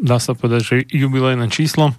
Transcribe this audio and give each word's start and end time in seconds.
dá 0.00 0.16
sa 0.16 0.32
povedať, 0.32 0.60
že 0.64 0.76
jubilejné 0.88 1.52
číslo 1.52 1.92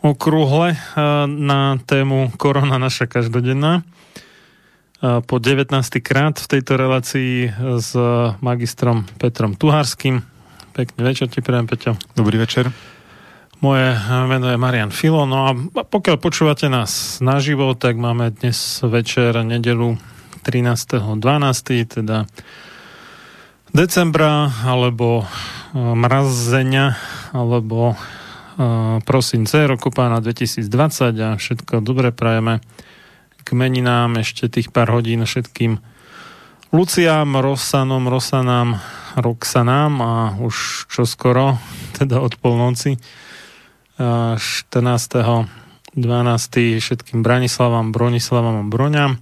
okrúhle 0.00 0.74
eh, 0.74 0.80
na 1.28 1.78
tému 1.80 2.34
Korona 2.36 2.76
naša 2.80 3.06
každodenná. 3.06 3.80
Eh, 3.80 5.20
po 5.24 5.38
19. 5.38 5.70
krát 6.02 6.36
v 6.36 6.46
tejto 6.50 6.76
relácii 6.76 7.52
s 7.78 7.90
magistrom 8.42 9.06
Petrom 9.16 9.56
Tuharským. 9.56 10.20
Pekný 10.76 11.00
večer 11.02 11.28
ti 11.28 11.44
prajem, 11.44 11.68
Peťo. 11.68 11.96
Dobrý 12.16 12.40
večer. 12.40 12.72
Moje 13.60 13.92
meno 14.08 14.48
je 14.48 14.56
Marian 14.56 14.88
Filo. 14.88 15.28
No 15.28 15.44
a 15.44 15.52
pokiaľ 15.84 16.16
počúvate 16.16 16.72
nás 16.72 17.20
naživo, 17.20 17.76
tak 17.76 18.00
máme 18.00 18.32
dnes 18.32 18.80
večer 18.80 19.36
nedelu 19.44 20.00
13.12. 20.40 21.04
teda 21.84 22.24
decembra 23.70 24.50
alebo 24.66 25.24
mrazenia 25.74 26.98
alebo 27.30 27.94
prosince 29.06 29.64
roku 29.70 29.94
pána 29.94 30.18
2020 30.18 30.66
a 31.22 31.28
všetko 31.38 31.80
dobre 31.80 32.10
prajeme 32.10 32.58
k 33.40 33.48
meninám 33.54 34.20
ešte 34.20 34.50
tých 34.50 34.74
pár 34.74 34.90
hodín 34.92 35.24
všetkým 35.24 35.78
Luciám, 36.70 37.42
Rosanom, 37.42 38.06
Rosanám, 38.06 38.78
Roxanám 39.18 39.92
a 39.98 40.14
už 40.38 40.86
čoskoro, 40.86 41.58
teda 41.98 42.22
od 42.22 42.38
polnoci 42.38 42.94
14. 43.98 44.38
12. 45.90 46.78
všetkým 46.78 47.26
Branislavám, 47.26 47.90
Bronislavám 47.90 48.62
a 48.62 48.64
Broňam. 48.70 49.18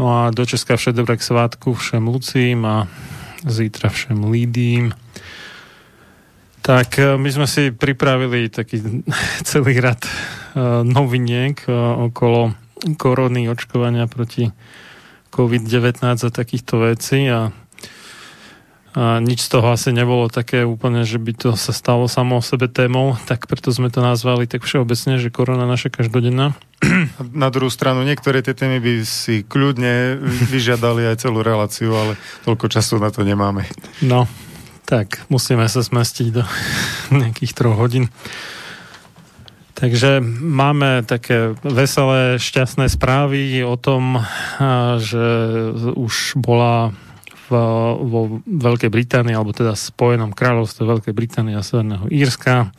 No 0.00 0.04
a 0.08 0.32
do 0.32 0.48
Česka 0.48 0.80
všetko 0.80 1.04
k 1.04 1.20
svátku 1.20 1.68
všem 1.76 2.08
Lucím 2.08 2.64
a 2.64 2.88
zítra 3.46 3.88
všem 3.88 4.30
Lídím. 4.30 4.92
Tak 6.60 6.98
e, 6.98 7.16
my 7.16 7.28
sme 7.32 7.46
si 7.48 7.72
pripravili 7.72 8.52
taký 8.52 9.04
celý 9.48 9.80
rad 9.80 10.04
e, 10.04 10.10
noviniek 10.84 11.64
e, 11.64 11.72
okolo 12.10 12.52
korony, 12.96 13.48
očkovania 13.48 14.08
proti 14.08 14.48
COVID-19 15.30 16.04
a 16.04 16.30
takýchto 16.32 16.84
vecí 16.84 17.28
a, 17.30 17.52
a 18.90 19.22
nič 19.22 19.46
z 19.46 19.48
toho 19.54 19.70
asi 19.70 19.94
nebolo 19.94 20.26
také 20.26 20.66
úplne, 20.66 21.06
že 21.06 21.22
by 21.22 21.32
to 21.38 21.50
sa 21.54 21.70
stalo 21.70 22.10
samo 22.10 22.38
o 22.38 22.42
sebe 22.42 22.66
témou, 22.66 23.14
tak 23.30 23.46
preto 23.46 23.70
sme 23.70 23.86
to 23.86 24.02
nazvali 24.02 24.50
tak 24.50 24.66
všeobecne, 24.66 25.22
že 25.22 25.30
korona 25.30 25.62
naša 25.62 25.94
každodenná. 25.94 26.58
Na 27.20 27.48
druhú 27.54 27.70
stranu, 27.70 28.02
niektoré 28.02 28.42
tie 28.42 28.56
témy 28.56 28.82
by 28.82 28.92
si 29.06 29.46
kľudne 29.46 30.18
vyžiadali 30.50 31.06
aj 31.06 31.22
celú 31.22 31.46
reláciu, 31.46 31.94
ale 31.94 32.18
toľko 32.42 32.66
času 32.66 32.98
na 32.98 33.14
to 33.14 33.22
nemáme. 33.22 33.62
No, 34.02 34.26
tak 34.90 35.22
musíme 35.30 35.70
sa 35.70 35.86
zmestiť 35.86 36.28
do 36.34 36.42
nejakých 37.20 37.54
troch 37.54 37.78
hodín. 37.78 38.10
Takže 39.78 40.20
máme 40.42 41.06
také 41.08 41.56
veselé, 41.64 42.36
šťastné 42.36 42.92
správy 42.92 43.64
o 43.64 43.80
tom, 43.80 44.20
že 45.00 45.24
už 45.96 46.36
bola 46.36 46.92
v, 47.50 47.52
vo 48.06 48.38
Veľkej 48.46 48.86
Británii, 48.94 49.34
alebo 49.34 49.50
teda 49.50 49.74
Spojenom 49.74 50.30
kráľovstve 50.30 50.86
Veľkej 50.86 51.14
Británie 51.14 51.58
a 51.58 51.66
Severného 51.66 52.06
Írska, 52.06 52.70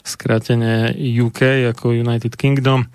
skrátenie 0.00 0.96
UK 0.96 1.68
ako 1.76 1.92
United 1.92 2.32
Kingdom. 2.34 2.88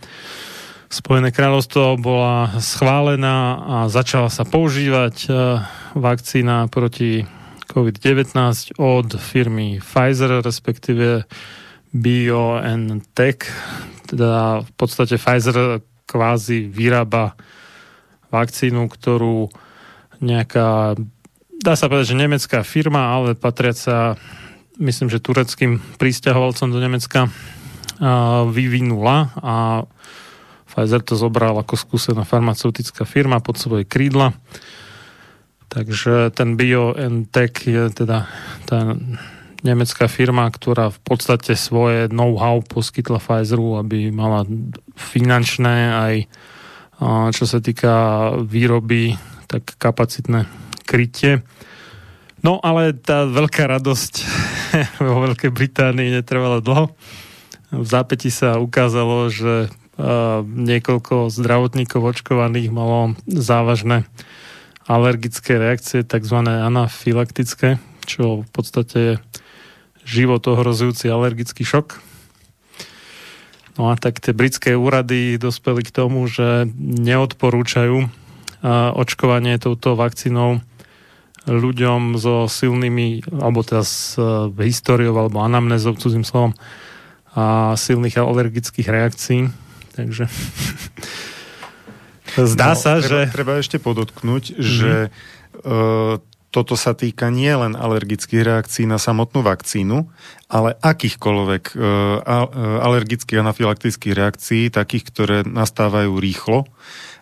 Spojené 0.91 1.31
kráľovstvo 1.31 1.95
bola 2.01 2.57
schválená 2.59 3.61
a 3.63 3.77
začala 3.87 4.27
sa 4.27 4.43
používať 4.43 5.31
vakcína 5.95 6.67
proti 6.67 7.23
COVID-19 7.71 8.35
od 8.75 9.15
firmy 9.15 9.79
Pfizer, 9.79 10.43
respektíve 10.43 11.23
BioNTech. 11.95 13.39
Teda 14.11 14.59
v 14.67 14.71
podstate 14.75 15.15
Pfizer 15.15 15.79
kvázi 16.03 16.67
vyrába 16.67 17.39
vakcínu, 18.27 18.91
ktorú 18.91 19.47
nejaká, 20.21 20.95
dá 21.59 21.73
sa 21.73 21.89
povedať, 21.89 22.13
že 22.13 22.21
nemecká 22.21 22.61
firma, 22.61 23.17
ale 23.17 23.33
patriaca, 23.33 24.15
myslím, 24.77 25.09
že 25.09 25.17
tureckým 25.17 25.81
prísťahovalcom 25.97 26.69
do 26.69 26.79
Nemecka 26.79 27.27
vyvinula 28.49 29.33
a 29.41 29.85
Pfizer 30.71 31.03
to 31.03 31.19
zobral 31.19 31.59
ako 31.59 31.75
skúsená 31.75 32.23
farmaceutická 32.23 33.03
firma 33.03 33.43
pod 33.43 33.59
svoje 33.59 33.83
krídla. 33.83 34.31
Takže 35.67 36.31
ten 36.31 36.55
BioNTech 36.55 37.53
je 37.67 37.83
teda 37.91 38.31
tá 38.65 38.79
nemecká 39.61 40.09
firma, 40.09 40.49
ktorá 40.49 40.89
v 40.89 40.99
podstate 41.05 41.53
svoje 41.53 42.09
know-how 42.09 42.63
poskytla 42.65 43.21
Pfizeru, 43.21 43.77
aby 43.77 44.09
mala 44.09 44.47
finančné 44.95 45.77
aj 45.91 46.15
čo 47.33 47.49
sa 47.49 47.57
týka 47.57 47.93
výroby, 48.45 49.17
tak 49.51 49.75
kapacitné 49.75 50.47
krytie. 50.87 51.43
No 52.39 52.63
ale 52.63 52.95
tá 52.95 53.27
veľká 53.27 53.67
radosť 53.67 54.13
vo 55.03 55.27
Veľkej 55.27 55.51
Británii 55.51 56.15
netrvala 56.15 56.63
dlho. 56.63 56.95
V 57.71 57.85
zápäti 57.87 58.31
sa 58.31 58.59
ukázalo, 58.59 59.27
že 59.27 59.67
niekoľko 60.47 61.29
zdravotníkov 61.29 62.15
očkovaných 62.15 62.71
malo 62.73 63.13
závažné 63.27 64.07
alergické 64.89 65.59
reakcie, 65.61 66.01
tzv. 66.01 66.37
anafylaktické, 66.41 67.77
čo 68.07 68.43
v 68.43 68.49
podstate 68.49 68.97
je 68.97 69.13
život 70.03 70.41
ohrozujúci 70.41 71.05
alergický 71.05 71.61
šok. 71.61 72.01
No 73.79 73.87
a 73.87 73.95
tak 73.95 74.19
tie 74.19 74.35
britské 74.35 74.75
úrady 74.75 75.39
dospeli 75.39 75.85
k 75.85 75.95
tomu, 75.95 76.27
že 76.27 76.67
neodporúčajú 76.75 78.20
očkovanie 78.69 79.57
touto 79.57 79.97
vakcínou 79.97 80.61
ľuďom 81.49 82.21
so 82.21 82.45
silnými, 82.45 83.25
alebo 83.41 83.65
teda 83.65 83.81
s 83.81 84.13
e, 84.13 84.53
históriou 84.61 85.17
alebo 85.17 85.41
anamnézou, 85.41 85.97
cudzím 85.97 86.21
slovom, 86.21 86.53
a 87.33 87.73
silných 87.73 88.21
alergických 88.21 88.85
reakcií. 88.85 89.49
Takže 89.97 90.29
zdá 92.53 92.69
no, 92.75 92.77
sa, 92.77 93.01
treba, 93.01 93.25
že... 93.25 93.33
Treba 93.33 93.53
ešte 93.57 93.77
podotknúť, 93.81 94.43
mm-hmm. 94.53 94.61
že 94.61 94.93
uh, 95.65 96.21
toto 96.51 96.75
sa 96.75 96.91
týka 96.91 97.31
nielen 97.31 97.79
alergických 97.79 98.43
reakcií 98.43 98.83
na 98.83 98.99
samotnú 98.99 99.39
vakcínu, 99.39 100.03
ale 100.51 100.75
akýchkoľvek 100.83 101.63
e, 101.71 101.75
alergických 102.83 103.39
anafylaktických 103.39 104.11
reakcií, 104.11 104.67
takých, 104.67 105.03
ktoré 105.07 105.37
nastávajú 105.47 106.11
rýchlo. 106.19 106.67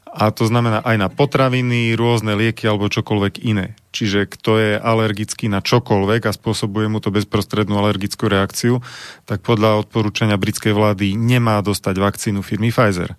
A 0.10 0.34
to 0.34 0.50
znamená 0.50 0.82
aj 0.82 0.98
na 0.98 1.10
potraviny, 1.10 1.94
rôzne 1.94 2.34
lieky 2.34 2.66
alebo 2.66 2.90
čokoľvek 2.90 3.46
iné. 3.46 3.78
Čiže 3.94 4.26
kto 4.26 4.52
je 4.58 4.72
alergický 4.82 5.46
na 5.50 5.62
čokoľvek 5.62 6.26
a 6.26 6.36
spôsobuje 6.36 6.90
mu 6.90 6.98
to 6.98 7.14
bezprostrednú 7.14 7.78
alergickú 7.78 8.26
reakciu, 8.26 8.82
tak 9.30 9.46
podľa 9.46 9.86
odporúčania 9.86 10.42
britskej 10.42 10.74
vlády 10.74 11.14
nemá 11.14 11.62
dostať 11.62 11.96
vakcínu 12.02 12.42
firmy 12.42 12.74
Pfizer. 12.74 13.14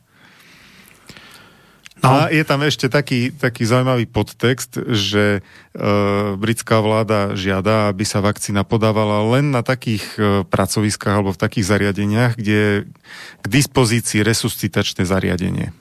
No. 2.01 2.09
A 2.09 2.33
je 2.33 2.41
tam 2.49 2.65
ešte 2.65 2.89
taký, 2.89 3.29
taký 3.29 3.69
zaujímavý 3.69 4.09
podtext, 4.09 4.81
že 4.89 5.25
e, 5.37 5.41
britská 6.41 6.81
vláda 6.81 7.37
žiada, 7.37 7.93
aby 7.93 8.09
sa 8.09 8.25
vakcína 8.25 8.65
podávala 8.65 9.21
len 9.37 9.53
na 9.53 9.61
takých 9.61 10.05
e, 10.17 10.21
pracoviskách 10.49 11.13
alebo 11.21 11.37
v 11.37 11.43
takých 11.45 11.69
zariadeniach, 11.69 12.41
kde 12.41 12.57
je 12.57 12.73
k 13.45 13.47
dispozícii 13.47 14.25
resuscitačné 14.25 15.05
zariadenie. 15.05 15.77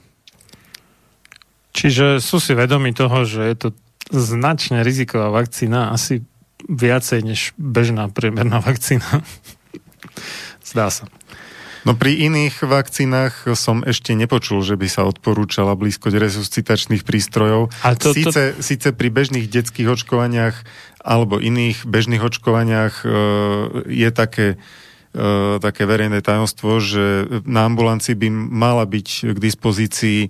Čiže 1.70 2.18
sú 2.18 2.42
si 2.42 2.52
vedomi 2.52 2.90
toho, 2.90 3.22
že 3.22 3.42
je 3.46 3.56
to 3.56 3.68
značne 4.10 4.82
riziková 4.82 5.30
vakcína, 5.30 5.94
asi 5.94 6.26
viacej 6.66 7.20
než 7.24 7.40
bežná 7.56 8.10
priemerná 8.10 8.58
vakcína. 8.68 9.22
Zdá 10.60 10.90
sa. 10.90 11.06
No 11.80 11.96
pri 11.96 12.28
iných 12.28 12.60
vakcínach 12.68 13.48
som 13.56 13.80
ešte 13.80 14.12
nepočul, 14.12 14.60
že 14.60 14.76
by 14.76 14.84
sa 14.84 15.08
odporúčala 15.08 15.72
blízkoť 15.72 16.12
resuscitačných 16.12 17.08
prístrojov. 17.08 17.72
A 17.80 17.96
to, 17.96 18.12
síce, 18.12 18.52
to... 18.52 18.60
síce 18.60 18.88
pri 18.92 19.08
bežných 19.08 19.48
detských 19.48 19.88
očkovaniach 19.88 20.60
alebo 21.00 21.40
iných 21.40 21.88
bežných 21.88 22.20
očkovaniach 22.20 22.94
e, 23.00 23.06
je 23.88 24.08
také 24.12 24.60
také 25.58 25.90
verejné 25.90 26.22
tajomstvo, 26.22 26.78
že 26.78 27.26
na 27.42 27.66
ambulancii 27.66 28.14
by 28.14 28.28
mala 28.30 28.86
byť 28.86 29.34
k 29.34 29.38
dispozícii 29.42 30.20
e, 30.26 30.28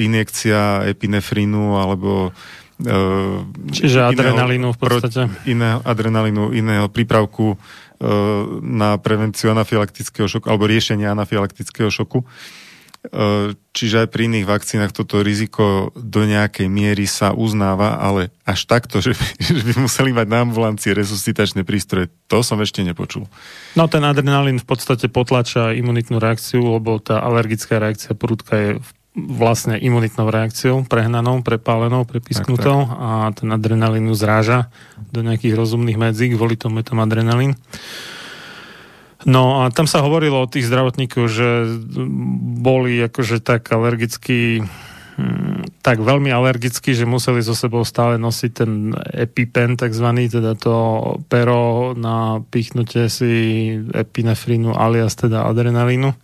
injekcia 0.00 0.88
epinefrinu 0.88 1.76
alebo 1.76 2.32
Čiže 3.76 4.08
adrenalínu 4.08 4.72
v 4.72 4.78
podstate. 4.80 5.28
Iného, 5.44 5.84
adrenalínu, 5.84 6.56
iného 6.56 6.88
prípravku 6.88 7.60
na 8.64 8.96
prevenciu 8.96 9.52
anafylaktického 9.52 10.24
šoku 10.24 10.48
alebo 10.48 10.64
riešenie 10.64 11.04
anafylaktického 11.04 11.92
šoku. 11.92 12.24
Čiže 13.72 14.04
aj 14.04 14.08
pri 14.12 14.28
iných 14.28 14.44
vakcínach 14.44 14.92
toto 14.92 15.24
riziko 15.24 15.88
do 15.96 16.28
nejakej 16.28 16.68
miery 16.68 17.08
sa 17.08 17.32
uznáva, 17.32 17.96
ale 17.96 18.28
až 18.44 18.68
takto, 18.68 19.00
že 19.00 19.16
by, 19.16 19.26
že 19.56 19.62
by 19.64 19.74
museli 19.80 20.12
mať 20.12 20.26
na 20.28 20.44
ambulancii 20.44 20.92
resuscitačné 20.92 21.64
prístroje, 21.64 22.12
to 22.28 22.44
som 22.44 22.60
ešte 22.60 22.84
nepočul. 22.84 23.24
No 23.72 23.88
ten 23.88 24.04
adrenalín 24.04 24.60
v 24.60 24.68
podstate 24.68 25.08
potlača 25.08 25.72
imunitnú 25.72 26.20
reakciu, 26.20 26.60
lebo 26.76 27.00
tá 27.00 27.24
alergická 27.24 27.80
reakcia 27.80 28.12
prúdka 28.12 28.54
je 28.60 28.70
vlastne 29.16 29.80
imunitnou 29.80 30.30
reakciou, 30.30 30.86
prehnanou, 30.86 31.42
prepálenou, 31.42 32.06
prepisknutou 32.06 32.86
tak, 32.86 32.94
tak. 32.94 33.00
a 33.00 33.10
ten 33.34 33.48
adrenalín 33.50 34.06
zráža 34.14 34.70
do 35.10 35.24
nejakých 35.24 35.56
rozumných 35.56 35.98
medzí, 35.98 36.30
kvôli 36.30 36.54
tomu 36.54 36.84
je 36.84 36.92
tam 36.92 37.02
adrenalín. 37.02 37.58
No 39.28 39.64
a 39.64 39.68
tam 39.68 39.84
sa 39.84 40.00
hovorilo 40.00 40.40
o 40.40 40.50
tých 40.50 40.64
zdravotníkoch, 40.64 41.28
že 41.28 41.48
boli 42.64 42.96
akože 43.04 43.44
tak 43.44 43.68
alergicky 43.68 44.64
hm, 45.20 45.84
tak 45.84 46.00
veľmi 46.00 46.32
alergicky, 46.32 46.96
že 46.96 47.04
museli 47.04 47.44
so 47.44 47.52
sebou 47.52 47.84
stále 47.84 48.16
nosiť 48.16 48.50
ten 48.52 48.96
EpiPen, 48.96 49.76
takzvaný, 49.76 50.32
teda 50.32 50.56
to 50.56 50.76
pero 51.28 51.92
na 51.92 52.40
pichnutie 52.40 53.12
si 53.12 53.32
epinefrínu 53.92 54.72
alias 54.72 55.16
teda 55.20 55.44
adrenalínu, 55.48 56.16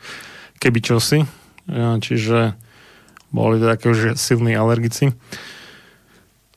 keby 0.57 0.79
čosi. 0.81 1.21
Čiže 2.01 2.57
boli 3.35 3.61
to 3.61 3.67
také 3.67 3.93
už 3.93 4.17
silní 4.17 4.57
alergici. 4.57 5.13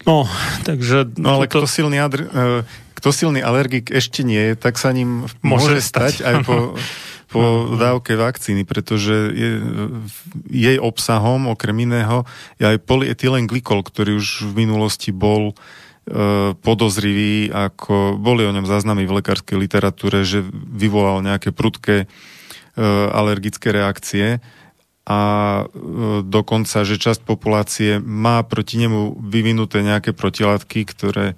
No, 0.08 0.24
takže... 0.64 1.12
No 1.20 1.36
ale 1.36 1.52
toto... 1.52 1.68
kto, 1.68 1.68
silný 1.68 2.00
adr... 2.00 2.32
Kto 3.00 3.16
silný 3.16 3.40
alergik 3.40 3.96
ešte 3.96 4.28
nie 4.28 4.52
je, 4.52 4.54
tak 4.60 4.76
sa 4.76 4.92
ním 4.92 5.24
môže, 5.40 5.72
môže 5.72 5.80
stať. 5.80 6.20
aj 6.20 6.36
po, 6.44 6.76
po 7.32 7.72
dávke 7.80 8.20
vakcíny, 8.20 8.68
pretože 8.68 9.32
je, 9.32 9.52
jej 10.52 10.78
obsahom, 10.82 11.48
okrem 11.48 11.88
iného, 11.88 12.28
je 12.60 12.76
aj 12.76 12.84
polyetylen 12.84 13.48
glykol, 13.48 13.88
ktorý 13.88 14.20
už 14.20 14.52
v 14.52 14.68
minulosti 14.68 15.16
bol 15.16 15.54
e, 15.54 16.54
podozrivý, 16.60 17.54
ako 17.54 18.20
boli 18.20 18.44
o 18.44 18.52
ňom 18.52 18.68
záznamy 18.68 19.08
v 19.08 19.24
lekárskej 19.24 19.56
literatúre, 19.56 20.28
že 20.28 20.44
vyvolal 20.52 21.24
nejaké 21.24 21.56
prudké 21.56 22.04
e, 22.04 22.08
alergické 23.16 23.72
reakcie. 23.72 24.44
A 25.06 25.22
e, 25.64 26.26
dokonca, 26.26 26.82
že 26.82 27.00
časť 27.00 27.24
populácie 27.24 28.02
má 28.02 28.42
proti 28.42 28.82
nemu 28.82 29.22
vyvinuté 29.22 29.86
nejaké 29.86 30.18
protilátky, 30.18 30.82
ktoré 30.84 31.38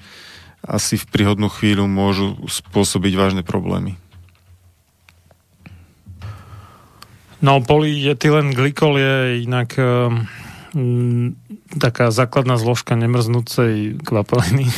asi 0.65 0.97
v 0.97 1.05
príhodnú 1.09 1.49
chvíľu 1.49 1.89
môžu 1.89 2.37
spôsobiť 2.45 3.13
vážne 3.17 3.43
problémy. 3.43 3.97
No, 7.41 7.57
polyetylen 7.57 8.53
glykol 8.53 9.01
je 9.01 9.15
inak 9.49 9.73
um, 9.81 11.33
taká 11.73 12.13
základná 12.13 12.61
zložka 12.61 12.93
nemrznúcej 12.93 13.97
kvapaliny. 14.05 14.69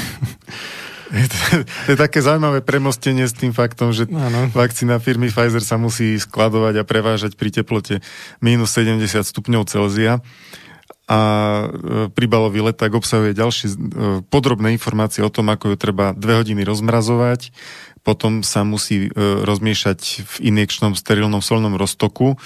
Je 1.14 1.30
to, 1.30 1.38
to 1.62 1.90
je 1.94 1.98
také 2.02 2.26
zaujímavé 2.26 2.66
premostenie 2.66 3.30
s 3.30 3.38
tým 3.38 3.54
faktom, 3.54 3.94
že 3.94 4.10
ano. 4.10 4.50
vakcína 4.50 4.98
firmy 4.98 5.30
Pfizer 5.30 5.62
sa 5.62 5.78
musí 5.78 6.18
skladovať 6.18 6.82
a 6.82 6.88
prevážať 6.90 7.38
pri 7.38 7.54
teplote 7.54 8.02
minus 8.42 8.74
70 8.74 9.22
stupňov 9.22 9.70
Celzia 9.70 10.26
a 11.04 11.20
e, 11.20 11.66
príbalový 12.16 12.64
leták 12.72 12.96
obsahuje 12.96 13.36
ďalšie 13.36 13.68
e, 13.68 13.76
podrobné 14.32 14.72
informácie 14.72 15.20
o 15.20 15.34
tom, 15.34 15.52
ako 15.52 15.74
ju 15.74 15.78
treba 15.78 16.16
dve 16.16 16.40
hodiny 16.40 16.64
rozmrazovať, 16.64 17.52
potom 18.08 18.40
sa 18.40 18.64
musí 18.64 19.08
e, 19.08 19.10
rozmiešať 19.44 20.00
v 20.24 20.36
injekčnom 20.54 20.96
sterilnom 20.96 21.44
solnom 21.44 21.76
roztoku, 21.76 22.40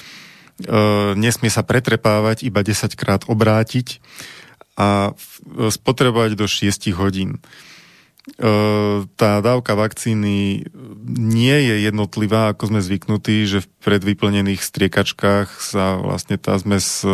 nesmie 1.13 1.53
sa 1.53 1.61
pretrepávať, 1.61 2.41
iba 2.41 2.65
10 2.65 2.97
krát 2.97 3.21
obrátiť 3.29 4.01
a 4.73 5.13
spotrebovať 5.53 6.33
do 6.33 6.49
6 6.49 6.97
hodín 6.97 7.37
tá 9.17 9.39
dávka 9.39 9.71
vakcíny 9.73 10.67
nie 11.07 11.57
je 11.63 11.75
jednotlivá, 11.87 12.51
ako 12.51 12.75
sme 12.75 12.83
zvyknutí, 12.83 13.47
že 13.47 13.63
v 13.63 13.71
predvyplnených 13.87 14.59
striekačkách 14.59 15.47
sa 15.63 15.95
vlastne 15.95 16.35
tá 16.35 16.59
zmes 16.59 17.07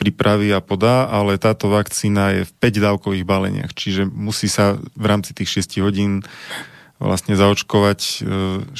pripraví 0.00 0.48
a 0.56 0.64
podá, 0.64 1.04
ale 1.04 1.36
táto 1.36 1.68
vakcína 1.68 2.40
je 2.40 2.42
v 2.48 2.52
5 2.58 2.80
dávkových 2.80 3.28
baleniach, 3.28 3.76
čiže 3.76 4.08
musí 4.08 4.48
sa 4.48 4.80
v 4.96 5.04
rámci 5.04 5.36
tých 5.36 5.62
6 5.62 5.84
hodín 5.84 6.24
vlastne 6.96 7.36
zaočkovať 7.36 8.24
6, 8.72 8.74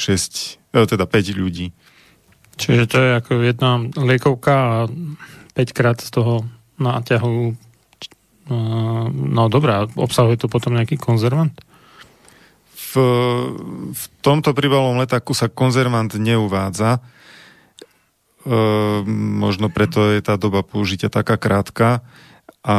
teda 0.73 1.05
5 1.05 1.37
ľudí. 1.37 1.69
Čiže 2.57 2.83
to 2.89 2.97
je 2.97 3.11
ako 3.13 3.31
jedna 3.45 3.71
liekovka 3.93 4.53
a 4.57 4.77
5 5.53 5.77
krát 5.77 6.01
z 6.01 6.09
toho 6.09 6.49
náťahu 6.81 7.55
no 9.09 9.49
dobré, 9.49 9.89
obsahuje 9.97 10.37
to 10.37 10.45
potom 10.45 10.77
nejaký 10.77 11.01
konzervant? 11.01 11.57
V, 12.95 14.03
tomto 14.23 14.55
príbalovom 14.55 15.03
letáku 15.03 15.35
sa 15.35 15.51
konzervant 15.51 16.15
neuvádza. 16.15 16.97
E, 16.97 16.99
možno 19.11 19.67
preto 19.67 20.15
je 20.15 20.23
tá 20.23 20.39
doba 20.39 20.63
použitia 20.63 21.11
taká 21.11 21.35
krátka 21.35 22.01
a 22.65 22.77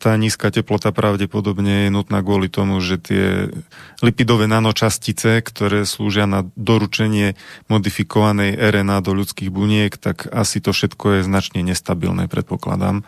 tá 0.00 0.16
nízka 0.16 0.48
teplota 0.48 0.88
pravdepodobne 0.88 1.84
je 1.84 1.90
nutná 1.92 2.24
kvôli 2.24 2.48
tomu, 2.48 2.80
že 2.80 2.96
tie 2.96 3.52
lipidové 4.00 4.48
nanočastice, 4.48 5.44
ktoré 5.44 5.84
slúžia 5.84 6.24
na 6.24 6.48
doručenie 6.56 7.36
modifikovanej 7.68 8.56
RNA 8.56 9.04
do 9.04 9.12
ľudských 9.12 9.52
buniek, 9.52 9.92
tak 10.00 10.32
asi 10.32 10.64
to 10.64 10.72
všetko 10.72 11.20
je 11.20 11.28
značne 11.28 11.60
nestabilné, 11.60 12.24
predpokladám. 12.24 13.04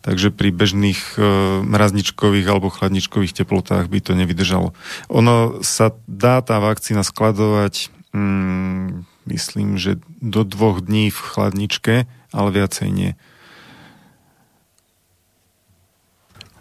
Takže 0.00 0.32
pri 0.32 0.48
bežných 0.48 1.20
e, 1.20 1.22
mrazničkových 1.60 2.46
alebo 2.48 2.72
chladničkových 2.72 3.36
teplotách 3.36 3.92
by 3.92 4.00
to 4.00 4.16
nevydržalo. 4.16 4.72
Ono 5.12 5.60
sa 5.60 5.92
dá 6.08 6.40
tá 6.40 6.56
vakcína 6.56 7.04
skladovať, 7.04 7.92
mm, 8.16 9.04
myslím, 9.28 9.76
že 9.76 10.00
do 10.24 10.40
dvoch 10.48 10.80
dní 10.80 11.12
v 11.12 11.20
chladničke, 11.20 11.94
ale 12.32 12.48
viacej 12.48 12.88
nie. 12.88 13.12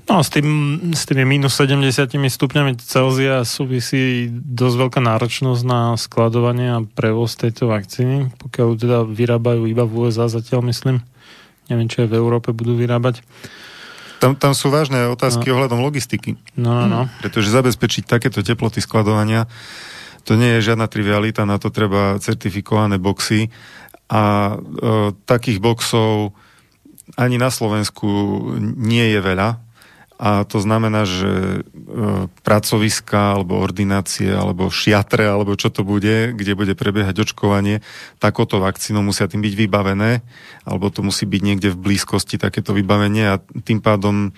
No, 0.10 0.26
s, 0.26 0.34
tým, 0.34 0.50
s 0.98 1.06
tými 1.06 1.22
minus 1.22 1.54
70 1.54 2.10
stupňami 2.10 2.82
Celzia 2.82 3.46
súvisí 3.46 4.26
dosť 4.34 4.76
veľká 4.90 5.00
náročnosť 5.06 5.62
na 5.62 5.94
skladovanie 6.02 6.68
a 6.74 6.82
prevoz 6.82 7.38
tejto 7.38 7.70
vakcíny, 7.70 8.34
pokiaľ 8.42 8.70
teda 8.74 8.98
vyrábajú 9.06 9.70
iba 9.70 9.86
v 9.86 10.10
USA 10.10 10.26
zatiaľ, 10.26 10.66
myslím. 10.74 11.06
Neviem, 11.70 11.88
čo 11.88 12.04
aj 12.06 12.10
v 12.10 12.18
Európe 12.18 12.50
budú 12.52 12.74
vyrábať. 12.74 13.22
Tam, 14.20 14.36
tam 14.36 14.52
sú 14.52 14.68
vážne 14.68 15.08
otázky 15.08 15.48
no. 15.48 15.56
ohľadom 15.56 15.80
logistiky. 15.80 16.36
No, 16.60 16.84
no, 16.84 16.86
no. 16.86 17.02
Pretože 17.24 17.56
zabezpečiť 17.56 18.04
takéto 18.04 18.44
teploty 18.44 18.84
skladovania, 18.84 19.48
to 20.28 20.36
nie 20.36 20.60
je 20.60 20.74
žiadna 20.74 20.92
trivialita, 20.92 21.48
na 21.48 21.56
to 21.56 21.72
treba 21.72 22.20
certifikované 22.20 23.00
boxy 23.00 23.48
a 24.12 24.54
e, 24.54 25.16
takých 25.24 25.64
boxov 25.64 26.36
ani 27.16 27.40
na 27.40 27.48
Slovensku 27.50 28.06
nie 28.60 29.08
je 29.16 29.20
veľa 29.24 29.69
a 30.20 30.44
to 30.44 30.60
znamená, 30.60 31.08
že 31.08 31.32
e, 31.32 31.60
pracoviska 32.44 33.40
alebo 33.40 33.64
ordinácie 33.64 34.28
alebo 34.28 34.68
šiatre 34.68 35.24
alebo 35.24 35.56
čo 35.56 35.72
to 35.72 35.88
bude, 35.88 36.36
kde 36.36 36.60
bude 36.60 36.76
prebiehať 36.76 37.24
očkovanie, 37.24 37.80
takoto 38.20 38.60
vakcínou 38.60 39.00
musia 39.00 39.32
tým 39.32 39.40
byť 39.40 39.54
vybavené 39.56 40.20
alebo 40.68 40.92
to 40.92 41.08
musí 41.08 41.24
byť 41.24 41.42
niekde 41.42 41.70
v 41.72 41.80
blízkosti 41.80 42.36
takéto 42.36 42.76
vybavenie 42.76 43.32
a 43.32 43.40
tým 43.64 43.80
pádom 43.80 44.16
e, 44.28 44.32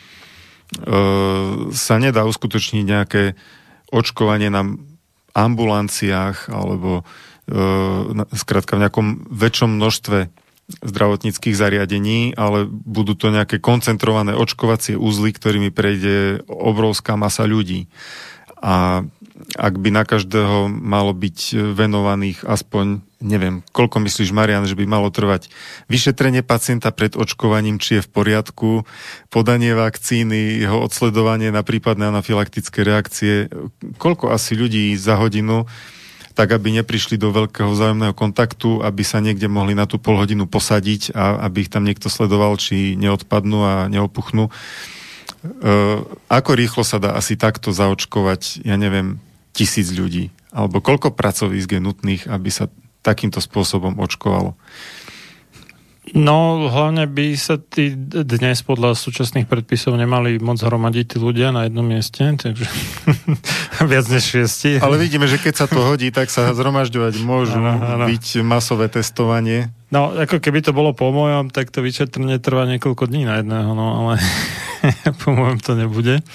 sa 1.73 1.95
nedá 1.97 2.29
uskutočniť 2.29 2.85
nejaké 2.85 3.33
očkovanie 3.89 4.53
na 4.53 4.77
ambulanciách 5.33 6.53
alebo 6.53 7.01
e, 7.49 7.57
skrátka 8.37 8.77
v 8.77 8.85
nejakom 8.85 9.07
väčšom 9.33 9.81
množstve 9.81 10.29
zdravotníckých 10.79 11.55
zariadení, 11.55 12.33
ale 12.39 12.65
budú 12.69 13.13
to 13.13 13.33
nejaké 13.33 13.59
koncentrované 13.59 14.31
očkovacie 14.33 14.95
úzly, 14.95 15.35
ktorými 15.35 15.69
prejde 15.69 16.47
obrovská 16.47 17.19
masa 17.19 17.43
ľudí. 17.43 17.91
A 18.61 19.03
ak 19.57 19.73
by 19.81 19.89
na 19.89 20.03
každého 20.05 20.69
malo 20.69 21.11
byť 21.17 21.73
venovaných 21.73 22.45
aspoň, 22.45 23.01
neviem, 23.19 23.65
koľko 23.73 23.97
myslíš, 24.05 24.29
Marian, 24.29 24.69
že 24.69 24.77
by 24.77 24.85
malo 24.85 25.09
trvať 25.09 25.49
vyšetrenie 25.89 26.45
pacienta 26.45 26.93
pred 26.93 27.17
očkovaním, 27.17 27.81
či 27.81 27.99
je 27.99 28.05
v 28.05 28.11
poriadku, 28.13 28.85
podanie 29.33 29.73
vakcíny, 29.73 30.61
jeho 30.61 30.77
odsledovanie 30.85 31.49
na 31.49 31.65
prípadné 31.65 32.13
anafylaktické 32.13 32.85
reakcie, 32.85 33.49
koľko 33.97 34.29
asi 34.29 34.53
ľudí 34.53 34.93
za 34.93 35.17
hodinu 35.17 35.65
tak 36.31 36.55
aby 36.55 36.81
neprišli 36.81 37.19
do 37.19 37.31
veľkého 37.31 37.69
vzájomného 37.71 38.15
kontaktu, 38.15 38.81
aby 38.81 39.03
sa 39.03 39.19
niekde 39.19 39.51
mohli 39.51 39.75
na 39.75 39.85
tú 39.85 39.99
pol 39.99 40.17
hodinu 40.19 40.47
posadiť 40.47 41.15
a 41.15 41.45
aby 41.45 41.67
ich 41.67 41.71
tam 41.71 41.83
niekto 41.83 42.07
sledoval, 42.07 42.55
či 42.55 42.95
neodpadnú 42.95 43.59
a 43.63 43.73
neopuchnú. 43.91 44.47
E, 44.47 44.51
ako 46.29 46.51
rýchlo 46.55 46.83
sa 46.87 46.97
dá 47.01 47.17
asi 47.17 47.35
takto 47.35 47.75
zaočkovať, 47.75 48.63
ja 48.63 48.75
neviem, 48.79 49.19
tisíc 49.51 49.91
ľudí? 49.91 50.31
Alebo 50.51 50.83
koľko 50.83 51.15
pracovísk 51.15 51.75
je 51.75 51.81
nutných, 51.83 52.23
aby 52.27 52.49
sa 52.51 52.67
takýmto 53.03 53.39
spôsobom 53.39 53.99
očkovalo? 53.99 54.55
No, 56.01 56.65
hlavne 56.65 57.05
by 57.05 57.37
sa 57.37 57.61
tí 57.61 57.93
dnes 58.09 58.65
podľa 58.65 58.97
súčasných 58.97 59.45
predpisov 59.45 59.93
nemali 59.93 60.41
moc 60.41 60.57
hromadiť 60.57 61.05
tí 61.13 61.17
ľudia 61.21 61.53
na 61.53 61.69
jednom 61.69 61.85
mieste, 61.85 62.25
takže 62.25 62.65
viac 63.91 64.09
než 64.09 64.25
šiesti. 64.25 64.81
Ale 64.81 64.97
vidíme, 64.97 65.29
že 65.29 65.37
keď 65.37 65.53
sa 65.61 65.65
to 65.69 65.77
hodí, 65.85 66.09
tak 66.09 66.33
sa 66.33 66.57
zhromažďovať 66.57 67.21
môžu 67.21 67.61
ano, 67.61 67.77
ano. 67.77 68.05
byť 68.09 68.41
masové 68.41 68.89
testovanie. 68.89 69.69
No, 69.93 70.09
ako 70.17 70.41
keby 70.41 70.65
to 70.65 70.73
bolo 70.73 70.97
po 70.97 71.13
mojom, 71.13 71.53
tak 71.53 71.69
to 71.69 71.85
vyšetrenie 71.85 72.41
trvá 72.41 72.65
niekoľko 72.65 73.05
dní 73.05 73.29
na 73.29 73.37
jedného, 73.37 73.69
no 73.77 73.87
ale 74.01 74.13
po 75.21 75.37
mojom 75.37 75.61
to 75.61 75.77
nebude. 75.77 76.25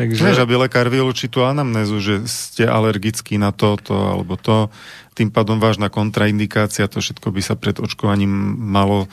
Takže... 0.00 0.24
Vieš, 0.24 0.40
aby 0.40 0.56
lekár 0.56 0.88
vylúči 0.88 1.28
tú 1.28 1.44
anamnézu, 1.44 2.00
že 2.00 2.24
ste 2.24 2.64
alergickí 2.64 3.36
na 3.36 3.52
toto 3.52 3.92
alebo 3.92 4.40
to 4.40 4.72
tým 5.12 5.28
pádom 5.28 5.60
vážna 5.60 5.92
kontraindikácia, 5.92 6.88
to 6.88 7.04
všetko 7.04 7.28
by 7.28 7.44
sa 7.44 7.52
pred 7.52 7.76
očkovaním 7.76 8.32
malo 8.56 9.04
e, 9.04 9.08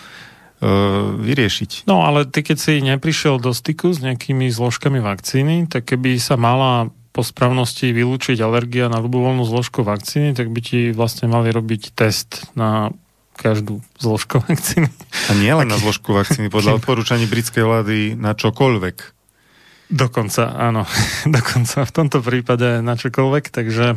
vyriešiť. 1.20 1.84
No 1.92 2.08
ale 2.08 2.24
ty, 2.24 2.40
keď 2.40 2.56
si 2.56 2.80
neprišiel 2.80 3.44
do 3.44 3.52
styku 3.52 3.92
s 3.92 4.00
nejakými 4.00 4.48
zložkami 4.48 5.04
vakcíny, 5.04 5.68
tak 5.68 5.92
keby 5.92 6.16
sa 6.24 6.40
mala 6.40 6.88
po 7.12 7.26
správnosti 7.26 7.92
vylúčiť 7.92 8.40
alergia 8.40 8.88
na 8.88 9.04
ľubovoľnú 9.04 9.44
zložku 9.44 9.84
vakcíny, 9.84 10.32
tak 10.32 10.48
by 10.54 10.60
ti 10.64 10.80
vlastne 10.96 11.28
mali 11.28 11.52
robiť 11.52 11.92
test 11.92 12.48
na 12.56 12.96
každú 13.36 13.84
zložku 14.00 14.40
vakcíny. 14.48 14.88
A 15.28 15.36
nie 15.36 15.52
len 15.52 15.68
na 15.68 15.76
zložku 15.76 16.16
vakcíny, 16.16 16.48
podľa 16.48 16.80
odporúčaní 16.80 17.28
britskej 17.28 17.68
vlády 17.68 17.98
na 18.16 18.32
čokoľvek. 18.32 19.17
Dokonca, 19.88 20.52
áno. 20.52 20.84
Dokonca 21.38 21.88
v 21.88 21.96
tomto 21.96 22.20
prípade 22.20 22.84
na 22.84 23.00
čokoľvek, 23.00 23.46
takže 23.52 23.96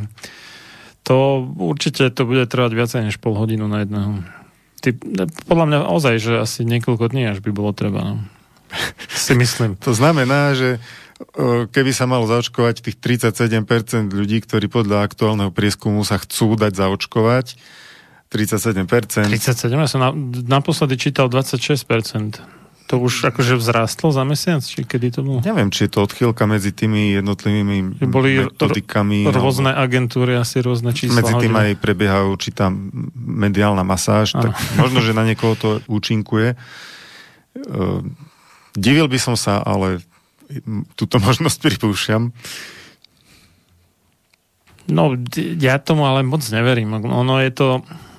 to 1.03 1.17
určite 1.59 2.15
to 2.15 2.23
bude 2.29 2.47
trvať 2.47 2.73
viacej 2.77 3.01
než 3.11 3.17
pol 3.19 3.35
hodinu 3.35 3.67
na 3.67 3.83
jedného. 3.83 4.23
Ty, 4.81 4.97
podľa 5.45 5.67
mňa 5.67 5.79
ozaj, 5.93 6.15
že 6.23 6.33
asi 6.41 6.65
niekoľko 6.65 7.13
dní 7.13 7.29
až 7.29 7.45
by 7.45 7.51
bolo 7.53 7.75
treba. 7.75 8.01
No. 8.03 8.15
Si 9.11 9.35
myslím. 9.35 9.75
to 9.77 9.93
znamená, 9.93 10.55
že 10.55 10.79
keby 11.71 11.93
sa 11.93 12.09
malo 12.09 12.25
zaočkovať 12.25 12.87
tých 12.87 12.97
37% 12.97 14.09
ľudí, 14.09 14.41
ktorí 14.41 14.73
podľa 14.73 15.05
aktuálneho 15.05 15.53
prieskumu 15.53 16.01
sa 16.07 16.17
chcú 16.17 16.57
dať 16.57 16.73
zaočkovať, 16.81 17.61
37%. 18.31 19.27
37, 19.27 19.75
ja 19.75 19.89
som 19.91 20.01
na, 20.01 20.11
naposledy 20.47 20.97
čítal 20.97 21.27
26%. 21.27 22.60
To 22.91 22.99
už 22.99 23.31
akože 23.31 23.55
vzrástlo 23.55 24.11
za 24.11 24.27
mesiac? 24.27 24.67
Či 24.67 24.83
kedy 24.83 25.15
to 25.15 25.21
bolo? 25.23 25.39
Neviem, 25.47 25.71
či 25.71 25.87
je 25.87 25.95
to 25.95 26.03
odchýlka 26.03 26.43
medzi 26.51 26.75
tými 26.75 27.15
jednotlivými 27.23 28.03
boli 28.11 28.51
metodikami. 28.51 29.31
rôzne 29.31 29.71
alebo... 29.71 29.87
agentúry, 29.87 30.35
asi 30.35 30.59
rôzne 30.59 30.91
čísla. 30.91 31.23
Medzi 31.23 31.39
tým 31.39 31.55
aj 31.55 31.79
prebieha 31.79 32.27
určitá 32.27 32.67
mediálna 33.15 33.87
masáž, 33.87 34.35
ano. 34.35 34.51
tak 34.51 34.59
možno, 34.75 34.99
že 35.07 35.15
na 35.15 35.23
niekoho 35.23 35.55
to 35.55 35.69
účinkuje. 35.87 36.59
Uh, 37.55 38.03
divil 38.75 39.07
by 39.07 39.19
som 39.23 39.39
sa, 39.39 39.63
ale 39.63 40.03
túto 40.99 41.23
možnosť 41.23 41.63
pripúšťam. 41.63 42.35
No, 44.91 45.15
ja 45.39 45.79
tomu 45.79 46.11
ale 46.11 46.27
moc 46.27 46.43
neverím. 46.51 46.91
Ono 46.99 47.39
je 47.39 47.51
to 47.55 47.87
E, 47.87 48.10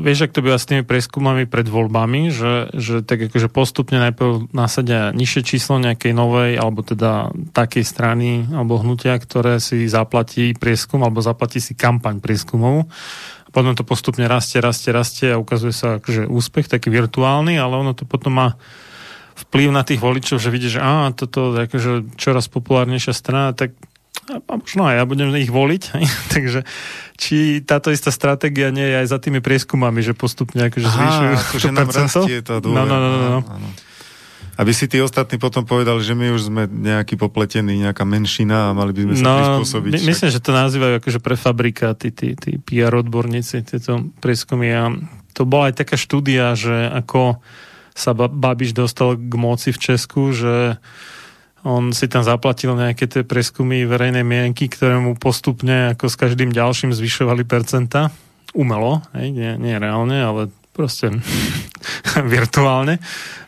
vieš, 0.00 0.26
ak 0.28 0.34
to 0.34 0.44
býva 0.44 0.58
s 0.58 0.68
tými 0.68 0.82
preskúmami 0.84 1.46
pred 1.48 1.66
voľbami, 1.66 2.30
že, 2.30 2.70
že 2.76 3.00
tak 3.00 3.30
akože 3.30 3.48
postupne 3.48 3.98
najprv 3.98 4.52
nasadia 4.52 5.10
nižšie 5.14 5.42
číslo 5.42 5.80
nejakej 5.80 6.12
novej, 6.12 6.58
alebo 6.58 6.84
teda 6.84 7.32
takej 7.54 7.84
strany, 7.86 8.46
alebo 8.50 8.78
hnutia, 8.80 9.16
ktoré 9.16 9.58
si 9.62 9.88
zaplatí 9.88 10.52
prieskum, 10.54 11.02
alebo 11.02 11.24
zaplatí 11.24 11.58
si 11.58 11.72
kampaň 11.78 12.20
prieskumov. 12.20 12.90
Potom 13.50 13.74
to 13.74 13.82
postupne 13.82 14.22
rastie, 14.30 14.62
rastie, 14.62 14.94
rastie 14.94 15.28
a 15.34 15.40
ukazuje 15.40 15.74
sa 15.74 15.98
akože 15.98 16.30
úspech, 16.30 16.70
taký 16.70 16.90
virtuálny, 16.90 17.58
ale 17.58 17.74
ono 17.82 17.92
to 17.94 18.06
potom 18.06 18.38
má 18.38 18.48
vplyv 19.34 19.68
na 19.74 19.82
tých 19.82 19.98
voličov, 19.98 20.38
že 20.38 20.52
vidí, 20.52 20.68
že 20.70 20.78
á, 20.78 21.10
toto 21.16 21.56
je 21.56 21.66
akože 21.66 22.14
čoraz 22.20 22.46
populárnejšia 22.52 23.14
strana, 23.16 23.56
tak 23.56 23.74
a 24.38 24.54
možno 24.54 24.86
aj 24.86 24.94
ja 25.00 25.04
budem 25.08 25.34
ich 25.34 25.50
voliť. 25.50 25.82
Takže 26.34 26.62
či 27.18 27.60
táto 27.66 27.90
istá 27.90 28.14
stratégia 28.14 28.70
nie 28.70 28.86
je 28.86 28.96
aj 29.02 29.06
za 29.10 29.18
tými 29.18 29.42
prieskumami, 29.42 30.04
že 30.04 30.14
postupne 30.14 30.70
akože 30.70 30.86
zvýšujú 30.86 31.30
Aha, 31.34 31.42
akože 31.42 31.68
nám 31.74 31.90
rastie 31.90 32.38
tá 32.46 32.62
No, 32.62 32.86
no, 32.86 32.96
no, 32.96 33.08
no. 33.10 33.40
no. 33.42 33.70
Aby 34.60 34.76
si 34.76 34.84
tí 34.92 35.00
ostatní 35.00 35.40
potom 35.40 35.64
povedali, 35.64 36.04
že 36.04 36.12
my 36.12 36.36
už 36.36 36.52
sme 36.52 36.68
nejaký 36.68 37.16
popletení, 37.16 37.80
nejaká 37.80 38.04
menšina 38.04 38.70
a 38.70 38.76
mali 38.76 38.92
by 38.92 39.08
sme 39.08 39.14
sa 39.16 39.24
no, 39.24 39.32
prispôsobiť. 39.40 39.92
My, 39.96 40.00
myslím, 40.12 40.28
že 40.28 40.40
to 40.44 40.52
nazývajú 40.52 40.94
akože 41.00 41.20
prefabrikáty, 41.24 42.12
tí, 42.12 42.36
tí 42.36 42.60
PR 42.60 42.92
odborníci, 43.00 43.64
tieto 43.64 44.12
prieskumy. 44.20 44.68
A 44.68 44.92
to 45.32 45.48
bola 45.48 45.72
aj 45.72 45.80
taká 45.80 45.96
štúdia, 45.96 46.52
že 46.52 46.92
ako 46.92 47.40
sa 47.96 48.12
Babiš 48.12 48.76
dostal 48.76 49.16
k 49.16 49.32
moci 49.32 49.72
v 49.72 49.80
Česku, 49.80 50.36
že 50.36 50.76
on 51.66 51.92
si 51.92 52.08
tam 52.08 52.24
zaplatil 52.24 52.72
nejaké 52.72 53.04
tie 53.04 53.22
preskumy 53.24 53.84
verejnej 53.84 54.24
mienky, 54.24 54.68
ktoré 54.68 54.96
mu 54.96 55.12
postupne 55.16 55.92
ako 55.92 56.08
s 56.08 56.16
každým 56.16 56.52
ďalším 56.52 56.96
zvyšovali 56.96 57.44
percenta. 57.44 58.08
Umelo, 58.56 59.04
hej, 59.14 59.30
nie, 59.30 59.52
nie 59.60 59.76
reálne, 59.76 60.18
ale 60.24 60.40
proste 60.72 61.12
virtuálne. 62.34 62.98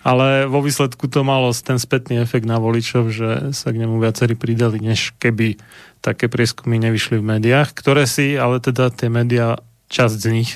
Ale 0.05 0.51
vo 0.51 0.61
výsledku 0.61 1.09
to 1.09 1.25
malo 1.25 1.55
ten 1.57 1.81
spätný 1.81 2.21
efekt 2.21 2.45
na 2.45 2.61
voličov, 2.61 3.09
že 3.09 3.55
sa 3.57 3.73
k 3.73 3.81
nemu 3.81 3.97
viacerí 4.03 4.37
pridali, 4.37 4.83
než 4.83 5.17
keby 5.17 5.57
také 6.03 6.27
prieskumy 6.27 6.83
nevyšli 6.83 7.23
v 7.23 7.29
médiách, 7.39 7.73
ktoré 7.73 8.11
si, 8.11 8.35
ale 8.35 8.59
teda 8.59 8.91
tie 8.91 9.09
médiá, 9.09 9.63
časť 9.93 10.17
z 10.25 10.29
nich, 10.33 10.51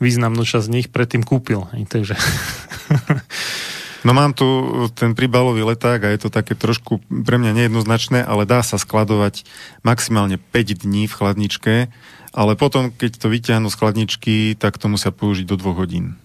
významnú 0.00 0.40
časť 0.40 0.66
z 0.66 0.72
nich 0.72 0.86
predtým 0.88 1.20
kúpil. 1.20 1.68
Hej, 1.76 1.84
takže 1.86 2.16
No 4.00 4.16
mám 4.16 4.32
tu 4.32 4.48
ten 4.96 5.12
príbalový 5.12 5.60
leták 5.60 6.08
a 6.08 6.12
je 6.12 6.24
to 6.24 6.30
také 6.32 6.56
trošku 6.56 7.04
pre 7.04 7.36
mňa 7.36 7.52
nejednoznačné, 7.52 8.24
ale 8.24 8.48
dá 8.48 8.64
sa 8.64 8.80
skladovať 8.80 9.44
maximálne 9.84 10.40
5 10.40 10.88
dní 10.88 11.04
v 11.04 11.16
chladničke, 11.16 11.74
ale 12.32 12.52
potom, 12.56 12.88
keď 12.88 13.20
to 13.20 13.28
vyťahnú 13.28 13.68
z 13.68 13.76
chladničky, 13.76 14.34
tak 14.56 14.80
to 14.80 14.88
musia 14.88 15.12
použiť 15.12 15.44
do 15.44 15.60
2 15.60 15.80
hodín. 15.84 16.16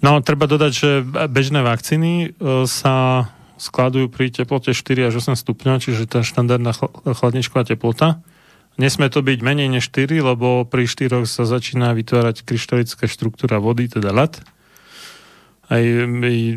No, 0.00 0.20
treba 0.24 0.48
dodať, 0.48 0.72
že 0.72 0.90
bežné 1.28 1.60
vakcíny 1.64 2.12
e, 2.12 2.28
sa 2.68 3.28
skladujú 3.56 4.12
pri 4.12 4.32
teplote 4.32 4.72
4 4.72 5.08
až 5.12 5.20
8 5.20 5.36
stupňov, 5.36 5.80
čiže 5.80 6.08
tá 6.08 6.20
štandardná 6.20 6.72
chladničková 7.16 7.68
teplota. 7.68 8.20
Nesmie 8.76 9.08
to 9.08 9.24
byť 9.24 9.40
menej 9.40 9.72
než 9.72 9.88
4, 9.88 10.20
lebo 10.20 10.68
pri 10.68 10.84
4 10.84 11.24
sa 11.24 11.48
začína 11.48 11.96
vytvárať 11.96 12.44
kryštalická 12.44 13.08
štruktúra 13.08 13.56
vody, 13.56 13.88
teda 13.88 14.12
ľad 14.12 14.44
aj 15.66 15.82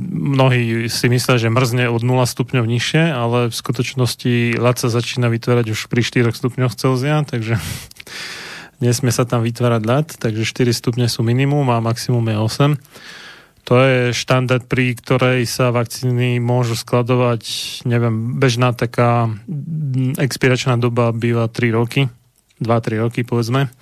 mnohí 0.06 0.86
si 0.86 1.10
myslia, 1.10 1.42
že 1.42 1.50
mrzne 1.50 1.90
od 1.90 2.06
0 2.06 2.30
stupňov 2.30 2.66
nižšie, 2.66 3.04
ale 3.10 3.50
v 3.50 3.56
skutočnosti 3.56 4.62
ľad 4.62 4.76
sa 4.78 4.94
začína 4.94 5.34
vytvárať 5.34 5.74
už 5.74 5.90
pri 5.90 6.06
4 6.06 6.30
stupňoch 6.30 6.78
Celzia, 6.78 7.26
takže 7.26 7.58
nesmie 8.86 9.10
sa 9.10 9.26
tam 9.26 9.42
vytvárať 9.42 9.82
ľad, 9.82 10.08
takže 10.22 10.46
4 10.46 10.70
stupne 10.78 11.06
sú 11.10 11.26
minimum 11.26 11.66
a 11.74 11.82
maximum 11.82 12.22
je 12.30 12.38
8. 12.78 13.68
To 13.70 13.74
je 13.86 14.18
štandard, 14.18 14.66
pri 14.66 14.98
ktorej 14.98 15.46
sa 15.46 15.70
vakcíny 15.70 16.42
môžu 16.42 16.74
skladovať, 16.74 17.44
neviem, 17.86 18.38
bežná 18.38 18.74
taká 18.74 19.30
expiračná 20.18 20.78
doba 20.78 21.14
býva 21.14 21.50
3 21.50 21.78
roky, 21.78 22.10
2-3 22.62 23.04
roky 23.06 23.22
povedzme 23.26 23.74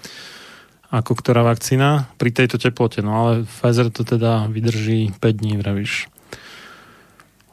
ako 0.87 1.19
ktorá 1.19 1.43
vakcína 1.43 2.07
pri 2.15 2.31
tejto 2.31 2.55
teplote. 2.55 3.03
No 3.03 3.11
ale 3.13 3.31
Pfizer 3.43 3.91
to 3.91 4.07
teda 4.07 4.47
vydrží 4.47 5.11
5 5.19 5.39
dní, 5.39 5.59
vravíš. 5.59 6.07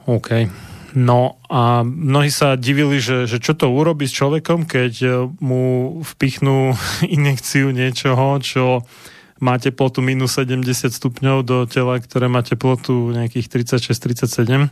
OK. 0.07 0.47
No 0.95 1.43
a 1.51 1.83
mnohí 1.83 2.31
sa 2.31 2.55
divili, 2.55 3.03
že, 3.03 3.27
že 3.27 3.43
čo 3.43 3.59
to 3.59 3.67
urobí 3.67 4.07
s 4.07 4.15
človekom, 4.15 4.63
keď 4.71 4.93
e, 5.03 5.09
mu 5.43 5.99
vpichnú 6.07 6.79
injekciu 7.17 7.75
niečoho, 7.75 8.39
čo 8.39 8.87
má 9.43 9.59
teplotu 9.59 9.99
minus 9.99 10.39
70 10.39 10.95
stupňov 10.95 11.43
do 11.43 11.67
tela, 11.67 11.99
ktoré 11.99 12.31
má 12.31 12.47
teplotu 12.47 13.11
nejakých 13.11 13.51
36-37 13.51 14.71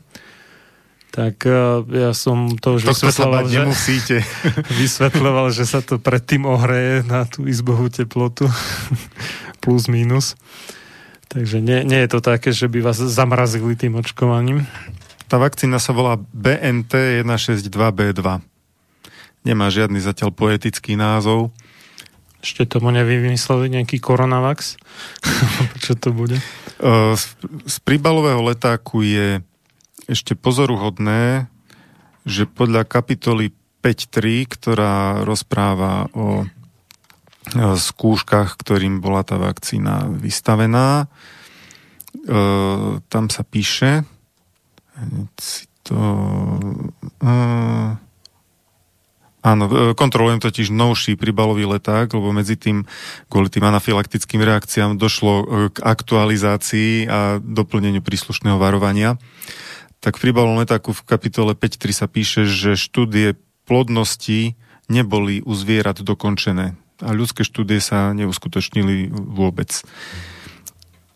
tak 1.12 1.44
uh, 1.44 1.84
ja 1.92 2.16
som 2.16 2.56
to 2.56 2.80
už 2.80 2.88
vysvetľoval, 2.88 3.44
že, 3.44 3.60
nemusíte. 3.60 4.16
vysvetľoval, 4.80 5.52
že 5.52 5.68
sa 5.68 5.84
to 5.84 6.00
predtým 6.00 6.48
ohreje 6.48 7.04
na 7.04 7.28
tú 7.28 7.44
izbohu 7.44 7.92
teplotu 7.92 8.48
plus 9.62 9.92
minus. 9.92 10.40
Takže 11.28 11.60
nie, 11.60 11.84
nie 11.84 12.00
je 12.00 12.08
to 12.16 12.24
také, 12.24 12.56
že 12.56 12.64
by 12.64 12.80
vás 12.80 12.96
zamrazili 12.96 13.76
tým 13.76 14.00
očkovaním. 14.00 14.64
Tá 15.28 15.36
vakcína 15.36 15.76
sa 15.76 15.92
volá 15.92 16.16
BNT 16.32 17.20
162B2. 17.24 18.20
Nemá 19.44 19.68
žiadny 19.68 20.00
zatiaľ 20.00 20.32
poetický 20.32 20.96
názov. 20.96 21.52
Ešte 22.40 22.64
tomu 22.64 22.88
nevymysleli 22.88 23.68
nejaký 23.68 24.00
koronavax? 24.00 24.80
Čo 25.84 25.92
to 26.00 26.08
bude? 26.16 26.40
Uh, 26.80 27.12
z, 27.20 27.36
z 27.68 27.76
príbalového 27.84 28.40
letáku 28.40 29.04
je 29.04 29.44
ešte 30.10 30.34
pozoruhodné, 30.34 31.46
že 32.22 32.46
podľa 32.46 32.86
kapitoly 32.86 33.54
5.3, 33.82 34.46
ktorá 34.46 35.26
rozpráva 35.26 36.06
o 36.14 36.46
skúškach, 37.58 38.54
ktorým 38.54 39.02
bola 39.02 39.26
tá 39.26 39.34
vakcína 39.34 40.06
vystavená, 40.06 41.10
e, 42.14 42.26
tam 43.02 43.24
sa 43.26 43.42
píše, 43.42 44.06
si 45.42 45.66
to, 45.82 45.98
e, 47.18 47.34
áno, 49.42 49.64
e, 49.66 49.98
kontrolujem 49.98 50.38
totiž 50.38 50.70
novší 50.70 51.18
príbalový 51.18 51.66
leták, 51.66 52.14
lebo 52.14 52.30
medzi 52.30 52.54
tým, 52.54 52.86
kvôli 53.26 53.50
tým 53.50 53.66
anafylaktickým 53.66 54.38
reakciám 54.38 54.94
došlo 54.94 55.34
k 55.74 55.76
aktualizácii 55.82 57.10
a 57.10 57.42
doplneniu 57.42 58.06
príslušného 58.06 58.62
varovania 58.62 59.18
tak 60.02 60.18
v 60.18 60.34
letáku 60.34 60.90
v 60.90 61.06
kapitole 61.06 61.54
5.3 61.54 61.94
sa 61.94 62.06
píše, 62.10 62.42
že 62.44 62.74
štúdie 62.74 63.38
plodnosti 63.64 64.58
neboli 64.90 65.38
u 65.46 65.54
zvierat 65.54 66.02
dokončené 66.02 66.74
a 67.02 67.10
ľudské 67.10 67.42
štúdie 67.46 67.78
sa 67.82 68.10
neuskutočnili 68.14 69.10
vôbec. 69.10 69.70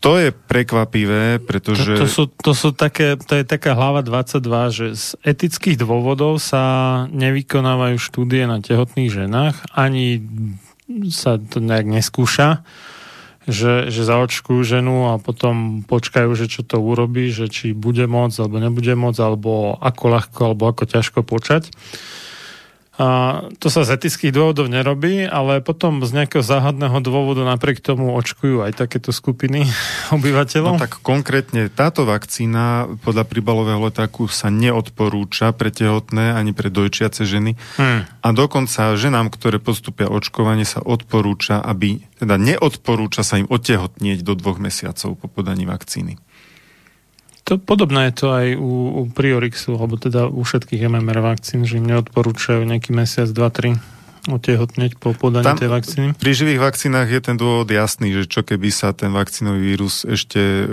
To 0.04 0.18
je 0.22 0.30
prekvapivé, 0.30 1.42
pretože... 1.42 1.98
To, 1.98 2.06
to, 2.06 2.10
sú, 2.10 2.24
to, 2.30 2.52
sú 2.54 2.70
také, 2.70 3.18
to 3.18 3.42
je 3.42 3.42
taká 3.42 3.74
hlava 3.74 4.06
22, 4.06 4.70
že 4.70 4.86
z 4.94 5.06
etických 5.26 5.82
dôvodov 5.82 6.38
sa 6.38 6.62
nevykonávajú 7.10 7.96
štúdie 7.98 8.46
na 8.46 8.62
tehotných 8.62 9.10
ženách, 9.10 9.56
ani 9.74 10.22
sa 11.10 11.42
to 11.42 11.58
nejak 11.58 11.90
neskúša 11.90 12.62
že, 13.46 13.94
že 13.94 14.02
zaočkujú 14.02 14.60
ženu 14.66 15.14
a 15.14 15.22
potom 15.22 15.86
počkajú, 15.86 16.34
že 16.34 16.50
čo 16.50 16.66
to 16.66 16.82
urobí, 16.82 17.30
že 17.30 17.46
či 17.46 17.70
bude 17.70 18.04
môcť 18.10 18.36
alebo 18.42 18.58
nebude 18.58 18.92
môcť, 18.98 19.20
alebo 19.22 19.78
ako 19.78 20.04
ľahko 20.10 20.40
alebo 20.50 20.62
ako 20.66 20.82
ťažko 20.90 21.22
počať. 21.22 21.70
A 22.96 23.44
to 23.60 23.68
sa 23.68 23.84
z 23.84 24.00
etických 24.00 24.32
dôvodov 24.32 24.72
nerobí, 24.72 25.28
ale 25.28 25.60
potom 25.60 26.00
z 26.00 26.16
nejakého 26.16 26.40
záhadného 26.40 26.96
dôvodu 27.04 27.44
napriek 27.44 27.84
tomu 27.84 28.16
očkujú 28.16 28.64
aj 28.64 28.72
takéto 28.72 29.12
skupiny 29.12 29.68
obyvateľov. 30.16 30.80
No 30.80 30.80
tak 30.80 31.04
konkrétne 31.04 31.68
táto 31.68 32.08
vakcína 32.08 32.88
podľa 33.04 33.28
príbalového 33.28 33.84
letáku 33.84 34.32
sa 34.32 34.48
neodporúča 34.48 35.52
pre 35.52 35.68
tehotné 35.68 36.32
ani 36.32 36.56
pre 36.56 36.72
dojčiace 36.72 37.28
ženy. 37.28 37.60
Hmm. 37.76 38.08
A 38.24 38.28
dokonca 38.32 38.96
ženám, 38.96 39.28
ktoré 39.28 39.60
postupia 39.60 40.08
očkovanie, 40.08 40.64
sa 40.64 40.80
odporúča, 40.80 41.60
aby, 41.60 42.00
teda 42.16 42.40
neodporúča 42.40 43.20
sa 43.20 43.36
im 43.36 43.46
otehotnieť 43.46 44.24
do 44.24 44.32
dvoch 44.32 44.56
mesiacov 44.56 45.20
po 45.20 45.28
podaní 45.28 45.68
vakcíny. 45.68 46.16
To, 47.46 47.62
podobné 47.62 48.10
je 48.10 48.14
to 48.18 48.26
aj 48.34 48.46
u, 48.58 48.72
u 48.90 49.02
Priorixu, 49.06 49.78
alebo 49.78 49.94
teda 49.94 50.26
u 50.26 50.42
všetkých 50.42 50.90
MMR 50.90 51.22
vakcín, 51.22 51.62
že 51.62 51.78
im 51.78 51.86
neodporúčajú 51.86 52.66
nejaký 52.66 52.90
mesiac, 52.90 53.30
dva, 53.30 53.54
tri 53.54 53.78
otehotneť 54.26 54.98
po 54.98 55.14
podaní 55.14 55.46
Tam, 55.46 55.54
tej 55.54 55.70
vakcíny? 55.70 56.06
Pri 56.18 56.32
živých 56.34 56.58
vakcínach 56.58 57.06
je 57.06 57.22
ten 57.22 57.38
dôvod 57.38 57.70
jasný, 57.70 58.10
že 58.10 58.26
čo 58.26 58.42
keby 58.42 58.74
sa 58.74 58.90
ten 58.90 59.14
vakcínový 59.14 59.62
vírus 59.62 60.02
ešte 60.02 60.42
e, 60.42 60.64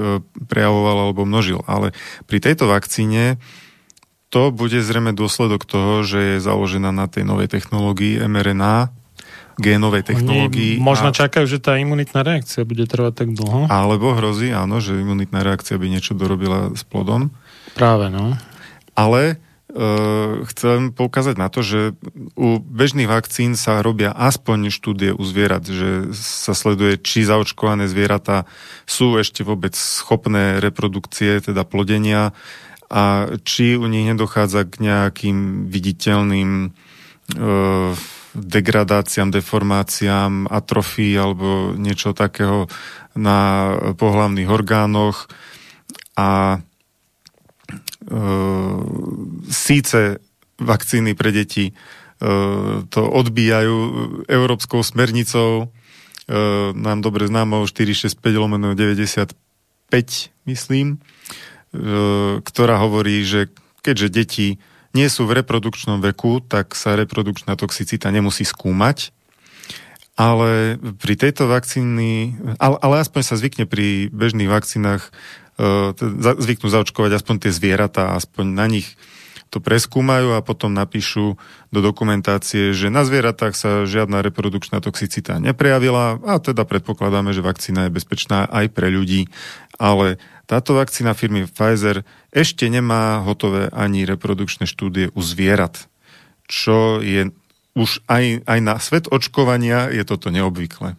prejavoval 0.49 1.09
alebo 1.09 1.29
množil. 1.29 1.61
Ale 1.69 1.93
pri 2.25 2.41
tejto 2.41 2.65
vakcíne 2.65 3.37
to 4.33 4.49
bude 4.49 4.81
zrejme 4.81 5.13
dôsledok 5.13 5.69
toho, 5.69 6.01
že 6.01 6.19
je 6.35 6.37
založená 6.41 6.89
na 6.89 7.05
tej 7.05 7.21
novej 7.21 7.53
technológii 7.53 8.25
mRNA, 8.25 8.89
génovej 9.59 10.03
technológii. 10.07 10.77
Oni 10.77 10.83
možno 10.83 11.09
a... 11.09 11.15
čakajú, 11.15 11.45
že 11.45 11.61
tá 11.61 11.77
imunitná 11.77 12.25
reakcia 12.25 12.65
bude 12.65 12.85
trvať 12.89 13.13
tak 13.13 13.29
dlho. 13.37 13.69
Alebo 13.69 14.13
hrozí, 14.17 14.49
áno, 14.53 14.81
že 14.81 14.97
imunitná 14.97 15.43
reakcia 15.45 15.77
by 15.77 15.87
niečo 15.89 16.17
dorobila 16.17 16.73
s 16.73 16.81
plodom. 16.85 17.33
Práve, 17.77 18.09
no. 18.13 18.37
Ale 18.93 19.41
Uh, 19.73 20.45
chcem 20.53 20.93
poukázať 20.93 21.33
na 21.33 21.49
to, 21.49 21.65
že 21.65 21.97
u 22.37 22.61
bežných 22.61 23.09
vakcín 23.09 23.57
sa 23.57 23.81
robia 23.81 24.13
aspoň 24.13 24.69
štúdie 24.69 25.17
u 25.17 25.23
zvierat, 25.25 25.65
že 25.65 26.13
sa 26.13 26.53
sleduje, 26.53 27.01
či 27.01 27.25
zaočkované 27.25 27.89
zvieratá 27.89 28.45
sú 28.85 29.17
ešte 29.17 29.41
vôbec 29.41 29.73
schopné 29.73 30.61
reprodukcie, 30.61 31.41
teda 31.41 31.65
plodenia 31.65 32.37
a 32.85 33.33
či 33.41 33.73
u 33.73 33.89
nich 33.89 34.05
nedochádza 34.05 34.69
k 34.69 34.73
nejakým 34.77 35.65
viditeľným 35.73 36.69
uh, 36.69 37.97
degradáciám, 38.33 39.29
deformáciám, 39.29 40.49
atrofii 40.49 41.13
alebo 41.17 41.77
niečo 41.77 42.17
takého 42.17 42.65
na 43.13 43.69
pohlavných 43.93 44.49
orgánoch. 44.49 45.29
A 46.17 46.57
e, 46.57 46.59
síce 49.49 50.17
vakcíny 50.57 51.13
pre 51.13 51.29
deti 51.33 51.69
e, 51.69 51.73
to 52.89 53.01
odbíjajú 53.01 53.77
európskou 54.25 54.81
smernicou, 54.81 55.65
e, 55.65 56.33
nám 56.73 57.05
dobre 57.05 57.29
známou 57.29 57.65
465 57.69 58.17
lomeno 58.37 58.73
95 58.73 59.37
myslím, 60.45 60.97
ktorá 62.45 62.77
hovorí, 62.85 63.25
že 63.25 63.49
keďže 63.81 64.07
deti 64.13 64.47
nie 64.93 65.09
sú 65.09 65.25
v 65.25 65.41
reprodukčnom 65.41 65.99
veku, 65.99 66.39
tak 66.45 66.77
sa 66.77 66.93
reprodukčná 66.93 67.57
toxicita 67.57 68.13
nemusí 68.13 68.45
skúmať. 68.45 69.09
Ale 70.13 70.77
pri 71.01 71.17
tejto 71.17 71.49
vakcíny, 71.49 72.37
ale, 72.61 72.77
ale 72.77 72.95
aspoň 73.01 73.21
sa 73.25 73.33
zvykne 73.33 73.65
pri 73.65 74.13
bežných 74.13 74.45
vakcínach 74.45 75.09
uh, 75.57 75.97
zvyknú 76.37 76.69
zaočkovať 76.69 77.17
aspoň 77.17 77.35
tie 77.41 77.51
zvieratá, 77.51 78.13
aspoň 78.13 78.45
na 78.53 78.69
nich 78.69 78.93
to 79.53 79.61
preskúmajú 79.61 80.33
a 80.33 80.41
potom 80.41 80.73
napíšu 80.73 81.37
do 81.69 81.79
dokumentácie, 81.85 82.73
že 82.73 82.89
na 82.89 83.05
zvieratách 83.05 83.53
sa 83.53 83.85
žiadna 83.85 84.25
reprodukčná 84.25 84.81
toxicita 84.81 85.37
neprejavila 85.37 86.17
a 86.25 86.41
teda 86.41 86.65
predpokladáme, 86.65 87.37
že 87.37 87.45
vakcína 87.45 87.85
je 87.85 87.93
bezpečná 87.93 88.49
aj 88.49 88.73
pre 88.73 88.89
ľudí. 88.89 89.29
Ale 89.77 90.17
táto 90.43 90.75
vakcína 90.75 91.15
firmy 91.15 91.47
Pfizer 91.47 92.03
ešte 92.33 92.67
nemá 92.67 93.23
hotové 93.23 93.71
ani 93.71 94.03
reprodukčné 94.03 94.67
štúdie 94.67 95.07
u 95.15 95.21
zvierat, 95.23 95.87
čo 96.51 96.99
je 96.99 97.31
už 97.73 98.05
aj, 98.05 98.45
aj 98.45 98.59
na 98.61 98.77
svet 98.77 99.09
očkovania 99.09 99.89
je 99.89 100.03
toto 100.05 100.29
neobvyklé. 100.29 100.93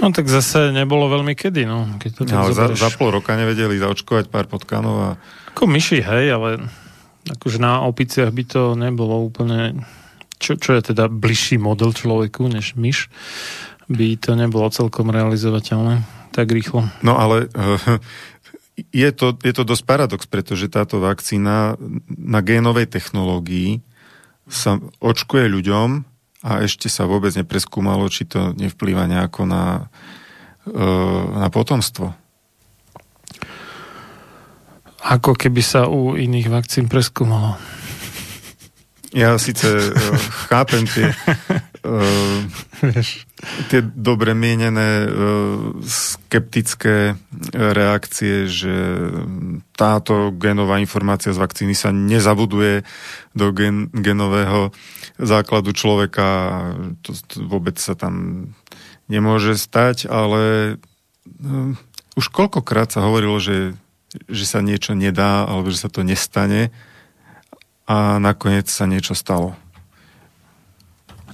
No 0.00 0.10
tak 0.10 0.26
zase 0.26 0.74
nebolo 0.74 1.06
veľmi 1.06 1.38
kedy, 1.38 1.68
no. 1.68 1.86
Keď 2.02 2.10
to 2.10 2.22
no, 2.26 2.46
ale 2.46 2.50
za, 2.56 2.66
za 2.74 2.90
pol 2.94 3.14
roka 3.14 3.36
nevedeli 3.38 3.78
zaočkovať 3.78 4.26
pár 4.26 4.50
potkanov 4.50 4.96
a... 4.98 5.10
Ako 5.54 5.70
myši, 5.70 6.02
hej, 6.02 6.34
ale 6.34 6.66
akože 7.30 7.62
na 7.62 7.84
opiciach 7.86 8.30
by 8.32 8.44
to 8.48 8.62
nebolo 8.74 9.22
úplne... 9.22 9.86
Čo, 10.34 10.58
čo 10.58 10.74
je 10.74 10.92
teda 10.92 11.06
bližší 11.06 11.62
model 11.62 11.94
človeku 11.94 12.50
než 12.50 12.74
myš, 12.74 13.06
by 13.86 14.18
to 14.18 14.34
nebolo 14.34 14.66
celkom 14.72 15.14
realizovateľné 15.14 16.23
tak 16.34 16.50
rýchlo. 16.50 16.90
No 17.06 17.14
ale 17.14 17.46
uh, 17.54 17.78
je 18.90 19.10
to, 19.14 19.38
je 19.38 19.52
to 19.54 19.62
dosť 19.62 19.84
paradox, 19.86 20.26
pretože 20.26 20.66
táto 20.66 20.98
vakcína 20.98 21.78
na 22.10 22.40
génovej 22.42 22.90
technológii 22.90 23.78
sa 24.50 24.82
očkuje 24.98 25.46
ľuďom 25.46 26.02
a 26.44 26.50
ešte 26.66 26.90
sa 26.90 27.06
vôbec 27.06 27.30
nepreskúmalo, 27.38 28.10
či 28.10 28.26
to 28.26 28.50
nevplýva 28.58 29.06
nejako 29.06 29.46
na, 29.46 29.86
uh, 30.66 31.22
na 31.38 31.48
potomstvo. 31.54 32.10
Ako 35.04 35.36
keby 35.38 35.62
sa 35.62 35.86
u 35.86 36.18
iných 36.18 36.50
vakcín 36.50 36.90
preskúmalo. 36.90 37.54
Ja 39.14 39.38
síce 39.38 39.70
uh, 39.70 39.94
chápem 40.50 40.82
tie, 40.90 41.14
uh, 41.84 42.40
tie 43.70 43.80
dobre 43.84 44.32
mienené 44.32 45.04
uh, 45.04 45.76
skeptické 45.84 47.14
reakcie, 47.52 48.48
že 48.48 48.74
táto 49.76 50.32
genová 50.34 50.80
informácia 50.80 51.30
z 51.30 51.38
vakcíny 51.38 51.76
sa 51.76 51.92
nezabuduje 51.92 52.82
do 53.36 53.46
gen, 53.52 53.92
genového 53.92 54.72
základu 55.20 55.76
človeka. 55.76 56.26
To, 57.04 57.10
to 57.12 57.36
vôbec 57.44 57.76
sa 57.76 57.92
tam 57.94 58.48
nemôže 59.06 59.54
stať, 59.60 60.08
ale 60.08 60.76
uh, 60.80 61.72
už 62.16 62.30
koľkokrát 62.30 62.90
sa 62.94 63.04
hovorilo, 63.04 63.36
že, 63.42 63.74
že 64.30 64.44
sa 64.48 64.64
niečo 64.64 64.96
nedá 64.96 65.44
alebo 65.44 65.68
že 65.68 65.84
sa 65.84 65.90
to 65.92 66.06
nestane 66.06 66.72
a 67.84 68.16
nakoniec 68.16 68.70
sa 68.70 68.88
niečo 68.88 69.12
stalo. 69.12 69.58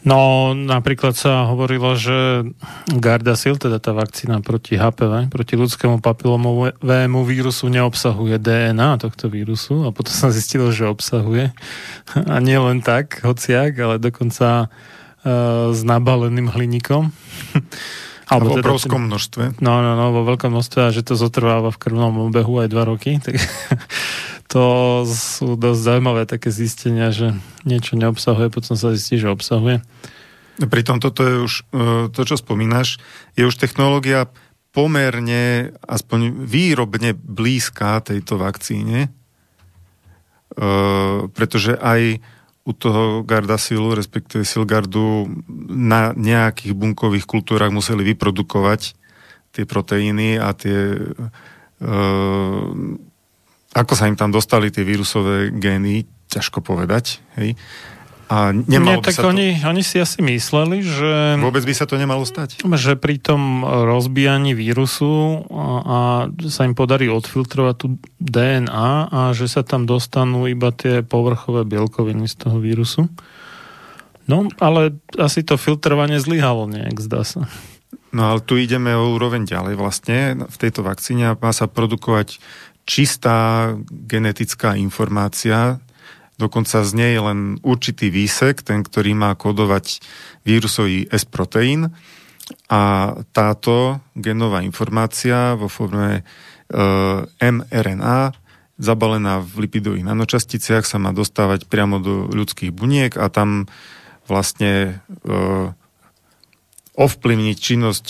No, 0.01 0.53
napríklad 0.57 1.13
sa 1.13 1.45
hovorilo, 1.45 1.93
že 1.93 2.49
Gardasil, 2.89 3.61
teda 3.61 3.77
tá 3.77 3.93
vakcína 3.93 4.41
proti 4.41 4.81
HPV, 4.81 5.29
proti 5.29 5.55
ľudskému 5.61 6.01
papilomovému 6.01 7.21
vírusu 7.29 7.69
neobsahuje 7.69 8.41
DNA 8.41 8.97
tohto 8.97 9.29
vírusu 9.29 9.85
a 9.85 9.93
potom 9.93 10.13
sa 10.13 10.33
zistilo, 10.33 10.73
že 10.73 10.89
obsahuje. 10.89 11.53
A 12.17 12.37
nie 12.41 12.57
len 12.57 12.81
tak, 12.81 13.21
hociak, 13.21 13.77
ale 13.77 14.01
dokonca 14.01 14.73
uh, 14.73 15.69
s 15.69 15.85
nabaleným 15.85 16.49
hliníkom. 16.49 17.13
Alebo 18.31 18.55
v 18.55 18.63
teda 18.63 18.71
obrovskom 18.71 19.03
teda, 19.03 19.09
množstve. 19.11 19.45
No, 19.59 19.83
no, 19.83 19.99
no, 19.99 20.15
vo 20.15 20.23
veľkom 20.23 20.55
množstve 20.55 20.81
a 20.87 20.95
že 20.95 21.03
to 21.03 21.19
zotrváva 21.19 21.75
v 21.75 21.81
krvnom 21.83 22.31
obehu 22.31 22.63
aj 22.63 22.69
dva 22.71 22.87
roky. 22.87 23.19
Tak 23.19 23.35
to 24.51 24.67
sú 25.07 25.55
dosť 25.55 25.81
zaujímavé 25.81 26.27
také 26.27 26.51
zistenia, 26.51 27.15
že 27.15 27.39
niečo 27.63 27.95
neobsahuje, 27.95 28.51
potom 28.51 28.75
sa 28.75 28.91
zistí, 28.91 29.15
že 29.23 29.31
obsahuje. 29.31 29.79
Pritom 30.59 30.99
toto 30.99 31.23
je 31.23 31.37
už, 31.41 31.55
e, 31.71 32.11
to 32.11 32.21
čo 32.27 32.35
spomínaš, 32.35 32.99
je 33.39 33.47
už 33.47 33.55
technológia 33.55 34.27
pomerne, 34.75 35.71
aspoň 35.87 36.35
výrobne 36.35 37.15
blízka 37.15 38.03
tejto 38.03 38.43
vakcíne, 38.43 39.07
e, 39.07 39.11
pretože 41.31 41.79
aj 41.79 42.19
u 42.67 42.73
toho 42.75 43.23
Gardasilu, 43.23 43.95
respektíve 43.97 44.45
Silgardu, 44.45 45.31
na 45.71 46.13
nejakých 46.13 46.75
bunkových 46.77 47.25
kultúrach 47.25 47.73
museli 47.73 48.03
vyprodukovať 48.13 48.99
tie 49.55 49.65
proteíny 49.65 50.37
a 50.37 50.53
tie 50.53 50.79
e, 50.93 51.01
ako 53.71 53.93
sa 53.95 54.11
im 54.11 54.19
tam 54.19 54.35
dostali 54.35 54.75
tie 54.75 54.83
vírusové 54.83 55.55
gény, 55.55 56.07
ťažko 56.31 56.63
povedať. 56.63 57.23
Hej. 57.39 57.55
A 58.31 58.55
nemalo 58.55 59.03
Nie, 59.03 59.03
tak 59.03 59.19
oni, 59.27 59.59
to... 59.59 59.67
oni 59.75 59.83
si 59.83 59.99
asi 59.99 60.23
mysleli, 60.23 60.87
že... 60.87 61.35
Vôbec 61.43 61.67
by 61.67 61.75
sa 61.75 61.83
to 61.91 61.99
nemalo 61.99 62.23
stať? 62.23 62.63
Že 62.63 62.95
pri 62.95 63.19
tom 63.19 63.67
rozbíjaní 63.67 64.55
vírusu 64.55 65.43
a, 65.51 65.67
a 65.83 65.99
sa 66.47 66.63
im 66.63 66.79
podarí 66.79 67.11
odfiltrovať 67.11 67.75
tú 67.75 67.99
DNA 68.23 69.11
a 69.11 69.21
že 69.35 69.51
sa 69.51 69.67
tam 69.67 69.83
dostanú 69.83 70.47
iba 70.47 70.71
tie 70.71 71.03
povrchové 71.03 71.67
bielkoviny 71.67 72.31
z 72.31 72.35
toho 72.39 72.63
vírusu. 72.63 73.11
No, 74.31 74.47
ale 74.63 74.95
asi 75.19 75.43
to 75.43 75.59
filtrovanie 75.59 76.23
zlyhalo 76.23 76.71
nejak, 76.71 77.03
zdá 77.03 77.27
sa. 77.27 77.51
No 78.15 78.31
ale 78.31 78.43
tu 78.43 78.59
ideme 78.59 78.95
o 78.95 79.15
úroveň 79.15 79.43
ďalej 79.43 79.75
vlastne. 79.75 80.19
V 80.47 80.57
tejto 80.59 80.87
vakcíne 80.87 81.35
má 81.35 81.51
sa 81.51 81.67
produkovať 81.67 82.43
čistá 82.91 83.71
genetická 83.87 84.75
informácia, 84.75 85.79
dokonca 86.43 86.83
z 86.83 86.91
nej 86.99 87.15
len 87.23 87.63
určitý 87.63 88.11
výsek, 88.11 88.67
ten, 88.67 88.83
ktorý 88.83 89.15
má 89.15 89.39
kodovať 89.39 90.03
vírusový 90.43 91.07
S-proteín. 91.07 91.95
A 92.67 93.15
táto 93.31 94.03
genová 94.19 94.67
informácia 94.67 95.55
vo 95.55 95.71
forme 95.71 96.19
e, 96.19 96.23
mRNA 97.39 98.35
zabalená 98.81 99.39
v 99.39 99.71
lipidových 99.71 100.03
nanočasticiach 100.03 100.83
sa 100.83 100.99
má 100.99 101.15
dostávať 101.15 101.71
priamo 101.71 102.03
do 102.03 102.27
ľudských 102.27 102.75
buniek 102.75 103.15
a 103.15 103.31
tam 103.31 103.71
vlastne 104.27 104.99
e, 105.23 105.31
ovplyvniť 106.99 107.57
činnosť 107.61 108.07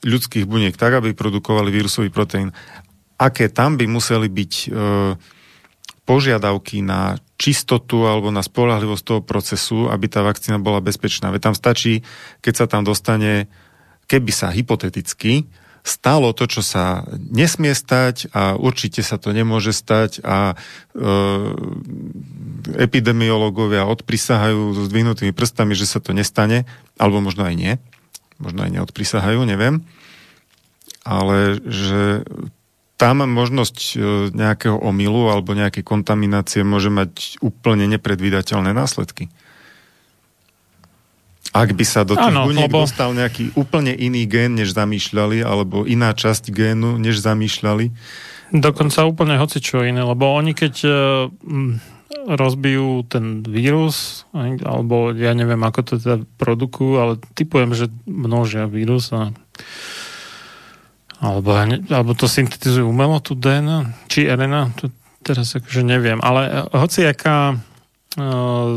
ľudských 0.00 0.48
buniek 0.48 0.72
tak, 0.80 0.96
aby 0.96 1.12
produkovali 1.12 1.68
vírusový 1.68 2.08
proteín 2.08 2.56
aké 3.18 3.50
tam 3.50 3.74
by 3.74 3.84
museli 3.90 4.30
byť 4.30 4.52
e, 4.54 4.68
požiadavky 6.06 6.80
na 6.80 7.18
čistotu 7.36 8.06
alebo 8.06 8.32
na 8.32 8.40
spolahlivosť 8.40 9.04
toho 9.04 9.20
procesu, 9.20 9.78
aby 9.90 10.06
tá 10.08 10.22
vakcína 10.24 10.62
bola 10.62 10.80
bezpečná. 10.80 11.28
Veď 11.34 11.52
tam 11.52 11.56
stačí, 11.58 12.06
keď 12.40 12.54
sa 12.54 12.66
tam 12.70 12.82
dostane, 12.86 13.50
keby 14.06 14.30
sa 14.32 14.54
hypoteticky 14.54 15.50
stalo 15.88 16.36
to, 16.36 16.44
čo 16.44 16.60
sa 16.60 17.08
nesmie 17.16 17.72
stať 17.72 18.28
a 18.36 18.60
určite 18.60 19.00
sa 19.00 19.16
to 19.16 19.32
nemôže 19.32 19.72
stať 19.72 20.20
a 20.20 20.52
e, 20.52 20.56
epidemiológovia 22.76 23.88
odprisahajú 23.88 24.76
so 24.76 24.82
zdvihnutými 24.84 25.32
prstami, 25.32 25.72
že 25.72 25.88
sa 25.88 26.04
to 26.04 26.12
nestane, 26.12 26.68
alebo 27.00 27.24
možno 27.24 27.48
aj 27.48 27.54
nie, 27.56 27.72
možno 28.36 28.68
aj 28.68 28.70
neodprisahajú, 28.76 29.40
neviem, 29.48 29.80
ale 31.08 31.56
že 31.64 32.28
tam 32.98 33.22
možnosť 33.22 33.76
e, 33.78 33.96
nejakého 34.34 34.74
omylu 34.74 35.30
alebo 35.30 35.54
nejakej 35.54 35.86
kontaminácie 35.86 36.66
môže 36.66 36.90
mať 36.90 37.38
úplne 37.38 37.86
nepredvídateľné 37.86 38.74
následky. 38.74 39.30
Ak 41.54 41.72
by 41.72 41.84
sa 41.86 42.04
do 42.04 42.18
tých 42.18 42.34
ano, 42.34 42.44
buniek 42.44 42.68
lebo... 42.68 42.84
dostal 42.84 43.14
nejaký 43.14 43.56
úplne 43.56 43.94
iný 43.94 44.28
gén, 44.28 44.58
než 44.58 44.76
zamýšľali, 44.76 45.40
alebo 45.40 45.88
iná 45.88 46.12
časť 46.12 46.52
génu, 46.52 47.00
než 47.00 47.24
zamýšľali. 47.24 47.88
Dokonca 48.52 49.08
úplne 49.08 49.40
hoci 49.40 49.62
čo 49.62 49.80
iné, 49.80 50.04
lebo 50.04 50.28
oni 50.28 50.52
keď 50.52 50.74
uh, 50.84 50.92
rozbijú 52.28 53.08
ten 53.08 53.40
vírus, 53.40 54.28
alebo 54.60 55.16
ja 55.16 55.32
neviem, 55.32 55.60
ako 55.64 55.80
to 55.86 55.94
teda 55.96 56.18
produkujú, 56.36 56.92
ale 57.00 57.12
typujem, 57.32 57.72
že 57.72 57.88
množia 58.04 58.68
vírus 58.68 59.08
a 59.16 59.32
alebo, 61.18 61.50
alebo 61.90 62.12
to 62.14 62.30
syntetizujú 62.30 62.86
umelo, 62.86 63.18
tú 63.18 63.34
DNA, 63.34 64.06
či 64.06 64.30
RNA, 64.30 64.78
to 64.78 64.94
teraz 65.26 65.58
akože 65.58 65.82
neviem. 65.82 66.22
Ale 66.22 66.42
eh, 66.46 66.52
hociaká 66.78 67.58
uh, 68.18 68.72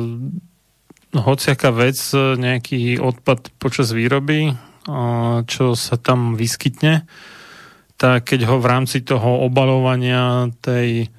hociaká 1.12 1.69
vec, 1.75 1.99
nejaký 2.15 2.97
odpad 2.97 3.51
počas 3.60 3.91
výroby, 3.91 4.56
uh, 4.56 5.43
čo 5.43 5.75
sa 5.75 5.99
tam 5.99 6.39
vyskytne, 6.39 7.04
tak 7.99 8.34
keď 8.34 8.49
ho 8.49 8.58
v 8.58 8.69
rámci 8.69 9.06
toho 9.06 9.45
obalovania 9.45 10.49
tej 10.63 11.12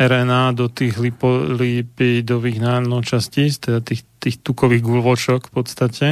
RNA 0.00 0.56
do 0.56 0.72
tých 0.72 0.96
lipidových 0.96 2.58
nanočastíc, 2.58 3.60
teda 3.60 3.84
tých, 3.84 4.08
tých 4.16 4.40
tukových 4.40 4.80
gulvočok 4.80 5.52
v 5.52 5.52
podstate, 5.52 6.08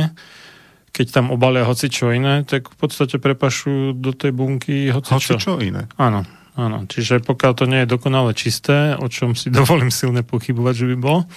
keď 0.98 1.14
tam 1.14 1.30
obalia 1.30 1.62
hoci 1.62 1.86
čo 1.86 2.10
iné, 2.10 2.42
tak 2.42 2.74
v 2.74 2.76
podstate 2.76 3.22
prepašujú 3.22 3.94
do 3.94 4.10
tej 4.10 4.34
bunky 4.34 4.90
hoci, 4.90 5.14
hoci 5.14 5.38
čo. 5.38 5.38
čo 5.38 5.52
iné. 5.62 5.86
Áno, 5.94 6.26
áno. 6.58 6.90
Čiže 6.90 7.22
pokiaľ 7.22 7.52
to 7.54 7.70
nie 7.70 7.86
je 7.86 7.92
dokonale 7.94 8.34
čisté, 8.34 8.98
o 8.98 9.06
čom 9.06 9.38
si 9.38 9.46
dovolím 9.54 9.94
silne 9.94 10.26
pochybovať, 10.26 10.74
že 10.74 10.86
by 10.90 10.96
bolo, 10.98 11.30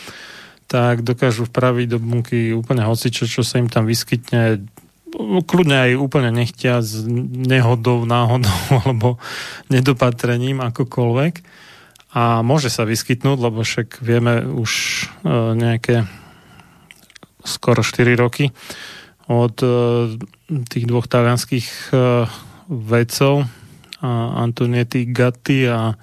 tak 0.66 1.06
dokážu 1.06 1.46
vpraviť 1.46 1.88
do 1.94 2.00
bunky 2.02 2.58
úplne 2.58 2.82
hocičo, 2.82 3.30
čo 3.30 3.46
sa 3.46 3.62
im 3.62 3.70
tam 3.70 3.86
vyskytne 3.86 4.66
kľudne 5.46 5.76
aj 5.76 5.92
úplne 6.00 6.32
nechtia 6.32 6.80
s 6.80 7.04
nehodou, 7.06 8.08
náhodou 8.08 8.58
alebo 8.82 9.22
nedopatrením 9.70 10.64
akokoľvek 10.74 11.34
a 12.12 12.44
môže 12.44 12.68
sa 12.68 12.84
vyskytnúť, 12.84 13.38
lebo 13.38 13.64
však 13.64 14.04
vieme 14.04 14.44
už 14.44 14.72
e, 14.72 15.34
nejaké 15.56 16.10
skoro 17.46 17.86
4 17.86 18.20
roky 18.20 18.52
od 19.32 19.56
e, 19.64 19.68
tých 20.68 20.86
dvoch 20.86 21.08
talianských 21.08 21.68
e, 21.68 22.28
vedcov 22.68 23.48
Antonietti 24.02 25.06
Gatti 25.06 25.70
a 25.70 25.94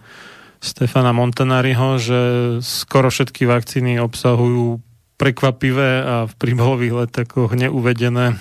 Stefana 0.63 1.11
Montanariho, 1.11 1.99
že 1.99 2.21
skoro 2.63 3.11
všetky 3.11 3.43
vakcíny 3.43 3.99
obsahujú 3.99 4.79
prekvapivé 5.19 5.91
a 6.07 6.17
v 6.31 6.35
príbalových 6.39 6.95
letakoch 6.95 7.59
neuvedené 7.59 8.39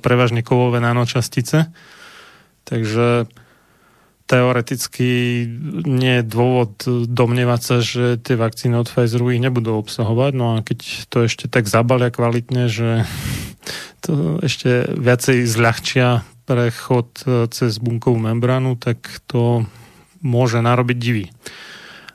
prevažne 0.00 0.40
kovové 0.40 0.80
nanočastice. 0.80 1.68
Takže 2.64 3.28
teoreticky 4.28 5.08
nie 5.88 6.20
je 6.20 6.24
dôvod 6.28 6.84
domnievať 7.08 7.60
sa, 7.64 7.76
že 7.80 8.20
tie 8.20 8.36
vakcíny 8.36 8.76
od 8.76 8.88
Pfizeru 8.92 9.32
ich 9.32 9.40
nebudú 9.40 9.80
obsahovať. 9.80 10.32
No 10.36 10.46
a 10.52 10.56
keď 10.60 11.08
to 11.08 11.24
ešte 11.24 11.48
tak 11.48 11.64
zabalia 11.64 12.12
kvalitne, 12.12 12.68
že 12.68 13.08
to 14.00 14.38
ešte 14.42 14.94
viacej 14.94 15.44
zľahčia 15.46 16.22
prechod 16.48 17.08
e, 17.24 17.46
cez 17.52 17.76
bunkovú 17.76 18.16
membránu, 18.16 18.78
tak 18.80 19.04
to 19.28 19.68
môže 20.24 20.58
narobiť 20.58 20.96
divy. 20.96 21.26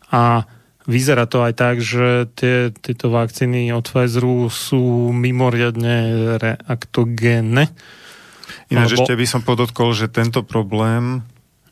A 0.10 0.46
vyzerá 0.86 1.26
to 1.30 1.42
aj 1.44 1.54
tak, 1.56 1.76
že 1.80 2.28
tie, 2.36 2.70
tieto 2.74 3.10
vakcíny 3.14 3.72
od 3.72 3.86
Pfizeru 3.88 4.52
sú 4.52 5.14
mimoriadne 5.14 5.98
reaktogénne. 6.38 7.72
Ináč 8.70 8.90
lebo... 8.94 9.04
ešte 9.04 9.14
by 9.16 9.26
som 9.28 9.42
podotkol, 9.42 9.96
že 9.96 10.12
tento 10.12 10.44
problém 10.44 11.24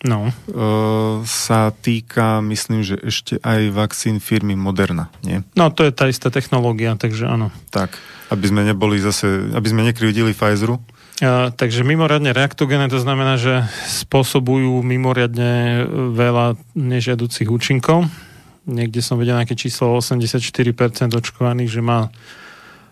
no. 0.06 0.34
Uh, 0.50 1.22
sa 1.26 1.70
týka, 1.70 2.42
myslím, 2.42 2.82
že 2.82 2.98
ešte 3.02 3.38
aj 3.42 3.70
vakcín 3.74 4.18
firmy 4.18 4.58
Moderna, 4.58 5.14
nie? 5.22 5.46
No, 5.54 5.70
to 5.70 5.86
je 5.86 5.94
tá 5.94 6.10
istá 6.10 6.34
technológia, 6.34 6.98
takže 6.98 7.30
áno. 7.30 7.54
Tak, 7.70 7.94
aby 8.34 8.46
sme 8.50 8.66
neboli 8.66 8.98
zase, 8.98 9.52
aby 9.54 9.68
sme 9.70 9.86
nekryvdili 9.86 10.34
Pfizeru. 10.34 10.82
Uh, 11.22 11.54
takže 11.54 11.86
mimoriadne 11.86 12.34
reaktogéne, 12.34 12.90
to 12.90 12.98
znamená, 12.98 13.38
že 13.38 13.62
spôsobujú 13.86 14.82
mimoriadne 14.82 15.86
veľa 16.18 16.58
nežiaducich 16.74 17.46
účinkov. 17.46 18.10
Niekde 18.66 19.02
som 19.02 19.18
vedel 19.18 19.38
nejaké 19.38 19.58
číslo 19.58 19.98
84% 19.98 20.42
očkovaných, 21.14 21.70
že 21.70 21.82
má 21.82 22.10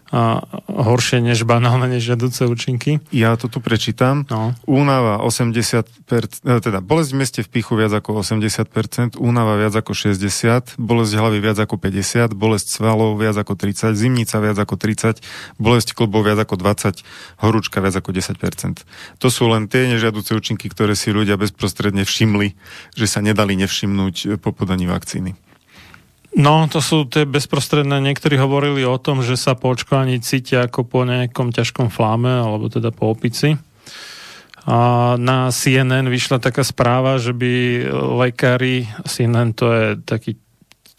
a 0.10 0.42
horšie 0.66 1.22
než 1.22 1.46
banálne 1.46 1.86
nežiaduce 1.86 2.50
účinky. 2.50 2.98
Ja 3.14 3.38
to 3.38 3.46
tu 3.46 3.62
prečítam. 3.62 4.26
No. 4.30 4.58
Únava 4.66 5.22
80%, 5.22 6.42
e, 6.46 6.58
teda 6.58 6.82
bolesť 6.82 7.10
v 7.14 7.18
meste 7.18 7.40
v 7.46 7.50
pichu 7.50 7.78
viac 7.78 7.94
ako 7.94 8.26
80%, 8.26 9.22
únava 9.22 9.62
viac 9.62 9.78
ako 9.78 9.94
60%, 9.94 10.82
bolesť 10.82 11.14
hlavy 11.14 11.38
viac 11.38 11.58
ako 11.62 11.78
50%, 11.78 12.34
bolesť 12.34 12.68
svalov 12.82 13.22
viac 13.22 13.38
ako 13.38 13.54
30%, 13.54 13.94
zimnica 13.94 14.42
viac 14.42 14.58
ako 14.58 14.76
30%, 14.82 15.22
bolesť 15.62 15.94
klbov 15.94 16.26
viac 16.26 16.42
ako 16.42 16.58
20%, 16.58 17.06
horúčka 17.46 17.78
viac 17.78 17.94
ako 17.94 18.10
10%. 18.10 18.82
To 19.22 19.28
sú 19.30 19.46
len 19.46 19.70
tie 19.70 19.94
nežiaduce 19.94 20.34
účinky, 20.34 20.74
ktoré 20.74 20.98
si 20.98 21.14
ľudia 21.14 21.38
bezprostredne 21.38 22.02
všimli, 22.02 22.58
že 22.98 23.06
sa 23.06 23.22
nedali 23.22 23.54
nevšimnúť 23.62 24.42
po 24.42 24.50
podaní 24.58 24.90
vakcíny. 24.90 25.38
No, 26.38 26.70
to 26.70 26.78
sú 26.78 27.10
tie 27.10 27.26
bezprostredné, 27.26 27.98
niektorí 28.06 28.38
hovorili 28.38 28.86
o 28.86 29.02
tom, 29.02 29.26
že 29.26 29.34
sa 29.34 29.58
po 29.58 29.74
očkovaní 29.74 30.22
cítia 30.22 30.70
ako 30.70 30.86
po 30.86 31.02
nejakom 31.02 31.50
ťažkom 31.50 31.90
fláme, 31.90 32.30
alebo 32.30 32.70
teda 32.70 32.94
po 32.94 33.10
opici. 33.10 33.58
A 34.70 34.78
na 35.18 35.50
CNN 35.50 36.06
vyšla 36.06 36.38
taká 36.38 36.62
správa, 36.62 37.18
že 37.18 37.34
by 37.34 37.82
lekári, 38.22 38.86
CNN 39.10 39.58
to 39.58 39.74
je 39.74 39.86
taký 40.06 40.38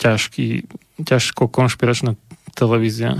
ťažký, 0.02 0.66
ťažko 1.06 1.46
konšpiračná 1.46 2.18
televízia. 2.58 3.14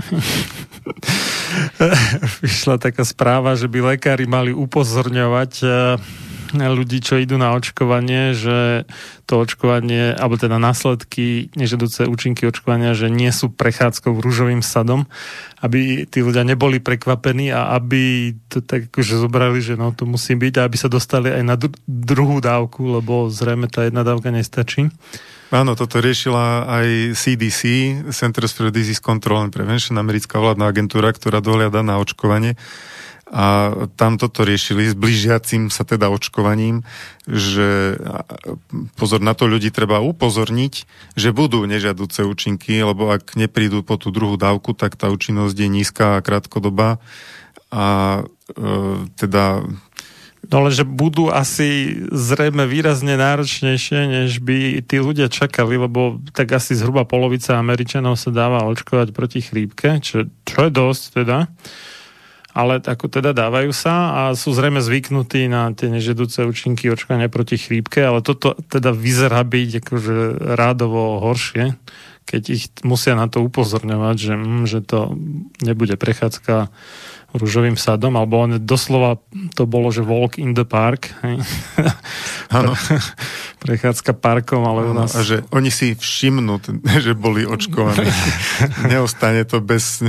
vyšla 2.43 2.75
taká 2.75 3.07
správa, 3.07 3.55
že 3.55 3.71
by 3.71 3.95
lekári 3.95 4.27
mali 4.27 4.51
upozorňovať 4.51 5.51
ľudí, 6.53 6.99
čo 6.99 7.17
idú 7.17 7.39
na 7.39 7.55
očkovanie, 7.55 8.35
že 8.35 8.83
to 9.25 9.39
očkovanie, 9.41 10.11
alebo 10.11 10.35
teda 10.35 10.59
následky, 10.59 11.51
nežadúce 11.55 12.03
účinky 12.05 12.43
očkovania, 12.47 12.91
že 12.91 13.07
nie 13.07 13.31
sú 13.31 13.47
prechádzkou 13.51 14.19
rúžovým 14.19 14.59
sadom, 14.59 15.07
aby 15.63 16.03
tí 16.09 16.19
ľudia 16.19 16.43
neboli 16.43 16.83
prekvapení 16.83 17.53
a 17.55 17.77
aby 17.79 18.35
to 18.51 18.59
tak 18.59 18.91
akože 18.91 19.15
zobrali, 19.23 19.63
že 19.63 19.79
no 19.79 19.95
to 19.95 20.03
musí 20.03 20.35
byť 20.35 20.53
a 20.59 20.65
aby 20.67 20.77
sa 20.77 20.91
dostali 20.91 21.31
aj 21.31 21.43
na 21.47 21.55
dru- 21.55 21.77
druhú 21.87 22.43
dávku, 22.43 22.99
lebo 22.99 23.31
zrejme 23.31 23.71
tá 23.71 23.87
jedna 23.87 24.03
dávka 24.03 24.33
nestačí. 24.33 24.91
Áno, 25.51 25.75
toto 25.75 25.99
riešila 25.99 26.63
aj 26.63 26.87
CDC, 27.11 27.59
Centers 28.15 28.55
for 28.55 28.71
Disease 28.71 29.03
Control 29.03 29.43
and 29.43 29.51
Prevention, 29.51 29.99
americká 29.99 30.39
vládna 30.39 30.71
agentúra, 30.71 31.11
ktorá 31.11 31.43
dohľada 31.43 31.83
na 31.83 31.99
očkovanie 31.99 32.55
a 33.31 33.71
tam 33.95 34.19
toto 34.19 34.43
riešili 34.43 34.91
s 34.91 34.95
blížiacim 34.95 35.71
sa 35.71 35.87
teda 35.87 36.11
očkovaním, 36.11 36.83
že 37.23 37.95
pozor 38.99 39.23
na 39.23 39.31
to 39.31 39.47
ľudí 39.47 39.71
treba 39.71 40.03
upozorniť, 40.03 40.73
že 41.15 41.31
budú 41.31 41.63
nežiaduce 41.63 42.27
účinky, 42.27 42.83
lebo 42.83 43.07
ak 43.07 43.39
neprídu 43.39 43.87
po 43.87 43.95
tú 43.95 44.11
druhú 44.11 44.35
dávku, 44.35 44.75
tak 44.75 44.99
tá 44.99 45.07
účinnosť 45.07 45.55
je 45.55 45.69
nízka 45.71 46.19
a 46.19 46.23
krátkodobá. 46.23 46.99
A 47.71 47.85
e, 48.51 48.63
teda 49.15 49.63
No 50.51 50.65
ale 50.65 50.73
že 50.73 50.83
budú 50.83 51.29
asi 51.29 52.01
zrejme 52.09 52.65
výrazne 52.65 53.13
náročnejšie, 53.13 53.99
než 54.09 54.41
by 54.41 54.83
tí 54.83 54.97
ľudia 54.99 55.29
čakali, 55.29 55.77
lebo 55.79 56.19
tak 56.33 56.57
asi 56.57 56.75
zhruba 56.75 57.05
polovica 57.05 57.55
Američanov 57.55 58.17
sa 58.17 58.33
dáva 58.33 58.65
očkovať 58.67 59.13
proti 59.13 59.39
chrípke, 59.45 60.01
čo, 60.01 60.27
čo 60.43 60.67
je 60.67 60.71
dosť 60.73 61.03
teda 61.23 61.47
ale 62.51 62.83
ako 62.83 63.07
teda 63.07 63.31
dávajú 63.31 63.71
sa 63.71 63.95
a 64.11 64.21
sú 64.35 64.51
zrejme 64.51 64.83
zvyknutí 64.83 65.47
na 65.47 65.71
tie 65.71 65.87
nežedúce 65.87 66.43
účinky 66.43 66.91
očkovania 66.91 67.31
proti 67.31 67.55
chrípke, 67.55 68.03
ale 68.03 68.19
toto 68.19 68.55
teda 68.67 68.91
vyzerá 68.91 69.43
byť 69.47 69.69
akože 69.83 70.15
rádovo 70.59 71.23
horšie, 71.23 71.79
keď 72.27 72.41
ich 72.51 72.65
musia 72.83 73.15
na 73.15 73.31
to 73.31 73.43
upozorňovať, 73.43 74.15
že, 74.15 74.33
mm, 74.35 74.63
že 74.67 74.79
to 74.83 75.15
nebude 75.63 75.95
prechádzka 75.95 76.71
rúžovým 77.31 77.79
sadom, 77.79 78.19
alebo 78.19 78.43
on 78.43 78.59
doslova 78.59 79.15
to 79.55 79.63
bolo, 79.63 79.87
že 79.87 80.03
walk 80.03 80.35
in 80.35 80.51
the 80.51 80.67
park. 80.67 81.15
Áno. 82.55 82.75
Prechádzka 83.63 84.17
parkom, 84.17 84.65
ale 84.67 84.89
u 84.89 84.93
nás... 84.93 85.15
A 85.15 85.23
že 85.23 85.47
oni 85.53 85.71
si 85.71 85.95
všimnú, 85.95 86.59
že 87.05 87.15
boli 87.15 87.47
očkovaní. 87.47 88.03
Neostane 88.91 89.47
to 89.47 89.63
bez... 89.63 90.03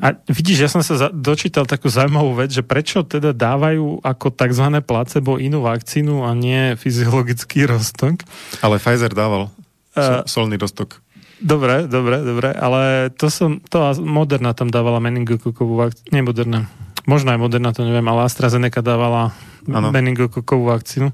A 0.00 0.16
vidíš, 0.28 0.58
ja 0.58 0.68
som 0.68 0.84
sa 0.84 1.08
dočítal 1.08 1.64
takú 1.64 1.88
zaujímavú 1.88 2.36
vec, 2.36 2.52
že 2.52 2.60
prečo 2.60 3.04
teda 3.04 3.32
dávajú 3.32 4.04
ako 4.04 4.26
tzv. 4.32 4.66
placebo 4.84 5.40
inú 5.40 5.64
vakcínu 5.64 6.24
a 6.24 6.36
nie 6.36 6.76
fyziologický 6.76 7.64
roztok? 7.68 8.24
Ale 8.60 8.76
Pfizer 8.76 9.12
dával 9.12 9.48
uh, 9.48 10.22
solný 10.28 10.60
roztok. 10.60 11.00
Dobre, 11.42 11.90
dobre, 11.90 12.22
dobre, 12.22 12.54
ale 12.54 13.10
to 13.18 13.26
som, 13.26 13.58
to 13.66 13.82
Moderna 13.98 14.54
tam 14.54 14.70
dávala 14.70 15.02
meningokokovú 15.02 15.74
vakcínu, 15.74 16.08
nie 16.14 16.22
Moderna, 16.22 16.70
možno 17.02 17.34
aj 17.34 17.42
Moderna, 17.42 17.74
to 17.74 17.82
neviem, 17.82 18.06
ale 18.06 18.30
AstraZeneca 18.30 18.78
dávala 18.78 19.34
ano. 19.66 19.90
meningokokovú 19.90 20.70
vakcínu. 20.70 21.10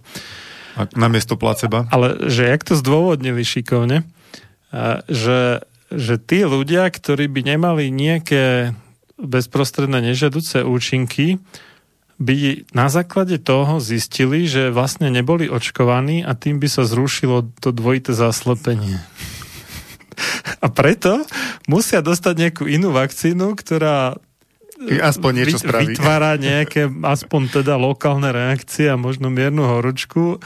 A 0.77 0.85
namiesto 0.95 1.41
placeba. 1.41 1.89
Ale 1.89 2.29
že 2.29 2.45
jak 2.45 2.63
to 2.63 2.77
zdôvodnili 2.77 3.41
šikovne, 3.41 4.05
že, 5.09 5.65
že 5.89 6.21
tí 6.21 6.45
ľudia, 6.45 6.89
ktorí 6.89 7.29
by 7.33 7.57
nemali 7.57 7.89
nejaké 7.89 8.77
bezprostredné 9.19 10.13
nežiaduce 10.13 10.63
účinky, 10.63 11.41
by 12.19 12.67
na 12.75 12.91
základe 12.91 13.39
toho 13.39 13.79
zistili, 13.79 14.51
že 14.51 14.75
vlastne 14.75 15.07
neboli 15.07 15.47
očkovaní 15.47 16.27
a 16.27 16.35
tým 16.35 16.59
by 16.59 16.67
sa 16.67 16.83
zrušilo 16.83 17.47
to 17.63 17.71
dvojité 17.71 18.11
zaslepenie. 18.11 18.99
A 20.59 20.67
preto 20.67 21.23
musia 21.71 22.03
dostať 22.03 22.35
nejakú 22.35 22.65
inú 22.67 22.91
vakcínu, 22.91 23.55
ktorá 23.55 24.19
aspoň 24.83 25.31
niečo 25.43 25.59
spraví. 25.63 25.95
vytvára 25.95 26.39
nejaké 26.39 26.91
aspoň 26.91 27.63
teda 27.63 27.75
lokálne 27.79 28.31
reakcie 28.31 28.91
a 28.91 28.99
možno 28.99 29.31
miernu 29.31 29.67
horúčku, 29.67 30.43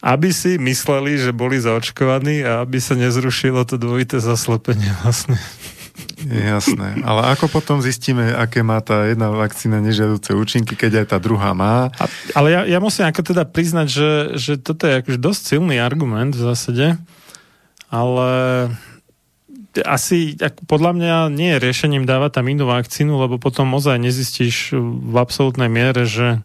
aby 0.00 0.32
si 0.32 0.56
mysleli, 0.56 1.20
že 1.20 1.36
boli 1.36 1.60
zaočkovaní 1.60 2.44
a 2.44 2.64
aby 2.64 2.80
sa 2.80 2.96
nezrušilo 2.96 3.68
to 3.68 3.76
dvojité 3.76 4.20
zaslepenie 4.20 4.90
vlastne. 5.04 5.36
Jasné, 6.24 7.00
ale 7.04 7.32
ako 7.32 7.48
potom 7.48 7.84
zistíme, 7.84 8.32
aké 8.32 8.64
má 8.64 8.80
tá 8.80 9.08
jedna 9.08 9.32
vakcína 9.32 9.84
nežiaduce 9.84 10.32
účinky, 10.32 10.76
keď 10.76 11.04
aj 11.04 11.06
tá 11.12 11.18
druhá 11.20 11.52
má? 11.52 11.92
A, 11.96 12.04
ale 12.36 12.48
ja, 12.52 12.60
ja 12.64 12.78
musím 12.80 13.08
ako 13.08 13.20
teda 13.20 13.44
priznať, 13.44 13.86
že, 13.88 14.10
že 14.36 14.52
toto 14.60 14.88
je 14.88 15.00
akože 15.00 15.18
dosť 15.20 15.40
silný 15.56 15.76
argument 15.80 16.32
v 16.32 16.44
zásade, 16.52 16.86
ale 17.92 18.30
asi 19.84 20.36
ak, 20.40 20.64
podľa 20.64 20.92
mňa 20.96 21.16
nie 21.32 21.56
je 21.56 21.62
riešením 21.62 22.04
dávať 22.08 22.40
tam 22.40 22.48
inú 22.48 22.68
vakcínu, 22.68 23.16
lebo 23.16 23.36
potom 23.36 23.72
ozaj 23.76 24.00
nezistíš 24.00 24.76
v 24.80 25.14
absolútnej 25.16 25.68
miere, 25.68 26.08
že 26.08 26.40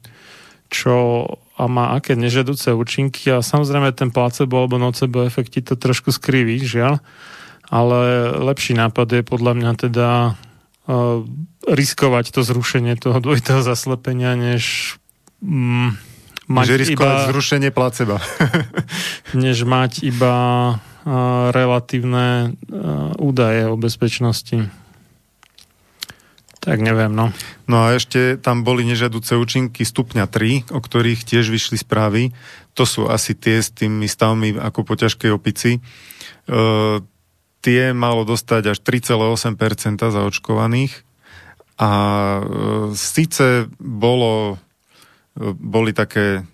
čo 0.71 1.27
a 1.55 1.63
má 1.71 1.95
aké 1.95 2.19
nežiaduce 2.19 2.75
účinky 2.75 3.31
a 3.31 3.39
samozrejme 3.39 3.95
ten 3.95 4.11
placebo 4.11 4.59
alebo 4.59 4.75
nocebo 4.75 5.23
efekt 5.23 5.55
to 5.55 5.79
trošku 5.79 6.11
skriví, 6.11 6.59
žiaľ 6.59 6.99
ale 7.69 8.31
lepší 8.45 8.77
nápad 8.77 9.07
je 9.09 9.21
podľa 9.25 9.53
mňa 9.57 9.71
teda 9.89 10.09
uh, 10.33 11.25
riskovať 11.65 12.25
to 12.33 12.41
zrušenie 12.45 12.93
toho 12.97 13.17
dvojitého 13.17 13.61
zaslepenia, 13.65 14.37
než 14.37 14.95
um, 15.41 15.97
mať 16.45 16.65
Že 16.69 16.75
riskovať 16.85 17.17
iba, 17.17 17.29
zrušenie 17.33 17.69
placeba. 17.73 18.17
než 19.33 19.65
mať 19.65 20.05
iba 20.05 20.35
uh, 20.37 21.49
relatívne 21.49 22.53
uh, 22.53 23.17
údaje 23.17 23.65
o 23.65 23.75
bezpečnosti. 23.77 24.69
Tak 26.65 26.81
neviem, 26.81 27.13
no. 27.13 27.29
No 27.69 27.85
a 27.85 27.93
ešte 27.93 28.41
tam 28.41 28.65
boli 28.65 28.81
nežiaduce 28.89 29.37
účinky 29.37 29.85
stupňa 29.85 30.25
3, 30.25 30.73
o 30.73 30.79
ktorých 30.81 31.21
tiež 31.21 31.53
vyšli 31.53 31.77
správy. 31.77 32.33
To 32.73 32.89
sú 32.89 33.05
asi 33.05 33.37
tie 33.37 33.61
s 33.61 33.69
tými 33.69 34.09
stavmi 34.09 34.57
ako 34.57 34.81
po 34.81 34.97
ťažkej 34.97 35.29
opici. 35.29 35.77
Uh, 36.49 37.05
tie 37.65 37.93
malo 37.93 38.25
dostať 38.25 38.73
až 38.73 38.77
3,8% 38.81 39.57
zaočkovaných 39.97 41.05
a 41.81 41.91
e, 42.37 42.41
síce 42.93 43.65
bolo, 43.81 44.61
e, 45.33 45.49
boli 45.57 45.91
také 45.91 46.45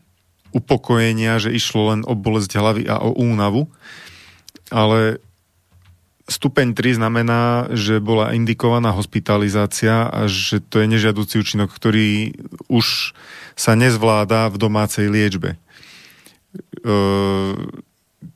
upokojenia, 0.56 1.38
že 1.44 1.52
išlo 1.52 1.92
len 1.92 2.02
o 2.08 2.16
bolesť 2.16 2.52
hlavy 2.56 2.84
a 2.88 3.04
o 3.04 3.12
únavu, 3.12 3.68
ale 4.72 5.20
stupeň 6.28 6.74
3 6.78 7.02
znamená, 7.02 7.72
že 7.74 8.04
bola 8.04 8.34
indikovaná 8.36 8.94
hospitalizácia 8.94 10.10
a 10.10 10.30
že 10.30 10.62
to 10.62 10.82
je 10.82 10.88
nežiaducí 10.92 11.42
účinok, 11.42 11.74
ktorý 11.74 12.38
už 12.70 13.18
sa 13.58 13.74
nezvláda 13.78 14.50
v 14.50 14.58
domácej 14.58 15.10
liečbe. 15.10 15.58
E, 16.82 16.98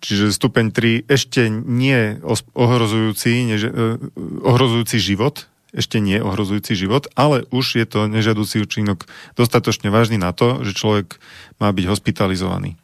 Čiže 0.01 0.33
stupeň 0.33 0.73
3 0.73 1.05
ešte 1.05 1.45
nie 1.49 2.17
ohrozujúci, 2.57 3.45
než, 3.45 3.69
eh, 3.69 3.97
ohrozujúci 4.41 4.97
život, 4.97 5.45
ešte 5.75 6.01
nie 6.01 6.17
ohrozujúci 6.17 6.73
život, 6.73 7.05
ale 7.13 7.45
už 7.53 7.77
je 7.77 7.85
to 7.85 8.09
nežiaducí 8.09 8.63
účinok 8.63 9.05
dostatočne 9.37 9.93
vážny 9.93 10.17
na 10.17 10.33
to, 10.33 10.63
že 10.65 10.73
človek 10.73 11.21
má 11.61 11.69
byť 11.69 11.85
hospitalizovaný. 11.85 12.79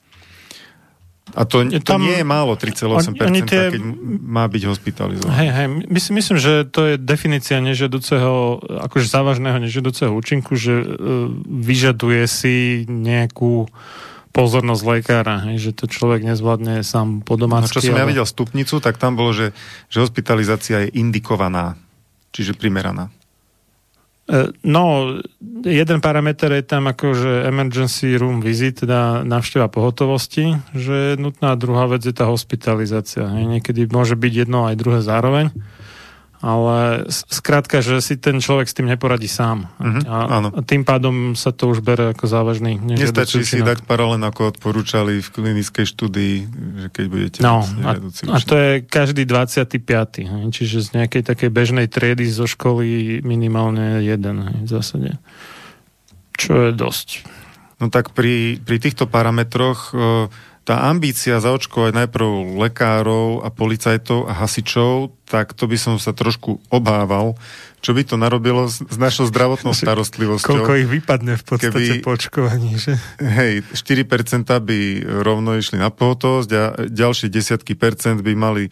A 1.36 1.44
to, 1.48 1.64
to 1.68 1.80
tam, 1.82 2.04
nie 2.04 2.20
je 2.20 2.28
málo, 2.28 2.60
3,8%, 2.60 3.18
tie... 3.48 3.74
keď 3.76 3.82
má 4.22 4.46
byť 4.48 4.64
hospitalizovaný. 4.68 5.32
Hej, 5.32 5.50
hej, 5.50 5.68
myslím, 5.88 6.14
myslím, 6.20 6.38
že 6.38 6.54
to 6.68 6.82
je 6.92 6.94
definícia 7.00 7.58
nežiaduceho, 7.64 8.60
akože 8.90 9.08
závažného 9.08 9.58
nežiaduceho 9.64 10.12
účinku, 10.12 10.60
že 10.60 10.84
uh, 10.84 11.32
vyžaduje 11.48 12.24
si 12.28 12.84
nejakú 12.90 13.72
pozornosť 14.32 14.84
lekára, 14.88 15.36
hej, 15.52 15.70
že 15.70 15.72
to 15.76 15.92
človek 15.92 16.24
nezvládne 16.24 16.84
sám 16.88 17.24
po 17.24 17.36
domácky. 17.36 17.68
No, 17.68 17.76
čo 17.76 17.84
som 17.84 17.96
ale... 17.96 18.02
ja 18.04 18.10
videl 18.10 18.28
stupnicu, 18.28 18.80
tak 18.80 18.96
tam 18.96 19.20
bolo, 19.20 19.36
že, 19.36 19.52
že 19.92 20.00
hospitalizácia 20.00 20.88
je 20.88 20.96
indikovaná, 20.96 21.76
čiže 22.32 22.56
primeraná. 22.56 23.12
E, 24.32 24.56
no, 24.64 25.20
jeden 25.68 26.00
parameter 26.00 26.56
je 26.56 26.64
tam 26.64 26.88
akože 26.88 27.52
emergency 27.52 28.16
room 28.16 28.40
visit, 28.40 28.88
teda 28.88 29.28
návšteva 29.28 29.68
pohotovosti, 29.68 30.56
že 30.72 30.96
je 30.96 31.14
nutná. 31.20 31.60
Druhá 31.60 31.92
vec 31.92 32.08
je 32.08 32.16
tá 32.16 32.32
hospitalizácia. 32.32 33.28
Niekedy 33.28 33.92
môže 33.92 34.16
byť 34.16 34.34
jedno 34.48 34.72
aj 34.72 34.80
druhé 34.80 35.04
zároveň 35.04 35.52
ale 36.42 37.06
skrátka, 37.10 37.86
že 37.86 38.02
si 38.02 38.18
ten 38.18 38.42
človek 38.42 38.66
s 38.66 38.74
tým 38.74 38.90
neporadí 38.90 39.30
sám. 39.30 39.70
Uh-huh, 39.78 40.02
a, 40.10 40.42
áno. 40.42 40.50
a 40.50 40.60
tým 40.66 40.82
pádom 40.82 41.38
sa 41.38 41.54
to 41.54 41.70
už 41.70 41.86
bere 41.86 42.18
ako 42.18 42.26
závažný. 42.26 42.82
Nestačí 42.82 43.46
si 43.46 43.62
dať 43.62 43.86
paralén, 43.86 44.26
ako 44.26 44.58
odporúčali 44.58 45.22
v 45.22 45.30
klinickej 45.30 45.86
štúdii, 45.86 46.36
že 46.82 46.88
keď 46.90 47.06
budete... 47.06 47.38
No, 47.46 47.62
a, 47.86 47.94
a 48.34 48.38
to 48.42 48.54
je 48.58 48.72
každý 48.82 49.30
25. 49.30 50.50
Čiže 50.50 50.78
z 50.82 50.90
nejakej 50.98 51.30
takej 51.30 51.50
bežnej 51.54 51.86
triedy 51.86 52.26
zo 52.26 52.50
školy 52.50 53.22
minimálne 53.22 54.02
jeden 54.02 54.66
v 54.66 54.68
zásade. 54.68 55.22
Čo 56.34 56.68
je 56.68 56.72
dosť. 56.74 57.22
No 57.78 57.90
tak 57.94 58.14
pri, 58.18 58.62
pri 58.62 58.78
týchto 58.78 59.06
parametroch 59.10 59.94
uh, 59.94 60.30
tá 60.62 60.86
ambícia 60.94 61.42
zaočkovať 61.42 62.06
najprv 62.06 62.58
lekárov 62.62 63.42
a 63.42 63.50
policajtov 63.50 64.30
a 64.30 64.34
hasičov, 64.46 65.10
tak 65.26 65.58
to 65.58 65.66
by 65.66 65.78
som 65.80 65.98
sa 65.98 66.14
trošku 66.14 66.62
obával, 66.70 67.34
čo 67.82 67.98
by 67.98 68.06
to 68.06 68.14
narobilo 68.14 68.70
s, 68.70 68.78
s 68.86 68.98
našou 69.02 69.26
zdravotnou 69.26 69.74
starostlivosťou. 69.82 70.62
Koľko 70.62 70.74
ich 70.78 70.90
vypadne 71.02 71.34
v 71.42 71.44
podstate 71.44 71.74
keby, 71.74 72.06
po 72.06 72.14
očkovaní, 72.14 72.78
že? 72.78 72.94
Hej, 73.18 73.66
4% 73.74 74.46
by 74.62 74.80
rovno 75.26 75.58
išli 75.58 75.82
na 75.82 75.90
pohotovosť 75.90 76.50
a 76.54 76.64
ďalšie 76.86 77.34
desiatky 77.34 77.74
percent 77.74 78.22
by 78.22 78.34
mali 78.38 78.70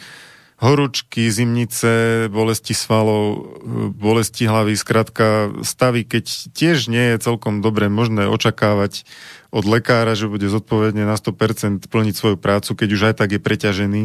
horúčky, 0.59 1.31
zimnice, 1.31 2.27
bolesti 2.27 2.75
svalov, 2.75 3.55
bolesti 3.95 4.43
hlavy, 4.43 4.75
skratka 4.75 5.55
stavy, 5.63 6.03
keď 6.03 6.51
tiež 6.51 6.91
nie 6.91 7.15
je 7.15 7.23
celkom 7.23 7.63
dobre 7.63 7.87
možné 7.87 8.27
očakávať 8.27 9.07
od 9.55 9.63
lekára, 9.63 10.19
že 10.19 10.27
bude 10.27 10.51
zodpovedne 10.51 11.07
na 11.07 11.15
100% 11.15 11.87
plniť 11.87 12.13
svoju 12.13 12.37
prácu, 12.37 12.75
keď 12.75 12.89
už 12.91 13.01
aj 13.11 13.15
tak 13.23 13.29
je 13.31 13.39
preťažený 13.39 14.01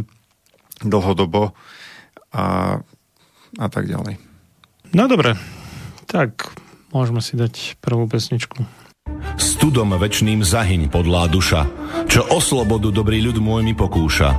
dlhodobo 0.86 1.58
a, 2.30 2.78
a 3.58 3.66
tak 3.66 3.90
ďalej. 3.90 4.22
No 4.94 5.10
dobre, 5.10 5.34
tak 6.06 6.54
môžeme 6.94 7.18
si 7.18 7.34
dať 7.34 7.82
prvú 7.82 8.06
pesničku. 8.06 8.62
Studom 9.34 9.90
večným 9.98 10.46
zahyň 10.46 10.86
podlá 10.86 11.26
duša, 11.26 11.66
čo 12.06 12.22
o 12.30 12.38
slobodu 12.38 12.94
dobrý 12.94 13.18
ľud 13.26 13.42
môj 13.42 13.66
mi 13.66 13.74
pokúša. 13.74 14.38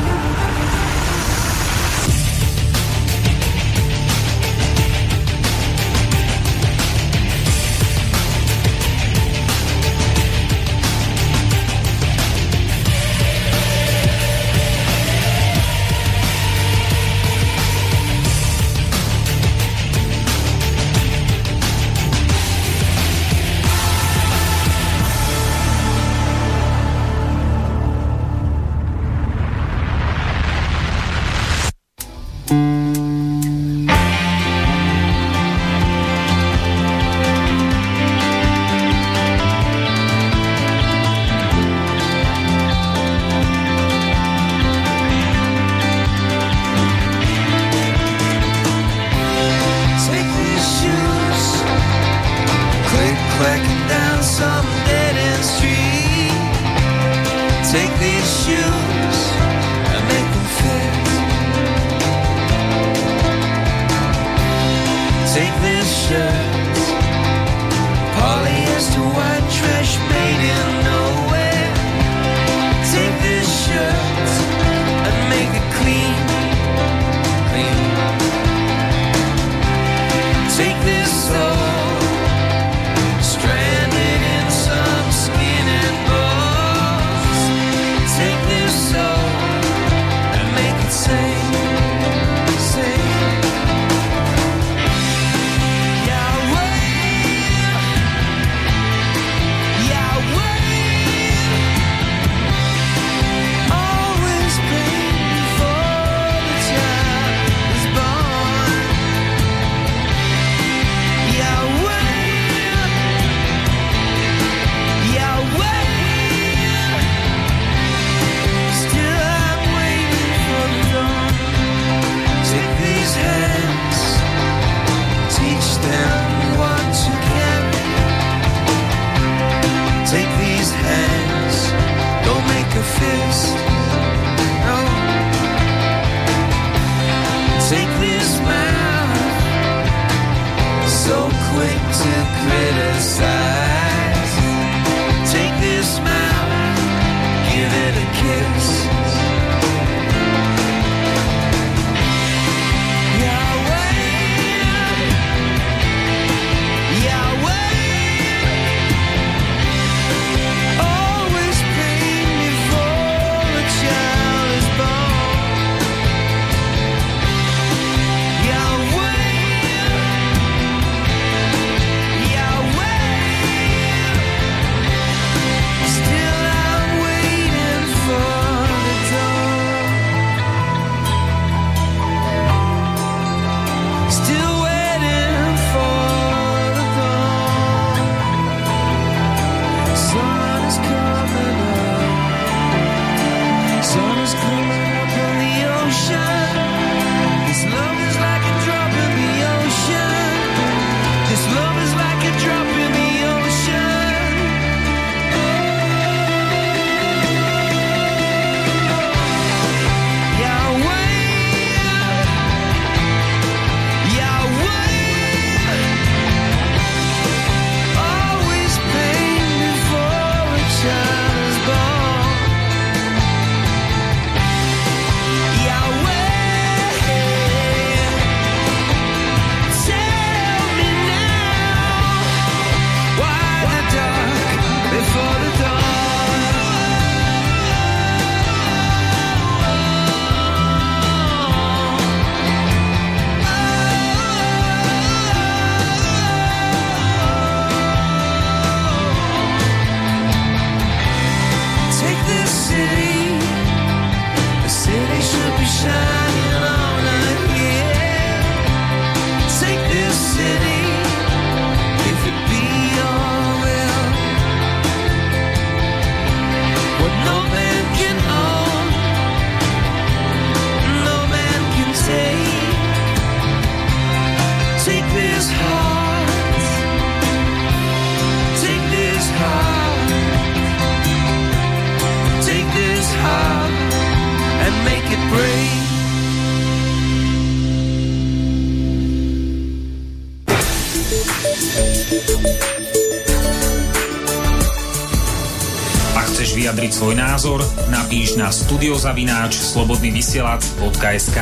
Svoj 297.01 297.17
názor, 297.17 297.65
napíš 297.89 298.37
na 298.37 298.53
studiozavináč 298.53 299.57
slobodnyvysielac.sk 299.57 301.39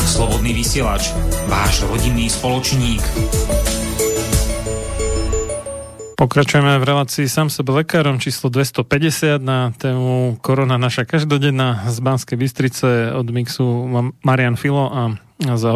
Slobodný 0.00 0.56
vysielač, 0.56 1.12
váš 1.44 1.84
rodinný 1.84 2.32
spoločník. 2.32 3.04
Pokračujeme 6.22 6.78
v 6.78 6.86
relácii 6.86 7.26
sám 7.26 7.50
sebe 7.50 7.82
lekárom 7.82 8.22
číslo 8.22 8.46
250 8.46 9.42
na 9.42 9.74
tému 9.74 10.38
Korona 10.38 10.78
naša 10.78 11.02
každodenná 11.02 11.82
z 11.90 11.98
Banskej 11.98 12.38
Bystrice 12.38 13.10
od 13.10 13.26
mixu 13.34 13.66
Marian 14.22 14.54
Filo 14.54 14.86
a 14.86 15.18
za 15.58 15.74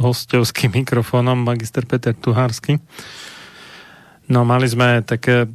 hostovským 0.00 0.72
mikrofónom 0.80 1.36
magister 1.36 1.84
Peter 1.84 2.16
Tuhársky. 2.16 2.80
No 4.24 4.48
mali 4.48 4.72
sme 4.72 5.04
také 5.04 5.52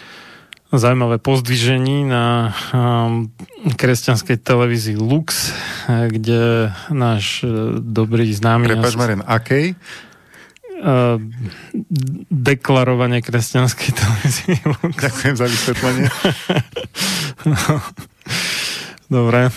zaujímavé 0.72 1.20
pozdvižení 1.20 2.08
na 2.08 2.56
um, 2.72 3.28
kresťanskej 3.68 4.48
televízii 4.48 4.96
Lux, 4.96 5.52
kde 5.84 6.72
náš 6.88 7.44
uh, 7.44 7.76
dobrý 7.84 8.32
známy... 8.32 8.64
Prepač, 8.64 8.96
Marian, 8.96 9.20
akej? 9.28 9.76
Uh, 10.78 11.18
deklarovanie 12.30 13.18
kresťanskej 13.18 13.90
televízie. 13.98 14.54
Ďakujem 15.02 15.34
za 15.34 15.46
vysvetlenie. 15.50 16.06
no. 17.50 17.82
Dobre, 19.08 19.48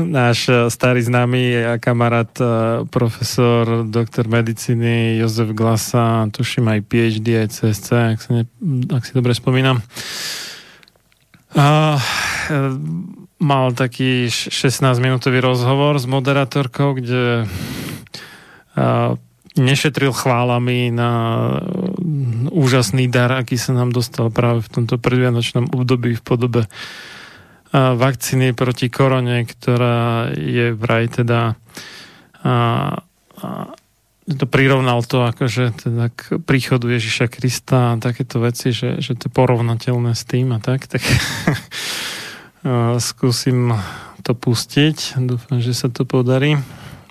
náš 0.00 0.48
uh, 0.50 0.66
starý 0.66 1.04
známy 1.04 1.62
a 1.62 1.72
kamarát 1.78 2.32
uh, 2.42 2.82
profesor, 2.90 3.86
doktor 3.86 4.26
medicíny 4.26 5.20
Jozef 5.22 5.54
Glasa, 5.54 6.26
tuším 6.34 6.66
aj 6.72 6.80
PhD, 6.90 7.46
aj 7.46 7.48
CSC, 7.54 7.88
ak, 8.16 8.18
sa 8.18 8.30
ne, 8.34 8.42
ak 8.90 9.06
si 9.06 9.12
dobre 9.14 9.36
spomínam, 9.36 9.78
e, 11.54 11.66
mal 13.38 13.66
taký 13.76 14.32
16-minútový 14.32 15.38
rozhovor 15.44 16.00
s 16.00 16.08
moderátorkou, 16.08 16.96
kde 16.96 17.44
a, 18.74 19.14
nešetril 19.54 20.10
chválami 20.10 20.90
na 20.90 21.10
úžasný 22.50 23.06
dar, 23.06 23.30
aký 23.30 23.54
sa 23.54 23.70
nám 23.70 23.94
dostal 23.94 24.30
práve 24.34 24.66
v 24.66 24.72
tomto 24.80 24.98
predvianočnom 24.98 25.70
období 25.70 26.18
v 26.18 26.22
podobe 26.22 26.62
vakcíny 27.74 28.54
proti 28.54 28.86
korone, 28.86 29.42
ktorá 29.46 30.30
je 30.30 30.70
vraj 30.74 31.10
teda 31.10 31.58
a, 32.44 32.54
a, 33.40 33.48
to 34.24 34.46
prirovnal 34.48 35.02
to 35.02 35.26
akože 35.26 35.84
teda 35.84 36.08
k 36.12 36.38
príchodu 36.40 36.86
Ježiša 36.86 37.26
Krista 37.28 37.92
a 37.92 38.00
takéto 38.00 38.40
veci, 38.40 38.70
že, 38.70 39.02
že 39.02 39.18
to 39.18 39.28
je 39.28 39.36
porovnateľné 39.36 40.16
s 40.16 40.22
tým 40.24 40.54
a 40.54 40.58
tak, 40.62 40.86
tak 40.86 41.02
skúsim 43.08 43.74
to 44.24 44.32
pustiť. 44.32 45.20
Dúfam, 45.20 45.60
že 45.60 45.76
sa 45.76 45.92
to 45.92 46.08
podarí. 46.08 46.56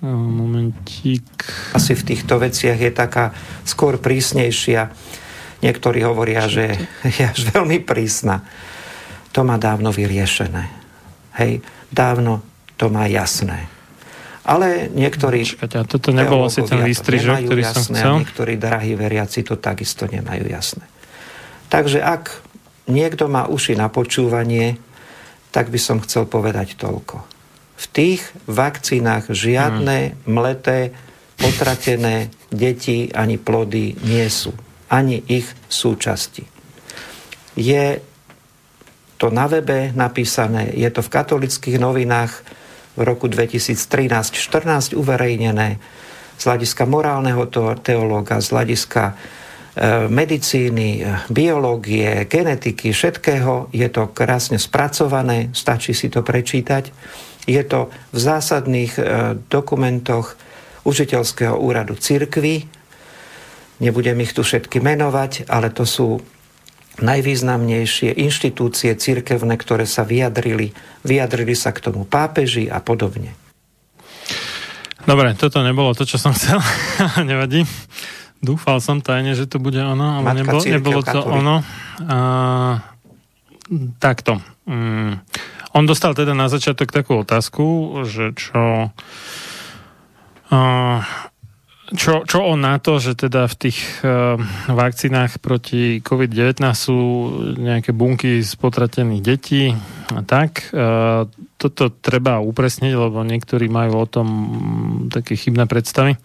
Momentík. 0.04 1.24
Asi 1.72 1.96
v 1.96 2.04
týchto 2.04 2.36
veciach 2.36 2.76
je 2.76 2.92
taká 2.92 3.32
skôr 3.64 3.96
prísnejšia. 3.96 4.92
Niektorí 5.64 6.04
hovoria, 6.04 6.44
že 6.52 6.76
je 7.08 7.24
až 7.24 7.56
veľmi 7.56 7.80
prísna. 7.88 8.44
To 9.32 9.48
má 9.48 9.56
dávno 9.56 9.96
vyriešené. 9.96 10.68
Hej, 11.40 11.64
dávno 11.88 12.44
to 12.76 12.92
má 12.92 13.08
jasné. 13.08 13.72
Ale 14.44 14.92
niektorí... 14.92 15.48
Čakajte, 15.48 15.78
a 15.80 15.88
toto 15.88 16.12
nebol 16.12 16.44
asi 16.44 16.68
ten 16.68 16.84
výstrižok, 16.84 17.48
ktorý 17.48 17.62
jasné, 17.64 17.80
som 17.80 17.96
chcel? 17.96 18.14
Niektorí 18.28 18.54
drahí 18.60 18.92
veriaci 19.00 19.40
to 19.48 19.56
takisto 19.56 20.04
nemajú 20.04 20.44
jasné. 20.52 20.84
Takže 21.72 22.04
ak 22.04 22.44
niekto 22.92 23.32
má 23.32 23.48
uši 23.48 23.80
na 23.80 23.88
počúvanie, 23.88 24.76
tak 25.56 25.72
by 25.72 25.80
som 25.80 26.04
chcel 26.04 26.28
povedať 26.28 26.76
toľko. 26.76 27.33
V 27.74 27.86
tých 27.90 28.22
vakcínach 28.46 29.30
žiadne 29.30 30.14
hmm. 30.14 30.16
mleté, 30.30 30.94
potratené 31.38 32.30
deti 32.54 33.10
ani 33.12 33.42
plody 33.42 33.98
nie 34.06 34.28
sú. 34.30 34.54
Ani 34.94 35.20
ich 35.26 35.50
súčasti. 35.68 36.46
Je 37.58 38.00
to 39.18 39.34
na 39.34 39.50
webe 39.50 39.94
napísané, 39.96 40.74
je 40.74 40.90
to 40.94 41.02
v 41.02 41.14
katolických 41.14 41.78
novinách, 41.82 42.34
v 42.94 43.02
roku 43.02 43.26
2013-14 43.26 44.94
uverejnené 44.94 45.82
z 46.38 46.44
hľadiska 46.46 46.86
morálneho 46.86 47.50
teológa, 47.82 48.38
z 48.38 48.48
hľadiska 48.54 49.04
e, 49.10 49.14
medicíny, 50.10 51.02
biológie, 51.30 52.26
genetiky, 52.30 52.94
všetkého. 52.94 53.74
Je 53.74 53.90
to 53.90 54.14
krásne 54.14 54.62
spracované, 54.62 55.50
stačí 55.58 55.98
si 55.98 56.14
to 56.14 56.22
prečítať. 56.22 56.94
Je 57.44 57.60
to 57.68 57.92
v 58.16 58.18
zásadných 58.20 58.94
e, 58.96 59.02
dokumentoch 59.52 60.40
učiteľského 60.88 61.56
úradu 61.56 61.96
cirkvy. 62.00 62.68
Nebudem 63.84 64.20
ich 64.24 64.32
tu 64.32 64.44
všetky 64.44 64.80
menovať, 64.80 65.52
ale 65.52 65.72
to 65.72 65.84
sú 65.84 66.24
najvýznamnejšie 67.02 68.14
inštitúcie 68.22 68.94
cirkevné, 68.94 69.58
ktoré 69.58 69.90
sa 69.90 70.06
vyjadrili. 70.06 70.72
Vyjadrili 71.02 71.58
sa 71.58 71.74
k 71.74 71.90
tomu 71.90 72.06
pápeži 72.06 72.70
a 72.70 72.80
podobne. 72.80 73.34
Dobre, 75.04 75.36
toto 75.36 75.60
nebolo 75.66 75.92
to, 75.98 76.08
čo 76.08 76.22
som 76.22 76.32
chcel. 76.38 76.62
Nevadí. 77.26 77.66
Dúfal 78.44 78.84
som 78.84 79.00
tajne, 79.00 79.40
že 79.40 79.48
to 79.48 79.56
bude 79.56 79.80
ono, 79.80 80.20
ale 80.20 80.44
nebolo, 80.44 80.60
nebolo 80.60 81.00
to 81.00 81.20
ono. 81.24 81.64
A, 82.04 82.18
takto. 84.04 84.44
Mm. 84.68 85.24
On 85.74 85.84
dostal 85.90 86.14
teda 86.14 86.38
na 86.38 86.50
začiatok 86.50 86.94
takú 86.94 87.26
otázku, 87.26 87.66
že 88.06 88.34
čo... 88.38 88.94
Uh, 90.54 91.02
čo, 91.94 92.26
čo 92.26 92.40
on 92.42 92.64
na 92.64 92.82
to, 92.82 92.98
že 92.98 93.14
teda 93.14 93.46
v 93.46 93.56
tých 93.58 93.80
uh, 94.02 94.40
vakcínach 94.70 95.38
proti 95.38 96.02
COVID-19 96.02 96.62
sú 96.74 97.00
nejaké 97.58 97.94
bunky 97.94 98.42
z 98.42 98.54
potratených 98.58 99.22
detí 99.22 99.64
a 100.14 100.22
tak. 100.26 100.74
Uh, 100.74 101.30
to 101.58 101.64
toto 101.72 101.96
treba 101.96 102.44
upresniť, 102.44 102.92
lebo 102.92 103.24
niektorí 103.24 103.72
majú 103.72 104.04
o 104.04 104.08
tom 104.10 104.28
také 105.08 105.40
chybné 105.40 105.64
predstavy. 105.64 106.20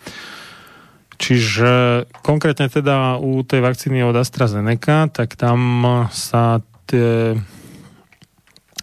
Čiže 1.19 2.07
konkrétne 2.27 2.67
teda 2.67 3.19
u 3.23 3.43
tej 3.47 3.63
vakcíny 3.63 4.03
od 4.03 4.19
AstraZeneca, 4.19 5.11
tak 5.11 5.35
tam 5.39 5.87
sa 6.11 6.63
tie 6.87 7.39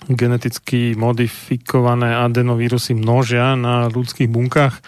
geneticky 0.09 0.93
modifikované 0.93 2.13
adenovírusy 2.13 2.93
množia 2.93 3.57
na 3.57 3.89
ľudských 3.89 4.29
bunkách, 4.29 4.79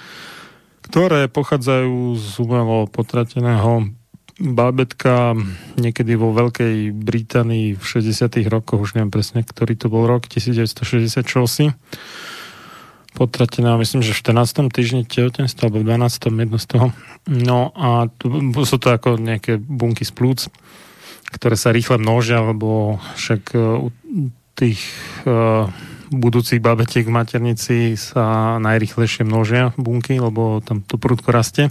ktoré 0.87 1.27
pochádzajú 1.27 2.15
z 2.15 2.33
umelo 2.39 2.87
potrateného 2.87 3.91
bábetka 4.37 5.33
niekedy 5.81 6.13
vo 6.13 6.29
Veľkej 6.29 6.93
Británii 6.93 7.73
v 7.73 7.83
60 7.83 8.37
rokoch, 8.47 8.85
už 8.85 8.93
neviem 8.93 9.09
presne, 9.09 9.41
ktorý 9.41 9.73
to 9.73 9.89
bol 9.89 10.05
rok, 10.05 10.29
1960 10.29 11.25
čosi. 11.25 11.73
Potratená, 13.17 13.73
myslím, 13.81 14.05
že 14.05 14.13
v 14.13 14.21
14. 14.37 14.69
týždni 14.69 15.01
tehotenstva, 15.09 15.73
alebo 15.73 15.81
v 15.81 15.89
12. 15.89 16.45
jedno 16.45 16.59
z 16.61 16.67
toho. 16.69 16.87
No 17.25 17.73
a 17.73 18.05
tu, 18.13 18.29
sú 18.61 18.77
to 18.77 18.93
ako 18.93 19.17
nejaké 19.17 19.57
bunky 19.57 20.05
z 20.05 20.13
plúc, 20.13 20.39
ktoré 21.33 21.57
sa 21.57 21.73
rýchle 21.73 21.97
množia, 21.97 22.45
lebo 22.45 23.01
však 23.17 23.57
e, 23.57 23.89
tých 24.57 24.81
uh, 25.29 25.69
budúcich 26.09 26.63
babetiek 26.63 27.05
v 27.05 27.13
maternici 27.13 27.77
sa 27.99 28.57
najrychlejšie 28.57 29.27
množia 29.27 29.75
bunky, 29.75 30.17
lebo 30.17 30.63
tam 30.63 30.81
to 30.81 30.97
prudko 30.97 31.29
rastie. 31.29 31.69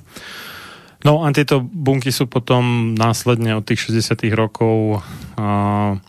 No 1.04 1.22
a 1.24 1.30
tieto 1.32 1.60
bunky 1.60 2.10
sú 2.10 2.26
potom 2.26 2.96
následne 2.96 3.54
od 3.56 3.64
tých 3.68 3.92
60 3.92 4.26
rokov 4.32 5.04
a, 5.36 6.00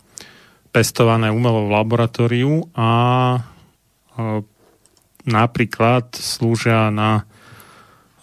pestované 0.72 1.30
umelo 1.30 1.68
v 1.68 1.74
laboratóriu 1.76 2.52
a, 2.72 2.82
a 2.82 2.90
napríklad 5.28 6.16
slúžia 6.16 6.88
na 6.88 7.28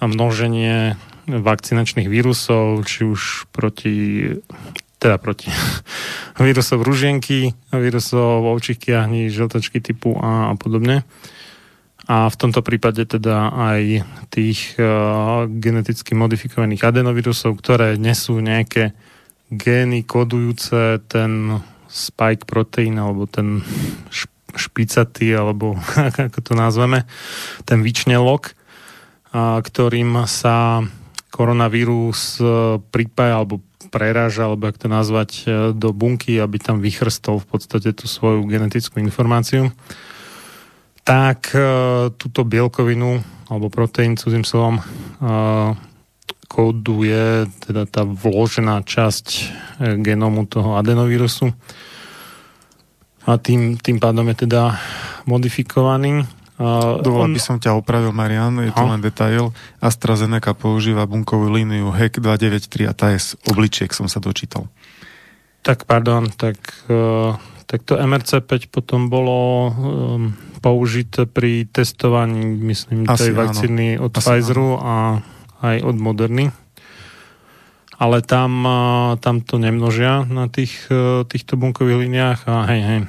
množenie 0.02 1.00
vakcinačných 1.26 2.10
vírusov, 2.10 2.86
či 2.86 3.08
už 3.08 3.50
proti 3.50 4.30
teda 5.06 5.22
proti 5.22 5.54
vírusov 6.42 6.82
ružienky, 6.82 7.54
vírusov 7.70 8.42
ovčích 8.42 8.82
kiahní, 8.82 9.30
žltačky 9.30 9.78
typu 9.78 10.18
A 10.18 10.50
a 10.50 10.54
podobne. 10.58 11.06
A 12.06 12.30
v 12.30 12.38
tomto 12.38 12.62
prípade 12.66 13.06
teda 13.06 13.50
aj 13.54 14.06
tých 14.30 14.78
uh, 14.78 15.50
geneticky 15.50 16.14
modifikovaných 16.14 16.86
adenovírusov, 16.86 17.58
ktoré 17.58 17.98
nesú 17.98 18.38
nejaké 18.42 18.94
gény 19.50 20.06
kodujúce 20.06 21.02
ten 21.10 21.62
spike 21.90 22.46
proteín 22.46 23.02
alebo 23.02 23.26
ten 23.26 23.66
špicatý, 24.54 25.34
alebo 25.34 25.78
ako 26.30 26.40
to 26.46 26.54
nazveme, 26.54 27.10
ten 27.66 27.82
vyčnelok, 27.82 28.54
uh, 28.54 29.62
ktorým 29.66 30.30
sa 30.30 30.86
koronavírus 31.34 32.38
uh, 32.38 32.78
pripája 32.94 33.42
alebo 33.42 33.66
preráža, 33.96 34.52
alebo 34.52 34.68
ak 34.68 34.76
to 34.76 34.92
nazvať, 34.92 35.32
uh, 35.48 35.72
do 35.72 35.96
bunky, 35.96 36.36
aby 36.36 36.60
tam 36.60 36.84
vychrstol 36.84 37.40
v 37.40 37.48
podstate 37.48 37.96
tú 37.96 38.12
svoju 38.12 38.44
genetickú 38.44 39.00
informáciu 39.00 39.72
tak 41.06 41.54
e, 41.54 41.62
túto 42.18 42.42
bielkovinu 42.42 43.22
alebo 43.46 43.70
proteín 43.70 44.18
cudzím 44.18 44.42
slovom 44.42 44.82
e, 44.82 44.84
kóduje 46.50 47.46
teda 47.62 47.86
tá 47.86 48.02
vložená 48.02 48.82
časť 48.82 49.28
e, 49.30 49.44
genómu 50.02 50.50
toho 50.50 50.82
adenovírusu 50.82 51.54
a 53.30 53.38
tým, 53.38 53.78
tým 53.78 54.02
pádom 54.02 54.26
je 54.34 54.50
teda 54.50 54.82
modifikovaný. 55.30 56.26
Dovol 56.56 57.36
by 57.36 57.42
som 57.44 57.60
ťa 57.60 57.76
opravil, 57.76 58.16
Marian, 58.16 58.56
je 58.64 58.72
to 58.72 58.84
len 58.88 59.04
detail. 59.04 59.52
AstraZeneca 59.84 60.56
používa 60.56 61.04
bunkovú 61.04 61.52
líniu 61.52 61.92
HEC 61.92 62.24
293 62.24 62.88
a 62.88 62.94
tá 62.96 63.12
je 63.12 63.20
z 63.20 63.30
obličiek, 63.52 63.92
som 63.92 64.08
sa 64.08 64.24
dočítal. 64.24 64.72
Tak 65.68 65.84
pardon, 65.84 66.32
tak, 66.32 66.56
tak 67.68 67.80
to 67.84 68.00
MRC5 68.00 68.72
potom 68.72 69.12
bolo 69.12 69.68
um, 69.68 70.32
použité 70.64 71.28
pri 71.28 71.68
testovaní, 71.68 72.56
myslím, 72.72 73.04
Asi 73.04 73.30
tej 73.30 73.32
vakcíny 73.36 73.88
áno. 74.00 74.08
od 74.08 74.12
Asi 74.16 74.24
Pfizeru 74.24 74.80
áno. 74.80 74.86
a 74.86 74.96
aj 75.66 75.78
od 75.84 75.96
Moderny. 76.00 76.46
Ale 77.96 78.20
tam, 78.20 78.68
tam 79.24 79.40
to 79.40 79.56
nemnožia 79.56 80.28
na 80.28 80.52
tých, 80.52 80.92
e, 80.92 81.24
týchto 81.24 81.56
bunkových 81.56 82.00
liniách 82.04 82.40
a 82.44 82.56
hej, 82.68 82.82
hej. 82.84 83.00
E, 83.02 83.08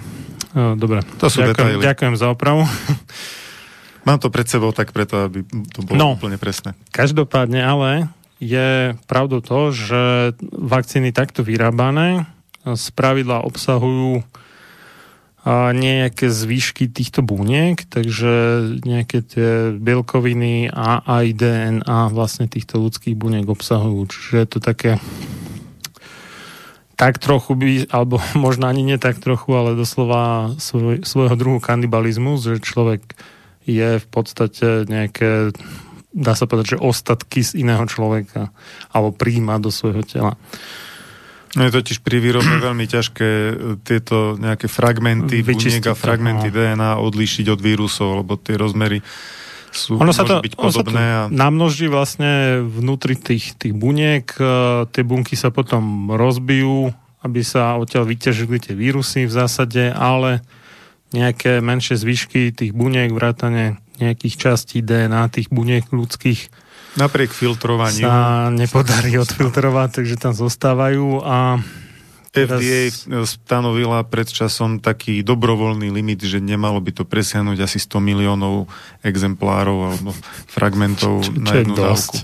dobre. 0.78 1.02
To 1.18 1.26
sú 1.26 1.42
ďakujem, 1.42 1.78
detaily. 1.78 1.82
ďakujem 1.82 2.14
za 2.14 2.26
opravu. 2.30 2.62
Mám 4.06 4.22
to 4.22 4.30
pred 4.30 4.46
sebou 4.46 4.70
tak 4.70 4.94
preto, 4.94 5.26
aby 5.26 5.42
to 5.74 5.82
bolo 5.82 5.98
no, 5.98 6.06
úplne 6.14 6.38
presné. 6.38 6.78
Každopádne 6.94 7.58
ale 7.58 7.90
je 8.38 8.94
pravdou 9.10 9.42
to, 9.42 9.74
že 9.74 10.32
vakcíny 10.54 11.10
takto 11.10 11.42
vyrábané 11.42 12.30
z 12.62 12.86
pravidla 12.94 13.42
obsahujú 13.42 14.22
a 14.22 14.45
nejaké 15.46 16.26
zvyšky 16.26 16.90
týchto 16.90 17.22
buniek, 17.22 17.78
takže 17.86 18.32
nejaké 18.82 19.22
tie 19.22 19.50
bielkoviny 19.78 20.66
a 20.74 21.06
aj 21.06 21.38
DNA 21.38 22.00
vlastne 22.10 22.50
týchto 22.50 22.82
ľudských 22.82 23.14
buniek 23.14 23.46
obsahujú. 23.46 24.10
Čiže 24.10 24.34
je 24.42 24.48
to 24.50 24.58
také 24.58 24.98
tak 26.96 27.20
trochu 27.20 27.52
by, 27.54 27.70
alebo 27.92 28.18
možno 28.34 28.66
ani 28.66 28.82
nie 28.82 28.98
tak 28.98 29.22
trochu, 29.22 29.54
ale 29.54 29.78
doslova 29.78 30.56
svoj, 30.58 31.06
svojho 31.06 31.36
druhu 31.38 31.62
kanibalizmus, 31.62 32.42
že 32.42 32.64
človek 32.64 33.04
je 33.68 34.02
v 34.02 34.06
podstate 34.10 34.88
nejaké, 34.90 35.54
dá 36.10 36.32
sa 36.34 36.50
povedať, 36.50 36.74
že 36.74 36.82
ostatky 36.82 37.46
z 37.46 37.62
iného 37.62 37.86
človeka 37.86 38.50
alebo 38.90 39.14
príjma 39.14 39.62
do 39.62 39.70
svojho 39.70 40.02
tela. 40.02 40.34
No 41.54 41.62
je 41.64 41.70
totiž 41.70 42.02
pri 42.02 42.18
výrobe 42.18 42.58
veľmi 42.66 42.86
ťažké 42.90 43.28
e, 43.28 43.52
tieto 43.86 44.34
nejaké 44.40 44.66
fragmenty 44.66 45.46
buniek 45.46 45.84
a 45.86 45.94
fragmenty 45.94 46.50
no. 46.50 46.54
DNA 46.54 46.90
odlíšiť 46.98 47.46
od 47.54 47.60
vírusov, 47.62 48.24
lebo 48.24 48.34
tie 48.34 48.58
rozmery 48.58 49.00
sú, 49.76 50.00
ono 50.00 50.10
sa 50.10 50.24
to, 50.24 50.40
byť 50.40 50.56
podobné. 50.56 51.04
Ono 51.04 51.28
sa 51.28 51.28
to 51.28 51.30
a... 51.30 51.36
namnoží 51.36 51.86
vlastne 51.92 52.64
vnútri 52.64 53.12
tých, 53.12 53.54
tých 53.60 53.76
buniek, 53.76 54.24
e, 54.40 54.88
tie 54.90 55.02
bunky 55.04 55.36
sa 55.36 55.52
potom 55.52 56.10
rozbijú, 56.16 56.90
aby 57.20 57.40
sa 57.44 57.76
odtiaľ 57.76 58.08
vyťažili 58.08 58.56
tie 58.58 58.74
vírusy 58.74 59.28
v 59.28 59.32
zásade, 59.32 59.92
ale 59.92 60.40
nejaké 61.14 61.62
menšie 61.62 61.94
zvyšky 61.94 62.50
tých 62.56 62.72
buniek, 62.74 63.12
vrátane 63.14 63.78
nejakých 64.02 64.34
častí 64.36 64.84
DNA 64.84 65.28
tých 65.32 65.48
buniek 65.48 65.86
ľudských 65.88 66.65
Napriek 66.96 67.30
filtrovaniu 67.32 68.08
sa 68.08 68.48
nepodarí 68.48 69.20
odfiltrovať, 69.20 70.00
takže 70.02 70.16
tam 70.16 70.32
zostávajú 70.32 71.20
a 71.20 71.60
teraz... 72.32 72.60
FDA 72.60 72.92
stanovila 73.24 74.00
pred 74.04 74.28
časom 74.28 74.80
taký 74.80 75.20
dobrovoľný 75.20 75.92
limit, 75.92 76.24
že 76.24 76.40
nemalo 76.40 76.80
by 76.80 76.96
to 76.96 77.04
presiahnuť 77.04 77.58
asi 77.60 77.80
100 77.80 78.00
miliónov 78.00 78.68
exemplárov 79.04 79.78
alebo 79.92 80.10
fragmentov 80.48 81.24
čo, 81.24 81.32
čo 81.32 81.40
na 81.40 81.52
jednu 81.56 81.74
dávku. 81.76 82.16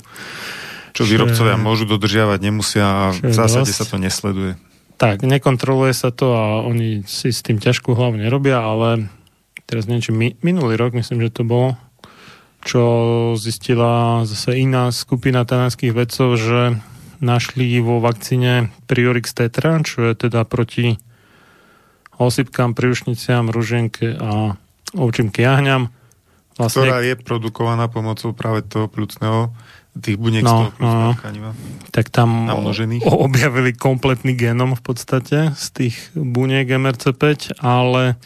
Čo, 0.92 1.08
čo 1.08 1.08
výrobcovia 1.08 1.56
je... 1.56 1.64
môžu 1.64 1.84
dodržiavať, 1.88 2.38
nemusia 2.40 2.84
a 2.84 3.02
v 3.16 3.32
zásade 3.32 3.72
dosť. 3.72 3.76
sa 3.76 3.84
to 3.88 3.96
nesleduje. 3.96 4.52
Tak, 5.00 5.24
nekontroluje 5.24 5.96
sa 5.96 6.12
to 6.12 6.36
a 6.36 6.44
oni 6.62 7.02
si 7.08 7.32
s 7.32 7.40
tým 7.40 7.58
ťažkú 7.58 7.96
hlavu 7.96 8.20
nerobia, 8.20 8.60
ale 8.60 9.08
teraz 9.64 9.88
neviem, 9.88 10.04
či 10.04 10.12
mi, 10.12 10.28
minulý 10.44 10.76
rok, 10.76 10.92
myslím, 10.92 11.24
že 11.24 11.32
to 11.32 11.42
bolo, 11.48 11.80
čo 12.62 12.84
zistila 13.34 14.22
zase 14.22 14.58
iná 14.62 14.94
skupina 14.94 15.42
talianských 15.42 15.92
vedcov, 15.92 16.38
že 16.38 16.60
našli 17.22 17.78
vo 17.78 18.02
vakcíne 18.02 18.74
Priorix 18.90 19.30
tetra, 19.34 19.78
čo 19.82 20.10
je 20.10 20.26
teda 20.26 20.42
proti 20.46 20.98
osypkám, 22.18 22.74
priušniciam, 22.74 23.50
ruženke 23.50 24.14
a 24.14 24.54
ovčím 24.94 25.34
kiahňam. 25.34 25.90
Vlastne... 26.58 26.86
Ktorá 26.86 27.00
je 27.02 27.14
produkovaná 27.18 27.88
pomocou 27.88 28.30
práve 28.36 28.62
toho 28.62 28.86
plúcneho 28.86 29.50
tých 29.92 30.16
buniek 30.16 30.44
no, 30.44 30.72
z 30.72 30.80
toho 30.80 31.12
no, 31.12 31.52
Tak 31.92 32.08
tam 32.08 32.48
namnožených. 32.48 33.04
objavili 33.28 33.76
kompletný 33.76 34.32
genom 34.32 34.72
v 34.72 34.82
podstate 34.82 35.52
z 35.52 35.66
tých 35.72 35.96
buniek 36.16 36.64
MRC5, 36.64 37.60
ale 37.60 38.16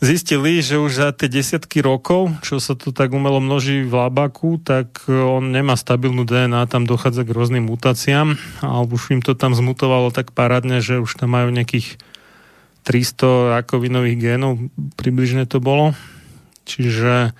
zistili, 0.00 0.60
že 0.60 0.76
už 0.76 0.92
za 0.92 1.08
tie 1.16 1.28
desiatky 1.28 1.80
rokov, 1.80 2.32
čo 2.44 2.60
sa 2.60 2.76
to 2.76 2.92
tak 2.92 3.16
umelo 3.16 3.40
množí 3.40 3.84
v 3.84 3.92
labaku, 3.92 4.60
tak 4.60 5.08
e, 5.08 5.16
on 5.16 5.52
nemá 5.52 5.76
stabilnú 5.76 6.28
DNA, 6.28 6.68
tam 6.68 6.84
dochádza 6.84 7.24
k 7.24 7.32
rôznym 7.32 7.64
mutáciám 7.64 8.36
a 8.60 8.84
už 8.84 9.16
im 9.16 9.22
to 9.24 9.32
tam 9.32 9.56
zmutovalo 9.56 10.12
tak 10.12 10.36
parádne, 10.36 10.84
že 10.84 11.00
už 11.00 11.16
tam 11.16 11.32
majú 11.32 11.48
nejakých 11.48 11.96
300 12.84 13.56
rakovinových 13.60 14.16
génov, 14.20 14.60
približne 14.94 15.48
to 15.48 15.58
bolo. 15.58 15.96
Čiže 16.66 17.34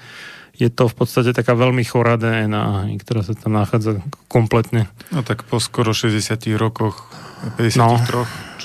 je 0.56 0.68
to 0.72 0.88
v 0.88 0.94
podstate 0.96 1.36
taká 1.36 1.52
veľmi 1.52 1.84
chorá 1.84 2.16
DNA, 2.16 2.96
ktorá 3.04 3.20
sa 3.20 3.36
tam 3.36 3.54
nachádza 3.54 4.00
kompletne. 4.26 4.88
No 5.12 5.20
tak 5.20 5.44
po 5.44 5.60
skoro 5.60 5.92
60 5.92 6.40
rokoch, 6.56 7.12
53, 7.60 7.76
no, 7.78 8.00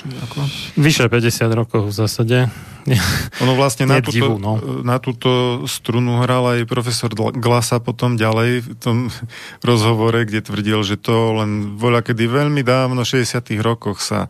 ako? 0.02 0.38
Vyše 0.78 1.06
50 1.06 1.52
rokov 1.54 1.90
v 1.90 1.94
zásade 1.94 2.38
ono 3.42 3.54
vlastne 3.54 3.86
na, 3.86 4.02
túto, 4.02 4.14
divu, 4.14 4.36
no. 4.42 4.58
na 4.82 4.98
túto 4.98 5.62
strunu 5.70 6.22
hral 6.22 6.58
aj 6.58 6.66
profesor 6.66 7.10
Glasa 7.14 7.78
potom 7.78 8.18
ďalej 8.18 8.66
v 8.66 8.68
tom 8.78 8.96
rozhovore, 9.68 10.26
kde 10.26 10.42
tvrdil, 10.42 10.82
že 10.82 10.98
to 10.98 11.38
len 11.38 11.78
voľa 11.78 12.02
kedy 12.02 12.26
veľmi 12.26 12.62
dávno, 12.66 13.06
v 13.06 13.22
60 13.22 13.38
rokoch 13.62 14.02
sa 14.02 14.26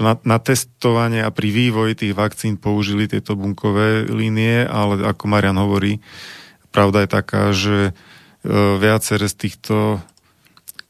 na, 0.00 0.16
na 0.24 0.40
testovanie 0.40 1.20
a 1.20 1.30
pri 1.30 1.52
vývoji 1.52 1.92
tých 1.94 2.16
vakcín 2.16 2.56
použili 2.56 3.06
tieto 3.06 3.36
bunkové 3.36 4.08
línie, 4.08 4.64
ale 4.64 5.04
ako 5.04 5.24
Marian 5.28 5.60
hovorí, 5.60 6.00
pravda 6.72 7.04
je 7.04 7.08
taká, 7.12 7.42
že 7.52 7.76
e, 7.86 7.92
viaceré 8.80 9.28
z 9.28 9.36
týchto 9.36 10.00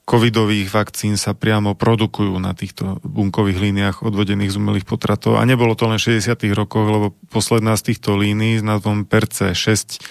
covidových 0.02 0.68
vakcín 0.68 1.14
sa 1.14 1.32
priamo 1.32 1.78
produkujú 1.78 2.34
na 2.42 2.52
týchto 2.52 2.98
bunkových 3.06 3.58
líniách 3.62 3.96
odvodených 4.02 4.50
z 4.50 4.58
umelých 4.58 4.86
potratov. 4.86 5.38
A 5.38 5.46
nebolo 5.46 5.78
to 5.78 5.86
len 5.86 6.02
v 6.02 6.18
60. 6.18 6.34
rokoch, 6.58 6.86
lebo 6.86 7.06
posledná 7.30 7.78
z 7.78 7.94
týchto 7.94 8.18
línií 8.18 8.58
s 8.58 8.64
názvom 8.66 9.06
Perce 9.06 9.54
6 9.54 10.02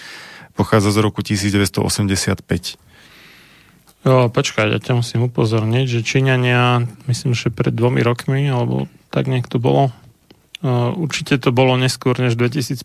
pochádza 0.56 0.92
z 0.92 0.98
roku 1.00 1.20
1985. 1.20 2.80
Jo, 4.02 4.26
počkaj, 4.34 4.66
ja 4.66 4.80
ťa 4.82 4.98
musím 4.98 5.30
upozorniť, 5.30 5.86
že 5.86 6.00
Číňania, 6.02 6.82
myslím, 7.06 7.38
že 7.38 7.54
pred 7.54 7.70
dvomi 7.70 8.02
rokmi, 8.02 8.50
alebo 8.50 8.90
tak 9.14 9.30
niekto 9.30 9.62
bolo, 9.62 9.94
uh, 10.66 10.90
určite 10.98 11.38
to 11.38 11.54
bolo 11.54 11.78
neskôr 11.78 12.18
než 12.18 12.34
2015, 12.34 12.82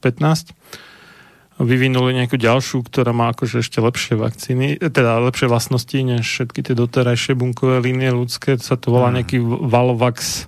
vyvinuli 1.57 2.13
nejakú 2.13 2.37
ďalšiu, 2.37 2.85
ktorá 2.85 3.11
má 3.13 3.33
akože 3.33 3.65
ešte 3.65 3.81
lepšie 3.81 4.13
vakcíny, 4.13 4.77
teda 4.77 5.17
lepšie 5.25 5.49
vlastnosti 5.49 5.97
než 5.97 6.23
všetky 6.23 6.61
tie 6.61 6.75
doterajšie 6.77 7.33
bunkové 7.33 7.81
línie 7.81 8.13
ľudské. 8.13 8.61
Sa 8.61 8.77
to 8.77 8.93
volá 8.93 9.09
hmm. 9.09 9.15
nejaký 9.21 9.37
Valovax 9.41 10.45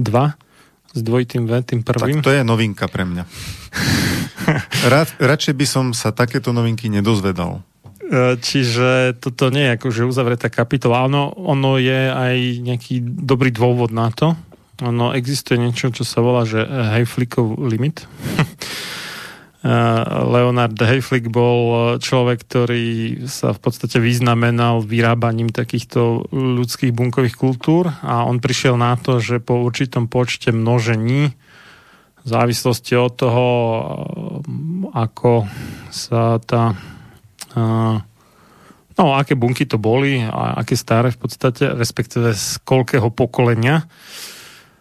2 0.00 0.96
s 0.96 1.00
dvojitým 1.04 1.44
V, 1.44 1.52
tým 1.60 1.80
prvým. 1.84 2.24
Tak 2.24 2.24
to 2.24 2.32
je 2.32 2.40
novinka 2.40 2.88
pre 2.88 3.04
mňa. 3.04 3.24
Rad, 4.92 5.12
radšej 5.20 5.54
by 5.54 5.66
som 5.68 5.84
sa 5.92 6.16
takéto 6.16 6.56
novinky 6.56 6.88
nedozvedal. 6.88 7.60
E, 8.00 8.40
čiže 8.40 9.20
toto 9.20 9.52
nie 9.52 9.68
je 9.68 9.74
akože 9.76 10.08
uzavretá 10.08 10.48
kapitola. 10.48 11.04
Ono, 11.04 11.36
ono 11.36 11.76
je 11.76 12.08
aj 12.08 12.36
nejaký 12.64 13.04
dobrý 13.04 13.52
dôvod 13.52 13.92
na 13.92 14.08
to. 14.08 14.32
Ono 14.80 15.12
existuje 15.12 15.60
niečo, 15.60 15.92
čo 15.92 16.04
sa 16.04 16.24
volá, 16.24 16.48
že 16.48 16.64
Hayflickov 16.64 17.60
limit. 17.60 18.08
Eh, 19.66 20.02
Leonard 20.30 20.78
Hayflick 20.78 21.26
bol 21.26 21.98
človek, 21.98 22.46
ktorý 22.46 22.86
sa 23.26 23.50
v 23.50 23.58
podstate 23.58 23.98
vyznamenal 23.98 24.78
vyrábaním 24.78 25.50
takýchto 25.50 26.30
ľudských 26.30 26.94
bunkových 26.94 27.34
kultúr 27.34 27.90
a 28.06 28.22
on 28.30 28.38
prišiel 28.38 28.78
na 28.78 28.94
to, 28.94 29.18
že 29.18 29.42
po 29.42 29.58
určitom 29.58 30.06
počte 30.06 30.54
množení 30.54 31.34
v 32.22 32.26
závislosti 32.30 32.94
od 32.94 33.12
toho, 33.18 33.46
eh, 33.50 33.82
ako 34.94 35.50
sa 35.90 36.38
tá 36.46 36.78
eh, 37.58 37.96
no, 38.94 39.04
aké 39.18 39.34
bunky 39.34 39.66
to 39.66 39.82
boli 39.82 40.22
a 40.22 40.62
aké 40.62 40.78
staré 40.78 41.10
v 41.10 41.26
podstate, 41.26 41.74
respektíve 41.74 42.38
z 42.38 42.62
koľkého 42.62 43.10
pokolenia 43.10 43.82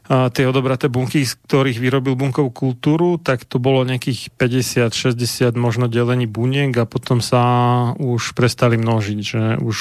tie 0.06 0.46
odobraté 0.46 0.86
bunky, 0.86 1.26
z 1.26 1.34
ktorých 1.50 1.82
vyrobil 1.82 2.14
bunkovú 2.14 2.54
kultúru, 2.54 3.18
tak 3.18 3.42
to 3.50 3.58
bolo 3.58 3.82
nejakých 3.82 4.38
50-60 4.38 5.58
možno 5.58 5.90
delení 5.90 6.30
buniek 6.30 6.70
a 6.78 6.86
potom 6.86 7.26
sa 7.26 7.42
už 7.98 8.38
prestali 8.38 8.78
množiť, 8.78 9.20
že 9.20 9.42
už 9.58 9.78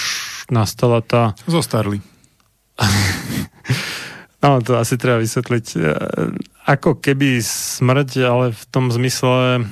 nastala 0.49 1.05
tá... 1.05 1.37
Zostarli. 1.45 2.01
no, 4.43 4.65
to 4.65 4.81
asi 4.81 4.97
treba 4.97 5.21
vysvetliť. 5.21 5.67
E, 5.77 5.81
ako 6.73 7.05
keby 7.05 7.45
smrť, 7.45 8.11
ale 8.25 8.47
v 8.57 8.65
tom 8.73 8.89
zmysle 8.89 9.61
e, 9.61 9.63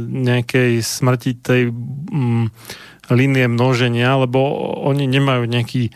nejakej 0.00 0.80
smrti 0.80 1.36
tej 1.36 1.68
mm, 1.76 2.48
línie 3.12 3.52
množenia, 3.52 4.16
lebo 4.16 4.40
oni 4.80 5.04
nemajú 5.04 5.44
nejaký 5.44 5.92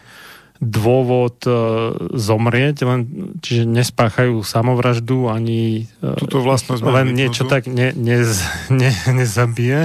dôvod 0.60 1.40
e, 1.48 1.52
zomrieť, 2.20 2.84
len, 2.84 3.32
čiže 3.40 3.64
nespáchajú 3.64 4.44
samovraždu 4.44 5.32
ani 5.32 5.88
e, 5.88 6.14
Tuto 6.20 6.44
vlastnosť 6.44 6.84
len 6.84 7.16
niečo 7.16 7.48
tak 7.48 7.64
ne, 7.64 7.96
ne, 7.96 8.20
ne, 8.68 8.92
nezabije, 9.08 9.80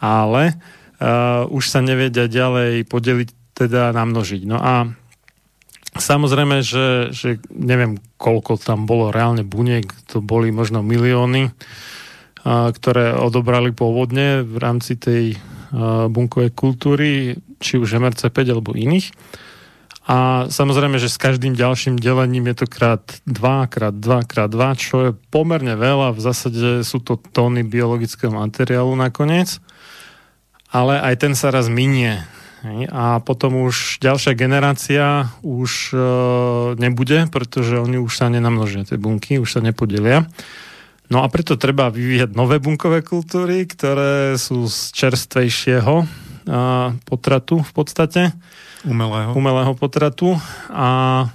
ale 0.00 0.56
uh, 0.96 1.44
už 1.52 1.68
sa 1.68 1.84
nevedia 1.84 2.24
ďalej 2.24 2.88
podeliť, 2.88 3.28
teda 3.52 3.92
namnožiť. 3.92 4.48
No 4.48 4.56
a 4.56 4.88
samozrejme, 5.92 6.64
že, 6.64 7.12
že 7.12 7.36
neviem, 7.52 8.00
koľko 8.16 8.56
tam 8.56 8.88
bolo 8.88 9.12
reálne 9.12 9.44
buniek, 9.44 9.84
to 10.08 10.24
boli 10.24 10.48
možno 10.48 10.80
milióny, 10.80 11.52
uh, 11.52 12.72
ktoré 12.72 13.12
odobrali 13.12 13.76
pôvodne 13.76 14.40
v 14.40 14.56
rámci 14.56 14.96
tej 14.96 15.36
bunkovej 16.10 16.50
kultúry, 16.50 17.38
či 17.60 17.76
už 17.76 18.00
MRC5 18.00 18.36
alebo 18.50 18.74
iných. 18.74 19.12
A 20.10 20.50
samozrejme, 20.50 20.98
že 20.98 21.06
s 21.06 21.20
každým 21.20 21.54
ďalším 21.54 22.00
delením 22.00 22.50
je 22.50 22.64
to 22.64 22.66
krát 22.66 23.04
2, 23.30 23.70
krát 23.70 23.94
2, 23.94 24.26
krát 24.26 24.50
2, 24.50 24.74
čo 24.74 24.96
je 25.06 25.10
pomerne 25.30 25.78
veľa. 25.78 26.16
V 26.16 26.20
zásade 26.24 26.82
sú 26.82 26.98
to 26.98 27.20
tóny 27.30 27.62
biologického 27.62 28.34
materiálu 28.34 28.90
nakoniec. 28.98 29.62
Ale 30.74 30.98
aj 30.98 31.14
ten 31.20 31.38
sa 31.38 31.54
raz 31.54 31.70
minie. 31.70 32.26
A 32.90 33.22
potom 33.22 33.64
už 33.64 34.02
ďalšia 34.02 34.36
generácia 34.36 35.32
už 35.40 35.94
e, 35.94 35.98
nebude, 36.76 37.24
pretože 37.32 37.80
oni 37.80 37.96
už 37.96 38.12
sa 38.20 38.28
nenamnožia, 38.28 38.84
tie 38.84 39.00
bunky, 39.00 39.40
už 39.40 39.56
sa 39.56 39.60
nepodelia. 39.64 40.28
No 41.08 41.24
a 41.24 41.26
preto 41.32 41.56
treba 41.56 41.88
vyvíjať 41.88 42.36
nové 42.36 42.60
bunkové 42.60 43.00
kultúry, 43.00 43.64
ktoré 43.64 44.36
sú 44.36 44.68
z 44.68 44.92
čerstvejšieho 44.92 46.29
potratu 47.06 47.62
v 47.62 47.72
podstate. 47.72 48.34
Umelého. 48.82 49.36
Umelého 49.36 49.72
potratu. 49.78 50.34
A, 50.72 51.28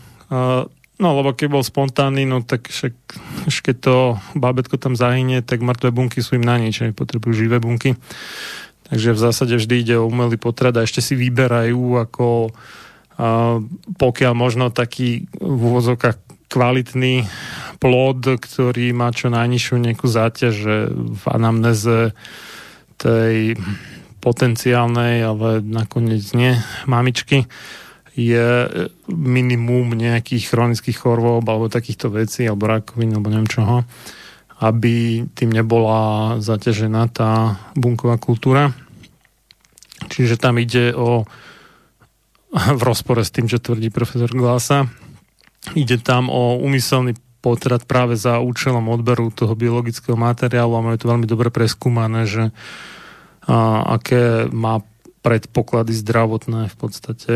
no, 0.99 1.09
lebo 1.15 1.31
keď 1.31 1.47
bol 1.47 1.63
spontánny, 1.63 2.27
no 2.27 2.43
tak 2.43 2.67
však, 2.67 2.93
keď 3.47 3.75
to 3.79 3.95
bábetko 4.35 4.75
tam 4.75 4.97
zahynie, 4.97 5.39
tak 5.39 5.63
mŕtve 5.63 5.95
bunky 5.95 6.19
sú 6.19 6.35
im 6.35 6.45
na 6.45 6.59
nič, 6.59 6.83
aj 6.83 6.97
potrebujú 6.97 7.47
živé 7.47 7.61
bunky. 7.63 7.95
Takže 8.85 9.17
v 9.17 9.23
zásade 9.23 9.53
vždy 9.57 9.75
ide 9.81 9.95
o 9.97 10.05
umelý 10.05 10.37
potrat 10.37 10.75
a 10.77 10.85
ešte 10.85 11.01
si 11.01 11.17
vyberajú 11.17 11.97
ako 12.01 12.53
a, 13.15 13.57
pokiaľ 13.95 14.33
možno 14.35 14.67
taký 14.75 15.31
v 15.39 15.61
úvozovkách 15.71 16.49
kvalitný 16.51 17.25
plod, 17.81 18.37
ktorý 18.37 18.93
má 18.93 19.09
čo 19.11 19.33
najnižšiu 19.33 19.75
nejakú 19.81 20.07
záťaž 20.07 20.55
v 20.93 21.23
anamneze 21.27 22.13
tej 22.95 23.59
potenciálnej, 24.25 25.21
ale 25.21 25.61
nakoniec 25.61 26.25
nie, 26.33 26.57
mamičky, 26.89 27.45
je 28.17 28.65
minimum 29.11 29.93
nejakých 29.93 30.49
chronických 30.49 30.97
chorôb 30.97 31.45
alebo 31.45 31.69
takýchto 31.69 32.09
vecí, 32.09 32.49
alebo 32.49 32.65
rakovín, 32.65 33.13
alebo 33.13 33.29
neviem 33.29 33.45
čoho, 33.45 33.85
aby 34.65 35.27
tým 35.37 35.53
nebola 35.53 36.41
zaťažená 36.41 37.13
tá 37.13 37.61
bunková 37.77 38.17
kultúra. 38.17 38.73
Čiže 40.09 40.41
tam 40.41 40.57
ide 40.57 40.89
o 40.97 41.29
v 42.55 42.81
rozpore 42.81 43.21
s 43.21 43.35
tým, 43.35 43.51
čo 43.51 43.59
tvrdí 43.59 43.91
profesor 43.91 44.31
Glasa, 44.31 44.87
Ide 45.73 45.97
tam 45.97 46.29
o 46.29 46.61
úmyselný 46.61 47.17
potrat 47.41 47.89
práve 47.89 48.13
za 48.13 48.37
účelom 48.37 48.85
odberu 48.85 49.33
toho 49.33 49.57
biologického 49.57 50.13
materiálu 50.13 50.77
a 50.77 50.85
majú 50.85 50.97
to 51.01 51.09
veľmi 51.09 51.25
dobre 51.25 51.49
preskúmané, 51.49 52.29
že 52.29 52.53
a, 53.45 53.85
aké 53.97 54.49
má 54.49 54.81
predpoklady 55.25 55.93
zdravotné 55.93 56.69
v 56.69 56.75
podstate 56.77 57.33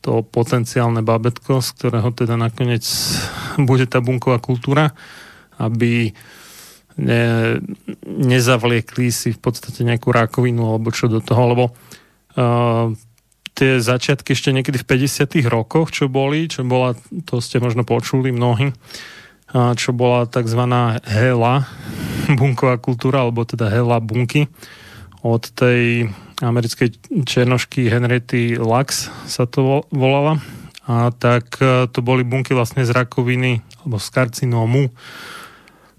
to 0.00 0.24
potenciálne 0.24 1.04
babetko, 1.04 1.60
z 1.60 1.68
ktorého 1.76 2.08
teda 2.12 2.36
nakoniec 2.36 2.84
bude 3.68 3.84
tá 3.84 4.00
bunková 4.00 4.40
kultúra, 4.40 4.96
aby 5.60 6.16
ne, 6.96 7.24
nezavliekli 8.08 9.12
si 9.12 9.36
v 9.36 9.40
podstate 9.40 9.84
nejakú 9.84 10.08
rakovinu 10.08 10.72
alebo 10.72 10.88
čo 10.88 11.12
do 11.12 11.20
toho, 11.20 11.42
lebo 11.52 11.64
uh, 11.68 12.92
tie 13.52 13.76
začiatky 13.76 14.32
ešte 14.32 14.56
niekedy 14.56 14.80
v 14.80 14.88
50 15.04 15.44
rokoch, 15.52 15.92
čo 15.92 16.08
boli, 16.08 16.48
čo 16.48 16.64
bola, 16.64 16.96
to 17.28 17.44
ste 17.44 17.60
možno 17.60 17.84
počuli 17.84 18.32
mnohí, 18.32 18.72
čo 19.52 19.90
bola 19.92 20.24
tzv. 20.24 20.62
hela 21.04 21.68
bunková 22.40 22.80
kultúra, 22.80 23.28
alebo 23.28 23.44
teda 23.44 23.68
hela 23.68 24.00
bunky 24.00 24.48
od 25.20 25.42
tej 25.52 26.08
americkej 26.40 26.96
černošky 27.28 27.92
Henriety 27.92 28.56
Lux 28.56 29.12
sa 29.28 29.44
to 29.44 29.84
volala. 29.92 30.40
A 30.90 31.14
tak 31.14 31.60
e, 31.60 31.86
to 31.86 32.02
boli 32.02 32.26
bunky 32.26 32.56
vlastne 32.56 32.82
z 32.82 32.90
rakoviny 32.90 33.62
alebo 33.84 34.00
z 34.00 34.08
karcinómu 34.10 34.90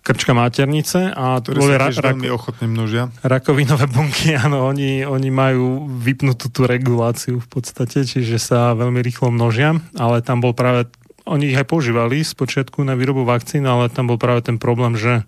krčka 0.01 0.33
maternice 0.33 1.13
a 1.13 1.37
to 1.45 1.53
boli 1.53 1.77
ra- 1.77 1.93
veľmi 1.93 2.27
ochotne 2.33 2.65
množia. 2.65 3.13
Rakovinové 3.21 3.85
bunky, 3.85 4.33
áno, 4.43 4.65
oni, 4.65 5.05
oni 5.05 5.29
majú 5.29 5.85
vypnutú 5.85 6.49
tú 6.49 6.65
reguláciu 6.65 7.37
v 7.37 7.47
podstate, 7.47 8.03
čiže 8.03 8.41
sa 8.41 8.73
veľmi 8.73 8.99
rýchlo 8.99 9.29
množia, 9.29 9.77
ale 9.95 10.25
tam 10.25 10.41
bol 10.41 10.57
práve 10.57 10.89
oni 11.21 11.53
ich 11.53 11.57
aj 11.57 11.69
používali 11.69 12.25
z 12.25 12.33
počiatku 12.33 12.81
na 12.81 12.97
výrobu 12.97 13.21
vakcín, 13.21 13.61
ale 13.69 13.93
tam 13.93 14.09
bol 14.09 14.17
práve 14.17 14.41
ten 14.41 14.57
problém, 14.57 14.97
že 14.97 15.21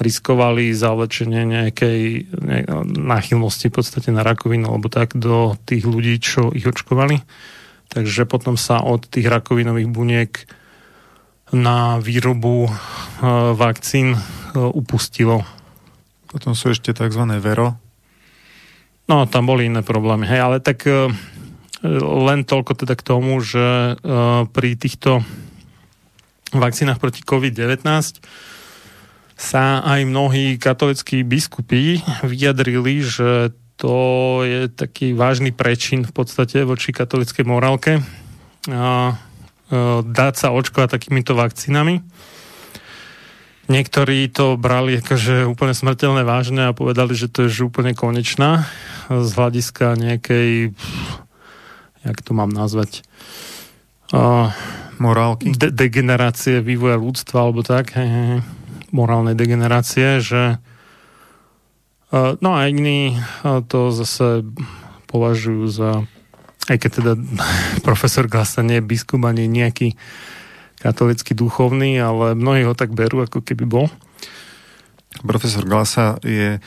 riskovali 0.00 0.72
zavlečenie 0.72 1.44
nejakej 1.44 2.00
ne, 2.40 2.58
náchylnosti 2.96 3.68
v 3.68 3.74
podstate 3.76 4.08
na 4.08 4.24
rakovinu 4.24 4.72
alebo 4.72 4.88
tak 4.88 5.16
do 5.18 5.58
tých 5.68 5.84
ľudí, 5.84 6.16
čo 6.22 6.48
ich 6.54 6.64
očkovali. 6.64 7.20
Takže 7.92 8.24
potom 8.24 8.56
sa 8.56 8.80
od 8.80 9.04
tých 9.04 9.28
rakovinových 9.28 9.88
buniek 9.92 10.32
na 11.52 12.00
výrobu 12.00 12.64
e, 12.64 12.70
vakcín 13.52 14.16
e, 14.16 14.20
upustilo. 14.56 15.44
Potom 16.32 16.56
sú 16.56 16.72
ešte 16.72 16.96
tzv. 16.96 17.28
vero. 17.36 17.76
No, 19.04 19.28
tam 19.28 19.44
boli 19.44 19.68
iné 19.68 19.84
problémy. 19.84 20.24
Hej, 20.24 20.40
ale 20.40 20.56
tak 20.64 20.88
e, 20.88 21.12
len 22.00 22.48
toľko 22.48 22.72
teda 22.86 22.96
k 22.96 23.04
tomu, 23.04 23.36
že 23.42 23.98
pri 24.54 24.70
týchto 24.78 25.26
vakcínach 26.54 27.02
proti 27.02 27.26
COVID-19 27.26 27.82
sa 29.42 29.82
aj 29.82 30.06
mnohí 30.06 30.54
katolickí 30.54 31.26
biskupy 31.26 31.98
vyjadrili, 32.22 33.02
že 33.02 33.50
to 33.74 33.98
je 34.46 34.70
taký 34.70 35.18
vážny 35.18 35.50
prečin 35.50 36.06
v 36.06 36.12
podstate 36.14 36.62
voči 36.62 36.94
katolickej 36.94 37.42
morálke 37.42 37.98
a, 38.70 39.18
dať 40.06 40.34
sa 40.38 40.54
očkovať 40.54 40.94
takýmito 40.94 41.34
vakcínami. 41.34 41.98
Niektorí 43.66 44.30
to 44.30 44.60
brali 44.60 45.00
akože 45.00 45.48
úplne 45.48 45.72
smrteľné 45.74 46.22
vážne 46.22 46.70
a 46.70 46.76
povedali, 46.76 47.16
že 47.16 47.26
to 47.26 47.48
je 47.48 47.64
úplne 47.64 47.96
konečná 47.96 48.68
z 49.08 49.30
hľadiska 49.32 49.98
nejakej 49.98 50.76
jak 52.02 52.18
to 52.22 52.34
mám 52.34 52.50
nazvať 52.50 53.06
morálky 55.00 55.56
de- 55.56 55.72
degenerácie 55.72 56.60
vývoja 56.60 57.00
ľudstva 57.00 57.48
alebo 57.48 57.64
tak 57.64 57.96
hej, 57.96 58.06
hej 58.06 58.61
morálnej 58.92 59.34
degenerácie, 59.34 60.20
že 60.20 60.62
e, 62.12 62.36
no 62.38 62.50
a 62.52 62.68
iní 62.68 63.16
e, 63.16 63.64
to 63.66 63.90
zase 63.90 64.46
považujú 65.08 65.64
za 65.68 65.90
aj 66.70 66.76
keď 66.78 66.90
teda 67.02 67.12
profesor 67.86 68.30
Glasa 68.30 68.62
nie 68.62 68.78
je 68.78 68.86
biskup 68.86 69.22
ani 69.26 69.50
nejaký 69.50 69.98
katolický 70.82 71.38
duchovný, 71.38 71.98
ale 72.02 72.34
mnohí 72.34 72.66
ho 72.66 72.74
tak 72.74 72.90
berú, 72.90 73.22
ako 73.22 73.38
keby 73.42 73.64
bol. 73.66 73.86
Profesor 75.22 75.62
Glasa 75.62 76.18
je 76.26 76.58
e, 76.58 76.60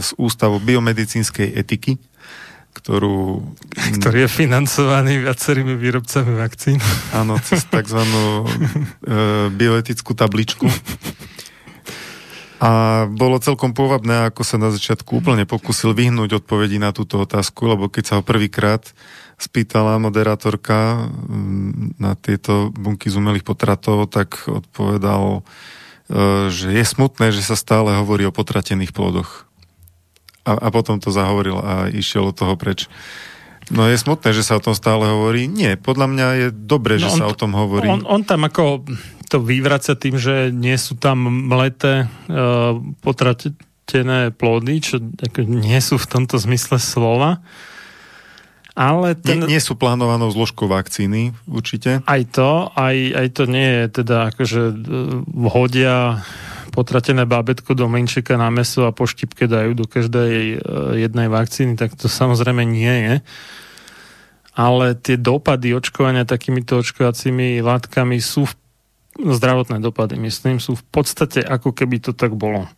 z 0.00 0.10
Ústavu 0.16 0.56
biomedicínskej 0.64 1.52
etiky, 1.52 2.00
ktorú... 2.72 3.44
Ktorý 4.00 4.24
je 4.24 4.30
financovaný 4.32 5.20
viacerými 5.20 5.76
výrobcami 5.76 6.32
vakcín. 6.32 6.80
Áno, 7.12 7.36
cez 7.44 7.68
tzv. 7.68 8.00
e, 8.00 8.10
bioetickú 9.52 10.16
tabličku. 10.16 10.64
A 12.56 13.04
bolo 13.12 13.36
celkom 13.36 13.76
pôvabné, 13.76 14.32
ako 14.32 14.40
sa 14.40 14.56
na 14.56 14.72
začiatku 14.72 15.20
úplne 15.20 15.44
pokusil 15.44 15.92
vyhnúť 15.92 16.40
odpovedi 16.40 16.80
na 16.80 16.88
túto 16.88 17.20
otázku, 17.20 17.68
lebo 17.68 17.92
keď 17.92 18.04
sa 18.04 18.14
ho 18.16 18.22
prvýkrát 18.24 18.80
spýtala 19.36 20.00
moderátorka 20.00 21.12
mm, 21.12 22.00
na 22.00 22.16
tieto 22.16 22.72
bunky 22.72 23.12
z 23.12 23.20
umelých 23.20 23.44
potratov, 23.44 24.08
tak 24.08 24.48
odpovedal, 24.48 25.44
e, 26.08 26.48
že 26.48 26.72
je 26.72 26.84
smutné, 26.88 27.28
že 27.36 27.44
sa 27.44 27.60
stále 27.60 27.92
hovorí 28.00 28.24
o 28.24 28.32
potratených 28.32 28.96
plodoch. 28.96 29.44
A, 30.48 30.56
a 30.56 30.68
potom 30.72 30.96
to 30.96 31.12
zahovoril 31.12 31.60
a 31.60 31.92
išiel 31.92 32.32
od 32.32 32.36
toho 32.40 32.56
preč. 32.56 32.88
No 33.74 33.90
je 33.90 33.98
smutné, 33.98 34.30
že 34.30 34.46
sa 34.46 34.58
o 34.58 34.62
tom 34.62 34.78
stále 34.78 35.10
hovorí. 35.10 35.50
Nie, 35.50 35.74
podľa 35.74 36.06
mňa 36.06 36.26
je 36.38 36.46
dobre, 36.54 37.02
no 37.02 37.06
že 37.06 37.08
on, 37.14 37.18
sa 37.18 37.26
o 37.26 37.34
tom 37.34 37.50
hovorí. 37.58 37.90
On, 37.90 38.06
on 38.06 38.22
tam 38.22 38.46
ako 38.46 38.86
to 39.26 39.42
vyvracia 39.42 39.98
tým, 39.98 40.14
že 40.14 40.54
nie 40.54 40.78
sú 40.78 40.94
tam 40.94 41.26
mleté 41.50 42.06
uh, 42.06 42.78
potratené 43.02 44.30
plody, 44.30 44.74
čo 44.78 45.02
ako, 45.02 45.50
nie 45.50 45.80
sú 45.82 45.98
v 45.98 46.06
tomto 46.06 46.38
zmysle 46.38 46.78
slova. 46.78 47.42
Ale 48.76 49.16
ten... 49.16 49.40
nie, 49.42 49.56
nie 49.56 49.62
sú 49.64 49.74
plánovanou 49.74 50.28
zložkou 50.28 50.68
vakcíny, 50.68 51.32
určite. 51.48 52.04
Aj 52.04 52.22
to, 52.28 52.68
aj, 52.76 52.96
aj 53.18 53.28
to 53.32 53.42
nie 53.48 53.66
je 53.66 53.84
teda 54.04 54.28
akože 54.30 54.62
e, 54.68 54.74
vhodia 55.32 56.20
potratené 56.76 57.24
bábetko 57.24 57.72
do 57.72 57.88
menšika 57.88 58.36
na 58.36 58.52
meso 58.52 58.84
a 58.84 58.92
po 58.92 59.08
štipke 59.08 59.48
dajú 59.48 59.72
do 59.72 59.88
každej 59.88 60.60
uh, 60.60 60.92
jednej 60.92 61.32
vakcíny, 61.32 61.80
tak 61.80 61.96
to 61.96 62.12
samozrejme 62.12 62.60
nie 62.68 62.92
je. 62.92 63.14
Ale 64.52 64.92
tie 65.00 65.16
dopady 65.16 65.72
očkovania 65.72 66.28
takýmito 66.28 66.84
očkovacími 66.84 67.64
látkami 67.64 68.20
sú 68.20 68.44
v 69.16 69.32
zdravotné 69.32 69.80
dopady, 69.80 70.20
myslím, 70.20 70.60
sú 70.60 70.76
v 70.76 70.84
podstate 70.92 71.40
ako 71.40 71.72
keby 71.72 72.04
to 72.04 72.12
tak 72.12 72.36
bolo. 72.36 72.68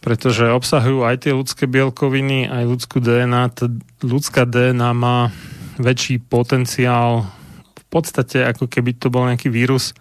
Pretože 0.00 0.52
obsahujú 0.52 1.04
aj 1.04 1.28
tie 1.28 1.32
ľudské 1.36 1.64
bielkoviny, 1.68 2.48
aj 2.48 2.64
ľudskú 2.64 3.00
DNA. 3.00 3.42
Tá 3.52 3.68
ľudská 4.04 4.44
DNA 4.48 4.92
má 4.92 5.32
väčší 5.80 6.20
potenciál 6.20 7.28
v 7.72 7.84
podstate 7.88 8.44
ako 8.44 8.68
keby 8.68 8.96
to 8.96 9.08
bol 9.08 9.24
nejaký 9.24 9.48
vírus, 9.48 9.96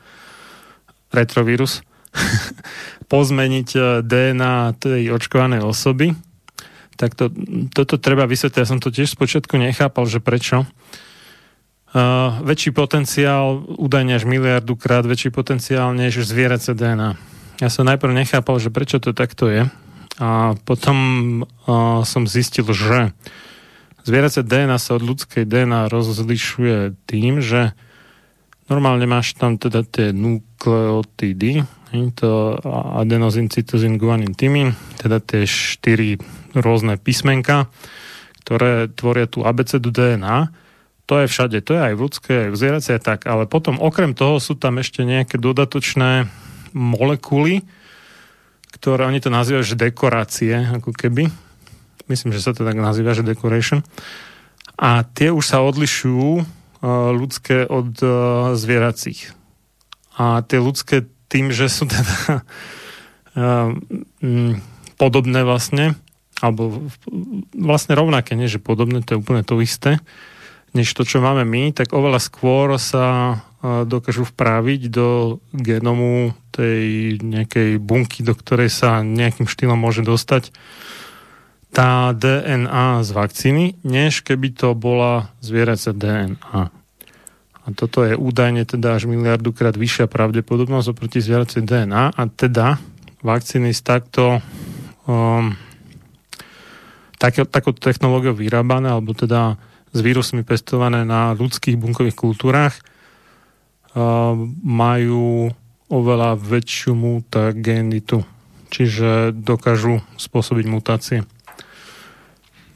retrovírus, 1.14 1.86
pozmeniť 3.14 3.70
eh, 3.76 3.84
DNA 4.06 4.78
tej 4.80 5.14
očkovanej 5.14 5.62
osoby. 5.66 6.14
Tak 6.94 7.18
to, 7.18 7.34
toto 7.74 7.98
treba 7.98 8.30
vysvetliť. 8.30 8.62
Ja 8.62 8.70
som 8.70 8.78
to 8.78 8.94
tiež 8.94 9.18
spočiatku 9.18 9.58
nechápal, 9.58 10.06
že 10.06 10.22
prečo 10.22 10.70
Uh, 11.94 12.42
väčší 12.42 12.74
potenciál, 12.74 13.62
údajne 13.70 14.18
až 14.18 14.26
miliardu 14.26 14.74
krát 14.74 15.06
väčší 15.06 15.30
potenciál 15.30 15.94
než 15.94 16.26
zvierace 16.26 16.74
DNA. 16.74 17.14
Ja 17.62 17.70
som 17.70 17.86
najprv 17.86 18.18
nechápal, 18.18 18.58
že 18.58 18.74
prečo 18.74 18.98
to 18.98 19.14
takto 19.14 19.46
je 19.46 19.70
a 20.18 20.58
potom 20.66 20.98
uh, 21.46 22.02
som 22.02 22.26
zistil, 22.26 22.66
že 22.74 23.14
zvierace 24.10 24.42
DNA 24.42 24.82
sa 24.82 24.98
od 24.98 25.06
ľudskej 25.06 25.46
DNA 25.46 25.94
rozlišuje 25.94 26.98
tým, 27.06 27.46
že 27.46 27.78
normálne 28.74 29.06
máš 29.06 29.38
tam 29.38 29.62
teda 29.62 29.86
tie 29.86 30.10
nukleotidy, 30.18 31.62
to 32.18 32.58
adenozin, 32.98 33.54
cytozin, 33.54 34.02
guanin, 34.02 34.34
tymin, 34.34 34.74
teda 34.98 35.22
tie 35.22 35.46
štyri 35.46 36.18
rôzne 36.58 36.98
písmenka, 36.98 37.70
ktoré 38.42 38.90
tvoria 38.90 39.30
tú 39.30 39.46
abecedu 39.46 39.94
DNA 39.94 40.64
to 41.04 41.20
je 41.20 41.28
všade, 41.28 41.60
to 41.68 41.76
je 41.76 41.82
aj 41.84 41.94
v 42.00 42.04
ľudskej, 42.08 42.38
aj 42.48 42.50
v 42.50 42.60
zvieracej, 42.60 42.98
tak, 43.04 43.28
ale 43.28 43.44
potom 43.44 43.76
okrem 43.78 44.16
toho 44.16 44.40
sú 44.40 44.56
tam 44.56 44.80
ešte 44.80 45.04
nejaké 45.04 45.36
dodatočné 45.36 46.32
molekuly, 46.72 47.68
ktoré 48.72 49.06
oni 49.06 49.20
to 49.20 49.28
nazývajú, 49.28 49.64
že 49.68 49.80
dekorácie, 49.80 50.56
ako 50.80 50.96
keby. 50.96 51.28
Myslím, 52.08 52.32
že 52.32 52.44
sa 52.44 52.56
to 52.56 52.64
tak 52.64 52.80
nazýva, 52.80 53.16
že 53.16 53.24
decoration. 53.24 53.84
A 54.80 55.04
tie 55.04 55.30
už 55.30 55.44
sa 55.44 55.62
odlišujú 55.62 56.30
uh, 56.40 56.44
ľudské 57.14 57.68
od 57.68 57.94
uh, 58.00 58.12
zvieracích. 58.56 59.36
A 60.16 60.42
tie 60.48 60.60
ľudské 60.60 61.04
tým, 61.34 61.50
že 61.50 61.66
sú 61.66 61.90
teda 61.90 62.46
uh, 63.34 63.74
m, 64.22 64.62
podobné 65.02 65.42
vlastne, 65.42 65.98
alebo 66.38 66.86
vlastne 67.58 67.98
rovnaké, 67.98 68.38
nie 68.38 68.46
že 68.46 68.62
podobné, 68.62 69.02
to 69.02 69.18
je 69.18 69.22
úplne 69.26 69.42
to 69.42 69.58
isté, 69.58 69.98
než 70.78 70.94
to, 70.94 71.02
čo 71.02 71.22
máme 71.22 71.42
my, 71.46 71.74
tak 71.74 71.94
oveľa 71.94 72.22
skôr 72.22 72.78
sa 72.78 73.38
dokážu 73.64 74.28
vpraviť 74.28 74.92
do 74.92 75.40
genomu 75.56 76.36
tej 76.52 77.16
nejakej 77.24 77.80
bunky, 77.80 78.20
do 78.20 78.36
ktorej 78.36 78.68
sa 78.68 79.00
nejakým 79.00 79.48
štýlom 79.48 79.80
môže 79.80 80.04
dostať 80.04 80.52
tá 81.72 82.12
DNA 82.14 83.02
z 83.02 83.10
vakcíny, 83.16 83.66
než 83.82 84.22
keby 84.22 84.54
to 84.54 84.76
bola 84.76 85.32
zvieracia 85.40 85.96
DNA. 85.96 86.83
A 87.64 87.72
toto 87.72 88.04
je 88.04 88.20
údajne 88.20 88.68
teda 88.68 89.00
až 89.00 89.08
miliardukrát 89.08 89.76
vyššia 89.80 90.12
pravdepodobnosť 90.12 90.92
oproti 90.92 91.24
zvieracej 91.24 91.64
DNA 91.64 92.12
a 92.12 92.24
teda 92.28 92.76
vakcíny 93.24 93.72
s 93.72 93.80
takto 93.80 94.44
um, 95.08 95.56
také, 97.16 97.48
takouto 97.48 97.80
technológiou 97.80 98.36
vyrábané, 98.36 98.92
alebo 98.92 99.16
teda 99.16 99.56
s 99.96 100.00
vírusmi 100.04 100.44
pestované 100.44 101.08
na 101.08 101.32
ľudských 101.32 101.80
bunkových 101.80 102.18
kultúrach 102.20 102.76
majú 104.66 105.54
oveľa 105.86 106.34
väčšiu 106.42 106.98
mutagenitu, 106.98 108.26
čiže 108.74 109.38
dokážu 109.38 110.02
spôsobiť 110.18 110.66
mutácie. 110.66 111.20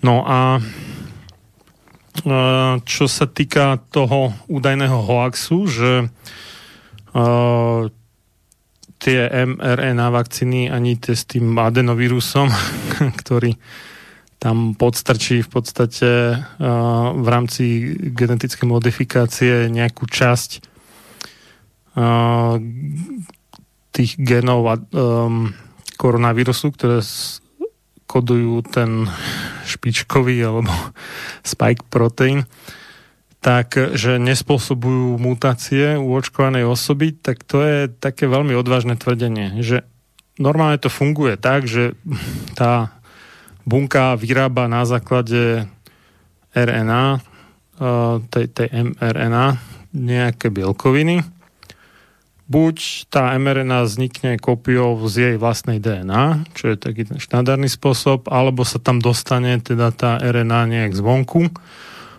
No 0.06 0.22
a 0.22 0.62
čo 2.88 3.06
sa 3.06 3.26
týka 3.30 3.78
toho 3.94 4.34
údajného 4.50 5.00
hoaxu, 5.06 5.70
že 5.70 5.92
tie 8.98 9.20
mRNA 9.30 10.08
vakcíny 10.10 10.74
ani 10.74 10.98
tie 10.98 11.14
s 11.14 11.30
tým 11.30 11.54
adenovírusom, 11.54 12.50
ktorý 13.22 13.54
tam 14.38 14.78
podstrčí 14.78 15.42
v 15.42 15.50
podstate 15.50 16.10
v 17.14 17.28
rámci 17.28 17.98
genetickej 18.14 18.70
modifikácie 18.70 19.66
nejakú 19.70 20.06
časť 20.06 20.78
tých 23.98 24.12
genov 24.22 24.70
um, 24.94 25.50
koronavírusu, 25.98 26.70
ktoré 26.70 27.02
kodujú 28.08 28.64
ten 28.64 29.12
špičkový 29.68 30.40
alebo 30.42 30.72
spike 31.44 31.86
protein, 31.92 32.48
tak, 33.44 33.78
že 33.94 34.18
nespôsobujú 34.18 35.22
mutácie 35.22 36.00
u 36.00 36.16
očkovanej 36.18 36.66
osoby, 36.66 37.14
tak 37.14 37.46
to 37.46 37.62
je 37.62 37.78
také 37.92 38.26
veľmi 38.26 38.58
odvážne 38.58 38.98
tvrdenie, 38.98 39.62
že 39.62 39.86
normálne 40.42 40.82
to 40.82 40.90
funguje 40.90 41.38
tak, 41.38 41.70
že 41.70 41.94
tá 42.58 42.98
bunka 43.68 44.18
vyrába 44.18 44.66
na 44.66 44.88
základe 44.88 45.70
RNA, 46.56 47.22
tej, 48.34 48.46
tej 48.50 48.68
mRNA, 48.74 49.62
nejaké 49.94 50.50
bielkoviny 50.50 51.37
buď 52.48 53.08
tá 53.12 53.36
mRNA 53.36 53.84
vznikne 53.84 54.40
kópiou 54.40 54.96
z 55.12 55.16
jej 55.16 55.36
vlastnej 55.36 55.84
DNA, 55.84 56.48
čo 56.56 56.72
je 56.72 56.78
taký 56.80 57.04
ten 57.04 57.20
štandardný 57.20 57.68
spôsob, 57.68 58.32
alebo 58.32 58.64
sa 58.64 58.80
tam 58.80 59.04
dostane 59.04 59.60
teda 59.60 59.92
tá 59.92 60.16
RNA 60.24 60.62
nejak 60.72 60.94
zvonku. 60.96 61.52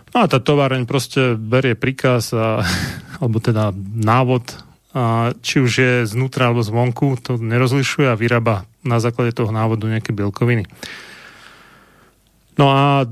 No 0.09 0.17
a 0.17 0.25
tá 0.29 0.37
továreň 0.37 0.85
proste 0.85 1.33
berie 1.33 1.73
príkaz 1.73 2.33
a, 2.33 2.61
alebo 3.21 3.41
teda 3.41 3.73
návod, 3.97 4.69
a 4.89 5.33
či 5.45 5.61
už 5.61 5.71
je 5.73 5.93
znútra 6.09 6.49
alebo 6.49 6.65
zvonku, 6.65 7.21
to 7.21 7.37
nerozlišuje 7.37 8.09
a 8.09 8.17
vyrába 8.17 8.65
na 8.81 8.97
základe 8.97 9.37
toho 9.37 9.53
návodu 9.53 9.85
nejaké 9.85 10.13
bielkoviny. 10.13 10.65
No 12.57 12.73
a 12.73 13.05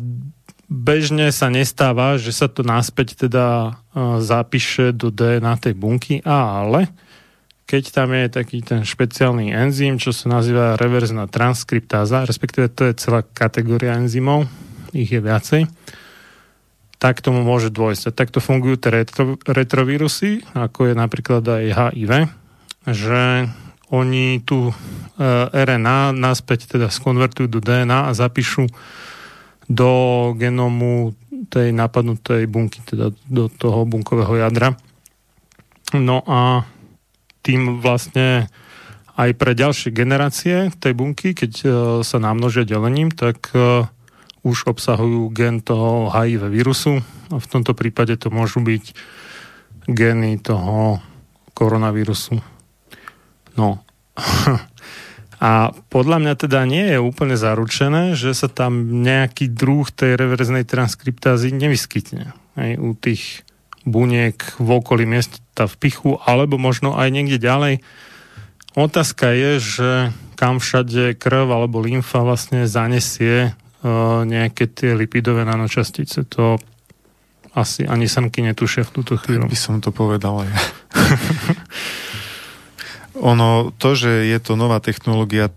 bežne 0.68 1.32
sa 1.32 1.54
nestáva, 1.54 2.18
že 2.18 2.34
sa 2.34 2.50
to 2.50 2.66
náspäť 2.66 3.30
teda 3.30 3.78
zapíše 4.20 4.92
do 4.92 5.14
DNA 5.14 5.54
tej 5.62 5.74
bunky, 5.78 6.20
ale 6.26 6.92
keď 7.68 7.84
tam 7.92 8.16
je 8.16 8.32
taký 8.32 8.64
ten 8.64 8.88
špeciálny 8.88 9.52
enzym, 9.52 10.00
čo 10.00 10.16
sa 10.16 10.32
nazýva 10.32 10.80
reverzná 10.80 11.28
transkriptáza, 11.28 12.24
respektíve 12.24 12.72
to 12.72 12.88
je 12.88 12.96
celá 12.96 13.28
kategória 13.28 14.00
enzymov, 14.00 14.48
ich 14.96 15.12
je 15.12 15.20
viacej, 15.20 15.68
tak 16.98 17.20
tomu 17.20 17.44
môže 17.44 17.68
dôjsť. 17.70 18.04
A 18.08 18.16
takto 18.16 18.40
fungujú 18.40 18.80
tie 18.80 19.04
retro, 19.04 19.36
retrovírusy, 19.44 20.48
ako 20.56 20.90
je 20.90 20.94
napríklad 20.96 21.44
aj 21.44 21.64
HIV, 21.76 22.12
že 22.88 23.52
oni 23.92 24.42
tu 24.48 24.72
e, 24.72 24.74
RNA 25.52 26.16
naspäť 26.16 26.80
teda 26.80 26.88
skonvertujú 26.88 27.52
do 27.52 27.60
DNA 27.60 28.08
a 28.08 28.16
zapíšu 28.16 28.72
do 29.68 29.92
genomu 30.40 31.12
tej 31.52 31.76
napadnutej 31.76 32.48
bunky, 32.48 32.80
teda 32.88 33.12
do 33.28 33.52
toho 33.52 33.84
bunkového 33.84 34.40
jadra. 34.40 34.76
No 35.96 36.24
a 36.28 36.64
tým 37.48 37.80
vlastne 37.80 38.52
aj 39.16 39.32
pre 39.40 39.56
ďalšie 39.56 39.96
generácie 39.96 40.70
tej 40.76 40.94
bunky, 40.94 41.32
keď 41.32 41.52
uh, 41.64 41.72
sa 42.04 42.20
namnožia 42.20 42.68
delením, 42.68 43.10
tak 43.10 43.50
uh, 43.56 43.88
už 44.44 44.68
obsahujú 44.68 45.32
gen 45.32 45.64
toho 45.64 46.12
HIV 46.12 46.52
vírusu 46.52 47.00
a 47.32 47.36
v 47.40 47.48
tomto 47.48 47.72
prípade 47.72 48.20
to 48.20 48.28
môžu 48.28 48.60
byť 48.60 48.94
geny 49.88 50.44
toho 50.44 51.00
koronavírusu. 51.56 52.40
No. 53.56 53.82
A 55.38 55.70
podľa 55.94 56.18
mňa 56.18 56.34
teda 56.34 56.66
nie 56.66 56.82
je 56.82 56.98
úplne 56.98 57.38
zaručené, 57.38 58.18
že 58.18 58.34
sa 58.34 58.50
tam 58.50 59.06
nejaký 59.06 59.54
druh 59.54 59.86
tej 59.86 60.18
reverznej 60.18 60.66
transkriptázy 60.66 61.54
nevyskytne. 61.54 62.34
Aj 62.58 62.72
u 62.82 62.98
tých 62.98 63.46
buniek 63.88 64.36
v 64.60 64.70
okolí 64.84 65.08
miesta 65.08 65.64
v 65.64 65.76
pichu, 65.80 66.20
alebo 66.28 66.60
možno 66.60 67.00
aj 67.00 67.08
niekde 67.08 67.40
ďalej. 67.40 67.80
Otázka 68.76 69.32
je, 69.32 69.52
že 69.58 69.90
kam 70.38 70.62
všade 70.62 71.18
krv 71.18 71.50
alebo 71.50 71.82
lymfa 71.82 72.22
vlastne 72.22 72.70
zanesie 72.70 73.50
uh, 73.50 74.22
nejaké 74.28 74.70
tie 74.70 74.94
lipidové 74.94 75.48
nanočastice. 75.48 76.30
To 76.38 76.62
asi 77.58 77.90
ani 77.90 78.06
samky 78.06 78.46
netušia 78.46 78.86
v 78.86 79.02
túto 79.02 79.18
chvíľu. 79.18 79.50
By 79.50 79.58
som 79.58 79.82
to 79.82 79.90
povedal 79.90 80.46
aj. 80.46 80.52
ono, 83.34 83.74
to, 83.82 83.98
že 83.98 84.30
je 84.30 84.38
to 84.38 84.54
nová 84.54 84.78
technológia, 84.78 85.50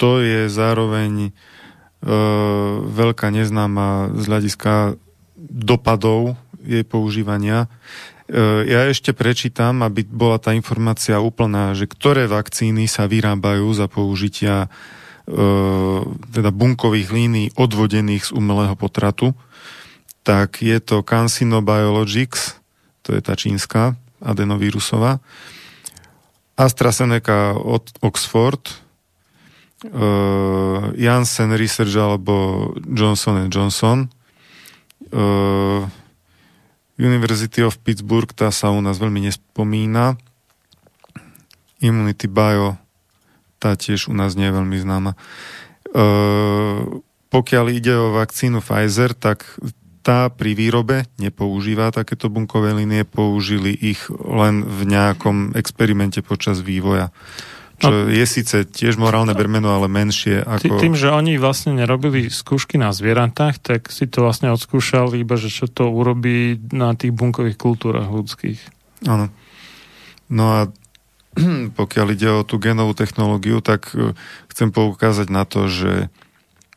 to 0.00 0.24
je 0.24 0.48
zároveň 0.48 1.28
uh, 1.28 2.80
veľká 2.88 3.28
neznáma 3.28 4.16
z 4.16 4.22
hľadiska 4.32 4.96
dopadov 5.36 6.40
jej 6.66 6.84
používania. 6.84 7.70
E, 8.26 8.66
ja 8.66 8.90
ešte 8.90 9.14
prečítam, 9.14 9.86
aby 9.86 10.02
bola 10.02 10.42
tá 10.42 10.52
informácia 10.52 11.22
úplná, 11.22 11.72
že 11.72 11.86
ktoré 11.86 12.26
vakcíny 12.26 12.90
sa 12.90 13.06
vyrábajú 13.06 13.70
za 13.72 13.86
použitia 13.86 14.66
e, 14.66 14.68
teda 16.34 16.50
bunkových 16.50 17.08
línií 17.14 17.46
odvodených 17.54 18.28
z 18.28 18.34
umelého 18.34 18.74
potratu. 18.74 19.32
Tak 20.26 20.58
je 20.58 20.82
to 20.82 21.06
CanSino 21.06 21.62
Biologics, 21.62 22.58
to 23.06 23.14
je 23.14 23.22
tá 23.22 23.38
čínska 23.38 23.94
adenovírusová, 24.18 25.22
AstraZeneca 26.56 27.52
od 27.54 27.84
Oxford, 28.00 28.64
uh, 29.84 30.88
Janssen 30.96 31.52
Research 31.52 31.94
alebo 32.00 32.34
Johnson 32.80 33.52
Johnson, 33.52 34.08
University 36.96 37.60
of 37.60 37.76
Pittsburgh, 37.84 38.32
tá 38.32 38.48
sa 38.48 38.72
u 38.72 38.80
nás 38.80 38.96
veľmi 38.96 39.28
nespomína. 39.28 40.16
Immunity 41.84 42.24
Bio, 42.24 42.80
tá 43.60 43.76
tiež 43.76 44.08
u 44.08 44.14
nás 44.16 44.32
nie 44.32 44.48
je 44.48 44.56
veľmi 44.56 44.76
známa. 44.80 45.12
E, 45.12 45.18
pokiaľ 47.28 47.66
ide 47.68 47.92
o 47.92 48.16
vakcínu 48.16 48.64
Pfizer, 48.64 49.12
tak 49.12 49.44
tá 50.00 50.30
pri 50.30 50.54
výrobe 50.54 51.04
nepoužíva 51.18 51.90
takéto 51.90 52.30
bunkové 52.30 52.72
linie, 52.72 53.02
použili 53.02 53.74
ich 53.74 54.06
len 54.22 54.62
v 54.62 54.86
nejakom 54.86 55.52
experimente 55.58 56.22
počas 56.22 56.62
vývoja. 56.62 57.10
Čo 57.76 57.92
no, 57.92 58.08
je 58.08 58.24
síce 58.24 58.64
tiež 58.64 58.96
morálne 58.96 59.36
bremeno, 59.36 59.68
ale 59.68 59.84
menšie 59.84 60.40
ako... 60.40 60.80
Tým, 60.80 60.96
že 60.96 61.12
oni 61.12 61.36
vlastne 61.36 61.76
nerobili 61.76 62.32
skúšky 62.32 62.80
na 62.80 62.96
zvieratách, 62.96 63.60
tak 63.60 63.92
si 63.92 64.08
to 64.08 64.24
vlastne 64.24 64.48
odskúšali 64.48 65.20
iba, 65.20 65.36
že 65.36 65.52
čo 65.52 65.68
to 65.68 65.92
urobí 65.92 66.56
na 66.72 66.96
tých 66.96 67.12
bunkových 67.12 67.60
kultúrach 67.60 68.08
ľudských. 68.08 68.56
Áno. 69.04 69.28
No 70.32 70.44
a 70.56 70.60
pokiaľ 71.80 72.06
ide 72.16 72.28
o 72.32 72.46
tú 72.48 72.56
genovú 72.56 72.96
technológiu, 72.96 73.60
tak 73.60 73.92
e, 73.92 74.16
chcem 74.48 74.72
poukázať 74.72 75.28
na 75.28 75.44
to, 75.44 75.68
že 75.68 76.08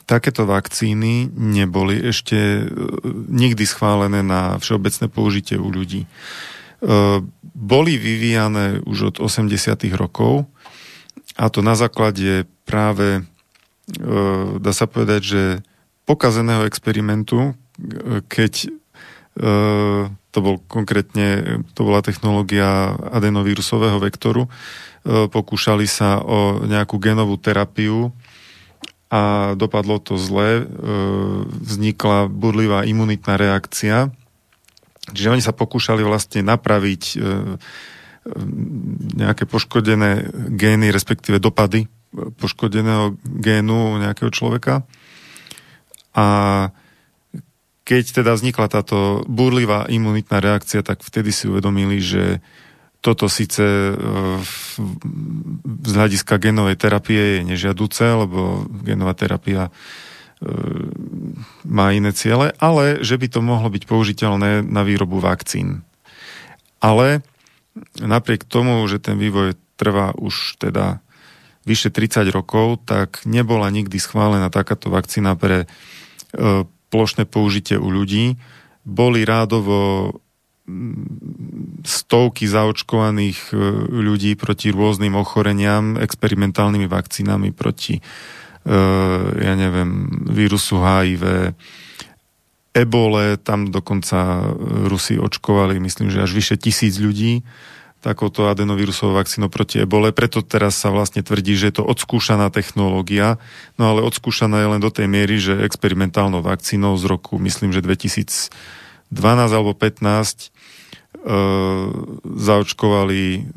takéto 0.04 0.44
vakcíny 0.44 1.30
neboli 1.32 1.96
ešte 1.96 2.36
e, 2.36 2.64
nikdy 3.32 3.64
schválené 3.64 4.20
na 4.20 4.60
všeobecné 4.60 5.08
použitie 5.08 5.56
u 5.56 5.72
ľudí. 5.72 6.04
E, 6.04 6.08
boli 7.56 7.94
vyvíjane 7.96 8.84
už 8.84 9.16
od 9.16 9.24
80. 9.24 9.48
rokov, 9.96 10.48
a 11.40 11.48
to 11.48 11.64
na 11.64 11.72
základe 11.80 12.44
práve, 12.68 13.24
e, 13.96 14.02
dá 14.60 14.72
sa 14.76 14.92
povedať, 14.92 15.22
že 15.24 15.44
pokazeného 16.04 16.68
experimentu, 16.68 17.56
e, 17.80 18.20
keď 18.28 18.68
e, 18.68 18.70
to 20.36 20.40
bol 20.44 20.60
konkrétne, 20.68 21.64
to 21.72 21.82
bola 21.88 22.04
technológia 22.04 22.92
adenovírusového 23.16 23.98
vektoru, 23.98 24.52
pokúšali 25.10 25.88
sa 25.88 26.20
o 26.22 26.62
nejakú 26.68 27.00
genovú 27.00 27.40
terapiu 27.40 28.12
a 29.10 29.56
dopadlo 29.58 29.98
to 29.98 30.20
zle, 30.22 30.70
vznikla 31.66 32.30
burlivá 32.30 32.86
imunitná 32.86 33.40
reakcia, 33.40 34.12
Čiže 35.10 35.34
oni 35.34 35.42
sa 35.42 35.58
pokúšali 35.58 36.06
vlastne 36.06 36.46
napraviť 36.46 37.18
nejaké 39.16 39.48
poškodené 39.48 40.30
gény, 40.54 40.92
respektíve 40.92 41.40
dopady 41.40 41.88
poškodeného 42.14 43.22
génu 43.22 44.02
nejakého 44.02 44.34
človeka. 44.34 44.82
A 46.18 46.28
keď 47.86 48.22
teda 48.22 48.38
vznikla 48.38 48.70
táto 48.70 49.26
burlivá 49.26 49.90
imunitná 49.90 50.42
reakcia, 50.42 50.86
tak 50.86 51.02
vtedy 51.02 51.34
si 51.34 51.50
uvedomili, 51.50 51.98
že 52.02 52.42
toto 53.00 53.32
síce 53.32 53.64
e, 53.64 53.94
z 55.64 55.92
hľadiska 55.96 56.36
genovej 56.36 56.76
terapie 56.76 57.40
je 57.40 57.48
nežiaduce, 57.48 58.04
lebo 58.04 58.68
genová 58.84 59.16
terapia 59.16 59.70
e, 59.70 59.72
má 61.64 61.96
iné 61.96 62.12
ciele, 62.12 62.52
ale 62.60 63.00
že 63.00 63.16
by 63.16 63.28
to 63.32 63.40
mohlo 63.40 63.72
byť 63.72 63.84
použiteľné 63.88 64.68
na 64.68 64.82
výrobu 64.84 65.24
vakcín. 65.24 65.88
Ale 66.84 67.24
napriek 68.00 68.44
tomu, 68.48 68.82
že 68.88 69.00
ten 69.00 69.20
vývoj 69.20 69.56
trvá 69.80 70.12
už 70.16 70.60
teda 70.60 71.00
vyše 71.64 71.94
30 71.94 72.28
rokov, 72.34 72.84
tak 72.88 73.24
nebola 73.24 73.70
nikdy 73.70 74.00
schválená 74.02 74.50
takáto 74.50 74.90
vakcína 74.90 75.38
pre 75.38 75.64
e, 75.64 75.68
plošné 76.90 77.30
použitie 77.30 77.78
u 77.78 77.94
ľudí. 77.94 78.40
Boli 78.84 79.22
rádovo 79.28 80.12
stovky 81.82 82.46
zaočkovaných 82.46 83.58
ľudí 83.90 84.38
proti 84.38 84.70
rôznym 84.70 85.18
ochoreniam, 85.18 85.98
experimentálnymi 85.98 86.86
vakcínami 86.86 87.50
proti 87.58 87.98
ja 89.40 89.54
neviem, 89.56 90.06
vírusu 90.30 90.78
HIV, 90.84 91.56
ebole, 92.74 93.38
tam 93.42 93.74
dokonca 93.74 94.50
Rusi 94.88 95.18
očkovali, 95.18 95.82
myslím, 95.82 96.14
že 96.14 96.24
až 96.24 96.32
vyše 96.34 96.56
tisíc 96.56 96.98
ľudí 97.02 97.42
takouto 98.00 98.48
adenovírusovou 98.48 99.20
vakcínou 99.20 99.52
proti 99.52 99.84
ebole. 99.84 100.16
Preto 100.16 100.40
teraz 100.40 100.80
sa 100.80 100.88
vlastne 100.88 101.20
tvrdí, 101.20 101.60
že 101.60 101.68
je 101.68 101.76
to 101.80 101.84
odskúšaná 101.84 102.48
technológia, 102.48 103.36
no 103.76 103.92
ale 103.92 104.00
odskúšaná 104.08 104.64
je 104.64 104.72
len 104.72 104.82
do 104.82 104.88
tej 104.88 105.12
miery, 105.12 105.36
že 105.36 105.60
experimentálnou 105.68 106.40
vakcínou 106.40 106.96
z 106.96 107.04
roku, 107.12 107.36
myslím, 107.44 107.76
že 107.76 107.84
2012 107.84 108.56
alebo 109.52 109.76
15 109.76 110.00
e, 110.00 110.48
zaočkovali 112.24 113.52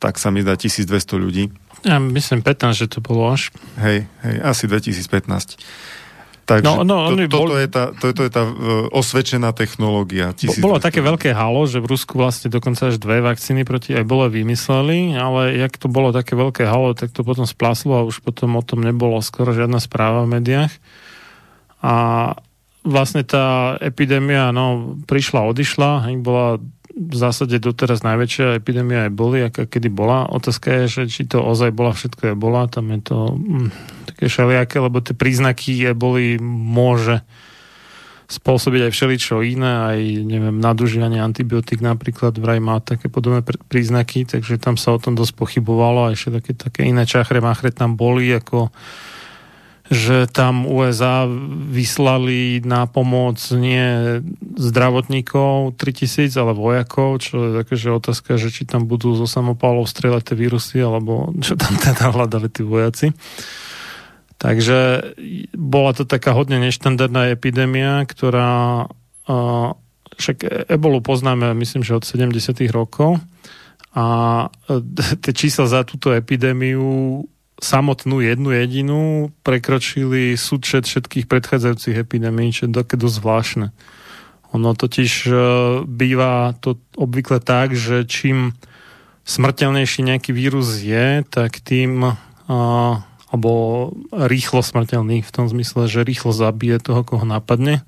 tak 0.00 0.16
sa 0.16 0.32
mi 0.32 0.40
dá 0.40 0.56
1200 0.56 0.88
ľudí. 1.20 1.52
Ja 1.84 2.00
myslím 2.00 2.40
15, 2.40 2.72
že 2.72 2.86
to 2.88 3.04
bolo 3.04 3.28
až. 3.28 3.52
Hej, 3.76 4.08
hej, 4.24 4.36
asi 4.40 4.64
2015. 4.64 5.60
Takže 6.50 6.66
no, 6.66 6.82
no, 6.82 7.14
to, 7.14 7.30
toto, 7.30 7.54
bol... 7.54 7.62
je 7.62 7.68
tá, 7.70 7.94
to, 7.94 8.10
to 8.10 8.26
je 8.26 8.32
tá 8.34 8.42
uh, 8.42 8.90
osvedčená 8.90 9.54
technológia. 9.54 10.34
Bolo 10.58 10.82
také 10.82 10.98
veľké 10.98 11.30
halo, 11.30 11.62
že 11.70 11.78
v 11.78 11.94
Rusku 11.94 12.18
vlastne 12.18 12.50
dokonca 12.50 12.90
až 12.90 12.98
dve 12.98 13.22
vakcíny 13.22 13.62
proti 13.62 13.94
ebole 13.94 14.26
vymysleli, 14.26 15.14
ale 15.14 15.54
jak 15.54 15.78
to 15.78 15.86
bolo 15.86 16.10
také 16.10 16.34
veľké 16.34 16.66
halo, 16.66 16.98
tak 16.98 17.14
to 17.14 17.22
potom 17.22 17.46
splaslo 17.46 18.02
a 18.02 18.02
už 18.02 18.18
potom 18.26 18.58
o 18.58 18.66
tom 18.66 18.82
nebolo 18.82 19.22
skoro 19.22 19.54
žiadna 19.54 19.78
správa 19.78 20.26
v 20.26 20.42
médiách. 20.42 20.74
A 21.86 21.94
vlastne 22.82 23.22
tá 23.22 23.78
epidémia 23.78 24.50
no, 24.50 24.98
prišla, 25.06 25.46
odišla, 25.54 26.10
bola 26.18 26.58
v 26.90 27.14
zásade 27.14 27.62
doteraz 27.62 28.02
najväčšia 28.02 28.58
epidémia 28.58 29.06
boli, 29.08 29.46
aká 29.46 29.64
kedy 29.66 29.88
bola. 29.88 30.26
Otázka 30.26 30.84
je, 30.84 30.84
že 30.86 31.02
či 31.06 31.22
to 31.26 31.38
ozaj 31.40 31.70
bola 31.70 31.94
všetko 31.94 32.34
bola, 32.34 32.66
tam 32.66 32.90
je 32.90 33.00
to 33.00 33.18
hm, 33.34 33.68
také 34.10 34.26
šeliaké, 34.26 34.76
lebo 34.82 34.98
tie 34.98 35.14
príznaky 35.14 35.94
boli 35.94 36.36
môže 36.42 37.22
spôsobiť 38.30 38.86
aj 38.86 38.92
všeličo 38.94 39.42
iné, 39.42 39.72
aj 39.90 39.98
neviem, 40.22 40.62
nadužívanie 40.62 41.18
antibiotík 41.18 41.82
napríklad 41.82 42.38
vraj 42.38 42.62
má 42.62 42.78
také 42.78 43.10
podobné 43.10 43.42
príznaky, 43.42 44.22
takže 44.22 44.54
tam 44.62 44.78
sa 44.78 44.94
o 44.94 45.02
tom 45.02 45.18
dosť 45.18 45.34
pochybovalo, 45.34 46.06
aj 46.06 46.14
ešte 46.14 46.30
také, 46.38 46.52
také 46.54 46.80
iné 46.86 47.02
čachre, 47.10 47.42
machre 47.42 47.74
tam 47.74 47.98
boli, 47.98 48.30
ako 48.30 48.70
že 49.90 50.30
tam 50.30 50.70
USA 50.70 51.26
vyslali 51.66 52.62
na 52.62 52.86
pomoc 52.86 53.42
nie 53.50 54.22
zdravotníkov 54.54 55.74
3000, 55.74 56.30
ale 56.38 56.54
vojakov, 56.54 57.18
čo 57.18 57.34
je 57.42 57.50
také, 57.58 57.74
otázka, 57.90 58.38
že 58.38 58.54
či 58.54 58.70
tam 58.70 58.86
budú 58.86 59.18
zo 59.18 59.26
samopálov 59.26 59.90
strieľať 59.90 60.30
tie 60.30 60.36
vírusy, 60.38 60.78
alebo 60.78 61.34
čo 61.42 61.58
tam 61.58 61.74
teda 61.74 62.14
hľadali 62.14 62.46
tí 62.46 62.62
vojaci. 62.62 63.10
Takže 64.38 65.10
bola 65.58 65.90
to 65.90 66.06
taká 66.06 66.38
hodne 66.38 66.62
neštandardná 66.62 67.34
epidémia, 67.34 68.06
ktorá 68.06 68.86
však 70.16 70.70
ebolu 70.70 71.02
poznáme, 71.02 71.50
myslím, 71.58 71.82
že 71.82 71.98
od 71.98 72.06
70. 72.06 72.54
rokov 72.70 73.18
a 73.90 74.06
tie 75.18 75.32
čísla 75.34 75.66
za 75.66 75.82
túto 75.82 76.14
epidémiu 76.14 77.26
samotnú 77.60 78.24
jednu 78.24 78.50
jedinú 78.52 79.02
prekročili 79.44 80.34
súčet 80.34 80.88
všetkých 80.88 81.28
predchádzajúcich 81.28 81.96
epidémií, 81.96 82.50
čo 82.50 82.66
je 82.66 82.76
také 82.76 82.96
dosť 82.96 83.16
zvláštne. 83.20 83.66
Ono 84.50 84.74
totiž 84.74 85.12
e, 85.28 85.32
býva 85.86 86.58
to 86.58 86.80
obvykle 86.98 87.38
tak, 87.38 87.78
že 87.78 88.02
čím 88.08 88.58
smrteľnejší 89.30 90.00
nejaký 90.02 90.34
vírus 90.34 90.80
je, 90.82 91.22
tak 91.28 91.62
tým 91.62 92.02
uh, 92.02 92.98
alebo 93.30 93.52
rýchlo 94.10 94.58
smrteľný 94.58 95.22
v 95.22 95.30
tom 95.30 95.46
zmysle, 95.46 95.86
že 95.86 96.02
rýchlo 96.02 96.34
zabije 96.34 96.82
toho, 96.82 97.06
koho 97.06 97.22
napadne, 97.22 97.86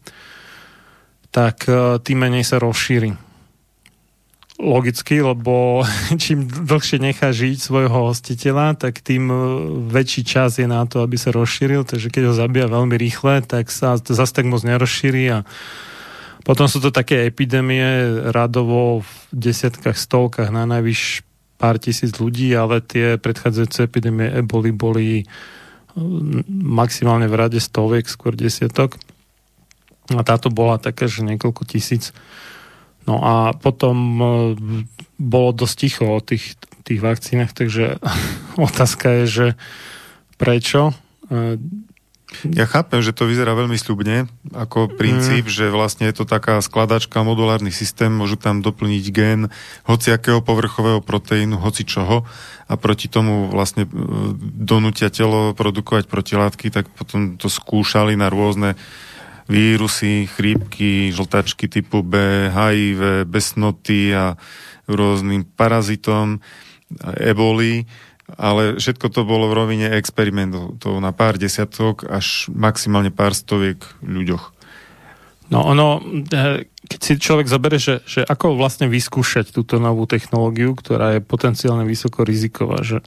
tak 1.34 1.66
uh, 1.66 1.98
tým 1.98 2.22
menej 2.22 2.46
sa 2.46 2.62
rozšíri 2.62 3.31
logicky, 4.62 5.18
lebo 5.18 5.82
čím 6.22 6.46
dlhšie 6.46 7.02
nechá 7.02 7.34
žiť 7.34 7.58
svojho 7.58 8.14
hostiteľa, 8.14 8.78
tak 8.78 9.02
tým 9.02 9.26
e, 9.28 9.36
väčší 9.90 10.22
čas 10.22 10.62
je 10.62 10.70
na 10.70 10.86
to, 10.86 11.02
aby 11.02 11.18
sa 11.18 11.34
rozšíril, 11.34 11.82
takže 11.82 12.08
keď 12.08 12.30
ho 12.30 12.34
zabíja 12.38 12.70
veľmi 12.70 12.94
rýchle, 12.94 13.42
tak 13.42 13.74
sa 13.74 13.98
zase 13.98 14.32
tak 14.32 14.46
moc 14.46 14.62
nerozšíri 14.62 15.24
a 15.34 15.38
potom 16.42 16.66
sú 16.66 16.82
to 16.82 16.90
také 16.94 17.26
epidémie 17.26 17.82
radovo 18.30 19.02
v 19.02 19.10
desiatkách, 19.30 19.94
stovkách, 19.94 20.50
na 20.50 20.66
najvyš 20.66 21.22
pár 21.58 21.78
tisíc 21.78 22.10
ľudí, 22.18 22.50
ale 22.54 22.82
tie 22.82 23.18
predchádzajúce 23.18 23.86
epidémie 23.86 24.30
eboli 24.30 24.70
boli 24.70 25.08
e, 25.22 25.24
maximálne 26.50 27.26
v 27.26 27.34
rade 27.34 27.58
stoviek, 27.58 28.06
skôr 28.06 28.38
desiatok. 28.38 28.98
A 30.10 30.22
táto 30.26 30.50
bola 30.50 30.82
taká, 30.82 31.06
že 31.06 31.22
niekoľko 31.22 31.62
tisíc 31.62 32.10
No 33.06 33.18
a 33.22 33.34
potom 33.56 33.96
e, 33.96 34.24
bolo 35.18 35.50
dosť 35.50 35.76
ticho 35.78 36.04
o 36.06 36.22
tých, 36.22 36.54
tých 36.86 37.02
vakcínach, 37.02 37.50
takže 37.54 37.98
otázka 38.68 39.22
je, 39.22 39.24
že 39.26 39.46
prečo? 40.38 40.94
E, 41.30 41.58
ja 42.48 42.64
chápem, 42.64 43.04
že 43.04 43.12
to 43.12 43.28
vyzerá 43.28 43.52
veľmi 43.52 43.76
sľubne, 43.76 44.24
ako 44.56 44.96
princíp, 44.96 45.46
mm. 45.46 45.52
že 45.52 45.66
vlastne 45.68 46.08
je 46.08 46.16
to 46.16 46.24
taká 46.24 46.58
skladačka, 46.64 47.20
modulárny 47.20 47.68
systém, 47.68 48.08
môžu 48.08 48.40
tam 48.40 48.64
doplniť 48.64 49.04
gen 49.12 49.40
hociakého 49.84 50.40
povrchového 50.40 51.04
proteínu, 51.04 51.60
hoci 51.60 51.84
čoho 51.84 52.24
a 52.66 52.74
proti 52.80 53.12
tomu 53.12 53.52
vlastne 53.52 53.84
e, 53.84 53.90
donútia 54.40 55.12
telo 55.12 55.52
produkovať 55.52 56.08
protilátky, 56.08 56.72
tak 56.72 56.88
potom 56.96 57.36
to 57.36 57.52
skúšali 57.52 58.16
na 58.16 58.32
rôzne 58.32 58.80
vírusy, 59.50 60.26
chrípky, 60.30 61.10
žltačky 61.10 61.66
typu 61.66 62.02
B, 62.02 62.18
HIV, 62.50 63.26
besnoty 63.26 64.14
a 64.14 64.38
rôznym 64.86 65.46
parazitom, 65.56 66.42
eboli, 67.16 67.86
ale 68.38 68.78
všetko 68.78 69.06
to 69.12 69.22
bolo 69.26 69.50
v 69.50 69.56
rovine 69.56 69.88
experimentov, 69.98 70.78
to 70.78 71.02
na 71.02 71.12
pár 71.12 71.36
desiatok 71.36 72.06
až 72.08 72.48
maximálne 72.52 73.12
pár 73.12 73.36
stoviek 73.36 73.82
ľuďoch. 74.00 74.54
No 75.52 75.68
ono, 75.68 76.00
eh, 76.32 76.64
keď 76.88 77.00
si 77.02 77.12
človek 77.20 77.46
zoberie, 77.50 77.76
že, 77.76 78.00
že 78.08 78.24
ako 78.24 78.56
vlastne 78.56 78.88
vyskúšať 78.88 79.52
túto 79.52 79.76
novú 79.76 80.08
technológiu, 80.08 80.72
ktorá 80.72 81.18
je 81.18 81.20
potenciálne 81.20 81.84
vysoko 81.84 82.24
riziková, 82.24 82.80
že 82.80 83.04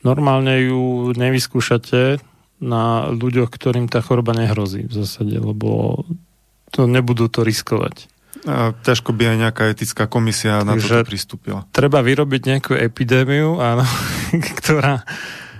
normálne 0.00 0.64
ju 0.64 1.12
nevyskúšate 1.12 2.22
na 2.58 3.10
ľuďoch, 3.14 3.50
ktorým 3.50 3.86
tá 3.86 4.02
choroba 4.02 4.34
nehrozí 4.34 4.86
v 4.86 4.92
zásade, 4.92 5.38
lebo 5.38 6.02
to 6.74 6.90
nebudú 6.90 7.30
to 7.30 7.46
riskovať. 7.46 8.10
A 8.46 8.70
ťažko 8.86 9.16
by 9.16 9.34
aj 9.34 9.36
nejaká 9.48 9.62
etická 9.72 10.04
komisia 10.06 10.62
na 10.62 10.78
to 10.78 11.02
pristúpila. 11.02 11.66
Treba 11.74 12.04
vyrobiť 12.04 12.40
nejakú 12.44 12.72
epidémiu, 12.78 13.58
áno, 13.58 13.86
ktorá 14.62 15.02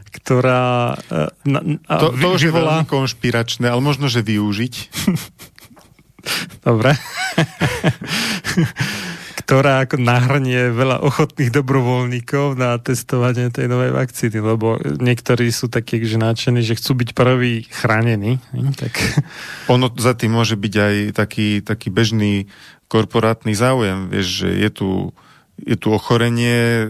ktorá... 0.09 0.97
Na, 1.45 1.61
a 1.85 1.95
to, 2.01 2.13
to 2.17 2.27
už 2.33 2.49
je 2.49 2.53
veľmi 2.53 2.85
konšpiračné, 2.89 3.69
ale 3.69 3.81
možno, 3.81 4.09
že 4.09 4.25
využiť. 4.25 4.75
Dobre. 6.65 6.97
ktorá 9.49 9.89
ako 9.89 9.97
nahrnie 9.97 10.77
veľa 10.77 11.01
ochotných 11.09 11.49
dobrovoľníkov 11.49 12.61
na 12.61 12.77
testovanie 12.77 13.49
tej 13.49 13.73
novej 13.73 13.97
vakcíny, 13.97 14.45
lebo 14.45 14.77
niektorí 15.01 15.49
sú 15.49 15.73
takí, 15.73 16.05
že 16.05 16.21
nadšení, 16.21 16.61
že 16.61 16.77
chcú 16.77 17.01
byť 17.01 17.17
prvý 17.17 17.65
chránení. 17.65 18.45
Tak... 18.77 18.93
Ono 19.73 19.89
za 19.97 20.13
tým 20.13 20.37
môže 20.37 20.53
byť 20.53 20.75
aj 20.77 20.97
taký, 21.17 21.65
taký 21.65 21.89
bežný 21.89 22.45
korporátny 22.93 23.57
záujem, 23.57 24.13
vieš, 24.13 24.45
že 24.45 24.49
je 24.53 24.69
tu 24.69 24.89
je 25.59 25.75
tu 25.75 25.91
ochorenie, 25.91 26.87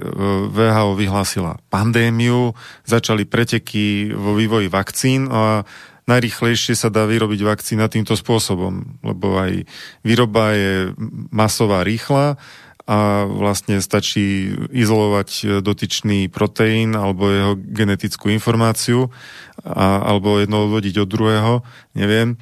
VHO 0.52 0.92
vyhlásila 0.92 1.56
pandémiu, 1.72 2.52
začali 2.84 3.24
preteky 3.24 4.12
vo 4.12 4.36
vývoji 4.36 4.68
vakcín 4.68 5.24
a 5.32 5.64
najrychlejšie 6.08 6.74
sa 6.74 6.88
dá 6.88 7.04
vyrobiť 7.04 7.44
vakcína 7.44 7.92
týmto 7.92 8.16
spôsobom, 8.16 8.98
lebo 9.04 9.36
aj 9.36 9.68
výroba 10.00 10.56
je 10.56 10.96
masová, 11.28 11.84
rýchla 11.84 12.40
a 12.88 13.28
vlastne 13.28 13.84
stačí 13.84 14.48
izolovať 14.72 15.60
dotyčný 15.60 16.32
proteín 16.32 16.96
alebo 16.96 17.28
jeho 17.28 17.52
genetickú 17.60 18.32
informáciu 18.32 19.12
a, 19.60 20.08
alebo 20.08 20.40
jedno 20.40 20.64
odvodiť 20.64 21.04
od 21.04 21.08
druhého, 21.12 21.54
neviem, 21.92 22.40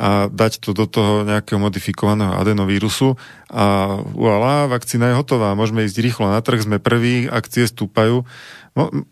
a 0.00 0.32
dať 0.32 0.64
to 0.64 0.72
do 0.72 0.88
toho 0.88 1.28
nejakého 1.28 1.60
modifikovaného 1.60 2.40
adenovírusu 2.40 3.20
a 3.52 3.98
voilà, 4.00 4.64
vakcína 4.64 5.12
je 5.12 5.18
hotová, 5.20 5.52
môžeme 5.52 5.84
ísť 5.84 6.00
rýchlo 6.00 6.26
na 6.32 6.40
trh, 6.40 6.64
sme 6.64 6.80
prví, 6.80 7.28
akcie 7.28 7.68
stúpajú 7.68 8.24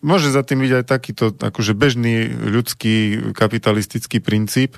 Môže 0.02 0.34
za 0.34 0.42
tým 0.42 0.66
byť 0.66 0.72
aj 0.82 0.84
takýto 0.90 1.24
akože 1.38 1.78
bežný 1.78 2.26
ľudský 2.34 3.30
kapitalistický 3.30 4.18
princíp. 4.18 4.74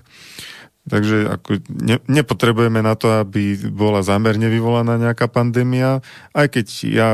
Takže 0.85 1.33
ako 1.33 1.65
ne, 1.73 1.97
nepotrebujeme 2.13 2.85
na 2.85 2.93
to, 2.93 3.25
aby 3.25 3.57
bola 3.73 4.05
zámerne 4.05 4.53
vyvolaná 4.53 5.01
nejaká 5.01 5.33
pandémia, 5.33 6.05
aj 6.37 6.61
keď 6.61 6.67
ja, 6.85 7.11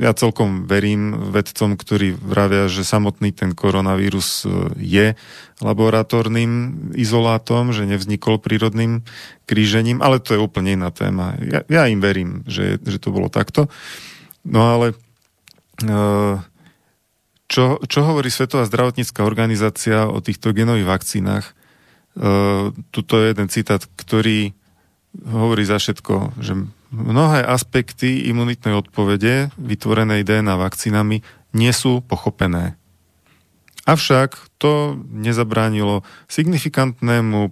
ja 0.00 0.10
celkom 0.16 0.64
verím 0.64 1.12
vedcom, 1.36 1.76
ktorí 1.76 2.16
vravia, 2.16 2.64
že 2.72 2.80
samotný 2.80 3.36
ten 3.36 3.52
koronavírus 3.52 4.48
e, 4.48 4.72
je 4.80 5.06
laboratórnym 5.60 6.52
izolátom, 6.96 7.76
že 7.76 7.84
nevznikol 7.84 8.40
prírodným 8.40 9.04
krížením, 9.44 10.00
ale 10.00 10.16
to 10.16 10.32
je 10.32 10.40
úplne 10.40 10.80
iná 10.80 10.88
téma. 10.88 11.36
Ja, 11.44 11.60
ja 11.68 11.82
im 11.92 12.00
verím, 12.00 12.40
že, 12.48 12.80
že 12.80 12.96
to 12.96 13.12
bolo 13.12 13.28
takto. 13.28 13.68
No 14.48 14.80
ale 14.80 14.96
e, 15.84 15.96
čo, 17.52 17.84
čo 17.84 18.00
hovorí 18.00 18.32
Svetová 18.32 18.64
zdravotnícká 18.64 19.28
organizácia 19.28 20.08
o 20.08 20.24
týchto 20.24 20.56
genových 20.56 20.88
vakcínach? 20.88 21.55
Uh, 22.16 22.72
tuto 22.90 23.20
je 23.20 23.36
jeden 23.36 23.48
citát, 23.52 23.84
ktorý 23.84 24.56
hovorí 25.24 25.64
za 25.64 25.80
všetko, 25.80 26.36
že 26.40 26.56
mnohé 26.92 27.44
aspekty 27.44 28.28
imunitnej 28.28 28.76
odpovede 28.76 29.52
vytvorenej 29.56 30.24
DNA 30.24 30.54
vakcínami 30.56 31.24
nie 31.56 31.72
sú 31.72 32.04
pochopené. 32.04 32.76
Avšak 33.86 34.58
to 34.58 34.98
nezabránilo 35.14 36.02
signifikantnému 36.26 37.40
e, 37.46 37.50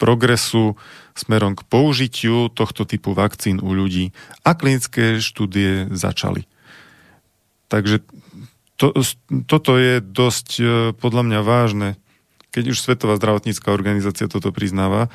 progresu 0.00 0.80
smerom 1.12 1.52
k 1.52 1.62
použitiu 1.68 2.48
tohto 2.48 2.88
typu 2.88 3.12
vakcín 3.12 3.60
u 3.60 3.76
ľudí 3.76 4.16
a 4.48 4.56
klinické 4.56 5.20
štúdie 5.20 5.92
začali. 5.92 6.48
Takže 7.68 8.00
to, 8.80 8.96
toto 9.44 9.76
je 9.76 10.00
dosť 10.00 10.48
e, 10.56 10.64
podľa 10.96 11.22
mňa 11.28 11.40
vážne 11.44 11.88
keď 12.50 12.74
už 12.74 12.78
Svetová 12.82 13.16
zdravotnícká 13.16 13.70
organizácia 13.70 14.26
toto 14.26 14.50
priznáva. 14.50 15.08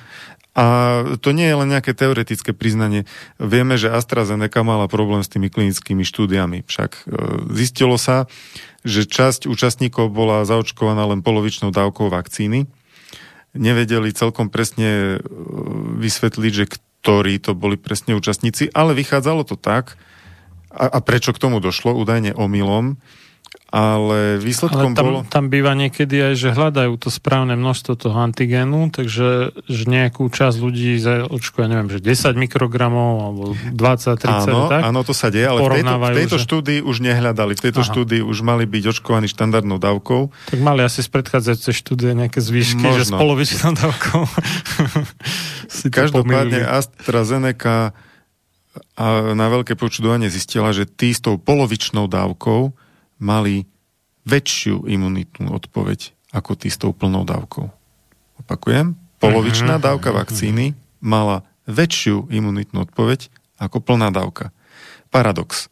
A 0.56 1.04
to 1.20 1.36
nie 1.36 1.52
je 1.52 1.60
len 1.60 1.68
nejaké 1.68 1.92
teoretické 1.92 2.56
priznanie. 2.56 3.04
Vieme, 3.36 3.76
že 3.76 3.92
AstraZeneca 3.92 4.64
mala 4.64 4.88
problém 4.88 5.20
s 5.20 5.28
tými 5.28 5.52
klinickými 5.52 6.08
štúdiami. 6.08 6.64
Však 6.64 6.92
e, 6.96 7.02
zistilo 7.60 8.00
sa, 8.00 8.32
že 8.88 9.04
časť 9.04 9.52
účastníkov 9.52 10.16
bola 10.16 10.48
zaočkovaná 10.48 11.04
len 11.12 11.20
polovičnou 11.20 11.76
dávkou 11.76 12.08
vakcíny. 12.08 12.72
Nevedeli 13.52 14.16
celkom 14.16 14.48
presne 14.48 15.20
e, 15.20 15.28
vysvetliť, 16.00 16.52
že 16.56 16.66
ktorí 16.72 17.36
to 17.44 17.52
boli 17.52 17.76
presne 17.76 18.16
účastníci, 18.16 18.72
ale 18.72 18.96
vychádzalo 18.96 19.44
to 19.44 19.60
tak, 19.60 20.00
a, 20.76 20.88
a 20.88 21.00
prečo 21.00 21.32
k 21.32 21.42
tomu 21.42 21.64
došlo, 21.64 21.96
údajne 21.96 22.36
omylom, 22.36 23.00
ale 23.76 24.40
výsledkom 24.40 24.96
ale 24.96 24.98
tam, 24.98 25.06
bolo... 25.06 25.20
tam 25.28 25.46
býva 25.52 25.76
niekedy 25.76 26.32
aj, 26.32 26.34
že 26.40 26.50
hľadajú 26.56 26.96
to 26.96 27.12
správne 27.12 27.60
množstvo 27.60 28.00
toho 28.00 28.18
antigénu, 28.24 28.88
takže 28.88 29.52
že 29.68 29.84
nejakú 29.84 30.32
časť 30.32 30.56
ľudí 30.64 30.96
očkuje, 31.28 31.66
neviem, 31.68 31.92
že 31.92 32.00
10 32.00 32.40
mikrogramov 32.40 33.12
alebo 33.20 33.44
20, 33.76 34.16
30, 34.16 34.48
áno, 34.48 34.72
tak? 34.72 34.82
Áno, 34.86 35.00
to 35.04 35.12
sa 35.12 35.28
deje, 35.28 35.52
ale 35.52 35.60
v 35.60 35.84
tejto, 35.84 35.96
v 36.00 36.18
tejto 36.24 36.38
že... 36.40 36.44
štúdii 36.48 36.80
už 36.88 36.96
nehľadali. 37.04 37.52
V 37.60 37.62
tejto 37.68 37.84
Aha. 37.84 37.90
štúdii 37.92 38.22
už 38.24 38.38
mali 38.48 38.64
byť 38.64 38.84
očkovaní 38.96 39.28
štandardnou 39.28 39.76
dávkou. 39.76 40.22
Tak 40.56 40.60
mali 40.64 40.80
asi 40.88 41.04
z 41.04 41.10
predchádzajúcej 41.12 41.76
štúdie 41.76 42.16
nejaké 42.16 42.40
zvýšky, 42.40 42.80
Možno. 42.80 43.00
že 43.02 43.04
s 43.04 43.12
polovičnou 43.12 43.76
dávkou. 43.76 44.22
Každopádne 46.00 46.64
AstraZeneca 46.64 47.92
a 48.96 49.36
na 49.36 49.48
veľké 49.52 49.76
počudovanie 49.76 50.32
zistila, 50.32 50.72
že 50.72 50.88
tí 50.88 51.12
s 51.12 51.20
tou 51.20 51.36
polovičnou 51.36 52.08
dávkou 52.08 52.85
mali 53.22 53.68
väčšiu 54.26 54.90
imunitnú 54.90 55.54
odpoveď 55.54 56.12
ako 56.36 56.52
tí 56.60 56.68
s 56.68 56.82
tou 56.82 56.92
plnou 56.92 57.24
dávkou. 57.24 57.72
Opakujem, 58.44 58.98
polovičná 59.24 59.80
mhm. 59.80 59.84
dávka 59.84 60.10
vakcíny 60.12 60.76
mala 61.00 61.48
väčšiu 61.66 62.30
imunitnú 62.30 62.86
odpoveď 62.86 63.30
ako 63.58 63.80
plná 63.80 64.12
dávka. 64.12 64.52
Paradox. 65.10 65.72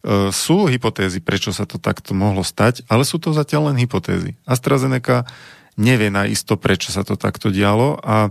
E, 0.00 0.32
sú 0.32 0.66
hypotézy, 0.70 1.20
prečo 1.20 1.52
sa 1.52 1.68
to 1.68 1.76
takto 1.76 2.16
mohlo 2.16 2.40
stať, 2.40 2.86
ale 2.88 3.04
sú 3.04 3.20
to 3.20 3.36
zatiaľ 3.36 3.70
len 3.74 3.78
hypotézy. 3.82 4.38
AstraZeneca 4.48 5.28
nevie 5.78 6.08
naisto, 6.08 6.56
prečo 6.56 6.90
sa 6.90 7.04
to 7.04 7.14
takto 7.14 7.52
dialo 7.52 8.00
a 8.00 8.16
e, 8.26 8.30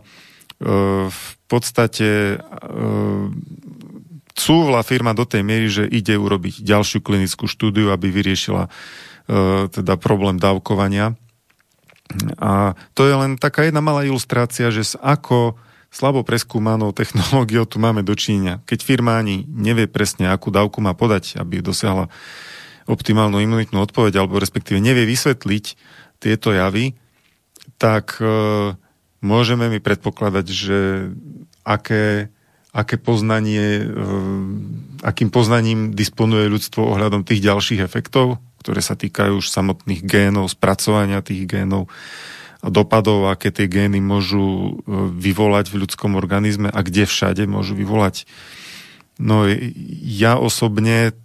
v 1.07 1.29
podstate 1.45 2.35
e, 2.35 2.67
cúvla 4.37 4.85
firma 4.85 5.17
do 5.17 5.25
tej 5.25 5.41
miery, 5.41 5.67
že 5.67 5.83
ide 5.89 6.13
urobiť 6.13 6.61
ďalšiu 6.61 7.01
klinickú 7.01 7.49
štúdiu, 7.49 7.89
aby 7.89 8.13
vyriešila 8.13 8.69
e, 8.69 8.71
teda 9.73 9.97
problém 9.97 10.37
dávkovania. 10.37 11.17
A 12.39 12.77
to 12.93 13.03
je 13.03 13.15
len 13.17 13.35
taká 13.35 13.65
jedna 13.65 13.81
malá 13.81 14.05
ilustrácia, 14.05 14.69
že 14.69 14.85
s 14.85 14.93
ako 14.95 15.57
slabo 15.89 16.21
preskúmanou 16.21 16.93
technológiou 16.93 17.65
tu 17.65 17.81
máme 17.81 18.05
dočinenia. 18.05 18.61
Keď 18.69 18.79
firma 18.85 19.17
ani 19.17 19.43
nevie 19.49 19.89
presne, 19.89 20.29
akú 20.29 20.53
dávku 20.53 20.79
má 20.79 20.93
podať, 20.93 21.41
aby 21.41 21.65
dosiahla 21.65 22.07
optimálnu 22.87 23.43
imunitnú 23.43 23.83
odpoveď, 23.83 24.21
alebo 24.23 24.39
respektíve 24.39 24.79
nevie 24.79 25.03
vysvetliť 25.03 25.65
tieto 26.23 26.55
javy, 26.55 26.95
tak 27.81 28.21
e, 28.21 28.25
môžeme 29.19 29.67
mi 29.67 29.83
predpokladať, 29.83 30.45
že 30.47 30.79
aké 31.67 32.31
aké 32.77 33.01
poznanie, 33.01 33.81
e, 33.81 33.85
akým 35.01 35.33
poznaním 35.33 35.97
disponuje 35.97 36.45
ľudstvo 36.45 36.85
ohľadom 36.85 37.25
tých 37.25 37.41
ďalších 37.41 37.81
efektov, 37.81 38.37
ktoré 38.61 38.85
sa 38.85 38.93
týkajú 38.93 39.41
už 39.41 39.49
samotných 39.49 40.05
génov, 40.05 40.53
spracovania 40.53 41.25
tých 41.25 41.49
génov 41.49 41.89
a 42.61 42.69
dopadov, 42.69 43.33
aké 43.33 43.49
tie 43.49 43.65
gény 43.65 43.97
môžu 43.97 44.45
e, 44.45 44.71
vyvolať 45.09 45.73
v 45.73 45.89
ľudskom 45.89 46.13
organizme 46.13 46.69
a 46.69 46.79
kde 46.85 47.09
všade 47.09 47.49
môžu 47.49 47.73
vyvolať. 47.73 48.29
No 49.17 49.49
ja 50.05 50.37
osobne 50.37 51.17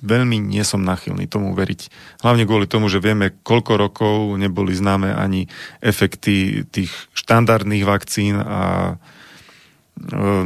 veľmi 0.00 0.40
nie 0.40 0.64
som 0.64 0.80
nachylný 0.80 1.28
tomu 1.28 1.52
veriť. 1.52 1.92
Hlavne 2.24 2.48
kvôli 2.48 2.64
tomu, 2.64 2.88
že 2.88 3.04
vieme, 3.04 3.36
koľko 3.44 3.76
rokov 3.76 4.14
neboli 4.40 4.72
známe 4.72 5.12
ani 5.12 5.52
efekty 5.84 6.64
tých 6.64 6.88
štandardných 7.12 7.84
vakcín 7.84 8.40
a 8.40 8.96
E, 8.96 9.17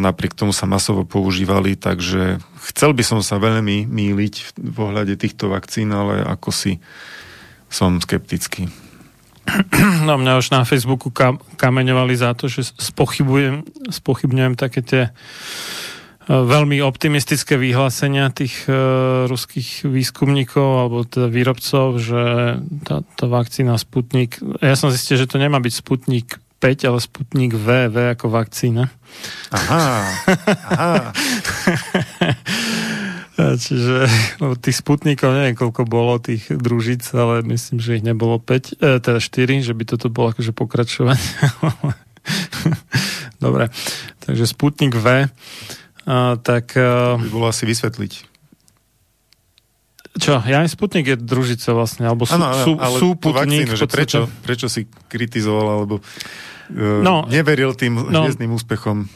napriek 0.00 0.34
tomu 0.34 0.50
sa 0.56 0.64
masovo 0.64 1.04
používali, 1.04 1.76
takže 1.76 2.40
chcel 2.72 2.96
by 2.96 3.04
som 3.04 3.20
sa 3.20 3.36
veľmi 3.36 3.84
míliť 3.86 4.34
v 4.58 4.76
ohľade 4.80 5.14
týchto 5.20 5.52
vakcín, 5.52 5.92
ale 5.92 6.24
ako 6.24 6.50
si 6.50 6.80
som 7.72 8.00
skeptický. 8.00 8.68
No 10.06 10.18
mňa 10.18 10.38
už 10.38 10.54
na 10.54 10.62
Facebooku 10.62 11.10
kameňovali 11.58 12.14
za 12.14 12.34
to, 12.38 12.46
že 12.46 12.74
spochybujem, 12.78 13.66
spochybňujem 13.90 14.54
také 14.54 14.80
tie 14.86 15.02
e, 15.08 15.12
veľmi 16.30 16.78
optimistické 16.82 17.58
vyhlásenia 17.58 18.30
tých 18.30 18.70
uh, 18.70 19.26
ruských 19.26 19.86
výskumníkov 19.86 20.68
alebo 20.86 21.02
teda 21.02 21.26
výrobcov, 21.26 21.98
že 21.98 22.22
tá, 22.86 23.02
tá 23.02 23.26
vakcína 23.26 23.74
Sputnik, 23.78 24.38
ja 24.62 24.78
som 24.78 24.94
zistil, 24.94 25.18
že 25.18 25.26
to 25.26 25.42
nemá 25.42 25.58
byť 25.58 25.74
Sputnik 25.74 26.38
5, 26.62 26.86
ale 26.86 26.98
Sputnik 27.02 27.58
V, 27.58 27.90
V 27.90 27.96
ako 28.14 28.30
vakcína. 28.30 28.86
Aha, 29.50 29.86
aha. 30.70 31.10
Čiže 33.58 34.06
no, 34.38 34.54
tých 34.54 34.78
Sputnikov, 34.78 35.34
neviem 35.34 35.58
koľko 35.58 35.82
bolo 35.88 36.22
tých 36.22 36.46
družic, 36.46 37.02
ale 37.18 37.42
myslím, 37.42 37.82
že 37.82 37.98
ich 37.98 38.04
nebolo 38.06 38.38
5, 38.38 38.78
e, 38.78 39.02
teda 39.02 39.18
4, 39.18 39.66
že 39.66 39.74
by 39.74 39.84
toto 39.88 40.06
bolo 40.06 40.30
akože 40.30 40.54
pokračovať. 40.54 41.18
Dobre, 43.44 43.74
takže 44.22 44.46
Sputnik 44.46 44.94
V, 44.94 45.26
a, 46.06 46.38
tak... 46.38 46.78
A... 46.78 47.18
By 47.18 47.28
bolo 47.32 47.50
asi 47.50 47.66
vysvetliť. 47.66 48.30
Čo, 50.12 50.44
ja 50.44 50.60
aj 50.60 50.76
Sputnik 50.76 51.08
je 51.08 51.16
družica 51.16 51.72
vlastne, 51.72 52.04
alebo 52.04 52.28
sú, 52.28 52.36
ano, 52.36 52.52
sú, 52.52 52.72
ale 52.76 52.96
sú 53.00 53.16
Putnik, 53.16 53.64
vakcínu, 53.64 53.80
že 53.80 53.86
prečo, 53.88 54.20
prečo 54.44 54.68
si 54.68 54.84
kritizoval, 55.08 55.66
alebo 55.80 56.04
no, 56.78 57.28
neveril 57.28 57.76
tým 57.76 58.00
no, 58.08 58.24
hviezdnym 58.24 58.52
úspechom. 58.52 59.06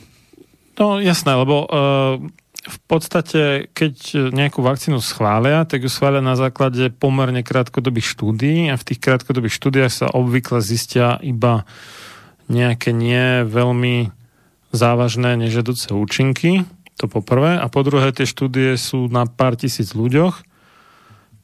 No 0.77 1.01
jasné, 1.01 1.33
lebo 1.33 1.65
uh, 1.65 2.21
v 2.67 2.79
podstate, 2.91 3.71
keď 3.71 4.29
nejakú 4.35 4.61
vakcínu 4.61 4.99
schvália, 4.99 5.63
tak 5.65 5.87
ju 5.87 5.91
schvália 5.91 6.21
na 6.21 6.35
základe 6.35 6.91
pomerne 6.91 7.47
krátkodobých 7.47 8.11
štúdií 8.11 8.69
a 8.69 8.77
v 8.77 8.87
tých 8.93 9.01
krátkodobých 9.01 9.55
štúdiách 9.55 9.93
sa 9.93 10.07
obvykle 10.11 10.59
zistia 10.59 11.17
iba 11.23 11.63
nejaké 12.51 12.91
nie 12.91 13.47
veľmi 13.47 14.11
závažné 14.75 15.39
nežedúce 15.39 15.95
účinky, 15.95 16.67
to 16.99 17.07
po 17.07 17.23
prvé. 17.23 17.57
A 17.57 17.67
po 17.71 17.87
druhé, 17.87 18.11
tie 18.11 18.27
štúdie 18.27 18.75
sú 18.77 19.07
na 19.07 19.25
pár 19.31 19.55
tisíc 19.55 19.95
ľuďoch 19.95 20.43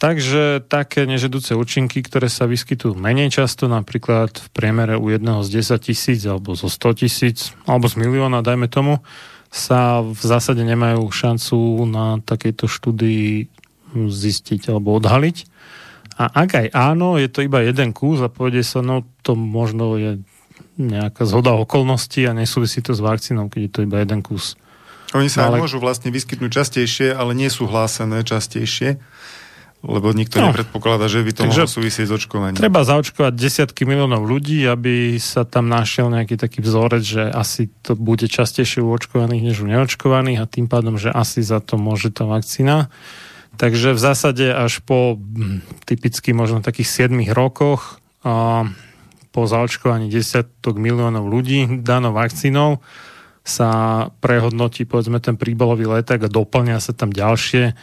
Takže 0.02 0.66
také 0.66 1.06
nežedúce 1.06 1.54
účinky, 1.54 2.02
ktoré 2.02 2.26
sa 2.26 2.50
vyskytujú 2.50 2.98
menej 2.98 3.30
často, 3.30 3.70
napríklad 3.70 4.34
v 4.34 4.48
priemere 4.50 4.98
u 4.98 5.06
jedného 5.14 5.46
z 5.46 5.62
10 5.62 5.78
tisíc 5.78 6.26
alebo 6.26 6.58
zo 6.58 6.66
100 6.66 7.06
tisíc 7.06 7.54
alebo 7.70 7.86
z 7.86 8.02
milióna, 8.02 8.42
dajme 8.42 8.66
tomu, 8.66 8.98
sa 9.46 10.02
v 10.02 10.18
zásade 10.18 10.66
nemajú 10.66 11.06
šancu 11.06 11.86
na 11.86 12.18
takejto 12.18 12.66
štúdii 12.66 13.46
zistiť 13.94 14.74
alebo 14.74 14.98
odhaliť. 14.98 15.46
A 16.18 16.24
ak 16.34 16.50
aj 16.50 16.66
áno, 16.74 17.14
je 17.22 17.30
to 17.30 17.46
iba 17.46 17.62
jeden 17.62 17.94
kus 17.94 18.18
a 18.18 18.32
povede 18.32 18.66
sa, 18.66 18.82
no 18.82 19.06
to 19.22 19.38
možno 19.38 19.94
je 20.02 20.18
nejaká 20.82 21.30
zhoda 21.30 21.54
okolností 21.54 22.26
a 22.26 22.34
nesúvisí 22.34 22.82
to 22.82 22.90
s 22.90 22.98
vakcínou, 22.98 23.46
keď 23.46 23.60
je 23.60 23.70
to 23.70 23.80
iba 23.86 24.02
jeden 24.02 24.18
kus. 24.18 24.58
Oni 25.14 25.28
sa 25.28 25.46
ale... 25.46 25.60
môžu 25.60 25.78
vlastne 25.78 26.08
vyskytnúť 26.08 26.50
častejšie, 26.50 27.12
ale 27.12 27.36
nie 27.36 27.52
sú 27.52 27.68
hlásené 27.68 28.24
častejšie, 28.24 28.96
lebo 29.82 30.14
nikto 30.14 30.38
no. 30.38 30.54
nepredpokladá, 30.54 31.10
že 31.10 31.26
by 31.26 31.32
to 31.34 31.42
mohlo 31.50 31.66
súvisieť 31.66 32.06
s 32.06 32.12
očkovaním. 32.14 32.54
Treba 32.54 32.86
zaočkovať 32.86 33.34
desiatky 33.34 33.82
miliónov 33.82 34.22
ľudí, 34.22 34.62
aby 34.62 35.18
sa 35.18 35.42
tam 35.42 35.66
našiel 35.66 36.06
nejaký 36.06 36.38
taký 36.38 36.62
vzorec, 36.62 37.02
že 37.02 37.22
asi 37.26 37.66
to 37.82 37.98
bude 37.98 38.22
častejšie 38.22 38.78
u 38.78 38.94
očkovaných 38.94 39.42
než 39.42 39.56
u 39.58 39.66
neočkovaných 39.66 40.38
a 40.38 40.46
tým 40.46 40.70
pádom, 40.70 41.02
že 41.02 41.10
asi 41.10 41.42
za 41.42 41.58
to 41.58 41.82
môže 41.82 42.14
tá 42.14 42.22
vakcína. 42.22 42.94
Takže 43.58 43.92
v 43.92 44.00
zásade 44.00 44.46
až 44.54 44.80
po 44.86 45.18
hm, 45.18 45.66
typicky 45.82 46.30
možno 46.30 46.62
takých 46.62 47.10
7 47.10 47.34
rokoch 47.34 47.98
a 48.22 48.64
po 49.34 49.42
zaočkovaní 49.50 50.06
desiatok 50.06 50.78
miliónov 50.78 51.26
ľudí 51.26 51.82
danou 51.82 52.14
vakcínou 52.14 52.78
sa 53.42 54.06
prehodnotí 54.22 54.86
povedzme 54.86 55.18
ten 55.18 55.34
príbalový 55.34 55.90
leták 55.90 56.22
a 56.22 56.30
doplňa 56.30 56.78
sa 56.78 56.94
tam 56.94 57.10
ďalšie 57.10 57.74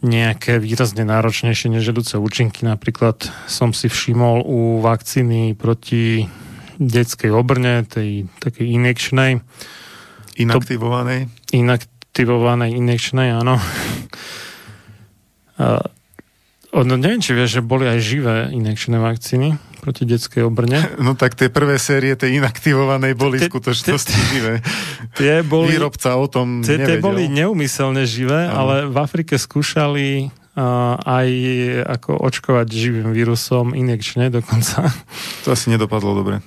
nejaké 0.00 0.56
výrazne 0.56 1.04
náročnejšie 1.04 1.68
nežedúce 1.68 2.16
účinky. 2.16 2.64
Napríklad 2.64 3.28
som 3.44 3.76
si 3.76 3.92
všimol 3.92 4.40
u 4.42 4.58
vakcíny 4.80 5.52
proti 5.52 6.26
detskej 6.80 7.30
obrne, 7.30 7.84
tej 7.84 8.24
takej 8.40 8.72
injekčnej. 8.72 9.44
Inaktivovanej? 10.40 11.28
To, 11.28 11.60
inaktivovanej, 11.60 12.72
injekčnej, 12.72 13.36
áno. 13.36 13.60
No 16.72 16.96
neviem, 16.96 17.20
či 17.20 17.36
vieš, 17.36 17.60
že 17.60 17.62
boli 17.62 17.84
aj 17.84 18.00
živé 18.00 18.36
injekčné 18.48 18.96
vakcíny 18.96 19.60
proti 19.84 20.08
detskej 20.08 20.46
obrne. 20.46 20.80
No 21.04 21.18
tak 21.18 21.36
tie 21.36 21.52
prvé 21.52 21.76
série 21.76 22.16
tej 22.16 22.40
inaktivovanej 22.40 23.12
boli 23.18 23.36
v 23.36 23.50
skutočnosti 23.50 24.16
živé. 24.32 24.64
Tie 25.18 25.44
boli, 25.44 25.76
Výrobca 25.76 26.16
o 26.16 26.24
tom 26.24 26.64
tie, 26.64 26.80
tie 26.80 26.96
boli 26.96 27.28
neumyselne 27.28 28.08
živé, 28.08 28.48
ano. 28.48 28.56
ale 28.56 28.74
v 28.88 28.96
Afrike 28.96 29.36
skúšali 29.36 30.32
uh, 30.56 30.96
aj 30.96 31.28
ako 31.84 32.16
očkovať 32.16 32.66
živým 32.72 33.12
vírusom 33.12 33.76
injekčne 33.76 34.32
dokonca. 34.32 34.88
To 35.44 35.52
asi 35.52 35.68
nedopadlo 35.68 36.16
dobre. 36.16 36.40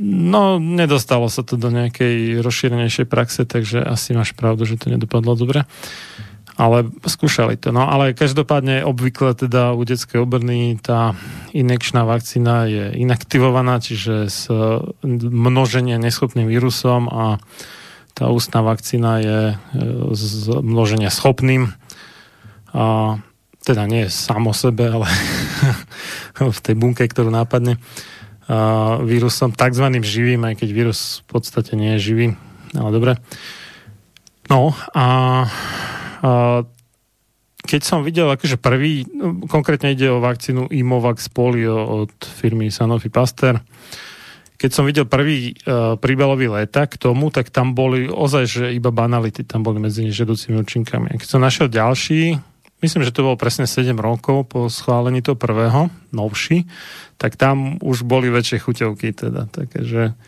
No, 0.00 0.56
nedostalo 0.56 1.28
sa 1.28 1.44
to 1.44 1.60
do 1.60 1.68
nejakej 1.68 2.40
rozšírenejšej 2.40 3.06
praxe, 3.08 3.44
takže 3.44 3.84
asi 3.84 4.16
máš 4.16 4.32
pravdu, 4.32 4.64
že 4.64 4.80
to 4.80 4.88
nedopadlo 4.88 5.36
dobre. 5.36 5.68
Ale 6.58 6.90
skúšali 7.06 7.54
to. 7.54 7.70
No 7.70 7.86
ale 7.86 8.18
každopádne 8.18 8.82
obvykle 8.82 9.30
teda 9.38 9.78
u 9.78 9.82
detskej 9.86 10.26
obrny 10.26 10.74
tá 10.82 11.14
inekčná 11.54 12.02
vakcína 12.02 12.66
je 12.66 12.84
inaktivovaná, 12.98 13.78
čiže 13.78 14.26
s 14.26 14.50
množenie 15.06 15.94
neschopným 16.02 16.50
vírusom 16.50 17.06
a 17.06 17.38
tá 18.18 18.26
ústna 18.26 18.66
vakcína 18.66 19.12
je 19.22 19.40
z 20.18 20.22
e, 20.50 20.58
množenia 20.58 21.14
schopným. 21.14 21.70
A 22.74 23.16
teda 23.62 23.86
nie 23.86 24.10
sám 24.10 24.50
sebe, 24.50 24.90
ale 24.90 25.06
v 26.58 26.58
tej 26.58 26.74
bunke, 26.74 27.06
ktorú 27.06 27.30
nápadne 27.30 27.78
vírusom, 29.04 29.52
takzvaným 29.52 30.00
živým, 30.00 30.40
aj 30.48 30.64
keď 30.64 30.68
vírus 30.72 31.20
v 31.28 31.36
podstate 31.36 31.76
nie 31.76 32.00
je 32.00 32.04
živý. 32.12 32.26
Ale 32.72 32.88
dobre. 32.88 33.12
No 34.48 34.72
a 34.96 35.04
keď 37.68 37.80
som 37.84 38.00
videl 38.00 38.30
akože 38.32 38.56
prvý, 38.56 39.04
no, 39.12 39.44
konkrétne 39.44 39.92
ide 39.92 40.08
o 40.08 40.24
vakcínu 40.24 40.72
Imovax 40.72 41.28
Polio 41.28 42.06
od 42.06 42.12
firmy 42.24 42.72
Sanofi 42.72 43.12
Pasteur, 43.12 43.60
keď 44.58 44.70
som 44.74 44.82
videl 44.82 45.06
prvý 45.06 45.54
uh, 45.54 45.94
príbalový 45.94 46.50
leták 46.50 46.98
k 46.98 46.98
tomu, 46.98 47.30
tak 47.30 47.54
tam 47.54 47.78
boli 47.78 48.10
ozaj, 48.10 48.44
že 48.50 48.64
iba 48.74 48.90
banality, 48.90 49.46
tam 49.46 49.62
boli 49.62 49.78
medzi 49.78 50.02
nežedúcimi 50.02 50.58
účinkami. 50.58 51.14
A 51.14 51.18
keď 51.22 51.28
som 51.30 51.38
našiel 51.38 51.70
ďalší, 51.70 52.34
myslím, 52.82 53.06
že 53.06 53.14
to 53.14 53.22
bolo 53.22 53.38
presne 53.38 53.70
7 53.70 53.94
rokov 53.94 54.50
po 54.50 54.66
schválení 54.66 55.22
toho 55.22 55.38
prvého, 55.38 55.94
novší, 56.10 56.66
tak 57.22 57.38
tam 57.38 57.78
už 57.78 58.02
boli 58.02 58.34
väčšie 58.34 58.58
chuťovky 58.58 59.14
teda. 59.14 59.46
Takže 59.46 60.18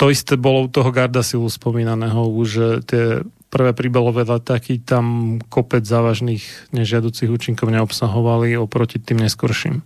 to 0.00 0.08
isté 0.08 0.40
bolo 0.40 0.64
u 0.64 0.72
toho 0.72 0.88
Gardasilu 0.88 1.44
spomínaného, 1.52 2.24
že 2.48 2.80
tie 2.88 3.20
prvé 3.50 3.74
príbalové 3.74 4.22
letáky 4.22 4.78
tam 4.78 5.36
kopec 5.50 5.82
závažných 5.82 6.70
nežiaducich 6.70 7.26
účinkov 7.26 7.74
neobsahovali 7.74 8.54
oproti 8.54 9.02
tým 9.02 9.26
neskorším. 9.26 9.82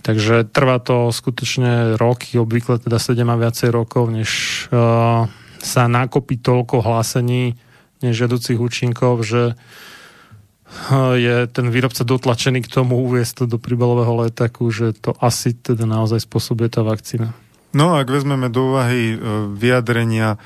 Takže 0.00 0.48
trvá 0.48 0.80
to 0.80 1.12
skutočne 1.12 1.96
roky, 2.00 2.36
obvykle 2.40 2.80
teda 2.80 2.96
7 2.96 3.20
a 3.20 3.36
viacej 3.36 3.68
rokov, 3.72 4.08
než 4.12 4.30
uh, 4.72 5.28
sa 5.60 5.82
nakopí 5.88 6.40
toľko 6.40 6.80
hlásení 6.84 7.56
nežiaducich 8.00 8.56
účinkov, 8.56 9.24
že 9.28 9.52
uh, 9.52 11.16
je 11.16 11.44
ten 11.52 11.68
výrobca 11.68 12.00
dotlačený 12.04 12.64
k 12.64 12.72
tomu 12.72 12.96
uviesť 13.08 13.44
to 13.44 13.56
do 13.56 13.58
príbalového 13.60 14.24
letáku, 14.24 14.72
že 14.72 14.96
to 14.96 15.12
asi 15.20 15.52
teda 15.52 15.84
naozaj 15.84 16.24
spôsobuje 16.24 16.72
tá 16.72 16.80
vakcína. 16.80 17.36
No 17.76 17.94
ak 17.94 18.08
vezmeme 18.08 18.48
do 18.48 18.72
úvahy 18.72 19.16
uh, 19.16 19.52
vyjadrenia 19.52 20.40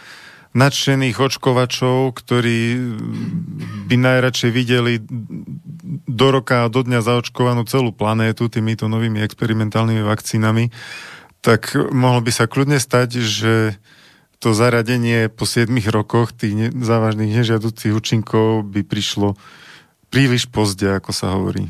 nadšených 0.55 1.19
očkovačov, 1.19 2.15
ktorí 2.15 2.79
by 3.91 3.97
najradšej 3.99 4.51
videli 4.55 5.03
do 6.07 6.27
roka 6.31 6.65
a 6.65 6.71
do 6.71 6.87
dňa 6.87 7.03
zaočkovanú 7.03 7.67
celú 7.67 7.91
planétu 7.91 8.47
týmito 8.47 8.87
novými 8.87 9.19
experimentálnymi 9.27 10.07
vakcínami, 10.07 10.71
tak 11.43 11.75
mohlo 11.75 12.23
by 12.23 12.33
sa 12.33 12.47
kľudne 12.47 12.79
stať, 12.79 13.19
že 13.21 13.55
to 14.39 14.55
zaradenie 14.55 15.27
po 15.27 15.45
7 15.45 15.69
rokoch 15.91 16.31
tých 16.31 16.71
závažných 16.71 17.43
nežiaducich 17.43 17.93
účinkov 17.93 18.63
by 18.65 18.87
prišlo 18.87 19.35
príliš 20.09 20.47
pozde, 20.47 20.87
ako 20.87 21.11
sa 21.11 21.35
hovorí. 21.35 21.67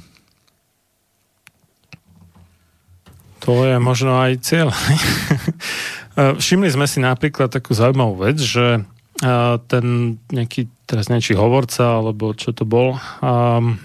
To 3.48 3.64
je 3.64 3.76
možno 3.76 4.20
aj 4.20 4.40
cieľ. 4.40 4.68
Eh, 6.14 6.38
všimli 6.38 6.70
sme 6.70 6.86
si 6.86 7.02
napríklad 7.02 7.50
takú 7.50 7.74
zaujímavú 7.74 8.22
vec, 8.22 8.38
že 8.38 8.82
eh, 8.82 9.54
ten 9.66 10.16
nejaký, 10.30 10.70
teraz 10.86 11.10
niečí 11.10 11.34
hovorca, 11.34 11.98
alebo 11.98 12.30
čo 12.38 12.54
to 12.54 12.62
bol, 12.62 12.98
um, 13.18 13.78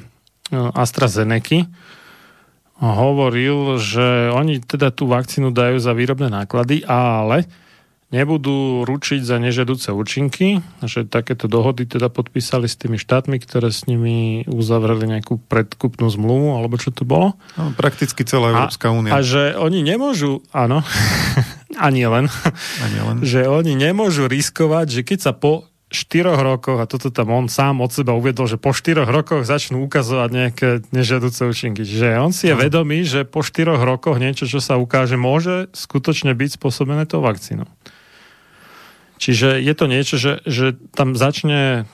AstraZeneca, 0.49 1.69
hovoril, 2.79 3.77
že 3.77 4.33
oni 4.33 4.63
teda 4.63 4.89
tú 4.89 5.05
vakcínu 5.11 5.51
dajú 5.51 5.77
za 5.83 5.91
výrobné 5.93 6.31
náklady, 6.31 6.87
ale 6.87 7.45
nebudú 8.09 8.81
ručiť 8.87 9.21
za 9.21 9.37
nežedúce 9.37 9.93
účinky, 9.93 10.65
že 10.81 11.05
takéto 11.05 11.45
dohody 11.45 11.85
teda 11.85 12.09
podpísali 12.09 12.65
s 12.65 12.79
tými 12.79 12.97
štátmi, 12.97 13.37
ktoré 13.37 13.69
s 13.69 13.85
nimi 13.85 14.47
uzavreli 14.49 15.05
nejakú 15.05 15.37
predkupnú 15.45 16.09
zmluvu, 16.09 16.57
alebo 16.57 16.81
čo 16.81 16.89
to 16.89 17.05
bolo. 17.05 17.37
No, 17.53 17.69
prakticky 17.77 18.25
celá 18.25 18.55
Európska 18.55 18.89
únia. 18.89 19.13
A, 19.13 19.21
a 19.21 19.25
že 19.27 19.53
oni 19.53 19.85
nemôžu, 19.85 20.41
áno, 20.49 20.81
ani 21.77 22.07
len, 22.09 22.25
ani 22.81 22.99
len, 23.03 23.17
že 23.29 23.45
oni 23.45 23.77
nemôžu 23.77 24.25
riskovať, 24.25 24.87
že 24.89 25.01
keď 25.05 25.19
sa 25.21 25.33
po 25.35 25.69
štyroch 25.89 26.37
rokoch, 26.37 26.77
a 26.77 26.85
toto 26.85 27.09
tam 27.09 27.33
on 27.33 27.49
sám 27.49 27.81
od 27.81 27.89
seba 27.89 28.13
uviedol, 28.13 28.45
že 28.45 28.61
po 28.61 28.77
štyroch 28.77 29.09
rokoch 29.09 29.41
začnú 29.41 29.81
ukazovať 29.89 30.29
nejaké 30.29 30.67
nežiaduce 30.93 31.49
účinky. 31.49 31.81
Že 31.81 32.21
on 32.21 32.29
si 32.29 32.45
je 32.45 32.53
vedomý, 32.53 33.01
že 33.01 33.25
po 33.25 33.41
štyroch 33.41 33.81
rokoch 33.81 34.21
niečo, 34.21 34.45
čo 34.45 34.61
sa 34.61 34.77
ukáže, 34.77 35.17
môže 35.17 35.65
skutočne 35.73 36.37
byť 36.37 36.61
spôsobené 36.61 37.09
tou 37.09 37.25
vakcínou. 37.25 37.65
Čiže 39.17 39.59
je 39.59 39.73
to 39.75 39.85
niečo, 39.89 40.15
že, 40.15 40.45
že 40.45 40.77
tam 40.93 41.17
začne 41.17 41.89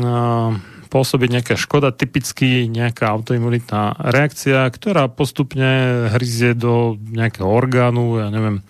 uh, 0.00 0.50
pôsobiť 0.88 1.28
nejaká 1.28 1.54
škoda, 1.60 1.92
typicky 1.92 2.64
nejaká 2.66 3.12
autoimunitná 3.12 3.98
reakcia, 3.98 4.66
ktorá 4.72 5.06
postupne 5.12 6.06
hryzie 6.16 6.56
do 6.56 6.96
nejakého 6.98 7.46
orgánu, 7.46 8.24
ja 8.24 8.32
neviem, 8.32 8.64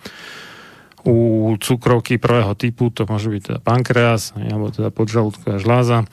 u 1.05 1.53
cukrovky 1.61 2.17
prvého 2.17 2.57
typu, 2.57 2.89
to 2.89 3.05
môže 3.05 3.29
byť 3.29 3.41
teda 3.45 3.59
pankreas, 3.61 4.33
alebo 4.33 4.73
teda 4.73 4.89
podžalúdková 4.89 5.61
žláza 5.61 6.09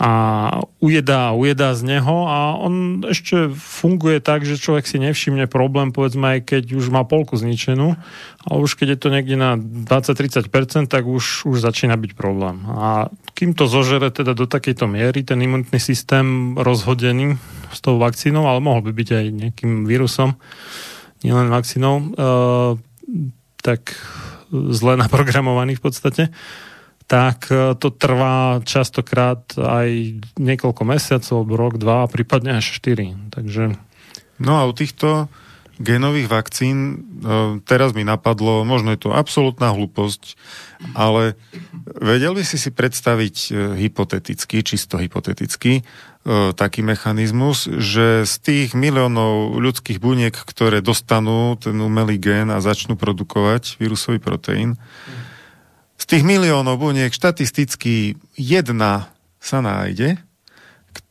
a 0.00 0.12
ujedá 0.80 1.28
a 1.28 1.36
ujedá 1.36 1.76
z 1.76 1.84
neho 1.84 2.24
a 2.24 2.56
on 2.56 3.04
ešte 3.04 3.52
funguje 3.52 4.24
tak, 4.24 4.48
že 4.48 4.56
človek 4.56 4.88
si 4.88 4.96
nevšimne 4.96 5.44
problém, 5.44 5.92
povedzme 5.92 6.40
aj 6.40 6.56
keď 6.56 6.72
už 6.72 6.88
má 6.88 7.04
polku 7.04 7.36
zničenú, 7.36 8.00
ale 8.48 8.58
už 8.64 8.80
keď 8.80 8.96
je 8.96 8.98
to 9.04 9.08
niekde 9.12 9.36
na 9.36 9.60
20-30%, 9.60 10.88
tak 10.88 11.04
už, 11.04 11.44
už 11.44 11.60
začína 11.60 12.00
byť 12.00 12.16
problém. 12.16 12.64
A 12.64 13.12
kým 13.36 13.52
to 13.52 13.68
zožere 13.68 14.08
teda 14.08 14.32
do 14.32 14.48
takejto 14.48 14.88
miery, 14.88 15.20
ten 15.20 15.36
imunitný 15.36 15.76
systém 15.76 16.56
rozhodený 16.56 17.36
s 17.68 17.84
tou 17.84 18.00
vakcínou, 18.00 18.48
ale 18.48 18.64
mohol 18.64 18.80
by 18.80 18.96
byť 18.96 19.08
aj 19.12 19.24
nejakým 19.36 19.84
vírusom, 19.84 20.40
nielen 21.20 21.52
vakcínou, 21.52 21.94
e, 22.00 22.04
tak 23.62 23.94
zle 24.50 24.98
naprogramovaný 24.98 25.78
v 25.78 25.82
podstate, 25.82 26.24
tak 27.10 27.50
e, 27.50 27.74
to 27.74 27.90
trvá 27.90 28.62
častokrát 28.62 29.42
aj 29.58 30.22
niekoľko 30.38 30.82
mesiacov, 30.86 31.42
rok, 31.50 31.74
dva, 31.78 32.06
prípadne 32.06 32.62
až 32.62 32.78
štyri. 32.78 33.18
Takže... 33.34 33.74
No 34.38 34.58
a 34.58 34.66
u 34.66 34.72
týchto 34.72 35.26
genových 35.80 36.28
vakcín, 36.28 36.76
e, 36.78 36.94
teraz 37.66 37.96
mi 37.96 38.06
napadlo, 38.06 38.62
možno 38.62 38.92
je 38.94 39.00
to 39.00 39.10
absolútna 39.10 39.72
hlúposť, 39.74 40.38
ale 40.92 41.34
vedel 41.98 42.36
by 42.36 42.44
si 42.46 42.60
si 42.60 42.70
predstaviť 42.70 43.36
e, 43.48 43.50
hypoteticky, 43.88 44.62
čisto 44.62 45.00
hypoteticky, 45.00 45.82
taký 46.28 46.84
mechanizmus, 46.84 47.64
že 47.64 48.28
z 48.28 48.34
tých 48.44 48.70
miliónov 48.76 49.56
ľudských 49.56 49.96
buniek, 49.96 50.36
ktoré 50.36 50.84
dostanú 50.84 51.56
ten 51.56 51.72
umelý 51.80 52.20
gen 52.20 52.52
a 52.52 52.60
začnú 52.60 53.00
produkovať 53.00 53.80
vírusový 53.80 54.20
proteín, 54.20 54.76
z 56.00 56.04
tých 56.04 56.24
miliónov 56.24 56.80
buniek 56.80 57.12
štatisticky 57.12 58.16
jedna 58.36 59.12
sa 59.36 59.60
nájde, 59.60 60.20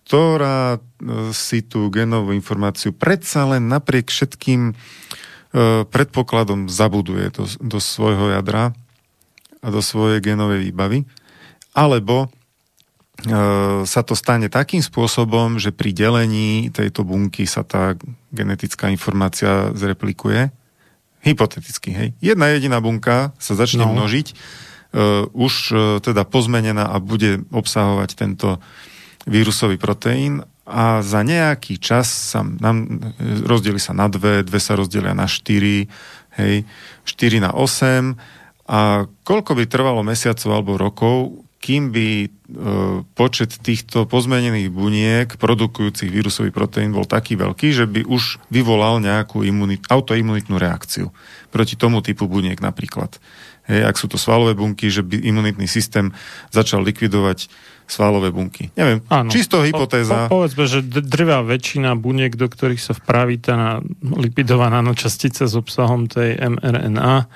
ktorá 0.10 0.78
e, 0.78 1.30
si 1.38 1.62
tú 1.62 1.94
genovú 1.94 2.34
informáciu 2.34 2.90
predsa 2.90 3.46
len 3.46 3.70
napriek 3.70 4.10
všetkým 4.10 4.62
e, 4.70 4.74
predpokladom 5.86 6.66
zabuduje 6.66 7.30
do, 7.30 7.46
do 7.62 7.78
svojho 7.78 8.34
jadra 8.34 8.74
a 9.62 9.68
do 9.70 9.82
svojej 9.86 10.18
genovej 10.26 10.74
výbavy, 10.74 11.06
alebo 11.78 12.26
e, 12.26 12.28
sa 13.84 14.02
to 14.08 14.16
stane 14.16 14.48
takým 14.48 14.80
spôsobom, 14.80 15.60
že 15.60 15.76
pri 15.76 15.92
delení 15.92 16.72
tejto 16.72 17.04
bunky 17.04 17.44
sa 17.44 17.68
tá 17.68 18.00
genetická 18.32 18.88
informácia 18.88 19.76
zreplikuje. 19.76 20.56
Hypoteticky, 21.20 21.90
hej. 21.92 22.10
Jedna 22.24 22.48
jediná 22.56 22.80
bunka 22.80 23.36
sa 23.36 23.60
začne 23.60 23.84
no. 23.84 23.92
množiť, 23.92 24.28
uh, 24.32 25.28
už 25.36 25.54
uh, 25.76 25.80
teda 26.00 26.24
pozmenená 26.24 26.88
a 26.88 27.04
bude 27.04 27.44
obsahovať 27.52 28.10
tento 28.16 28.64
vírusový 29.28 29.76
proteín 29.76 30.48
a 30.64 31.04
za 31.04 31.26
nejaký 31.26 31.82
čas 31.82 32.08
sa 32.08 32.46
nám 32.46 33.04
rozdeli 33.44 33.82
sa 33.82 33.92
na 33.92 34.08
dve, 34.08 34.46
dve 34.48 34.62
sa 34.62 34.78
rozdelia 34.78 35.18
na 35.18 35.28
štyri, 35.28 35.90
hej, 36.38 36.64
4 37.04 37.44
na 37.44 37.52
8 37.52 38.16
a 38.70 39.10
koľko 39.26 39.58
by 39.58 39.64
trvalo 39.66 40.06
mesiacov 40.06 40.50
alebo 40.54 40.78
rokov, 40.78 41.42
kým 41.60 41.92
by 41.92 42.08
e, 42.24 42.28
počet 43.20 43.60
týchto 43.60 44.08
pozmenených 44.08 44.72
buniek 44.72 45.28
produkujúcich 45.36 46.08
vírusový 46.08 46.56
proteín 46.56 46.96
bol 46.96 47.04
taký 47.04 47.36
veľký, 47.36 47.76
že 47.76 47.86
by 47.86 48.08
už 48.08 48.40
vyvolal 48.48 49.04
nejakú 49.04 49.44
imunit, 49.44 49.84
autoimunitnú 49.92 50.56
reakciu 50.56 51.12
proti 51.52 51.76
tomu 51.76 52.00
typu 52.00 52.32
buniek 52.32 52.58
napríklad. 52.64 53.20
Hej, 53.70 53.86
ak 53.86 53.96
sú 54.02 54.08
to 54.10 54.18
svalové 54.18 54.58
bunky, 54.58 54.90
že 54.90 55.06
by 55.06 55.20
imunitný 55.20 55.70
systém 55.70 56.10
začal 56.50 56.82
likvidovať 56.82 57.52
svalové 57.90 58.30
bunky. 58.30 58.70
Neviem, 58.74 59.02
Áno. 59.10 59.30
čisto 59.30 59.62
hypotéza. 59.66 60.26
Po, 60.26 60.26
po, 60.26 60.34
povedzme, 60.42 60.66
že 60.70 60.80
drvá 60.86 61.42
väčšina 61.42 61.98
buniek, 61.98 62.34
do 62.34 62.46
ktorých 62.46 62.82
sa 62.82 62.94
vpraví 62.94 63.42
tá 63.42 63.82
lipidová 64.02 64.70
nanočastica 64.70 65.50
s 65.50 65.54
obsahom 65.58 66.06
tej 66.06 66.38
mRNA, 66.38 67.30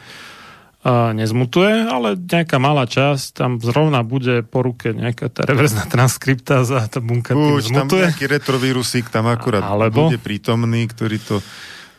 nezmutuje, 0.91 1.87
ale 1.87 2.19
nejaká 2.19 2.59
malá 2.59 2.83
časť, 2.83 3.39
tam 3.39 3.51
zrovna 3.63 4.03
bude 4.03 4.43
po 4.43 4.59
ruke 4.59 4.91
nejaká 4.91 5.31
tá 5.31 5.47
reverzná 5.47 5.87
transkriptáza 5.87 6.83
a 6.83 6.87
tá 6.91 6.99
bunka 6.99 7.31
Uč, 7.31 7.71
tým 7.71 7.79
zmutuje. 7.79 8.03
tam 8.03 8.11
nejaký 8.11 8.25
retrovírusík 8.27 9.07
tam 9.07 9.31
akurát 9.31 9.63
Alebo... 9.63 10.11
bude 10.11 10.19
prítomný, 10.19 10.83
ktorý 10.91 11.17
to 11.23 11.39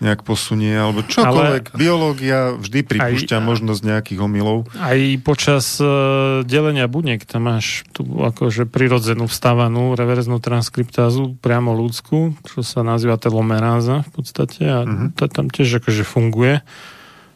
nejak 0.04 0.26
posunie, 0.26 0.74
alebo 0.74 1.00
čokoľvek. 1.06 1.64
Ale 1.72 1.78
Biológia 1.78 2.52
vždy 2.60 2.80
pripúšťa 2.84 3.40
aj, 3.40 3.46
možnosť 3.46 3.80
nejakých 3.88 4.20
omylov. 4.20 4.68
Aj 4.76 4.98
počas 5.24 5.78
uh, 5.80 6.42
delenia 6.44 6.84
buniek 6.90 7.22
tam 7.24 7.48
máš 7.48 7.86
tú 7.94 8.04
akože 8.04 8.68
prirodzenú 8.68 9.30
vstávanú 9.30 9.96
reverznú 9.96 10.42
transkriptázu, 10.42 11.38
priamo 11.40 11.72
ľudskú, 11.72 12.36
čo 12.44 12.60
sa 12.60 12.84
nazýva 12.84 13.16
telomeráza 13.16 14.04
v 14.04 14.10
podstate 14.12 14.62
a 14.66 14.78
uh-huh. 14.84 15.08
to 15.16 15.24
tam 15.30 15.48
tiež 15.48 15.80
akože 15.80 16.04
funguje. 16.04 16.60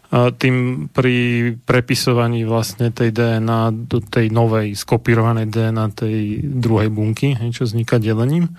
Tým 0.08 0.88
pri 0.88 1.16
prepisovaní 1.68 2.48
vlastne 2.48 2.88
tej 2.88 3.12
DNA 3.12 3.88
do 3.92 4.00
tej 4.00 4.32
novej 4.32 4.72
skopírovanej 4.72 5.52
DNA 5.52 5.84
tej 5.92 6.40
druhej 6.48 6.88
bunky, 6.88 7.36
čo 7.52 7.68
vzniká 7.68 8.00
delením. 8.00 8.56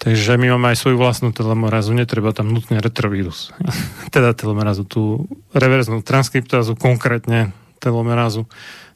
Takže 0.00 0.34
my 0.34 0.56
máme 0.56 0.72
aj 0.72 0.82
svoju 0.82 0.96
vlastnú 0.98 1.30
telomerázu, 1.30 1.94
netreba 1.94 2.34
tam 2.34 2.50
nutne 2.50 2.80
retrovírus. 2.80 3.52
teda 4.16 4.32
telomerázu, 4.32 4.88
tú 4.88 5.28
reverznú 5.52 6.00
transkriptázu, 6.00 6.74
konkrétne 6.74 7.54
telomerázu, 7.78 8.48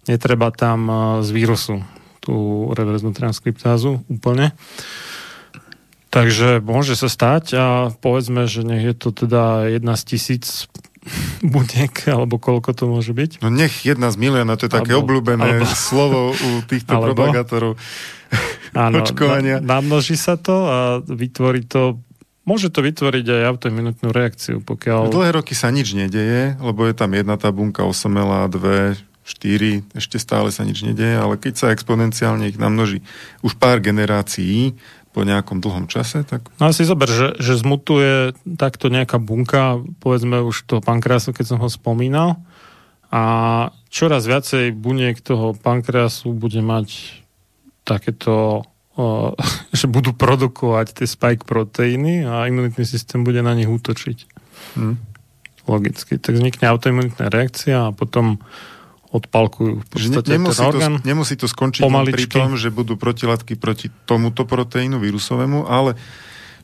netreba 0.08 0.48
tam 0.50 0.88
z 1.22 1.28
vírusu 1.30 1.84
tú 2.26 2.66
reverznú 2.74 3.14
transkriptázu 3.14 4.02
úplne. 4.10 4.50
Takže 6.10 6.58
môže 6.58 6.98
sa 6.98 7.06
stať 7.06 7.44
a 7.54 7.66
povedzme, 8.02 8.50
že 8.50 8.66
nech 8.66 8.82
je 8.82 8.94
to 8.98 9.14
teda 9.14 9.70
jedna 9.70 9.94
z 9.94 10.02
tisíc 10.16 10.66
buniek, 11.44 11.92
alebo 12.08 12.36
koľko 12.40 12.70
to 12.74 12.84
môže 12.90 13.12
byť? 13.12 13.42
No 13.44 13.48
nech 13.52 13.86
jedna 13.86 14.10
z 14.10 14.16
milióna, 14.18 14.58
to 14.58 14.66
je 14.66 14.72
také 14.72 14.94
alebo, 14.94 15.06
obľúbené 15.06 15.62
alebo, 15.62 15.70
slovo 15.72 16.34
u 16.34 16.50
týchto 16.66 16.92
alebo, 16.92 17.14
propagátorov 17.14 17.72
áno, 18.74 19.02
očkovania. 19.02 19.62
Na, 19.62 19.78
namnoží 19.78 20.18
sa 20.18 20.34
to 20.34 20.56
a 20.66 20.78
vytvorí 21.02 21.64
to 21.66 22.00
Môže 22.46 22.70
to 22.70 22.78
vytvoriť 22.78 23.26
aj 23.26 23.42
autoimunitnú 23.42 24.14
reakciu, 24.14 24.62
pokiaľ... 24.62 25.10
Dlhé 25.10 25.34
roky 25.34 25.50
sa 25.58 25.74
nič 25.74 25.98
nedeje, 25.98 26.54
lebo 26.62 26.86
je 26.86 26.94
tam 26.94 27.10
jedna 27.10 27.34
tá 27.34 27.50
bunka 27.50 27.82
osamela, 27.82 28.46
dve, 28.46 28.94
štyri, 29.26 29.82
ešte 29.98 30.22
stále 30.22 30.54
sa 30.54 30.62
nič 30.62 30.86
nedeje, 30.86 31.18
ale 31.18 31.34
keď 31.34 31.54
sa 31.58 31.74
exponenciálne 31.74 32.46
ich 32.46 32.54
namnoží 32.54 33.02
už 33.42 33.58
pár 33.58 33.82
generácií, 33.82 34.78
po 35.16 35.24
nejakom 35.24 35.64
dlhom 35.64 35.88
čase. 35.88 36.28
Tak... 36.28 36.52
No 36.60 36.76
si 36.76 36.84
zober, 36.84 37.09
že, 37.09 37.40
že 37.40 37.56
zmutuje 37.56 38.36
takto 38.60 38.93
nejaká 38.93 39.16
bunka, 39.16 39.80
povedzme 40.05 40.44
už 40.44 40.68
toho 40.68 40.84
pankreasu, 40.84 41.32
keď 41.32 41.56
som 41.56 41.59
ho 41.64 41.72
spomínal, 41.72 42.36
a 43.09 43.22
čoraz 43.88 44.28
viacej 44.28 44.76
buniek 44.76 45.16
toho 45.24 45.56
pankreasu 45.56 46.36
bude 46.36 46.60
mať 46.60 47.16
takéto, 47.88 48.68
o, 48.93 49.32
že 49.78 49.88
budú 49.88 50.12
produkovať 50.12 51.01
tie 51.01 51.09
spike 51.09 51.48
proteíny 51.48 52.28
a 52.28 52.44
imunitný 52.44 52.84
systém 52.84 53.24
bude 53.24 53.40
na 53.40 53.56
nich 53.56 53.72
útočiť. 53.72 54.18
Hmm. 54.76 55.01
Logicky. 55.64 56.20
Tak 56.20 56.36
vznikne 56.36 56.68
autoimunitná 56.68 57.32
reakcia 57.32 57.88
a 57.88 57.94
potom 57.97 58.36
odpalkujú 59.12 59.74
v 59.82 59.86
podstate 59.86 60.30
ne, 60.34 60.38
nemusí 60.40 60.58
ten 60.58 60.68
orgán. 60.70 60.94
To, 60.98 61.06
nemusí 61.06 61.34
to 61.38 61.46
skončiť 61.46 61.82
pri 61.86 62.26
tom, 62.26 62.58
že 62.58 62.74
budú 62.74 62.98
protilátky 62.98 63.54
proti 63.58 63.92
tomuto 64.04 64.42
proteínu 64.46 64.98
vírusovému, 64.98 65.66
ale 65.66 65.94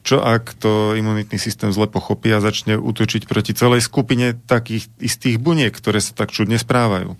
čo 0.02 0.19
ak 0.19 0.59
to 0.59 0.98
imunitný 0.98 1.39
systém 1.39 1.70
zle 1.70 1.86
pochopí 1.86 2.35
a 2.35 2.43
začne 2.43 2.74
útočiť 2.74 3.31
proti 3.31 3.55
celej 3.55 3.86
skupine 3.86 4.35
takých 4.35 4.90
istých 4.98 5.39
buniek, 5.39 5.70
ktoré 5.70 6.02
sa 6.02 6.10
tak 6.19 6.35
čudne 6.35 6.59
správajú? 6.59 7.14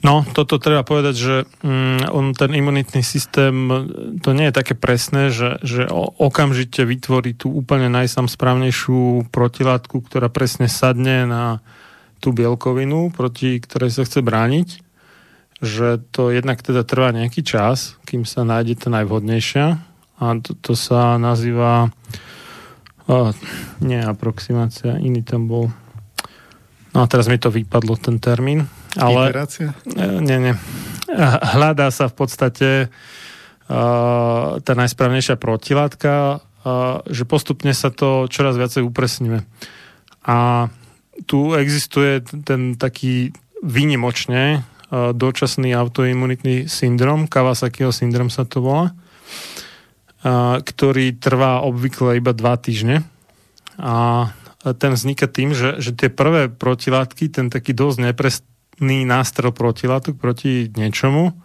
No, 0.00 0.24
toto 0.24 0.56
treba 0.56 0.80
povedať, 0.80 1.14
že 1.14 1.36
mm, 1.60 2.08
on, 2.08 2.32
ten 2.32 2.56
imunitný 2.56 3.04
systém, 3.04 3.52
to 4.24 4.32
nie 4.32 4.48
je 4.48 4.56
také 4.56 4.72
presné, 4.72 5.28
že, 5.28 5.60
že 5.60 5.84
okamžite 5.92 6.88
vytvorí 6.88 7.36
tú 7.36 7.52
úplne 7.52 7.92
najsam 7.92 8.24
správnejšiu 8.24 9.28
protilátku, 9.28 10.00
ktorá 10.00 10.32
presne 10.32 10.72
sadne 10.72 11.28
na 11.28 11.60
tú 12.20 12.36
bielkovinu, 12.36 13.10
proti 13.10 13.58
ktorej 13.58 13.90
sa 13.96 14.04
chce 14.04 14.20
brániť, 14.20 14.68
že 15.60 16.00
to 16.12 16.32
jednak 16.32 16.60
teda 16.60 16.84
trvá 16.84 17.12
nejaký 17.12 17.44
čas, 17.44 17.96
kým 18.04 18.28
sa 18.28 18.44
nájde 18.44 18.80
tá 18.80 18.88
najvhodnejšia 18.92 19.66
a 20.20 20.24
to, 20.40 20.52
to 20.56 20.72
sa 20.76 21.16
nazýva 21.16 21.88
oh, 23.08 23.32
nie 23.80 24.00
aproximácia, 24.00 25.00
iný 25.00 25.24
tam 25.24 25.48
bol 25.48 25.72
no 26.92 26.98
a 27.00 27.06
teraz 27.08 27.28
mi 27.32 27.40
to 27.40 27.48
vypadlo 27.48 27.96
ten 27.96 28.20
termín 28.20 28.68
ale, 28.98 29.30
Iterácia? 29.30 29.70
Nie, 30.18 30.38
nie. 30.42 30.54
Hľadá 31.54 31.94
sa 31.94 32.10
v 32.10 32.14
podstate 32.14 32.68
uh, 32.90 34.58
tá 34.58 34.72
najsprávnejšia 34.74 35.38
protilátka, 35.38 36.42
uh, 36.42 37.04
že 37.06 37.22
postupne 37.22 37.70
sa 37.70 37.94
to 37.94 38.26
čoraz 38.26 38.58
viacej 38.58 38.82
upresňuje. 38.82 39.46
A 40.26 40.66
tu 41.26 41.56
existuje 41.56 42.24
ten 42.44 42.76
taký 42.76 43.34
výnimočne 43.60 44.64
dočasný 44.90 45.70
autoimunitný 45.70 46.66
syndrom, 46.66 47.30
Kawasakiho 47.30 47.94
syndrom 47.94 48.26
sa 48.26 48.42
to 48.42 48.58
volá, 48.58 48.90
ktorý 50.66 51.14
trvá 51.14 51.62
obvykle 51.62 52.18
iba 52.18 52.34
dva 52.34 52.58
týždne. 52.58 53.06
A 53.78 54.28
ten 54.76 54.92
vzniká 54.92 55.30
tým, 55.30 55.54
že, 55.54 55.78
že 55.78 55.94
tie 55.94 56.10
prvé 56.10 56.50
protilátky, 56.50 57.30
ten 57.30 57.46
taký 57.48 57.72
dosť 57.72 57.98
neprestný 58.12 59.06
nástrel 59.06 59.54
protilátok 59.54 60.18
proti 60.18 60.68
niečomu, 60.74 61.38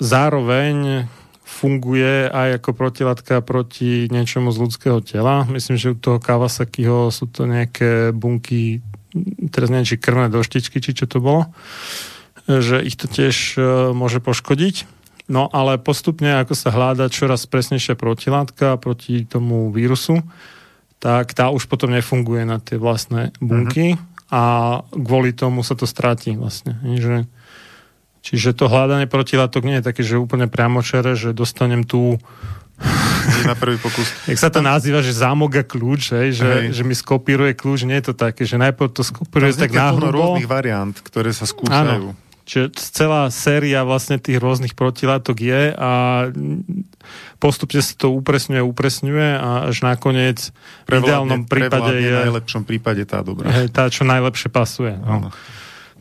zároveň 0.00 1.04
funguje 1.60 2.32
aj 2.32 2.64
ako 2.64 2.70
protilátka 2.72 3.44
proti 3.44 4.08
niečomu 4.08 4.48
z 4.48 4.60
ľudského 4.64 5.04
tela. 5.04 5.44
Myslím, 5.52 5.76
že 5.76 5.92
u 5.92 5.96
toho 6.00 6.16
Kawasakiho 6.16 7.12
sú 7.12 7.28
to 7.28 7.44
nejaké 7.44 8.16
bunky, 8.16 8.80
teraz 9.52 9.68
neviem, 9.68 9.84
či 9.84 10.00
krvné 10.00 10.32
doštičky, 10.32 10.80
či 10.80 10.96
čo 10.96 11.04
to 11.04 11.20
bolo, 11.20 11.52
že 12.48 12.80
ich 12.80 12.96
to 12.96 13.04
tiež 13.04 13.60
e, 13.60 13.92
môže 13.92 14.24
poškodiť. 14.24 14.88
No 15.28 15.52
ale 15.52 15.76
postupne, 15.76 16.40
ako 16.40 16.56
sa 16.56 16.72
hľada 16.72 17.12
čoraz 17.12 17.44
presnejšia 17.44 17.94
protilátka 17.94 18.80
proti 18.80 19.28
tomu 19.28 19.68
vírusu, 19.70 20.24
tak 20.96 21.36
tá 21.36 21.52
už 21.52 21.68
potom 21.68 21.92
nefunguje 21.92 22.48
na 22.48 22.58
tie 22.58 22.80
vlastné 22.80 23.36
bunky 23.38 23.94
uh-huh. 23.94 24.32
a 24.32 24.42
kvôli 24.90 25.36
tomu 25.36 25.60
sa 25.62 25.76
to 25.76 25.84
stráti 25.84 26.34
vlastne. 26.34 26.76
Že, 26.82 27.30
čiže 28.20 28.56
to 28.56 28.68
hľadanie 28.68 29.08
protilátok 29.08 29.62
nie 29.64 29.80
je 29.80 29.84
také, 29.84 30.02
že 30.04 30.20
úplne 30.20 30.46
priamočere, 30.46 31.16
že 31.16 31.36
dostanem 31.36 31.84
tú 31.84 32.20
na 33.44 33.56
prvý 33.56 33.76
pokus. 33.76 34.08
Jak 34.30 34.40
sa 34.40 34.48
to 34.48 34.64
nazýva, 34.64 35.04
že 35.04 35.12
zámok 35.12 35.60
a 35.60 35.64
kľúč, 35.64 36.16
hej, 36.16 36.28
že, 36.40 36.48
hej. 36.48 36.66
že 36.72 36.82
mi 36.84 36.96
skopíruje 36.96 37.52
kľúč, 37.52 37.84
nie 37.84 38.00
je 38.00 38.12
to 38.12 38.14
také, 38.16 38.48
že 38.48 38.56
najprv 38.56 38.88
to 38.92 39.04
skopíruje 39.04 39.56
tak 39.56 39.72
náhrubo. 39.76 40.36
rôznych 40.36 40.48
variant, 40.48 40.96
ktoré 40.96 41.30
sa 41.36 41.44
skúšajú. 41.44 42.08
Áno. 42.08 42.16
Čiže 42.50 42.74
celá 42.74 43.30
séria 43.30 43.86
vlastne 43.86 44.18
tých 44.18 44.42
rôznych 44.42 44.74
protilátok 44.74 45.38
je 45.38 45.70
a 45.70 45.92
postupne 47.38 47.78
sa 47.78 47.94
to 47.94 48.10
upresňuje, 48.10 48.58
upresňuje 48.58 49.28
a 49.38 49.70
až 49.70 49.86
nakoniec 49.86 50.50
v 50.90 50.98
ideálnom 50.98 51.46
prípade 51.46 51.94
je... 51.94 52.10
v 52.10 52.26
najlepšom 52.26 52.66
prípade 52.66 53.06
tá 53.06 53.22
dobrá. 53.22 53.54
Je 53.54 53.70
tá, 53.70 53.86
čo 53.86 54.02
najlepšie 54.02 54.50
pasuje. 54.50 54.98
No. 54.98 55.30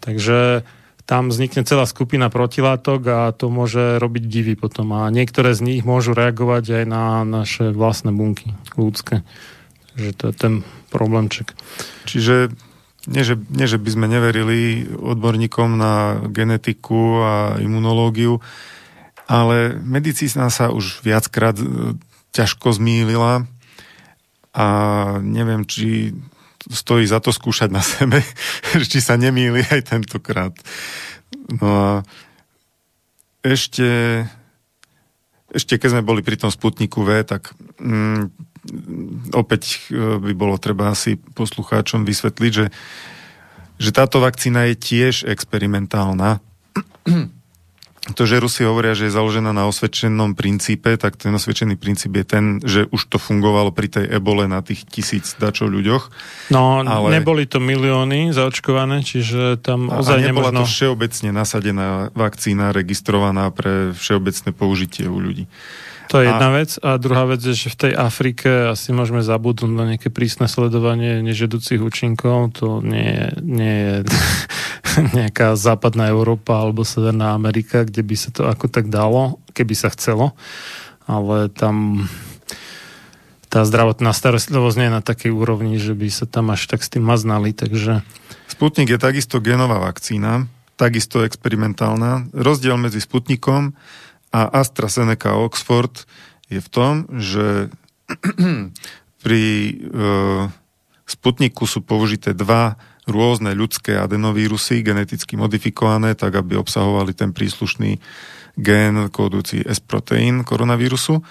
Takže 0.01 0.65
tam 1.09 1.33
vznikne 1.33 1.65
celá 1.65 1.89
skupina 1.89 2.29
protilátok 2.29 3.01
a 3.09 3.19
to 3.33 3.49
môže 3.49 3.97
robiť 3.97 4.29
divy 4.29 4.53
potom. 4.53 4.93
A 4.93 5.09
niektoré 5.09 5.57
z 5.57 5.65
nich 5.65 5.81
môžu 5.81 6.13
reagovať 6.13 6.83
aj 6.83 6.85
na 6.85 7.25
naše 7.25 7.73
vlastné 7.73 8.13
bunky 8.13 8.53
ľudské. 8.77 9.25
Takže 9.97 10.11
to 10.13 10.23
je 10.29 10.33
ten 10.37 10.53
problémček. 10.93 11.57
Čiže 12.05 12.53
nie 13.09 13.25
že, 13.25 13.41
nie, 13.49 13.65
že 13.65 13.81
by 13.81 13.89
sme 13.89 14.05
neverili 14.05 14.85
odborníkom 14.85 15.81
na 15.81 16.21
genetiku 16.29 17.25
a 17.25 17.33
imunológiu, 17.57 18.37
ale 19.25 19.73
medicína 19.81 20.53
sa 20.53 20.69
už 20.69 21.01
viackrát 21.01 21.57
e, 21.57 21.97
ťažko 22.37 22.69
zmýlila 22.77 23.49
a 24.53 24.67
neviem, 25.25 25.65
či 25.65 26.13
stojí 26.69 27.05
za 27.09 27.17
to 27.17 27.33
skúšať 27.33 27.69
na 27.73 27.81
sebe, 27.81 28.21
či 28.91 29.01
sa 29.01 29.17
nemýli 29.17 29.65
aj 29.65 29.89
tentokrát. 29.89 30.53
No 31.59 31.67
a 31.67 31.89
ešte, 33.41 34.23
ešte 35.49 35.81
keď 35.81 35.89
sme 35.97 36.03
boli 36.05 36.21
pri 36.21 36.37
tom 36.37 36.53
Sputniku 36.53 37.01
V, 37.01 37.25
tak 37.25 37.55
mm, 37.81 38.29
opäť 39.33 39.89
e, 39.89 40.19
by 40.19 40.33
bolo 40.37 40.61
treba 40.61 40.93
asi 40.93 41.17
poslucháčom 41.17 42.05
vysvetliť, 42.05 42.51
že, 42.53 42.67
že 43.79 43.89
táto 43.89 44.21
vakcína 44.21 44.69
je 44.69 44.75
tiež 44.77 45.15
experimentálna. 45.25 46.37
To, 47.99 48.23
že 48.23 48.39
Rusi 48.39 48.63
hovoria, 48.63 48.95
že 48.95 49.11
je 49.11 49.13
založená 49.13 49.51
na 49.51 49.67
osvedčenom 49.67 50.31
princípe, 50.31 50.95
tak 50.95 51.19
ten 51.19 51.35
osvedčený 51.35 51.75
princíp 51.75 52.15
je 52.15 52.25
ten, 52.25 52.45
že 52.63 52.87
už 52.87 53.11
to 53.11 53.19
fungovalo 53.19 53.75
pri 53.75 53.91
tej 53.91 54.05
ebole 54.07 54.47
na 54.47 54.63
tých 54.63 54.87
tisíc 54.87 55.35
dačov 55.35 55.67
ľuďoch. 55.67 56.07
No, 56.55 56.79
ale... 56.79 57.11
neboli 57.11 57.43
to 57.43 57.59
milióny 57.59 58.31
zaočkované, 58.31 59.03
čiže 59.03 59.59
tam 59.59 59.91
ozaj 59.91 60.15
a 60.15 60.31
nebola 60.31 60.55
nemožno... 60.55 60.63
to 60.63 60.71
všeobecne 60.71 61.29
nasadená 61.35 62.07
vakcína 62.15 62.71
registrovaná 62.71 63.51
pre 63.51 63.91
všeobecné 63.91 64.49
použitie 64.55 65.05
u 65.11 65.19
ľudí. 65.19 65.51
To 66.09 66.17
je 66.17 66.25
jedna 66.25 66.49
a... 66.49 66.55
vec. 66.57 66.69
A 66.81 66.97
druhá 66.97 67.29
vec 67.29 67.37
je, 67.45 67.53
že 67.53 67.69
v 67.69 67.89
tej 67.89 67.93
Afrike 67.93 68.73
asi 68.73 68.89
môžeme 68.89 69.21
zabudnúť 69.21 69.73
na 69.73 69.85
nejaké 69.93 70.09
prísne 70.09 70.49
sledovanie 70.49 71.21
nežedúcich 71.21 71.77
účinkov. 71.77 72.57
To 72.57 72.81
nie 72.81 73.13
je, 73.13 73.27
nie 73.45 73.75
je 73.77 73.93
nejaká 75.21 75.53
západná 75.53 76.09
Európa 76.09 76.65
alebo 76.65 76.81
Severná 76.81 77.37
Amerika, 77.37 77.85
kde 77.85 78.01
by 78.01 78.15
sa 78.17 78.33
to 78.33 78.49
ako 78.49 78.65
tak 78.73 78.89
dalo, 78.89 79.37
keby 79.53 79.77
sa 79.77 79.93
chcelo. 79.93 80.33
Ale 81.05 81.53
tam 81.53 82.09
tá 83.49 83.65
zdravotná 83.65 84.13
starostlivosť 84.13 84.77
nie 84.77 84.87
je 84.89 84.97
na 84.97 85.03
takej 85.05 85.31
úrovni, 85.33 85.77
že 85.81 85.97
by 85.97 86.09
sa 86.09 86.25
tam 86.29 86.53
až 86.53 86.69
tak 86.69 86.85
s 86.85 86.89
tým 86.89 87.01
maznali, 87.01 87.53
takže... 87.53 88.05
Sputnik 88.49 88.93
je 88.93 89.01
takisto 89.01 89.41
genová 89.41 89.81
vakcína, 89.81 90.45
takisto 90.77 91.25
experimentálna. 91.25 92.29
Rozdiel 92.33 92.77
medzi 92.77 93.01
Sputnikom 93.01 93.73
a 94.29 94.41
AstraZeneca 94.61 95.37
Oxford 95.37 96.05
je 96.49 96.61
v 96.61 96.69
tom, 96.69 97.05
že 97.17 97.73
pri 99.23 99.43
e, 99.45 99.73
Sputniku 101.09 101.65
sú 101.65 101.81
použité 101.81 102.37
dva 102.37 102.77
rôzne 103.09 103.57
ľudské 103.57 103.97
adenovírusy, 103.97 104.85
geneticky 104.85 105.33
modifikované, 105.33 106.13
tak 106.13 106.37
aby 106.37 106.61
obsahovali 106.61 107.17
ten 107.17 107.33
príslušný 107.33 107.97
gén 108.53 109.09
kódujúci 109.09 109.65
S-proteín 109.65 110.45
koronavírusu. 110.45 111.17
E, 111.17 111.23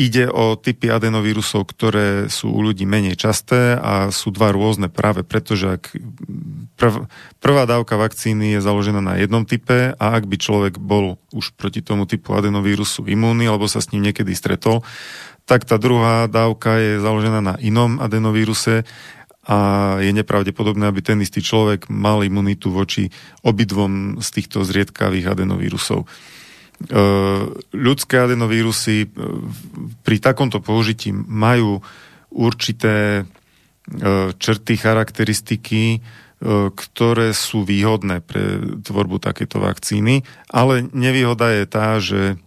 Ide 0.00 0.30
o 0.32 0.56
typy 0.56 0.88
adenovírusov, 0.88 1.66
ktoré 1.66 2.30
sú 2.30 2.48
u 2.48 2.62
ľudí 2.62 2.86
menej 2.88 3.18
časté 3.20 3.76
a 3.76 4.08
sú 4.14 4.30
dva 4.32 4.48
rôzne 4.48 4.86
práve 4.88 5.26
preto, 5.26 5.58
že 5.58 5.76
ak 5.76 5.92
prv, 6.80 7.04
prvá 7.44 7.68
dávka 7.68 8.00
vakcíny 8.00 8.56
je 8.56 8.64
založená 8.64 9.04
na 9.04 9.20
jednom 9.20 9.44
type 9.44 9.92
a 9.92 10.04
ak 10.16 10.24
by 10.24 10.36
človek 10.40 10.74
bol 10.80 11.20
už 11.36 11.52
proti 11.60 11.84
tomu 11.84 12.08
typu 12.08 12.32
adenovírusu 12.32 13.04
imúnny 13.04 13.44
alebo 13.44 13.68
sa 13.68 13.84
s 13.84 13.92
ním 13.92 14.08
niekedy 14.08 14.32
stretol, 14.32 14.80
tak 15.44 15.68
tá 15.68 15.76
druhá 15.76 16.24
dávka 16.24 16.80
je 16.80 16.96
založená 16.96 17.44
na 17.44 17.54
inom 17.60 18.00
adenovíruse 18.00 18.88
a 19.44 19.58
je 20.00 20.12
nepravdepodobné, 20.14 20.88
aby 20.88 21.00
ten 21.04 21.20
istý 21.20 21.44
človek 21.44 21.92
mal 21.92 22.24
imunitu 22.24 22.72
voči 22.72 23.12
obidvom 23.44 24.20
z 24.22 24.28
týchto 24.40 24.64
zriedkavých 24.64 25.32
adenovírusov. 25.32 26.04
E, 26.04 26.06
ľudské 27.72 28.16
adenovírusy 28.20 29.04
e, 29.04 29.06
pri 30.06 30.16
takomto 30.22 30.60
použití 30.60 31.10
majú 31.12 31.80
určité 32.30 33.20
e, 33.20 34.32
črty, 34.36 34.76
charakteristiky, 34.76 35.98
ktoré 36.72 37.36
sú 37.36 37.68
výhodné 37.68 38.24
pre 38.24 38.80
tvorbu 38.80 39.20
takéto 39.20 39.60
vakcíny, 39.60 40.24
ale 40.48 40.88
nevýhoda 40.96 41.52
je 41.52 41.64
tá, 41.68 42.00
že 42.00 42.40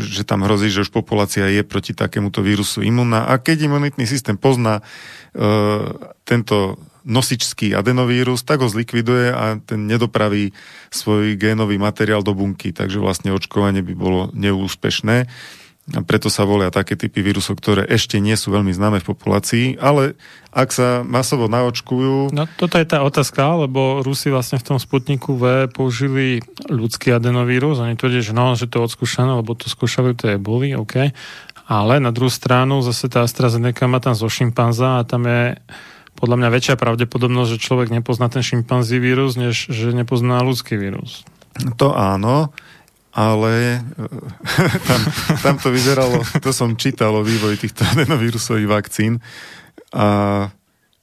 že 0.00 0.24
tam 0.24 0.48
hrozí, 0.48 0.72
že 0.72 0.88
už 0.88 0.90
populácia 0.96 1.44
je 1.52 1.60
proti 1.60 1.92
takémuto 1.92 2.40
vírusu 2.40 2.80
imunná. 2.80 3.28
A 3.28 3.36
keď 3.36 3.68
imunitný 3.68 4.08
systém 4.08 4.32
pozná 4.40 4.80
e, 4.80 4.82
tento 6.24 6.80
nosičský 7.04 7.76
adenovírus, 7.76 8.42
tak 8.42 8.64
ho 8.64 8.68
zlikviduje 8.72 9.30
a 9.30 9.60
ten 9.60 9.86
nedopraví 9.86 10.56
svoj 10.90 11.36
génový 11.36 11.76
materiál 11.78 12.24
do 12.24 12.32
bunky, 12.32 12.72
takže 12.72 12.98
vlastne 12.98 13.30
očkovanie 13.30 13.84
by 13.84 13.94
bolo 13.94 14.32
neúspešné. 14.32 15.28
A 15.94 16.02
preto 16.02 16.26
sa 16.26 16.42
volia 16.42 16.74
také 16.74 16.98
typy 16.98 17.22
vírusov, 17.22 17.62
ktoré 17.62 17.86
ešte 17.86 18.18
nie 18.18 18.34
sú 18.34 18.50
veľmi 18.50 18.74
známe 18.74 18.98
v 18.98 19.06
populácii, 19.06 19.66
ale 19.78 20.18
ak 20.50 20.74
sa 20.74 21.06
masovo 21.06 21.46
naočkujú... 21.46 22.34
No 22.34 22.50
toto 22.58 22.74
je 22.74 22.90
tá 22.90 23.06
otázka, 23.06 23.54
lebo 23.54 24.02
Rusi 24.02 24.34
vlastne 24.34 24.58
v 24.58 24.66
tom 24.66 24.78
Sputniku 24.82 25.38
V 25.38 25.70
použili 25.70 26.42
ľudský 26.66 27.14
adenovírus. 27.14 27.78
Oni 27.78 27.94
tvrdia, 27.94 28.18
že 28.18 28.34
no, 28.34 28.58
že 28.58 28.66
to 28.66 28.82
je 28.82 28.86
odskúšané, 28.90 29.38
lebo 29.38 29.54
to 29.54 29.70
skúšali, 29.70 30.18
to 30.18 30.34
je 30.34 30.42
boli, 30.42 30.74
OK. 30.74 31.14
Ale 31.70 32.02
na 32.02 32.10
druhú 32.10 32.34
stranu 32.34 32.82
zase 32.82 33.06
tá 33.06 33.22
AstraZeneca 33.22 33.86
má 33.86 34.02
tam 34.02 34.18
zo 34.18 34.26
šimpanza 34.26 34.98
a 34.98 35.06
tam 35.06 35.22
je 35.22 35.54
podľa 36.18 36.36
mňa 36.40 36.48
väčšia 36.50 36.74
pravdepodobnosť, 36.82 37.50
že 37.54 37.62
človek 37.62 37.94
nepozná 37.94 38.26
ten 38.26 38.42
šimpanzí 38.42 38.98
vírus, 38.98 39.38
než 39.38 39.70
že 39.70 39.94
nepozná 39.94 40.42
ľudský 40.42 40.74
vírus. 40.74 41.22
To 41.78 41.94
áno, 41.94 42.50
ale 43.16 43.80
tam, 44.88 45.00
tam 45.40 45.54
to 45.56 45.72
vyzeralo, 45.72 46.20
to 46.44 46.52
som 46.52 46.76
čítal 46.76 47.16
o 47.16 47.24
vývoji 47.24 47.64
týchto 47.64 47.88
adenovírusových 47.96 48.68
vakcín 48.68 49.24
a 49.96 50.06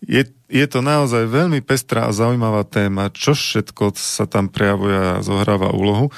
je, 0.04 0.30
je 0.52 0.66
to 0.70 0.86
naozaj 0.86 1.26
veľmi 1.26 1.64
pestrá 1.66 2.12
a 2.12 2.16
zaujímavá 2.16 2.68
téma, 2.68 3.10
čo 3.10 3.34
všetko 3.34 3.98
sa 3.98 4.30
tam 4.30 4.52
prejavuje 4.52 4.94
a 4.94 5.24
zohráva 5.24 5.72
úlohu. 5.72 6.12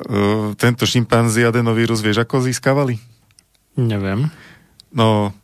Uh, 0.00 0.54
tento 0.54 0.86
šimpanzi 0.86 1.42
adenovírus, 1.42 2.00
vieš, 2.06 2.22
ako 2.22 2.46
získavali? 2.46 3.02
Neviem. 3.74 4.30
No, 4.94 5.34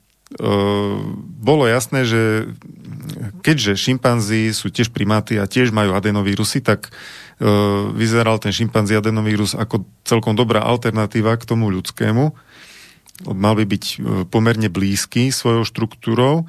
bolo 1.39 1.71
jasné, 1.71 2.03
že 2.03 2.51
keďže 3.47 3.79
šimpanzi 3.79 4.51
sú 4.51 4.75
tiež 4.75 4.91
primáty 4.91 5.39
a 5.39 5.47
tiež 5.47 5.71
majú 5.71 5.95
adenovírusy, 5.95 6.59
tak 6.59 6.91
vyzeral 7.93 8.41
ten 8.41 8.55
šimpanzi 8.55 8.97
adenovírus 8.97 9.53
ako 9.53 9.85
celkom 10.09 10.33
dobrá 10.33 10.65
alternatíva 10.65 11.37
k 11.37 11.45
tomu 11.45 11.69
ľudskému. 11.69 12.33
Mal 13.33 13.55
by 13.57 13.65
byť 13.65 13.85
pomerne 14.29 14.69
blízky 14.73 15.29
svojou 15.33 15.65
štruktúrou. 15.65 16.49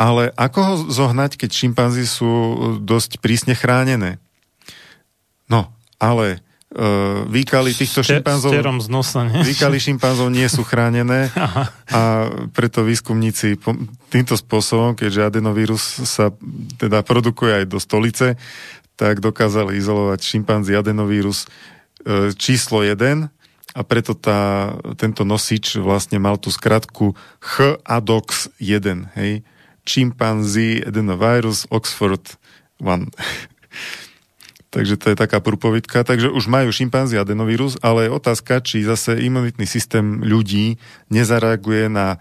Ale 0.00 0.34
ako 0.34 0.58
ho 0.62 0.74
zohnať, 0.90 1.38
keď 1.38 1.50
šimpanzi 1.54 2.06
sú 2.06 2.30
dosť 2.82 3.22
prísne 3.22 3.54
chránené? 3.54 4.18
No, 5.46 5.70
ale 6.02 6.42
Uh, 6.72 7.28
výkaly 7.28 7.76
týchto 7.76 8.00
Ste, 8.00 8.24
šimpanzov... 8.24 8.56
z 8.56 8.88
nosa, 8.88 9.28
nie? 9.28 9.44
Výkaly 9.44 9.76
šimpanzov 9.76 10.32
nie 10.32 10.48
sú 10.48 10.64
chránené 10.64 11.28
a 11.92 12.32
preto 12.48 12.80
výskumníci 12.80 13.60
týmto 14.08 14.32
spôsobom, 14.40 14.96
keďže 14.96 15.28
adenovírus 15.36 15.84
sa 16.08 16.32
teda 16.80 17.04
produkuje 17.04 17.60
aj 17.60 17.64
do 17.68 17.76
stolice, 17.76 18.40
tak 18.96 19.20
dokázali 19.20 19.78
izolovať 19.78 20.20
šimpanzi 20.22 20.76
adenovírus 20.76 21.44
e, 21.44 22.32
číslo 22.36 22.84
1 22.84 23.32
a 23.72 23.80
preto 23.88 24.12
tá, 24.12 24.76
tento 25.00 25.24
nosič 25.24 25.80
vlastne 25.80 26.20
mal 26.20 26.36
tú 26.36 26.52
skratku 26.52 27.16
HADOX 27.40 28.52
1, 28.60 29.16
hej. 29.16 29.40
Chimpanzee 29.82 30.84
adenovirus 30.84 31.66
Oxford 31.72 32.36
1. 32.78 33.08
Takže 34.72 34.96
to 34.96 35.12
je 35.12 35.16
taká 35.20 35.44
prúpovidka. 35.44 36.00
Takže 36.00 36.32
už 36.32 36.48
majú 36.48 36.72
šimpanzi 36.72 37.20
adenovírus, 37.20 37.76
ale 37.84 38.08
je 38.08 38.16
otázka, 38.16 38.64
či 38.64 38.80
zase 38.80 39.20
imunitný 39.20 39.68
systém 39.68 40.24
ľudí 40.24 40.80
nezareaguje 41.12 41.92
na 41.92 42.16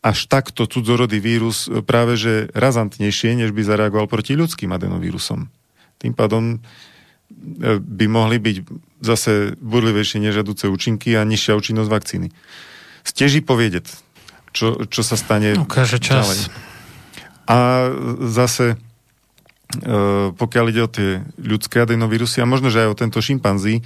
až 0.00 0.24
takto 0.30 0.64
cudzorodý 0.64 1.20
vírus 1.20 1.68
práve 1.84 2.16
že 2.16 2.48
razantnejšie, 2.56 3.44
než 3.44 3.52
by 3.52 3.60
zareagoval 3.60 4.08
proti 4.08 4.38
ľudským 4.38 4.72
adenovírusom. 4.72 5.52
Tým 6.06 6.14
pádom 6.14 6.44
e, 6.54 6.58
by 7.82 8.06
mohli 8.06 8.38
byť 8.38 8.56
zase 9.02 9.58
burlivejšie 9.58 10.22
nežadúce 10.22 10.70
účinky 10.70 11.18
a 11.18 11.26
nižšia 11.26 11.58
účinnosť 11.58 11.90
vakcíny. 11.90 12.28
Steží 13.02 13.42
povedec, 13.42 13.90
čo, 14.54 14.86
čo 14.86 15.02
sa 15.02 15.18
stane 15.18 15.58
Ukáže 15.58 15.98
čas. 15.98 16.22
Ďalej. 16.22 16.40
A 17.46 17.58
zase, 18.30 18.78
e, 19.74 20.30
pokiaľ 20.30 20.64
ide 20.70 20.82
o 20.86 20.90
tie 20.90 21.26
ľudské 21.42 21.82
adenovírusy 21.82 22.38
a 22.38 22.46
možno, 22.46 22.70
že 22.70 22.86
aj 22.86 22.90
o 22.94 22.98
tento 22.98 23.18
šimpanzí, 23.18 23.82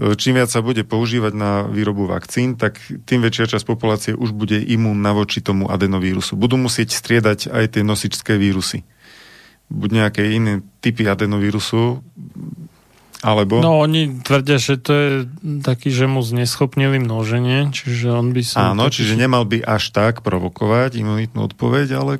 E, 0.00 0.16
čím 0.16 0.40
viac 0.40 0.48
sa 0.48 0.64
bude 0.64 0.80
používať 0.88 1.32
na 1.36 1.68
výrobu 1.68 2.08
vakcín, 2.08 2.56
tak 2.56 2.80
tým 3.04 3.20
väčšia 3.20 3.56
časť 3.56 3.66
populácie 3.68 4.12
už 4.16 4.32
bude 4.32 4.56
imúnna 4.56 5.12
voči 5.12 5.44
tomu 5.44 5.68
adenovírusu. 5.68 6.34
Budú 6.40 6.56
musieť 6.56 6.96
striedať 6.96 7.52
aj 7.52 7.76
tie 7.76 7.82
nosičské 7.84 8.40
vírusy. 8.40 8.88
Buď 9.72 10.04
nejaké 10.04 10.22
iné 10.28 10.60
typy 10.84 11.08
adenovírusu, 11.08 12.04
alebo... 13.22 13.62
No 13.62 13.78
oni 13.78 14.18
tvrdia, 14.20 14.58
že 14.58 14.82
to 14.82 14.92
je 14.92 15.10
taký, 15.62 15.94
že 15.94 16.10
mu 16.10 16.20
zneschopnili 16.26 16.98
množenie, 16.98 17.70
čiže 17.70 18.10
on 18.10 18.34
by 18.34 18.42
sa... 18.42 18.74
Áno, 18.74 18.90
taký... 18.90 19.00
čiže 19.00 19.14
nemal 19.14 19.46
by 19.46 19.62
až 19.62 19.94
tak 19.94 20.26
provokovať 20.26 20.98
imunitnú 20.98 21.46
odpoveď, 21.46 21.88
ale 21.94 22.12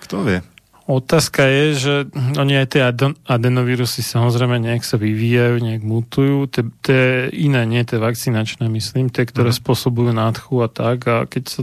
kto 0.00 0.24
vie. 0.24 0.40
Otázka 0.86 1.42
je, 1.50 1.64
že 1.74 1.94
oni 2.38 2.62
aj 2.62 2.66
tie 2.70 2.82
adenovírusy 3.26 4.06
samozrejme 4.06 4.62
nejak 4.62 4.86
sa 4.86 4.94
vyvíjajú, 4.94 5.58
nejak 5.58 5.82
mutujú. 5.82 6.46
Tie 6.46 7.26
iné, 7.34 7.66
nie 7.66 7.82
tie 7.82 7.98
vakcinačné, 7.98 8.70
myslím, 8.70 9.10
tie, 9.10 9.26
ktoré 9.26 9.50
mm. 9.50 9.58
spôsobujú 9.66 10.14
nádchu 10.14 10.62
a 10.62 10.70
tak. 10.70 10.98
A 11.10 11.26
keď 11.26 11.44
sa 11.50 11.60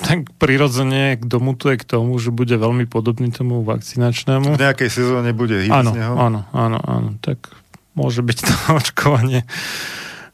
tak 0.00 0.32
prirodzene 0.40 1.20
domutuje 1.20 1.76
k 1.80 1.84
tomu, 1.84 2.16
že 2.16 2.32
bude 2.32 2.56
veľmi 2.56 2.88
podobný 2.88 3.28
tomu 3.28 3.60
vakcinačnému. 3.66 4.56
V 4.56 4.62
nejakej 4.62 4.90
sezóne 4.90 5.36
bude 5.36 5.60
hýb 5.60 5.72
áno, 5.72 5.92
áno, 5.92 6.40
áno, 6.52 6.78
áno. 6.80 7.10
Tak 7.20 7.52
môže 7.92 8.24
byť 8.24 8.38
to 8.40 8.54
očkovanie 8.80 9.44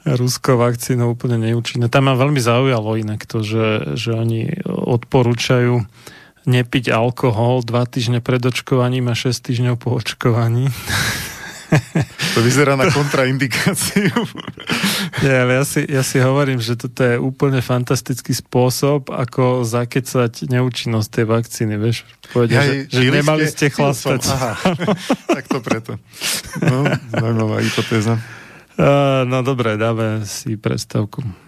ruskou 0.07 0.57
vakcínou 0.57 1.13
úplne 1.13 1.37
neúčinné. 1.37 1.91
Tam 1.93 2.09
ma 2.09 2.15
veľmi 2.17 2.41
zaujalo 2.41 2.97
inak 2.97 3.29
to, 3.29 3.45
že, 3.45 3.99
že 3.99 4.17
oni 4.17 4.63
odporúčajú 4.65 5.85
nepiť 6.49 6.89
alkohol 6.89 7.61
dva 7.61 7.85
týždne 7.85 8.25
pred 8.25 8.41
očkovaním 8.41 9.13
a 9.13 9.15
6 9.19 9.37
týždňov 9.37 9.77
po 9.77 9.93
očkovaní. 9.99 10.73
To 12.37 12.45
vyzerá 12.45 12.79
na 12.79 12.87
kontraindikáciu. 12.93 14.15
Nie, 15.25 15.35
ale 15.43 15.53
ja 15.59 15.65
si, 15.67 15.81
ja 15.89 16.03
si 16.07 16.23
hovorím, 16.23 16.63
že 16.63 16.79
toto 16.79 17.03
je 17.03 17.19
úplne 17.19 17.59
fantastický 17.59 18.31
spôsob, 18.31 19.11
ako 19.11 19.67
zakecať 19.67 20.47
neúčinnosť 20.47 21.09
tej 21.09 21.27
vakcíny, 21.27 21.75
vieš. 21.81 22.07
Povedia, 22.31 22.63
ja, 22.63 22.87
že, 22.87 23.03
že 23.03 23.11
nemali 23.11 23.45
ste 23.51 23.73
chlastať. 23.73 24.21
Aha, 24.31 24.53
tak 25.41 25.45
to 25.51 25.59
preto. 25.59 25.99
No, 26.63 26.87
zaujímavá 27.11 27.59
hypotéza. 27.65 28.21
Uh, 28.79 29.27
no 29.27 29.43
dobre, 29.43 29.75
dáme 29.75 30.23
si 30.23 30.55
predstavku. 30.55 31.48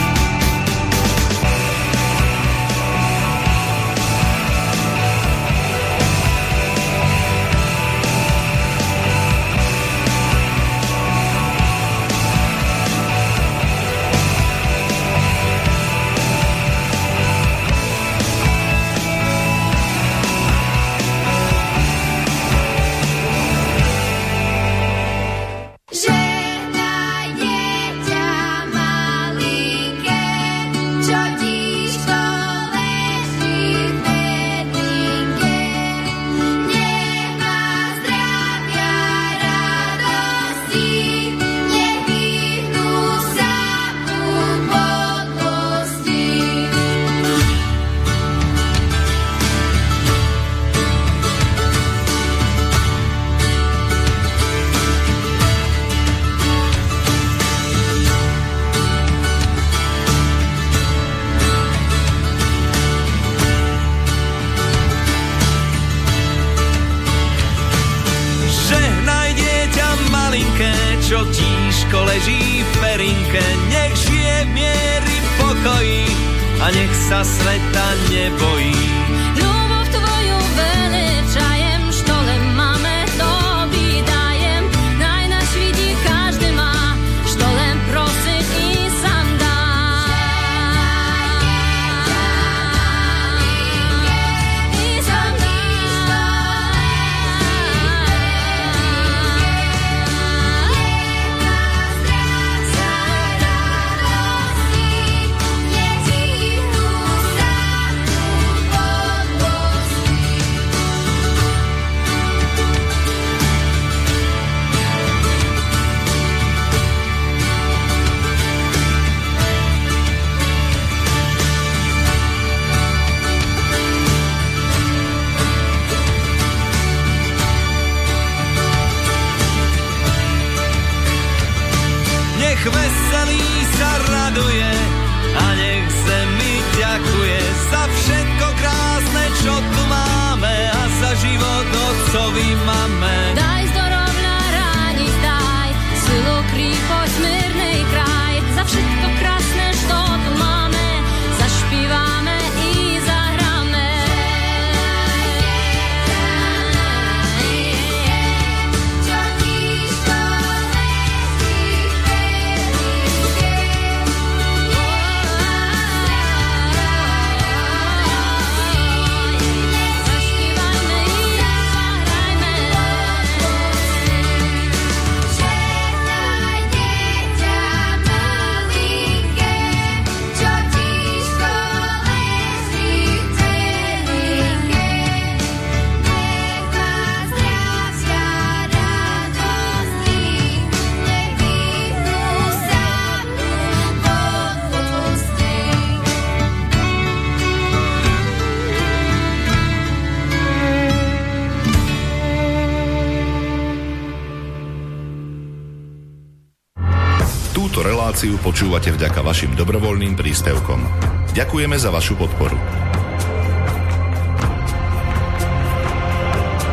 Počúvate 208.51 208.91
vďaka 208.91 209.23
vašim 209.23 209.55
dobrovoľným 209.55 210.19
príspevkom. 210.19 210.83
Ďakujeme 211.31 211.79
za 211.79 211.87
vašu 211.87 212.19
podporu. 212.19 212.59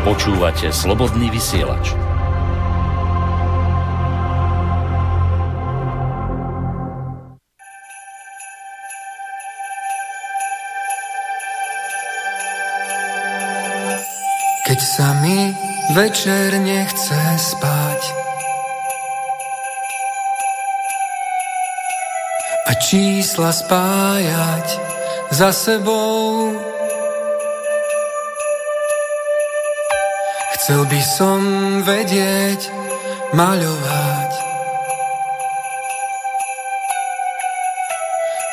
Počúvate 0.02 0.74
slobodný 0.74 1.30
vysielač. 1.30 1.94
Keď 14.66 14.80
sa 14.82 15.14
mi 15.22 15.54
večer 15.94 16.58
nechce 16.58 17.22
spať 17.38 17.77
čísla 22.88 23.52
spájať 23.52 24.66
za 25.28 25.52
sebou. 25.52 26.56
Chcel 30.56 30.88
by 30.88 31.02
som 31.04 31.40
vedieť, 31.84 32.72
maľovať, 33.36 34.32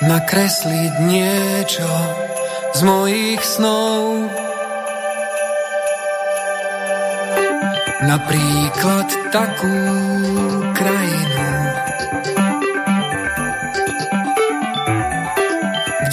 nakresliť 0.03 0.93
niečo 0.99 1.91
z 2.75 2.79
mojich 2.83 3.39
snov. 3.39 4.19
Napríklad 8.03 9.07
takú 9.31 9.79
krajinu, 10.75 11.47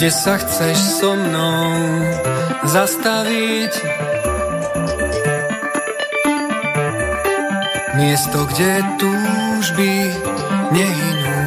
kde 0.03 0.11
sa 0.11 0.35
chceš 0.35 0.99
so 0.99 1.15
mnou 1.15 1.71
zastaviť. 2.67 3.71
Miesto, 7.95 8.43
kde 8.51 8.83
túžby 8.99 10.11
nehynú. 10.75 11.39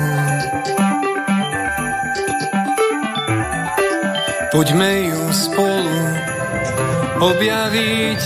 Poďme 4.49 5.05
ju 5.05 5.21
spolu 5.37 6.01
objaviť. 7.21 8.21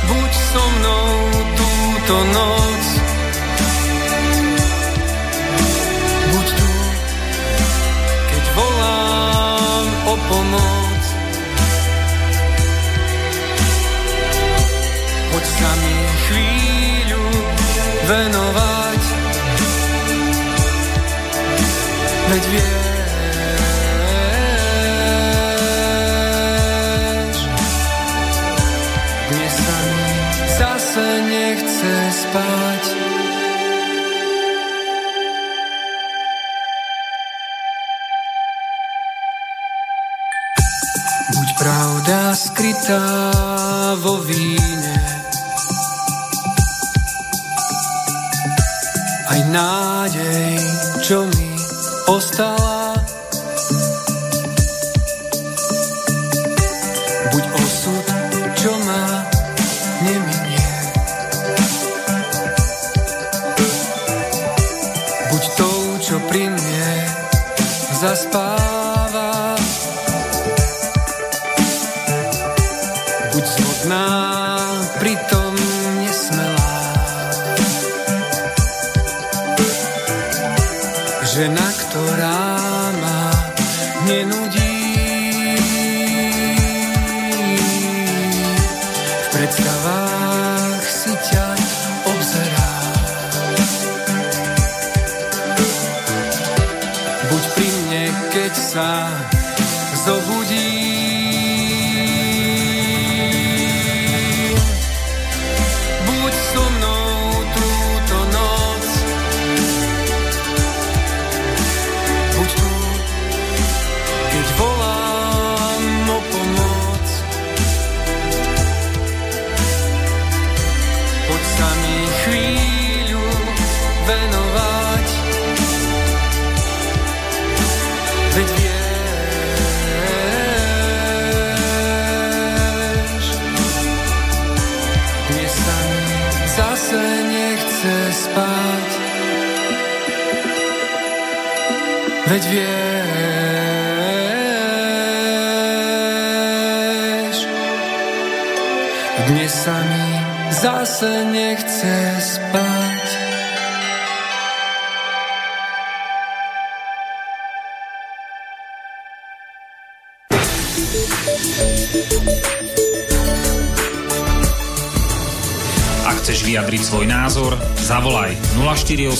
Buď 0.00 0.32
so 0.32 0.64
mnou 0.80 1.08
túto 1.60 2.16
noc 2.32 2.65
veď 22.36 22.46
vieš, 22.52 22.68
dnes 29.32 29.54
sa 29.56 29.78
mi 29.80 30.04
zase 30.60 31.06
nechce 31.32 31.96
spať. 32.12 32.85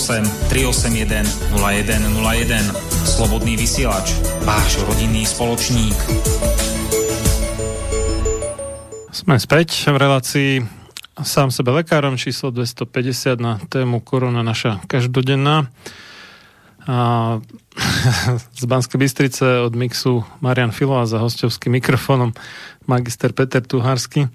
381 0.07 1.27
0101. 1.51 2.63
Slobodný 3.03 3.59
vysielač, 3.59 4.15
váš 4.47 4.79
rodinný 4.87 5.27
spoločník. 5.27 5.99
Sme 9.11 9.35
späť 9.35 9.91
v 9.91 9.97
relácii 9.99 10.51
sám 11.27 11.51
sebe 11.51 11.75
lekárom 11.75 12.15
číslo 12.15 12.55
250 12.55 13.35
na 13.35 13.59
tému 13.67 13.99
korona 13.99 14.47
naša 14.47 14.79
každodenná. 14.87 15.67
A 16.87 16.97
z 18.59 18.63
Banskej 18.63 19.03
Bystrice 19.03 19.59
od 19.59 19.75
mixu 19.75 20.23
Marian 20.39 20.71
Filo 20.71 21.03
a 21.03 21.03
za 21.03 21.19
hostovským 21.19 21.75
mikrofónom 21.83 22.31
magister 22.87 23.35
Peter 23.35 23.59
Tuhársky. 23.59 24.31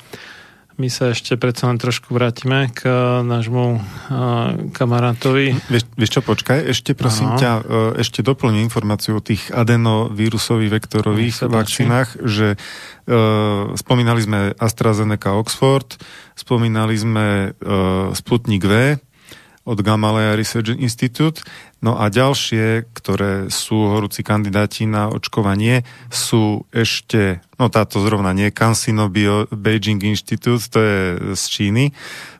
My 0.82 0.90
sa 0.90 1.14
ešte 1.14 1.38
predsa 1.38 1.70
len 1.70 1.78
trošku 1.78 2.10
vrátime 2.10 2.66
k 2.74 2.90
nášmu 3.22 3.78
kamarátovi. 4.74 5.54
Vieš, 5.70 5.86
vieš 5.94 6.10
čo, 6.18 6.20
počkaj, 6.26 6.58
ešte 6.74 6.98
prosím 6.98 7.30
Aha. 7.30 7.38
ťa, 7.38 7.52
e, 7.54 7.62
ešte 8.02 8.26
doplním 8.26 8.66
informáciu 8.66 9.14
o 9.14 9.22
tých 9.22 9.46
adenovírusových 9.54 10.82
vektorových 10.82 11.46
vakcínach, 11.46 12.18
že 12.18 12.58
uh, 12.58 13.78
spomínali 13.78 14.26
sme 14.26 14.58
AstraZeneca 14.58 15.38
Oxford, 15.38 16.02
spomínali 16.34 16.98
sme 16.98 17.54
uh, 17.54 18.10
Sputnik 18.18 18.66
V, 18.66 18.98
od 19.62 19.78
Gamalea 19.78 20.34
Research 20.34 20.74
Institute. 20.74 21.42
No 21.82 21.98
a 21.98 22.10
ďalšie, 22.10 22.86
ktoré 22.94 23.50
sú 23.50 23.90
horúci 23.90 24.22
kandidáti 24.22 24.86
na 24.86 25.10
očkovanie, 25.10 25.82
sú 26.10 26.66
ešte, 26.70 27.42
no 27.58 27.70
táto 27.70 27.98
zrovna 28.02 28.30
nie, 28.34 28.54
CanSino 28.54 29.10
Bio 29.10 29.50
Beijing 29.50 30.02
Institute, 30.02 30.62
to 30.70 30.78
je 30.78 30.98
z 31.34 31.42
Číny. 31.50 31.84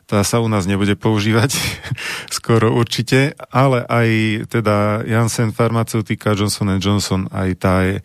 Tá 0.07 0.23
sa 0.23 0.43
u 0.43 0.47
nás 0.51 0.67
nebude 0.67 0.95
používať 0.99 1.55
skoro 2.37 2.71
určite, 2.75 3.35
ale 3.51 3.83
aj 3.87 4.07
teda 4.51 5.03
Janssen 5.07 5.55
Pharmaceutica 5.55 6.35
Johnson 6.35 6.79
Johnson, 6.79 7.27
aj 7.31 7.49
tá 7.59 7.73
je 7.83 7.95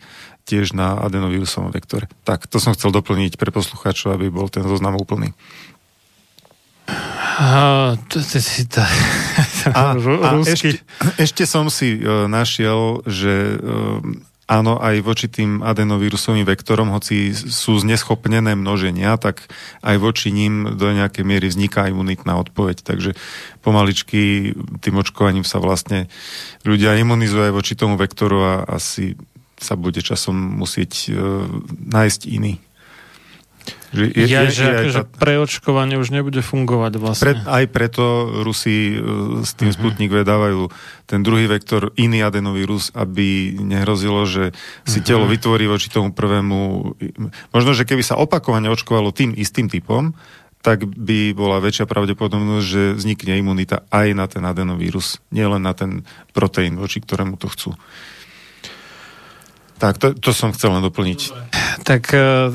tiež 0.49 0.73
na 0.73 0.97
adenovírusovom 0.97 1.69
vektore. 1.69 2.09
Tak, 2.25 2.49
to 2.49 2.57
som 2.57 2.73
chcel 2.73 2.89
doplniť 2.89 3.37
pre 3.37 3.53
poslucháčov, 3.53 4.17
aby 4.17 4.33
bol 4.33 4.49
ten 4.49 4.65
zoznam 4.65 4.97
úplný. 4.97 5.37
A, 9.75 9.95
a, 9.95 10.39
ešte, 10.43 10.79
ešte 11.19 11.43
som 11.43 11.67
si 11.67 11.99
uh, 11.99 12.31
našiel, 12.31 13.03
že 13.03 13.59
uh, 13.59 13.99
áno, 14.49 14.81
aj 14.81 14.95
voči 15.05 15.27
tým 15.29 15.61
adenovírusovým 15.61 16.47
vektorom, 16.47 16.89
hoci 16.89 17.31
sú 17.35 17.77
zneschopnené 17.77 18.57
množenia, 18.57 19.19
tak 19.21 19.45
aj 19.85 19.95
voči 20.01 20.33
ním 20.33 20.79
do 20.79 20.89
nejakej 20.89 21.23
miery 21.27 21.51
vzniká 21.51 21.85
imunitná 21.91 22.39
odpoveď. 22.41 22.81
Takže 22.81 23.13
pomaličky 23.61 24.55
tým 24.81 24.95
očkovaním 24.97 25.45
sa 25.45 25.61
vlastne 25.61 26.09
ľudia 26.65 26.97
imunizujú 26.97 27.51
aj 27.51 27.53
voči 27.53 27.77
tomu 27.77 27.95
vektoru 27.95 28.37
a 28.41 28.53
asi 28.65 29.13
sa 29.59 29.75
bude 29.75 30.01
časom 30.01 30.35
musieť 30.35 31.11
uh, 31.11 31.45
nájsť 31.69 32.21
iný. 32.31 32.57
Že 33.89 34.03
je, 34.13 34.25
ja, 34.29 34.45
je, 34.45 34.53
že 34.53 34.63
je 34.63 34.73
akože 34.73 35.01
tá... 35.01 35.17
preočkovanie 35.17 35.97
už 35.97 36.13
nebude 36.13 36.45
fungovať 36.45 36.93
vlastne. 37.01 37.23
Pre, 37.25 37.33
aj 37.41 37.65
preto 37.73 38.03
Rusi 38.45 38.93
e, 38.93 39.01
s 39.41 39.57
tým 39.57 39.73
uh-huh. 39.73 39.81
Sputnik 39.81 40.13
vedávajú 40.13 40.69
ten 41.09 41.25
druhý 41.25 41.49
vektor, 41.49 41.89
iný 41.97 42.21
adenovírus, 42.21 42.93
aby 42.93 43.57
nehrozilo, 43.57 44.29
že 44.29 44.53
si 44.85 45.01
uh-huh. 45.01 45.07
telo 45.09 45.25
vytvorí 45.25 45.65
voči 45.65 45.89
tomu 45.89 46.13
prvému... 46.13 46.59
Možno, 47.49 47.71
že 47.73 47.89
keby 47.89 48.05
sa 48.05 48.19
opakovane 48.21 48.69
očkovalo 48.69 49.09
tým 49.09 49.33
istým 49.33 49.65
typom, 49.65 50.13
tak 50.59 50.83
by 50.83 51.31
bola 51.31 51.63
väčšia 51.63 51.87
pravdepodobnosť, 51.87 52.65
že 52.67 52.83
vznikne 52.99 53.39
imunita 53.39 53.87
aj 53.95 54.07
na 54.11 54.25
ten 54.27 54.43
adenovírus, 54.43 55.23
nielen 55.31 55.63
na 55.63 55.71
ten 55.71 56.03
proteín, 56.35 56.75
voči 56.75 56.99
ktorému 56.99 57.39
to 57.39 57.47
chcú. 57.47 57.71
Tak, 59.79 59.95
to, 59.95 60.11
to 60.11 60.35
som 60.35 60.51
chcel 60.51 60.75
len 60.75 60.83
doplniť. 60.83 61.19
Tak 61.87 62.03
uh, 62.15 62.51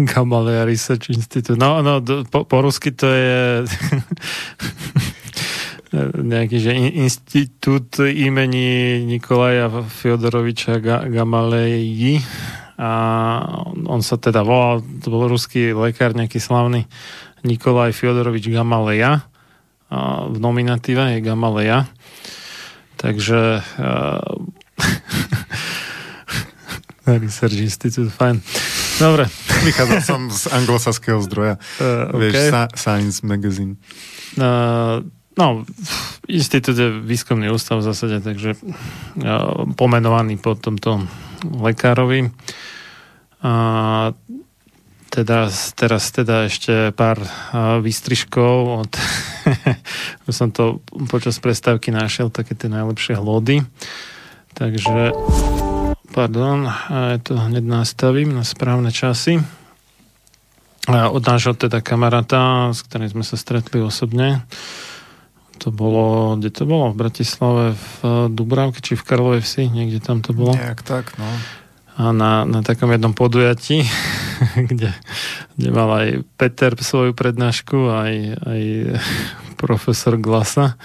Gamaleya 0.00 0.64
Research 0.64 1.12
Institute. 1.12 1.60
No, 1.60 1.84
no 1.84 2.00
po, 2.24 2.48
po 2.48 2.58
rusky 2.64 2.96
to 2.96 3.06
je 3.12 3.68
nejaký 6.32 6.56
že 6.56 6.72
institút 6.72 8.00
imení 8.00 9.04
Nikolaja 9.04 9.68
Fyodoroviča 9.68 10.80
Gamaleji 11.12 12.24
a 12.80 12.90
on 13.84 14.00
sa 14.00 14.16
teda 14.16 14.40
volal, 14.40 14.80
to 15.04 15.12
bol 15.12 15.28
ruský 15.28 15.76
lekár, 15.76 16.16
nejaký 16.16 16.40
slavný 16.40 16.88
Nikolaj 17.44 17.92
Fyodorovič 17.92 18.48
Gamaleja 18.48 19.28
a 19.92 20.24
v 20.32 20.40
nominatíve 20.40 21.12
je 21.12 21.20
Gamaleja 21.20 21.84
takže 22.96 23.60
uh, 23.60 24.22
Research 27.18 27.58
Institute, 27.58 28.08
fajn. 28.08 28.40
Dobre. 29.00 29.28
Vychádzal 29.66 30.00
som 30.00 30.20
z 30.30 30.48
anglosaského 30.52 31.18
zdroja. 31.24 31.58
Uh, 31.76 32.08
okay. 32.16 32.30
Vieš, 32.30 32.36
Science 32.78 33.18
Magazine. 33.26 33.76
Uh, 34.38 35.04
no, 35.36 35.66
institút 36.30 36.78
je 36.78 36.88
výskumný 37.02 37.50
ústav 37.50 37.82
v 37.82 37.88
zásade, 37.90 38.22
takže 38.24 38.56
uh, 38.56 39.66
pomenovaný 39.76 40.38
po 40.38 40.54
tomto 40.54 41.04
lekárovi. 41.44 42.30
A 43.42 43.52
teda, 45.12 45.52
teraz 45.76 46.08
teda 46.08 46.48
ešte 46.48 46.88
pár 46.96 47.20
výstrižkov 47.84 48.86
od 48.86 48.92
som 50.32 50.48
to 50.48 50.80
počas 51.12 51.36
prestávky 51.36 51.92
našiel 51.92 52.32
také 52.32 52.56
tie 52.56 52.72
najlepšie 52.72 53.20
hlody. 53.20 53.60
Takže 54.56 55.12
Pardon, 56.12 56.68
ja 56.92 57.16
to 57.24 57.40
hneď 57.40 57.64
nastavím 57.64 58.36
na 58.36 58.44
správne 58.44 58.92
časy. 58.92 59.40
Od 60.92 61.22
nášho 61.24 61.56
teda 61.56 61.80
kamaráta, 61.80 62.68
s 62.68 62.84
ktorým 62.84 63.08
sme 63.08 63.24
sa 63.24 63.40
stretli 63.40 63.80
osobne, 63.80 64.44
to 65.56 65.72
bolo, 65.72 66.36
kde 66.36 66.52
to 66.52 66.68
bolo? 66.68 66.92
V 66.92 67.00
Bratislave, 67.00 67.64
v 67.72 68.28
Dubravke, 68.28 68.84
či 68.84 68.92
v 68.92 69.06
Karlovej 69.08 69.40
vsi, 69.40 69.72
niekde 69.72 70.04
tam 70.04 70.20
to 70.20 70.36
bolo? 70.36 70.52
Nejak 70.52 70.84
tak, 70.84 71.16
no. 71.16 71.28
A 71.96 72.12
na, 72.12 72.44
na 72.44 72.60
takom 72.60 72.92
jednom 72.92 73.16
podujatí, 73.16 73.88
kde, 74.68 74.92
kde 75.56 75.68
mal 75.72 75.88
aj 75.96 76.08
Peter 76.36 76.76
svoju 76.76 77.16
prednášku, 77.16 77.88
aj, 77.88 78.14
aj 78.36 78.60
profesor 79.62 80.20
Glasa. 80.20 80.76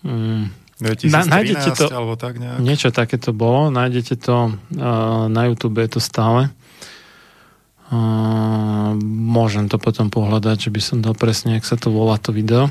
Mm 0.00 0.57
2013 0.78 1.10
na, 1.10 1.22
nájdete 1.26 1.70
to, 1.74 1.84
alebo 1.90 2.14
tak 2.14 2.38
nejak. 2.38 2.62
Niečo 2.62 2.88
takéto 2.94 3.34
bolo, 3.34 3.74
nájdete 3.74 4.14
to 4.14 4.54
uh, 4.54 5.26
na 5.26 5.42
YouTube, 5.50 5.82
je 5.82 5.98
to 5.98 6.00
stále. 6.00 6.54
Uh, 7.90 8.94
môžem 9.02 9.66
to 9.66 9.80
potom 9.82 10.06
pohľadať, 10.06 10.68
že 10.68 10.70
by 10.70 10.80
som 10.80 10.98
dal 11.02 11.18
presne, 11.18 11.58
ak 11.58 11.66
sa 11.66 11.74
to 11.74 11.90
volá 11.90 12.14
to 12.22 12.30
video. 12.30 12.70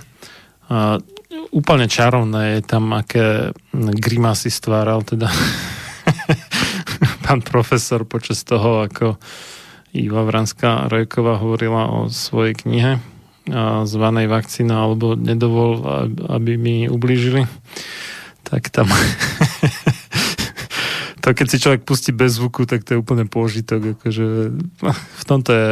Uh, 0.72 1.04
úplne 1.52 1.92
čarovné 1.92 2.60
je 2.60 2.62
tam, 2.64 2.96
aké 2.96 3.52
grimasy 3.76 4.48
stváral 4.48 5.04
teda 5.04 5.28
pán 7.28 7.44
profesor 7.44 8.08
počas 8.08 8.48
toho, 8.48 8.88
ako 8.88 9.20
Iva 9.92 10.24
Vranská 10.24 10.88
Rojková 10.88 11.44
hovorila 11.44 11.92
o 11.92 12.08
svojej 12.08 12.56
knihe 12.56 13.17
zvanej 13.88 14.28
vakcína 14.28 14.84
alebo 14.84 15.16
nedovol, 15.16 15.84
aby 16.28 16.60
mi 16.60 16.76
ublížili, 16.92 17.48
tak 18.44 18.70
tam 18.70 18.92
to 21.28 21.36
keď 21.36 21.48
si 21.52 21.58
človek 21.60 21.82
pustí 21.84 22.16
bez 22.16 22.40
zvuku, 22.40 22.64
tak 22.64 22.88
to 22.88 22.96
je 22.96 23.02
úplne 23.04 23.28
pôžitok. 23.28 24.00
Akože, 24.00 24.26
v 24.96 25.24
tomto 25.28 25.52
je 25.52 25.72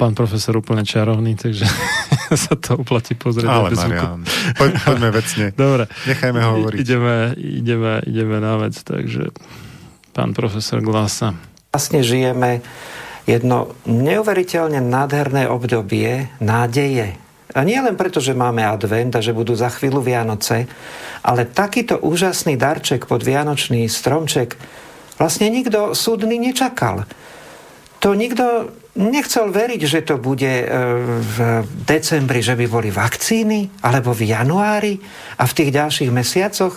pán 0.00 0.16
profesor 0.16 0.56
úplne 0.56 0.88
čarovný, 0.88 1.36
takže 1.36 1.68
sa 2.48 2.56
to 2.56 2.80
uplatí 2.80 3.12
pozrieť 3.12 3.44
Ale 3.44 3.76
bez 3.76 3.80
Marian, 3.84 4.24
zvuku. 4.24 4.56
Poď, 4.56 4.70
poďme 4.88 5.08
vecne. 5.12 5.44
Dobre. 5.68 5.84
Nechajme 6.08 6.40
ho 6.40 6.50
hovoriť. 6.56 6.78
Ideme, 6.80 7.36
ideme, 7.36 7.92
ideme 8.08 8.36
na 8.40 8.56
vec, 8.56 8.72
takže 8.80 9.36
pán 10.16 10.32
profesor 10.32 10.80
Glasa. 10.80 11.36
Vlastne 11.76 12.00
žijeme 12.00 12.64
jedno 13.26 13.74
neuveriteľne 13.84 14.78
nádherné 14.78 15.50
obdobie 15.50 16.30
nádeje. 16.38 17.18
A 17.56 17.64
nie 17.66 17.78
len 17.78 17.98
preto, 17.98 18.22
že 18.22 18.36
máme 18.38 18.62
advent 18.62 19.16
a 19.18 19.24
že 19.24 19.34
budú 19.34 19.58
za 19.58 19.72
chvíľu 19.72 20.04
Vianoce, 20.04 20.70
ale 21.26 21.48
takýto 21.48 21.98
úžasný 21.98 22.54
darček 22.54 23.10
pod 23.10 23.26
Vianočný 23.26 23.90
stromček 23.90 24.54
vlastne 25.18 25.50
nikto 25.50 25.96
súdny 25.96 26.38
nečakal. 26.38 27.08
To 28.04 28.12
nikto 28.12 28.70
nechcel 28.96 29.52
veriť, 29.52 29.80
že 29.84 30.00
to 30.04 30.16
bude 30.16 30.44
e, 30.44 30.66
v 31.20 31.36
decembri, 31.84 32.40
že 32.40 32.56
by 32.56 32.66
boli 32.68 32.88
vakcíny, 32.92 33.84
alebo 33.84 34.12
v 34.12 34.32
januári 34.32 35.00
a 35.40 35.44
v 35.44 35.56
tých 35.56 35.70
ďalších 35.72 36.10
mesiacoch. 36.12 36.76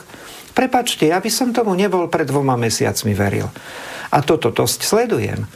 Prepačte, 0.55 1.07
ja 1.07 1.19
by 1.23 1.31
som 1.31 1.55
tomu 1.55 1.75
nebol 1.75 2.11
pred 2.11 2.27
dvoma 2.27 2.59
mesiacmi 2.59 3.15
veril. 3.15 3.47
A 4.11 4.19
toto 4.19 4.51
dosť 4.51 4.79
sledujem. 4.83 5.47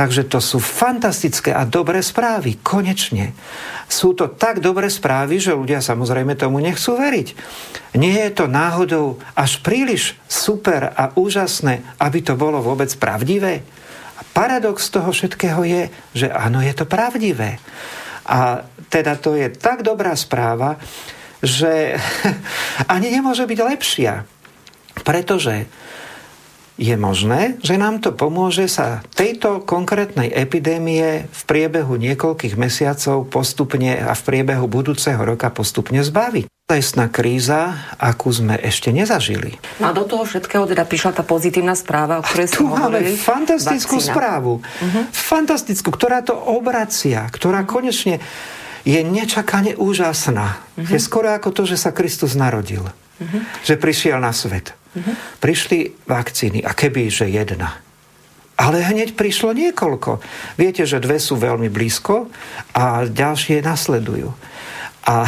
Takže 0.00 0.32
to 0.32 0.40
sú 0.40 0.64
fantastické 0.64 1.52
a 1.52 1.68
dobré 1.68 2.00
správy. 2.00 2.56
Konečne. 2.64 3.36
Sú 3.84 4.16
to 4.16 4.32
tak 4.32 4.64
dobré 4.64 4.88
správy, 4.88 5.36
že 5.36 5.52
ľudia 5.52 5.84
samozrejme 5.84 6.40
tomu 6.40 6.56
nechcú 6.56 6.96
veriť. 6.96 7.28
Nie 8.00 8.24
je 8.24 8.32
to 8.32 8.48
náhodou 8.48 9.20
až 9.36 9.60
príliš 9.60 10.16
super 10.24 10.88
a 10.96 11.12
úžasné, 11.20 11.84
aby 12.00 12.24
to 12.24 12.32
bolo 12.32 12.64
vôbec 12.64 12.88
pravdivé? 12.96 13.60
A 14.16 14.24
paradox 14.32 14.88
toho 14.88 15.12
všetkého 15.12 15.68
je, 15.68 15.92
že 16.16 16.32
áno, 16.32 16.64
je 16.64 16.72
to 16.72 16.88
pravdivé. 16.88 17.60
A 18.24 18.64
teda 18.88 19.20
to 19.20 19.36
je 19.36 19.52
tak 19.52 19.84
dobrá 19.84 20.16
správa, 20.16 20.80
že 21.44 22.00
ani 22.96 23.12
nemôže 23.12 23.44
byť 23.44 23.60
lepšia. 23.68 24.24
Pretože 25.04 25.68
je 26.80 26.96
možné, 26.96 27.60
že 27.60 27.76
nám 27.76 28.00
to 28.00 28.16
pomôže 28.16 28.64
sa 28.64 29.04
tejto 29.12 29.60
konkrétnej 29.68 30.32
epidémie 30.32 31.28
v 31.28 31.42
priebehu 31.44 32.00
niekoľkých 32.00 32.56
mesiacov 32.56 33.28
postupne 33.28 34.00
a 34.00 34.16
v 34.16 34.22
priebehu 34.24 34.64
budúceho 34.64 35.20
roka 35.20 35.52
postupne 35.52 36.00
zbaviť. 36.00 36.48
Lesná 36.72 37.12
kríza, 37.12 37.92
akú 38.00 38.32
sme 38.32 38.56
ešte 38.56 38.94
nezažili. 38.96 39.60
A 39.84 39.92
do 39.92 40.08
toho 40.08 40.24
všetkého 40.24 40.64
teda 40.64 40.88
prišla 40.88 41.20
tá 41.20 41.22
pozitívna 41.26 41.76
správa, 41.76 42.16
o 42.16 42.24
ktorej 42.24 42.48
máme 42.64 43.04
hovorili. 43.04 43.18
fantastickú 43.18 44.00
Vakcína. 44.00 44.14
správu. 44.16 44.52
Uh-huh. 44.62 45.02
Fantastickú, 45.12 45.92
ktorá 45.92 46.24
to 46.24 46.32
obracia, 46.32 47.28
ktorá 47.28 47.68
konečne 47.68 48.24
je 48.88 49.02
nečakane 49.04 49.76
úžasná. 49.76 50.56
Uh-huh. 50.56 50.88
Je 50.88 50.96
skoro 51.02 51.28
ako 51.28 51.52
to, 51.52 51.68
že 51.68 51.76
sa 51.76 51.92
Kristus 51.92 52.38
narodil. 52.38 52.86
Uh-huh. 52.86 53.40
Že 53.66 53.74
prišiel 53.76 54.16
na 54.16 54.32
svet. 54.32 54.79
Uh-huh. 54.90 55.14
Prišli 55.38 55.94
vakcíny 56.06 56.66
a 56.66 56.74
keby, 56.74 57.10
že 57.10 57.30
jedna. 57.30 57.78
Ale 58.60 58.84
hneď 58.84 59.16
prišlo 59.16 59.56
niekoľko. 59.56 60.20
Viete, 60.60 60.84
že 60.84 61.00
dve 61.00 61.16
sú 61.16 61.40
veľmi 61.40 61.72
blízko 61.72 62.28
a 62.76 63.08
ďalšie 63.08 63.64
nasledujú. 63.64 64.36
A 65.08 65.24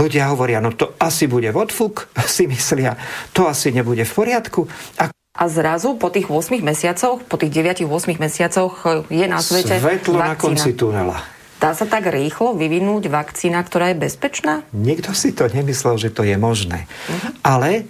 ľudia 0.00 0.32
hovoria, 0.32 0.64
no 0.64 0.72
to 0.72 0.96
asi 0.96 1.28
bude 1.28 1.52
odfuk, 1.52 2.08
si 2.24 2.48
myslia, 2.48 2.96
to 3.36 3.44
asi 3.44 3.68
nebude 3.68 4.02
v 4.08 4.12
poriadku. 4.12 4.64
A 4.96 5.12
a 5.30 5.46
zrazu 5.46 5.94
po 5.94 6.10
tých 6.10 6.26
8 6.26 6.58
mesiacoch, 6.58 7.22
po 7.22 7.38
tých 7.38 7.54
9-8 7.54 8.18
mesiacoch 8.18 9.06
je 9.08 9.24
na 9.30 9.38
svete 9.38 9.78
Svetlo 9.78 10.18
vakcína. 10.18 10.26
na 10.26 10.34
konci 10.34 10.70
tunela. 10.74 11.22
Dá 11.62 11.70
sa 11.70 11.86
tak 11.86 12.10
rýchlo 12.10 12.58
vyvinúť 12.58 13.06
vakcína, 13.06 13.62
ktorá 13.62 13.94
je 13.94 13.96
bezpečná? 14.04 14.66
Nikto 14.74 15.14
si 15.14 15.30
to 15.30 15.46
nemyslel, 15.46 16.02
že 16.02 16.10
to 16.10 16.26
je 16.26 16.34
možné. 16.34 16.84
Uh-huh. 16.84 17.30
Ale 17.46 17.86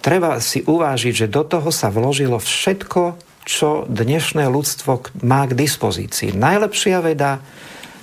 treba 0.00 0.38
si 0.38 0.62
uvážiť, 0.64 1.26
že 1.26 1.32
do 1.32 1.42
toho 1.44 1.68
sa 1.68 1.90
vložilo 1.90 2.38
všetko, 2.38 3.18
čo 3.48 3.88
dnešné 3.88 4.44
ľudstvo 4.44 5.24
má 5.24 5.48
k 5.48 5.56
dispozícii. 5.56 6.36
Najlepšia 6.36 7.00
veda, 7.00 7.40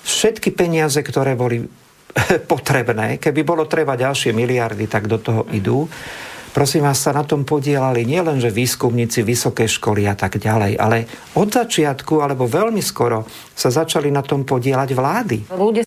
všetky 0.01 0.49
peniaze, 0.57 0.97
ktoré 1.05 1.37
boli 1.37 1.61
potrebné, 2.51 3.21
keby 3.21 3.41
bolo 3.45 3.69
treba 3.69 3.93
ďalšie 3.93 4.33
miliardy, 4.33 4.89
tak 4.89 5.05
do 5.05 5.21
toho 5.21 5.45
idú. 5.53 5.85
Prosím 6.55 6.87
vás, 6.87 7.03
sa 7.03 7.11
na 7.11 7.27
tom 7.27 7.43
podielali 7.43 8.07
nielenže 8.07 8.47
výskumníci 8.47 9.27
vysoké 9.27 9.67
školy 9.67 10.07
a 10.07 10.15
tak 10.15 10.39
ďalej, 10.39 10.79
ale 10.79 11.03
od 11.35 11.51
začiatku 11.51 12.23
alebo 12.23 12.47
veľmi 12.47 12.79
skoro 12.79 13.27
sa 13.51 13.67
začali 13.67 14.07
na 14.07 14.23
tom 14.23 14.47
podielať 14.47 14.89
vlády. 14.95 15.37
Ľudia... 15.51 15.83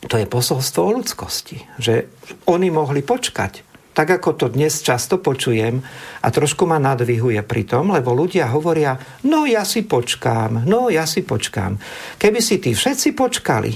To 0.00 0.16
je 0.18 0.26
posolstvo 0.26 0.80
o 0.82 0.94
ľudskosti, 0.98 1.62
že 1.78 2.10
oni 2.50 2.74
mohli 2.74 3.06
počkať 3.06 3.69
tak 3.90 4.22
ako 4.22 4.38
to 4.38 4.46
dnes 4.54 4.80
často 4.86 5.18
počujem 5.18 5.82
a 6.22 6.26
trošku 6.30 6.62
ma 6.64 6.78
nadvihuje 6.78 7.42
pri 7.42 7.62
tom, 7.66 7.90
lebo 7.90 8.14
ľudia 8.14 8.46
hovoria, 8.54 8.94
no 9.26 9.44
ja 9.44 9.66
si 9.66 9.82
počkám, 9.82 10.62
no 10.64 10.88
ja 10.88 11.04
si 11.10 11.26
počkám. 11.26 11.76
Keby 12.16 12.38
si 12.38 12.62
tí 12.62 12.70
všetci 12.70 13.18
počkali, 13.18 13.72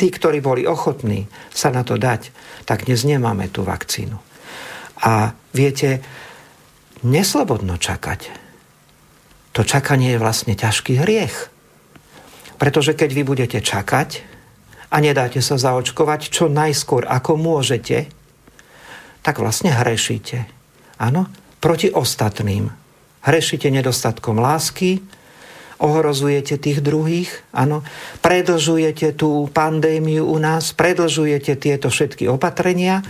tí, 0.00 0.06
ktorí 0.08 0.40
boli 0.40 0.64
ochotní 0.64 1.28
sa 1.52 1.68
na 1.68 1.84
to 1.84 2.00
dať, 2.00 2.32
tak 2.64 2.88
dnes 2.88 3.04
nemáme 3.04 3.52
tú 3.52 3.62
vakcínu. 3.62 4.16
A 5.04 5.36
viete, 5.52 6.00
neslobodno 7.04 7.76
čakať. 7.76 8.42
To 9.52 9.60
čakanie 9.66 10.16
je 10.16 10.22
vlastne 10.22 10.56
ťažký 10.56 11.04
hriech. 11.04 11.52
Pretože 12.56 12.96
keď 12.96 13.10
vy 13.12 13.22
budete 13.26 13.58
čakať 13.60 14.24
a 14.88 14.96
nedáte 15.02 15.42
sa 15.44 15.60
zaočkovať 15.60 16.30
čo 16.30 16.48
najskôr, 16.48 17.04
ako 17.04 17.36
môžete, 17.36 18.21
tak 19.22 19.38
vlastne 19.38 19.70
hrešíte. 19.70 20.44
Áno, 20.98 21.30
proti 21.62 21.88
ostatným. 21.90 22.70
Hrešíte 23.22 23.70
nedostatkom 23.70 24.42
lásky, 24.42 24.98
ohrozujete 25.82 26.58
tých 26.58 26.82
druhých, 26.82 27.30
áno, 27.54 27.86
predlžujete 28.22 29.14
tú 29.14 29.46
pandémiu 29.50 30.26
u 30.26 30.38
nás, 30.38 30.74
predlžujete 30.74 31.58
tieto 31.58 31.90
všetky 31.90 32.26
opatrenia, 32.30 33.02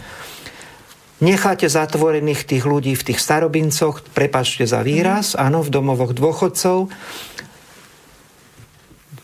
necháte 1.21 1.69
zatvorených 1.69 2.45
tých 2.49 2.65
ľudí 2.65 2.93
v 2.97 3.13
tých 3.13 3.21
starobincoch, 3.21 4.05
prepačte 4.17 4.69
za 4.69 4.81
výraz, 4.81 5.37
áno, 5.37 5.61
v 5.65 5.73
domovoch 5.73 6.13
dôchodcov, 6.13 6.93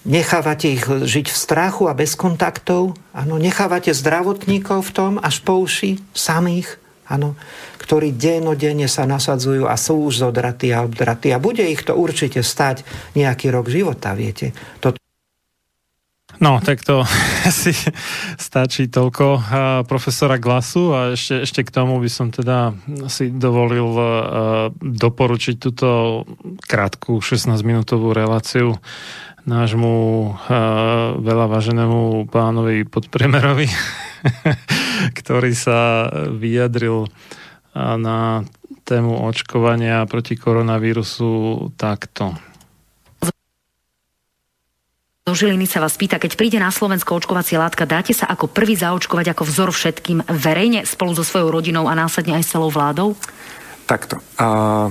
nechávate 0.08 0.72
ich 0.72 0.88
žiť 0.88 1.26
v 1.28 1.36
strachu 1.36 1.86
a 1.86 1.94
bez 1.94 2.16
kontaktov, 2.16 2.96
áno, 3.12 3.36
nechávate 3.36 3.92
zdravotníkov 3.92 4.88
v 4.88 4.94
tom 4.96 5.12
až 5.20 5.44
po 5.44 5.60
uši 5.60 6.00
samých, 6.16 6.80
áno, 7.06 7.36
ktorí 7.76 8.16
dennodenne 8.16 8.88
sa 8.88 9.04
nasadzujú 9.04 9.68
a 9.68 9.76
sú 9.76 10.08
už 10.08 10.24
zodratí 10.24 10.72
a 10.72 10.82
obdratí. 10.84 11.30
A 11.30 11.38
bude 11.38 11.62
ich 11.68 11.84
to 11.84 11.92
určite 11.94 12.40
stať 12.40 12.82
nejaký 13.14 13.52
rok 13.52 13.68
života, 13.68 14.16
viete. 14.16 14.56
To... 14.80 14.96
No, 16.40 16.60
tak 16.60 16.84
to 16.84 17.04
si 17.60 17.76
stačí 18.40 18.88
toľko 18.88 19.24
profesora 19.84 20.40
Glasu 20.40 20.92
a 20.96 21.00
ešte, 21.16 21.44
ešte 21.44 21.60
k 21.68 21.72
tomu 21.72 22.00
by 22.00 22.10
som 22.12 22.32
teda 22.32 22.72
si 23.12 23.32
dovolil 23.32 23.88
uh, 23.96 24.04
doporučiť 24.80 25.56
túto 25.56 26.22
krátku 26.64 27.24
16-minútovú 27.24 28.12
reláciu 28.12 28.76
nášmu 29.48 29.92
uh, 30.28 31.16
veľa 31.16 31.46
váženému 31.48 32.28
pánovi 32.28 32.84
podpremerovi, 32.84 33.64
ktorý 35.18 35.56
sa 35.56 36.08
vyjadril 36.28 37.08
uh, 37.08 37.96
na 37.96 38.44
tému 38.84 39.24
očkovania 39.24 40.04
proti 40.04 40.36
koronavírusu 40.36 41.72
takto. 41.80 42.36
Do 45.28 45.36
Žiliny 45.36 45.68
sa 45.68 45.84
vás 45.84 45.92
pýta, 46.00 46.16
keď 46.16 46.40
príde 46.40 46.56
na 46.56 46.72
Slovensko 46.72 47.20
očkovacia 47.20 47.60
látka, 47.60 47.84
dáte 47.84 48.16
sa 48.16 48.24
ako 48.32 48.48
prvý 48.48 48.80
zaočkovať 48.80 49.36
ako 49.36 49.44
vzor 49.44 49.70
všetkým 49.76 50.24
verejne 50.24 50.88
spolu 50.88 51.12
so 51.12 51.20
svojou 51.20 51.52
rodinou 51.52 51.84
a 51.84 51.92
následne 51.92 52.40
aj 52.40 52.48
s 52.48 52.52
celou 52.56 52.72
vládou? 52.72 53.12
Takto. 53.84 54.16
A 54.40 54.88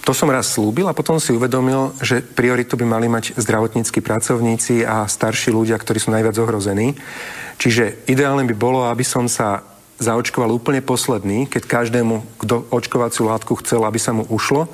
to 0.00 0.16
som 0.16 0.32
raz 0.32 0.48
slúbil 0.56 0.88
a 0.88 0.96
potom 0.96 1.20
si 1.20 1.30
uvedomil, 1.30 1.92
že 2.00 2.24
prioritu 2.24 2.74
by 2.74 2.86
mali 2.88 3.06
mať 3.06 3.36
zdravotníckí 3.36 4.00
pracovníci 4.00 4.82
a 4.82 5.04
starší 5.04 5.52
ľudia, 5.52 5.76
ktorí 5.76 6.00
sú 6.00 6.10
najviac 6.10 6.36
ohrození. 6.40 6.96
Čiže 7.60 8.08
ideálne 8.08 8.48
by 8.48 8.54
bolo, 8.56 8.88
aby 8.88 9.04
som 9.04 9.28
sa 9.28 9.60
zaočkoval 10.00 10.48
úplne 10.48 10.80
posledný, 10.80 11.44
keď 11.44 11.68
každému, 11.68 12.40
kto 12.40 12.72
očkovaciu 12.72 13.28
látku 13.28 13.52
chcel, 13.60 13.84
aby 13.84 14.00
sa 14.00 14.16
mu 14.16 14.24
ušlo 14.32 14.72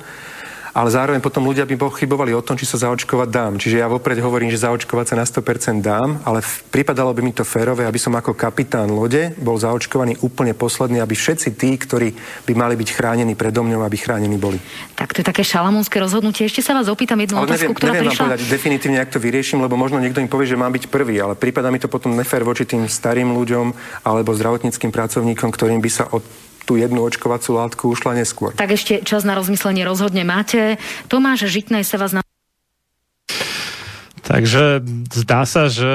ale 0.77 0.93
zároveň 0.93 1.17
potom 1.25 1.41
ľudia 1.41 1.65
by 1.65 1.73
pochybovali 1.73 2.37
o 2.37 2.45
tom, 2.45 2.53
či 2.53 2.69
sa 2.69 2.77
zaočkovať 2.77 3.29
dám. 3.33 3.53
Čiže 3.57 3.81
ja 3.81 3.89
vopred 3.89 4.21
hovorím, 4.21 4.53
že 4.53 4.61
zaočkovať 4.61 5.05
sa 5.09 5.15
na 5.17 5.25
100% 5.25 5.81
dám, 5.81 6.21
ale 6.21 6.45
pripadalo 6.69 7.09
by 7.17 7.25
mi 7.25 7.33
to 7.33 7.41
férové, 7.41 7.89
aby 7.89 7.97
som 7.97 8.13
ako 8.13 8.37
kapitán 8.37 8.93
lode 8.93 9.33
bol 9.41 9.57
zaočkovaný 9.57 10.21
úplne 10.21 10.53
posledný, 10.53 11.01
aby 11.01 11.17
všetci 11.17 11.57
tí, 11.57 11.73
ktorí 11.81 12.13
by 12.45 12.53
mali 12.53 12.77
byť 12.77 12.93
chránení 12.93 13.33
predo 13.33 13.65
mňou, 13.65 13.81
aby 13.81 13.97
chránení 13.97 14.37
boli. 14.37 14.61
Tak 14.93 15.17
to 15.17 15.25
je 15.25 15.25
také 15.25 15.41
šalamúnske 15.41 15.97
rozhodnutie. 15.97 16.45
Ešte 16.45 16.61
sa 16.61 16.77
vás 16.77 16.85
opýtam 16.85 17.17
jednu 17.17 17.41
ale 17.41 17.49
otázku, 17.49 17.73
neviem, 17.73 17.77
ktorá 17.81 17.91
neviem 17.97 18.05
prišla. 18.13 18.21
povedať 18.29 18.41
definitívne, 18.45 18.97
ak 19.01 19.09
to 19.09 19.17
vyrieším, 19.17 19.65
lebo 19.65 19.73
možno 19.81 19.97
niekto 19.97 20.21
im 20.21 20.29
povie, 20.29 20.45
že 20.45 20.61
mám 20.61 20.69
byť 20.77 20.93
prvý, 20.93 21.17
ale 21.17 21.33
prípada 21.33 21.73
mi 21.73 21.81
to 21.81 21.89
potom 21.89 22.13
nefér 22.13 22.45
voči 22.45 22.69
tým 22.69 22.85
starým 22.85 23.33
ľuďom 23.33 23.73
alebo 24.05 24.29
zdravotníckým 24.37 24.93
pracovníkom, 24.93 25.49
ktorým 25.49 25.81
by 25.81 25.89
sa 25.89 26.05
od 26.13 26.21
tú 26.67 26.75
jednu 26.75 26.99
očkovacú 27.07 27.55
látku 27.55 27.83
ušla 27.95 28.19
neskôr. 28.19 28.51
Tak 28.51 28.75
ešte 28.75 28.99
čas 29.07 29.23
na 29.23 29.39
rozmyslenie 29.39 29.87
rozhodne 29.87 30.27
máte. 30.27 30.75
Tomáš 31.07 31.47
Žitnej 31.47 31.87
sa 31.87 31.95
vás 31.95 32.11
na... 32.11 32.19
Takže 34.27 34.83
zdá 35.15 35.47
sa, 35.47 35.71
že 35.71 35.87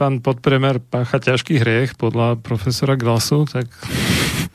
pán 0.00 0.24
podpremer 0.24 0.80
pácha 0.80 1.20
ťažký 1.20 1.60
hriech 1.60 2.00
podľa 2.00 2.40
profesora 2.40 2.96
Glasu, 2.96 3.44
tak 3.44 3.68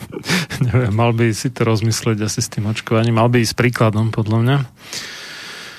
neviem, 0.66 0.90
mal 0.90 1.14
by 1.14 1.30
si 1.30 1.54
to 1.54 1.62
rozmyslieť 1.62 2.26
asi 2.26 2.42
s 2.42 2.50
tým 2.50 2.66
očkovaním, 2.66 3.22
mal 3.22 3.30
by 3.30 3.46
ísť 3.46 3.54
príkladom 3.54 4.10
podľa 4.10 4.38
mňa. 4.42 4.58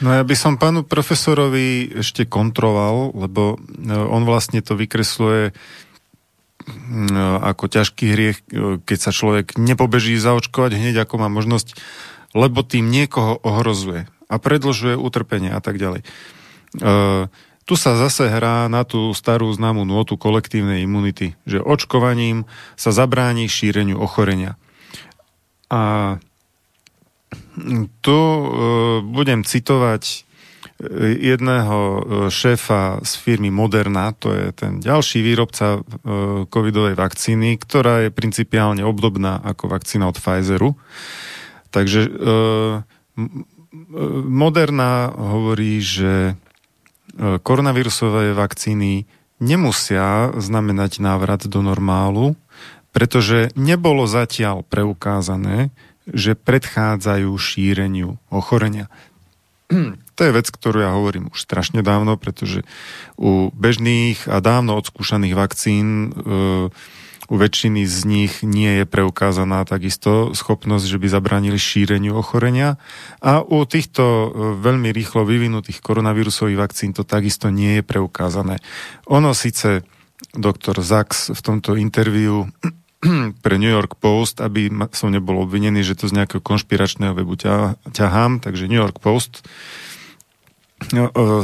No 0.00 0.08
ja 0.16 0.22
by 0.24 0.32
som 0.38 0.56
pánu 0.56 0.86
profesorovi 0.86 2.00
ešte 2.00 2.24
kontroval, 2.24 3.12
lebo 3.12 3.58
e, 3.58 3.92
on 3.92 4.24
vlastne 4.24 4.64
to 4.64 4.72
vykresluje 4.72 5.52
ako 7.40 7.64
ťažký 7.72 8.04
hriech, 8.12 8.38
keď 8.84 8.98
sa 9.00 9.12
človek 9.14 9.56
nepobeží 9.56 10.16
zaočkovať 10.20 10.76
hneď, 10.76 11.08
ako 11.08 11.14
má 11.16 11.28
možnosť, 11.32 11.78
lebo 12.36 12.60
tým 12.60 12.92
niekoho 12.92 13.40
ohrozuje 13.40 14.06
a 14.30 14.34
predlžuje 14.36 14.94
utrpenie 14.94 15.50
a 15.50 15.60
tak 15.64 15.80
ďalej. 15.80 16.04
Tu 17.70 17.78
sa 17.78 17.94
zase 17.94 18.26
hrá 18.26 18.66
na 18.66 18.82
tú 18.82 19.14
starú 19.14 19.46
známu 19.54 19.86
nôtu 19.86 20.18
kolektívnej 20.18 20.82
imunity, 20.82 21.38
že 21.46 21.62
očkovaním 21.62 22.42
sa 22.74 22.90
zabráni 22.90 23.46
šíreniu 23.46 23.94
ochorenia. 23.94 24.58
A 25.70 26.18
tu 28.02 28.18
e, 28.18 28.44
budem 29.06 29.46
citovať 29.46 30.02
e, 30.02 30.14
jedného 31.20 31.78
e, 31.78 32.00
šéfa 32.32 33.04
z 33.04 33.12
firmy 33.20 33.52
Moderna, 33.52 34.16
to 34.16 34.32
je 34.32 34.52
ten 34.56 34.80
ďalší 34.80 35.20
výrobca 35.20 35.84
covidovej 36.48 36.96
vakcíny, 36.96 37.60
ktorá 37.60 38.08
je 38.08 38.10
principiálne 38.10 38.80
obdobná 38.80 39.44
ako 39.44 39.68
vakcína 39.68 40.08
od 40.08 40.16
Pfizeru. 40.16 40.74
Takže 41.70 42.08
Moderna 44.26 45.12
hovorí, 45.14 45.78
že 45.84 46.34
E, 47.20 47.38
koronavírusové 47.42 48.32
vakcíny 48.32 49.04
nemusia 49.42 50.30
znamenať 50.38 51.02
návrat 51.02 51.44
do 51.44 51.60
normálu, 51.64 52.38
pretože 52.94 53.50
nebolo 53.58 54.06
zatiaľ 54.06 54.62
preukázané, 54.66 55.68
že 56.10 56.34
predchádzajú 56.34 57.30
šíreniu 57.38 58.18
ochorenia. 58.30 58.90
To 60.20 60.28
je 60.28 60.36
vec, 60.36 60.52
ktorú 60.52 60.84
ja 60.84 60.92
hovorím 60.92 61.32
už 61.32 61.48
strašne 61.48 61.80
dávno, 61.80 62.20
pretože 62.20 62.60
u 63.16 63.48
bežných 63.56 64.28
a 64.28 64.44
dávno 64.44 64.76
odskúšaných 64.76 65.32
vakcín 65.32 66.12
e, 66.12 66.68
u 67.24 67.34
väčšiny 67.40 67.88
z 67.88 67.98
nich 68.04 68.44
nie 68.44 68.68
je 68.68 68.84
preukázaná 68.84 69.64
takisto 69.64 70.36
schopnosť, 70.36 70.84
že 70.84 71.00
by 71.00 71.08
zabránili 71.08 71.56
šíreniu 71.56 72.20
ochorenia. 72.20 72.76
A 73.24 73.40
u 73.40 73.64
týchto 73.64 74.04
e, 74.04 74.28
veľmi 74.60 74.92
rýchlo 74.92 75.24
vyvinutých 75.24 75.80
koronavírusových 75.80 76.68
vakcín 76.68 76.92
to 76.92 77.00
takisto 77.00 77.48
nie 77.48 77.80
je 77.80 77.82
preukázané. 77.88 78.60
Ono 79.08 79.32
síce 79.32 79.88
doktor 80.36 80.84
Zax 80.84 81.32
v 81.32 81.40
tomto 81.40 81.80
interviu 81.80 82.44
pre 83.44 83.56
New 83.56 83.72
York 83.72 83.96
Post, 83.96 84.44
aby 84.44 84.68
som 84.92 85.08
nebol 85.08 85.40
obvinený, 85.40 85.80
že 85.80 85.96
to 85.96 86.12
z 86.12 86.20
nejakého 86.20 86.44
konšpiračného 86.44 87.16
webu 87.16 87.40
ťahám, 87.88 88.44
takže 88.44 88.68
New 88.68 88.76
York 88.76 89.00
Post 89.00 89.48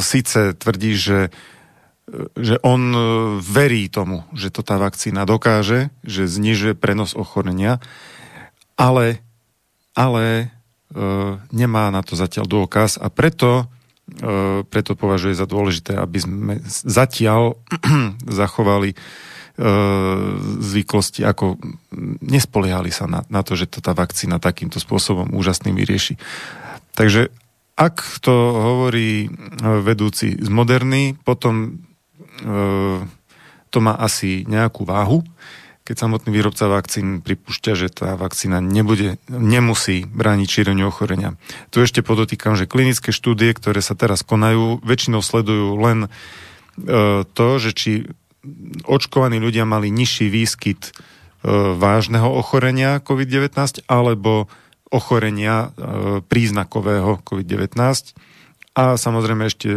síce 0.01 0.57
tvrdí, 0.57 0.97
že 0.97 1.31
že 2.39 2.57
on 2.63 2.83
e, 2.95 3.01
verí 3.43 3.91
tomu, 3.91 4.23
že 4.31 4.55
to 4.55 4.63
tá 4.63 4.79
vakcína 4.79 5.27
dokáže, 5.27 5.91
že 6.07 6.31
znižuje 6.31 6.79
prenos 6.79 7.19
ochorenia, 7.19 7.83
ale, 8.79 9.19
ale 9.99 10.25
e, 10.39 10.47
nemá 11.51 11.91
na 11.91 12.07
to 12.07 12.15
zatiaľ 12.15 12.47
dôkaz 12.47 13.03
a 13.03 13.11
preto, 13.11 13.67
e, 14.23 14.63
preto 14.63 14.95
považuje 14.95 15.35
za 15.35 15.51
dôležité, 15.51 15.99
aby 15.99 16.19
sme 16.23 16.55
zatiaľ 16.71 17.59
zachovali 18.39 18.95
e, 18.95 18.97
zvyklosti, 20.63 21.27
ako 21.27 21.59
nespoliehali 22.23 22.95
sa 22.95 23.11
na, 23.11 23.27
na 23.27 23.43
to, 23.43 23.59
že 23.59 23.67
to 23.67 23.83
tá 23.83 23.99
vakcína 23.99 24.39
takýmto 24.39 24.79
spôsobom 24.79 25.35
úžasným 25.35 25.75
vyrieši. 25.75 26.15
Takže 26.95 27.35
ak 27.77 28.25
to 28.25 28.35
hovorí 28.57 29.27
e, 29.27 29.29
vedúci 29.85 30.35
z 30.37 30.49
Moderny, 30.49 31.15
potom 31.21 31.85
to 33.73 33.79
má 33.81 33.97
asi 33.97 34.45
nejakú 34.45 34.85
váhu, 34.85 35.25
keď 35.87 36.03
samotný 36.03 36.35
výrobca 36.35 36.67
vakcín 36.67 37.23
pripúšťa, 37.23 37.73
že 37.79 37.89
tá 37.95 38.19
vakcína 38.19 38.59
nebude, 38.59 39.23
nemusí 39.31 40.03
brániť 40.03 40.49
šíreniu 40.51 40.91
ochorenia. 40.91 41.39
Tu 41.71 41.79
ešte 41.79 42.03
podotýkam, 42.03 42.59
že 42.59 42.67
klinické 42.67 43.15
štúdie, 43.15 43.55
ktoré 43.55 43.79
sa 43.79 43.95
teraz 43.95 44.27
konajú, 44.27 44.83
väčšinou 44.83 45.23
sledujú 45.23 45.79
len 45.79 45.99
e, 46.05 47.23
to, 47.23 47.47
že 47.63 47.71
či 47.71 47.91
očkovaní 48.83 49.39
ľudia 49.39 49.63
mali 49.63 49.95
nižší 49.95 50.27
výskyt 50.27 50.91
e, 50.91 50.93
vážneho 51.79 52.35
ochorenia 52.35 52.99
COVID-19 52.99 53.87
alebo 53.87 54.51
ochorenia 54.91 55.71
e, 55.75 56.21
príznakového 56.25 57.23
COVID-19 57.27 57.79
a 58.77 59.01
samozrejme 59.01 59.49
ešte 59.49 59.73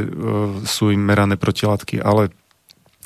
sú 0.68 0.91
im 0.91 0.99
merané 0.99 1.40
protilátky, 1.40 2.03
ale 2.03 2.36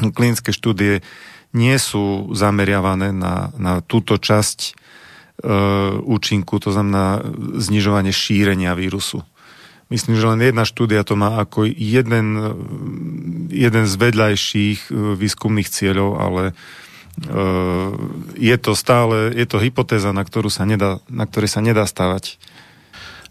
klinické 0.02 0.50
štúdie 0.50 1.06
nie 1.54 1.78
sú 1.78 2.34
zameriavané 2.34 3.14
na, 3.14 3.54
na 3.62 3.86
túto 3.86 4.18
časť 4.18 4.60
e, 4.66 4.72
účinku, 6.02 6.58
to 6.58 6.74
znamená 6.74 7.22
znižovanie 7.62 8.10
šírenia 8.10 8.74
vírusu. 8.74 9.22
Myslím, 9.94 10.18
že 10.18 10.26
len 10.26 10.42
jedna 10.42 10.66
štúdia 10.66 11.06
to 11.06 11.14
má 11.14 11.38
ako 11.38 11.70
jeden, 11.70 12.28
jeden 13.54 13.86
z 13.86 13.94
vedľajších 13.94 14.90
e, 14.90 14.92
výskumných 15.14 15.70
cieľov, 15.70 16.18
ale 16.18 16.44
e, 16.50 16.54
je 18.36 18.56
to 18.58 18.72
stále, 18.74 19.32
je 19.38 19.46
to 19.46 19.62
hypotéza, 19.62 20.12
na, 20.12 20.26
ktorú 20.26 20.50
sa 20.50 20.66
nedá, 20.66 20.98
na 21.08 21.30
ktorej 21.30 21.50
sa 21.54 21.62
nedá 21.62 21.86
stavať. 21.86 22.42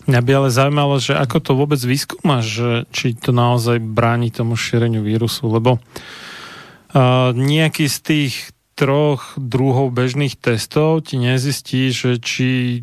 Mňa 0.07 0.21
by 0.23 0.31
ale 0.35 0.49
zaujímalo, 0.51 0.99
že 0.99 1.15
ako 1.15 1.39
to 1.39 1.53
vôbec 1.55 1.79
vyskúmaš, 1.79 2.47
či 2.91 3.15
to 3.15 3.31
naozaj 3.31 3.79
bráni 3.79 4.35
tomu 4.35 4.59
šíreniu 4.59 5.03
vírusu, 5.03 5.47
lebo 5.47 5.79
uh, 5.79 7.31
nejaký 7.31 7.87
z 7.87 7.99
tých 8.03 8.35
troch 8.75 9.39
druhov 9.39 9.95
bežných 9.95 10.35
testov 10.35 11.07
ti 11.07 11.23
nezistí, 11.23 11.95
že 11.95 12.19
či 12.19 12.83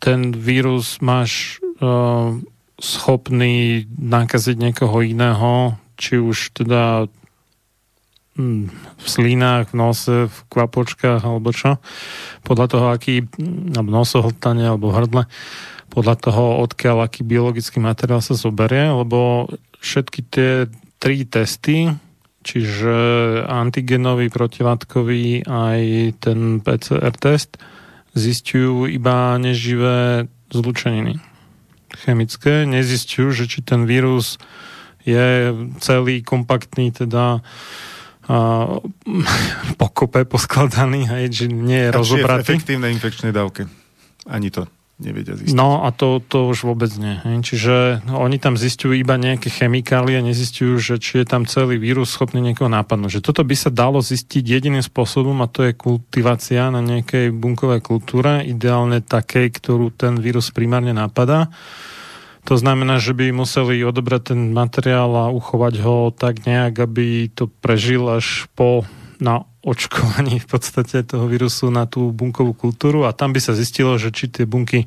ten 0.00 0.32
vírus 0.32 0.96
máš 1.04 1.60
uh, 1.80 2.40
schopný 2.80 3.84
nakaziť 3.92 4.56
niekoho 4.56 5.04
iného, 5.04 5.76
či 6.00 6.16
už 6.16 6.56
teda 6.56 7.08
v 8.36 9.06
slínach, 9.06 9.72
v 9.72 9.74
nose, 9.74 10.28
v 10.28 10.38
kvapočkách 10.52 11.24
alebo 11.24 11.50
čo. 11.50 11.80
Podľa 12.44 12.66
toho, 12.68 12.86
aký, 12.92 13.24
alebo 13.72 13.90
nosohltanie, 13.90 14.68
alebo 14.68 14.92
hrdle, 14.92 15.24
podľa 15.88 16.14
toho, 16.20 16.60
odkiaľ 16.62 17.08
aký 17.08 17.24
biologický 17.24 17.80
materiál 17.80 18.20
sa 18.20 18.36
zoberie, 18.36 18.92
lebo 18.92 19.48
všetky 19.80 20.20
tie 20.28 20.68
tri 21.00 21.24
testy, 21.24 21.88
čiže 22.44 22.94
antigenový, 23.48 24.28
protilátkový 24.28 25.48
aj 25.48 25.80
ten 26.20 26.60
PCR 26.60 27.16
test 27.16 27.56
zistujú 28.16 28.88
iba 28.88 29.36
neživé 29.36 30.28
zlučeniny 30.52 31.20
chemické, 31.96 32.68
nezistujú, 32.68 33.32
že 33.32 33.44
či 33.48 33.64
ten 33.64 33.88
vírus 33.88 34.36
je 35.06 35.54
celý 35.80 36.20
kompaktný, 36.20 36.90
teda 36.92 37.40
a, 38.26 38.36
pokope 39.80 40.26
poskladaný, 40.26 41.06
hej, 41.10 41.24
že 41.32 41.44
nie 41.50 41.88
je 41.88 41.90
rozobratý. 41.94 42.42
v 42.42 42.46
efektívnej 42.46 42.90
infekčnej 42.94 43.32
dávke. 43.32 43.70
Ani 44.26 44.50
to 44.50 44.66
nevedia 44.96 45.36
zistiť. 45.36 45.52
No 45.52 45.84
a 45.84 45.92
to, 45.92 46.24
to 46.24 46.48
už 46.48 46.64
vôbec 46.64 46.88
nie. 46.96 47.20
Čiže 47.20 48.08
oni 48.08 48.40
tam 48.40 48.56
zistujú 48.56 48.96
iba 48.96 49.20
nejaké 49.20 49.52
chemikálie, 49.52 50.24
nezistujú, 50.24 50.80
že 50.80 50.94
či 50.96 51.20
je 51.20 51.26
tam 51.28 51.44
celý 51.44 51.76
vírus 51.76 52.16
schopný 52.16 52.40
niekoho 52.40 52.72
nápadnúť. 52.72 53.20
Že 53.20 53.24
toto 53.24 53.42
by 53.44 53.56
sa 53.56 53.68
dalo 53.68 54.00
zistiť 54.00 54.40
jediným 54.40 54.80
spôsobom 54.80 55.36
a 55.44 55.50
to 55.52 55.68
je 55.68 55.76
kultivácia 55.76 56.72
na 56.72 56.80
nejakej 56.80 57.28
bunkovej 57.36 57.84
kultúre, 57.84 58.40
ideálne 58.48 59.04
takej, 59.04 59.52
ktorú 59.60 59.92
ten 59.92 60.16
vírus 60.16 60.48
primárne 60.48 60.96
napadá. 60.96 61.52
To 62.46 62.54
znamená, 62.54 63.02
že 63.02 63.10
by 63.10 63.34
museli 63.34 63.82
odobrať 63.82 64.30
ten 64.30 64.54
materiál 64.54 65.10
a 65.18 65.34
uchovať 65.34 65.74
ho 65.82 66.14
tak 66.14 66.46
nejak, 66.46 66.78
aby 66.78 67.26
to 67.34 67.50
prežil 67.50 68.06
až 68.06 68.46
po 68.54 68.86
na 69.18 69.42
očkovaní 69.66 70.38
v 70.38 70.46
podstate 70.46 71.02
toho 71.02 71.26
vírusu 71.26 71.74
na 71.74 71.90
tú 71.90 72.14
bunkovú 72.14 72.54
kultúru 72.54 73.02
a 73.02 73.16
tam 73.16 73.34
by 73.34 73.40
sa 73.42 73.56
zistilo, 73.56 73.98
že 73.98 74.14
či 74.14 74.30
tie 74.30 74.46
bunky 74.46 74.86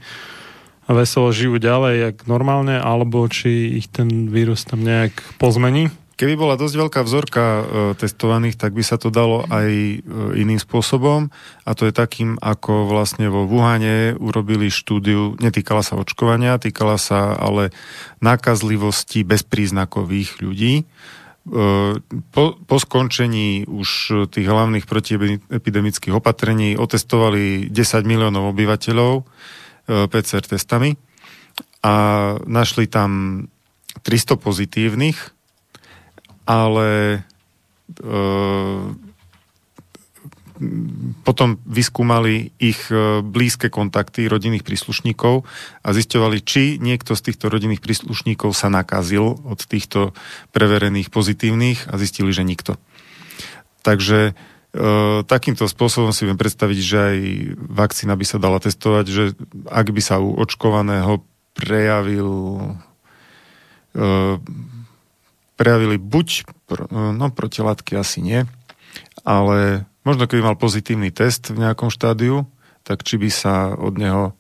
veselo 0.88 1.30
žijú 1.30 1.62
ďalej 1.62 1.96
jak 2.00 2.18
normálne, 2.26 2.80
alebo 2.80 3.28
či 3.30 3.78
ich 3.78 3.92
ten 3.92 4.32
vírus 4.32 4.66
tam 4.66 4.82
nejak 4.82 5.38
pozmení. 5.38 5.92
Keby 6.20 6.36
bola 6.36 6.60
dosť 6.60 6.76
veľká 6.76 7.00
vzorka 7.08 7.44
e, 7.48 7.64
testovaných, 7.96 8.60
tak 8.60 8.76
by 8.76 8.84
sa 8.84 9.00
to 9.00 9.08
dalo 9.08 9.48
aj 9.48 9.72
e, 9.72 9.98
iným 10.36 10.60
spôsobom. 10.60 11.32
A 11.64 11.72
to 11.80 11.88
je 11.88 11.96
takým, 11.96 12.36
ako 12.44 12.92
vlastne 12.92 13.32
vo 13.32 13.48
Wuhane 13.48 14.20
urobili 14.20 14.68
štúdiu, 14.68 15.40
netýkala 15.40 15.80
sa 15.80 15.96
očkovania, 15.96 16.60
týkala 16.60 17.00
sa 17.00 17.40
ale 17.40 17.72
nákazlivosti 18.20 19.24
bezpríznakových 19.24 20.44
ľudí. 20.44 20.84
Po, 22.36 22.44
po 22.62 22.78
skončení 22.78 23.64
už 23.66 23.90
tých 24.30 24.46
hlavných 24.46 24.86
protiepidemických 24.86 26.14
opatrení 26.14 26.76
otestovali 26.76 27.72
10 27.72 28.04
miliónov 28.04 28.52
obyvateľov 28.52 29.14
e, 29.18 29.24
PCR 30.12 30.44
testami 30.44 31.00
a 31.80 31.96
našli 32.44 32.92
tam 32.92 33.42
3 33.48 33.60
300 34.04 34.36
pozitívnych, 34.40 35.39
ale 36.50 37.22
potom 41.24 41.56
vyskúmali 41.64 42.52
ich 42.60 42.92
e, 42.92 43.24
blízke 43.24 43.72
kontakty 43.72 44.28
rodinných 44.28 44.68
príslušníkov 44.68 45.48
a 45.80 45.90
zisťovali, 45.96 46.38
či 46.44 46.76
niekto 46.84 47.16
z 47.16 47.32
týchto 47.32 47.48
rodinných 47.48 47.80
príslušníkov 47.80 48.52
sa 48.52 48.68
nakazil 48.68 49.40
od 49.40 49.60
týchto 49.64 50.12
preverených 50.52 51.16
pozitívnych 51.16 51.88
a 51.88 51.96
zistili, 51.96 52.36
že 52.36 52.44
nikto. 52.44 52.76
Takže 53.88 54.20
e, 54.28 54.84
takýmto 55.24 55.64
spôsobom 55.72 56.12
si 56.12 56.28
viem 56.28 56.36
predstaviť, 56.36 56.80
že 56.84 56.98
aj 57.00 57.18
vakcína 57.56 58.20
by 58.20 58.26
sa 58.28 58.38
dala 58.44 58.60
testovať, 58.60 59.06
že 59.08 59.24
ak 59.72 59.88
by 59.96 60.02
sa 60.04 60.20
u 60.20 60.36
očkovaného 60.36 61.24
prejavil 61.56 62.32
e, 63.96 64.04
prejavili 65.60 66.00
buď 66.00 66.48
no, 66.96 67.28
protilátky 67.36 68.00
asi 68.00 68.24
nie, 68.24 68.48
ale 69.28 69.90
Možno 70.08 70.26
keby 70.26 70.42
mal 70.42 70.58
pozitívny 70.58 71.12
test 71.12 71.54
v 71.54 71.62
nejakom 71.62 71.92
štádiu, 71.94 72.48
tak 72.88 73.04
či 73.06 73.22
by 73.22 73.30
sa 73.30 73.76
od 73.78 74.00
neho 74.00 74.34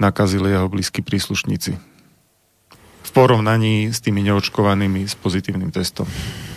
nakazili 0.00 0.48
jeho 0.48 0.72
blízki 0.72 1.02
príslušníci. 1.04 1.76
V 3.02 3.10
porovnaní 3.12 3.92
s 3.92 4.00
tými 4.00 4.24
neočkovanými 4.24 5.04
s 5.04 5.12
pozitívnym 5.18 5.68
testom. 5.68 6.06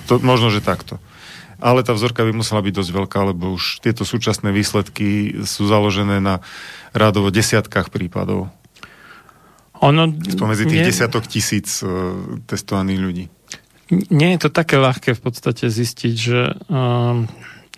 To, 0.07 0.22
možno, 0.22 0.53
že 0.53 0.64
takto. 0.64 1.02
Ale 1.60 1.84
tá 1.84 1.91
vzorka 1.91 2.23
by 2.23 2.32
musela 2.32 2.64
byť 2.64 2.73
dosť 2.80 2.91
veľká, 2.95 3.19
lebo 3.27 3.60
už 3.60 3.84
tieto 3.84 4.07
súčasné 4.07 4.56
výsledky 4.56 5.36
sú 5.44 5.68
založené 5.68 6.23
na 6.23 6.40
rádovo 6.95 7.34
desiatkách 7.36 7.91
prípadov. 7.91 8.53
Ono, 9.84 10.15
Spomedzi 10.32 10.64
tých 10.64 10.80
nie, 10.80 10.88
desiatok 10.88 11.27
tisíc 11.27 11.84
uh, 11.84 12.40
testovaných 12.48 12.99
ľudí. 13.03 13.26
Nie 13.91 14.33
je 14.35 14.47
to 14.47 14.49
také 14.49 14.81
ľahké 14.81 15.13
v 15.13 15.21
podstate 15.21 15.69
zistiť, 15.69 16.15
že 16.17 16.41
uh, 16.57 17.21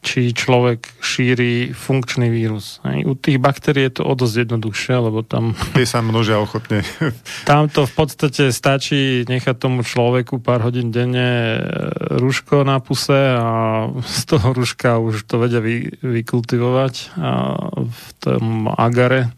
či 0.07 0.31
človek 0.31 0.87
šíri 1.01 1.73
funkčný 1.73 2.29
vírus. 2.29 2.79
Hej. 2.85 3.03
U 3.09 3.13
tých 3.17 3.41
baktérií 3.41 3.89
je 3.89 3.99
to 3.99 4.03
o 4.05 4.13
dosť 4.13 4.47
jednoduchšie, 4.47 4.95
lebo 5.03 5.25
tam... 5.25 5.57
Tie 5.73 5.83
sa 5.83 5.99
množia 6.05 6.39
ochotne. 6.39 6.85
Tam 7.49 7.67
to 7.67 7.83
v 7.83 7.93
podstate 7.93 8.53
stačí 8.53 9.27
nechať 9.27 9.55
tomu 9.57 9.81
človeku 9.83 10.39
pár 10.39 10.63
hodín 10.63 10.95
denne 10.95 11.57
e, 11.57 11.61
rúško 12.23 12.63
na 12.63 12.79
puse 12.79 13.35
a 13.35 13.87
z 13.99 14.21
toho 14.29 14.53
rúška 14.53 15.01
už 15.01 15.27
to 15.27 15.41
vedia 15.41 15.59
vy, 15.59 15.91
vykultivovať 15.99 17.17
a 17.19 17.31
v 17.83 18.07
tom 18.21 18.71
agare 18.71 19.33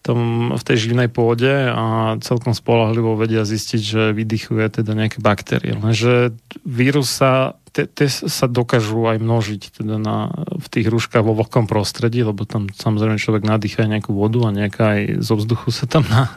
tom, 0.00 0.50
v 0.56 0.62
tej 0.64 0.88
živnej 0.88 1.12
pôde 1.12 1.68
a 1.68 2.16
celkom 2.24 2.56
spolahlivo 2.56 3.20
vedia 3.20 3.44
zistiť, 3.44 3.80
že 3.80 4.02
vydychuje 4.16 4.80
teda 4.80 4.96
nejaké 4.96 5.20
baktérie. 5.20 5.76
Lenže 5.76 6.32
vírus 6.64 7.12
sa, 7.12 7.60
te, 7.76 7.84
te 7.84 8.08
sa 8.08 8.48
dokážu 8.48 9.04
aj 9.04 9.20
množiť 9.20 9.62
teda 9.84 10.00
na, 10.00 10.32
v 10.56 10.66
tých 10.72 10.88
rúškach 10.88 11.20
vo 11.20 11.36
vlhkom 11.36 11.68
prostredí, 11.68 12.24
lebo 12.24 12.48
tam 12.48 12.72
samozrejme 12.72 13.20
človek 13.20 13.44
nadýcha 13.44 13.84
nejakú 13.84 14.16
vodu 14.16 14.48
a 14.48 14.56
nejaká 14.56 14.84
aj 14.96 15.02
zo 15.20 15.36
vzduchu 15.36 15.68
sa 15.68 15.84
tam 15.84 16.08
na, 16.08 16.32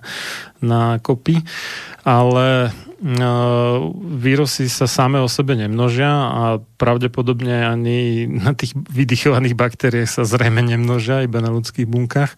nakopí. 0.60 1.40
Ale 2.04 2.68
e, 2.68 2.72
vírusy 4.20 4.68
sa 4.68 4.92
same 4.92 5.24
o 5.24 5.32
sebe 5.32 5.56
nemnožia 5.56 6.12
a 6.12 6.44
pravdepodobne 6.60 7.64
ani 7.64 8.28
na 8.28 8.52
tých 8.52 8.76
vydychovaných 8.76 9.56
baktériách 9.56 10.20
sa 10.20 10.28
zrejme 10.28 10.60
nemnožia, 10.60 11.24
iba 11.24 11.40
na 11.40 11.48
ľudských 11.48 11.88
bunkách. 11.88 12.36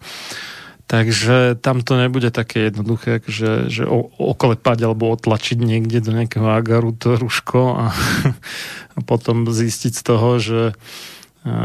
Takže 0.86 1.58
tam 1.58 1.82
to 1.82 1.98
nebude 1.98 2.30
také 2.30 2.70
jednoduché, 2.70 3.18
že, 3.26 3.66
že 3.66 3.90
oklepať 4.22 4.78
alebo 4.86 5.10
otlačiť 5.10 5.58
niekde 5.58 5.98
do 5.98 6.14
nejakého 6.14 6.46
agaru 6.46 6.94
to 6.94 7.18
ruško 7.18 7.74
a, 7.74 7.86
a 8.94 8.98
potom 9.02 9.50
zistiť 9.50 9.92
z 9.98 10.02
toho, 10.06 10.30
že 10.38 10.60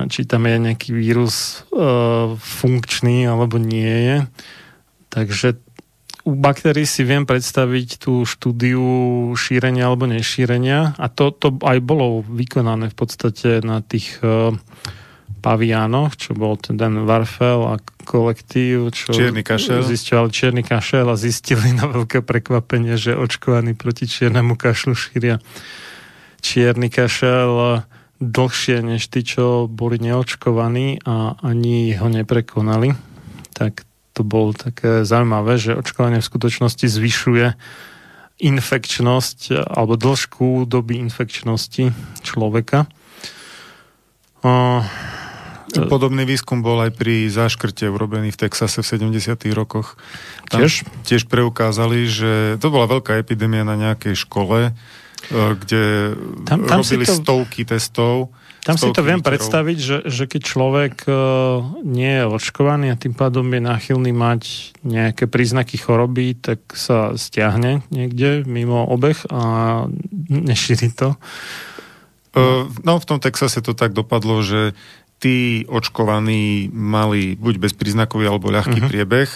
či 0.10 0.30
tam 0.30 0.46
je 0.46 0.58
nejaký 0.62 0.90
vírus 0.94 1.66
uh, 1.74 2.38
funkčný 2.38 3.26
alebo 3.26 3.58
nie 3.58 3.90
je. 3.90 4.18
Takže 5.10 5.58
u 6.22 6.38
baktérií 6.38 6.86
si 6.86 7.02
viem 7.02 7.26
predstaviť 7.26 7.98
tú 7.98 8.22
štúdiu 8.30 8.86
šírenia 9.34 9.90
alebo 9.90 10.06
nešírenia 10.06 10.94
a 11.02 11.06
to, 11.10 11.34
to 11.34 11.58
aj 11.66 11.82
bolo 11.82 12.22
vykonané 12.22 12.94
v 12.94 12.98
podstate 12.98 13.66
na 13.66 13.82
tých 13.82 14.22
uh, 14.22 14.54
paviánoch, 15.42 16.14
čo 16.16 16.38
bol 16.38 16.56
ten 16.62 16.78
Warfel 16.78 17.66
a 17.66 17.76
kolektív, 18.06 18.94
čo 18.94 19.10
čierny 19.12 19.42
kašel. 19.42 19.82
zisťovali 19.82 20.30
čierny 20.30 20.64
kašel 20.64 21.10
a 21.10 21.18
zistili 21.18 21.74
na 21.74 21.90
veľké 21.90 22.22
prekvapenie, 22.22 22.96
že 22.96 23.18
očkovaní 23.18 23.74
proti 23.74 24.06
čiernemu 24.06 24.54
kašlu 24.54 24.94
šíria 24.94 25.42
čierny 26.46 26.94
kašel 26.94 27.82
dlhšie 28.22 28.86
než 28.86 29.10
tí, 29.10 29.26
čo 29.26 29.66
boli 29.66 29.98
neočkovaní 29.98 31.02
a 31.02 31.42
ani 31.42 31.98
ho 31.98 32.06
neprekonali. 32.06 32.94
Tak 33.58 33.82
to 34.14 34.22
bolo 34.22 34.54
také 34.54 35.02
zaujímavé, 35.02 35.58
že 35.58 35.74
očkovanie 35.74 36.22
v 36.22 36.30
skutočnosti 36.30 36.86
zvyšuje 36.86 37.58
infekčnosť 38.42 39.70
alebo 39.70 39.98
dĺžku 39.98 40.70
doby 40.70 41.02
infekčnosti 41.02 41.94
človeka. 42.22 42.86
Podobný 45.72 46.28
výskum 46.28 46.60
bol 46.60 46.84
aj 46.84 46.92
pri 46.96 47.32
záškrte 47.32 47.88
urobený 47.88 48.36
v 48.36 48.48
Texase 48.48 48.84
v 48.84 48.88
70. 49.08 49.40
rokoch. 49.56 49.96
Tam 50.52 50.64
tiež? 50.64 50.84
Tiež 51.08 51.32
preukázali, 51.32 52.10
že 52.12 52.60
to 52.60 52.68
bola 52.68 52.92
veľká 52.92 53.16
epidémia 53.22 53.64
na 53.64 53.80
nejakej 53.80 54.20
škole, 54.20 54.70
e, 54.70 54.72
kde 55.32 56.16
tam, 56.44 56.68
tam 56.68 56.84
robili 56.84 57.08
to... 57.08 57.16
stovky 57.16 57.64
testov. 57.64 58.36
Tam 58.62 58.78
si 58.78 58.94
to 58.94 59.02
viem 59.02 59.26
predstaviť, 59.26 59.78
že, 59.82 59.98
že 60.06 60.30
keď 60.30 60.42
človek 60.46 61.10
uh, 61.10 61.66
nie 61.82 62.22
je 62.22 62.30
očkovaný 62.30 62.94
a 62.94 63.00
tým 63.00 63.18
pádom 63.18 63.50
je 63.50 63.58
náchylný 63.58 64.14
mať 64.14 64.42
nejaké 64.86 65.26
príznaky 65.26 65.82
choroby, 65.82 66.38
tak 66.38 66.62
sa 66.78 67.18
stiahne 67.18 67.82
niekde 67.90 68.46
mimo 68.46 68.86
obeh 68.86 69.18
a 69.34 69.42
nešíri 70.30 70.94
to. 70.94 71.18
No 72.86 72.96
v 72.96 73.06
tom 73.10 73.20
Texase 73.20 73.60
to 73.60 73.76
tak 73.76 73.92
dopadlo, 73.92 74.40
že 74.40 74.72
tí 75.22 75.64
očkovaní 75.70 76.74
mali 76.74 77.38
buď 77.38 77.62
bezpríznakový 77.62 78.26
alebo 78.26 78.50
ľahký 78.50 78.82
uh-huh. 78.82 78.90
priebeh, 78.90 79.30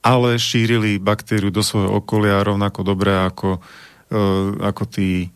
ale 0.00 0.40
šírili 0.40 0.96
baktériu 0.96 1.52
do 1.52 1.60
svojho 1.60 2.00
okolia 2.00 2.40
rovnako 2.40 2.80
dobre 2.80 3.12
ako, 3.12 3.60
uh, 3.60 4.56
ako 4.64 4.82
tí 4.88 5.28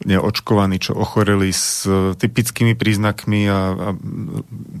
neočkovaní, 0.00 0.80
čo 0.80 0.96
ochoreli 0.96 1.52
s 1.52 1.84
uh, 1.84 2.16
typickými 2.16 2.72
príznakmi 2.72 3.52
a, 3.52 3.60
a 3.76 3.88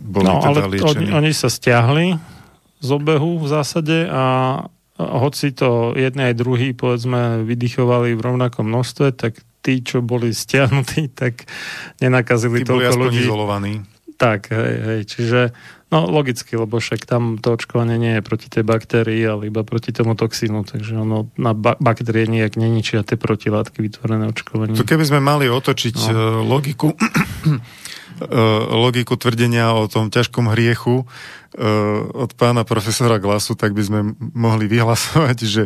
boli 0.00 0.32
no, 0.32 0.40
teda 0.40 0.64
ale 0.64 0.80
liečení. 0.80 1.12
Oni, 1.12 1.28
oni 1.28 1.32
sa 1.36 1.52
stiahli 1.52 2.16
z 2.80 2.88
obehu 2.88 3.36
v 3.36 3.46
zásade 3.52 4.08
a 4.08 4.24
hoci 4.96 5.52
to 5.52 5.92
jedný 5.92 6.32
aj 6.32 6.34
druhý 6.40 6.72
povedzme 6.72 7.44
vydychovali 7.44 8.16
v 8.16 8.20
rovnakom 8.20 8.64
množstve, 8.64 9.12
tak 9.12 9.44
tí, 9.60 9.84
čo 9.84 10.00
boli 10.00 10.32
stiahnutí, 10.32 11.12
tak 11.12 11.44
nenakazili 12.00 12.64
tí 12.64 12.68
toľko 12.68 12.96
boli 12.96 13.04
ľudí. 13.12 13.20
izolovaní. 13.24 13.74
Tak, 14.20 14.52
hej, 14.52 14.74
hej, 14.84 15.00
čiže 15.08 15.40
no 15.88 16.04
logicky, 16.04 16.52
lebo 16.52 16.76
však 16.76 17.08
tam 17.08 17.40
to 17.40 17.56
očkovanie 17.56 17.96
nie 17.96 18.20
je 18.20 18.22
proti 18.22 18.52
tej 18.52 18.68
baktérii, 18.68 19.24
ale 19.24 19.48
iba 19.48 19.64
proti 19.64 19.96
tomu 19.96 20.12
toxínu, 20.12 20.68
takže 20.68 21.00
ono 21.00 21.32
na 21.40 21.56
ba- 21.56 21.80
baktérie 21.80 22.28
nijak 22.28 22.60
neničia 22.60 23.00
tie 23.00 23.16
protilátky 23.16 23.80
vytvorené 23.80 24.28
očkovaním. 24.28 24.76
To 24.76 24.84
keby 24.84 25.08
sme 25.08 25.24
mali 25.24 25.48
otočiť 25.48 25.96
no. 25.96 26.12
E, 26.12 26.14
logiku 26.44 26.92
E, 28.20 28.40
logiku 28.84 29.16
tvrdenia 29.16 29.72
o 29.72 29.88
tom 29.88 30.12
ťažkom 30.12 30.52
hriechu 30.52 31.08
od 32.14 32.30
pána 32.38 32.62
profesora 32.62 33.18
Glasu, 33.18 33.58
tak 33.58 33.74
by 33.74 33.82
sme 33.82 34.00
mohli 34.38 34.70
vyhlasovať, 34.70 35.38
že 35.58 35.62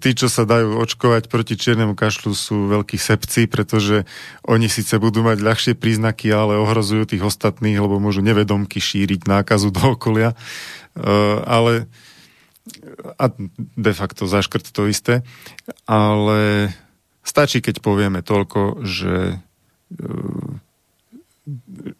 tí, 0.00 0.10
čo 0.16 0.32
sa 0.32 0.48
dajú 0.48 0.80
očkovať 0.80 1.28
proti 1.28 1.52
čiernemu 1.60 1.92
kašlu, 1.92 2.32
sú 2.32 2.72
veľkí 2.72 2.96
sepci, 2.96 3.44
pretože 3.44 4.08
oni 4.48 4.72
síce 4.72 4.96
budú 4.96 5.20
mať 5.20 5.44
ľahšie 5.44 5.72
príznaky, 5.76 6.32
ale 6.32 6.56
ohrozujú 6.56 7.04
tých 7.04 7.24
ostatných, 7.24 7.76
lebo 7.76 8.00
môžu 8.00 8.24
nevedomky 8.24 8.80
šíriť 8.80 9.28
nákazu 9.28 9.68
do 9.68 9.92
okolia. 9.92 10.32
E, 10.32 10.36
ale 11.44 11.92
a 13.16 13.32
de 13.56 13.92
facto 13.96 14.28
zaškrt 14.28 14.72
to 14.72 14.88
isté, 14.92 15.24
ale 15.88 16.72
stačí, 17.24 17.64
keď 17.64 17.80
povieme 17.80 18.20
toľko, 18.20 18.84
že 18.84 19.40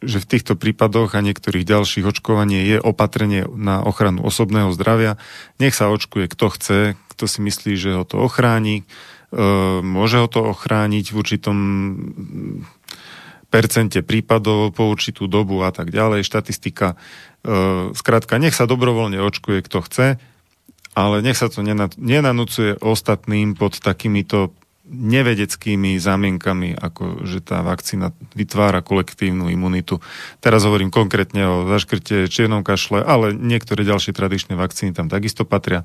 že 0.02 0.18
v 0.22 0.28
týchto 0.28 0.54
prípadoch 0.54 1.14
a 1.14 1.24
niektorých 1.24 1.66
ďalších 1.66 2.04
očkovanie 2.06 2.64
je 2.64 2.76
opatrenie 2.78 3.46
na 3.54 3.82
ochranu 3.82 4.24
osobného 4.24 4.70
zdravia. 4.74 5.16
Nech 5.62 5.74
sa 5.74 5.90
očkuje 5.90 6.28
kto 6.30 6.46
chce, 6.54 6.78
kto 7.14 7.24
si 7.26 7.38
myslí, 7.42 7.72
že 7.74 7.90
ho 7.98 8.04
to 8.06 8.22
ochráni. 8.22 8.82
E, 8.82 9.42
môže 9.82 10.22
ho 10.22 10.28
to 10.30 10.40
ochrániť 10.44 11.10
v 11.10 11.18
určitom 11.18 11.58
percente 13.48 14.04
prípadov 14.04 14.76
po 14.76 14.92
určitú 14.92 15.24
dobu 15.24 15.64
a 15.64 15.72
tak 15.72 15.88
ďalej. 15.88 16.24
Štatistika. 16.24 16.94
E, 16.94 16.96
skrátka, 17.96 18.36
nech 18.36 18.54
sa 18.54 18.68
dobrovoľne 18.68 19.18
očkuje 19.24 19.64
kto 19.64 19.78
chce, 19.88 20.06
ale 20.98 21.16
nech 21.22 21.38
sa 21.38 21.46
to 21.46 21.62
nenanúcuje 21.96 22.82
ostatným 22.82 23.54
pod 23.54 23.78
takýmito 23.78 24.50
nevedeckými 24.88 26.00
zámienkami, 26.00 26.74
ako 26.74 27.28
že 27.28 27.44
tá 27.44 27.60
vakcína 27.60 28.16
vytvára 28.32 28.80
kolektívnu 28.80 29.52
imunitu. 29.52 30.00
Teraz 30.40 30.64
hovorím 30.64 30.88
konkrétne 30.88 31.44
o 31.46 31.56
zaškrte 31.68 32.26
čiernom 32.26 32.64
kašle, 32.64 33.04
ale 33.04 33.36
niektoré 33.36 33.84
ďalšie 33.84 34.16
tradičné 34.16 34.56
vakcíny 34.56 34.96
tam 34.96 35.12
takisto 35.12 35.44
patria. 35.44 35.84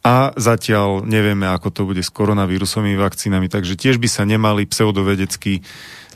A 0.00 0.32
zatiaľ 0.36 1.04
nevieme, 1.04 1.44
ako 1.48 1.68
to 1.70 1.82
bude 1.84 2.00
s 2.00 2.10
koronavírusovými 2.10 2.96
vakcínami, 2.96 3.52
takže 3.52 3.76
tiež 3.76 4.00
by 4.00 4.08
sa 4.08 4.24
nemali 4.24 4.64
pseudovedecky 4.64 5.60
e, 5.60 5.62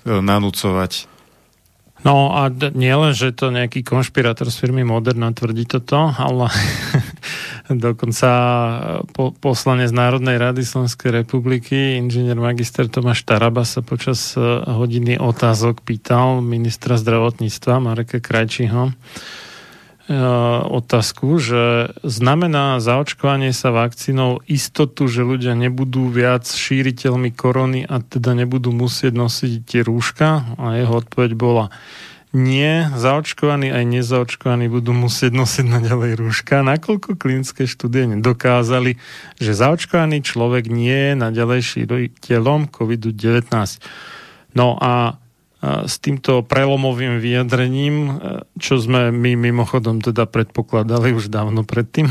nanúcovať 0.08 1.14
No 2.04 2.36
a 2.36 2.52
nie 2.52 2.92
len, 2.92 3.16
že 3.16 3.32
to 3.32 3.48
nejaký 3.48 3.80
konšpirátor 3.80 4.52
z 4.52 4.60
firmy 4.60 4.84
Moderna 4.84 5.32
tvrdí 5.32 5.64
toto, 5.64 6.12
ale 6.12 6.52
dokonca 7.68 8.30
po, 9.16 9.32
poslanec 9.32 9.88
Národnej 9.88 10.36
rady 10.36 10.64
Slovenskej 10.64 11.24
republiky, 11.24 11.96
inžinier 11.96 12.36
magister 12.36 12.88
Tomáš 12.88 13.24
Taraba 13.24 13.64
sa 13.64 13.80
počas 13.80 14.36
e, 14.36 14.40
hodiny 14.68 15.16
otázok 15.16 15.80
pýtal 15.80 16.44
ministra 16.44 17.00
zdravotníctva 17.00 17.80
Mareka 17.80 18.20
Krajčího, 18.20 18.92
E, 20.04 20.12
otázku, 20.68 21.40
že 21.40 21.96
znamená 22.04 22.76
zaočkovanie 22.76 23.56
sa 23.56 23.72
vakcínou 23.72 24.44
istotu, 24.44 25.08
že 25.08 25.24
ľudia 25.24 25.56
nebudú 25.56 26.12
viac 26.12 26.44
šíriteľmi 26.44 27.32
korony 27.32 27.88
a 27.88 28.04
teda 28.04 28.36
nebudú 28.36 28.68
musieť 28.68 29.16
nosiť 29.16 29.64
tie 29.64 29.80
rúška? 29.80 30.60
A 30.60 30.76
jeho 30.76 31.00
odpoveď 31.00 31.32
bola 31.32 31.72
nie, 32.34 32.90
zaočkovaní 32.98 33.70
aj 33.70 33.84
nezaočkovaní 33.86 34.66
budú 34.66 34.90
musieť 34.90 35.32
nosiť 35.38 35.66
naďalej 35.70 36.18
rúška, 36.18 36.66
nakoľko 36.66 37.14
klinické 37.14 37.70
štúdie 37.70 38.10
nedokázali, 38.18 38.98
že 39.38 39.54
zaočkovaný 39.54 40.26
človek 40.26 40.66
nie 40.66 41.14
je 41.14 41.14
naďalej 41.14 41.60
šíriteľom 41.62 42.74
COVID-19. 42.74 43.46
No 44.58 44.74
a 44.82 45.22
s 45.64 45.96
týmto 45.96 46.44
prelomovým 46.44 47.18
vyjadrením, 47.18 47.94
e, 47.96 48.10
čo 48.60 48.76
sme 48.76 49.08
my 49.08 49.32
mimochodom 49.38 50.04
teda 50.04 50.28
predpokladali 50.28 51.16
už 51.16 51.32
dávno 51.32 51.64
predtým, 51.64 52.10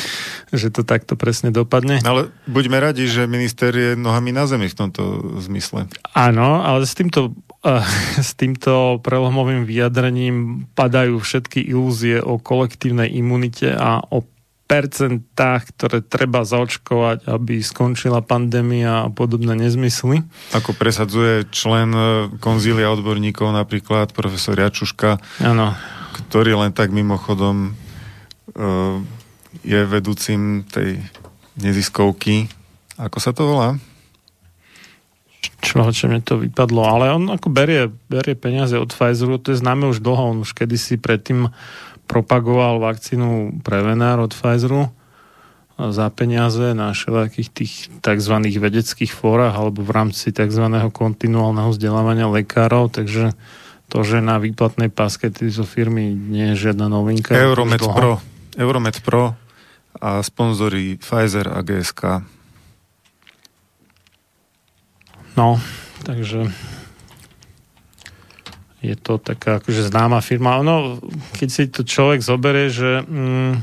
že 0.60 0.68
to 0.68 0.84
takto 0.84 1.16
presne 1.16 1.48
dopadne. 1.48 2.04
Ale 2.04 2.28
buďme 2.44 2.76
radi, 2.76 3.08
že 3.08 3.24
minister 3.24 3.72
je 3.72 3.90
nohami 3.96 4.36
na 4.36 4.44
zemi 4.44 4.68
v 4.68 4.76
tomto 4.76 5.02
zmysle. 5.40 5.88
Áno, 6.12 6.60
ale 6.60 6.84
s 6.84 6.92
týmto, 6.92 7.32
s 8.28 8.32
týmto 8.36 8.98
prelomovým 9.04 9.68
vyjadrením 9.68 10.66
padajú 10.72 11.20
všetky 11.20 11.60
ilúzie 11.60 12.18
o 12.20 12.40
kolektívnej 12.40 13.12
imunite 13.12 13.72
a 13.76 14.00
o 14.00 14.24
percentách, 14.70 15.74
ktoré 15.74 15.98
treba 15.98 16.46
zaočkovať, 16.46 17.26
aby 17.26 17.58
skončila 17.58 18.22
pandémia 18.22 19.02
a 19.02 19.08
podobné 19.10 19.58
nezmysly. 19.58 20.22
Ako 20.54 20.78
presadzuje 20.78 21.50
člen 21.50 21.90
e, 21.90 22.02
konzília 22.38 22.94
odborníkov, 22.94 23.50
napríklad 23.50 24.14
profesor 24.14 24.54
Jačuška, 24.54 25.18
ano. 25.42 25.74
ktorý 26.14 26.54
len 26.54 26.70
tak 26.70 26.94
mimochodom 26.94 27.74
uh, 27.74 29.02
je 29.66 29.80
vedúcim 29.90 30.62
tej 30.70 31.02
neziskovky. 31.58 32.46
Ako 32.94 33.18
sa 33.18 33.34
to 33.34 33.50
volá? 33.50 33.74
Čo 35.60 36.08
mne 36.10 36.24
to 36.24 36.40
vypadlo, 36.40 36.82
ale 36.82 37.14
on 37.14 37.30
ako 37.30 37.52
berie, 37.52 37.92
berie 38.10 38.34
peniaze 38.34 38.74
od 38.74 38.90
Pfizeru, 38.90 39.38
to 39.38 39.54
je 39.54 39.60
známe 39.60 39.86
už 39.86 40.02
dlho, 40.02 40.34
on 40.34 40.38
už 40.42 40.56
kedysi 40.56 40.98
predtým 40.98 41.52
propagoval 42.10 42.82
vakcínu 42.82 43.62
Prevenar 43.62 44.18
od 44.18 44.34
Pfizeru 44.34 44.90
za 45.78 46.12
peniaze 46.12 46.76
na 46.76 46.92
všelijakých 46.92 47.48
tých 47.48 47.72
tzv. 48.04 48.34
vedeckých 48.60 49.08
fórach 49.08 49.56
alebo 49.56 49.80
v 49.80 49.94
rámci 49.94 50.28
tzv. 50.28 50.64
kontinuálneho 50.92 51.72
vzdelávania 51.72 52.28
lekárov, 52.28 52.92
takže 52.92 53.32
to, 53.88 54.04
že 54.04 54.20
na 54.20 54.36
výplatnej 54.36 54.92
páske 54.92 55.32
tieto 55.32 55.64
firmy 55.64 56.12
nie 56.12 56.52
je 56.52 56.68
žiadna 56.68 56.92
novinka. 56.92 57.32
Euromed 57.32 57.80
Pro, 57.80 58.20
Euromed 58.60 58.96
Pro 59.00 59.32
a 59.96 60.20
sponzory 60.20 61.00
Pfizer 61.00 61.48
a 61.48 61.64
GSK. 61.64 62.22
No, 65.38 65.60
takže 66.02 66.50
je 68.80 68.96
to 68.96 69.20
taká 69.20 69.60
akože 69.60 69.92
známa 69.92 70.24
firma. 70.24 70.56
Ono, 70.64 70.96
keď 71.36 71.48
si 71.48 71.68
to 71.68 71.84
človek 71.84 72.24
zoberie, 72.24 72.72
že 72.72 73.04
mm, 73.04 73.60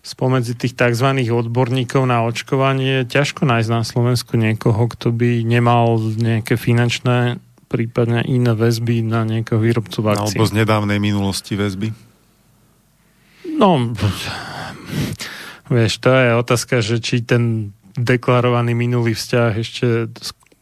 spomedzi 0.00 0.56
tých 0.56 0.72
tzv. 0.72 1.08
odborníkov 1.28 2.08
na 2.08 2.24
očkovanie 2.24 3.04
je 3.04 3.20
ťažko 3.20 3.44
nájsť 3.44 3.68
na 3.68 3.82
Slovensku 3.84 4.40
niekoho, 4.40 4.88
kto 4.88 5.12
by 5.12 5.44
nemal 5.44 6.00
nejaké 6.00 6.56
finančné 6.56 7.36
prípadne 7.68 8.24
iné 8.24 8.56
väzby 8.56 9.04
na 9.04 9.28
nejakého 9.28 9.60
výrobcu 9.60 10.00
vakcín. 10.00 10.40
Alebo 10.40 10.48
z 10.48 10.56
nedávnej 10.56 10.96
minulosti 10.96 11.52
väzby? 11.52 11.92
No, 13.60 13.92
vieš, 15.68 16.00
to 16.00 16.08
je 16.08 16.28
otázka, 16.32 16.80
že 16.80 17.04
či 17.04 17.20
ten 17.20 17.76
deklarovaný 17.98 18.72
minulý 18.72 19.12
vzťah 19.12 19.50
ešte 19.58 19.86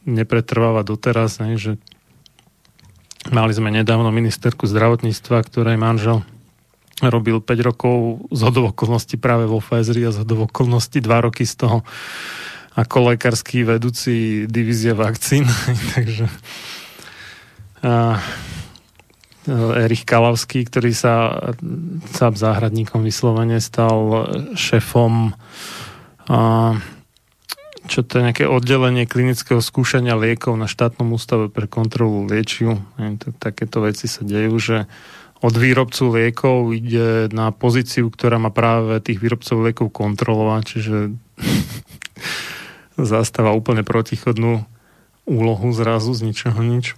nepretrváva 0.07 0.87
doteraz, 0.87 1.43
ne, 1.43 1.59
že 1.59 1.77
Mali 3.27 3.51
sme 3.51 3.75
nedávno 3.75 4.15
ministerku 4.15 4.71
zdravotníctva, 4.71 5.43
ktorej 5.43 5.75
manžel 5.75 6.23
robil 7.03 7.43
5 7.43 7.69
rokov 7.69 7.97
z 8.31 8.41
hodovokolnosti 8.47 9.17
práve 9.19 9.51
vo 9.51 9.59
Pfizeri 9.59 10.07
a 10.07 10.15
z 10.15 10.23
hodovokolnosti 10.23 11.03
2 11.03 11.27
roky 11.27 11.43
z 11.43 11.67
toho 11.67 11.83
ako 12.77 13.13
lekársky 13.13 13.67
vedúci 13.67 14.47
divízie 14.47 14.95
vakcín. 14.95 15.43
Takže 15.97 16.31
a, 17.83 18.23
Erich 19.79 20.07
Kalavský, 20.07 20.67
ktorý 20.67 20.91
sa, 20.95 21.51
sa 22.15 22.31
záhradníkom 22.31 23.03
vyslovene 23.03 23.59
stal 23.59 24.31
šefom 24.55 25.35
a, 26.31 26.39
čo 27.87 28.03
to 28.03 28.19
je 28.19 28.27
nejaké 28.27 28.45
oddelenie 28.45 29.07
klinického 29.07 29.63
skúšania 29.63 30.19
liekov 30.19 30.59
na 30.59 30.67
štátnom 30.67 31.15
ústave 31.15 31.49
pre 31.49 31.71
kontrolu 31.71 32.27
liečiv. 32.27 32.83
Takéto 33.39 33.83
veci 33.87 34.11
sa 34.11 34.27
dejú, 34.27 34.55
že 34.59 34.77
od 35.41 35.55
výrobcu 35.55 36.11
liekov 36.11 36.75
ide 36.75 37.29
na 37.31 37.53
pozíciu, 37.55 38.11
ktorá 38.11 38.41
má 38.41 38.51
práve 38.51 38.99
tých 39.05 39.21
výrobcov 39.21 39.57
liekov 39.63 39.89
kontrolovať, 39.93 40.63
čiže 40.65 40.97
zastáva 42.99 43.53
úplne 43.55 43.87
protichodnú 43.87 44.65
úlohu 45.27 45.69
zrazu 45.75 46.15
z 46.15 46.21
ničoho 46.31 46.61
nič. 46.63 46.97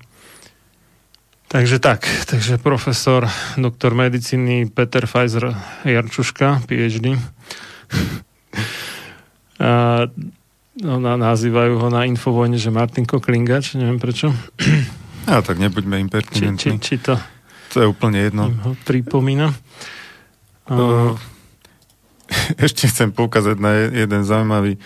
Takže 1.49 1.81
tak, 1.81 2.05
takže 2.29 2.61
profesor, 2.61 3.25
doktor 3.57 3.97
medicíny 3.97 4.69
Peter 4.69 5.09
Pfizer 5.09 5.57
Jarčuška, 5.85 6.69
PhD. 6.69 7.17
A 9.59 10.07
No, 10.79 11.03
na, 11.03 11.19
nazývajú 11.19 11.75
ho 11.83 11.89
na 11.91 12.07
Infovojne, 12.07 12.55
že 12.55 12.71
Martin 12.71 13.03
Koklingač, 13.03 13.75
neviem 13.75 13.99
prečo. 13.99 14.31
A 15.27 15.43
tak 15.43 15.59
nebuďme 15.59 15.99
impertinentní. 15.99 16.79
Či, 16.79 16.97
či, 16.97 16.97
či 16.99 17.03
to... 17.03 17.15
To 17.75 17.85
je 17.85 17.87
úplne 17.91 18.23
jedno. 18.23 18.49
Ho 18.65 18.73
pripomína. 18.87 19.53
Uh, 20.71 21.19
ešte 22.67 22.89
chcem 22.89 23.13
poukázať 23.13 23.57
na 23.59 23.91
jeden 23.91 24.23
zaujímavý 24.25 24.81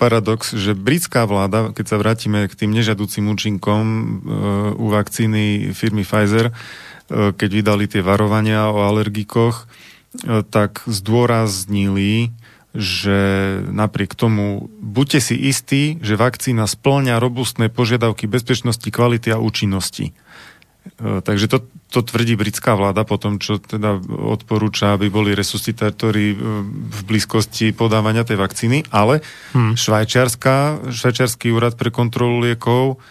paradox, 0.00 0.56
že 0.56 0.72
britská 0.72 1.28
vláda, 1.28 1.76
keď 1.76 1.84
sa 1.84 2.00
vrátime 2.00 2.48
k 2.48 2.56
tým 2.56 2.72
nežadúcim 2.72 3.28
účinkom 3.28 3.84
uh, 3.84 4.80
u 4.80 4.88
vakcíny 4.88 5.76
firmy 5.76 6.04
Pfizer, 6.08 6.52
uh, 6.52 7.32
keď 7.36 7.50
vydali 7.52 7.84
tie 7.84 8.00
varovania 8.00 8.72
o 8.72 8.80
alergikoch, 8.80 9.66
uh, 9.66 10.40
tak 10.46 10.84
zdôraznili, 10.88 12.32
že 12.70 13.18
napriek 13.66 14.14
tomu 14.14 14.70
buďte 14.78 15.20
si 15.32 15.34
istí, 15.34 15.98
že 16.00 16.14
vakcína 16.14 16.70
splňa 16.70 17.18
robustné 17.18 17.66
požiadavky 17.66 18.30
bezpečnosti, 18.30 18.86
kvality 18.86 19.34
a 19.34 19.42
účinnosti. 19.42 20.14
E, 20.14 21.20
takže 21.20 21.50
to, 21.50 21.66
to 21.90 22.00
tvrdí 22.06 22.38
britská 22.38 22.78
vláda 22.78 23.02
po 23.02 23.18
tom, 23.18 23.42
čo 23.42 23.58
teda 23.58 23.98
odporúča, 24.08 24.94
aby 24.94 25.10
boli 25.10 25.34
resuscitátori 25.34 26.32
e, 26.32 26.36
v 26.70 26.98
blízkosti 27.10 27.74
podávania 27.74 28.22
tej 28.22 28.38
vakcíny, 28.38 28.86
ale 28.94 29.20
hmm. 29.52 29.74
švajčiarsky 29.74 31.50
úrad 31.50 31.74
pre 31.74 31.90
kontrolu 31.90 32.46
liekov 32.46 33.02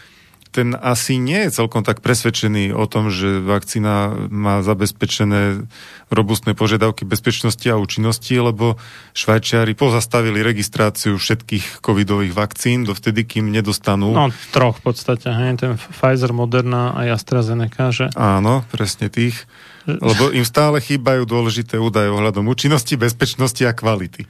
ten 0.50 0.74
asi 0.74 1.22
nie 1.22 1.46
je 1.46 1.62
celkom 1.62 1.86
tak 1.86 2.02
presvedčený 2.02 2.74
o 2.74 2.90
tom, 2.90 3.14
že 3.14 3.38
vakcína 3.38 4.28
má 4.34 4.66
zabezpečené 4.66 5.70
robustné 6.10 6.58
požiadavky 6.58 7.06
bezpečnosti 7.06 7.64
a 7.70 7.78
účinnosti, 7.78 8.34
lebo 8.34 8.82
Švajčiari 9.14 9.78
pozastavili 9.78 10.42
registráciu 10.42 11.22
všetkých 11.22 11.86
covidových 11.86 12.34
vakcín 12.34 12.82
dovtedy, 12.82 13.30
kým 13.30 13.54
nedostanú... 13.54 14.10
No, 14.10 14.34
troch 14.50 14.82
v 14.82 14.90
podstate, 14.90 15.30
hej, 15.30 15.62
ten 15.62 15.78
Pfizer, 15.78 16.34
Moderna 16.34 16.98
a 16.98 17.06
AstraZeneca, 17.14 17.94
že? 17.94 18.10
Áno, 18.18 18.66
presne 18.74 19.14
tých. 19.14 19.46
Lebo 19.86 20.34
im 20.34 20.46
stále 20.46 20.82
chýbajú 20.82 21.30
dôležité 21.30 21.78
údaje 21.78 22.10
ohľadom 22.10 22.46
účinnosti, 22.50 22.98
bezpečnosti 22.98 23.62
a 23.66 23.74
kvality. 23.74 24.26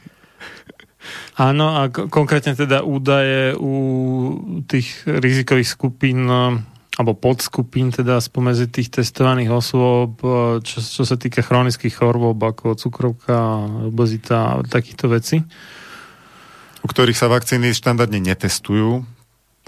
Áno, 1.40 1.66
a 1.80 1.88
konkrétne 1.90 2.54
teda 2.56 2.84
údaje 2.84 3.56
u 3.56 3.74
tých 4.68 5.08
rizikových 5.08 5.70
skupín 5.72 6.28
alebo 7.00 7.16
podskupín 7.16 7.96
teda 7.96 8.20
spomedzi 8.20 8.68
tých 8.68 8.92
testovaných 8.92 9.56
osôb, 9.56 10.20
čo, 10.68 10.78
čo 10.84 11.08
sa 11.08 11.16
týka 11.16 11.40
chronických 11.40 11.96
chorôb 11.96 12.36
ako 12.36 12.76
cukrovka, 12.76 13.64
obezita 13.88 14.60
a 14.60 14.68
takýchto 14.68 15.08
vecí. 15.08 15.40
U 16.84 16.88
ktorých 16.92 17.16
sa 17.16 17.32
vakcíny 17.32 17.72
štandardne 17.72 18.20
netestujú, 18.20 19.08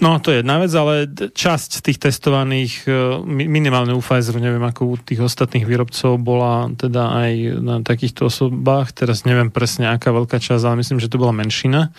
No, 0.01 0.17
to 0.17 0.33
je 0.33 0.41
jedna 0.41 0.57
vec, 0.57 0.73
ale 0.73 1.05
časť 1.13 1.85
tých 1.85 2.01
testovaných, 2.01 2.89
e, 2.89 3.21
minimálne 3.29 3.93
u 3.93 4.01
Pfizeru, 4.01 4.41
neviem 4.41 4.65
ako 4.65 4.81
u 4.89 4.95
tých 4.97 5.21
ostatných 5.21 5.61
výrobcov, 5.61 6.17
bola 6.17 6.73
teda 6.73 7.21
aj 7.21 7.31
na 7.61 7.75
takýchto 7.85 8.25
osobách. 8.25 8.97
Teraz 8.97 9.29
neviem 9.29 9.53
presne, 9.53 9.93
aká 9.93 10.09
veľká 10.09 10.41
časť, 10.41 10.65
ale 10.65 10.81
myslím, 10.81 10.97
že 10.97 11.05
to 11.05 11.21
bola 11.21 11.37
menšina. 11.37 11.93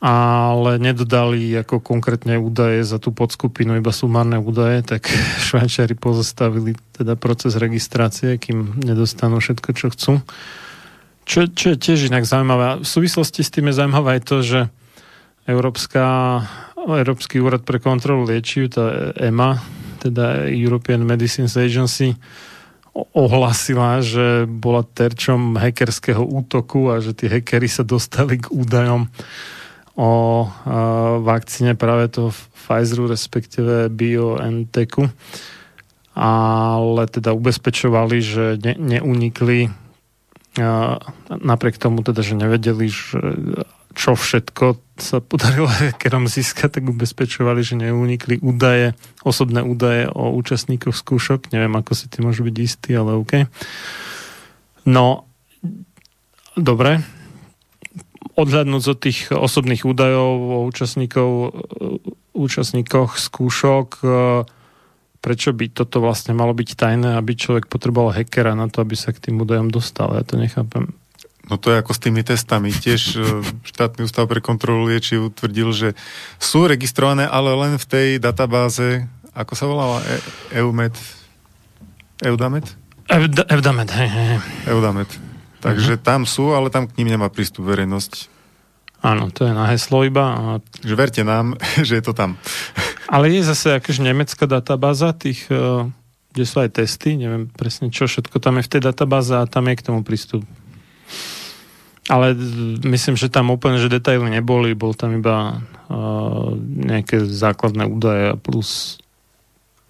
Ale 0.00 0.80
nedodali 0.80 1.52
ako 1.60 1.84
konkrétne 1.84 2.40
údaje 2.40 2.80
za 2.88 2.96
tú 2.96 3.12
podskupinu, 3.12 3.76
iba 3.76 3.92
sumárne 3.92 4.40
údaje, 4.40 4.96
tak 4.96 5.12
Švajčiari 5.52 6.00
pozastavili 6.00 6.80
teda 6.96 7.12
proces 7.20 7.60
registrácie, 7.60 8.40
kým 8.40 8.80
nedostanú 8.80 9.36
všetko, 9.36 9.68
čo 9.76 9.92
chcú. 9.92 10.12
Čo, 11.28 11.44
čo 11.52 11.76
je 11.76 11.76
tiež 11.76 12.08
inak 12.08 12.24
zaujímavé. 12.24 12.80
V 12.80 12.88
súvislosti 12.88 13.44
s 13.44 13.52
tým 13.52 13.68
je 13.68 13.84
zaujímavé 13.84 14.16
aj 14.16 14.22
to, 14.24 14.36
že 14.40 14.60
Európska 15.44 16.02
Európsky 16.94 17.42
úrad 17.42 17.66
pre 17.66 17.82
kontrolu 17.82 18.30
liečiv, 18.30 18.70
tá 18.70 19.10
EMA, 19.18 19.58
teda 19.98 20.46
European 20.46 21.02
Medicines 21.02 21.58
Agency, 21.58 22.14
ohlasila, 22.94 24.00
že 24.00 24.46
bola 24.48 24.86
terčom 24.86 25.58
hackerského 25.58 26.22
útoku 26.22 26.88
a 26.88 27.02
že 27.02 27.12
tí 27.12 27.28
hackery 27.28 27.68
sa 27.68 27.82
dostali 27.84 28.40
k 28.40 28.48
údajom 28.48 29.10
o 29.96 30.10
vakcíne 31.24 31.72
práve 31.76 32.12
toho 32.12 32.28
Pfizeru, 32.32 33.08
respektíve 33.08 33.88
BioNTechu, 33.88 35.08
ale 36.16 37.02
teda 37.08 37.32
ubezpečovali, 37.32 38.16
že 38.20 38.44
ne, 38.60 38.76
neunikli 38.76 39.72
napriek 41.28 41.76
tomu 41.76 42.00
teda, 42.00 42.24
že 42.24 42.32
nevedeli, 42.36 42.88
že 42.88 43.20
čo 43.96 44.12
všetko 44.12 44.76
sa 45.00 45.24
podarilo 45.24 45.66
hackerom 45.72 46.28
získať, 46.28 46.78
tak 46.78 46.84
ubezpečovali, 46.92 47.64
že 47.64 47.80
neunikli 47.80 48.38
údaje, 48.44 48.92
osobné 49.24 49.64
údaje 49.64 50.06
o 50.12 50.36
účastníkoch 50.36 50.92
skúšok. 50.92 51.50
Neviem, 51.50 51.72
ako 51.74 51.92
si 51.96 52.06
ty 52.12 52.20
môžu 52.20 52.44
byť 52.44 52.56
istý, 52.60 52.92
ale 52.92 53.16
OK. 53.16 53.48
No, 54.84 55.24
dobre. 56.54 57.00
Odhľadnúť 58.36 58.84
od 58.92 58.98
tých 59.00 59.32
osobných 59.32 59.88
údajov 59.88 60.30
o 60.36 60.58
účastníkov, 60.68 61.56
účastníkoch 62.36 63.16
skúšok, 63.16 64.04
prečo 65.24 65.50
by 65.56 65.72
toto 65.72 66.04
vlastne 66.04 66.36
malo 66.36 66.52
byť 66.52 66.68
tajné, 66.76 67.16
aby 67.16 67.32
človek 67.32 67.64
potreboval 67.66 68.12
hackera 68.12 68.52
na 68.52 68.68
to, 68.68 68.84
aby 68.84 68.92
sa 68.92 69.16
k 69.16 69.18
tým 69.18 69.40
údajom 69.40 69.72
dostal. 69.72 70.12
Ja 70.12 70.22
to 70.22 70.36
nechápem. 70.36 70.92
No 71.46 71.54
to 71.62 71.70
je 71.70 71.78
ako 71.78 71.94
s 71.94 72.02
tými 72.02 72.26
testami. 72.26 72.74
Tiež 72.74 73.02
e, 73.14 73.20
štátny 73.62 74.02
ústav 74.02 74.26
pre 74.26 74.42
kontrolu 74.42 74.90
liečiv 74.90 75.30
tvrdil, 75.30 75.70
že 75.70 75.88
sú 76.42 76.66
registrované, 76.66 77.22
ale 77.26 77.54
len 77.54 77.78
v 77.78 77.86
tej 77.86 78.08
databáze, 78.18 79.06
ako 79.30 79.52
sa 79.54 79.64
volala? 79.70 80.02
E- 80.02 80.58
EUMED? 80.58 80.94
EUDAMED? 82.26 82.66
EUDAMED, 83.46 83.88
hej, 83.94 84.08
hej. 84.10 84.28
EUDAMED. 84.66 85.10
Takže 85.62 85.94
uh-huh. 85.94 86.06
tam 86.06 86.26
sú, 86.26 86.50
ale 86.50 86.72
tam 86.74 86.90
k 86.90 86.98
ním 86.98 87.14
nemá 87.14 87.30
prístup 87.30 87.70
verejnosť. 87.70 88.34
Áno, 89.06 89.30
to 89.30 89.46
je 89.46 89.52
na 89.54 89.70
heslo 89.70 90.02
iba. 90.02 90.24
A... 90.34 90.42
Že 90.82 90.94
verte 90.98 91.22
nám, 91.22 91.54
že 91.86 92.00
je 92.00 92.04
to 92.04 92.10
tam. 92.10 92.34
Ale 93.06 93.30
je 93.30 93.46
zase 93.46 93.78
akože 93.78 94.02
nemecká 94.02 94.50
databáza 94.50 95.14
tých, 95.14 95.46
e, 95.46 95.86
kde 96.34 96.44
sú 96.44 96.58
aj 96.58 96.74
testy, 96.74 97.14
neviem 97.14 97.46
presne 97.46 97.94
čo 97.94 98.10
všetko 98.10 98.42
tam 98.42 98.58
je 98.58 98.66
v 98.66 98.72
tej 98.74 98.82
databáze 98.82 99.30
a 99.30 99.46
tam 99.46 99.70
je 99.70 99.78
k 99.78 99.86
tomu 99.86 100.02
prístup. 100.02 100.42
Ale 102.06 102.38
myslím, 102.86 103.18
že 103.18 103.26
tam 103.26 103.50
úplne, 103.50 103.82
že 103.82 103.90
detaily 103.90 104.30
neboli, 104.30 104.78
bol 104.78 104.94
tam 104.94 105.18
iba 105.18 105.58
uh, 105.90 106.54
nejaké 106.62 107.26
základné 107.26 107.82
údaje 107.90 108.38
plus 108.38 109.02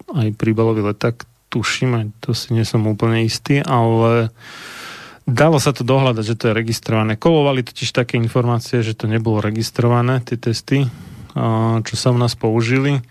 aj 0.09 0.33
príbalový 0.33 0.81
leták, 0.81 1.13
tuším, 1.53 1.93
aj 1.93 2.05
to 2.25 2.33
si 2.33 2.57
nie 2.57 2.65
som 2.65 2.89
úplne 2.89 3.21
istý, 3.21 3.61
ale 3.61 4.33
dalo 5.29 5.61
sa 5.61 5.77
to 5.77 5.85
dohľadať, 5.85 6.23
že 6.25 6.37
to 6.39 6.43
je 6.49 6.57
registrované. 6.57 7.21
Kolovali 7.21 7.61
totiž 7.61 7.93
také 7.93 8.17
informácie, 8.17 8.81
že 8.81 8.97
to 8.97 9.05
nebolo 9.05 9.37
registrované, 9.37 10.17
tie 10.25 10.41
testy, 10.41 10.89
uh, 10.89 11.85
čo 11.85 11.93
sa 11.93 12.09
u 12.09 12.17
nás 12.17 12.33
použili. 12.33 13.05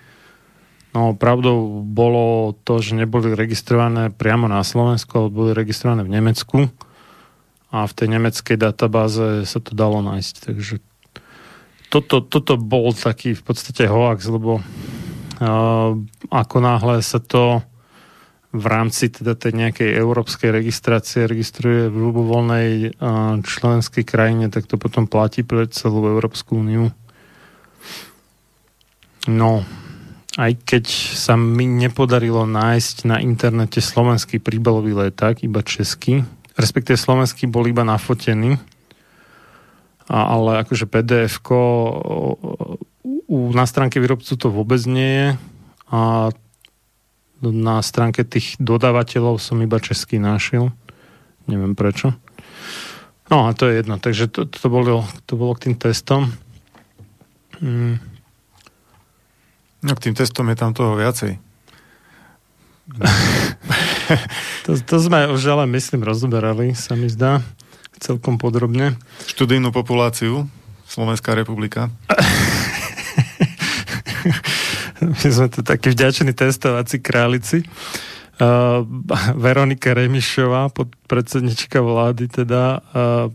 No, 0.99 1.15
pravdou 1.15 1.85
bolo 1.85 2.57
to, 2.67 2.83
že 2.83 2.99
neboli 2.99 3.39
registrované 3.39 4.11
priamo 4.11 4.51
na 4.51 4.67
Slovensku, 4.67 5.15
ale 5.15 5.29
boli 5.31 5.51
registrované 5.55 6.03
v 6.03 6.11
Nemecku 6.11 6.59
a 7.71 7.85
v 7.85 7.93
tej 7.93 8.09
nemeckej 8.17 8.57
databáze 8.57 9.43
sa 9.43 9.59
to 9.59 9.75
dalo 9.75 9.99
nájsť. 10.03 10.35
Takže 10.51 10.75
toto, 11.91 12.23
toto 12.23 12.59
bol 12.59 12.91
taký 12.95 13.35
v 13.35 13.43
podstate 13.43 13.87
hoax, 13.87 14.27
lebo 14.27 14.59
uh, 14.61 15.91
ako 16.31 16.57
náhle 16.59 17.03
sa 17.03 17.23
to 17.23 17.63
v 18.57 18.65
rámci 18.65 19.13
teda 19.13 19.37
tej 19.37 19.53
nejakej 19.53 19.91
európskej 20.01 20.49
registrácie 20.49 21.29
registruje 21.29 21.93
v 21.93 21.97
ľubovoľnej 21.97 22.69
uh, 22.97 23.39
členskej 23.45 24.07
krajine, 24.07 24.49
tak 24.49 24.65
to 24.71 24.81
potom 24.81 25.05
platí 25.05 25.45
pre 25.45 25.69
celú 25.69 26.07
Európsku 26.09 26.57
úniu. 26.57 26.89
No, 29.27 29.67
aj 30.39 30.53
keď 30.63 30.85
sa 31.17 31.35
mi 31.35 31.67
nepodarilo 31.67 32.47
nájsť 32.47 32.97
na 33.09 33.19
internete 33.19 33.83
slovenský 33.83 34.39
príbalový 34.39 34.95
leták, 34.95 35.43
iba 35.43 35.65
český, 35.65 36.23
respektíve 36.57 36.97
slovenský 36.97 37.47
bol 37.47 37.69
iba 37.69 37.85
nafotený, 37.85 38.57
a, 40.09 40.19
ale 40.33 40.65
akože 40.65 40.89
pdf 40.89 41.39
na 43.31 43.65
stránke 43.67 43.99
výrobcu 44.01 44.33
to 44.39 44.49
vôbec 44.51 44.81
nie 44.87 45.13
je 45.13 45.29
a 45.93 46.31
na 47.43 47.79
stránke 47.85 48.25
tých 48.25 48.57
dodávateľov 48.59 49.39
som 49.39 49.61
iba 49.61 49.77
český 49.77 50.17
našiel. 50.17 50.73
Neviem 51.47 51.77
prečo. 51.77 52.17
No 53.31 53.47
a 53.47 53.55
to 53.55 53.69
je 53.69 53.83
jedno. 53.83 53.99
Takže 54.01 54.31
to, 54.31 54.49
to, 54.49 54.67
bolo, 54.67 55.05
to 55.27 55.37
bolo 55.37 55.53
k 55.55 55.69
tým 55.71 55.77
testom. 55.77 56.33
Mm. 57.61 58.01
No 59.85 59.91
k 59.95 60.03
tým 60.11 60.15
testom 60.17 60.49
je 60.49 60.57
tam 60.57 60.73
toho 60.73 60.97
viacej. 60.97 61.39
to, 64.65 64.79
to 64.79 64.97
sme 65.03 65.31
už 65.31 65.43
ale 65.53 65.65
myslím 65.77 66.07
rozoberali, 66.07 66.75
sa 66.75 66.95
mi 66.95 67.11
zdá, 67.11 67.43
celkom 67.99 68.39
podrobne. 68.39 68.97
Študijnú 69.27 69.73
populáciu 69.73 70.47
Slovenská 70.87 71.35
republika. 71.35 71.91
My 74.97 75.29
sme 75.29 75.49
tu 75.53 75.61
takí 75.61 75.93
vďační 75.93 76.33
testovací 76.33 77.03
králici. 77.05 77.63
Uh, 78.37 78.85
Veronika 79.37 79.97
Remišová, 79.97 80.69
predsednička 81.09 81.81
vlády, 81.81 82.29
teda 82.29 82.81
uh, 82.81 83.33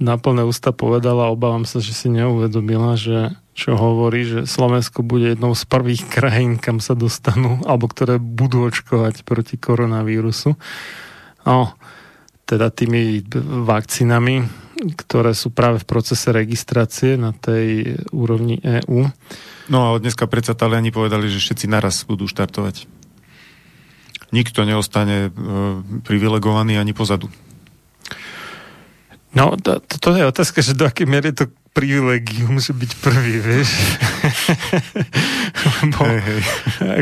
na 0.00 0.14
plné 0.18 0.42
ústa 0.42 0.74
povedala, 0.74 1.30
obávam 1.30 1.62
sa, 1.62 1.78
že 1.78 1.94
si 1.94 2.10
neuvedomila, 2.10 2.98
že 2.98 3.30
čo 3.54 3.74
hovorí, 3.74 4.24
že 4.24 4.38
Slovensko 4.46 5.02
bude 5.02 5.34
jednou 5.34 5.52
z 5.52 5.64
prvých 5.66 6.06
krajín, 6.06 6.56
kam 6.56 6.78
sa 6.78 6.94
dostanú, 6.94 7.60
alebo 7.66 7.90
ktoré 7.90 8.16
budú 8.22 8.64
očkovať 8.70 9.26
proti 9.26 9.58
koronavírusu. 9.58 10.54
No, 11.44 11.74
teda 12.46 12.70
tými 12.70 13.22
vakcínami, 13.66 14.46
ktoré 14.96 15.36
sú 15.36 15.52
práve 15.52 15.82
v 15.82 15.88
procese 15.88 16.32
registrácie 16.32 17.20
na 17.20 17.36
tej 17.36 17.94
úrovni 18.10 18.58
EÚ. 18.58 19.06
No 19.70 19.78
a 19.86 20.00
dneska 20.00 20.26
predsa 20.26 20.56
Taliani 20.56 20.90
povedali, 20.90 21.28
že 21.28 21.38
všetci 21.38 21.66
naraz 21.70 22.02
budú 22.02 22.26
štartovať. 22.26 22.88
Nikto 24.30 24.62
neostane 24.62 25.28
e, 25.28 25.30
privilegovaný 26.06 26.78
ani 26.78 26.94
pozadu. 26.94 27.26
No, 29.30 29.54
to, 29.54 29.78
to, 29.78 29.94
to 30.02 30.08
je 30.18 30.26
otázka, 30.26 30.58
že 30.58 30.74
do 30.74 30.86
akej 30.86 31.06
miery 31.06 31.30
to 31.30 31.46
privilegium, 31.70 32.58
že 32.58 32.74
byť 32.74 32.90
prvý, 32.98 33.38
vieš. 33.38 33.70
Lebo 35.84 36.02
hey, 36.06 36.20
hey. 36.20 36.40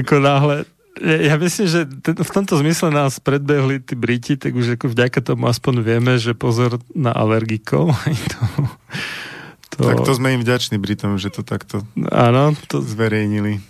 ako 0.05 0.15
náhle 0.21 0.57
ja 0.99 1.39
myslím, 1.39 1.67
že 1.71 1.81
v 2.03 2.31
tomto 2.31 2.59
zmysle 2.59 2.91
nás 2.91 3.23
predbehli 3.23 3.79
tí 3.79 3.95
Briti, 3.95 4.35
tak 4.35 4.55
už 4.55 4.79
ako 4.79 4.91
vďaka 4.91 5.23
tomu 5.23 5.47
aspoň 5.47 5.75
vieme, 5.83 6.19
že 6.19 6.35
pozor 6.35 6.83
na 6.91 7.15
alergikov. 7.15 7.95
to, 9.75 9.79
to... 9.79 9.95
Tak 9.95 10.03
to 10.03 10.13
sme 10.15 10.35
im 10.35 10.43
vďační 10.43 10.83
Britom, 10.83 11.15
že 11.17 11.31
to 11.31 11.47
takto 11.47 11.87
áno, 12.11 12.55
to, 12.67 12.83
zverejnili. 12.83 13.63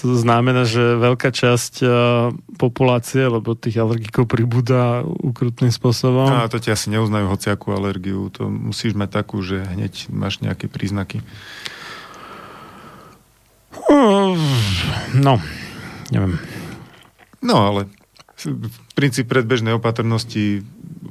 To 0.00 0.16
znamená, 0.16 0.64
že 0.64 0.96
veľká 0.96 1.28
časť 1.30 1.74
uh, 1.84 1.90
populácie, 2.56 3.28
lebo 3.28 3.52
tých 3.52 3.76
alergikov 3.78 4.26
pribúda 4.26 5.04
ukrutným 5.04 5.70
spôsobom. 5.70 6.26
No, 6.26 6.44
a 6.44 6.50
to 6.50 6.56
ti 6.56 6.72
asi 6.72 6.88
neuznajú 6.88 7.28
hociakú 7.28 7.76
alergiu. 7.76 8.32
To 8.40 8.48
musíš 8.48 8.96
mať 8.96 9.22
takú, 9.22 9.44
že 9.44 9.60
hneď 9.62 10.08
máš 10.08 10.40
nejaké 10.40 10.66
príznaky. 10.66 11.20
No, 15.14 15.42
neviem. 16.10 16.38
No, 17.42 17.56
ale 17.68 17.90
princíp 18.96 19.28
predbežnej 19.28 19.76
opatrnosti 19.76 20.64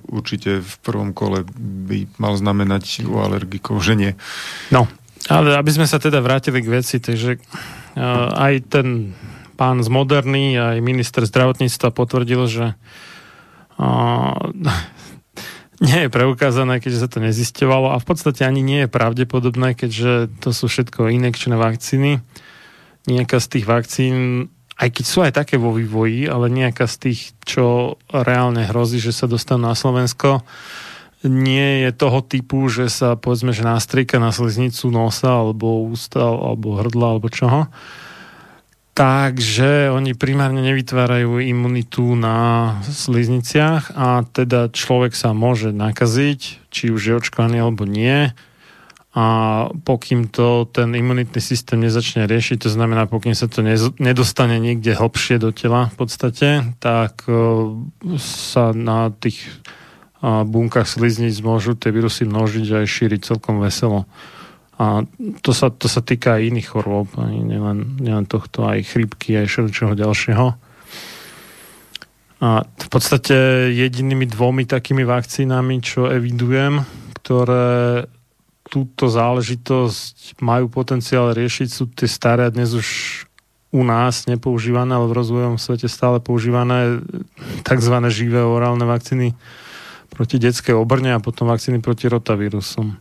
určite 0.09 0.61
v 0.61 0.73
prvom 0.81 1.13
kole 1.13 1.45
by 1.57 2.09
mal 2.17 2.33
znamenať 2.33 3.05
u 3.05 3.21
alergikov, 3.21 3.81
že 3.81 3.93
nie. 3.93 4.11
No, 4.73 4.89
ale 5.29 5.57
aby 5.57 5.71
sme 5.73 5.85
sa 5.85 6.01
teda 6.01 6.23
vrátili 6.23 6.63
k 6.63 6.71
veci, 6.81 6.97
takže 6.97 7.37
aj 8.33 8.53
ten 8.71 8.87
pán 9.59 9.83
z 9.83 9.91
Moderny, 9.91 10.55
aj 10.55 10.79
minister 10.79 11.27
zdravotníctva 11.27 11.91
potvrdil, 11.91 12.41
že 12.47 12.65
uh, 13.75 14.39
nie 15.85 16.07
je 16.07 16.09
preukázané, 16.09 16.79
keďže 16.79 17.01
sa 17.03 17.09
to 17.11 17.19
nezistovalo 17.19 17.91
a 17.91 17.99
v 17.99 18.07
podstate 18.07 18.47
ani 18.47 18.63
nie 18.63 18.87
je 18.87 18.89
pravdepodobné, 18.91 19.75
keďže 19.75 20.31
to 20.39 20.55
sú 20.55 20.71
všetko 20.71 21.11
inekčné 21.11 21.59
vakcíny. 21.59 22.23
Nejaká 23.07 23.43
z 23.43 23.47
tých 23.59 23.65
vakcín 23.67 24.15
aj 24.79 24.89
keď 24.95 25.05
sú 25.05 25.19
aj 25.27 25.35
také 25.35 25.59
vo 25.59 25.75
vývoji, 25.75 26.23
ale 26.31 26.47
nejaká 26.47 26.87
z 26.87 27.11
tých, 27.11 27.35
čo 27.43 27.99
reálne 28.07 28.63
hrozí, 28.63 29.03
že 29.03 29.11
sa 29.11 29.27
dostanú 29.27 29.67
na 29.67 29.75
Slovensko, 29.75 30.39
nie 31.27 31.83
je 31.83 31.89
toho 31.91 32.23
typu, 32.23 32.71
že 32.71 32.87
sa 32.87 33.19
povedzme, 33.19 33.51
že 33.51 33.67
nástrieka 33.67 34.21
na 34.23 34.31
sliznicu 34.31 34.87
nosa 34.87 35.43
alebo 35.43 35.83
ústa 35.83 36.23
alebo 36.23 36.79
hrdla 36.79 37.07
alebo 37.15 37.27
čoho. 37.27 37.67
Takže 38.95 39.95
oni 39.95 40.11
primárne 40.11 40.59
nevytvárajú 40.59 41.39
imunitu 41.39 42.19
na 42.19 42.75
slizniciach 42.83 43.95
a 43.95 44.27
teda 44.27 44.67
človek 44.75 45.15
sa 45.15 45.31
môže 45.31 45.71
nakaziť, 45.71 46.67
či 46.67 46.91
už 46.91 47.01
je 47.07 47.13
očkovaný 47.15 47.63
alebo 47.63 47.87
nie 47.87 48.35
a 49.15 49.25
pokým 49.87 50.29
to 50.29 50.69
ten 50.69 50.93
imunitný 50.93 51.41
systém 51.41 51.81
nezačne 51.81 52.29
riešiť, 52.29 52.61
to 52.61 52.69
znamená, 52.69 53.09
pokým 53.09 53.33
sa 53.33 53.49
to 53.49 53.65
nedostane 53.97 54.61
niekde 54.61 54.93
hlbšie 54.93 55.41
do 55.41 55.49
tela 55.49 55.89
v 55.89 55.95
podstate, 55.97 56.49
tak 56.77 57.25
e, 57.25 57.33
sa 58.21 58.69
na 58.69 59.09
tých 59.09 59.41
bunkách 60.21 60.87
slizníc 60.87 61.39
môžu 61.39 61.75
tie 61.79 61.95
vírusy 61.95 62.27
množiť 62.27 62.65
a 62.75 62.75
aj 62.83 62.87
šíriť 62.87 63.21
celkom 63.23 63.63
veselo. 63.63 64.03
A 64.79 65.03
to 65.43 65.51
sa, 65.51 65.67
to 65.71 65.91
sa 65.91 65.99
týka 65.99 66.39
aj 66.39 66.55
iných 66.55 66.71
chorôb, 66.71 67.11
nielen, 67.19 67.99
nielen 67.99 68.23
tohto, 68.27 68.63
aj 68.63 68.87
chrípky, 68.87 69.35
aj 69.35 69.51
všetčoho 69.51 69.91
ďalšieho. 69.95 70.47
A 72.39 72.63
v 72.63 72.87
podstate 72.87 73.67
jedinými 73.75 74.23
dvomi 74.23 74.63
takými 74.63 75.03
vakcínami, 75.03 75.83
čo 75.83 76.07
evidujem, 76.07 76.79
ktoré 77.19 78.07
túto 78.63 79.11
záležitosť 79.11 80.39
majú 80.39 80.71
potenciál 80.71 81.35
riešiť, 81.35 81.67
sú 81.67 81.91
tie 81.91 82.07
staré 82.07 82.47
a 82.47 82.53
dnes 82.53 82.71
už 82.71 82.87
u 83.69 83.83
nás 83.83 84.25
nepoužívané, 84.25 84.95
ale 84.95 85.11
v 85.11 85.17
rozvojom 85.19 85.55
svete 85.59 85.91
stále 85.91 86.23
používané 86.23 87.03
tzv. 87.67 87.95
živé 88.07 88.41
orálne 88.41 88.87
vakcíny 88.87 89.35
proti 90.19 90.35
detskej 90.35 90.75
obrne 90.75 91.15
a 91.15 91.23
potom 91.23 91.47
vakcíny 91.47 91.79
proti 91.79 92.11
rotavírusom, 92.11 92.91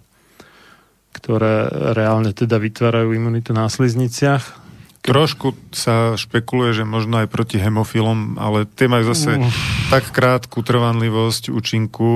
ktoré 1.19 1.67
reálne 1.99 2.31
teda 2.31 2.63
vytvárajú 2.63 3.11
imunitu 3.11 3.51
na 3.51 3.67
slizniciach 3.67 4.68
Trošku 5.09 5.57
sa 5.73 6.21
špekuluje, 6.21 6.77
že 6.77 6.85
možno 6.85 7.25
aj 7.25 7.33
proti 7.33 7.57
hemofilom, 7.57 8.37
ale 8.37 8.69
tie 8.69 8.93
majú 8.93 9.09
zase 9.09 9.41
uh. 9.41 9.49
tak 9.89 10.13
krátku 10.13 10.61
trvanlivosť 10.61 11.49
účinku, 11.49 12.09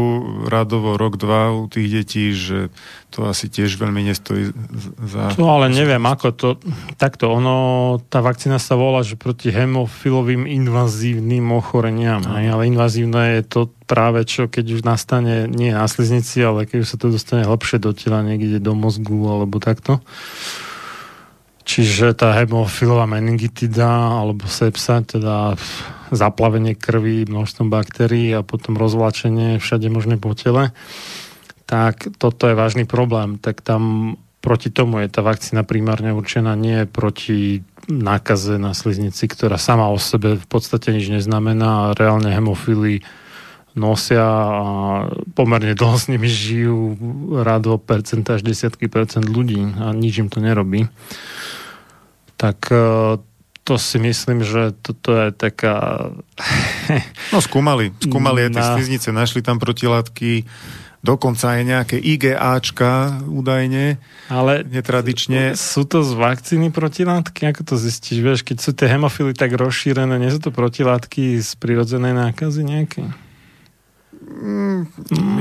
radovo 0.52 1.00
rok, 1.00 1.16
dva 1.16 1.56
u 1.56 1.72
tých 1.72 1.88
detí, 1.88 2.36
že 2.36 2.68
to 3.08 3.24
asi 3.28 3.48
tiež 3.48 3.80
veľmi 3.80 4.04
nestojí 4.08 4.52
za... 5.08 5.32
No 5.40 5.56
ale 5.56 5.72
neviem, 5.72 6.00
ako 6.04 6.28
to... 6.36 6.48
Takto, 7.00 7.32
ono, 7.32 7.96
tá 8.12 8.20
vakcína 8.20 8.60
sa 8.60 8.76
volá, 8.76 9.00
že 9.00 9.16
proti 9.16 9.48
hemofilovým 9.48 10.44
invazívnym 10.44 11.48
ochoreniam, 11.52 12.20
uh. 12.24 12.44
ale 12.44 12.68
invazívne 12.68 13.40
je 13.40 13.42
to 13.48 13.60
práve 13.88 14.24
čo, 14.24 14.48
keď 14.48 14.80
už 14.80 14.82
nastane 14.84 15.48
nie 15.48 15.72
na 15.72 15.84
sliznici, 15.84 16.40
ale 16.40 16.64
keď 16.64 16.84
už 16.84 16.88
sa 16.88 16.96
to 16.96 17.12
dostane 17.12 17.44
hlbšie 17.44 17.76
do 17.80 17.92
tela, 17.92 18.24
niekde 18.24 18.60
do 18.60 18.72
mozgu 18.72 19.28
alebo 19.28 19.60
takto. 19.60 20.00
Čiže 21.62 22.18
tá 22.18 22.34
hemofilová 22.34 23.06
meningitida 23.06 24.18
alebo 24.22 24.50
sepsa, 24.50 25.00
teda 25.02 25.54
zaplavenie 26.12 26.76
krvi 26.76 27.24
množstvom 27.24 27.72
baktérií 27.72 28.34
a 28.36 28.44
potom 28.44 28.76
rozvlačenie 28.76 29.56
všade 29.62 29.88
možné 29.88 30.20
po 30.20 30.36
tele, 30.36 30.74
tak 31.64 32.12
toto 32.20 32.50
je 32.50 32.58
vážny 32.58 32.84
problém. 32.84 33.40
Tak 33.40 33.64
tam 33.64 34.14
proti 34.42 34.68
tomu 34.68 35.00
je 35.00 35.08
tá 35.08 35.22
vakcína 35.22 35.62
primárne 35.62 36.12
určená 36.12 36.52
nie 36.58 36.84
proti 36.84 37.62
nákaze 37.86 38.58
na 38.58 38.74
sliznici, 38.74 39.30
ktorá 39.30 39.56
sama 39.56 39.88
o 39.88 39.96
sebe 39.96 40.36
v 40.36 40.46
podstate 40.50 40.92
nič 40.92 41.08
neznamená 41.08 41.90
a 41.90 41.94
reálne 41.94 42.34
hemofily 42.34 43.06
nosia 43.72 44.24
a 44.24 44.64
pomerne 45.32 45.72
dlho 45.72 45.96
s 45.96 46.08
nimi 46.12 46.28
žijú 46.28 46.96
rado 47.40 47.80
percent 47.80 48.24
až 48.28 48.44
desiatky 48.44 48.92
percent 48.92 49.24
ľudí 49.24 49.64
a 49.80 49.96
nič 49.96 50.20
im 50.20 50.28
to 50.28 50.44
nerobí 50.44 50.88
tak 52.42 52.74
e, 52.74 53.22
to 53.62 53.74
si 53.78 54.02
myslím, 54.02 54.42
že 54.42 54.74
toto 54.82 55.14
je 55.14 55.30
taká... 55.30 56.10
no 57.32 57.38
skúmali, 57.38 57.94
skúmali 58.02 58.50
aj 58.50 58.58
tie 58.58 58.64
na... 58.66 58.70
sliznice, 58.74 59.08
našli 59.14 59.46
tam 59.46 59.62
protilátky, 59.62 60.42
dokonca 61.06 61.54
aj 61.54 61.62
nejaké 61.62 61.96
IgAčka 62.02 63.22
údajne, 63.30 64.02
ale 64.26 64.66
netradične. 64.66 65.54
Sú 65.54 65.86
to 65.86 66.02
z 66.02 66.18
vakcíny 66.18 66.74
protilátky? 66.74 67.54
Ako 67.54 67.62
to 67.62 67.78
zistíš? 67.78 68.18
Vieš, 68.18 68.40
keď 68.42 68.56
sú 68.58 68.74
tie 68.74 68.90
hemofily 68.90 69.38
tak 69.38 69.54
rozšírené, 69.54 70.18
nie 70.18 70.34
sú 70.34 70.42
to 70.42 70.50
protilátky 70.50 71.38
z 71.38 71.50
prirodzenej 71.62 72.18
nákazy 72.18 72.66
nejaké? 72.66 73.06
Mm, 74.32 74.88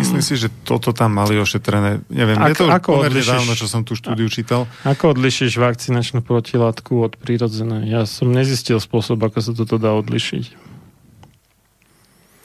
myslím 0.04 0.20
si, 0.20 0.36
že 0.36 0.52
toto 0.68 0.92
tam 0.92 1.16
mali 1.16 1.40
ošetrené. 1.40 2.04
Neviem, 2.12 2.38
Ak, 2.38 2.52
je 2.52 2.56
to 2.60 2.68
ako 2.68 3.00
pomerne 3.00 3.24
odlišiš, 3.24 3.32
dávno, 3.32 3.54
čo 3.56 3.68
som 3.72 3.82
tú 3.88 3.96
štúdiu 3.96 4.28
čítal. 4.28 4.68
Ako 4.84 5.16
odlišíš 5.16 5.56
vakcinačnú 5.56 6.20
protilátku 6.20 7.00
od 7.00 7.16
prírodzenej? 7.16 7.88
Ja 7.88 8.04
som 8.04 8.30
nezistil 8.36 8.84
spôsob, 8.84 9.24
ako 9.24 9.40
sa 9.40 9.52
toto 9.56 9.80
dá 9.80 9.96
odlišiť. 9.96 10.72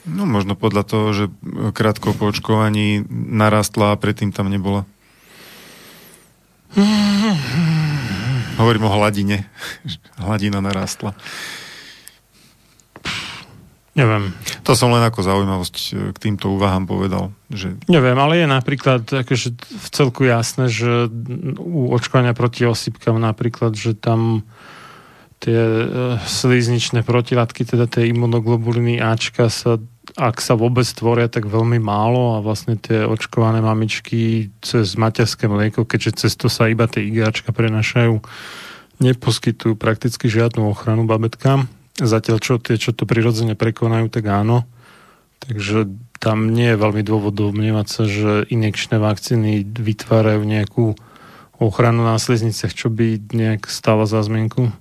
No 0.07 0.23
možno 0.23 0.55
podľa 0.55 0.83
toho, 0.87 1.07
že 1.11 1.25
krátko 1.75 2.15
po 2.15 2.31
očkovaní 2.31 3.03
narastla 3.11 3.91
a 3.91 3.99
predtým 3.99 4.31
tam 4.31 4.47
nebola. 4.47 4.87
Hovorím 8.63 8.87
o 8.87 8.95
hladine. 8.95 9.51
Hladina 10.23 10.63
narastla. 10.63 11.19
Neviem. 13.97 14.37
To 14.69 14.77
som 14.77 14.93
len 14.93 15.01
ako 15.01 15.25
zaujímavosť 15.25 15.77
e, 15.81 16.13
k 16.13 16.19
týmto 16.21 16.53
úvahám 16.53 16.85
povedal. 16.85 17.33
Že... 17.49 17.81
Neviem, 17.89 18.21
ale 18.21 18.45
je 18.45 18.47
napríklad 18.47 19.09
akože 19.09 19.57
v 19.57 19.89
celku 19.89 20.29
jasné, 20.29 20.69
že 20.69 21.09
u 21.57 21.97
očkovania 21.97 22.37
proti 22.37 22.69
osýpkam 22.69 23.17
napríklad, 23.17 23.73
že 23.73 23.97
tam 23.97 24.45
tie 25.41 25.57
e, 25.57 25.87
slizničné 26.29 27.09
protilátky, 27.09 27.65
teda 27.65 27.89
tie 27.89 28.13
imunoglobuliny 28.13 29.01
Ačka 29.01 29.49
sa, 29.49 29.81
ak 30.13 30.45
sa 30.45 30.61
vôbec 30.61 30.85
tvoria, 30.85 31.33
tak 31.33 31.49
veľmi 31.49 31.81
málo 31.81 32.37
a 32.37 32.45
vlastne 32.45 32.77
tie 32.77 33.01
očkované 33.01 33.65
mamičky 33.65 34.53
cez 34.61 34.93
materské 35.01 35.49
mlieko, 35.49 35.89
keďže 35.89 36.29
cez 36.29 36.37
to 36.37 36.53
sa 36.53 36.69
iba 36.69 36.85
tie 36.85 37.01
IgAčka 37.01 37.49
prenašajú, 37.49 38.21
neposkytujú 39.01 39.73
prakticky 39.81 40.29
žiadnu 40.29 40.69
ochranu 40.69 41.09
babetkám 41.09 41.65
Zatiaľ 41.97 42.37
čo 42.45 42.61
tie, 42.61 42.77
čo 42.77 42.93
to 42.93 43.09
prirodzene 43.09 43.57
prekonajú, 43.57 44.13
tak 44.13 44.29
áno. 44.29 44.69
Takže 45.41 45.89
tam 46.21 46.53
nie 46.53 46.75
je 46.75 46.81
veľmi 46.81 47.03
dôvodov 47.05 47.53
domnievať 47.53 47.87
sa, 47.89 48.03
že 48.09 48.45
injekčné 48.49 49.01
vakcíny 49.01 49.65
vytvárajú 49.65 50.43
nejakú 50.45 50.97
ochranu 51.57 52.05
na 52.05 52.21
slizniciach, 52.21 52.73
čo 52.73 52.93
by 52.93 53.33
nejak 53.33 53.69
stáva 53.73 54.05
za 54.05 54.21
zmienku. 54.21 54.73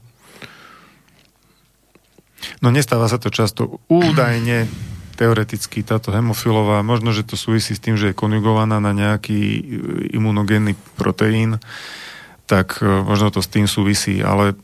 No 2.59 2.67
nestáva 2.69 3.07
sa 3.07 3.15
to 3.15 3.31
často. 3.31 3.79
Údajne 3.87 4.67
teoreticky 5.15 5.81
táto 5.81 6.11
hemofilová, 6.11 6.83
možno, 6.83 7.15
že 7.15 7.23
to 7.23 7.39
súvisí 7.39 7.71
s 7.71 7.83
tým, 7.83 7.95
že 7.95 8.11
je 8.11 8.19
konjugovaná 8.19 8.83
na 8.83 8.91
nejaký 8.91 9.63
imunogénny 10.11 10.75
proteín, 10.99 11.63
tak 12.45 12.83
e, 12.83 12.85
možno 12.85 13.31
to 13.31 13.39
s 13.39 13.47
tým 13.47 13.65
súvisí, 13.65 14.19
ale 14.19 14.59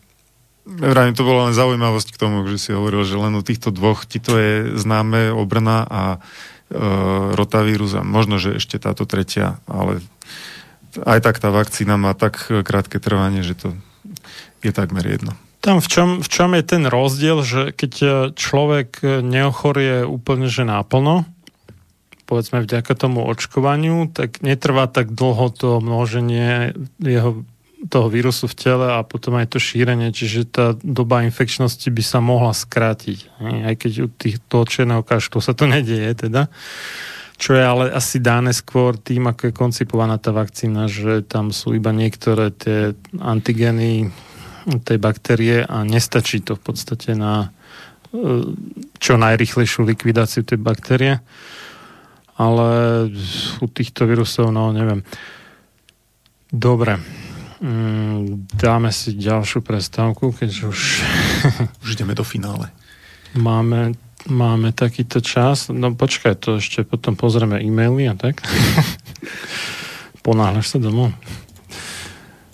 Vrajím, 0.66 1.18
to 1.18 1.26
bola 1.26 1.50
len 1.50 1.58
zaujímavosť 1.58 2.14
k 2.14 2.22
tomu, 2.22 2.46
že 2.46 2.62
si 2.62 2.70
hovoril, 2.72 3.02
že 3.02 3.18
len 3.18 3.34
u 3.34 3.42
týchto 3.42 3.74
dvoch 3.74 4.06
ti 4.06 4.22
to 4.22 4.38
je 4.38 4.54
známe 4.78 5.34
obrna 5.34 5.84
a 5.90 6.02
e, 6.14 6.20
rotavírus 7.34 7.98
a 7.98 8.06
možno, 8.06 8.38
že 8.38 8.62
ešte 8.62 8.78
táto 8.78 9.10
tretia, 9.10 9.58
ale 9.66 10.06
aj 11.02 11.20
tak 11.26 11.42
tá 11.42 11.50
vakcína 11.50 11.98
má 11.98 12.14
tak 12.14 12.46
krátke 12.46 13.02
trvanie, 13.02 13.42
že 13.42 13.58
to 13.58 13.68
je 14.62 14.70
takmer 14.70 15.02
jedno. 15.08 15.34
Tam 15.62 15.82
v 15.82 15.88
čom, 15.90 16.10
v 16.22 16.30
čom 16.30 16.58
je 16.58 16.64
ten 16.66 16.84
rozdiel, 16.90 17.46
že 17.46 17.74
keď 17.74 17.94
človek 18.34 19.02
neochorie 19.22 20.06
úplne 20.06 20.50
že 20.50 20.66
náplno, 20.66 21.26
povedzme 22.26 22.64
vďaka 22.64 22.96
tomu 22.96 23.28
očkovaniu, 23.28 24.08
tak 24.08 24.40
netrvá 24.40 24.88
tak 24.88 25.12
dlho 25.12 25.52
to 25.52 25.84
množenie 25.84 26.72
jeho 26.96 27.44
toho 27.90 28.08
vírusu 28.14 28.46
v 28.46 28.58
tele 28.58 28.88
a 28.94 29.02
potom 29.02 29.42
aj 29.42 29.58
to 29.58 29.58
šírenie, 29.58 30.14
čiže 30.14 30.54
tá 30.54 30.66
doba 30.86 31.26
infekčnosti 31.26 31.90
by 31.90 32.04
sa 32.06 32.22
mohla 32.22 32.54
skrátiť. 32.54 33.42
Aj 33.42 33.74
keď 33.74 33.92
u 34.06 34.08
tých, 34.12 34.38
toho 34.46 34.70
čierneho 34.70 35.02
kaštu 35.02 35.42
sa 35.42 35.58
to 35.58 35.66
nedieje 35.66 36.30
teda. 36.30 36.52
Čo 37.42 37.58
je 37.58 37.64
ale 37.66 37.90
asi 37.90 38.22
dáne 38.22 38.54
skôr 38.54 39.02
tým, 39.02 39.26
ako 39.26 39.50
je 39.50 39.58
koncipovaná 39.58 40.22
tá 40.22 40.30
vakcína, 40.30 40.86
že 40.86 41.26
tam 41.26 41.50
sú 41.50 41.74
iba 41.74 41.90
niektoré 41.90 42.54
tie 42.54 42.94
antigeny 43.18 44.14
tej 44.86 44.98
baktérie 45.02 45.66
a 45.66 45.82
nestačí 45.82 46.46
to 46.46 46.54
v 46.54 46.62
podstate 46.62 47.18
na 47.18 47.50
e, 48.14 48.54
čo 49.02 49.18
najrychlejšiu 49.18 49.90
likvidáciu 49.90 50.46
tej 50.46 50.62
baktérie. 50.62 51.18
Ale 52.38 52.70
u 53.58 53.66
týchto 53.66 54.06
vírusov, 54.06 54.54
no 54.54 54.70
neviem. 54.70 55.02
Dobre. 56.54 57.21
Mm, 57.62 58.50
dáme 58.58 58.90
si 58.90 59.14
ďalšiu 59.14 59.62
prestávku, 59.62 60.34
keďže 60.34 60.64
už... 60.66 60.82
už 61.86 61.90
ideme 61.94 62.18
do 62.18 62.26
finále. 62.26 62.74
Máme, 63.38 63.94
máme 64.26 64.74
takýto 64.74 65.22
čas. 65.22 65.70
No 65.70 65.94
počkaj, 65.94 66.42
to 66.42 66.58
ešte 66.58 66.82
potom 66.82 67.14
pozrieme 67.14 67.62
e-maily 67.62 68.10
a 68.10 68.18
tak. 68.18 68.42
Ponáhľaš 70.26 70.74
sa 70.74 70.78
domov? 70.82 71.14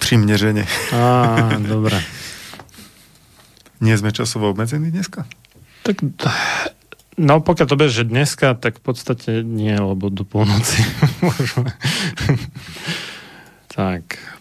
Primnežene. 0.04 0.68
Á, 0.92 1.56
dobre. 1.64 2.00
Nie 3.80 3.96
sme 3.96 4.12
časovo 4.12 4.52
obmedzení 4.52 4.92
dneska? 4.92 5.24
Tak 5.88 6.04
No 7.18 7.42
pokiaľ 7.42 7.66
to 7.66 7.80
bude, 7.82 7.90
že 7.90 8.06
dneska, 8.06 8.54
tak 8.54 8.78
v 8.78 8.94
podstate 8.94 9.42
nie, 9.42 9.74
lebo 9.74 10.14
do 10.14 10.22
polnoci 10.22 10.86
môžeme. 11.26 11.74
tak, 13.74 14.22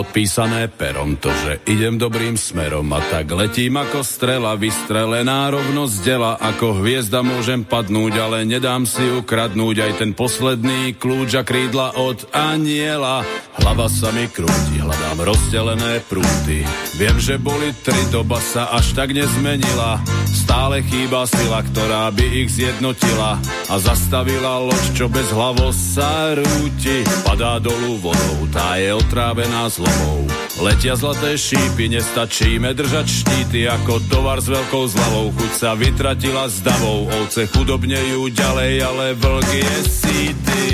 Podpísané 0.00 0.72
perom 0.72 1.20
to, 1.20 1.28
že 1.28 1.60
idem 1.68 2.00
dobrým 2.00 2.32
smerom 2.32 2.88
a 2.96 3.04
tak 3.12 3.28
letím 3.36 3.76
ako 3.76 4.00
strela 4.00 4.56
vystrelená 4.56 5.52
rovno 5.52 5.84
z 5.84 6.00
dela, 6.00 6.40
ako 6.40 6.80
hviezda 6.80 7.20
môžem 7.20 7.68
padnúť, 7.68 8.16
ale 8.16 8.48
nedám 8.48 8.88
si 8.88 9.04
ukradnúť 9.04 9.76
aj 9.84 9.92
ten 10.00 10.16
posledný 10.16 10.96
kľúč 10.96 11.36
a 11.36 11.44
krídla 11.44 12.00
od 12.00 12.24
aniela. 12.32 13.20
Hlava 13.60 13.92
sa 13.92 14.08
mi 14.16 14.24
krúti, 14.24 14.80
hľadám 14.80 15.20
rozdelené 15.20 16.00
prúty. 16.08 16.64
Viem, 16.96 17.20
že 17.20 17.36
boli 17.36 17.76
tri, 17.84 18.00
doba 18.08 18.40
sa 18.40 18.72
až 18.72 18.96
tak 18.96 19.12
nezmenila. 19.12 20.00
Stále 20.32 20.80
chýba 20.80 21.28
sila, 21.28 21.60
ktorá 21.60 22.08
by 22.08 22.26
ich 22.40 22.56
zjednotila 22.56 23.36
a 23.68 23.74
zastavila 23.76 24.64
loď, 24.64 24.84
čo 24.96 25.06
bez 25.12 25.28
hlavo 25.28 25.68
sa 25.76 26.32
rúti. 26.32 27.04
Padá 27.20 27.60
dolu 27.60 28.00
vodou, 28.00 28.48
tá 28.48 28.80
je 28.80 28.96
otrávená 28.96 29.68
z 29.68 29.84
zlomou. 29.90 30.22
Letia 30.60 30.92
zlaté 30.92 31.40
šípy, 31.40 31.88
nestačíme 31.88 32.76
držať 32.76 33.06
štíty 33.08 33.64
ako 33.64 33.96
tovar 34.12 34.44
s 34.44 34.52
veľkou 34.52 34.84
zľavou. 34.92 35.32
Chuť 35.32 35.52
sa 35.56 35.72
vytratila 35.72 36.52
s 36.52 36.60
davou, 36.60 37.08
ovce 37.08 37.48
chudobnejú 37.48 38.28
ďalej, 38.28 38.72
ale 38.84 39.16
vlk 39.16 39.50
je 39.56 39.76
síty. 39.88 40.64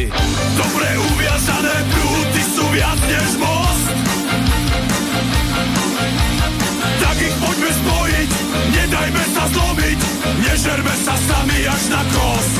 Dobre 0.59 0.88
uviazané 0.90 1.76
prúty 1.94 2.40
sú 2.51 2.64
viac 2.74 2.98
než 3.06 3.30
most. 3.38 3.86
Tak 7.06 7.16
ich 7.22 7.36
poďme 7.38 7.70
spojiť, 7.70 8.30
nedajme 8.74 9.22
sa 9.38 9.44
zlomiť, 9.55 9.98
nežerme 10.51 10.94
sa 11.06 11.14
sami 11.14 11.59
až 11.62 11.82
na 11.94 12.02
kost. 12.10 12.55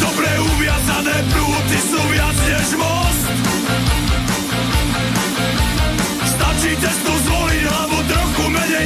Dobre 0.00 0.30
uviazané 0.56 1.16
prúty 1.28 1.76
sú 1.84 2.00
viac 2.08 2.36
než 2.48 2.68
most. 2.80 2.99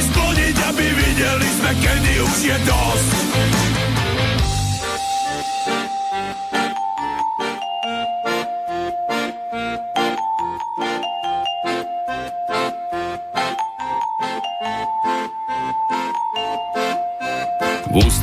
Skloniť, 0.01 0.55
aby 0.71 0.85
videli 0.91 1.49
sme, 1.59 1.71
kedy 1.79 2.13
už 2.23 2.37
je 2.43 2.57
dosť. 2.67 3.74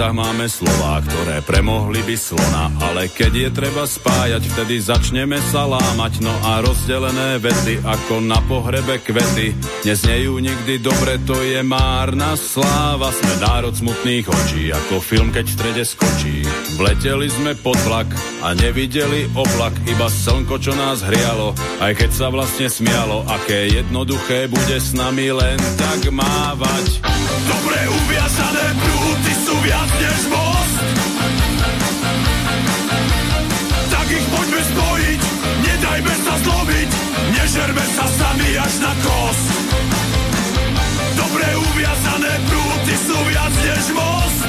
Ústach 0.02 0.18
máme 0.18 0.50
slová, 0.50 0.98
ktoré 0.98 1.46
premohli 1.46 2.02
by 2.02 2.16
slona, 2.18 2.74
ale 2.90 3.06
keď 3.06 3.32
je 3.38 3.48
treba 3.54 3.86
spájať, 3.86 4.42
vtedy 4.50 4.82
začneme 4.82 5.38
sa 5.54 5.62
lámať, 5.70 6.26
no 6.26 6.34
a 6.42 6.58
rozdelené 6.58 7.38
vety 7.38 7.86
ako 7.86 8.18
na 8.18 8.42
pohrebe 8.42 8.98
kvety. 8.98 9.54
Neznejú 9.86 10.42
nikdy 10.42 10.82
dobre, 10.82 11.22
to 11.22 11.38
je 11.38 11.62
márna 11.62 12.34
sláva, 12.34 13.14
sme 13.14 13.46
národ 13.46 13.78
smutných 13.78 14.26
očí, 14.26 14.74
ako 14.74 14.98
film, 14.98 15.30
keď 15.30 15.46
v 15.46 15.54
strede 15.54 15.84
skočí. 15.86 16.42
Vleteli 16.82 17.30
sme 17.30 17.54
pod 17.62 17.78
vlak 17.86 18.10
a 18.42 18.58
nevideli 18.58 19.30
oblak, 19.38 19.86
iba 19.86 20.10
slnko, 20.10 20.58
čo 20.58 20.74
nás 20.74 21.06
hrialo, 21.06 21.54
aj 21.78 21.94
keď 21.94 22.10
sa 22.10 22.26
vlastne 22.26 22.66
smialo, 22.66 23.22
aké 23.30 23.70
jednoduché 23.70 24.50
bude 24.50 24.82
s 24.82 24.98
nami 24.98 25.30
len 25.30 25.62
tak 25.78 26.10
mávať. 26.10 26.98
Dobre 27.46 27.78
uviazané 27.86 28.66
prúty 28.82 29.41
viac 29.62 29.90
než 30.02 30.20
most. 30.26 30.76
Tak 33.94 34.06
ich 34.10 34.26
poďme 34.26 34.62
spojiť, 34.66 35.20
nedajme 35.62 36.14
sa 36.26 36.34
zlomiť, 36.42 36.90
nežerme 37.30 37.84
sa 37.94 38.06
sami 38.10 38.50
až 38.58 38.74
na 38.82 38.92
kost. 39.06 39.46
Dobre 41.14 41.46
uviazané 41.54 42.32
prúty 42.50 42.94
sú 43.06 43.18
viac 43.30 43.54
než 43.62 43.84
most. 43.94 44.40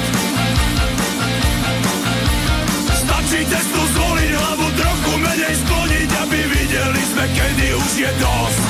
Stačí 3.06 3.40
cestu 3.46 3.80
zvoliť, 3.94 4.30
hlavu 4.34 4.68
trochu 4.74 5.12
menej 5.22 5.54
skloniť, 5.62 6.10
aby 6.26 6.38
videli 6.42 7.02
sme, 7.14 7.24
kedy 7.30 7.66
už 7.78 7.92
je 8.02 8.10
dosť. 8.18 8.62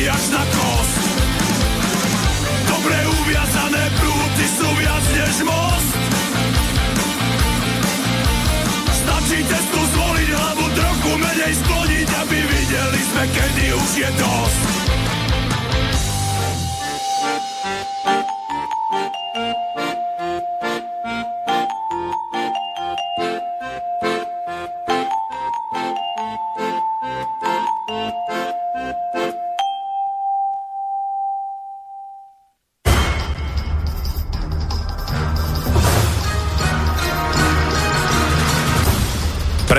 Sami 0.00 0.08
až 0.08 0.24
na 0.32 0.44
kost. 0.48 0.96
Dobre 2.72 2.96
uviazané 3.20 3.84
prúty 4.00 4.44
sú 4.56 4.68
viac 4.80 5.04
než 5.12 5.34
most. 5.44 5.92
Stačí 8.96 9.38
cestu 9.44 9.80
zvoliť 9.92 10.28
hlavu 10.32 10.66
trochu 10.72 11.10
menej 11.20 11.52
skloniť, 11.52 12.08
aby 12.16 12.38
videli 12.48 13.00
sme, 13.12 13.24
kedy 13.28 13.64
už 13.76 13.90
je 14.00 14.10
dosť. 14.16 14.79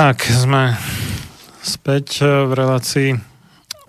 Tak, 0.00 0.32
sme 0.32 0.72
späť 1.60 2.24
eh, 2.24 2.48
v 2.48 2.56
relácii 2.56 3.20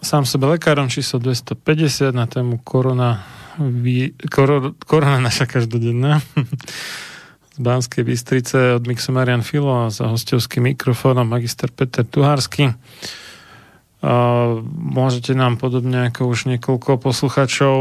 sám 0.03 0.27
sebe 0.27 0.43
lekárom 0.43 0.91
číslo 0.91 1.23
250 1.23 2.11
na 2.11 2.27
tému 2.27 2.59
korona, 2.67 3.23
vý, 3.55 4.11
koro, 4.27 4.75
korona 4.83 5.23
naša 5.23 5.47
každodenná 5.47 6.19
z 7.55 7.59
Banskej 7.63 8.03
Bystrice 8.03 8.75
od 8.75 8.83
Mixu 8.91 9.15
Marian 9.15 9.39
Filo 9.39 9.87
a 9.87 9.87
za 9.87 10.11
hostovským 10.11 10.75
mikrofónom 10.75 11.23
magister 11.23 11.71
Peter 11.71 12.03
Tuhársky. 12.03 12.75
Môžete 14.01 15.37
nám 15.37 15.61
podobne 15.61 16.09
ako 16.09 16.33
už 16.33 16.49
niekoľko 16.49 16.97
posluchačov 16.97 17.77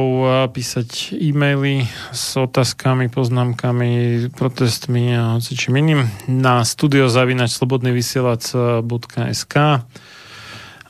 písať 0.52 1.16
e-maily 1.16 1.88
s 2.12 2.36
otázkami, 2.36 3.08
poznámkami, 3.08 4.28
protestmi 4.36 5.16
a 5.16 5.40
čím 5.40 5.80
iným 5.80 6.12
na 6.28 6.60
studiozavinač 6.60 7.56
slobodnyvysielac.sk 7.56 9.56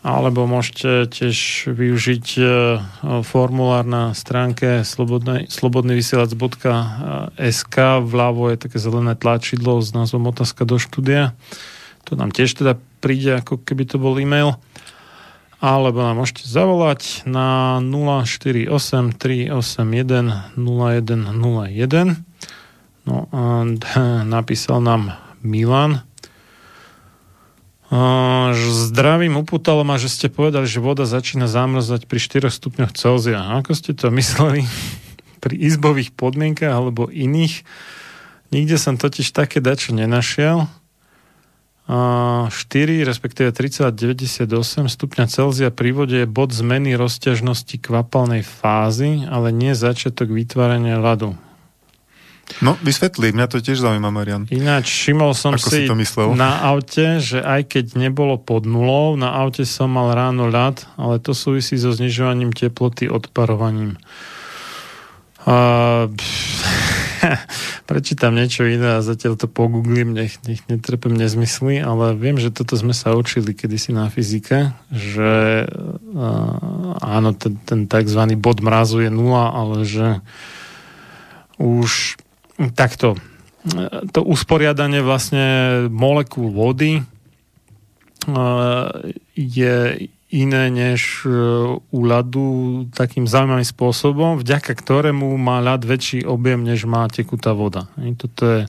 alebo 0.01 0.49
môžete 0.49 1.13
tiež 1.13 1.69
využiť 1.77 2.27
e, 2.41 2.81
formulár 3.21 3.85
na 3.85 4.17
stránke 4.17 4.81
slobodnyvysielac.sk 4.81 7.77
vľavo 8.01 8.49
je 8.49 8.57
také 8.57 8.81
zelené 8.81 9.13
tlačidlo 9.13 9.85
s 9.85 9.93
názvom 9.93 10.33
otázka 10.33 10.65
do 10.65 10.81
štúdia. 10.81 11.37
To 12.09 12.17
nám 12.17 12.33
tiež 12.33 12.65
teda 12.65 12.81
príde 13.05 13.45
ako 13.45 13.61
keby 13.61 13.85
to 13.85 14.01
bol 14.01 14.17
e-mail 14.17 14.57
alebo 15.61 16.01
nám 16.01 16.25
môžete 16.25 16.49
zavolať 16.49 17.29
na 17.29 17.79
048 17.85 18.73
381 19.17 20.57
0101 20.57 22.25
no 23.05 23.17
a 23.31 23.65
napísal 24.37 24.81
nám 24.81 25.15
Milan 25.41 26.05
Zdravím, 27.91 29.43
upútalo 29.43 29.83
ma, 29.83 29.99
že 29.99 30.07
ste 30.07 30.31
povedali, 30.31 30.63
že 30.71 30.79
voda 30.79 31.03
začína 31.11 31.51
zamrzať 31.51 32.07
pri 32.07 32.23
4 32.23 32.47
stupňoch 32.47 32.95
Celzia. 32.95 33.43
Ako 33.59 33.75
ste 33.75 33.99
to 33.99 34.15
mysleli? 34.15 34.63
Pri 35.43 35.59
izbových 35.59 36.15
podmienkach 36.15 36.71
alebo 36.71 37.11
iných? 37.11 37.67
Nikde 38.55 38.77
som 38.79 38.95
totiž 38.95 39.35
také 39.35 39.59
dačo 39.59 39.91
nenašiel. 39.91 40.71
4, 41.91 42.51
respektíve 43.03 43.51
30,98 43.51 44.47
stupňa 44.87 45.25
Celzia 45.27 45.75
pri 45.75 45.91
vode 45.91 46.23
je 46.23 46.27
bod 46.29 46.55
zmeny 46.55 46.95
rozťažnosti 46.95 47.83
kvapalnej 47.83 48.47
fázy, 48.47 49.27
ale 49.27 49.51
nie 49.51 49.75
začiatok 49.75 50.31
vytvárania 50.31 51.03
ľadu. 51.03 51.35
No, 52.59 52.75
vysvetli, 52.83 53.31
mňa 53.31 53.47
to 53.47 53.63
tiež 53.63 53.79
zaujíma, 53.79 54.11
Marian. 54.11 54.47
Ináč, 54.51 54.91
všimol 54.91 55.39
som 55.39 55.55
Ako 55.55 55.71
si, 55.71 55.87
si 55.87 55.91
to 55.91 55.95
myslel? 55.95 56.35
na 56.35 56.63
aute, 56.67 57.23
že 57.23 57.39
aj 57.39 57.79
keď 57.79 57.95
nebolo 57.95 58.39
pod 58.43 58.67
nulou, 58.67 59.15
na 59.15 59.31
aute 59.39 59.63
som 59.63 59.91
mal 59.91 60.11
ráno 60.11 60.51
ľad, 60.51 60.83
ale 60.99 61.23
to 61.23 61.31
súvisí 61.31 61.79
so 61.79 61.95
znižovaním 61.95 62.51
teploty 62.51 63.07
odparovaním. 63.07 64.03
Uh, 65.47 66.11
prečítam 67.91 68.35
niečo 68.37 68.65
iné 68.67 68.99
a 68.99 69.05
zatiaľ 69.05 69.37
to 69.37 69.47
pogooglím, 69.47 70.13
nech, 70.17 70.41
nech 70.47 70.65
netrepem 70.67 71.13
nezmysly, 71.15 71.81
ale 71.81 72.17
viem, 72.17 72.41
že 72.41 72.53
toto 72.53 72.77
sme 72.77 72.97
sa 72.97 73.17
učili 73.17 73.53
kedysi 73.53 73.93
na 73.93 74.09
fyzike, 74.09 74.73
že 74.93 75.65
uh, 75.67 76.97
áno, 77.01 77.31
ten, 77.37 77.61
ten 77.65 77.85
tzv. 77.87 78.23
bod 78.41 78.65
mrazu 78.65 79.05
je 79.05 79.11
nula, 79.13 79.53
ale 79.53 79.85
že 79.85 80.25
už 81.61 82.17
takto 82.77 83.21
to 84.13 84.25
usporiadanie 84.25 85.05
vlastne 85.05 85.45
molekúl 85.93 86.49
vody 86.49 87.05
uh, 88.25 88.89
je 89.37 90.09
iné 90.31 90.71
než 90.71 91.27
e, 91.27 91.31
u 91.77 92.01
ľadu 92.07 92.87
takým 92.95 93.27
zaujímavým 93.27 93.67
spôsobom, 93.67 94.39
vďaka 94.39 94.73
ktorému 94.79 95.35
má 95.37 95.59
ľad 95.59 95.83
väčší 95.83 96.23
objem, 96.23 96.63
než 96.63 96.87
má 96.87 97.11
tekutá 97.11 97.51
voda. 97.51 97.91
Toto 98.15 98.43
je 98.47 98.61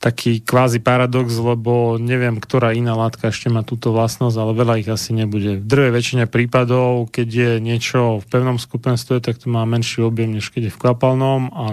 taký 0.00 0.40
kvázi 0.40 0.80
paradox, 0.80 1.36
lebo 1.36 2.00
neviem, 2.00 2.40
ktorá 2.40 2.72
iná 2.72 2.96
látka 2.96 3.28
ešte 3.28 3.52
má 3.52 3.60
túto 3.60 3.92
vlastnosť, 3.92 4.36
ale 4.40 4.52
veľa 4.56 4.74
ich 4.80 4.88
asi 4.88 5.12
nebude. 5.12 5.60
V 5.60 5.68
druhej 5.68 5.92
väčšine 5.92 6.24
prípadov, 6.24 7.12
keď 7.12 7.28
je 7.28 7.50
niečo 7.60 8.24
v 8.24 8.24
pevnom 8.24 8.56
skupenstve, 8.56 9.20
tak 9.20 9.36
to 9.36 9.52
má 9.52 9.68
menší 9.68 10.00
objem, 10.00 10.40
než 10.40 10.48
keď 10.48 10.72
je 10.72 10.74
v 10.74 10.80
kvapalnom 10.80 11.52
a, 11.52 11.66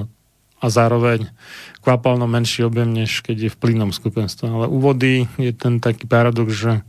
a 0.59 0.65
zároveň 0.67 1.31
kvapalnom 1.79 2.27
menší 2.27 2.67
objem, 2.67 2.91
než 2.91 3.23
keď 3.23 3.47
je 3.47 3.49
v 3.55 3.59
plynnom 3.63 3.95
skupenstve. 3.95 4.43
Ale 4.51 4.67
u 4.67 4.75
vody 4.83 5.23
je 5.39 5.55
ten 5.55 5.79
taký 5.79 6.03
paradox, 6.03 6.51
že 6.51 6.83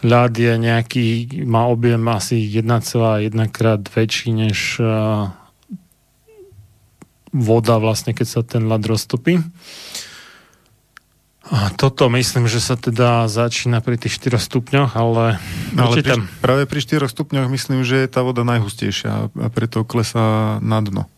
ľad 0.00 0.32
je 0.36 0.54
nejaký, 0.56 1.06
má 1.44 1.68
objem 1.68 2.00
asi 2.08 2.40
1,1 2.40 3.30
krát 3.52 3.82
väčší 3.84 4.32
než 4.32 4.80
uh, 4.80 5.32
voda 7.30 7.78
vlastne, 7.78 8.16
keď 8.16 8.26
sa 8.26 8.40
ten 8.42 8.66
ľad 8.66 8.82
roztopí. 8.84 9.44
A 11.50 11.66
toto 11.74 12.06
myslím, 12.14 12.46
že 12.46 12.62
sa 12.62 12.78
teda 12.78 13.26
začína 13.26 13.82
pri 13.82 13.98
tých 13.98 14.22
4 14.22 14.38
stupňoch, 14.38 14.94
ale... 14.94 15.42
ale 15.74 15.94
pri, 15.98 16.22
práve 16.38 16.62
pri 16.70 16.78
4 16.78 17.10
stupňoch 17.10 17.50
myslím, 17.50 17.82
že 17.82 18.06
je 18.06 18.08
tá 18.08 18.22
voda 18.22 18.46
najhustejšia 18.46 19.34
a 19.34 19.46
preto 19.50 19.82
klesá 19.82 20.62
na 20.62 20.78
dno. 20.78 21.10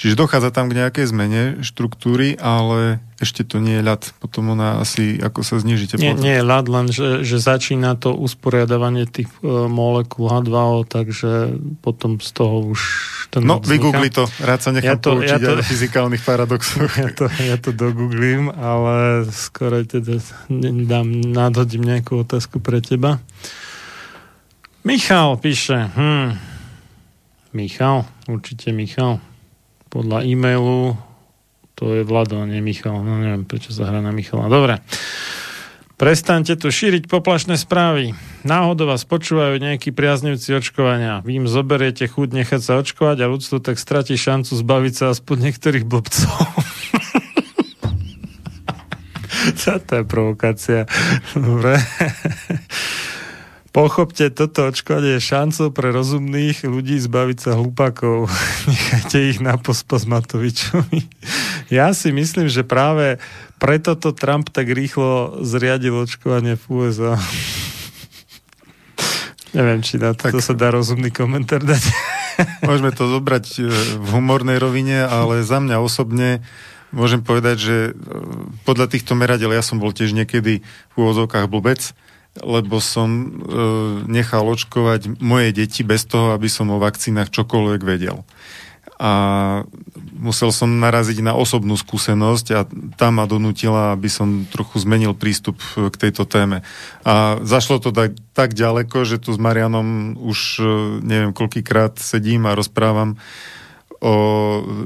Čiže 0.00 0.16
dochádza 0.16 0.48
tam 0.48 0.72
k 0.72 0.80
nejakej 0.80 1.12
zmene 1.12 1.42
štruktúry, 1.60 2.32
ale 2.40 3.04
ešte 3.20 3.44
to 3.44 3.60
nie 3.60 3.76
je 3.76 3.84
ľad. 3.84 4.16
Potom 4.16 4.56
ona 4.56 4.80
asi, 4.80 5.20
ako 5.20 5.44
sa 5.44 5.60
zniží 5.60 5.92
teplota. 5.92 6.16
Nie, 6.16 6.16
nie 6.16 6.34
je 6.40 6.44
ľad, 6.48 6.66
len 6.72 6.86
že, 6.88 7.20
že 7.20 7.36
začína 7.36 8.00
to 8.00 8.16
usporiadavanie 8.16 9.04
tých 9.04 9.28
e, 9.44 9.68
molekúl 9.68 10.32
H2O, 10.32 10.88
takže 10.88 11.52
potom 11.84 12.16
z 12.16 12.32
toho 12.32 12.72
už 12.72 12.80
ten 13.28 13.44
No, 13.44 13.60
vygoogli 13.60 14.08
to. 14.08 14.24
Rád 14.40 14.60
sa 14.64 14.72
nechám 14.72 14.96
ja 14.96 15.04
to, 15.04 15.10
poučiť 15.20 15.36
ja 15.36 15.48
to, 15.52 15.52
aj 15.60 15.68
fyzikálnych 15.68 16.24
paradoxov. 16.24 16.88
Ja 16.96 17.08
to, 17.12 17.24
ja 17.36 17.56
to 17.60 17.70
dogooglím, 17.76 18.48
ale 18.48 19.28
skoro 19.28 19.84
teda 19.84 20.16
dám, 20.88 21.12
nadhodím 21.12 21.84
nejakú 21.84 22.24
otázku 22.24 22.56
pre 22.56 22.80
teba. 22.80 23.20
Michal 24.80 25.36
píše, 25.36 25.92
hm, 25.92 26.40
Michal, 27.52 28.08
určite 28.24 28.72
Michal. 28.72 29.20
Podľa 29.90 30.22
e-mailu 30.22 30.94
to 31.80 31.96
je 31.96 32.04
Vlado, 32.04 32.44
nie 32.44 32.60
Michal. 32.60 33.00
No 33.00 33.16
neviem, 33.24 33.48
prečo 33.48 33.72
sa 33.72 33.88
hrá 33.88 34.04
na 34.04 34.12
Michala. 34.12 34.52
Dobre. 34.52 34.84
Prestaňte 35.96 36.56
tu 36.60 36.68
šíriť 36.68 37.08
poplašné 37.08 37.56
správy. 37.56 38.12
Náhodou 38.44 38.88
vás 38.88 39.08
počúvajú 39.08 39.56
nejakí 39.56 39.88
priaznivci 39.88 40.60
očkovania. 40.60 41.24
Vy 41.24 41.40
im 41.40 41.48
zoberiete 41.48 42.04
chuť 42.04 42.36
nechať 42.36 42.60
sa 42.60 42.76
očkovať 42.80 43.24
a 43.24 43.30
ľudstvo 43.32 43.64
tak 43.64 43.80
stratí 43.80 44.16
šancu 44.16 44.60
zbaviť 44.60 44.92
sa 44.96 45.12
aspoň 45.12 45.36
niektorých 45.48 45.84
blbcov. 45.88 46.36
to 49.88 49.92
je 50.00 50.04
provokácia. 50.04 50.84
Dobre. 51.32 51.80
Pochopte, 53.70 54.34
toto 54.34 54.66
očkovanie 54.66 55.22
je 55.22 55.30
šancou 55.30 55.70
pre 55.70 55.94
rozumných 55.94 56.66
ľudí 56.66 56.98
zbaviť 56.98 57.38
sa 57.38 57.50
hlupakov. 57.54 58.26
Nechajte 58.70 59.30
ich 59.30 59.38
na 59.38 59.54
pospas 59.62 60.10
Matovičovi. 60.10 61.06
Ja 61.70 61.94
si 61.94 62.10
myslím, 62.10 62.50
že 62.50 62.66
práve 62.66 63.22
preto 63.62 63.94
to 63.94 64.10
Trump 64.10 64.50
tak 64.50 64.74
rýchlo 64.74 65.38
zriadil 65.46 66.02
očkovanie 66.02 66.58
v 66.58 66.64
USA. 66.66 67.14
Neviem, 69.56 69.86
či 69.86 70.02
na 70.02 70.18
to, 70.18 70.34
tak, 70.34 70.42
sa 70.42 70.54
dá 70.58 70.74
rozumný 70.74 71.14
komentár 71.14 71.62
dať. 71.62 71.82
Môžeme 72.66 72.90
to 72.90 73.06
zobrať 73.06 73.46
e, 73.54 73.58
v 73.98 74.08
humornej 74.10 74.58
rovine, 74.58 75.06
ale 75.06 75.46
za 75.46 75.62
mňa 75.62 75.78
osobne 75.78 76.42
môžem 76.90 77.22
povedať, 77.22 77.56
že 77.62 77.76
e, 77.90 77.92
podľa 78.66 78.90
týchto 78.90 79.14
meradel 79.14 79.54
ja 79.54 79.62
som 79.62 79.78
bol 79.78 79.94
tiež 79.94 80.10
niekedy 80.10 80.62
v 80.62 80.94
úvozovkách 80.98 81.46
blbec, 81.46 81.94
lebo 82.38 82.78
som 82.78 83.10
e, 83.10 83.26
nechal 84.06 84.46
očkovať 84.46 85.18
moje 85.18 85.50
deti 85.50 85.82
bez 85.82 86.06
toho, 86.06 86.30
aby 86.30 86.46
som 86.46 86.70
o 86.70 86.78
vakcínach 86.78 87.34
čokoľvek 87.34 87.82
vedel. 87.82 88.22
A 89.00 89.12
musel 90.20 90.52
som 90.52 90.68
naraziť 90.76 91.24
na 91.24 91.32
osobnú 91.32 91.72
skúsenosť 91.72 92.46
a 92.52 92.60
tá 93.00 93.08
ma 93.08 93.24
donútila, 93.24 93.96
aby 93.96 94.12
som 94.12 94.44
trochu 94.52 94.84
zmenil 94.84 95.16
prístup 95.16 95.56
k 95.72 95.94
tejto 95.96 96.28
téme. 96.28 96.60
A 97.02 97.40
zašlo 97.40 97.80
to 97.80 97.96
tak, 97.96 98.12
tak 98.36 98.52
ďaleko, 98.52 99.08
že 99.08 99.16
tu 99.16 99.32
s 99.32 99.40
Marianom 99.40 100.20
už 100.20 100.38
e, 100.60 100.64
neviem 101.00 101.32
koľkýkrát 101.32 101.96
sedím 101.98 102.44
a 102.44 102.54
rozprávam 102.54 103.16
o 103.98 104.14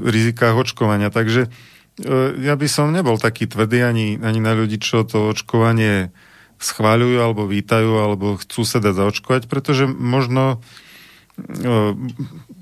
rizikách 0.07 0.55
očkovania. 0.65 1.13
Takže 1.13 1.47
e, 1.47 1.49
ja 2.41 2.55
by 2.57 2.67
som 2.71 2.95
nebol 2.95 3.21
taký 3.21 3.45
tvrdý 3.51 3.85
ani, 3.85 4.07
ani 4.17 4.39
na 4.41 4.55
ľudí, 4.55 4.79
čo 4.79 5.05
to 5.05 5.35
očkovanie 5.35 6.15
schváľujú 6.65 7.17
alebo 7.21 7.45
vítajú 7.45 7.91
alebo 8.01 8.25
chcú 8.41 8.65
sa 8.65 8.81
dať 8.81 8.93
zaočkovať, 8.97 9.41
pretože 9.45 9.85
možno 9.85 10.59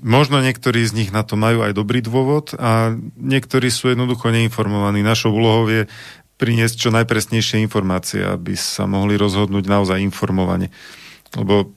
možno 0.02 0.42
niektorí 0.42 0.82
z 0.82 0.92
nich 0.98 1.10
na 1.14 1.22
to 1.22 1.38
majú 1.38 1.62
aj 1.62 1.78
dobrý 1.78 2.02
dôvod 2.02 2.58
a 2.58 2.98
niektorí 3.22 3.70
sú 3.70 3.94
jednoducho 3.94 4.34
neinformovaní. 4.34 4.98
Našou 4.98 5.30
úlohou 5.30 5.70
je 5.70 5.86
priniesť 6.34 6.76
čo 6.82 6.90
najpresnejšie 6.90 7.62
informácie, 7.62 8.26
aby 8.26 8.58
sa 8.58 8.90
mohli 8.90 9.14
rozhodnúť 9.14 9.64
naozaj 9.70 10.02
informovane. 10.02 10.74
Lebo 11.38 11.70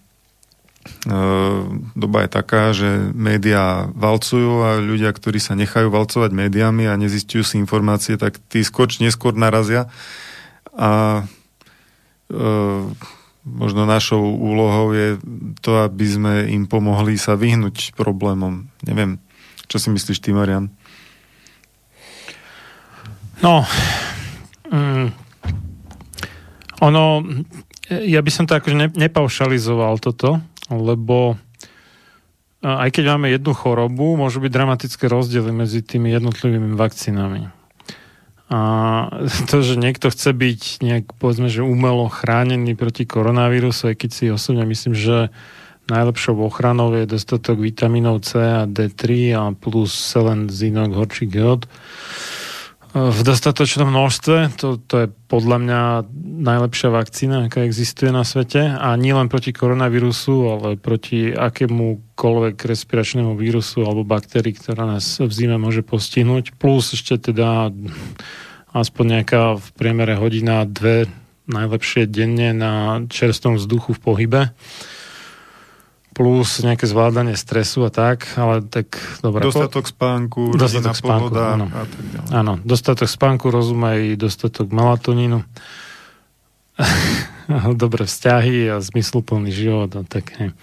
doba 1.93 2.23
je 2.25 2.29
taká, 2.31 2.71
že 2.71 3.11
médiá 3.11 3.91
valcujú 3.91 4.65
a 4.65 4.69
ľudia, 4.79 5.11
ktorí 5.11 5.37
sa 5.37 5.53
nechajú 5.53 5.91
valcovať 5.91 6.31
médiami 6.31 6.87
a 6.87 6.97
nezistujú 6.97 7.43
si 7.43 7.59
informácie, 7.59 8.15
tak 8.15 8.39
tí 8.49 8.63
skôr 8.63 8.87
neskôr 9.03 9.35
narazia 9.35 9.91
a 10.73 11.21
možno 13.47 13.87
našou 13.87 14.19
úlohou 14.35 14.91
je 14.91 15.15
to, 15.63 15.79
aby 15.83 16.05
sme 16.05 16.33
im 16.51 16.67
pomohli 16.67 17.15
sa 17.15 17.39
vyhnúť 17.39 17.95
problémom. 17.95 18.67
Neviem, 18.83 19.23
čo 19.71 19.79
si 19.79 19.87
myslíš 19.87 20.19
ty, 20.19 20.35
Marian? 20.35 20.67
No, 23.39 23.63
mm, 24.67 25.07
ono, 26.81 27.03
ja 27.89 28.19
by 28.19 28.31
som 28.33 28.49
to 28.49 28.57
akože 28.57 28.75
ne, 28.75 28.87
nepaušalizoval 28.89 30.01
toto, 30.01 30.41
lebo 30.73 31.37
aj 32.65 32.89
keď 32.89 33.15
máme 33.15 33.29
jednu 33.29 33.53
chorobu, 33.53 34.17
môžu 34.17 34.41
byť 34.41 34.51
dramatické 34.51 35.05
rozdiely 35.07 35.53
medzi 35.53 35.85
tými 35.85 36.09
jednotlivými 36.11 36.73
vakcínami. 36.73 37.56
A 38.47 38.59
to, 39.51 39.59
že 39.59 39.75
niekto 39.75 40.07
chce 40.07 40.31
byť 40.31 40.61
nejak, 40.83 41.05
povedzme, 41.19 41.51
že 41.51 41.67
umelo 41.67 42.07
chránený 42.07 42.75
proti 42.79 43.03
koronavírusu, 43.03 43.91
aj 43.91 43.95
keď 43.95 44.09
si 44.11 44.25
osobne 44.31 44.63
myslím, 44.67 44.95
že 44.95 45.31
najlepšou 45.87 46.35
ochranou 46.43 46.91
je 46.91 47.07
dostatok 47.07 47.63
vitamínov 47.63 48.23
C 48.27 48.39
a 48.39 48.67
D3 48.67 49.03
a 49.35 49.43
plus 49.55 49.95
selen, 49.95 50.51
zinok, 50.51 50.95
horčík, 50.95 51.31
jod 51.31 51.63
v 52.93 53.19
dostatočnom 53.23 53.91
množstve. 53.91 54.59
To, 54.63 54.79
to 54.79 54.95
je 55.03 55.07
podľa 55.27 55.57
mňa 55.59 55.81
najlepšia 56.43 56.89
vakcína, 56.93 57.47
aká 57.47 57.67
existuje 57.67 58.13
na 58.13 58.23
svete. 58.23 58.63
A 58.63 58.95
nie 58.95 59.11
len 59.11 59.27
proti 59.27 59.51
koronavírusu, 59.51 60.35
ale 60.47 60.67
proti 60.79 61.35
akémukoľvek 61.35 62.55
respiračnému 62.55 63.35
vírusu 63.35 63.83
alebo 63.83 64.07
baktérii, 64.07 64.55
ktorá 64.55 64.87
nás 64.87 65.19
v 65.19 65.31
zime 65.31 65.59
môže 65.59 65.83
postihnúť. 65.83 66.55
Plus 66.55 66.95
ešte 66.95 67.31
teda 67.33 67.73
aspoň 68.71 69.19
nejaká 69.19 69.57
v 69.57 69.67
priemere 69.75 70.15
hodina, 70.15 70.63
dve 70.63 71.11
najlepšie 71.47 72.11
denne 72.11 72.51
na 72.51 73.03
čerstvom 73.07 73.55
vzduchu 73.55 73.95
v 73.95 74.03
pohybe 74.03 74.41
plus 76.17 76.65
nejaké 76.65 76.89
zvládanie 76.89 77.37
stresu 77.37 77.85
a 77.85 77.93
tak, 77.93 78.25
ale 78.41 78.65
tak 78.65 78.97
dobre. 79.21 79.45
Dostatok 79.45 79.85
spánku, 79.85 80.57
dostatok 80.57 80.97
spánku, 80.97 81.29
pohoda 81.29 81.53
áno. 81.53 81.69
a 81.69 81.85
tak 81.85 82.03
ďalej. 82.09 82.29
Áno, 82.33 82.53
dostatok 82.65 83.05
spánku, 83.05 83.53
rozumej, 83.53 84.17
dostatok 84.17 84.73
melatonínu, 84.73 85.45
dobré 87.77 88.09
vzťahy 88.09 88.73
a 88.73 88.81
zmysluplný 88.81 89.53
život 89.53 89.93
a 89.93 90.01
tak. 90.01 90.33
Hej. 90.41 90.57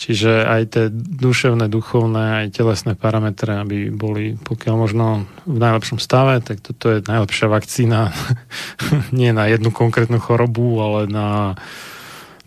Čiže 0.00 0.48
aj 0.48 0.62
tie 0.74 0.84
duševné, 0.90 1.70
duchovné, 1.70 2.42
aj 2.42 2.56
telesné 2.56 2.98
parametre, 2.98 3.62
aby 3.62 3.94
boli 3.94 4.34
pokiaľ 4.42 4.74
možno 4.74 5.30
v 5.46 5.58
najlepšom 5.60 6.02
stave, 6.02 6.42
tak 6.42 6.64
toto 6.64 6.90
je 6.90 7.06
najlepšia 7.06 7.46
vakcína 7.46 8.10
nie 9.14 9.30
na 9.30 9.46
jednu 9.46 9.70
konkrétnu 9.70 10.18
chorobu, 10.18 10.82
ale 10.82 11.00
na 11.06 11.54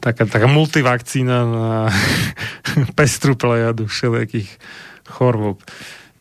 taká, 0.03 0.27
taká 0.27 0.51
multivakcína 0.51 1.37
na 1.47 1.87
pestru 2.99 3.39
plejadu 3.39 3.87
všelijakých 3.87 4.51
chorôb. 5.07 5.63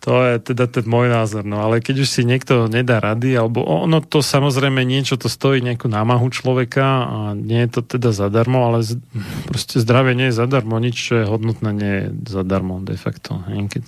To 0.03 0.19
je 0.27 0.43
teda 0.43 0.67
ten 0.67 0.83
môj 0.83 1.07
názor. 1.07 1.47
No 1.47 1.63
ale 1.63 1.79
keď 1.79 2.03
už 2.03 2.09
si 2.11 2.23
niekto 2.27 2.67
nedá 2.67 2.99
rady, 2.99 3.39
alebo 3.39 3.63
ono 3.63 4.03
to 4.03 4.19
samozrejme 4.19 4.83
niečo 4.83 5.15
to 5.15 5.31
stojí 5.31 5.63
nejakú 5.63 5.87
námahu 5.87 6.27
človeka 6.27 6.87
a 7.07 7.19
nie 7.39 7.63
je 7.67 7.79
to 7.79 7.81
teda 7.87 8.11
zadarmo, 8.11 8.67
ale 8.67 8.83
z, 8.83 8.99
proste 9.47 9.79
zdravie 9.79 10.19
nie 10.19 10.35
je 10.35 10.39
zadarmo, 10.43 10.75
nič, 10.83 10.99
čo 10.99 11.23
je 11.23 11.31
hodnotné, 11.31 11.71
nie 11.71 11.95
je 12.03 12.07
zadarmo 12.27 12.83
de 12.83 12.99
facto. 12.99 13.47
Keď 13.47 13.83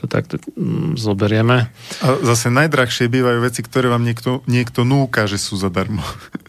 to 0.00 0.08
takto 0.08 0.40
mm, 0.56 0.96
zoberieme. 0.96 1.68
A 2.00 2.06
zase 2.24 2.48
najdrahšie 2.48 3.12
bývajú 3.12 3.44
veci, 3.44 3.60
ktoré 3.60 3.92
vám 3.92 4.00
niekto, 4.00 4.40
niekto 4.48 4.84
núka, 4.84 5.28
že 5.28 5.36
sú 5.36 5.60
zadarmo. 5.60 6.00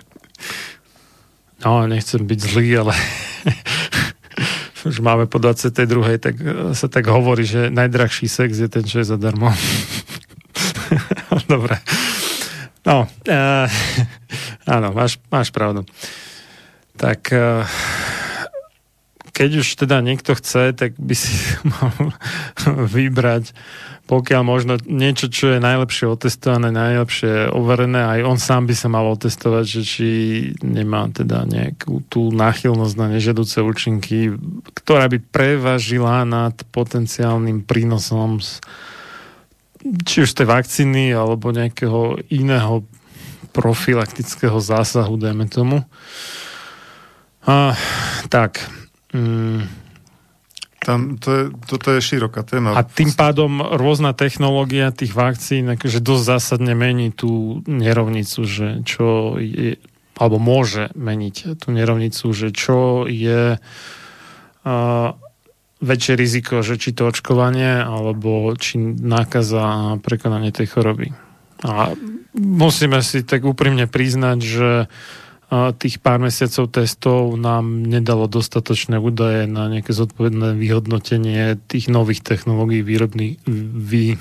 No, 1.62 1.86
nechcem 1.86 2.26
byť 2.26 2.40
zlý, 2.42 2.70
ale 2.82 2.94
už 4.90 4.98
máme 4.98 5.30
po 5.30 5.38
22. 5.38 6.18
tak 6.18 6.36
e, 6.42 6.74
sa 6.74 6.90
tak 6.90 7.06
hovorí, 7.06 7.46
že 7.46 7.70
najdrahší 7.70 8.26
sex 8.26 8.58
je 8.58 8.66
ten, 8.66 8.82
čo 8.82 9.06
je 9.06 9.14
zadarmo. 9.14 9.54
Dobre. 11.52 11.78
No, 12.82 13.06
uh, 13.06 13.68
áno, 14.74 14.90
máš, 14.90 15.22
máš 15.30 15.54
pravdu. 15.54 15.86
Tak 16.98 17.30
uh, 17.30 17.62
keď 19.32 19.64
už 19.64 19.68
teda 19.80 20.04
niekto 20.04 20.36
chce, 20.36 20.76
tak 20.76 21.00
by 21.00 21.16
si 21.16 21.34
mal 21.72 22.16
vybrať 22.68 23.56
pokiaľ 24.12 24.44
možno 24.44 24.76
niečo, 24.84 25.32
čo 25.32 25.56
je 25.56 25.64
najlepšie 25.64 26.04
otestované, 26.04 26.68
najlepšie 26.68 27.48
overené, 27.56 28.04
aj 28.04 28.20
on 28.28 28.36
sám 28.36 28.68
by 28.68 28.76
sa 28.76 28.92
mal 28.92 29.08
otestovať, 29.08 29.64
že 29.64 29.82
či 29.88 30.10
nemá 30.60 31.08
teda 31.08 31.48
nejakú 31.48 32.04
tú 32.12 32.28
náchylnosť 32.36 32.96
na 33.00 33.08
nežadúce 33.08 33.64
účinky, 33.64 34.36
ktorá 34.76 35.08
by 35.08 35.16
prevažila 35.32 36.28
nad 36.28 36.52
potenciálnym 36.76 37.64
prínosom 37.64 38.44
z, 38.44 38.60
či 40.04 40.28
už 40.28 40.36
tej 40.36 40.44
vakcíny 40.60 41.16
alebo 41.16 41.56
nejakého 41.56 42.20
iného 42.28 42.84
profilaktického 43.56 44.60
zásahu, 44.60 45.16
dajme 45.16 45.48
tomu. 45.48 45.88
A, 47.48 47.80
tak. 48.28 48.81
Mm, 49.12 49.68
tam, 50.82 51.22
to 51.22 51.30
je, 51.30 51.44
toto 51.70 51.94
je 51.94 52.02
široká 52.02 52.42
téma. 52.42 52.74
A 52.74 52.82
tým 52.82 53.14
pádom 53.14 53.62
rôzna 53.62 54.18
technológia 54.18 54.90
tých 54.90 55.14
vakcín 55.14 55.70
akože 55.70 56.02
dosť 56.02 56.24
zásadne 56.26 56.74
mení 56.74 57.14
tú 57.14 57.62
nerovnicu, 57.70 58.42
že 58.50 58.82
čo 58.82 59.38
je, 59.38 59.78
alebo 60.18 60.42
môže 60.42 60.90
meniť 60.98 61.62
tú 61.62 61.70
nerovnicu, 61.70 62.26
že 62.34 62.50
čo 62.50 63.06
je 63.06 63.62
väčšie 65.82 66.14
riziko, 66.14 66.62
že 66.62 66.78
či 66.78 66.94
to 66.94 67.10
očkovanie, 67.10 67.82
alebo 67.82 68.54
či 68.54 68.78
nákaza 68.82 69.62
a 69.62 69.78
prekonanie 69.98 70.54
tej 70.54 70.70
choroby. 70.70 71.14
A 71.66 71.94
musíme 72.38 73.02
si 73.02 73.26
tak 73.26 73.46
úprimne 73.46 73.90
priznať, 73.90 74.40
že 74.42 74.70
tých 75.52 76.00
pár 76.00 76.24
mesiacov 76.24 76.72
testov 76.72 77.36
nám 77.36 77.84
nedalo 77.84 78.32
dostatočné 78.32 78.96
údaje 78.96 79.52
na 79.52 79.68
nejaké 79.68 79.92
zodpovedné 79.92 80.56
vyhodnotenie 80.56 81.60
tých 81.68 81.92
nových 81.92 82.24
technológií 82.24 82.80
výrobný, 82.80 83.36
vý, 83.76 84.16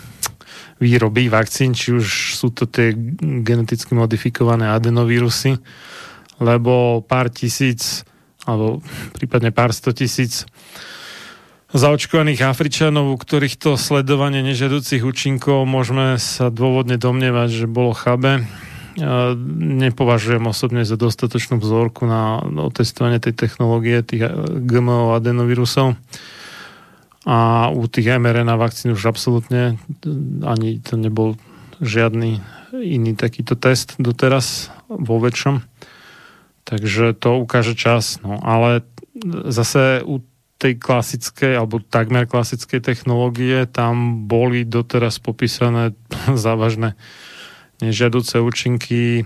výroby 0.83 1.31
vakcín, 1.31 1.71
či 1.71 1.95
už 1.95 2.35
sú 2.35 2.51
to 2.51 2.67
tie 2.67 2.91
geneticky 3.47 3.95
modifikované 3.95 4.75
adenovírusy, 4.75 5.55
lebo 6.43 7.07
pár 7.07 7.31
tisíc 7.31 8.03
alebo 8.43 8.83
prípadne 9.15 9.55
pár 9.55 9.71
sto 9.71 9.95
tisíc 9.95 10.51
zaočkovaných 11.71 12.43
Afričanov, 12.43 13.15
u 13.15 13.17
ktorých 13.21 13.55
to 13.55 13.79
sledovanie 13.79 14.43
nežiaducich 14.43 15.07
účinkov 15.07 15.63
môžeme 15.63 16.19
sa 16.19 16.51
dôvodne 16.51 16.99
domnievať, 16.99 17.49
že 17.55 17.67
bolo 17.71 17.95
chabe. 17.95 18.43
Nepovažujem 19.61 20.45
osobne 20.45 20.85
za 20.85 21.01
dostatočnú 21.01 21.57
vzorku 21.59 22.05
na 22.05 22.45
otestovanie 22.69 23.19
tej 23.19 23.33
technológie, 23.33 24.05
tých 24.05 24.29
GMO 24.65 25.17
adenovírusov. 25.17 25.97
A 27.29 27.69
u 27.69 27.85
tých 27.85 28.17
mRNA 28.17 28.57
vakcín 28.57 28.97
už 28.97 29.13
absolútne 29.13 29.77
ani 30.45 30.81
to 30.81 30.97
nebol 30.97 31.37
žiadny 31.81 32.41
iný 32.77 33.13
takýto 33.17 33.57
test 33.57 33.97
doteraz 34.01 34.73
vo 34.89 35.21
väčšom. 35.21 35.65
Takže 36.65 37.17
to 37.19 37.41
ukáže 37.41 37.75
čas. 37.75 38.23
No, 38.23 38.39
ale 38.41 38.87
zase 39.49 40.05
u 40.07 40.23
tej 40.61 40.77
klasickej 40.77 41.57
alebo 41.57 41.81
takmer 41.81 42.29
klasickej 42.29 42.85
technológie 42.85 43.65
tam 43.65 44.29
boli 44.29 44.69
doteraz 44.69 45.17
popísané 45.17 45.97
závažné 46.37 46.95
nežiaduce 47.81 48.41
účinky 48.41 49.25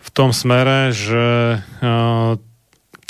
v 0.00 0.08
tom 0.12 0.32
smere, 0.32 0.92
že 0.96 1.58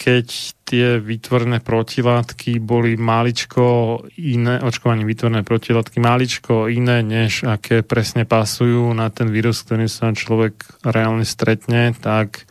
keď 0.01 0.27
tie 0.65 0.97
vytvorné 0.97 1.61
protilátky 1.61 2.57
boli 2.57 2.97
maličko 2.97 4.01
iné, 4.17 4.57
očkovanie 4.65 5.05
vytvorné 5.05 5.45
protilátky 5.45 6.01
maličko 6.01 6.73
iné, 6.73 7.05
než 7.05 7.45
aké 7.45 7.85
presne 7.85 8.25
pasujú 8.25 8.97
na 8.97 9.13
ten 9.13 9.29
vírus, 9.29 9.61
ktorým 9.61 9.93
sa 9.93 10.09
človek 10.17 10.57
reálne 10.81 11.29
stretne, 11.29 11.93
tak 11.93 12.49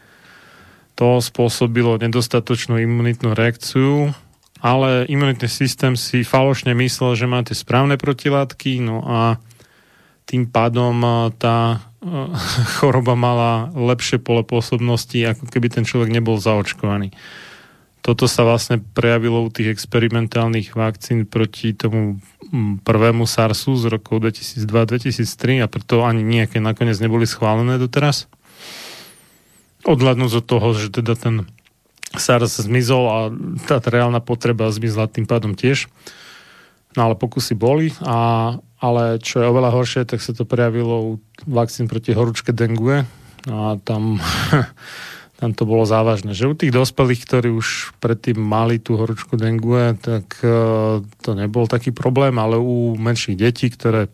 to 0.93 1.17
spôsobilo 1.23 1.97
nedostatočnú 1.97 2.77
imunitnú 2.77 3.33
reakciu. 3.33 4.13
Ale 4.59 5.07
imunitný 5.07 5.47
systém 5.47 5.95
si 5.95 6.27
falošne 6.27 6.75
myslel, 6.75 7.15
že 7.15 7.31
máte 7.31 7.55
správne 7.55 7.95
protilátky, 7.95 8.83
no 8.83 8.99
a 9.07 9.39
tým 10.29 10.45
pádom 10.45 10.93
tá 11.41 11.81
choroba 12.77 13.17
mala 13.17 13.73
lepšie 13.73 14.21
pole 14.21 14.45
pôsobnosti, 14.45 15.17
ako 15.17 15.49
keby 15.49 15.73
ten 15.73 15.83
človek 15.83 16.13
nebol 16.13 16.37
zaočkovaný. 16.37 17.09
Toto 17.99 18.31
sa 18.31 18.47
vlastne 18.47 18.79
prejavilo 18.79 19.43
u 19.43 19.51
tých 19.51 19.75
experimentálnych 19.75 20.71
vakcín 20.71 21.27
proti 21.27 21.75
tomu 21.75 22.23
prvému 22.87 23.27
SARSu 23.27 23.75
z 23.75 23.91
rokov 23.91 24.23
2002-2003 24.23 25.59
a 25.59 25.67
preto 25.67 26.07
ani 26.07 26.23
nejaké 26.23 26.63
nakoniec 26.63 26.95
neboli 27.03 27.27
schválené 27.27 27.75
doteraz. 27.75 28.31
Odhľadnúť 29.83 30.31
od 30.39 30.45
toho, 30.47 30.67
že 30.79 30.95
teda 30.95 31.19
ten 31.19 31.35
SARS 32.15 32.63
zmizol 32.63 33.03
a 33.05 33.17
tá 33.67 33.83
reálna 33.83 34.23
potreba 34.23 34.71
zmizla 34.71 35.11
tým 35.11 35.27
pádom 35.27 35.53
tiež. 35.53 35.91
No 36.97 37.11
ale 37.11 37.19
pokusy 37.19 37.53
boli, 37.53 37.93
a, 38.01 38.57
ale 38.79 39.19
čo 39.19 39.43
je 39.43 39.51
oveľa 39.51 39.75
horšie, 39.75 40.07
tak 40.07 40.23
sa 40.23 40.31
to 40.31 40.47
prejavilo 40.47 40.95
u 41.03 41.11
vakcín 41.45 41.91
proti 41.91 42.15
horúčke 42.15 42.55
dengue 42.55 43.03
a 43.47 43.75
tam, 43.83 44.23
tam 45.39 45.49
to 45.51 45.63
bolo 45.67 45.83
závažné. 45.83 46.31
Že 46.31 46.51
u 46.51 46.55
tých 46.55 46.73
dospelých, 46.75 47.21
ktorí 47.27 47.49
už 47.51 47.99
predtým 47.99 48.39
mali 48.39 48.79
tú 48.79 48.95
horúčku 48.95 49.35
dengue, 49.35 49.99
tak 49.99 50.39
uh, 50.41 51.03
to 51.23 51.31
nebol 51.35 51.67
taký 51.67 51.91
problém, 51.91 52.39
ale 52.39 52.55
u 52.55 52.95
menších 52.95 53.35
detí, 53.35 53.67
ktoré 53.67 54.07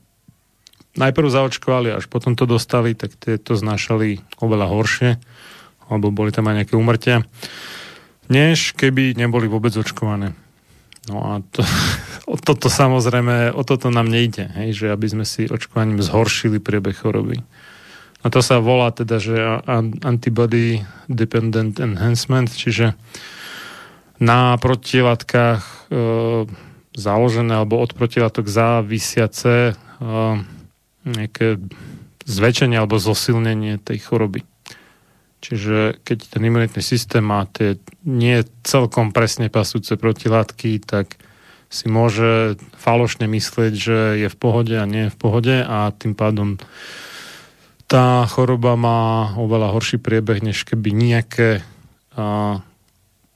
najprv 0.97 1.27
zaočkovali, 1.27 1.93
až 1.93 2.09
potom 2.09 2.33
to 2.33 2.49
dostali, 2.49 2.97
tak 2.97 3.13
tie 3.19 3.37
to 3.37 3.53
znašali 3.53 4.23
oveľa 4.39 4.67
horšie, 4.71 5.11
alebo 5.91 6.09
boli 6.09 6.33
tam 6.33 6.49
aj 6.49 6.55
nejaké 6.63 6.73
umrtia 6.73 7.21
než 8.29 8.73
keby 8.73 9.13
neboli 9.17 9.45
vôbec 9.45 9.73
očkované. 9.77 10.33
No 11.09 11.21
a 11.21 11.31
to, 11.53 11.61
o 12.33 12.35
toto 12.37 12.67
samozrejme, 12.69 13.53
o 13.53 13.61
toto 13.61 13.93
nám 13.93 14.09
nejde, 14.09 14.49
hej, 14.57 14.69
že 14.73 14.85
aby 14.89 15.07
sme 15.09 15.25
si 15.25 15.45
očkovaním 15.45 16.01
zhoršili 16.01 16.57
priebeh 16.57 16.97
choroby. 16.97 17.41
A 18.25 18.33
to 18.33 18.41
sa 18.41 18.57
volá 18.57 18.89
teda, 18.89 19.21
že 19.21 19.37
antibody 20.01 20.81
dependent 21.05 21.77
enhancement, 21.77 22.49
čiže 22.49 22.97
na 24.17 24.57
protilátkach 24.57 25.61
e, 25.61 26.01
založené 26.97 27.53
alebo 27.53 27.77
od 27.77 27.93
protilátok 27.93 28.49
závisiace 28.49 29.53
e, 29.69 29.73
nejaké 31.05 31.61
zväčšenie 32.25 32.81
alebo 32.81 32.97
zosilnenie 32.97 33.77
tej 33.77 34.09
choroby. 34.09 34.41
Čiže 35.45 36.01
keď 36.01 36.33
ten 36.33 36.41
imunitný 36.41 36.81
systém 36.81 37.21
má 37.21 37.45
tie 37.45 37.77
nie 38.01 38.41
celkom 38.65 39.13
presne 39.13 39.53
pasúce 39.53 39.93
protilátky, 39.93 40.81
tak 40.81 41.21
si 41.69 41.85
môže 41.85 42.57
falošne 42.81 43.29
myslieť, 43.29 43.73
že 43.77 43.97
je 44.25 44.27
v 44.31 44.37
pohode 44.41 44.73
a 44.73 44.89
nie 44.89 45.05
je 45.05 45.13
v 45.13 45.19
pohode 45.21 45.55
a 45.61 45.93
tým 45.93 46.17
pádom 46.17 46.57
tá 47.85 48.25
choroba 48.25 48.73
má 48.73 49.37
oveľa 49.37 49.69
horší 49.77 50.01
priebeh, 50.01 50.41
než 50.41 50.65
keby 50.65 50.89
nejaké 50.89 51.61
a, 52.17 52.65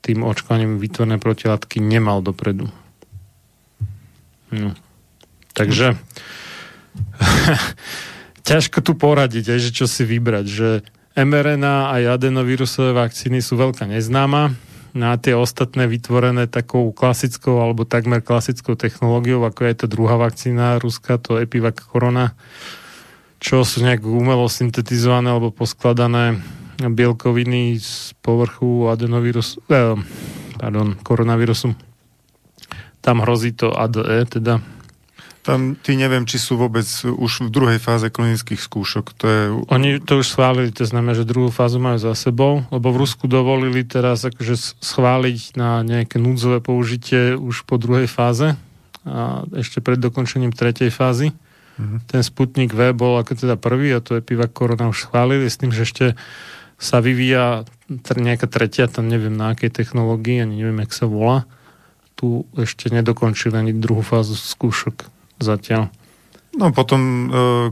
tým 0.02 0.26
očkovaním 0.26 0.82
vytvorné 0.82 1.22
protilátky 1.22 1.78
nemal 1.78 2.26
dopredu. 2.26 2.74
No. 4.50 4.74
Takže 5.54 5.94
ťažko 8.50 8.82
tu 8.82 8.98
poradiť, 8.98 9.46
aj, 9.54 9.60
že 9.62 9.72
čo 9.78 9.86
si 9.86 10.02
vybrať, 10.10 10.46
že 10.50 10.70
mRNA 11.18 11.94
a 11.94 11.96
adenovírusové 12.14 12.94
vakcíny 12.94 13.42
sú 13.42 13.58
veľká 13.58 13.90
neznáma. 13.90 14.54
Na 14.90 15.14
tie 15.22 15.38
ostatné 15.38 15.86
vytvorené 15.86 16.50
takou 16.50 16.90
klasickou 16.90 17.62
alebo 17.62 17.86
takmer 17.86 18.26
klasickou 18.26 18.74
technológiou, 18.74 19.46
ako 19.46 19.62
je 19.70 19.76
to 19.78 19.86
druhá 19.86 20.18
vakcína 20.18 20.82
ruská, 20.82 21.22
to 21.22 21.38
Epivac 21.38 21.78
Corona, 21.78 22.34
čo 23.38 23.62
sú 23.62 23.86
nejak 23.86 24.02
umelo 24.02 24.50
syntetizované 24.50 25.30
alebo 25.30 25.54
poskladané 25.54 26.42
bielkoviny 26.82 27.78
z 27.78 28.18
povrchu 28.24 28.90
adenovírusu, 28.90 29.62
eh, 29.70 29.94
pardon, 30.58 30.98
koronavírusu. 31.06 31.78
Tam 33.00 33.22
hrozí 33.22 33.54
to 33.54 33.70
ADE, 33.70 34.26
teda 34.26 34.60
tam 35.50 35.74
ty 35.74 35.98
neviem, 35.98 36.30
či 36.30 36.38
sú 36.38 36.62
vôbec 36.62 36.86
už 37.02 37.42
v 37.42 37.50
druhej 37.50 37.82
fáze 37.82 38.06
klinických 38.14 38.62
skúšok. 38.62 39.18
To 39.18 39.26
je... 39.26 39.42
Oni 39.74 39.98
to 39.98 40.22
už 40.22 40.38
schválili, 40.38 40.70
to 40.70 40.86
znamená, 40.86 41.18
že 41.18 41.26
druhú 41.26 41.50
fázu 41.50 41.82
majú 41.82 41.98
za 41.98 42.14
sebou, 42.14 42.70
lebo 42.70 42.94
v 42.94 43.02
Rusku 43.02 43.26
dovolili 43.26 43.82
teraz 43.82 44.22
akože 44.22 44.78
schváliť 44.78 45.58
na 45.58 45.82
nejaké 45.82 46.22
núdzové 46.22 46.62
použitie 46.62 47.34
už 47.34 47.66
po 47.66 47.82
druhej 47.82 48.06
fáze 48.06 48.54
a 49.10 49.42
ešte 49.58 49.82
pred 49.82 49.98
dokončením 49.98 50.54
tretej 50.54 50.94
fázy. 50.94 51.34
Mm-hmm. 51.34 52.00
Ten 52.06 52.22
Sputnik 52.22 52.70
V 52.78 52.94
bol 52.94 53.18
ako 53.18 53.34
teda 53.34 53.58
prvý 53.58 53.90
a 53.98 54.06
to 54.06 54.22
je 54.22 54.22
piva 54.22 54.46
Korona 54.46 54.94
už 54.94 55.10
schválili 55.10 55.50
s 55.50 55.58
tým, 55.58 55.74
že 55.74 55.90
ešte 55.90 56.06
sa 56.78 57.02
vyvíja 57.02 57.66
nejaká 58.06 58.46
tretia, 58.46 58.86
tam 58.86 59.10
neviem 59.10 59.34
na 59.34 59.58
akej 59.58 59.74
technológii, 59.74 60.46
ani 60.46 60.62
neviem, 60.62 60.86
jak 60.86 60.94
sa 60.94 61.10
volá. 61.10 61.50
Tu 62.14 62.46
ešte 62.54 62.94
nedokončili 62.94 63.58
ani 63.58 63.74
druhú 63.74 64.06
fázu 64.06 64.38
skúšok 64.38 65.19
zatiaľ. 65.40 65.90
No 66.58 66.74
potom, 66.74 67.02
e, 67.02 67.26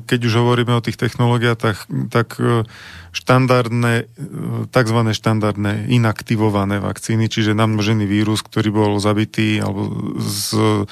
keď 0.06 0.20
už 0.30 0.34
hovoríme 0.38 0.78
o 0.78 0.86
tých 0.86 1.02
technológiách, 1.02 1.58
tak, 1.58 1.78
tak 2.14 2.38
e, 2.38 2.62
štandardné, 3.10 4.06
e, 4.06 4.70
tzv. 4.70 5.00
štandardné 5.18 5.90
inaktivované 5.90 6.78
vakcíny, 6.78 7.26
čiže 7.26 7.58
namnožený 7.58 8.06
vírus, 8.06 8.46
ktorý 8.46 8.70
bol 8.70 8.92
zabitý 9.02 9.58
alebo 9.58 10.14
z, 10.22 10.86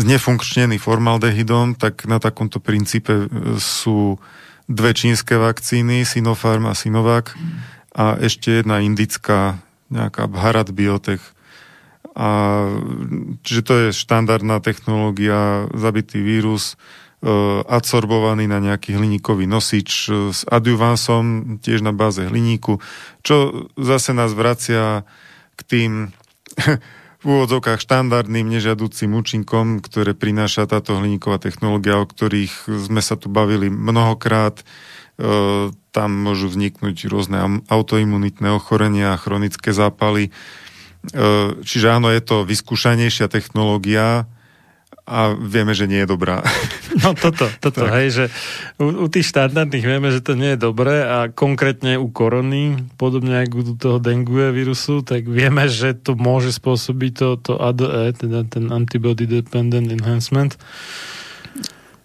znefunkčnený 0.00 0.80
formaldehydom, 0.80 1.76
tak 1.76 2.08
na 2.08 2.16
takomto 2.16 2.56
princípe 2.56 3.28
sú 3.60 4.16
dve 4.64 4.96
čínske 4.96 5.36
vakcíny, 5.36 6.08
Sinopharm 6.08 6.72
a 6.72 6.74
Sinovac 6.78 7.36
a 7.92 8.16
ešte 8.16 8.62
jedna 8.64 8.80
indická, 8.80 9.60
nejaká 9.92 10.24
Bharat 10.30 10.72
Biotech, 10.72 11.20
a, 12.14 12.28
čiže 13.46 13.62
to 13.62 13.74
je 13.86 13.88
štandardná 13.94 14.58
technológia, 14.58 15.70
zabitý 15.74 16.18
vírus, 16.18 16.74
e, 17.22 17.34
adsorbovaný 17.64 18.50
na 18.50 18.58
nejaký 18.58 18.98
hliníkový 18.98 19.46
nosič 19.46 20.10
e, 20.10 20.34
s 20.34 20.42
adjuvansom, 20.50 21.58
tiež 21.62 21.86
na 21.86 21.94
báze 21.94 22.26
hliníku, 22.26 22.82
čo 23.22 23.68
zase 23.78 24.10
nás 24.10 24.34
vracia 24.34 25.06
k 25.54 25.60
tým 25.62 25.92
v 27.20 27.24
úvodzovkách 27.24 27.84
štandardným 27.84 28.48
nežiaducím 28.48 29.12
účinkom, 29.12 29.84
ktoré 29.84 30.16
prináša 30.16 30.64
táto 30.64 30.96
hliníková 30.96 31.36
technológia, 31.36 32.00
o 32.00 32.08
ktorých 32.08 32.64
sme 32.88 33.04
sa 33.04 33.20
tu 33.20 33.28
bavili 33.28 33.68
mnohokrát. 33.68 34.60
E, 34.60 34.64
tam 35.90 36.10
môžu 36.10 36.48
vzniknúť 36.48 37.06
rôzne 37.12 37.60
autoimunitné 37.68 38.48
ochorenia, 38.56 39.20
chronické 39.20 39.76
zápaly. 39.76 40.32
E, 41.08 41.60
čiže 41.64 41.86
áno, 41.88 42.12
je 42.12 42.20
to 42.20 42.44
vyskúšanejšia 42.44 43.32
technológia, 43.32 44.28
a 45.10 45.34
vieme, 45.34 45.74
že 45.74 45.90
nie 45.90 46.06
je 46.06 46.08
dobrá. 46.14 46.40
No 47.00 47.16
toto, 47.16 47.48
toto, 47.62 47.86
hej, 47.88 48.12
že 48.12 48.24
u, 48.76 49.06
u 49.06 49.06
tých 49.08 49.32
štandardných 49.32 49.86
vieme, 49.86 50.10
že 50.12 50.20
to 50.20 50.36
nie 50.36 50.52
je 50.52 50.60
dobré 50.60 51.00
a 51.00 51.32
konkrétne 51.32 51.96
u 51.96 52.12
korony, 52.12 52.76
podobne 53.00 53.40
ako 53.40 53.56
u 53.62 53.74
toho 53.78 53.98
dengue 54.02 54.52
vírusu, 54.52 55.00
tak 55.00 55.24
vieme, 55.24 55.64
že 55.70 55.96
to 55.96 56.18
môže 56.18 56.52
spôsobiť 56.52 57.12
to, 57.14 57.28
to 57.40 57.52
ADE, 57.56 58.20
teda 58.20 58.44
ten 58.52 58.68
Antibody 58.68 59.24
Dependent 59.24 59.88
Enhancement, 59.88 60.60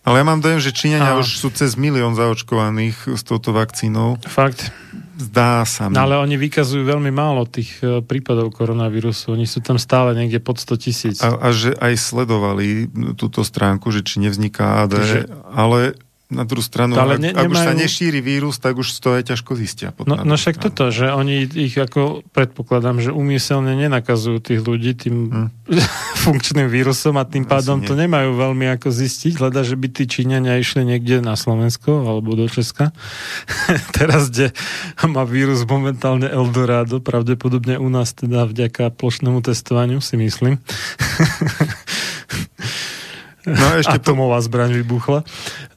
ale 0.06 0.22
ja 0.22 0.26
mám 0.26 0.38
dojem, 0.38 0.62
že 0.62 0.70
Číňania 0.70 1.18
a... 1.18 1.20
už 1.20 1.42
sú 1.42 1.50
cez 1.50 1.74
milión 1.74 2.14
zaočkovaných 2.14 3.18
s 3.18 3.26
touto 3.26 3.50
vakcínou. 3.58 4.22
Fakt? 4.30 4.70
Zdá 5.18 5.66
sa 5.66 5.90
mi. 5.90 5.98
No, 5.98 6.06
ale 6.06 6.22
oni 6.22 6.38
vykazujú 6.38 6.86
veľmi 6.86 7.10
málo 7.10 7.50
tých 7.50 7.82
e, 7.82 8.06
prípadov 8.06 8.54
koronavírusu. 8.54 9.34
Oni 9.34 9.50
sú 9.50 9.66
tam 9.66 9.82
stále 9.82 10.14
niekde 10.14 10.38
pod 10.44 10.62
100 10.62 10.78
tisíc. 10.78 11.18
A, 11.26 11.34
a 11.34 11.50
že 11.50 11.74
aj 11.74 11.98
sledovali 11.98 12.86
túto 13.18 13.42
stránku, 13.42 13.90
že 13.90 14.06
či 14.06 14.22
nevzniká 14.22 14.86
AD, 14.86 14.94
že... 15.02 15.20
ale 15.50 15.98
na 16.26 16.42
druhú 16.42 16.66
stranu, 16.66 16.98
ale 16.98 17.22
ne, 17.22 17.30
ak, 17.30 17.38
ak 17.38 17.46
nemajú... 17.46 17.54
už 17.54 17.60
sa 17.62 17.74
nešíri 17.78 18.18
vírus, 18.18 18.58
tak 18.58 18.82
už 18.82 18.90
to 18.98 19.14
aj 19.14 19.30
ťažko 19.30 19.54
zistia. 19.54 19.94
No, 20.10 20.26
no 20.26 20.34
však 20.34 20.58
toto, 20.58 20.90
že 20.90 21.14
oni 21.14 21.46
ich 21.46 21.78
ako 21.78 22.26
predpokladám, 22.34 22.98
že 22.98 23.14
umyselne 23.14 23.78
nenakazujú 23.78 24.42
tých 24.42 24.66
ľudí 24.66 24.98
tým 24.98 25.30
hmm. 25.30 25.48
funkčným 26.26 26.66
vírusom 26.66 27.22
a 27.22 27.30
tým 27.30 27.46
pádom 27.46 27.86
to 27.86 27.94
nemajú 27.94 28.34
veľmi 28.34 28.66
ako 28.74 28.90
zistiť, 28.90 29.38
hľada, 29.38 29.62
že 29.62 29.78
by 29.78 29.88
tí 29.94 30.10
Číňania 30.10 30.58
išli 30.58 30.82
niekde 30.82 31.22
na 31.22 31.38
Slovensko 31.38 32.10
alebo 32.10 32.34
do 32.34 32.50
Česka. 32.50 32.90
Teraz, 33.98 34.34
kde 34.34 34.50
má 35.06 35.30
vírus 35.30 35.62
momentálne 35.70 36.26
Eldorado, 36.26 37.06
pravdepodobne 37.06 37.78
u 37.78 37.90
nás 37.94 38.18
teda 38.18 38.50
vďaka 38.50 38.90
plošnému 38.98 39.46
testovaniu 39.46 40.02
si 40.02 40.18
myslím. 40.18 40.58
No, 43.46 43.78
ešte 43.78 44.02
atomová 44.02 44.42
zbraň 44.42 44.74
vybuchla. 44.82 45.22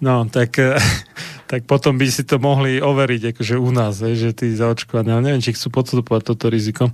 No, 0.00 0.24
tak, 0.28 0.56
eh, 0.56 0.80
tak 1.50 1.68
potom 1.68 2.00
by 2.00 2.08
si 2.08 2.24
to 2.24 2.40
mohli 2.40 2.80
overiť, 2.80 3.36
akože 3.36 3.54
u 3.60 3.70
nás, 3.70 4.00
že 4.00 4.32
tí 4.32 4.52
zaočkovaní, 4.56 5.12
ale 5.12 5.24
neviem, 5.28 5.44
či 5.44 5.52
chcú 5.52 5.68
podstupovať 5.80 6.22
toto 6.32 6.48
riziko. 6.48 6.90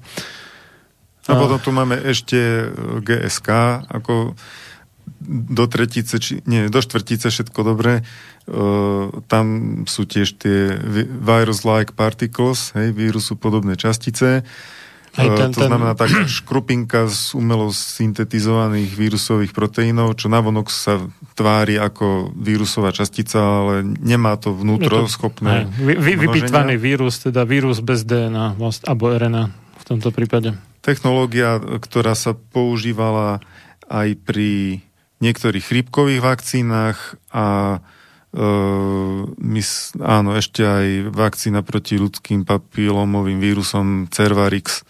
A 1.25 1.41
potom 1.41 1.57
tu 1.57 1.73
máme 1.73 1.97
ešte 2.05 2.37
eh, 2.37 2.71
GSK, 3.01 3.49
ako 3.89 4.35
do 5.25 5.65
tretice, 5.65 6.21
či, 6.21 6.45
nie, 6.45 6.69
do 6.69 6.81
štvrtice 6.85 7.33
všetko 7.33 7.61
dobré. 7.65 8.05
Uh, 8.45 9.09
tam 9.25 9.47
sú 9.89 10.05
tiež 10.05 10.37
tie 10.37 10.77
virus-like 11.25 11.97
particles, 11.97 12.77
hej, 12.77 12.93
vírusu 12.93 13.33
podobné 13.33 13.73
častice. 13.73 14.45
Aj 15.15 15.29
ten, 15.31 15.55
to 15.55 15.63
ten... 15.63 15.71
znamená 15.71 15.95
taká 15.95 16.27
škrupinka 16.43 17.07
z 17.07 17.39
umelo 17.39 17.71
syntetizovaných 17.71 18.91
vírusových 18.99 19.55
proteínov, 19.55 20.19
čo 20.19 20.27
navonok 20.27 20.67
sa 20.71 20.99
tvári 21.39 21.79
ako 21.79 22.35
vírusová 22.35 22.91
častica, 22.91 23.39
ale 23.39 23.87
nemá 24.03 24.35
to 24.35 24.51
vnútro 24.51 25.07
to, 25.07 25.11
schopné 25.11 25.71
vy, 25.79 25.95
vy, 25.99 26.13
Vypitvaný 26.19 26.75
vírus, 26.79 27.23
teda 27.23 27.47
vírus 27.47 27.79
bez 27.79 28.03
DNA 28.03 28.59
alebo 28.59 29.05
RNA 29.15 29.45
v 29.55 29.85
tomto 29.87 30.11
prípade. 30.11 30.59
Technológia, 30.83 31.61
ktorá 31.61 32.13
sa 32.19 32.35
používala 32.35 33.41
aj 33.87 34.19
pri 34.25 34.83
niektorých 35.23 35.65
chrípkových 35.65 36.21
vakcínach 36.21 36.99
a 37.31 37.79
Uh, 38.35 39.31
my, 39.39 39.63
áno, 40.03 40.35
ešte 40.35 40.67
aj 40.67 41.15
vakcína 41.15 41.63
proti 41.63 42.03
ľudským 42.03 42.43
papilómovým 42.43 43.39
vírusom 43.39 44.11
Cervarix 44.11 44.83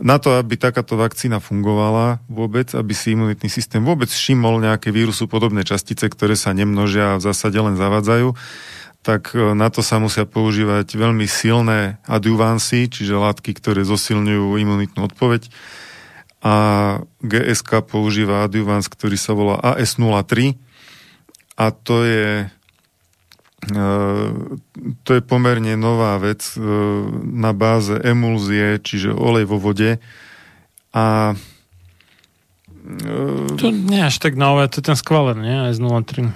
na 0.00 0.16
to, 0.16 0.40
aby 0.40 0.56
takáto 0.56 0.96
vakcína 0.96 1.42
fungovala 1.42 2.24
vôbec, 2.30 2.72
aby 2.72 2.96
si 2.96 3.12
imunitný 3.12 3.52
systém 3.52 3.84
vôbec 3.84 4.08
všimol 4.08 4.62
nejaké 4.62 4.88
vírusu 4.88 5.28
podobné 5.28 5.66
častice, 5.66 6.08
ktoré 6.08 6.38
sa 6.38 6.56
nemnožia 6.56 7.16
a 7.16 7.18
v 7.20 7.26
zásade 7.28 7.60
len 7.60 7.76
zavadzajú, 7.76 8.32
tak 9.04 9.34
e, 9.36 9.52
na 9.52 9.68
to 9.68 9.84
sa 9.84 9.98
musia 9.98 10.24
používať 10.24 10.94
veľmi 10.96 11.26
silné 11.28 12.00
adjuvansy, 12.08 12.88
čiže 12.88 13.18
látky, 13.18 13.52
ktoré 13.52 13.82
zosilňujú 13.84 14.56
imunitnú 14.56 15.10
odpoveď. 15.10 15.50
A 16.42 16.54
GSK 17.22 17.86
používa 17.86 18.42
adjuvans, 18.46 18.88
ktorý 18.90 19.14
sa 19.14 19.36
volá 19.36 19.60
AS03 19.62 20.58
a 21.54 21.70
to 21.70 22.02
je 22.02 22.50
to 25.06 25.10
je 25.14 25.22
pomerne 25.22 25.78
nová 25.78 26.18
vec 26.18 26.42
e, 26.54 26.60
na 27.22 27.54
báze 27.54 27.94
emulzie, 28.02 28.82
čiže 28.82 29.14
olej 29.14 29.46
vo 29.46 29.62
vode. 29.62 30.02
A 30.90 31.38
e, 32.82 33.54
to 33.54 33.70
nie 33.70 34.02
až 34.02 34.18
tak 34.18 34.34
nové, 34.34 34.66
to 34.66 34.82
je 34.82 34.90
ten 34.90 34.98
skvalen, 34.98 35.38
nie? 35.38 35.54
Aj 35.54 35.70
z 35.70 35.78
03. 35.78 36.34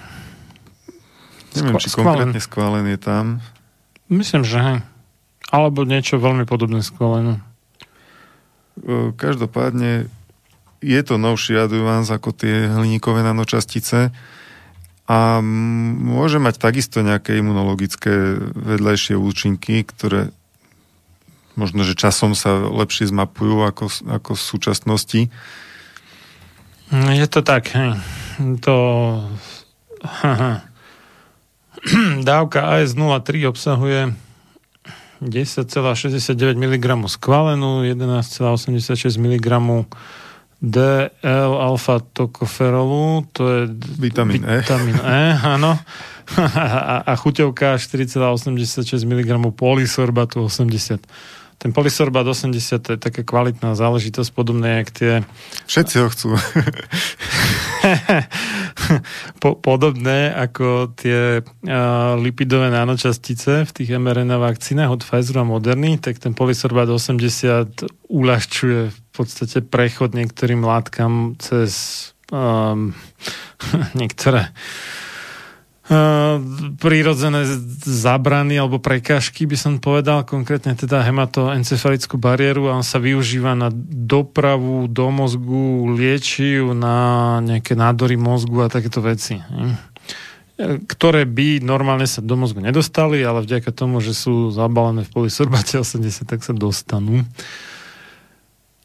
Neviem, 1.58 1.74
Skva- 1.74 1.82
či 1.82 1.88
konkrétne 1.90 2.38
skvalen 2.38 2.86
je 2.94 2.98
tam. 3.00 3.24
Myslím, 4.06 4.46
že 4.46 4.58
hej. 4.62 4.78
Alebo 5.50 5.82
niečo 5.82 6.22
veľmi 6.22 6.46
podobné 6.46 6.78
skvalenu. 6.86 7.42
E, 8.86 9.10
každopádne 9.18 10.06
je 10.78 11.00
to 11.02 11.18
novší 11.18 11.58
adjuvans 11.58 12.06
ako 12.06 12.30
tie 12.30 12.70
hliníkové 12.70 13.26
nanočastice 13.26 14.14
a 15.06 15.38
môže 16.02 16.42
mať 16.42 16.58
takisto 16.58 16.98
nejaké 16.98 17.38
imunologické 17.38 18.42
vedľajšie 18.42 19.14
účinky, 19.14 19.86
ktoré 19.86 20.34
možno, 21.54 21.86
že 21.86 21.94
časom 21.94 22.34
sa 22.34 22.58
lepšie 22.66 23.08
zmapujú 23.14 23.64
ako, 23.64 23.86
ako 24.10 24.30
v 24.34 24.42
súčasnosti. 24.42 25.20
Je 26.90 27.26
to 27.26 27.40
tak. 27.46 27.70
To... 28.62 28.74
Dávka 32.26 32.58
AS03 32.74 33.46
obsahuje 33.46 34.10
10,69 35.22 36.34
mg 36.58 36.86
skvalenú, 37.08 37.86
11,86 37.86 39.16
mg 39.16 39.46
DL-alfa 40.62 42.00
tokoferolu, 42.12 43.28
to 43.32 43.48
je 43.48 43.60
vitamín 44.00 44.44
E. 44.44 44.64
Vitamín 44.64 44.96
E, 44.96 45.36
áno. 45.56 45.76
a, 46.36 47.06
a 47.06 47.12
chuťovka 47.14 47.78
4,86 47.78 48.82
mg 49.06 49.30
polysorbatu 49.54 50.42
80. 50.42 51.06
Ten 51.56 51.72
polysorbat 51.72 52.28
80 52.28 52.84
to 52.84 52.92
je 52.92 53.00
taká 53.00 53.24
kvalitná 53.24 53.72
záležitosť, 53.72 54.28
podobné 54.36 54.84
jak 54.84 54.88
tie... 54.92 55.12
Všetci 55.64 55.94
ho 56.04 56.08
chcú. 56.12 56.28
po, 59.40 59.56
podobné 59.56 60.36
ako 60.36 60.92
tie 60.92 61.40
uh, 61.40 62.12
lipidové 62.20 62.68
nanočastice 62.68 63.64
v 63.64 63.70
tých 63.72 63.96
mRNA 63.96 64.36
vakcínach 64.36 64.92
od 64.92 65.00
Pfizeru 65.00 65.40
a 65.40 65.48
Moderny, 65.48 65.96
tak 65.96 66.20
ten 66.20 66.36
polysorbat 66.36 66.92
80 66.92 67.88
uľahčuje 68.12 69.05
podstate 69.16 69.64
prechod 69.64 70.12
niektorým 70.12 70.60
látkam 70.60 71.36
cez 71.40 71.72
um, 72.32 72.92
niektoré 74.00 74.50
uh, 75.90 76.38
prírodzené 76.78 77.46
zábrany 77.86 78.58
alebo 78.58 78.82
prekážky, 78.82 79.46
by 79.46 79.56
som 79.56 79.72
povedal, 79.78 80.26
konkrétne 80.26 80.74
teda 80.74 81.02
hematoencefalickú 81.06 82.18
bariéru 82.18 82.68
a 82.70 82.78
on 82.78 82.86
sa 82.86 82.98
využíva 82.98 83.54
na 83.54 83.70
dopravu 83.72 84.90
do 84.90 85.06
mozgu, 85.14 85.94
lieči 85.94 86.58
na 86.74 87.38
nejaké 87.42 87.78
nádory 87.78 88.18
mozgu 88.18 88.66
a 88.66 88.72
takéto 88.72 88.98
veci. 89.02 89.38
Ktoré 90.88 91.28
by 91.28 91.60
normálne 91.60 92.08
sa 92.08 92.24
do 92.24 92.32
mozgu 92.32 92.64
nedostali, 92.64 93.20
ale 93.20 93.44
vďaka 93.44 93.76
tomu, 93.76 94.00
že 94.00 94.16
sú 94.16 94.48
zabalené 94.48 95.04
v 95.04 95.12
polysorbate 95.12 95.76
80, 95.76 96.24
tak 96.24 96.40
sa 96.40 96.56
dostanú. 96.56 97.28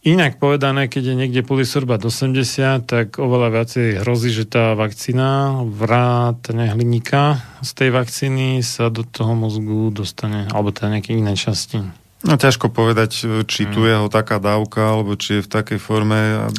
Inak 0.01 0.41
povedané, 0.41 0.89
keď 0.89 1.13
je 1.13 1.15
niekde 1.15 1.41
polysorbat 1.45 2.01
80, 2.01 2.89
tak 2.89 3.21
oveľa 3.21 3.53
viacej 3.53 4.01
hrozí, 4.01 4.33
že 4.33 4.49
tá 4.49 4.73
vakcína 4.73 5.61
vrátane 5.61 6.73
hliníka 6.73 7.37
z 7.61 7.69
tej 7.77 7.89
vakcíny 7.93 8.65
sa 8.65 8.89
do 8.89 9.05
toho 9.05 9.37
mozgu 9.37 9.93
dostane, 9.93 10.49
alebo 10.49 10.73
teda 10.73 10.97
nejaké 10.97 11.13
iné 11.13 11.37
časti. 11.37 11.85
No 12.25 12.33
ťažko 12.33 12.73
povedať, 12.73 13.29
či 13.45 13.69
tu 13.69 13.85
je 13.85 13.93
ho 13.93 14.09
taká 14.09 14.41
dávka, 14.41 14.97
alebo 14.97 15.13
či 15.13 15.37
je 15.37 15.45
v 15.45 15.49
takej 15.53 15.77
forme. 15.77 16.49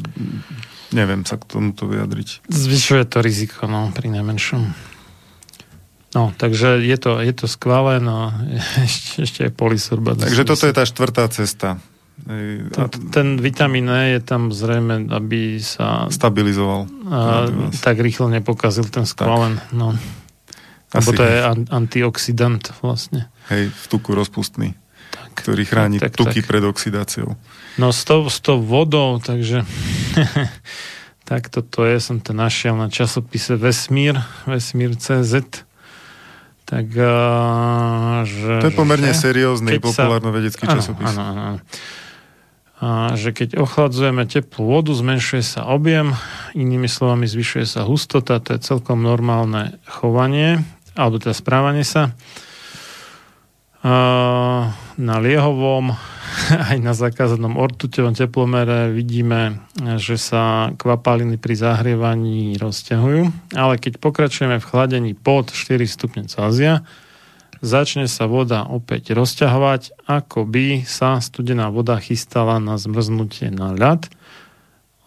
Neviem 0.94 1.26
sa 1.26 1.34
k 1.34 1.42
tomuto 1.42 1.90
vyjadriť. 1.90 2.46
Zvyšuje 2.46 3.10
to 3.10 3.26
riziko, 3.26 3.66
no, 3.66 3.90
pri 3.90 4.06
najmenšom. 4.22 4.70
No, 6.14 6.30
takže 6.38 6.78
je 6.78 6.94
to, 6.94 7.18
je 7.18 7.34
to 7.34 7.50
skvelé, 7.50 7.98
no 7.98 8.30
ešte, 8.86 9.26
ešte 9.26 9.50
aj 9.50 9.52
polysorbat. 9.58 10.30
Takže 10.30 10.46
toto 10.46 10.62
je 10.62 10.74
tá 10.78 10.86
štvrtá 10.86 11.26
cesta 11.26 11.82
Ten, 12.22 12.88
ten 13.10 13.28
vitamín 13.42 13.90
E 13.90 14.18
je 14.18 14.20
tam 14.22 14.54
zrejme, 14.54 15.10
aby 15.10 15.58
sa... 15.58 16.06
Stabilizoval. 16.06 16.86
A, 17.10 17.50
tak 17.82 17.98
rýchlo 17.98 18.30
nepokazil 18.30 18.86
ten 18.86 19.02
skvalen. 19.02 19.58
No. 19.74 19.98
Lebo 20.92 21.10
to 21.16 21.24
je 21.24 21.38
an, 21.42 21.66
antioxidant 21.72 22.62
vlastne. 22.84 23.26
Hej, 23.50 23.74
v 23.74 23.84
tuku 23.90 24.14
rozpustný, 24.14 24.78
tak, 25.10 25.34
ktorý 25.34 25.66
chráni 25.66 25.98
tak, 25.98 26.14
tak, 26.14 26.20
tuky 26.20 26.40
tak. 26.44 26.48
pred 26.52 26.62
oxidáciou. 26.62 27.34
No 27.80 27.90
s 27.90 28.04
tou, 28.06 28.28
s 28.28 28.38
tou 28.38 28.60
vodou, 28.62 29.18
takže 29.18 29.64
tak 31.28 31.48
toto 31.48 31.82
je, 31.88 31.96
som 31.98 32.20
to 32.20 32.36
našiel 32.36 32.76
na 32.76 32.92
časopise 32.92 33.56
Vesmír, 33.56 34.20
Vesmír.cz 34.46 35.64
tak, 36.72 36.88
uh, 36.96 38.24
že, 38.24 38.64
to 38.64 38.72
je 38.72 38.76
pomerne 38.76 39.12
že, 39.12 39.28
seriózny 39.28 39.76
populárno-vedecký 39.76 40.64
časopis. 40.64 41.04
Áno, 41.04 41.20
áno, 41.20 41.40
áno. 41.52 41.58
Že 43.14 43.30
keď 43.30 43.48
ochladzujeme 43.62 44.26
teplú 44.26 44.74
vodu, 44.74 44.90
zmenšuje 44.90 45.42
sa 45.46 45.70
objem, 45.70 46.18
inými 46.58 46.90
slovami 46.90 47.30
zvyšuje 47.30 47.62
sa 47.62 47.86
hustota, 47.86 48.42
to 48.42 48.58
je 48.58 48.66
celkom 48.66 49.06
normálne 49.06 49.78
chovanie, 49.86 50.66
alebo 50.98 51.22
teda 51.22 51.30
správanie 51.30 51.86
sa. 51.86 52.10
Na 54.98 55.16
liehovom 55.22 55.94
aj 56.74 56.78
na 56.82 56.90
zakázanom 56.90 57.54
ortuťovom 57.54 58.18
teplomere 58.18 58.90
vidíme, 58.90 59.62
že 60.02 60.18
sa 60.18 60.74
kvapaliny 60.74 61.38
pri 61.38 61.54
zahrievaní 61.54 62.58
rozťahujú, 62.58 63.54
ale 63.54 63.78
keď 63.78 64.02
pokračujeme 64.02 64.58
v 64.58 64.68
chladení 64.68 65.12
pod 65.14 65.54
4 65.54 65.86
stupne 65.86 66.26
Celzia, 66.26 66.82
začne 67.62 68.10
sa 68.10 68.26
voda 68.26 68.66
opäť 68.66 69.14
rozťahovať, 69.14 70.04
ako 70.10 70.44
by 70.44 70.82
sa 70.82 71.22
studená 71.22 71.70
voda 71.70 71.96
chystala 72.02 72.58
na 72.58 72.76
zmrznutie 72.76 73.54
na 73.54 73.72
ľad 73.72 74.10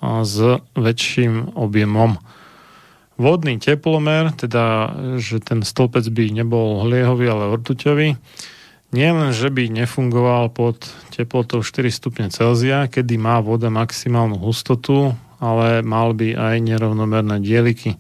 s 0.02 0.36
väčším 0.74 1.54
objemom. 1.60 2.18
Vodný 3.16 3.60
teplomer, 3.60 4.32
teda, 4.36 4.92
že 5.20 5.40
ten 5.40 5.64
stĺpec 5.64 6.04
by 6.12 6.36
nebol 6.36 6.84
hliehový, 6.84 7.32
ale 7.32 7.52
ortuťový, 7.60 8.10
nie 8.96 9.10
len, 9.12 9.36
že 9.36 9.52
by 9.52 9.68
nefungoval 9.72 10.52
pod 10.56 10.88
teplotou 11.12 11.60
4 11.60 11.92
stupne 11.92 12.28
Celzia, 12.32 12.88
kedy 12.88 13.20
má 13.20 13.44
voda 13.44 13.68
maximálnu 13.68 14.40
hustotu, 14.40 15.12
ale 15.44 15.84
mal 15.84 16.16
by 16.16 16.32
aj 16.36 16.56
nerovnomerné 16.64 17.44
dieliky. 17.44 18.00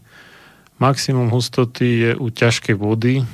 Maximum 0.80 1.32
hustoty 1.32 1.88
je 2.08 2.12
u 2.16 2.28
ťažkej 2.32 2.76
vody, 2.80 3.28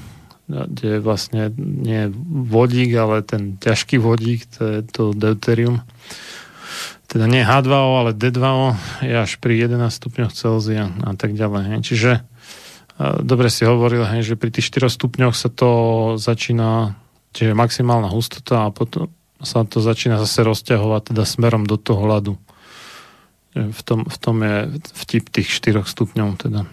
kde 0.52 1.00
vlastne 1.00 1.56
nie 1.58 2.12
vodík, 2.28 2.92
ale 3.00 3.24
ten 3.24 3.56
ťažký 3.56 3.98
vodík, 4.04 4.52
to 4.52 4.62
je 4.68 4.80
to 4.84 5.04
deuterium. 5.16 5.80
Teda 7.08 7.28
nie 7.32 7.48
H2O, 7.48 8.04
ale 8.04 8.12
D2O 8.12 8.76
je 9.04 9.16
až 9.16 9.40
pri 9.40 9.68
11 9.68 9.88
stupňoch 9.88 10.36
Celzia 10.36 10.92
a 11.08 11.16
tak 11.16 11.36
ďalej. 11.40 11.80
Čiže 11.84 12.24
dobre 13.24 13.48
si 13.48 13.64
hovoril, 13.64 14.04
že 14.20 14.36
pri 14.36 14.52
tých 14.52 14.68
4 14.72 14.92
stupňoch 14.92 15.36
sa 15.36 15.48
to 15.48 15.70
začína 16.20 17.00
Čiže 17.32 17.56
maximálna 17.56 18.12
hustota 18.12 18.68
a 18.68 18.76
potom 18.76 19.08
sa 19.40 19.64
to 19.64 19.80
začína 19.80 20.20
zase 20.20 20.44
rozťahovať 20.44 21.16
teda 21.16 21.24
smerom 21.24 21.64
do 21.64 21.80
toho 21.80 22.04
ľadu. 22.04 22.34
V 23.56 23.82
tom, 23.84 24.08
v 24.08 24.18
tom 24.20 24.36
je 24.44 24.56
vtip 24.96 25.32
tých 25.32 25.50
4 25.52 25.84
stupňov 25.88 26.30
teda. 26.40 26.68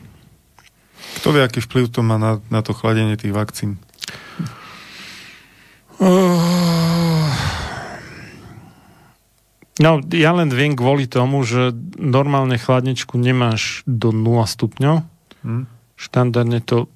Kto 1.18 1.34
vie, 1.34 1.42
aký 1.42 1.58
vplyv 1.58 1.90
to 1.90 2.00
má 2.06 2.16
na, 2.16 2.38
na 2.48 2.62
to 2.62 2.70
chladenie 2.70 3.18
tých 3.18 3.34
vakcín? 3.34 3.82
No, 9.78 10.02
ja 10.10 10.30
len 10.34 10.50
viem 10.50 10.78
kvôli 10.78 11.10
tomu, 11.10 11.42
že 11.42 11.74
normálne 11.98 12.58
chladničku 12.58 13.18
nemáš 13.18 13.82
do 13.86 14.14
0 14.14 14.46
stupňov. 14.46 15.02
Hmm. 15.42 15.66
Štandardne 15.98 16.62
to 16.62 16.86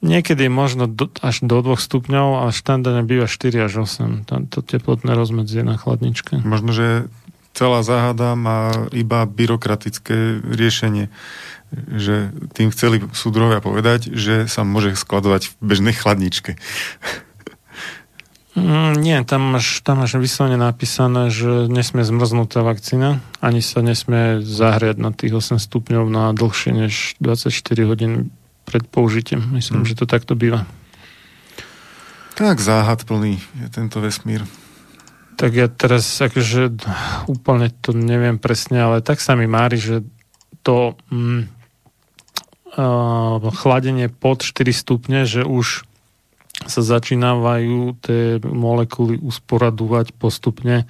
Niekedy 0.00 0.48
možno 0.48 0.88
do, 0.88 1.12
až 1.20 1.44
do 1.44 1.60
2 1.60 1.76
stupňov 1.76 2.48
a 2.48 2.56
štandardne 2.56 3.04
býva 3.04 3.28
4 3.28 3.68
až 3.68 3.84
8. 3.84 4.24
To 4.48 4.58
teplotné 4.64 5.12
rozmedzie 5.12 5.60
na 5.60 5.76
chladničke. 5.76 6.40
Možno, 6.40 6.72
že 6.72 7.12
celá 7.52 7.84
záhada 7.84 8.32
má 8.32 8.88
iba 8.96 9.28
byrokratické 9.28 10.40
riešenie 10.40 11.12
že 11.72 12.34
tým 12.54 12.74
chceli 12.74 13.02
súdrovia 13.14 13.62
povedať, 13.62 14.10
že 14.10 14.50
sa 14.50 14.66
môže 14.66 14.98
skladovať 14.98 15.50
v 15.50 15.52
bežnej 15.62 15.94
chladničke. 15.94 16.58
Mm, 18.58 18.98
nie, 18.98 19.16
tam 19.22 19.54
máš, 19.54 19.78
tam 19.86 20.02
máš 20.02 20.18
vyslovene 20.18 20.58
napísané, 20.58 21.30
že 21.30 21.70
nesmie 21.70 22.02
zmrznúť 22.02 22.48
tá 22.50 22.60
vakcína, 22.66 23.22
ani 23.38 23.62
sa 23.62 23.78
nesmie 23.78 24.42
zahriať 24.42 24.98
na 24.98 25.14
tých 25.14 25.38
8 25.38 25.62
stupňov 25.62 26.10
na 26.10 26.34
dlhšie 26.34 26.74
než 26.74 27.14
24 27.22 27.54
hodín 27.86 28.34
pred 28.66 28.82
použitím. 28.90 29.46
Myslím, 29.54 29.86
hmm. 29.86 29.88
že 29.88 29.98
to 29.98 30.06
takto 30.10 30.34
býva. 30.34 30.66
Tak 32.34 32.58
záhad 32.58 33.06
plný 33.06 33.38
je 33.38 33.68
tento 33.70 34.02
vesmír. 34.02 34.42
Tak 35.38 35.50
ja 35.54 35.70
teraz 35.70 36.04
akože 36.20 36.74
úplne 37.30 37.70
to 37.80 37.94
neviem 37.94 38.36
presne, 38.36 38.82
ale 38.82 38.96
tak 39.00 39.22
sa 39.22 39.38
mi 39.38 39.46
mári, 39.46 39.78
že 39.78 40.02
to 40.66 40.98
mm, 41.08 41.59
chladenie 43.54 44.08
pod 44.10 44.46
4 44.46 44.70
stupne, 44.70 45.26
že 45.26 45.42
už 45.42 45.88
sa 46.68 46.82
začínajú 46.84 47.96
tie 48.04 48.36
molekuly 48.44 49.16
usporadovať 49.16 50.12
postupne 50.12 50.84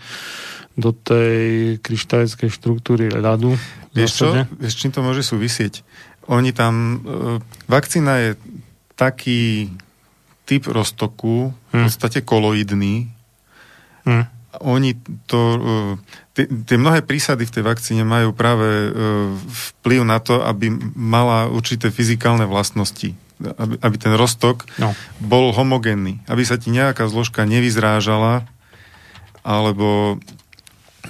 do 0.75 0.91
tej 0.91 1.77
kryštalickej 1.79 2.51
štruktúry 2.51 3.13
ľadu. 3.13 3.55
Vieš 3.95 4.11
čo? 4.11 4.27
Vieš, 4.59 4.75
čím 4.75 4.91
to 4.91 5.05
môže 5.05 5.23
súvisieť? 5.23 5.87
Oni 6.31 6.55
tam, 6.55 6.75
e, 6.75 6.99
vakcína 7.67 8.13
je 8.23 8.31
taký 8.95 9.71
typ 10.47 10.67
roztoku, 10.67 11.55
v 11.71 11.73
hm. 11.75 11.87
podstate 11.87 12.19
koloidný. 12.27 13.11
Hmm. 14.07 14.27
Oni 14.67 14.99
to, 15.31 15.41
e, 15.55 15.61
tie 16.47 16.77
mnohé 16.79 17.03
prísady 17.03 17.45
v 17.45 17.55
tej 17.59 17.65
vakcíne 17.67 18.05
majú 18.07 18.31
práve 18.33 18.69
e, 18.69 18.89
vplyv 19.81 20.01
na 20.07 20.23
to, 20.23 20.41
aby 20.41 20.71
mala 20.95 21.51
určité 21.51 21.91
fyzikálne 21.91 22.47
vlastnosti. 22.47 23.17
Aby, 23.41 23.81
aby 23.81 23.97
ten 23.97 24.13
roztok 24.15 24.69
no. 24.77 24.93
bol 25.19 25.51
homogénny. 25.57 26.21
Aby 26.29 26.45
sa 26.45 26.61
ti 26.61 26.69
nejaká 26.69 27.09
zložka 27.09 27.49
nevyzrážala, 27.49 28.45
alebo 29.41 30.21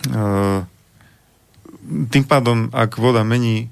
e, 0.06 0.64
tým 2.10 2.24
pádom, 2.24 2.70
ak 2.70 2.96
voda 3.02 3.26
mení 3.26 3.70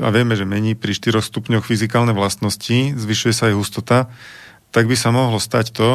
a 0.00 0.08
vieme, 0.08 0.32
že 0.38 0.48
mení 0.48 0.72
pri 0.72 0.96
4 0.96 1.20
stupňoch 1.20 1.68
fyzikálne 1.68 2.16
vlastnosti, 2.16 2.96
zvyšuje 2.96 3.32
sa 3.36 3.52
aj 3.52 3.54
hustota, 3.58 3.98
tak 4.72 4.88
by 4.88 4.96
sa 4.96 5.12
mohlo 5.12 5.36
stať 5.36 5.74
to, 5.76 5.90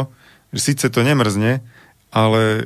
že 0.53 0.73
síce 0.73 0.85
to 0.93 1.01
nemrzne, 1.01 1.65
ale 2.13 2.41
e, 2.61 2.63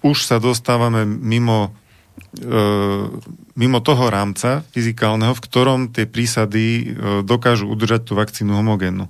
už 0.00 0.24
sa 0.24 0.40
dostávame 0.40 1.04
mimo, 1.04 1.76
e, 2.36 2.50
mimo 3.56 3.78
toho 3.84 4.08
rámca 4.08 4.64
fyzikálneho, 4.72 5.36
v 5.36 5.44
ktorom 5.44 5.80
tie 5.92 6.08
prísady 6.08 6.64
e, 6.64 6.82
dokážu 7.24 7.68
udržať 7.68 8.08
tú 8.08 8.12
vakcínu 8.16 8.56
homogénnu. 8.56 9.08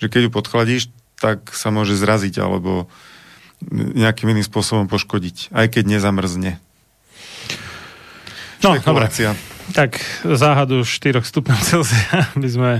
Že 0.00 0.06
keď 0.12 0.20
ju 0.28 0.30
podchladíš, 0.30 0.82
tak 1.16 1.52
sa 1.56 1.72
môže 1.72 1.96
zraziť 1.96 2.36
alebo 2.44 2.92
nejakým 3.72 4.36
iným 4.36 4.44
spôsobom 4.44 4.84
poškodiť, 4.84 5.48
aj 5.56 5.66
keď 5.72 5.84
nezamrzne. 5.96 6.60
No, 8.60 8.76
dobre. 8.76 9.08
Tak 9.72 9.98
záhadu 10.24 10.84
4 10.84 11.24
stupňov 11.24 11.58
Celzia 11.64 12.28
by 12.42 12.48
sme 12.48 12.72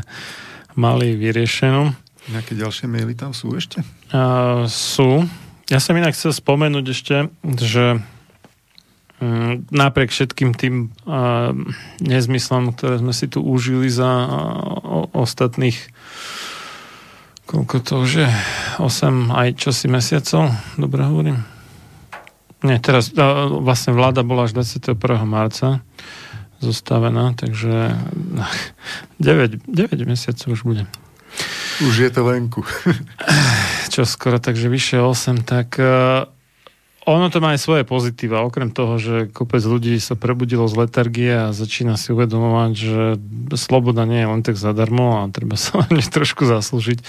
mali 0.77 1.17
vyriešenú. 1.17 1.97
Nejaké 2.27 2.59
ďalšie 2.59 2.91
maily 2.91 3.15
tam 3.15 3.31
sú 3.31 3.55
ešte? 3.55 3.81
Uh, 4.11 4.67
sú. 4.67 5.25
Ja 5.67 5.83
som 5.83 5.99
inak 5.99 6.15
chcel 6.15 6.31
spomenúť 6.31 6.87
ešte, 6.95 7.17
že 7.59 7.99
um, 9.19 9.67
napriek 9.75 10.15
všetkým 10.15 10.55
tým 10.55 10.95
uh, 11.03 11.51
nezmyslom, 11.99 12.71
ktoré 12.75 13.03
sme 13.03 13.11
si 13.11 13.27
tu 13.27 13.43
užili 13.43 13.91
za 13.91 14.07
uh, 14.07 15.11
ostatných 15.11 15.79
koľko 17.47 17.77
to 17.81 17.95
už 18.03 18.11
je? 18.27 18.31
8 18.83 19.31
aj 19.31 19.49
čosi 19.55 19.87
mesiacov? 19.87 20.51
Dobre 20.75 21.07
hovorím? 21.07 21.47
Nie, 22.67 22.83
teraz 22.83 23.15
vlastne 23.63 23.95
vláda 23.95 24.27
bola 24.27 24.51
až 24.51 24.59
21. 24.59 24.99
marca 25.23 25.81
zostavená, 26.59 27.33
takže 27.39 27.95
9, 29.23 29.63
9 29.63 30.11
mesiacov 30.11 30.49
už 30.51 30.63
bude. 30.67 30.85
Už 31.87 31.95
je 32.03 32.11
to 32.11 32.27
venku. 32.27 32.67
Čo 33.97 34.05
skoro, 34.05 34.37
takže 34.37 34.69
vyše 34.69 35.01
8, 35.01 35.49
tak 35.49 35.81
uh, 35.81 36.29
ono 37.09 37.33
to 37.33 37.41
má 37.41 37.57
aj 37.57 37.65
svoje 37.65 37.89
pozitíva, 37.89 38.45
okrem 38.45 38.69
toho, 38.69 39.01
že 39.01 39.33
kopec 39.33 39.65
ľudí 39.65 39.97
sa 40.03 40.19
prebudilo 40.19 40.69
z 40.69 40.85
letargie 40.85 41.33
a 41.33 41.57
začína 41.57 41.97
si 41.97 42.13
uvedomovať, 42.13 42.73
že 42.77 43.03
sloboda 43.57 44.05
nie 44.05 44.21
je 44.21 44.29
len 44.29 44.43
tak 44.45 44.61
zadarmo 44.61 45.25
a 45.25 45.33
treba 45.33 45.57
sa 45.57 45.81
len 45.87 46.03
trošku 46.03 46.45
zaslúžiť. 46.45 47.01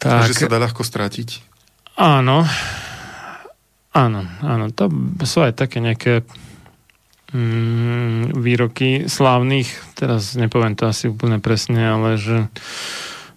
Tak, 0.00 0.30
že 0.30 0.46
sa 0.46 0.48
dá 0.48 0.56
ľahko 0.56 0.86
stratiť? 0.86 1.42
Áno. 2.00 2.48
Áno, 3.96 4.20
áno. 4.40 4.64
To 4.72 4.88
sú 5.26 5.44
aj 5.44 5.58
také 5.58 5.84
nejaké 5.84 6.24
mm, 7.34 8.36
výroky 8.36 9.10
slávnych, 9.10 9.68
teraz 9.98 10.38
nepoviem 10.38 10.78
to 10.78 10.86
asi 10.86 11.10
úplne 11.10 11.42
presne, 11.42 11.82
ale 11.82 12.14
že, 12.14 12.46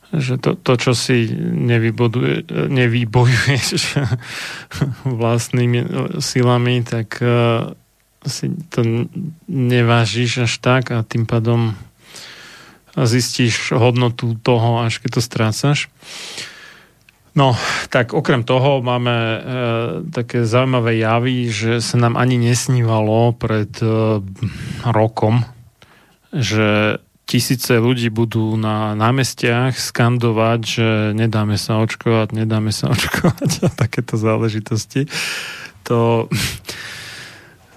že 0.09 0.41
to, 0.41 0.57
to, 0.57 0.73
čo 0.77 0.91
si 0.97 1.29
nevybojuješ 2.65 3.81
vlastnými 5.21 5.79
silami, 6.17 6.81
tak 6.81 7.21
uh, 7.21 7.77
si 8.25 8.51
to 8.73 9.07
nevážiš 9.47 10.49
až 10.49 10.53
tak 10.59 10.91
a 10.91 11.05
tým 11.05 11.29
pádom 11.29 11.77
zistíš 12.97 13.71
hodnotu 13.71 14.35
toho, 14.41 14.83
až 14.83 14.99
keď 14.99 15.09
to 15.19 15.21
strácaš. 15.21 15.79
No, 17.37 17.55
tak 17.93 18.11
okrem 18.11 18.43
toho 18.43 18.81
máme 18.81 19.15
e, 19.15 19.39
také 20.11 20.43
zaujímavé 20.43 20.99
javy, 20.99 21.47
že 21.47 21.79
sa 21.79 21.95
nám 22.01 22.17
ani 22.19 22.41
nesnívalo 22.41 23.31
pred 23.37 23.69
e, 23.79 24.19
rokom, 24.83 25.45
že 26.33 26.99
tisíce 27.29 27.77
ľudí 27.77 28.09
budú 28.09 28.57
na 28.57 28.97
námestiach 28.97 29.77
skandovať, 29.77 30.59
že 30.65 30.87
nedáme 31.13 31.61
sa 31.61 31.77
očkovať, 31.77 32.33
nedáme 32.33 32.73
sa 32.73 32.89
očkovať 32.95 33.69
a 33.69 33.69
takéto 33.69 34.17
záležitosti. 34.17 35.05
To 35.85 36.25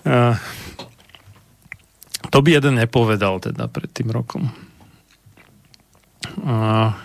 to 2.33 2.39
by 2.41 2.49
jeden 2.49 2.81
nepovedal 2.81 3.45
teda 3.45 3.69
pred 3.69 3.93
tým 3.93 4.09
rokom. 4.09 4.49
A 6.49 6.97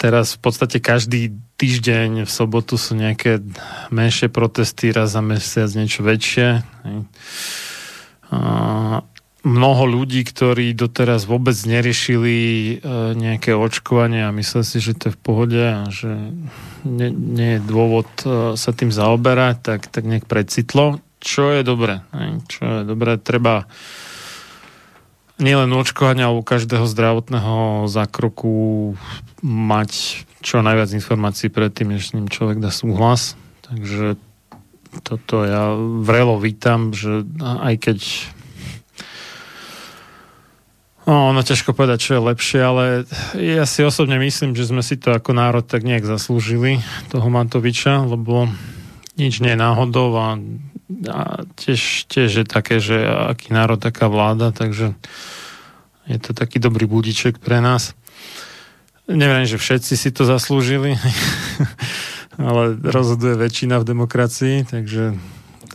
teraz 0.00 0.32
v 0.34 0.40
podstate 0.40 0.80
každý 0.80 1.36
týždeň 1.60 2.24
v 2.24 2.30
sobotu 2.30 2.80
sú 2.80 2.96
nejaké 2.96 3.44
menšie 3.92 4.32
protesty, 4.32 4.96
raz 4.96 5.12
za 5.12 5.20
mesiac 5.20 5.68
niečo 5.76 6.00
väčšie. 6.00 6.64
A 8.32 8.40
mnoho 9.46 9.86
ľudí, 9.86 10.26
ktorí 10.26 10.74
doteraz 10.74 11.22
vôbec 11.30 11.54
neriešili 11.54 12.34
e, 12.34 12.72
nejaké 13.14 13.54
očkovanie 13.54 14.26
a 14.26 14.34
mysleli 14.34 14.66
si, 14.66 14.78
že 14.82 14.98
to 14.98 15.08
je 15.08 15.14
v 15.14 15.22
pohode 15.22 15.62
a 15.62 15.86
že 15.86 16.10
nie, 16.82 17.14
nie 17.14 17.50
je 17.56 17.60
dôvod 17.62 18.10
e, 18.26 18.58
sa 18.58 18.70
tým 18.74 18.90
zaoberať, 18.90 19.56
tak, 19.62 19.80
tak 19.86 20.02
nejak 20.02 20.26
precitlo, 20.26 20.98
čo 21.22 21.54
je 21.54 21.62
dobré. 21.62 22.02
Čo 22.50 22.82
je 22.82 22.82
dobré, 22.90 23.22
treba 23.22 23.70
nielen 25.38 25.70
očkovania, 25.78 26.26
ale 26.26 26.42
u 26.42 26.44
každého 26.44 26.90
zdravotného 26.90 27.86
zákroku 27.86 28.94
mať 29.46 30.24
čo 30.42 30.58
najviac 30.58 30.90
informácií 30.90 31.54
predtým, 31.54 31.94
než 31.94 32.10
s 32.10 32.14
ním 32.18 32.26
človek 32.26 32.58
dá 32.58 32.74
súhlas. 32.74 33.38
Takže 33.62 34.18
toto 35.06 35.44
ja 35.44 35.76
vrelo 36.02 36.40
vítam, 36.40 36.90
že 36.90 37.22
aj 37.42 37.74
keď 37.78 37.98
No, 41.06 41.30
ono 41.30 41.38
ťažko 41.38 41.70
povedať, 41.70 41.98
čo 42.02 42.10
je 42.18 42.26
lepšie, 42.34 42.60
ale 42.66 42.84
ja 43.38 43.62
si 43.62 43.86
osobne 43.86 44.18
myslím, 44.18 44.58
že 44.58 44.66
sme 44.66 44.82
si 44.82 44.98
to 44.98 45.14
ako 45.14 45.38
národ 45.38 45.62
tak 45.62 45.86
nejak 45.86 46.02
zaslúžili, 46.02 46.82
toho 47.14 47.30
Matoviča, 47.30 48.02
lebo 48.02 48.50
nič 49.14 49.38
nie 49.38 49.54
je 49.54 49.62
náhodou 49.62 50.10
a, 50.18 50.34
a 51.06 51.20
tiež, 51.54 52.10
tiež 52.10 52.42
je 52.42 52.44
také, 52.44 52.82
že 52.82 53.06
aký 53.06 53.54
národ, 53.54 53.78
taká 53.78 54.10
vláda, 54.10 54.50
takže 54.50 54.98
je 56.10 56.18
to 56.18 56.34
taký 56.34 56.58
dobrý 56.58 56.90
budiček 56.90 57.38
pre 57.38 57.62
nás. 57.62 57.94
Neviem, 59.06 59.46
že 59.46 59.62
všetci 59.62 59.94
si 59.94 60.10
to 60.10 60.26
zaslúžili, 60.26 60.98
ale 62.50 62.74
rozhoduje 62.82 63.38
väčšina 63.38 63.78
v 63.78 63.88
demokracii, 63.94 64.56
takže 64.66 65.14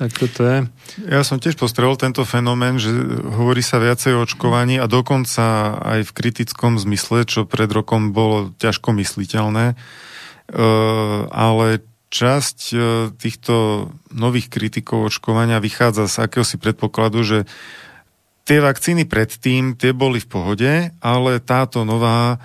tak 0.02 0.34
to 0.34 0.42
je. 0.42 0.58
Ja 1.06 1.22
som 1.22 1.38
tiež 1.38 1.54
postrel 1.54 1.94
tento 1.94 2.26
fenomén, 2.26 2.82
že 2.82 2.90
hovorí 3.22 3.62
sa 3.62 3.78
viacej 3.78 4.18
o 4.18 4.26
očkovaní 4.26 4.82
a 4.82 4.90
dokonca 4.90 5.78
aj 5.78 6.10
v 6.10 6.16
kritickom 6.18 6.82
zmysle, 6.82 7.30
čo 7.30 7.46
pred 7.46 7.70
rokom 7.70 8.10
bolo 8.10 8.50
ťažko 8.58 8.98
mysliteľné. 8.98 9.66
E, 9.72 9.76
ale 11.30 11.86
časť 12.10 12.60
e, 12.74 12.78
týchto 13.14 13.88
nových 14.10 14.50
kritikov 14.50 15.14
očkovania 15.14 15.62
vychádza 15.62 16.10
z 16.10 16.26
akéhosi 16.26 16.58
predpokladu, 16.58 17.22
že 17.22 17.38
tie 18.50 18.58
vakcíny 18.58 19.06
predtým, 19.06 19.78
tie 19.78 19.94
boli 19.94 20.18
v 20.18 20.28
pohode, 20.34 20.72
ale 20.98 21.32
táto 21.46 21.86
nová 21.86 22.42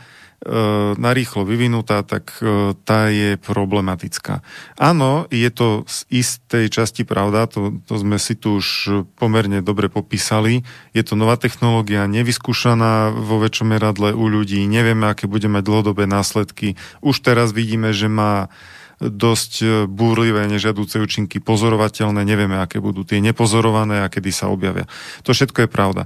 narýchlo 1.00 1.48
vyvinutá, 1.48 2.04
tak 2.04 2.38
e, 2.44 2.76
tá 2.84 3.08
je 3.08 3.40
problematická. 3.40 4.44
Áno, 4.76 5.24
je 5.32 5.48
to 5.48 5.88
z 5.88 6.04
istej 6.12 6.68
časti 6.68 7.02
pravda, 7.08 7.48
to, 7.48 7.80
to 7.88 7.96
sme 7.96 8.20
si 8.20 8.36
tu 8.36 8.60
už 8.60 9.00
pomerne 9.16 9.64
dobre 9.64 9.88
popísali. 9.88 10.60
Je 10.92 11.02
to 11.02 11.16
nová 11.16 11.40
technológia, 11.40 12.04
nevyskúšaná 12.04 13.16
vo 13.16 13.40
väčšom 13.40 13.74
meradle 13.74 14.12
u 14.12 14.28
ľudí, 14.28 14.60
nevieme, 14.68 15.08
aké 15.08 15.24
bude 15.24 15.48
mať 15.48 15.64
dlhodobé 15.64 16.04
následky. 16.04 16.76
Už 17.00 17.24
teraz 17.24 17.56
vidíme, 17.56 17.96
že 17.96 18.12
má 18.12 18.52
dosť 19.00 19.52
e, 19.60 19.66
búrlivé, 19.88 20.44
nežiaduce 20.52 21.00
účinky, 21.00 21.40
pozorovateľné, 21.40 22.24
nevieme, 22.24 22.60
aké 22.60 22.80
budú 22.80 23.08
tie 23.08 23.24
nepozorované 23.24 24.04
a 24.04 24.12
kedy 24.12 24.30
sa 24.32 24.52
objavia. 24.52 24.88
To 25.24 25.32
všetko 25.32 25.64
je 25.64 25.68
pravda. 25.68 26.02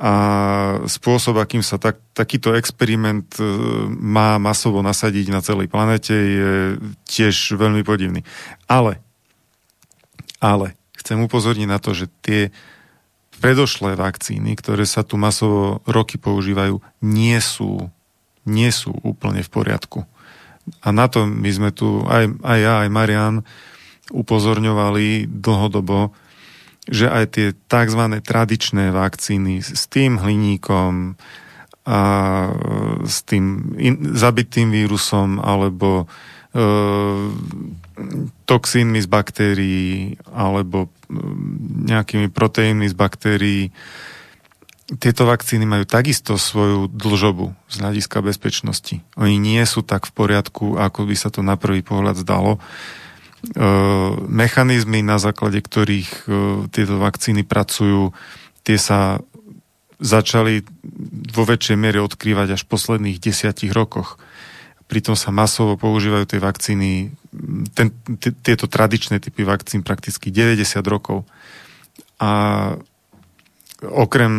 A 0.00 0.12
spôsob, 0.84 1.40
akým 1.40 1.64
sa 1.64 1.80
tak, 1.80 2.00
takýto 2.12 2.52
experiment 2.52 3.24
e, 3.40 3.44
má 3.88 4.36
masovo 4.36 4.84
nasadiť 4.84 5.32
na 5.32 5.40
celej 5.40 5.72
planete, 5.72 6.12
je 6.12 6.52
tiež 7.08 7.56
veľmi 7.56 7.80
podivný. 7.80 8.20
Ale, 8.68 9.00
ale, 10.36 10.76
chcem 11.00 11.16
upozorniť 11.24 11.68
na 11.68 11.80
to, 11.80 11.96
že 11.96 12.12
tie 12.20 12.52
predošlé 13.40 13.96
vakcíny, 13.96 14.52
ktoré 14.52 14.84
sa 14.84 15.00
tu 15.00 15.16
masovo 15.16 15.80
roky 15.88 16.20
používajú, 16.20 16.76
nie 17.00 17.40
sú, 17.40 17.88
nie 18.44 18.68
sú 18.68 18.92
úplne 19.00 19.40
v 19.40 19.48
poriadku. 19.48 20.04
A 20.84 20.92
na 20.92 21.08
to 21.08 21.24
my 21.24 21.48
sme 21.48 21.70
tu, 21.72 22.04
aj, 22.04 22.36
aj 22.44 22.58
ja, 22.60 22.74
aj 22.84 22.88
Marian, 22.92 23.36
upozorňovali 24.12 25.24
dlhodobo, 25.28 26.12
že 26.88 27.06
aj 27.10 27.24
tie 27.36 27.46
tzv. 27.68 28.02
tradičné 28.24 28.94
vakcíny 28.94 29.60
s 29.60 29.84
tým 29.90 30.16
hliníkom 30.16 31.18
a 31.84 32.00
s 33.04 33.24
tým 33.24 33.74
in, 33.80 34.14
zabitým 34.14 34.68
vírusom 34.68 35.40
alebo 35.40 36.04
e, 36.04 36.64
toxínmi 38.44 39.00
z 39.00 39.08
baktérií 39.08 40.20
alebo 40.28 40.86
e, 40.86 40.88
nejakými 41.88 42.28
proteínmi 42.28 42.84
z 42.84 42.94
baktérií 42.94 43.62
tieto 44.90 45.22
vakcíny 45.22 45.64
majú 45.70 45.86
takisto 45.86 46.34
svoju 46.34 46.90
dlžobu 46.90 47.54
z 47.70 47.74
hľadiska 47.78 48.26
bezpečnosti. 48.26 48.98
Oni 49.14 49.38
nie 49.38 49.62
sú 49.62 49.86
tak 49.86 50.10
v 50.10 50.12
poriadku, 50.18 50.82
ako 50.82 51.06
by 51.06 51.14
sa 51.14 51.30
to 51.30 51.46
na 51.46 51.54
prvý 51.54 51.86
pohľad 51.86 52.18
zdalo. 52.18 52.58
E, 52.58 52.99
mechanizmy, 54.28 55.00
na 55.00 55.16
základe 55.16 55.64
ktorých 55.64 56.10
e, 56.12 56.24
tieto 56.68 57.00
vakcíny 57.00 57.40
pracujú, 57.48 58.12
tie 58.64 58.76
sa 58.76 59.24
začali 60.00 60.64
vo 61.32 61.44
väčšej 61.44 61.76
miere 61.76 62.00
odkrývať 62.00 62.56
až 62.56 62.60
v 62.64 62.72
posledných 62.72 63.20
desiatich 63.20 63.72
rokoch. 63.72 64.20
Pritom 64.88 65.14
sa 65.14 65.30
masovo 65.30 65.76
používajú 65.76 66.24
tie 66.26 66.40
vakcíny, 66.40 67.14
ten, 67.76 67.94
tieto 68.18 68.66
tradičné 68.66 69.22
typy 69.22 69.46
vakcín 69.46 69.84
prakticky 69.86 70.32
90 70.32 70.82
rokov. 70.88 71.28
A 72.20 72.30
okrem 73.86 74.32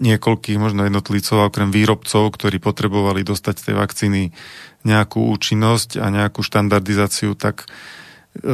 niekoľkých 0.00 0.60
možno 0.60 0.84
jednotlivcov, 0.84 1.48
okrem 1.48 1.72
výrobcov, 1.72 2.36
ktorí 2.36 2.60
potrebovali 2.60 3.24
dostať 3.24 3.54
z 3.56 3.64
tej 3.64 3.74
vakcíny 3.76 4.22
nejakú 4.82 5.28
účinnosť 5.32 6.00
a 6.00 6.08
nejakú 6.08 6.40
štandardizáciu, 6.40 7.36
tak 7.36 7.68
e, 8.40 8.46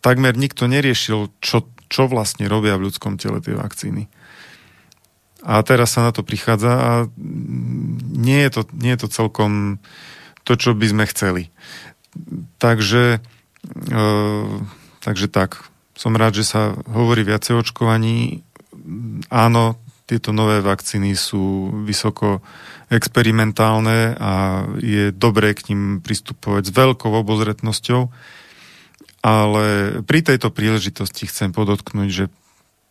takmer 0.00 0.34
nikto 0.36 0.64
neriešil, 0.64 1.32
čo, 1.44 1.68
čo 1.92 2.08
vlastne 2.08 2.48
robia 2.48 2.80
v 2.80 2.88
ľudskom 2.88 3.20
tele 3.20 3.44
tie 3.44 3.52
vakcíny. 3.52 4.08
A 5.44 5.60
teraz 5.60 5.92
sa 5.92 6.08
na 6.08 6.12
to 6.16 6.24
prichádza 6.24 6.72
a 6.72 6.90
nie 8.16 8.40
je 8.48 8.50
to, 8.56 8.62
nie 8.72 8.96
je 8.96 9.04
to 9.04 9.08
celkom 9.12 9.76
to, 10.48 10.56
čo 10.56 10.72
by 10.72 10.86
sme 10.88 11.04
chceli. 11.04 11.52
Takže, 12.56 13.20
e, 13.92 14.04
takže 15.04 15.26
tak 15.28 15.68
som 15.94 16.16
rád, 16.16 16.40
že 16.40 16.48
sa 16.48 16.74
hovorí 16.88 17.22
viacej 17.22 17.60
očkovaní. 17.60 18.42
Áno, 19.28 19.78
tieto 20.04 20.36
nové 20.36 20.60
vakcíny 20.60 21.16
sú 21.16 21.72
vysoko 21.84 22.44
experimentálne 22.94 24.14
a 24.14 24.64
je 24.78 25.10
dobré 25.10 25.52
k 25.58 25.74
ním 25.74 25.98
pristupovať 25.98 26.70
s 26.70 26.72
veľkou 26.72 27.10
obozretnosťou, 27.10 28.06
ale 29.24 29.64
pri 30.06 30.20
tejto 30.22 30.54
príležitosti 30.54 31.26
chcem 31.26 31.50
podotknúť, 31.50 32.08
že 32.12 32.24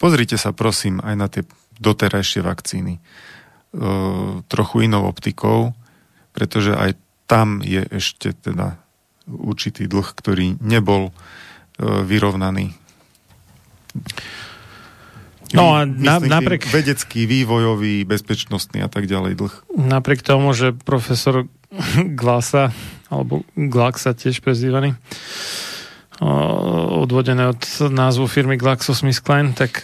pozrite 0.01 0.35
sa 0.35 0.51
prosím 0.51 0.99
aj 0.99 1.15
na 1.15 1.27
tie 1.31 1.47
doterajšie 1.79 2.43
vakcíny 2.43 2.97
e, 2.97 3.01
trochu 4.51 4.75
inou 4.83 5.07
optikou, 5.07 5.71
pretože 6.35 6.75
aj 6.75 6.99
tam 7.29 7.63
je 7.63 7.85
ešte 7.87 8.35
teda 8.35 8.81
určitý 9.29 9.87
dlh, 9.87 10.07
ktorý 10.11 10.59
nebol 10.59 11.09
e, 11.09 11.13
vyrovnaný. 12.03 12.75
No 15.53 15.77
a 15.77 15.85
na, 15.85 16.17
napriek... 16.17 16.65
Vedecký, 16.67 17.29
vývojový, 17.29 18.03
bezpečnostný 18.03 18.81
a 18.81 18.89
tak 18.89 19.05
ďalej 19.05 19.33
dlh. 19.37 19.53
Napriek 19.77 20.25
tomu, 20.25 20.51
že 20.57 20.73
profesor 20.73 21.45
Glasa, 22.17 22.73
alebo 23.09 23.45
Glaxa 23.53 24.17
tiež 24.17 24.41
prezývaný, 24.41 24.97
odvodené 27.01 27.49
od 27.53 27.61
názvu 27.89 28.29
firmy 28.29 28.57
GlaxoSmithKline, 28.57 29.53
tak 29.57 29.81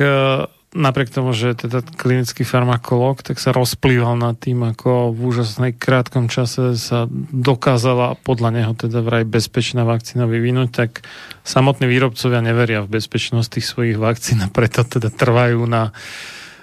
napriek 0.69 1.09
tomu, 1.09 1.33
že 1.33 1.57
teda 1.57 1.81
klinický 1.81 2.45
farmakolog, 2.45 3.25
tak 3.25 3.41
sa 3.41 3.49
rozplýval 3.49 4.13
nad 4.21 4.37
tým, 4.37 4.61
ako 4.61 5.17
v 5.17 5.19
úžasnej 5.33 5.71
krátkom 5.73 6.29
čase 6.29 6.77
sa 6.77 7.09
dokázala 7.33 8.21
podľa 8.21 8.49
neho 8.53 8.73
teda 8.77 9.01
vraj 9.01 9.25
bezpečná 9.25 9.81
vakcína 9.81 10.29
vyvinúť, 10.29 10.69
tak 10.69 11.01
samotní 11.41 11.89
výrobcovia 11.89 12.45
neveria 12.45 12.85
v 12.85 13.01
bezpečnosť 13.01 13.49
tých 13.49 13.65
svojich 13.65 13.97
vakcín 13.97 14.45
a 14.45 14.49
preto 14.49 14.85
teda 14.85 15.09
trvajú 15.09 15.65
na 15.65 15.89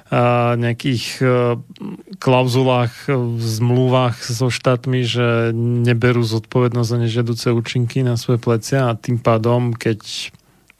a 0.07 0.55
nejakých 0.55 1.07
a, 1.19 1.27
klauzulách 2.23 3.11
v 3.11 3.43
zmluvách 3.43 4.23
so 4.23 4.55
štátmi, 4.55 5.03
že 5.03 5.51
neberú 5.59 6.23
zodpovednosť 6.23 6.87
za 6.87 6.99
nežiaduce 7.03 7.47
účinky 7.51 8.07
na 8.07 8.15
svoje 8.15 8.39
plecia 8.39 8.87
a 8.87 8.95
tým 8.95 9.19
pádom, 9.19 9.75
keď 9.75 10.31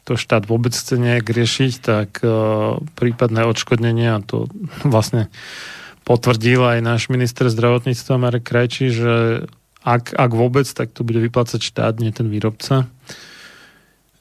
to 0.07 0.15
štát 0.15 0.47
vôbec 0.47 0.71
chce 0.71 0.95
nejak 0.95 1.27
riešiť, 1.27 1.73
tak 1.83 2.23
uh, 2.23 2.79
prípadné 2.95 3.43
odškodnenie, 3.43 4.07
a 4.07 4.23
to 4.23 4.47
vlastne 4.87 5.27
potvrdil 6.07 6.63
aj 6.63 6.79
náš 6.79 7.11
minister 7.11 7.51
zdravotníctva 7.51 8.15
Marek 8.15 8.47
Krajčí, 8.47 8.95
že 8.95 9.43
ak, 9.83 10.15
ak 10.15 10.31
vôbec, 10.31 10.63
tak 10.71 10.95
to 10.95 11.03
bude 11.03 11.19
vyplácať 11.19 11.59
štát, 11.59 11.99
nie 11.99 12.15
ten 12.15 12.31
výrobca. 12.31 12.87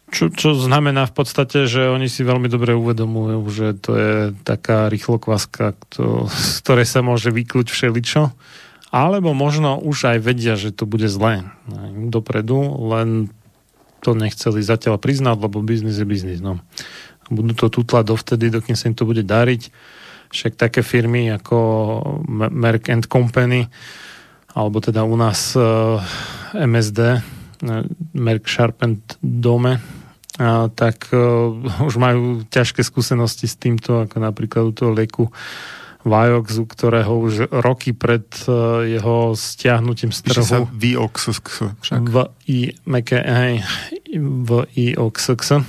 Čo, 0.07 0.31
čo 0.31 0.55
znamená 0.55 1.07
v 1.11 1.15
podstate, 1.19 1.67
že 1.67 1.91
oni 1.91 2.07
si 2.07 2.23
veľmi 2.23 2.47
dobre 2.47 2.75
uvedomujú, 2.79 3.43
že 3.51 3.67
to 3.75 3.91
je 3.99 4.15
taká 4.47 4.87
rýchlokvaska, 4.87 5.75
to, 5.91 6.31
z 6.31 6.63
ktorej 6.63 6.87
sa 6.87 7.03
môže 7.03 7.35
vykľúť 7.35 7.67
všeličo. 7.67 8.31
Alebo 8.95 9.35
možno 9.35 9.83
už 9.83 10.15
aj 10.15 10.19
vedia, 10.23 10.55
že 10.55 10.71
to 10.71 10.87
bude 10.87 11.11
zlé 11.11 11.51
dopredu, 12.07 12.63
len 12.87 13.35
to 14.01 14.17
nechceli 14.17 14.61
zatiaľ 14.61 15.01
priznať, 15.01 15.37
lebo 15.41 15.65
biznis 15.65 16.01
je 16.01 16.07
biznis. 16.07 16.41
No. 16.41 16.61
Budú 17.29 17.53
to 17.57 17.67
tutlať 17.71 18.05
dovtedy, 18.07 18.53
dokým 18.53 18.79
sa 18.79 18.89
im 18.91 18.97
to 18.97 19.09
bude 19.09 19.27
dariť. 19.27 19.71
Však 20.31 20.59
také 20.59 20.83
firmy 20.83 21.31
ako 21.33 21.57
Merck 22.31 22.91
and 22.91 23.07
Company, 23.07 23.67
alebo 24.55 24.83
teda 24.83 25.07
u 25.07 25.15
nás 25.15 25.55
eh, 25.55 25.65
MSD, 26.55 27.01
eh, 27.01 27.21
Merck 28.15 28.47
Sharp 28.47 28.83
and 28.83 29.01
Dome, 29.23 29.79
uh, 30.41 30.69
tak 30.73 31.09
uh, 31.13 31.53
už 31.89 31.97
majú 31.97 32.45
ťažké 32.49 32.85
skúsenosti 32.85 33.49
s 33.49 33.57
týmto, 33.57 34.05
ako 34.05 34.17
napríklad 34.21 34.63
u 34.69 34.73
toho 34.73 34.91
lieku 34.93 35.33
Vioxx, 36.07 36.63
u 36.63 36.67
ktorého 36.71 37.13
už 37.19 37.51
roky 37.51 37.91
pred 37.91 38.25
uh, 38.47 38.87
jeho 38.87 39.35
stiahnutím 39.35 40.15
z 40.15 40.23
trhu... 40.23 40.47
Sa 40.47 40.63
Vioxx 40.63 41.43
však. 41.83 42.01
V 42.07 42.17
I, 42.47 42.59
meké, 42.87 43.19
hej, 43.19 43.67
v 44.23 44.51
Ioxx. 44.95 45.67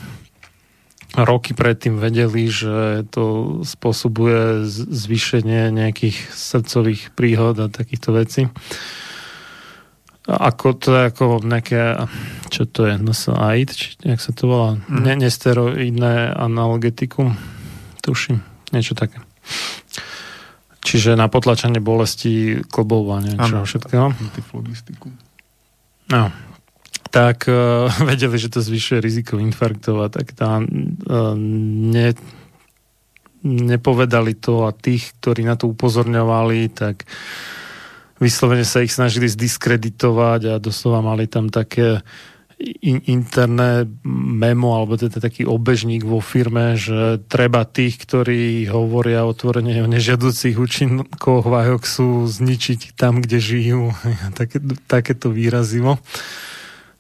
Roky 1.18 1.58
predtým 1.58 1.98
vedeli, 1.98 2.46
že 2.46 3.02
to 3.10 3.58
spôsobuje 3.66 4.70
zvýšenie 4.70 5.74
nejakých 5.74 6.30
srdcových 6.30 7.18
príhod 7.18 7.58
a 7.58 7.74
takýchto 7.74 8.14
vecí. 8.14 8.46
Ako 10.28 10.76
to 10.76 10.92
je 10.92 11.02
ako 11.08 11.40
nejaké, 11.42 11.96
čo 12.52 12.68
to 12.68 12.86
je, 12.86 13.00
NSAID, 13.00 13.70
či 13.72 13.96
jak 14.04 14.20
sa 14.20 14.36
to 14.36 14.52
volá, 14.52 14.76
mm. 14.76 15.00
ne, 15.00 15.14
nesteroidné 15.24 16.36
analgetikum, 16.36 17.40
tuším, 18.04 18.44
niečo 18.76 18.94
také. 18.94 19.24
Čiže 20.88 21.20
na 21.20 21.28
potlačanie 21.28 21.84
bolesti 21.84 22.64
klbov 22.64 23.12
a 23.12 23.18
niečo 23.20 23.60
ano, 23.60 23.68
všetkého. 23.68 24.08
No. 26.08 26.32
Tak 27.12 27.44
uh, 27.52 27.92
vedeli, 28.12 28.40
že 28.40 28.48
to 28.48 28.64
zvyšuje 28.64 29.04
riziko 29.04 29.36
infarktov 29.36 30.00
a 30.00 30.08
tak 30.08 30.32
tá, 30.32 30.64
uh, 30.64 31.36
ne, 31.92 32.16
nepovedali 33.44 34.40
to 34.40 34.64
a 34.64 34.72
tých, 34.72 35.12
ktorí 35.20 35.44
na 35.44 35.60
to 35.60 35.68
upozorňovali, 35.68 36.72
tak 36.72 37.04
vyslovene 38.24 38.64
sa 38.64 38.80
ich 38.80 38.96
snažili 38.96 39.28
zdiskreditovať 39.28 40.56
a 40.56 40.64
doslova 40.64 41.04
mali 41.04 41.28
tam 41.28 41.52
také 41.52 42.00
in, 42.60 43.06
interné 43.06 43.86
memo, 44.06 44.74
alebo 44.74 44.98
teda 44.98 45.22
taký 45.22 45.46
obežník 45.46 46.02
vo 46.02 46.18
firme, 46.20 46.74
že 46.74 47.22
treba 47.30 47.64
tých, 47.70 48.02
ktorí 48.02 48.66
hovoria 48.70 49.30
otvorene 49.30 49.78
o 49.86 49.88
nežiaducich 49.90 50.58
účinkoch 50.58 51.46
Vajoxu 51.46 52.26
zničiť 52.26 52.98
tam, 52.98 53.22
kde 53.22 53.38
žijú. 53.38 53.84
Také, 54.40 54.58
takéto 54.90 55.30
výrazivo. 55.30 56.02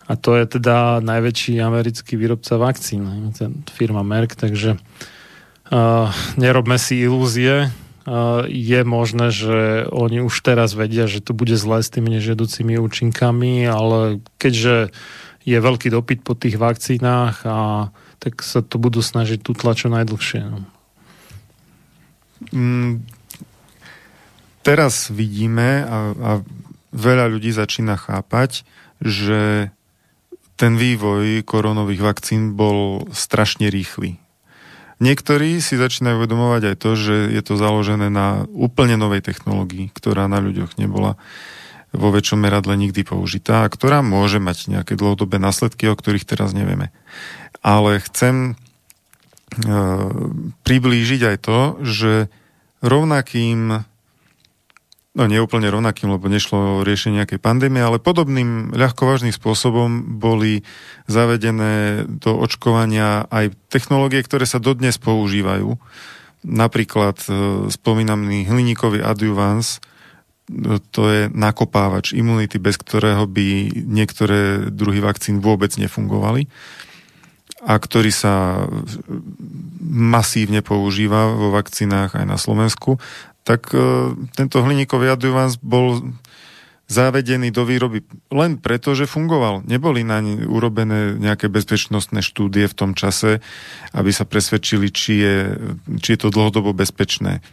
A 0.07 0.15
to 0.15 0.39
je 0.39 0.47
teda 0.47 1.03
najväčší 1.03 1.59
americký 1.59 2.15
výrobca 2.15 2.55
vakcín, 2.55 3.35
firma 3.75 4.07
Merck, 4.07 4.39
takže 4.39 4.79
uh, 4.79 6.07
nerobme 6.39 6.79
si 6.79 7.03
ilúzie, 7.03 7.73
Uh, 8.07 8.47
je 8.47 8.87
možné, 8.87 9.35
že 9.35 9.83
oni 9.91 10.23
už 10.23 10.39
teraz 10.39 10.71
vedia, 10.71 11.11
že 11.11 11.19
to 11.19 11.35
bude 11.35 11.51
zlé 11.59 11.83
s 11.83 11.91
tými 11.91 12.15
nežiaducimi 12.15 12.79
účinkami, 12.79 13.67
ale 13.67 14.23
keďže 14.39 14.95
je 15.47 15.55
veľký 15.55 15.87
dopyt 15.87 16.27
po 16.27 16.35
tých 16.35 16.59
vakcínach 16.59 17.47
a 17.47 17.87
tak 18.19 18.43
sa 18.43 18.59
to 18.59 18.75
budú 18.75 18.99
snažiť 18.99 19.39
tu 19.39 19.55
tlačo 19.55 19.87
najdlhšie. 19.87 20.43
No. 20.43 20.67
Mm, 22.51 23.07
teraz 24.67 25.07
vidíme 25.07 25.87
a, 25.87 25.97
a 26.11 26.31
veľa 26.91 27.31
ľudí 27.31 27.55
začína 27.55 27.95
chápať, 27.95 28.67
že 28.99 29.71
ten 30.59 30.75
vývoj 30.75 31.47
koronových 31.47 32.01
vakcín 32.03 32.57
bol 32.57 33.07
strašne 33.15 33.71
rýchly. 33.71 34.19
Niektorí 34.97 35.61
si 35.61 35.77
začínajú 35.77 36.25
uvedomovať 36.25 36.73
aj 36.73 36.75
to, 36.81 36.91
že 36.97 37.15
je 37.29 37.41
to 37.45 37.53
založené 37.53 38.09
na 38.09 38.49
úplne 38.49 38.97
novej 38.97 39.21
technológii, 39.21 39.93
ktorá 39.93 40.25
na 40.25 40.41
ľuďoch 40.41 40.73
nebola 40.81 41.21
vo 41.95 42.09
väčšom 42.11 42.39
meradle 42.43 42.75
nikdy 42.75 43.07
použitá 43.07 43.63
a 43.63 43.71
ktorá 43.71 44.03
môže 44.03 44.43
mať 44.43 44.71
nejaké 44.71 44.93
dlhodobé 44.99 45.39
následky, 45.39 45.87
o 45.87 45.95
ktorých 45.95 46.27
teraz 46.27 46.51
nevieme. 46.51 46.91
Ale 47.63 48.03
chcem 48.03 48.53
e, 48.53 49.67
priblížiť 50.67 51.21
aj 51.23 51.37
to, 51.41 51.59
že 51.83 52.11
rovnakým 52.83 53.87
no 55.17 55.25
nie 55.25 55.41
úplne 55.41 55.73
rovnakým, 55.73 56.13
lebo 56.13 56.29
nešlo 56.29 56.57
o 56.79 56.85
riešenie 56.85 57.25
nejakej 57.25 57.41
pandémie, 57.41 57.81
ale 57.81 57.97
podobným 57.97 58.69
ľahkovážnym 58.77 59.33
spôsobom 59.33 60.21
boli 60.21 60.61
zavedené 61.09 62.05
do 62.05 62.37
očkovania 62.37 63.25
aj 63.33 63.57
technológie, 63.73 64.21
ktoré 64.21 64.45
sa 64.45 64.61
dodnes 64.61 65.01
používajú. 65.01 65.81
Napríklad 66.45 67.17
e, 67.25 67.29
spomínaný 67.73 68.45
hliníkový 68.45 69.01
adjuvans, 69.01 69.81
to 70.95 71.01
je 71.11 71.21
nakopávač 71.27 72.15
imunity, 72.15 72.55
bez 72.55 72.79
ktorého 72.79 73.27
by 73.27 73.71
niektoré 73.83 74.71
druhy 74.71 75.03
vakcín 75.03 75.43
vôbec 75.43 75.75
nefungovali 75.75 76.47
a 77.67 77.73
ktorý 77.75 78.11
sa 78.15 78.63
masívne 79.83 80.63
používa 80.63 81.35
vo 81.35 81.51
vakcínách 81.51 82.15
aj 82.15 82.25
na 82.25 82.37
Slovensku, 82.39 82.95
tak 83.43 83.71
e, 83.75 84.13
tento 84.35 84.63
hliníkový 84.63 85.11
adjuvans 85.11 85.59
bol 85.59 85.99
zavedený 86.87 87.51
do 87.51 87.67
výroby 87.67 88.07
len 88.31 88.55
preto, 88.55 88.95
že 88.95 89.07
fungoval. 89.07 89.67
Neboli 89.67 90.07
na 90.07 90.23
ne 90.23 90.47
urobené 90.47 91.19
nejaké 91.19 91.51
bezpečnostné 91.51 92.23
štúdie 92.23 92.63
v 92.71 92.77
tom 92.77 92.91
čase, 92.95 93.43
aby 93.91 94.11
sa 94.15 94.23
presvedčili, 94.23 94.87
či 94.87 95.13
je, 95.19 95.35
či 95.99 96.15
je 96.15 96.19
to 96.23 96.31
dlhodobo 96.31 96.71
bezpečné. 96.71 97.43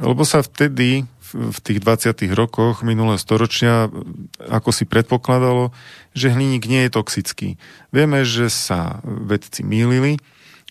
Lebo 0.00 0.24
sa 0.24 0.40
vtedy 0.40 1.04
v 1.34 1.58
tých 1.58 1.82
20. 1.82 2.14
rokoch 2.38 2.86
minulého 2.86 3.18
storočia 3.18 3.90
ako 4.38 4.70
si 4.70 4.86
predpokladalo, 4.86 5.74
že 6.14 6.30
hliník 6.30 6.70
nie 6.70 6.86
je 6.86 6.94
toxický. 6.94 7.48
Vieme, 7.90 8.22
že 8.22 8.46
sa 8.46 9.02
vedci 9.02 9.66
mýlili, 9.66 10.22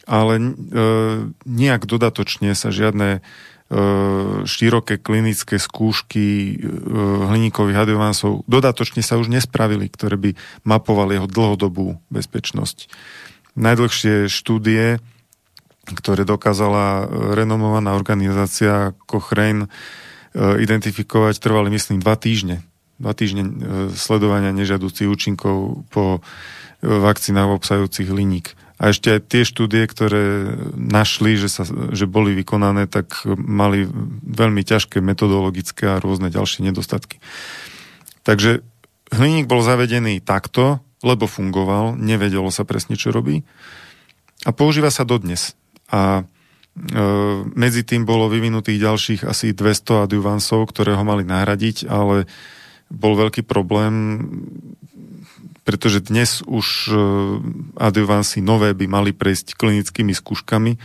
ale 0.08 0.40
e, 0.40 0.43
nejak 1.43 1.83
dodatočne 1.83 2.56
sa 2.56 2.72
žiadne 2.72 3.19
e, 3.19 3.22
široké 4.48 5.00
klinické 5.00 5.59
skúšky 5.59 6.27
e, 6.27 6.56
hliníkových 7.27 7.88
adjuvansov 7.88 8.48
dodatočne 8.48 9.03
sa 9.03 9.19
už 9.19 9.32
nespravili, 9.32 9.92
ktoré 9.92 10.16
by 10.16 10.32
mapovali 10.64 11.19
jeho 11.19 11.27
dlhodobú 11.27 12.00
bezpečnosť. 12.08 12.88
Najdlhšie 13.59 14.32
štúdie, 14.32 15.00
ktoré 15.83 16.24
dokázala 16.24 17.11
renomovaná 17.35 17.92
organizácia 17.92 18.95
Cochrane, 19.03 19.67
identifikovať 20.34 21.38
trvali, 21.38 21.70
myslím, 21.74 22.02
dva 22.02 22.18
týždne. 22.18 22.66
dva 22.98 23.14
týždne 23.14 23.44
e, 23.45 23.52
sledovania 23.94 24.50
nežiaducich 24.53 25.06
účinkov 25.06 25.86
po 25.94 26.20
e, 26.20 26.22
vakcínach 26.86 27.50
obsahujúcich 27.53 28.10
hliník. 28.10 28.58
A 28.82 28.92
ešte 28.92 29.16
aj 29.16 29.30
tie 29.30 29.45
štúdie, 29.45 29.86
ktoré 29.86 30.58
našli, 30.76 31.38
že, 31.38 31.48
sa, 31.48 31.64
že 31.70 32.10
boli 32.10 32.34
vykonané, 32.36 32.90
tak 32.90 33.24
mali 33.30 33.86
veľmi 34.26 34.66
ťažké 34.66 35.00
metodologické 35.00 35.88
a 35.88 36.02
rôzne 36.02 36.34
ďalšie 36.34 36.66
nedostatky. 36.66 37.22
Takže 38.26 38.66
hliník 39.14 39.45
bol 39.45 39.62
zavedený 39.62 40.20
takto, 40.20 40.82
lebo 41.06 41.30
fungoval, 41.30 41.95
nevedelo 41.95 42.50
sa 42.50 42.66
presne, 42.66 42.98
čo 42.98 43.14
robí 43.14 43.45
a 44.44 44.52
používa 44.52 44.92
sa 44.92 45.08
dodnes. 45.08 45.56
A 45.88 46.28
medzi 47.53 47.82
tým 47.85 48.02
bolo 48.03 48.26
vyvinutých 48.34 48.82
ďalších 48.82 49.22
asi 49.30 49.53
200 49.53 50.10
adjuvansov, 50.10 50.66
ktoré 50.74 50.98
ho 50.98 51.03
mali 51.06 51.22
nahradiť, 51.22 51.85
ale 51.85 52.26
bol 52.90 53.14
veľký 53.14 53.45
problém, 53.45 53.93
pretože 55.64 56.03
dnes 56.03 56.42
už 56.43 56.92
e, 56.92 56.93
adjuvansy 57.77 58.43
nové 58.43 58.76
by 58.76 58.85
mali 58.90 59.11
prejsť 59.16 59.56
klinickými 59.56 60.11
skúškami 60.11 60.76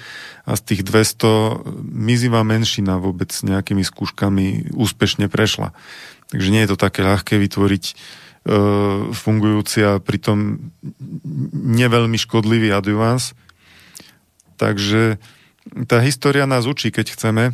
a 0.47 0.53
z 0.55 0.61
tých 0.63 0.81
200 0.87 1.89
mizivá 1.89 2.45
menšina 2.45 3.01
vôbec 3.01 3.33
nejakými 3.33 3.83
skúškami 3.83 4.77
úspešne 4.77 5.27
prešla. 5.27 5.75
Takže 6.29 6.53
nie 6.53 6.63
je 6.63 6.71
to 6.71 6.79
také 6.79 7.01
ľahké 7.03 7.41
vytvoriť 7.41 7.85
fungujúci 9.13 9.79
a 9.85 10.01
pritom 10.01 10.71
neveľmi 11.53 12.17
škodlivý 12.17 12.73
adjuvans. 12.73 13.37
Takže 14.57 15.21
tá 15.87 16.01
história 16.01 16.49
nás 16.49 16.65
učí, 16.65 16.89
keď 16.89 17.07
chceme, 17.15 17.45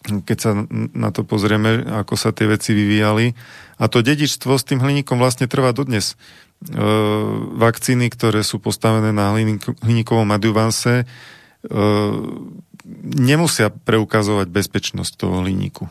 keď 0.00 0.38
sa 0.40 0.50
na 0.96 1.12
to 1.12 1.28
pozrieme, 1.28 1.84
ako 1.84 2.16
sa 2.16 2.32
tie 2.32 2.48
veci 2.48 2.72
vyvíjali. 2.72 3.36
A 3.76 3.84
to 3.88 4.00
dedičstvo 4.00 4.56
s 4.56 4.64
tým 4.64 4.80
hliníkom 4.80 5.20
vlastne 5.20 5.44
trvá 5.44 5.76
dodnes. 5.76 6.16
E, 6.16 6.80
vakcíny, 7.56 8.08
ktoré 8.08 8.40
sú 8.40 8.60
postavené 8.60 9.12
na 9.12 9.36
hliníkovom 9.84 10.28
adjuvanse, 10.32 11.04
e, 11.04 11.06
nemusia 13.04 13.68
preukazovať 13.68 14.48
bezpečnosť 14.48 15.12
toho 15.20 15.44
hliníku. 15.44 15.84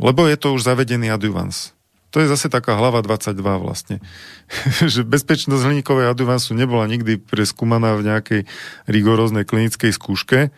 Lebo 0.00 0.24
je 0.24 0.36
to 0.40 0.56
už 0.56 0.64
zavedený 0.64 1.12
adjuvans. 1.12 1.76
To 2.12 2.20
je 2.20 2.28
zase 2.28 2.52
taká 2.52 2.76
hlava 2.76 3.00
22 3.00 3.40
vlastne. 3.56 3.96
že 4.92 5.00
bezpečnosť 5.00 5.64
hliníkovej 5.64 6.12
adjuvansu 6.12 6.52
nebola 6.52 6.84
nikdy 6.84 7.16
preskúmaná 7.16 7.96
v 7.96 8.12
nejakej 8.12 8.40
rigoróznej 8.84 9.48
klinickej 9.48 9.96
skúške, 9.96 10.52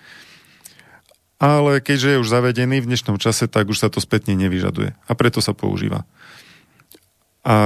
ale 1.38 1.72
keďže 1.78 2.18
je 2.18 2.20
už 2.22 2.28
zavedený 2.30 2.82
v 2.82 2.88
dnešnom 2.90 3.22
čase, 3.22 3.46
tak 3.46 3.70
už 3.70 3.78
sa 3.78 3.88
to 3.90 4.02
spätne 4.02 4.34
nevyžaduje. 4.34 4.98
A 4.98 5.12
preto 5.14 5.38
sa 5.38 5.54
používa. 5.54 6.02
A 7.46 7.56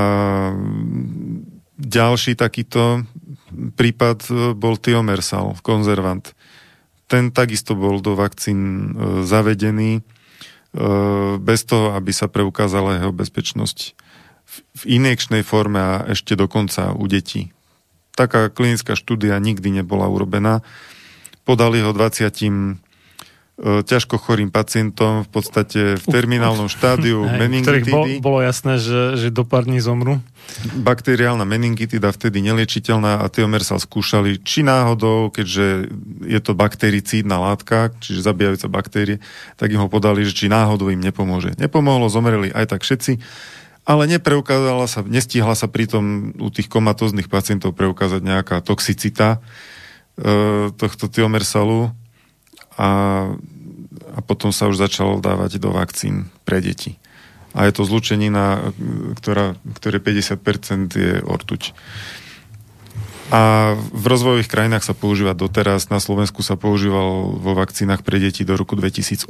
ďalší 1.79 2.35
takýto 2.35 3.07
prípad 3.79 4.29
bol 4.59 4.77
tiomersal, 4.77 5.57
konzervant. 5.65 6.35
Ten 7.09 7.33
takisto 7.33 7.73
bol 7.73 8.05
do 8.05 8.19
vakcín 8.19 8.61
e, 8.61 8.89
zavedený 9.25 10.05
E, 10.05 10.18
bez 11.41 11.61
toho, 11.65 11.97
aby 11.97 12.13
sa 12.13 12.29
preukázala 12.29 13.01
jeho 13.01 13.13
bezpečnosť 13.13 13.79
v 14.49 14.83
injekčnej 14.85 15.45
forme 15.45 15.81
a 15.81 15.95
ešte 16.09 16.37
dokonca 16.37 16.97
u 16.97 17.05
detí. 17.09 17.53
Taká 18.17 18.49
klinická 18.49 18.97
štúdia 18.97 19.37
nikdy 19.39 19.81
nebola 19.83 20.09
urobená. 20.09 20.65
Podali 21.45 21.81
ho 21.81 21.93
20 21.93 22.29
E, 22.29 22.88
ťažko 23.59 24.23
chorým 24.23 24.55
pacientom 24.55 25.27
v 25.27 25.31
podstate 25.35 25.99
v 25.99 26.05
terminálnom 26.07 26.71
štádiu 26.71 27.27
meningitidy. 27.43 27.91
Bol, 27.91 28.07
bolo 28.23 28.39
jasné, 28.39 28.79
že, 28.79 29.19
že 29.19 29.35
do 29.35 29.43
pár 29.43 29.67
dní 29.67 29.83
zomru. 29.83 30.23
Bakteriálna 30.79 31.43
meningitida 31.43 32.15
vtedy 32.15 32.39
neliečiteľná 32.41 33.21
a 33.21 33.27
sa 33.61 33.77
skúšali, 33.77 34.39
či 34.47 34.63
náhodou, 34.63 35.35
keďže 35.35 35.91
je 36.25 36.41
to 36.41 36.55
baktericídna 36.55 37.37
látka, 37.37 37.91
čiže 37.99 38.23
zabijajúca 38.23 38.67
baktérie, 38.71 39.19
tak 39.59 39.75
im 39.75 39.83
ho 39.83 39.91
podali, 39.91 40.23
že 40.23 40.33
či 40.33 40.47
náhodou 40.47 40.89
im 40.95 41.03
nepomôže. 41.03 41.59
Nepomohlo, 41.59 42.07
zomreli 42.07 42.55
aj 42.55 42.79
tak 42.79 42.87
všetci, 42.87 43.19
ale 43.89 44.07
nepreukázala 44.07 44.87
sa, 44.87 45.03
nestihla 45.03 45.59
sa 45.59 45.67
pritom 45.67 46.33
u 46.39 46.49
tých 46.49 46.71
komatóznych 46.71 47.27
pacientov 47.27 47.75
preukázať 47.75 48.23
nejaká 48.23 48.57
toxicita 48.63 49.37
e, 49.37 49.39
tohto 50.77 51.11
tiomersalu, 51.11 51.91
a, 52.79 52.89
a 54.15 54.19
potom 54.23 54.55
sa 54.55 54.71
už 54.71 54.79
začalo 54.79 55.19
dávať 55.19 55.59
do 55.59 55.75
vakcín 55.75 56.31
pre 56.47 56.63
deti. 56.63 56.97
A 57.59 57.67
je 57.67 57.75
to 57.75 57.83
zlučenina, 57.83 58.71
ktorá, 59.19 59.59
ktoré 59.75 59.99
50% 59.99 60.95
je 60.95 61.19
ortuť. 61.27 61.75
A 63.29 63.75
v 63.77 64.05
rozvojových 64.09 64.49
krajinách 64.49 64.89
sa 64.89 64.97
používa 64.97 65.37
doteraz, 65.37 65.93
na 65.93 66.01
Slovensku 66.01 66.41
sa 66.41 66.57
používal 66.57 67.37
vo 67.37 67.53
vakcínach 67.53 68.01
pre 68.01 68.17
deti 68.17 68.41
do 68.41 68.57
roku 68.57 68.73
2008. 68.73 69.29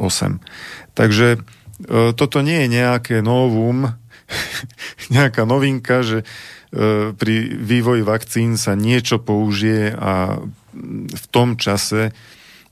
Takže 0.94 1.28
e, 1.34 1.38
toto 2.14 2.38
nie 2.38 2.62
je 2.62 2.78
nejaké 2.78 3.16
novum, 3.26 3.90
nejaká 5.14 5.42
novinka, 5.42 6.06
že 6.06 6.22
e, 6.22 6.24
pri 7.10 7.34
vývoji 7.58 8.06
vakcín 8.06 8.54
sa 8.54 8.78
niečo 8.78 9.18
použije 9.18 9.90
a 9.98 10.38
v 11.10 11.24
tom 11.34 11.58
čase 11.58 12.14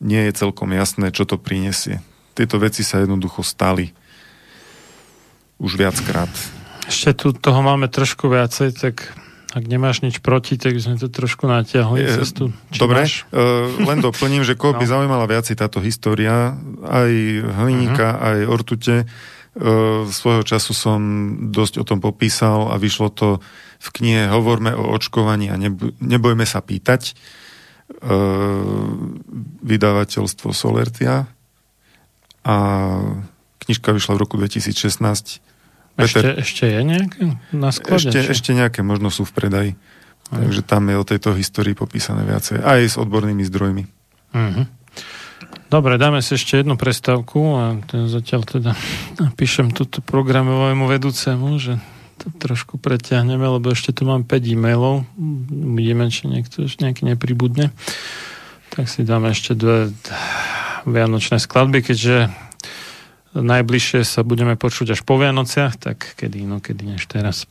nie 0.01 0.29
je 0.29 0.33
celkom 0.37 0.73
jasné, 0.73 1.13
čo 1.13 1.25
to 1.25 1.41
prinesie. 1.41 2.05
Tieto 2.37 2.61
veci 2.61 2.85
sa 2.85 3.01
jednoducho 3.01 3.41
stali 3.41 3.97
už 5.57 5.81
viackrát. 5.81 6.29
Ešte 6.87 7.17
tu 7.17 7.29
toho 7.33 7.61
máme 7.65 7.89
trošku 7.89 8.29
viacej, 8.29 8.77
tak 8.77 9.17
ak 9.57 9.65
nemáš 9.65 10.05
nič 10.05 10.21
proti, 10.21 10.61
tak 10.61 10.77
sme 10.77 11.01
to 11.01 11.09
trošku 11.09 11.49
natiahli 11.49 12.05
je, 12.05 12.13
cestu. 12.21 12.45
Či 12.69 12.77
dobre, 12.77 13.09
máš? 13.09 13.25
Uh, 13.33 13.73
len 13.89 14.05
doplním, 14.05 14.45
že 14.45 14.53
koho 14.53 14.77
no. 14.77 14.81
by 14.83 14.85
zaujímala 14.85 15.25
viacej 15.25 15.57
táto 15.57 15.81
história, 15.81 16.53
aj 16.85 17.11
hliníka, 17.65 18.07
uh-huh. 18.13 18.27
aj 18.29 18.39
ortute. 18.53 18.97
Uh, 19.57 20.05
svojho 20.13 20.45
času 20.45 20.77
som 20.77 21.01
dosť 21.49 21.81
o 21.81 21.85
tom 21.89 22.05
popísal 22.05 22.69
a 22.69 22.77
vyšlo 22.77 23.09
to 23.09 23.41
v 23.81 23.89
knihe 23.97 24.29
Hovorme 24.29 24.77
o 24.77 24.93
očkovaní 24.93 25.49
a 25.49 25.57
nebojme 26.05 26.45
sa 26.45 26.61
pýtať. 26.61 27.17
E, 27.87 28.17
vydavateľstvo 29.63 30.51
Solertia 30.51 31.31
a 32.43 32.57
knižka 33.63 33.95
vyšla 33.95 34.19
v 34.19 34.21
roku 34.27 34.35
2016. 34.39 34.99
Ešte, 35.97 36.19
Peter, 36.19 36.35
ešte 36.39 36.65
je 36.67 36.81
nejaké 36.83 37.21
na 37.55 37.71
sklade? 37.71 38.11
Ešte, 38.11 38.19
ešte 38.27 38.51
nejaké 38.59 38.83
možno 38.83 39.15
sú 39.15 39.23
v 39.23 39.33
predaji. 39.33 39.73
Aj. 40.35 40.43
Takže 40.43 40.67
tam 40.67 40.91
je 40.91 40.97
o 40.99 41.07
tejto 41.07 41.31
histórii 41.39 41.79
popísané 41.79 42.27
viacej. 42.27 42.59
Aj 42.59 42.83
s 42.83 42.99
odbornými 42.99 43.47
zdrojmi. 43.47 43.85
Uh-huh. 44.35 44.67
Dobre, 45.71 45.99
dáme 45.99 46.23
si 46.27 46.35
ešte 46.35 46.63
jednu 46.63 46.75
prestávku 46.75 47.39
a 47.55 47.65
zatiaľ 48.11 48.43
teda 48.47 48.71
napíšem 49.31 49.71
túto 49.71 50.03
programovému 50.03 50.91
vedúcemu, 50.91 51.49
že 51.63 51.79
trošku 52.39 52.79
preťahneme, 52.83 53.47
lebo 53.47 53.71
ešte 53.71 53.95
tu 53.95 54.03
mám 54.03 54.27
5 54.27 54.53
e-mailov. 54.53 55.07
Uvidíme, 55.51 56.11
či 56.11 56.27
niekto 56.27 56.67
ešte 56.67 56.83
nejaký 56.83 57.07
nepribudne. 57.07 57.71
Tak 58.75 58.91
si 58.91 59.07
dáme 59.07 59.31
ešte 59.31 59.55
dve 59.55 59.95
vianočné 60.87 61.39
skladby, 61.43 61.83
keďže 61.83 62.31
najbližšie 63.37 64.07
sa 64.07 64.25
budeme 64.25 64.57
počuť 64.57 64.97
až 64.97 65.01
po 65.05 65.21
Vianociach, 65.21 65.77
tak 65.77 66.17
kedy 66.17 66.47
inokedy 66.47 66.89
než 66.89 67.05
teraz. 67.05 67.45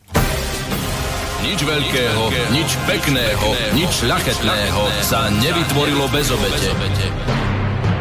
Nič 1.46 1.62
veľkého, 1.62 2.24
nič 2.58 2.70
pekného, 2.90 3.48
nič 3.78 3.92
šľachetného 4.02 4.82
sa 5.06 5.30
nevytvorilo 5.30 6.10
bez 6.10 6.34
obete. 6.34 6.74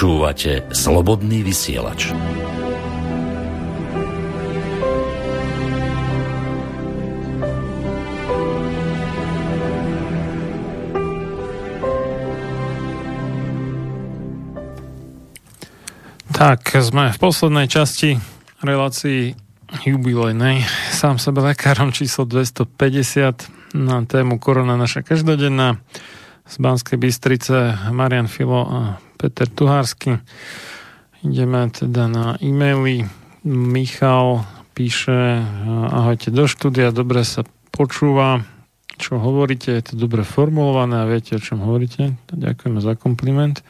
Počúvate 0.00 0.64
Slobodný 0.72 1.44
vysielač. 1.44 2.08
Tak, 16.32 16.64
sme 16.80 17.12
v 17.12 17.18
poslednej 17.20 17.68
časti 17.68 18.16
relácii 18.64 19.36
jubilejnej 19.84 20.64
sám 20.96 21.20
sebe 21.20 21.44
lekárom 21.44 21.92
číslo 21.92 22.24
250 22.24 23.76
na 23.76 24.00
tému 24.08 24.40
Korona 24.40 24.80
naša 24.80 25.04
každodenná 25.04 25.76
z 26.48 26.56
Banskej 26.56 26.96
Bystrice 26.96 27.76
Marian 27.92 28.32
Filo 28.32 28.64
a 28.64 29.09
Peter 29.20 29.44
Tuhársky. 29.44 30.16
Ideme 31.20 31.68
teda 31.68 32.08
na 32.08 32.40
e-maily. 32.40 33.04
Michal 33.44 34.48
píše 34.72 35.44
ahojte 35.92 36.32
do 36.32 36.48
štúdia, 36.48 36.88
dobre 36.88 37.20
sa 37.28 37.44
počúva, 37.68 38.48
čo 38.96 39.20
hovoríte, 39.20 39.76
je 39.76 39.92
to 39.92 39.94
dobre 40.00 40.24
formulované 40.24 41.04
a 41.04 41.08
viete, 41.08 41.36
o 41.36 41.40
čom 41.40 41.60
hovoríte. 41.60 42.16
Ďakujeme 42.32 42.80
za 42.80 42.96
kompliment. 42.96 43.60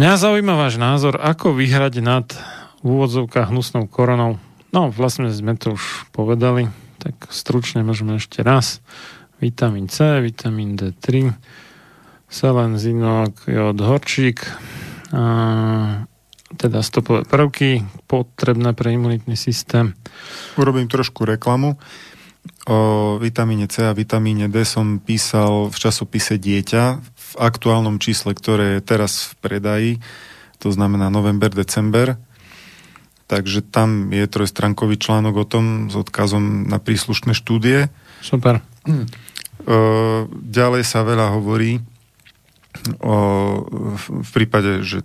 Mňa 0.00 0.16
zaujíma 0.16 0.56
váš 0.56 0.80
názor, 0.80 1.20
ako 1.20 1.52
vyhrať 1.52 2.00
nad 2.00 2.24
v 2.80 2.96
úvodzovkách 2.96 3.52
hnusnou 3.52 3.84
koronou. 3.84 4.40
No, 4.72 4.88
vlastne 4.92 5.28
sme 5.28 5.56
to 5.60 5.76
už 5.76 6.08
povedali, 6.16 6.72
tak 7.00 7.16
stručne 7.28 7.84
môžeme 7.84 8.16
ešte 8.16 8.40
raz 8.40 8.80
vitamín 9.40 9.88
C, 9.88 10.24
vitamín 10.24 10.76
D3, 10.76 11.32
selen, 12.26 12.78
zinok, 12.78 13.46
jod, 13.46 13.78
horčík, 13.80 14.42
a 15.14 15.24
teda 16.56 16.82
stopové 16.82 17.26
prvky 17.26 17.82
potrebné 18.06 18.74
pre 18.74 18.94
imunitný 18.94 19.34
systém. 19.38 19.94
Urobím 20.58 20.86
trošku 20.90 21.26
reklamu. 21.26 21.78
O 22.70 22.78
vitamíne 23.18 23.66
C 23.66 23.86
a 23.86 23.94
vitamíne 23.94 24.46
D 24.46 24.62
som 24.62 25.02
písal 25.02 25.70
v 25.70 25.76
časopise 25.78 26.38
Dieťa 26.38 26.84
v 27.02 27.32
aktuálnom 27.42 27.98
čísle, 27.98 28.34
ktoré 28.34 28.78
je 28.78 28.86
teraz 28.86 29.30
v 29.30 29.32
predaji, 29.42 29.92
to 30.62 30.70
znamená 30.70 31.10
november-december. 31.10 32.18
Takže 33.26 33.66
tam 33.66 34.14
je 34.14 34.22
trojstránkový 34.30 35.02
článok 35.02 35.34
o 35.42 35.46
tom 35.46 35.90
s 35.90 35.98
odkazom 35.98 36.70
na 36.70 36.78
príslušné 36.78 37.34
štúdie. 37.34 37.90
Super. 38.22 38.62
Ďalej 40.30 40.82
sa 40.86 41.02
veľa 41.02 41.34
hovorí 41.34 41.82
o, 43.00 43.14
v 44.22 44.30
prípade, 44.32 44.84
že 44.86 45.02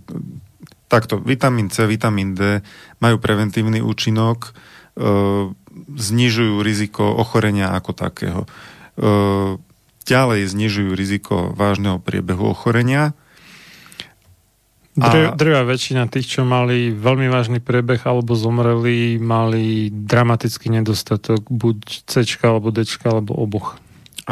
takto, 0.92 1.24
vitamín 1.24 1.72
C, 1.72 1.88
vitamín 1.88 2.36
D 2.36 2.60
majú 3.00 3.16
preventívny 3.16 3.80
účinok, 3.80 4.52
znižujú 5.96 6.60
riziko 6.60 7.08
ochorenia 7.16 7.72
ako 7.72 7.92
takého. 7.96 8.42
Ďalej 10.04 10.52
znižujú 10.52 10.92
riziko 10.92 11.56
vážneho 11.56 11.96
priebehu 12.04 12.52
ochorenia. 12.52 13.16
A... 15.00 15.32
Drvá 15.32 15.64
väčšina 15.64 16.12
tých, 16.12 16.28
čo 16.28 16.44
mali 16.44 16.92
veľmi 16.92 17.32
vážny 17.32 17.64
priebeh 17.64 18.04
alebo 18.04 18.36
zomreli, 18.36 19.16
mali 19.16 19.88
dramatický 19.88 20.68
nedostatok 20.68 21.48
buď 21.48 22.04
C 22.04 22.28
alebo 22.44 22.76
D 22.76 22.84
alebo 23.08 23.32
oboch. 23.40 23.80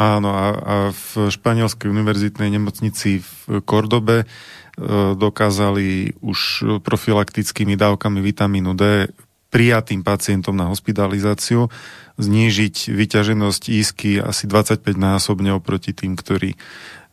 Áno, 0.00 0.32
a, 0.32 0.46
a 0.56 0.76
v 0.96 1.28
španielskej 1.28 1.92
univerzitnej 1.92 2.48
nemocnici 2.56 3.20
v 3.20 3.60
Kordobe 3.60 4.24
e, 4.24 4.26
dokázali 5.12 6.16
už 6.24 6.40
profilaktickými 6.80 7.76
dávkami 7.76 8.24
vitamínu 8.24 8.72
D 8.72 9.12
prijatým 9.52 10.00
pacientom 10.00 10.56
na 10.56 10.72
hospitalizáciu 10.72 11.68
znížiť 12.16 12.96
vyťaženosť 12.96 13.62
ísky 13.68 14.10
asi 14.22 14.48
25 14.48 14.96
násobne 14.96 15.52
oproti 15.52 15.92
tým, 15.92 16.16
ktorí 16.16 16.56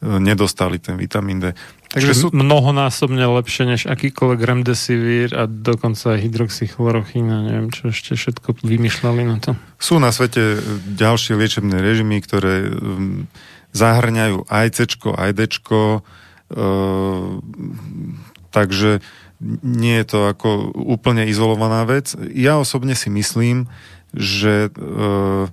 nedostali 0.01 0.77
ten 0.77 0.93
vitamín 0.93 1.41
D. 1.41 1.57
Takže 1.89 2.13
sú... 2.13 2.27
mnohonásobne 2.29 3.25
lepšie 3.25 3.63
než 3.65 3.81
akýkoľvek 3.89 4.39
remdesivir 4.43 5.33
a 5.33 5.49
dokonca 5.49 6.13
aj 6.13 6.19
hydroxychlorochín 6.21 7.25
a 7.33 7.39
neviem, 7.41 7.73
čo 7.73 7.89
ešte 7.89 8.13
všetko 8.13 8.61
vymýšľali 8.61 9.21
na 9.25 9.37
to. 9.41 9.51
Sú 9.81 9.97
na 9.97 10.13
svete 10.13 10.61
ďalšie 10.93 11.33
liečebné 11.39 11.81
režimy, 11.81 12.21
ktoré 12.21 12.69
um, 12.69 13.25
zahrňajú 13.73 14.45
aj 14.45 14.67
C, 14.77 14.79
aj 15.01 15.31
D, 15.33 15.39
uh, 15.49 16.01
takže 18.53 19.01
nie 19.61 19.95
je 20.01 20.05
to 20.05 20.19
ako 20.29 20.73
úplne 20.73 21.25
izolovaná 21.29 21.85
vec. 21.85 22.13
Ja 22.33 22.57
osobne 22.57 22.93
si 22.93 23.09
myslím, 23.09 23.69
že 24.13 24.69
uh, 24.73 25.49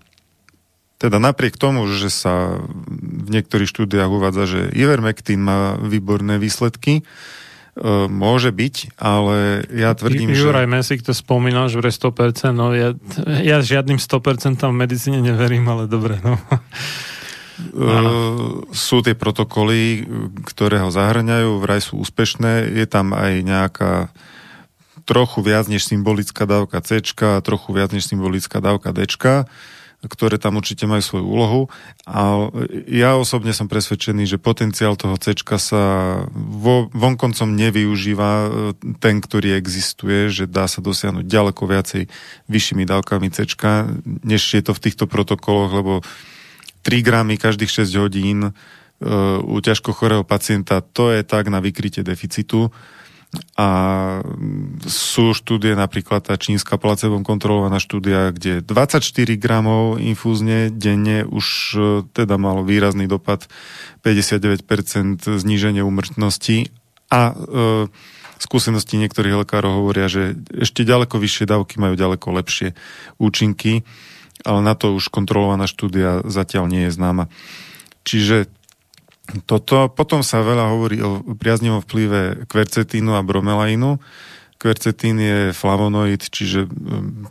teda 1.05 1.21
napriek 1.21 1.61
tomu, 1.61 1.85
že 1.93 2.09
sa 2.09 2.65
v 2.89 3.29
niektorých 3.29 3.69
štúdiách 3.69 4.09
uvádza, 4.09 4.49
že 4.49 4.61
Ivermectin 4.73 5.37
má 5.37 5.77
výborné 5.77 6.41
výsledky, 6.41 7.05
e, 7.77 7.83
môže 8.09 8.49
byť, 8.49 8.97
ale 8.97 9.69
ja 9.69 9.93
tvrdím, 9.93 10.33
Juraj 10.33 10.41
že... 10.41 10.45
Juraj 10.49 10.69
Mesík 10.73 11.01
to 11.05 11.13
spomínal, 11.13 11.69
že 11.69 11.77
vraj 11.77 11.93
100%, 11.93 12.57
no 12.57 12.73
ja, 12.73 12.97
ja 13.45 13.61
žiadnym 13.61 14.01
100% 14.01 14.65
v 14.65 14.73
medicíne 14.73 15.21
neverím, 15.21 15.69
ale 15.69 15.85
dobre, 15.85 16.17
no. 16.25 16.41
Uh, 17.55 18.67
sú 18.75 18.99
tie 19.05 19.15
protokoly, 19.15 20.09
ktoré 20.43 20.83
ho 20.83 20.91
zahrňajú, 20.91 21.63
vraj 21.63 21.79
sú 21.79 22.03
úspešné, 22.03 22.67
je 22.67 22.87
tam 22.91 23.15
aj 23.15 23.33
nejaká 23.47 23.93
trochu 25.07 25.39
viac 25.45 25.69
než 25.71 25.87
symbolická 25.87 26.49
dávka 26.49 26.81
C, 26.81 26.99
trochu 27.45 27.71
viac 27.71 27.93
než 27.93 28.09
symbolická 28.09 28.59
dávka 28.59 28.91
D 28.91 29.07
ktoré 30.07 30.37
tam 30.37 30.61
určite 30.61 30.85
majú 30.85 31.03
svoju 31.03 31.27
úlohu. 31.27 31.63
A 32.05 32.51
ja 32.89 33.17
osobne 33.17 33.57
som 33.57 33.67
presvedčený, 33.71 34.29
že 34.29 34.43
potenciál 34.43 34.95
toho 34.95 35.17
C 35.17 35.35
sa 35.57 35.83
vo, 36.33 36.93
vonkoncom 36.93 37.49
nevyužíva 37.53 38.31
e, 38.33 38.49
ten, 39.01 39.21
ktorý 39.21 39.57
existuje, 39.57 40.29
že 40.29 40.45
dá 40.45 40.69
sa 40.69 40.85
dosiahnuť 40.85 41.25
ďaleko 41.25 41.63
viacej 41.65 42.03
vyššími 42.49 42.85
dávkami 42.85 43.29
C, 43.33 43.49
než 44.25 44.43
je 44.43 44.63
to 44.63 44.73
v 44.77 44.83
týchto 44.83 45.05
protokoloch, 45.09 45.71
lebo 45.73 45.93
3 46.85 47.01
gramy 47.01 47.41
každých 47.41 47.89
6 47.89 48.03
hodín 48.03 48.39
e, 48.49 48.53
u 49.41 49.57
ťažko 49.59 49.97
chorého 49.97 50.25
pacienta, 50.27 50.85
to 50.85 51.11
je 51.11 51.25
tak 51.25 51.49
na 51.49 51.59
vykrytie 51.59 52.05
deficitu 52.05 52.69
a 53.55 53.69
sú 54.87 55.31
štúdie, 55.31 55.79
napríklad 55.79 56.27
tá 56.27 56.35
čínska 56.35 56.75
placebom 56.75 57.23
kontrolovaná 57.23 57.79
štúdia, 57.79 58.35
kde 58.35 58.63
24 58.63 59.05
gramov 59.39 60.03
infúzne 60.03 60.75
denne 60.75 61.23
už 61.23 61.47
e, 61.75 61.79
teda 62.11 62.35
malo 62.35 62.67
výrazný 62.67 63.07
dopad 63.07 63.47
59% 64.03 64.65
zníženie 65.23 65.87
umrtnosti 65.87 66.75
a 67.11 67.21
e, 67.31 67.35
skúsenosti 68.43 68.99
niektorých 68.99 69.47
lekárov 69.47 69.85
hovoria, 69.85 70.11
že 70.11 70.37
ešte 70.51 70.83
ďaleko 70.83 71.17
vyššie 71.17 71.47
dávky 71.49 71.79
majú 71.79 71.95
ďaleko 71.95 72.29
lepšie 72.43 72.75
účinky, 73.17 73.87
ale 74.43 74.61
na 74.61 74.75
to 74.75 74.93
už 74.93 75.09
kontrolovaná 75.09 75.65
štúdia 75.71 76.27
zatiaľ 76.27 76.69
nie 76.69 76.91
je 76.91 76.95
známa. 76.95 77.31
Čiže 78.05 78.51
toto. 79.49 79.89
Potom 79.89 80.21
sa 80.21 80.45
veľa 80.45 80.75
hovorí 80.77 81.01
o 81.01 81.25
priaznivom 81.37 81.81
vplyve 81.85 82.45
kvercetínu 82.49 83.17
a 83.17 83.25
bromelainu. 83.25 83.99
Kvercetín 84.55 85.21
je 85.21 85.53
flavonoid, 85.53 86.25
čiže 86.25 86.65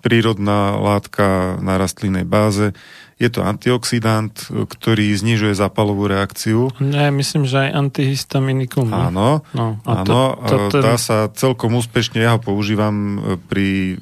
prírodná 0.05 0.77
látka 0.77 1.57
na 1.65 1.81
rastlinnej 1.81 2.29
báze. 2.29 2.77
Je 3.17 3.29
to 3.31 3.41
antioxidant, 3.41 4.33
ktorý 4.49 5.13
znižuje 5.17 5.57
zápalovú 5.57 6.05
reakciu. 6.11 6.69
Nie, 6.77 7.09
myslím, 7.09 7.49
že 7.49 7.69
aj 7.69 7.89
antihistaminikum. 7.89 8.89
Áno, 8.91 9.41
no, 9.55 9.81
a 9.87 10.03
áno 10.03 10.05
to, 10.05 10.19
to, 10.45 10.55
to, 10.73 10.77
dá 10.83 10.99
sa 10.99 11.29
celkom 11.31 11.73
úspešne, 11.77 12.21
ja 12.21 12.35
ho 12.35 12.41
používam 12.41 13.21
pri 13.49 13.97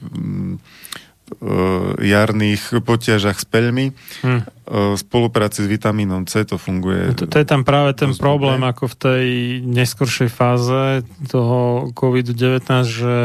jarných 2.02 2.84
potiažach 2.84 3.40
s 3.40 3.48
peľmi. 3.48 3.96
Hm. 4.22 4.42
V 4.72 4.96
spolupráci 4.96 5.66
s 5.66 5.68
vitamínom 5.68 6.24
C 6.32 6.48
to 6.48 6.56
funguje. 6.56 7.12
To, 7.20 7.28
to 7.28 7.44
je 7.44 7.44
tam 7.44 7.68
práve 7.68 7.92
ten 7.92 8.16
problém, 8.16 8.64
ako 8.64 8.88
v 8.88 8.96
tej 8.96 9.26
neskoršej 9.68 10.30
fáze 10.32 11.04
toho 11.28 11.92
COVID-19, 11.92 12.64
že 12.88 13.16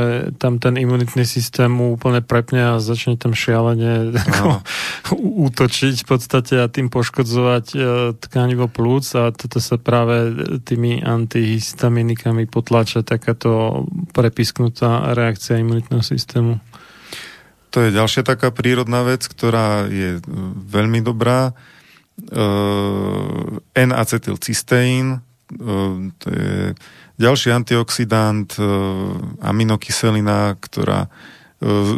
tam 0.43 0.59
ten 0.59 0.75
imunitný 0.75 1.23
systém 1.23 1.71
mu 1.71 1.95
úplne 1.95 2.19
prepne 2.19 2.75
a 2.75 2.83
začne 2.83 3.15
tam 3.15 3.31
šialene 3.31 4.11
ako, 4.11 4.59
útočiť 5.47 6.03
v 6.03 6.07
podstate 6.09 6.59
a 6.59 6.67
tým 6.67 6.91
poškodzovať 6.91 7.67
e, 7.71 7.79
tkanivo 8.19 8.67
plúc 8.67 9.07
a 9.15 9.31
toto 9.31 9.63
sa 9.63 9.79
práve 9.79 10.35
tými 10.67 10.99
antihistaminikami 10.99 12.51
potláča 12.51 13.07
takáto 13.07 13.87
prepisknutá 14.11 15.15
reakcia 15.15 15.63
imunitného 15.63 16.03
systému. 16.03 16.59
To 17.77 17.85
je 17.85 17.93
ďalšia 17.93 18.25
taká 18.25 18.49
prírodná 18.49 19.05
vec, 19.05 19.29
ktorá 19.29 19.85
je 19.85 20.17
e, 20.17 20.21
veľmi 20.65 21.05
dobrá. 21.05 21.53
E, 21.53 22.41
N-acetylcysteín, 23.77 25.07
e, 25.13 25.19
to 26.17 26.27
je 26.33 26.73
ďalší 27.21 27.53
antioxidant, 27.53 28.49
aminokyselina, 29.45 30.57
ktorá 30.57 31.09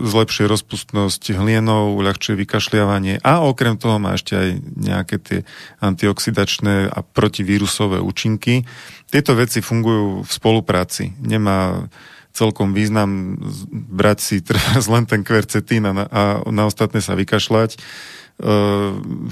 zlepšuje 0.06 0.46
rozpustnosť 0.46 1.34
hlienov, 1.34 1.98
uľahčuje 1.98 2.38
vykašľavanie 2.46 3.18
a 3.26 3.42
okrem 3.42 3.74
toho 3.74 3.98
má 3.98 4.14
ešte 4.14 4.38
aj 4.38 4.48
nejaké 4.62 5.16
tie 5.18 5.38
antioxidačné 5.82 6.86
a 6.86 7.02
protivírusové 7.02 7.98
účinky. 7.98 8.62
Tieto 9.10 9.34
veci 9.34 9.58
fungujú 9.58 10.22
v 10.22 10.30
spolupráci. 10.30 11.18
Nemá 11.18 11.90
celkom 12.38 12.70
význam 12.70 13.34
brať 13.72 14.18
si 14.22 14.36
len 14.94 15.04
ten 15.10 15.26
kvercetín 15.26 15.90
a 15.90 15.92
na, 15.92 16.04
a 16.06 16.22
na 16.54 16.70
ostatné 16.70 17.02
sa 17.02 17.18
vykašľať. 17.18 17.70
E, 17.74 17.78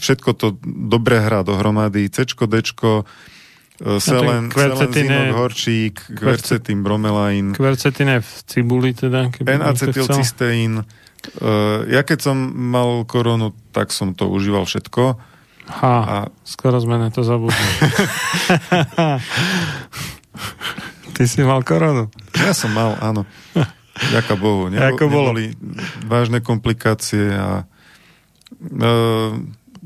všetko 0.02 0.30
to 0.34 0.58
dobre 0.66 1.22
hrá 1.22 1.46
dohromady. 1.46 2.10
C, 2.10 2.26
D, 2.26 2.54
E, 3.76 4.00
selen, 4.00 4.48
zinok, 4.48 5.36
horčík, 5.36 6.00
kvercetín, 6.16 6.80
bromelain. 6.80 7.52
Kvercetín 7.52 8.08
je 8.08 8.24
v 8.24 8.32
cibuli 8.48 8.96
teda. 8.96 9.28
N-acetylcysteín. 9.36 10.80
Uh, 11.42 11.82
ja 11.90 12.06
keď 12.06 12.30
som 12.30 12.38
mal 12.54 13.02
koronu, 13.04 13.52
tak 13.76 13.92
som 13.92 14.16
to 14.16 14.32
užíval 14.32 14.64
všetko. 14.64 15.20
Ha, 15.66 15.96
a... 16.06 16.30
skoro 16.46 16.78
sme 16.80 16.96
na 16.96 17.12
to 17.12 17.20
zabudli. 17.20 17.52
Ty 21.16 21.24
si 21.24 21.40
mal 21.42 21.64
koronu. 21.64 22.12
Ja 22.36 22.52
som 22.52 22.72
mal, 22.76 22.96
áno. 23.00 23.24
Ďaká 23.96 24.36
Bohu. 24.36 24.68
Nebo, 24.68 24.84
Ako 24.84 25.08
bolo? 25.08 25.32
Neboli 25.32 25.56
vážne 26.04 26.44
komplikácie 26.44 27.32
a 27.32 27.64
uh, 27.64 29.32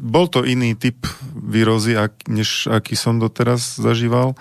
bol 0.01 0.27
to 0.33 0.43
iný 0.49 0.75
typ 0.75 1.05
výrozy, 1.37 1.95
ak, 1.95 2.25
než 2.27 2.73
aký 2.73 2.97
som 2.97 3.21
doteraz 3.21 3.77
zažíval. 3.77 4.33
E, 4.33 4.37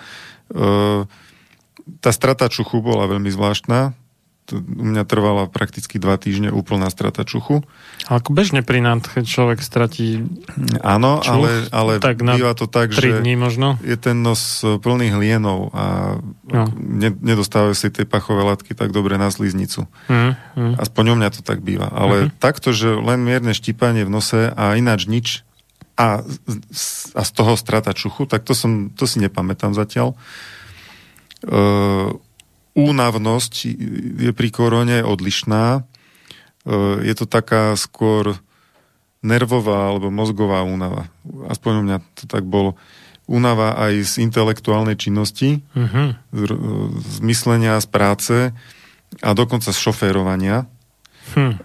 tá 1.99 2.11
strata 2.15 2.47
čuchu 2.47 2.79
bola 2.79 3.11
veľmi 3.11 3.27
zvláštna. 3.27 3.91
U 4.56 4.84
mňa 4.86 5.03
trvala 5.06 5.48
prakticky 5.48 6.02
dva 6.02 6.18
týždne 6.18 6.50
úplná 6.50 6.90
strata 6.90 7.24
čuchu. 7.24 7.61
Ako 8.10 8.34
bežne 8.34 8.66
pri 8.66 8.82
keď 8.82 9.26
človek 9.28 9.60
stratí 9.61 10.26
Áno, 10.82 11.22
čuch, 11.22 11.30
ale, 11.30 11.50
ale 11.69 11.92
tak 12.02 12.24
býva 12.24 12.56
to 12.58 12.66
tak, 12.66 12.90
že 12.90 13.22
dní 13.22 13.36
možno. 13.38 13.78
je 13.86 13.98
ten 14.00 14.18
nos 14.19 14.64
plný 14.64 15.14
hlienov 15.14 15.69
a 15.76 16.18
no. 16.50 16.64
ne, 16.76 17.10
nedostávajú 17.14 17.76
si 17.76 17.94
tie 17.94 18.08
pachové 18.08 18.42
látky 18.48 18.74
tak 18.74 18.90
dobre 18.95 19.19
na 19.19 19.30
sliznicu. 19.30 19.86
Mm, 20.10 20.34
mm. 20.56 20.74
Aspoň 20.80 21.03
u 21.11 21.16
mňa 21.19 21.30
to 21.36 21.42
tak 21.45 21.61
býva. 21.61 21.92
Ale 21.92 22.32
mm. 22.32 22.42
takto, 22.42 22.74
že 22.74 22.95
len 22.98 23.22
mierne 23.22 23.53
štípanie 23.53 24.08
v 24.08 24.11
nose 24.11 24.50
a 24.50 24.74
ináč 24.80 25.06
nič, 25.06 25.44
a, 26.00 26.24
a 27.19 27.22
z 27.28 27.32
toho 27.36 27.60
strata 27.60 27.92
čuchu, 27.92 28.24
tak 28.24 28.48
to, 28.48 28.56
som, 28.56 28.88
to 28.95 29.03
si 29.03 29.19
nepamätám 29.19 29.76
zatiaľ. 29.76 30.16
Uh, 31.44 32.16
únavnosť 32.73 33.53
je 34.19 34.31
pri 34.33 34.49
korone 34.49 35.01
odlišná. 35.01 35.83
Uh, 36.65 36.99
je 37.01 37.14
to 37.15 37.25
taká 37.25 37.73
skôr 37.80 38.38
nervová 39.19 39.91
alebo 39.91 40.14
mozgová 40.14 40.64
únava. 40.64 41.11
Aspoň 41.48 41.73
u 41.75 41.83
mňa 41.83 41.98
to 42.15 42.23
tak 42.27 42.48
bolo. 42.48 42.80
Únava 43.30 43.77
aj 43.77 43.93
z 44.09 44.14
intelektuálnej 44.25 44.98
činnosti, 44.98 45.61
uh-huh. 45.77 46.17
z, 46.33 46.41
z 46.98 47.17
myslenia, 47.22 47.77
z 47.77 47.88
práce 47.91 48.35
a 49.22 49.30
dokonca 49.38 49.69
z 49.69 49.77
šoférovania. 49.77 50.65
Hm. 51.38 51.61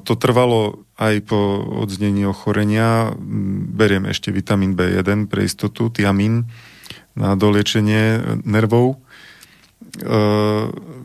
To 0.00 0.12
trvalo 0.16 0.88
aj 0.96 1.28
po 1.28 1.60
odznení 1.84 2.24
ochorenia. 2.24 3.12
Beriem 3.76 4.08
ešte 4.08 4.32
vitamín 4.32 4.72
B1 4.72 5.28
pre 5.28 5.44
istotu, 5.44 5.92
tiamín 5.92 6.48
na 7.12 7.36
doliečenie 7.36 8.40
nervov. 8.48 9.03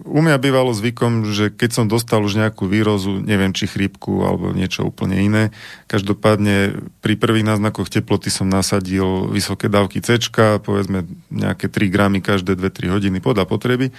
U 0.09 0.19
mňa 0.25 0.41
bývalo 0.41 0.74
zvykom, 0.74 1.30
že 1.30 1.53
keď 1.53 1.69
som 1.69 1.85
dostal 1.85 2.25
už 2.25 2.41
nejakú 2.41 2.66
výrozu, 2.66 3.22
neviem 3.22 3.53
či 3.53 3.69
chrípku 3.69 4.25
alebo 4.25 4.49
niečo 4.49 4.90
úplne 4.90 5.22
iné, 5.22 5.43
každopádne 5.85 6.82
pri 7.06 7.14
prvých 7.14 7.45
náznakoch 7.45 7.93
teploty 7.93 8.33
som 8.33 8.49
nasadil 8.49 9.30
vysoké 9.30 9.69
dávky 9.69 10.01
C, 10.01 10.17
povedzme 10.66 11.06
nejaké 11.30 11.69
3 11.69 11.93
gramy 11.93 12.17
každé 12.25 12.58
2-3 12.58 12.90
hodiny 12.90 13.22
podľa 13.22 13.45
potreby. 13.45 13.93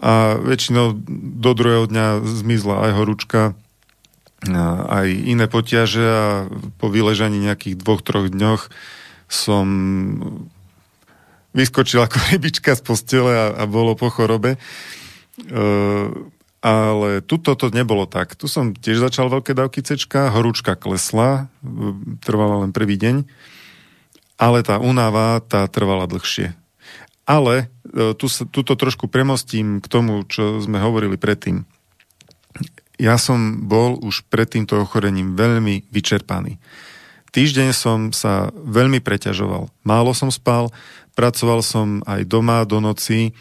A 0.00 0.40
väčšinou 0.40 0.96
do 1.36 1.50
druhého 1.52 1.84
dňa 1.84 2.24
zmizla 2.24 2.88
aj 2.88 2.92
horúčka, 2.96 3.52
aj 4.88 5.06
iné 5.06 5.46
potiaže 5.46 6.02
a 6.02 6.48
po 6.80 6.88
vyležaní 6.88 7.36
nejakých 7.36 7.76
dvoch, 7.76 8.00
troch 8.00 8.32
dňoch 8.32 8.72
som 9.28 9.66
vyskočil 11.52 12.04
ako 12.04 12.18
rybička 12.32 12.76
z 12.76 12.82
postele 12.82 13.32
a, 13.32 13.46
a 13.54 13.64
bolo 13.68 13.96
po 13.96 14.08
chorobe. 14.08 14.56
E, 14.56 14.58
ale 16.62 17.08
tuto 17.26 17.58
to 17.58 17.74
nebolo 17.74 18.06
tak. 18.06 18.38
Tu 18.38 18.46
som 18.46 18.70
tiež 18.70 19.02
začal 19.02 19.26
veľké 19.32 19.52
dávky 19.52 19.82
C, 19.82 19.98
horúčka 20.08 20.78
klesla, 20.78 21.50
trvala 22.22 22.62
len 22.62 22.70
prvý 22.70 22.94
deň, 22.94 23.26
ale 24.38 24.62
tá 24.62 24.78
únava, 24.78 25.42
tá 25.42 25.66
trvala 25.66 26.06
dlhšie. 26.06 26.54
Ale 27.26 27.66
e, 27.86 28.14
tu, 28.14 28.26
tuto 28.30 28.74
trošku 28.78 29.10
premostím 29.10 29.82
k 29.82 29.86
tomu, 29.86 30.22
čo 30.26 30.62
sme 30.62 30.78
hovorili 30.78 31.18
predtým. 31.18 31.66
Ja 33.02 33.18
som 33.18 33.66
bol 33.66 33.98
už 33.98 34.26
pred 34.30 34.46
týmto 34.46 34.78
ochorením 34.78 35.34
veľmi 35.34 35.90
vyčerpaný. 35.90 36.62
Týždeň 37.32 37.68
som 37.72 38.12
sa 38.12 38.52
veľmi 38.52 39.00
preťažoval. 39.00 39.72
Málo 39.88 40.12
som 40.12 40.28
spal, 40.28 40.68
pracoval 41.16 41.64
som 41.64 42.04
aj 42.04 42.28
doma 42.28 42.62
do 42.68 42.78
noci, 42.78 43.32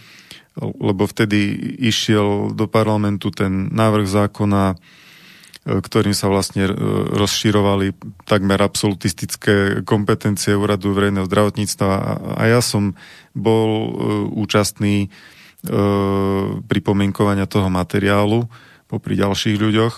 lebo 0.60 1.08
vtedy 1.08 1.56
išiel 1.80 2.56
do 2.56 2.68
parlamentu 2.72 3.32
ten 3.32 3.68
návrh 3.72 4.08
zákona 4.08 4.80
E, 5.62 5.78
ktorým 5.78 6.18
sa 6.18 6.26
vlastne 6.26 6.66
e, 6.66 6.74
rozširovali 7.14 7.94
takmer 8.26 8.58
absolutistické 8.58 9.86
kompetencie 9.86 10.58
Úradu 10.58 10.90
verejného 10.90 11.30
zdravotníctva 11.30 11.90
a 12.34 12.44
ja 12.50 12.66
som 12.66 12.98
bol 13.38 13.70
e, 13.70 13.90
účastný 14.42 14.96
pripomienkovania 16.66 17.46
toho 17.46 17.70
materiálu 17.70 18.50
popri 18.90 19.14
ďalších 19.14 19.62
ľuďoch 19.62 19.94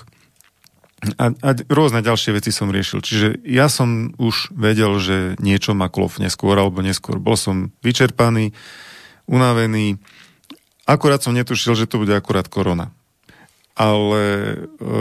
a, 1.20 1.26
a 1.36 1.50
rôzne 1.68 2.00
ďalšie 2.00 2.36
veci 2.36 2.56
som 2.56 2.72
riešil. 2.72 3.04
Čiže 3.04 3.28
ja 3.44 3.68
som 3.68 4.16
už 4.16 4.56
vedel, 4.56 4.96
že 5.04 5.36
niečo 5.44 5.76
ma 5.76 5.92
klofne 5.92 6.32
skôr 6.32 6.56
alebo 6.56 6.80
neskôr. 6.80 7.20
Bol 7.20 7.36
som 7.36 7.76
vyčerpaný, 7.84 8.56
unavený. 9.28 10.00
Akurát 10.88 11.20
som 11.24 11.36
netušil, 11.36 11.76
že 11.76 11.88
to 11.88 12.00
bude 12.00 12.12
akurát 12.16 12.48
korona 12.48 12.92
ale 13.74 14.22
e, 14.78 14.96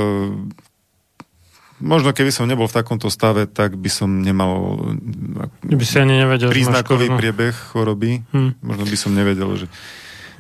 možno 1.80 2.10
keby 2.16 2.32
som 2.32 2.48
nebol 2.48 2.64
v 2.68 2.76
takomto 2.76 3.12
stave, 3.12 3.44
tak 3.44 3.76
by 3.76 3.90
som 3.92 4.24
nemal 4.24 4.80
by 5.60 5.84
si 5.84 6.00
ani 6.00 6.24
nevedel, 6.24 6.48
príznakový 6.48 7.12
priebeh 7.12 7.52
choroby. 7.52 8.24
Hmm. 8.32 8.56
Možno 8.64 8.84
by 8.88 8.96
som 8.96 9.12
nevedel, 9.12 9.50
že, 9.60 9.66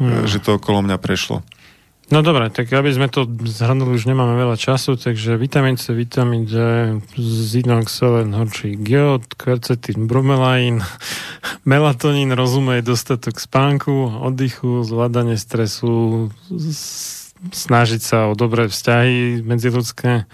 hmm. 0.00 0.24
že 0.24 0.40
to 0.40 0.56
okolo 0.56 0.80
mňa 0.80 0.96
prešlo. 0.96 1.44
No 2.12 2.20
dobre, 2.20 2.52
tak 2.52 2.68
aby 2.68 2.92
sme 2.92 3.08
to 3.08 3.24
zhrnuli, 3.24 3.96
už 3.96 4.04
nemáme 4.04 4.36
veľa 4.36 4.60
času, 4.60 5.00
takže 5.00 5.40
vitamín 5.40 5.80
C, 5.80 5.96
vitamín 5.96 6.44
D, 6.44 6.52
zinok, 7.16 7.88
selen, 7.88 8.36
horčí 8.36 8.76
giod, 8.76 9.32
kvercetín, 9.32 10.04
bromelain, 10.12 10.84
melatonín, 11.64 12.36
rozumej, 12.36 12.84
dostatok 12.84 13.40
spánku, 13.40 14.20
oddychu, 14.28 14.84
zvládanie 14.84 15.40
stresu, 15.40 16.28
snažiť 17.48 18.00
sa 18.04 18.28
o 18.28 18.36
dobré 18.36 18.68
vzťahy 18.68 19.40
medziludské 19.40 20.28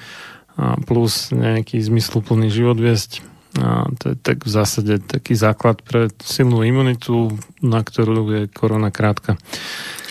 plus 0.82 1.30
nejaký 1.30 1.78
zmysluplný 1.78 2.50
život 2.50 2.74
viesť. 2.74 3.22
A 3.58 3.90
to 3.98 4.12
je 4.12 4.16
tak 4.18 4.46
v 4.46 4.50
zásade 4.50 4.94
taký 5.02 5.34
základ 5.34 5.82
pre 5.82 6.08
silnú 6.22 6.62
imunitu, 6.62 7.34
na 7.60 7.82
ktorú 7.82 8.26
je 8.32 8.42
korona 8.48 8.88
krátka. 8.94 9.36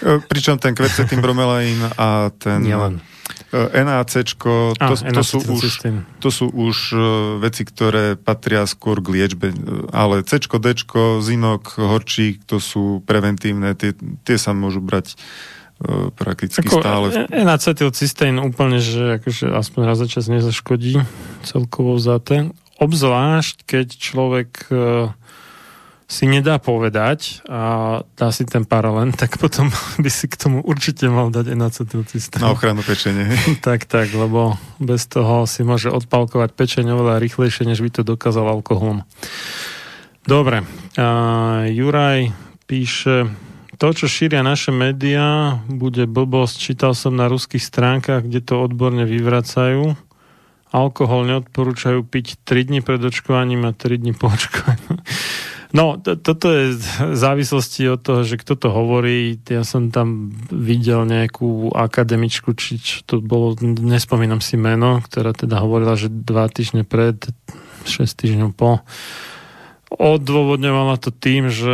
E, 0.03 0.21
pričom 0.21 0.59
ten 0.59 0.75
kvercetín 0.77 1.23
bromelain 1.23 1.79
a 1.97 2.29
ten 2.35 2.61
Nielen. 2.61 2.99
E, 3.51 3.83
NAC, 3.83 4.13
to, 4.37 4.75
a, 4.77 4.95
to, 4.95 5.23
sú 5.23 5.39
už, 5.43 5.61
to 6.19 6.29
sú 6.29 6.45
už 6.51 6.77
veci, 7.39 7.63
ktoré 7.63 8.19
patria 8.19 8.67
skôr 8.67 8.99
k 8.99 9.17
liečbe, 9.17 9.55
ale 9.95 10.23
C, 10.27 10.39
D, 10.39 10.67
zinok, 11.23 11.79
horčík, 11.79 12.43
to 12.43 12.59
sú 12.59 13.03
preventívne, 13.03 13.73
tie, 13.73 13.95
tie 14.23 14.37
sa 14.39 14.51
môžu 14.51 14.83
brať 14.83 15.15
E, 15.77 16.09
prakticky 16.09 16.65
Ako 16.65 16.81
stále. 16.81 17.29
N-acetylcysteín 17.29 18.41
úplne, 18.41 18.81
že 18.81 19.21
akože 19.21 19.53
aspoň 19.53 19.81
raz 19.85 20.01
za 20.01 20.09
čas 20.09 20.25
nezaškodí 20.25 20.97
celkovo 21.45 22.01
ten. 22.17 22.57
Obzvlášť, 22.77 23.65
keď 23.65 23.87
človek 23.97 24.49
uh, 24.69 25.09
si 26.07 26.23
nedá 26.23 26.55
povedať 26.55 27.43
a 27.51 27.99
dá 28.15 28.31
si 28.31 28.47
ten 28.47 28.63
paralen, 28.63 29.11
tak 29.11 29.35
potom 29.35 29.67
by 30.03 30.09
si 30.09 30.31
k 30.31 30.39
tomu 30.39 30.63
určite 30.63 31.11
mal 31.11 31.27
dať 31.27 31.51
N-acetylcysteín. 31.51 32.47
Na 32.47 32.55
ochranu 32.55 32.79
pečenie. 32.79 33.27
tak, 33.67 33.83
tak, 33.83 34.15
lebo 34.15 34.55
bez 34.79 35.03
toho 35.11 35.43
si 35.43 35.67
môže 35.67 35.91
odpalkovať 35.91 36.55
pečenie 36.55 36.95
oveľa 36.95 37.19
rýchlejšie, 37.19 37.67
než 37.67 37.83
by 37.83 37.91
to 37.91 38.01
dokázal 38.07 38.47
alkoholom. 38.47 39.03
Dobre. 40.23 40.63
Uh, 40.95 41.67
Juraj 41.71 42.31
píše, 42.67 43.31
to, 43.77 43.87
čo 43.93 44.09
šíria 44.09 44.41
naše 44.41 44.71
médiá, 44.71 45.59
bude 45.67 46.07
blbosť. 46.07 46.55
Čítal 46.55 46.91
som 46.95 47.15
na 47.15 47.29
ruských 47.29 47.61
stránkach, 47.61 48.25
kde 48.27 48.41
to 48.41 48.59
odborne 48.63 49.03
vyvracajú. 49.03 49.95
Alkohol 50.71 51.27
neodporúčajú 51.31 52.03
piť 52.03 52.43
3 52.43 52.67
dní 52.67 52.79
pred 52.83 52.99
očkovaním 52.99 53.67
a 53.67 53.71
3 53.71 54.03
dní 54.03 54.11
po 54.11 54.27
očkovaní. 54.27 54.99
No, 55.75 55.99
to, 55.99 56.15
toto 56.15 56.47
je 56.47 56.79
v 56.79 57.17
závislosti 57.19 57.91
od 57.91 57.99
toho, 57.99 58.23
že 58.23 58.39
kto 58.39 58.55
to 58.55 58.71
hovorí. 58.71 59.35
Ja 59.51 59.67
som 59.67 59.91
tam 59.91 60.31
videl 60.47 61.03
nejakú 61.03 61.75
akademičku, 61.75 62.55
či 62.55 62.79
čo 62.79 63.03
to 63.03 63.19
bolo, 63.19 63.51
nespomínam 63.63 64.39
si 64.39 64.55
meno, 64.55 65.03
ktorá 65.03 65.35
teda 65.35 65.59
hovorila, 65.59 65.99
že 65.99 66.07
dva 66.07 66.47
týždne 66.47 66.87
pred, 66.87 67.19
6 67.83 68.03
týždňov 68.03 68.55
po 68.55 68.79
Odôvodňovala 69.87 70.99
to 70.99 71.15
tým, 71.15 71.47
že 71.47 71.71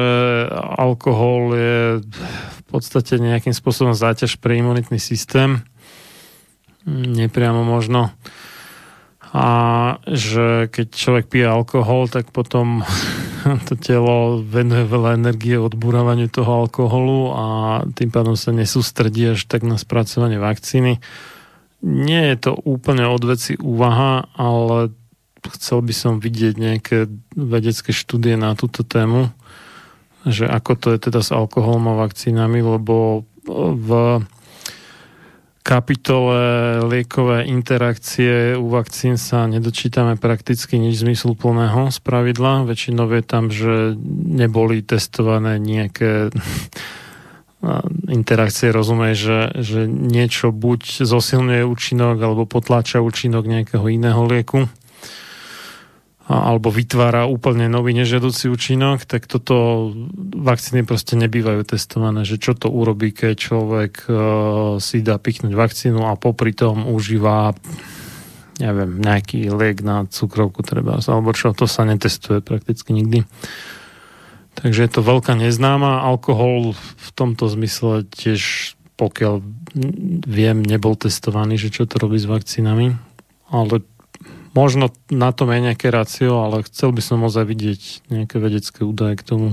alkohol 0.53 1.57
je 1.57 1.77
v 2.05 2.61
podstate 2.69 3.17
nejakým 3.17 3.57
spôsobom 3.57 3.97
záťaž 3.97 4.37
pre 4.37 4.61
imunitný 4.61 5.01
systém. 5.01 5.65
Nepriamo 6.85 7.65
možno. 7.65 8.13
A 9.33 9.47
že 10.05 10.69
keď 10.69 10.93
človek 10.93 11.25
pije 11.25 11.49
alkohol, 11.49 12.05
tak 12.05 12.29
potom 12.29 12.85
to 13.67 13.73
telo 13.73 14.45
venuje 14.45 14.85
veľa 14.85 15.17
energie 15.17 15.57
odburávaniu 15.57 16.29
toho 16.29 16.69
alkoholu 16.69 17.33
a 17.33 17.45
tým 17.97 18.13
pádom 18.13 18.37
sa 18.37 18.53
nesústredí 18.53 19.33
až 19.33 19.49
tak 19.49 19.65
na 19.65 19.81
spracovanie 19.81 20.37
vakcíny. 20.37 21.01
Nie 21.83 22.31
je 22.31 22.37
to 22.47 22.51
úplne 22.61 23.09
odveci 23.09 23.57
úvaha, 23.57 24.29
ale 24.37 24.93
chcel 25.57 25.83
by 25.83 25.91
som 25.97 26.23
vidieť 26.23 26.53
nejaké 26.55 26.97
vedecké 27.35 27.91
štúdie 27.91 28.39
na 28.39 28.55
túto 28.55 28.87
tému, 28.87 29.33
že 30.23 30.47
ako 30.47 30.71
to 30.79 30.87
je 30.95 31.09
teda 31.09 31.19
s 31.19 31.35
alkoholom 31.35 31.91
a 31.91 31.99
vakcínami, 32.07 32.63
lebo 32.63 33.27
v 33.49 33.89
kapitole 35.63 36.39
liekové 36.83 37.47
interakcie 37.47 38.59
u 38.59 38.67
vakcín 38.67 39.15
sa 39.15 39.47
nedočítame 39.47 40.19
prakticky 40.19 40.75
nič 40.75 40.99
zmysluplného 40.99 41.87
z 41.87 41.97
pravidla. 42.03 42.67
Väčšinou 42.67 43.07
je 43.07 43.23
tam, 43.23 43.47
že 43.47 43.95
neboli 44.27 44.83
testované 44.83 45.57
nejaké 45.63 46.29
interakcie, 48.19 48.75
rozumej, 48.75 49.13
že, 49.15 49.39
že 49.63 49.79
niečo 49.87 50.51
buď 50.51 51.07
zosilňuje 51.07 51.63
účinok 51.63 52.19
alebo 52.19 52.43
potláča 52.43 52.99
účinok 52.99 53.47
nejakého 53.47 53.87
iného 53.87 54.19
lieku 54.27 54.67
alebo 56.23 56.71
vytvára 56.71 57.27
úplne 57.27 57.67
nový 57.67 57.91
nežiaducí 57.91 58.47
účinok, 58.47 59.03
tak 59.03 59.27
toto 59.27 59.91
vakcíny 60.17 60.87
proste 60.87 61.19
nebývajú 61.19 61.67
testované, 61.67 62.23
že 62.23 62.39
čo 62.39 62.55
to 62.55 62.71
urobí, 62.71 63.11
keď 63.11 63.35
človek 63.35 63.93
uh, 64.07 64.15
si 64.79 65.03
dá 65.03 65.19
pichnúť 65.19 65.51
vakcínu 65.51 66.07
a 66.07 66.15
popri 66.15 66.55
tom 66.55 66.87
užíva 66.87 67.51
neviem, 68.61 69.01
nejaký 69.01 69.49
liek 69.49 69.81
na 69.81 70.05
cukrovku 70.05 70.61
treba, 70.61 71.01
alebo 71.01 71.33
čo, 71.33 71.57
to 71.57 71.65
sa 71.65 71.83
netestuje 71.89 72.39
prakticky 72.45 72.93
nikdy. 72.93 73.25
Takže 74.53 74.85
je 74.85 74.91
to 74.93 75.01
veľká 75.01 75.33
neznáma. 75.33 76.05
Alkohol 76.05 76.77
v 76.77 77.09
tomto 77.17 77.49
zmysle 77.49 78.05
tiež, 78.05 78.73
pokiaľ 79.01 79.41
viem, 80.29 80.61
nebol 80.61 80.93
testovaný, 80.93 81.57
že 81.57 81.73
čo 81.73 81.89
to 81.89 81.97
robí 81.97 82.21
s 82.21 82.29
vakcínami, 82.29 82.93
ale 83.49 83.81
Možno 84.53 84.93
na 85.09 85.33
tom 85.33 85.49
je 85.49 85.65
nejaké 85.65 85.89
racio, 85.89 86.45
ale 86.45 86.61
chcel 86.69 86.93
by 86.93 87.01
som 87.01 87.25
ozaj 87.25 87.45
vidieť 87.45 87.81
nejaké 88.13 88.37
vedecké 88.37 88.85
údaje 88.85 89.17
k 89.17 89.25
tomu. 89.25 89.47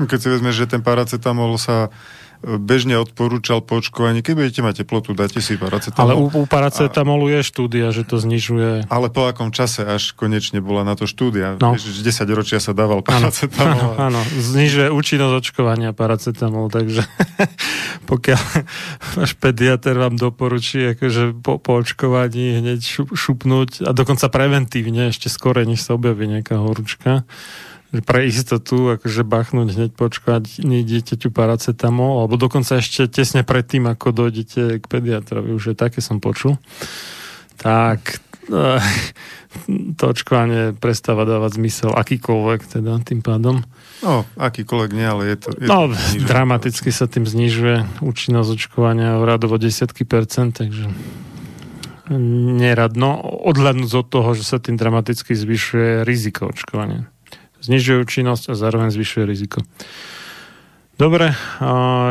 Keď 0.00 0.18
si 0.18 0.28
vezmeš, 0.32 0.64
že 0.64 0.70
ten 0.76 0.80
paracetamol 0.80 1.60
sa 1.60 1.92
bežne 2.40 2.96
odporúčal 2.96 3.60
po 3.60 3.78
očkovaní. 3.80 4.24
Keď 4.24 4.34
budete 4.36 4.60
mať 4.64 4.74
teplotu, 4.84 5.12
dáte 5.12 5.44
si 5.44 5.60
paracetamol. 5.60 6.00
Ale 6.00 6.14
u, 6.16 6.26
u 6.32 6.44
paracetamolu 6.48 7.28
a... 7.28 7.30
je 7.36 7.40
štúdia, 7.44 7.92
že 7.92 8.08
to 8.08 8.16
znižuje. 8.16 8.88
Ale 8.88 9.12
po 9.12 9.28
akom 9.28 9.52
čase 9.52 9.84
až 9.84 10.16
konečne 10.16 10.64
bola 10.64 10.80
na 10.80 10.96
to 10.96 11.04
štúdia? 11.04 11.60
No. 11.60 11.76
Vieš, 11.76 12.00
10 12.00 12.24
ročia 12.32 12.56
sa 12.56 12.72
dával 12.72 13.04
paracetamol. 13.04 14.00
Áno, 14.00 14.16
áno, 14.16 14.20
znižuje 14.40 14.88
účinnosť 14.88 15.34
očkovania 15.44 15.92
paracetamol, 15.92 16.72
takže 16.72 17.04
pokiaľ 18.10 18.42
váš 19.20 19.32
pediatr 19.36 19.92
vám 20.00 20.16
doporučí 20.16 20.96
akože 20.96 21.44
po, 21.44 21.60
po 21.60 21.84
očkovaní 21.84 22.64
hneď 22.64 22.80
šup, 22.80 23.12
šupnúť 23.12 23.84
a 23.84 23.92
dokonca 23.92 24.32
preventívne, 24.32 25.12
ešte 25.12 25.28
skore, 25.28 25.68
než 25.68 25.84
sa 25.84 25.92
objaví 26.00 26.24
nejaká 26.24 26.56
horúčka, 26.56 27.28
pre 27.98 28.30
istotu 28.30 28.94
akože 28.94 29.26
bachnúť 29.26 29.74
hneď 29.74 29.90
počkať 29.98 30.62
dieťaťu 30.62 31.34
paracetamol, 31.34 32.22
alebo 32.22 32.38
dokonca 32.38 32.78
ešte 32.78 33.10
tesne 33.10 33.42
predtým, 33.42 33.90
ako 33.90 34.14
dojdete 34.14 34.78
k 34.78 34.84
pediatrovi, 34.86 35.50
už 35.50 35.74
je 35.74 35.76
také 35.76 35.98
som 35.98 36.22
počul, 36.22 36.54
tak 37.58 38.22
eh, 38.46 38.78
to 39.98 40.02
očkovanie 40.06 40.70
prestáva 40.78 41.26
dávať 41.26 41.58
zmysel 41.58 41.90
akýkoľvek 41.90 42.78
teda 42.78 43.02
tým 43.02 43.26
pádom. 43.26 43.66
No, 44.06 44.22
akýkoľvek 44.38 44.90
nie, 44.94 45.06
ale 45.10 45.22
je 45.34 45.36
to... 45.42 45.48
Je 45.58 45.66
no, 45.66 45.90
to 45.90 45.98
dramaticky 46.30 46.94
sa 46.94 47.10
tým 47.10 47.26
znižuje 47.26 48.06
účinnosť 48.06 48.48
očkovania 48.54 49.18
o 49.18 49.26
radovo 49.26 49.58
desiatky 49.58 50.06
percent, 50.06 50.54
takže 50.54 50.86
neradno. 52.10 53.18
Odhľadnúť 53.50 53.90
od 53.98 54.06
toho, 54.06 54.30
že 54.38 54.46
sa 54.46 54.62
tým 54.62 54.78
dramaticky 54.78 55.34
zvyšuje 55.34 56.06
riziko 56.06 56.50
očkovania 56.50 57.10
znižuje 57.60 58.08
činnosť 58.08 58.52
a 58.52 58.58
zároveň 58.58 58.92
zvyšuje 58.92 59.24
riziko. 59.28 59.62
Dobre, 61.00 61.32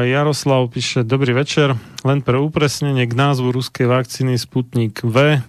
Jaroslav 0.02 0.66
píše, 0.74 1.06
dobrý 1.06 1.38
večer, 1.38 1.78
len 2.02 2.26
pre 2.26 2.42
upresnenie 2.42 3.06
k 3.06 3.14
názvu 3.14 3.54
ruskej 3.54 3.86
vakcíny 3.86 4.34
Sputnik 4.42 5.06
V. 5.06 5.46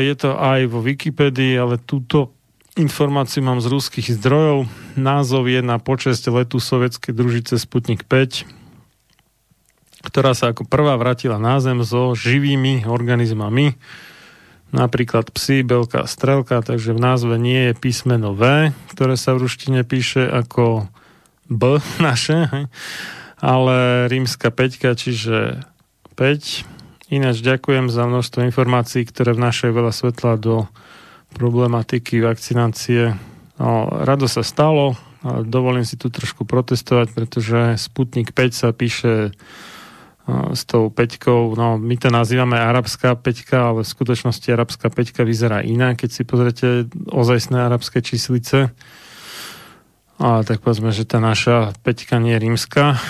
Je 0.00 0.14
to 0.16 0.32
aj 0.40 0.64
vo 0.72 0.80
Wikipedii, 0.80 1.52
ale 1.60 1.76
túto 1.76 2.32
informáciu 2.80 3.44
mám 3.44 3.60
z 3.60 3.68
ruských 3.68 4.16
zdrojov. 4.16 4.64
Názov 4.96 5.44
je 5.52 5.60
na 5.60 5.76
počest 5.76 6.24
letu 6.24 6.56
sovietskej 6.56 7.12
družice 7.12 7.60
Sputnik 7.60 8.08
5, 8.08 8.48
ktorá 10.08 10.32
sa 10.32 10.56
ako 10.56 10.64
prvá 10.64 10.96
vrátila 10.96 11.36
na 11.36 11.60
Zem 11.60 11.84
so 11.84 12.16
živými 12.16 12.88
organizmami 12.88 13.76
napríklad 14.72 15.28
psi, 15.30 15.62
belka, 15.62 16.08
strelka, 16.08 16.64
takže 16.64 16.96
v 16.96 17.00
názve 17.00 17.36
nie 17.36 17.70
je 17.70 17.78
písmeno 17.78 18.32
V, 18.32 18.72
ktoré 18.90 19.14
sa 19.20 19.36
v 19.36 19.44
ruštine 19.46 19.84
píše 19.84 20.24
ako 20.24 20.88
B 21.46 21.78
naše, 22.02 22.48
ale 23.38 24.08
rímska 24.08 24.48
peťka, 24.48 24.96
čiže 24.96 25.60
5. 26.16 27.12
Ináč 27.12 27.44
ďakujem 27.44 27.92
za 27.92 28.08
množstvo 28.08 28.40
informácií, 28.48 29.04
ktoré 29.04 29.36
vnášajú 29.36 29.72
veľa 29.76 29.92
svetla 29.92 30.40
do 30.40 30.64
problematiky 31.36 32.24
vakcinácie. 32.24 33.12
No, 33.60 33.88
rado 33.88 34.24
sa 34.24 34.40
stalo, 34.40 34.96
ale 35.20 35.44
dovolím 35.44 35.84
si 35.84 36.00
tu 36.00 36.08
trošku 36.08 36.48
protestovať, 36.48 37.12
pretože 37.12 37.60
Sputnik 37.76 38.32
5 38.32 38.52
sa 38.56 38.68
píše 38.72 39.36
s 40.28 40.62
tou 40.62 40.86
peťkou, 40.86 41.58
no 41.58 41.82
my 41.82 41.96
to 41.98 42.06
nazývame 42.06 42.54
arabská 42.54 43.18
peťka, 43.18 43.74
ale 43.74 43.80
v 43.82 43.92
skutočnosti 43.92 44.46
arabská 44.54 44.86
peťka 44.86 45.26
vyzerá 45.26 45.66
iná, 45.66 45.98
keď 45.98 46.10
si 46.14 46.22
pozrete 46.22 46.66
ozajstné 47.10 47.58
arabské 47.58 47.98
číslice. 48.06 48.70
A 50.22 50.46
tak 50.46 50.62
povedzme, 50.62 50.94
že 50.94 51.02
tá 51.02 51.18
naša 51.18 51.74
peťka 51.82 52.22
nie 52.22 52.38
je 52.38 52.42
rímska, 52.46 53.02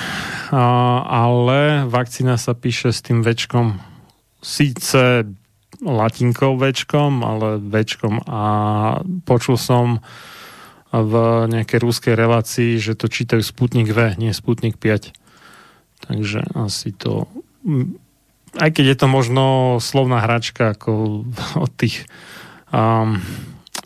a, 0.48 0.64
ale 1.04 1.84
vakcína 1.84 2.40
sa 2.40 2.56
píše 2.56 2.88
s 2.88 3.04
tým 3.04 3.20
večkom 3.20 3.76
síce 4.40 5.28
latinkou 5.84 6.56
večkom, 6.56 7.20
ale 7.20 7.60
večkom 7.60 8.24
a 8.24 8.42
počul 9.28 9.60
som 9.60 10.00
v 10.92 11.12
nejakej 11.48 11.78
rúskej 11.80 12.14
relácii, 12.16 12.76
že 12.76 12.92
to 12.96 13.08
čítajú 13.08 13.40
Sputnik 13.40 13.92
V, 13.92 14.16
nie 14.20 14.32
Sputnik 14.36 14.76
5. 14.76 15.21
Takže 16.08 16.42
asi 16.58 16.90
to... 16.94 17.30
Aj 18.58 18.68
keď 18.68 18.84
je 18.92 18.96
to 18.98 19.06
možno 19.08 19.44
slovná 19.80 20.20
hračka 20.20 20.76
ako 20.76 21.24
od 21.64 21.72
tých 21.74 22.04
um, 22.74 23.22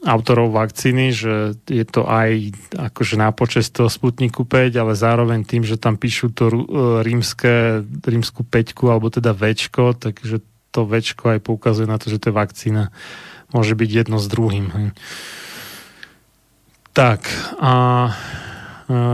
autorov 0.06 0.54
vakcíny, 0.54 1.10
že 1.10 1.58
je 1.66 1.84
to 1.86 2.06
aj 2.06 2.54
akože 2.74 3.18
na 3.18 3.34
počest 3.34 3.74
toho 3.74 3.90
Sputniku 3.90 4.46
5, 4.46 4.74
ale 4.78 4.92
zároveň 4.94 5.42
tým, 5.42 5.66
že 5.66 5.80
tam 5.80 5.98
píšu 5.98 6.30
to 6.30 6.46
e, 6.46 6.54
rímske, 7.02 7.82
rímsku 8.06 8.46
peťku, 8.46 8.86
alebo 8.86 9.10
teda 9.10 9.34
večko, 9.34 9.98
takže 9.98 10.44
to 10.70 10.86
večko 10.86 11.34
aj 11.34 11.40
poukazuje 11.42 11.90
na 11.90 11.98
to, 11.98 12.12
že 12.12 12.22
to 12.22 12.30
je 12.30 12.38
vakcína 12.38 12.94
môže 13.54 13.78
byť 13.78 13.90
jedno 13.90 14.18
s 14.18 14.26
druhým. 14.26 14.92
Tak, 16.96 17.28
a, 17.60 17.72
a 17.72 17.74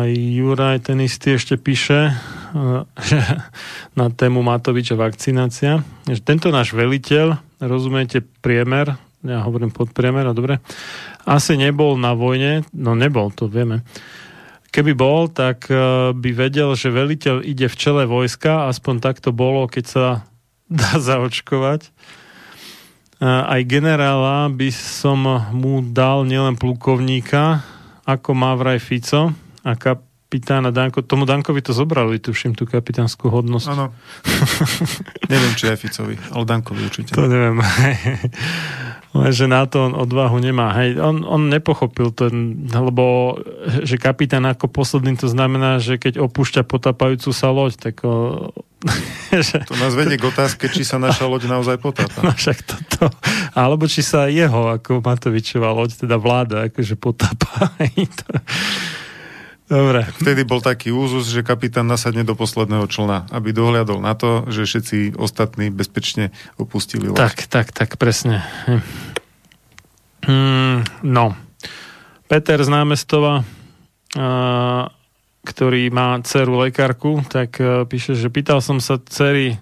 Juraj 0.07 0.87
ten 0.87 1.03
istý 1.03 1.37
ešte 1.37 1.59
píše, 1.59 2.15
na 3.99 4.07
tému 4.13 4.45
Matoviča 4.45 4.95
vakcinácia. 4.95 5.81
Tento 6.23 6.53
náš 6.53 6.77
veliteľ, 6.77 7.41
rozumiete 7.65 8.21
priemer, 8.45 9.01
ja 9.23 9.39
hovorím 9.47 9.71
podpriemer, 9.71 10.27
a 10.27 10.37
dobre, 10.37 10.59
asi 11.25 11.55
nebol 11.55 11.95
na 11.95 12.13
vojne, 12.13 12.67
no 12.75 12.99
nebol, 12.99 13.31
to 13.31 13.47
vieme. 13.47 13.87
keby 14.73 14.93
bol, 14.97 15.29
tak 15.29 15.69
uh, 15.69 16.11
by 16.17 16.31
vedel, 16.33 16.75
že 16.75 16.93
veliteľ 16.93 17.45
ide 17.45 17.69
v 17.69 17.79
čele 17.79 18.03
vojska, 18.09 18.69
aspoň 18.73 18.95
tak 19.01 19.21
to 19.21 19.31
bolo, 19.31 19.69
keď 19.71 19.85
sa 19.87 20.07
dá 20.73 20.99
zaočkovať. 20.99 21.89
Uh, 23.23 23.47
aj 23.47 23.63
generála 23.71 24.51
by 24.51 24.69
som 24.75 25.23
mu 25.55 25.79
dal 25.81 26.27
nielen 26.27 26.59
plukovníka, 26.59 27.63
ako 28.03 28.35
má 28.35 28.59
vraj 28.59 28.83
Fico 28.83 29.31
a 29.63 29.73
kapitána 30.33 30.73
Danko. 30.73 31.05
Tomu 31.05 31.29
Dankovi 31.29 31.61
to 31.61 31.77
zobrali, 31.77 32.17
tuším, 32.17 32.57
tú 32.57 32.65
kapitánskú 32.65 33.29
hodnosť. 33.29 33.69
Áno. 33.69 33.93
neviem, 35.33 35.53
či 35.61 35.69
aj 35.69 35.77
Ficovi, 35.77 36.17
ale 36.33 36.45
Dankovi 36.49 36.89
určite. 36.89 37.13
To 37.13 37.29
neviem. 37.29 37.61
že 39.37 39.45
na 39.45 39.69
to 39.69 39.93
on 39.93 39.93
odvahu 39.93 40.41
nemá. 40.41 40.73
Hej, 40.81 40.97
on, 40.97 41.21
on 41.29 41.53
nepochopil 41.53 42.17
to, 42.17 42.33
lebo 42.73 43.37
že 43.85 44.01
kapitán 44.01 44.49
ako 44.49 44.73
posledný 44.73 45.21
to 45.21 45.29
znamená, 45.29 45.77
že 45.85 46.01
keď 46.01 46.25
opúšťa 46.25 46.65
potapajúcu 46.65 47.29
sa 47.29 47.53
loď, 47.53 47.77
tak 47.77 48.01
o, 48.01 48.49
že, 49.53 49.69
to 49.69 49.77
nás 49.77 49.93
vedie 49.93 50.17
k 50.17 50.33
otázke, 50.33 50.73
či 50.73 50.81
sa 50.81 50.97
naša 50.97 51.29
loď 51.29 51.45
naozaj 51.45 51.77
potápa. 51.77 52.25
No 52.25 52.33
však 52.33 52.65
toto. 52.65 53.13
Alebo 53.53 53.85
či 53.85 54.01
sa 54.01 54.33
jeho, 54.33 54.73
ako 54.73 55.05
Matovičová 55.05 55.77
loď, 55.77 56.09
teda 56.09 56.17
vláda, 56.17 56.73
akože 56.73 56.97
potápa. 56.97 57.69
Dobre. 59.73 60.05
Vtedy 60.21 60.45
bol 60.45 60.61
taký 60.61 60.93
úzus, 60.93 61.33
že 61.33 61.41
kapitán 61.41 61.89
nasadne 61.89 62.29
do 62.29 62.37
posledného 62.37 62.85
člna, 62.85 63.33
aby 63.33 63.57
dohľadol 63.57 64.05
na 64.05 64.13
to, 64.13 64.45
že 64.53 64.69
všetci 64.69 65.17
ostatní 65.17 65.73
bezpečne 65.73 66.29
opustili 66.61 67.09
loď. 67.09 67.17
Tak, 67.17 67.49
tak, 67.49 67.67
tak, 67.73 67.97
presne. 67.97 68.45
Hmm, 70.29 70.85
no. 71.01 71.33
Peter 72.29 72.61
z 72.61 72.69
námestova, 72.69 73.41
uh, 73.41 74.93
ktorý 75.41 75.89
má 75.89 76.21
dceru 76.21 76.69
lekárku, 76.69 77.25
tak 77.33 77.57
uh, 77.57 77.89
píše, 77.89 78.13
že 78.13 78.29
pýtal 78.29 78.61
som 78.61 78.77
sa 78.77 79.01
dcery 79.01 79.57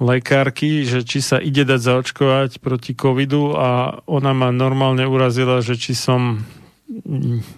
lekárky, 0.00 0.88
že 0.88 1.04
či 1.04 1.20
sa 1.20 1.36
ide 1.36 1.68
dať 1.68 1.76
zaočkovať 1.76 2.64
proti 2.64 2.96
covidu 2.96 3.52
a 3.52 4.00
ona 4.08 4.32
ma 4.32 4.48
normálne 4.48 5.04
urazila, 5.04 5.60
že 5.60 5.76
či 5.76 5.92
som 5.92 6.40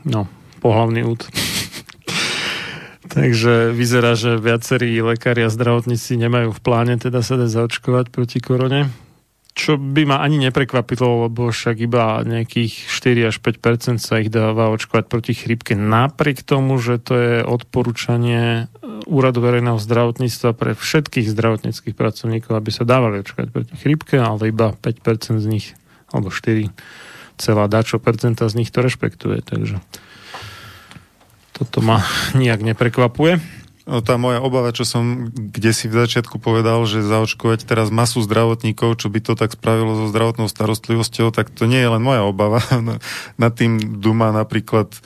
no, 0.02 0.26
pohlavný 0.62 1.02
úd. 1.02 1.26
Takže 3.12 3.74
vyzerá, 3.74 4.14
že 4.14 4.38
viacerí 4.38 4.94
lekári 5.02 5.44
a 5.44 5.52
zdravotníci 5.52 6.14
nemajú 6.16 6.54
v 6.54 6.60
pláne 6.62 6.94
teda 6.96 7.20
sa 7.20 7.34
dať 7.36 7.50
zaočkovať 7.50 8.06
proti 8.14 8.38
korone. 8.38 8.88
Čo 9.52 9.76
by 9.76 10.08
ma 10.08 10.24
ani 10.24 10.48
neprekvapilo, 10.48 11.28
lebo 11.28 11.52
však 11.52 11.84
iba 11.84 12.24
nejakých 12.24 12.88
4 12.88 13.28
až 13.28 13.36
5% 13.36 14.00
sa 14.00 14.24
ich 14.24 14.32
dáva 14.32 14.72
očkovať 14.72 15.12
proti 15.12 15.36
chrípke. 15.36 15.76
Napriek 15.76 16.40
tomu, 16.40 16.80
že 16.80 16.96
to 16.96 17.12
je 17.20 17.34
odporúčanie 17.44 18.72
Úradu 19.04 19.44
verejného 19.44 19.76
zdravotníctva 19.76 20.56
pre 20.56 20.72
všetkých 20.72 21.28
zdravotníckých 21.28 21.92
pracovníkov, 21.92 22.56
aby 22.56 22.70
sa 22.72 22.88
dávali 22.88 23.20
očkovať 23.20 23.52
proti 23.52 23.74
chrípke, 23.76 24.16
ale 24.16 24.48
iba 24.48 24.72
5% 24.72 25.36
z 25.36 25.46
nich, 25.52 25.76
alebo 26.08 26.32
4 26.32 26.72
celá 27.42 27.66
dačo 27.68 27.98
percenta 27.98 28.48
z 28.48 28.54
nich 28.56 28.70
to 28.70 28.80
rešpektuje. 28.80 29.42
Takže 29.42 29.82
toto 31.62 31.78
ma 31.78 32.02
nijak 32.34 32.66
neprekvapuje. 32.66 33.62
No, 33.82 33.98
tá 33.98 34.14
moja 34.14 34.38
obava, 34.38 34.70
čo 34.70 34.86
som 34.86 35.34
kde 35.34 35.74
si 35.74 35.90
v 35.90 36.06
začiatku 36.06 36.38
povedal, 36.38 36.86
že 36.86 37.02
zaočkovať 37.02 37.66
teraz 37.66 37.90
masu 37.90 38.22
zdravotníkov, 38.22 39.02
čo 39.02 39.10
by 39.10 39.18
to 39.18 39.34
tak 39.34 39.58
spravilo 39.58 39.98
so 39.98 40.06
zdravotnou 40.06 40.46
starostlivosťou, 40.46 41.34
tak 41.34 41.50
to 41.50 41.66
nie 41.66 41.82
je 41.82 41.90
len 41.90 41.98
moja 41.98 42.22
obava. 42.22 42.62
Nad 43.42 43.52
tým 43.58 43.98
duma 43.98 44.30
napríklad 44.30 44.94
e, 44.94 44.98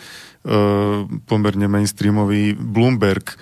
pomerne 1.24 1.72
mainstreamový 1.72 2.52
Bloomberg. 2.52 3.32
E, 3.32 3.36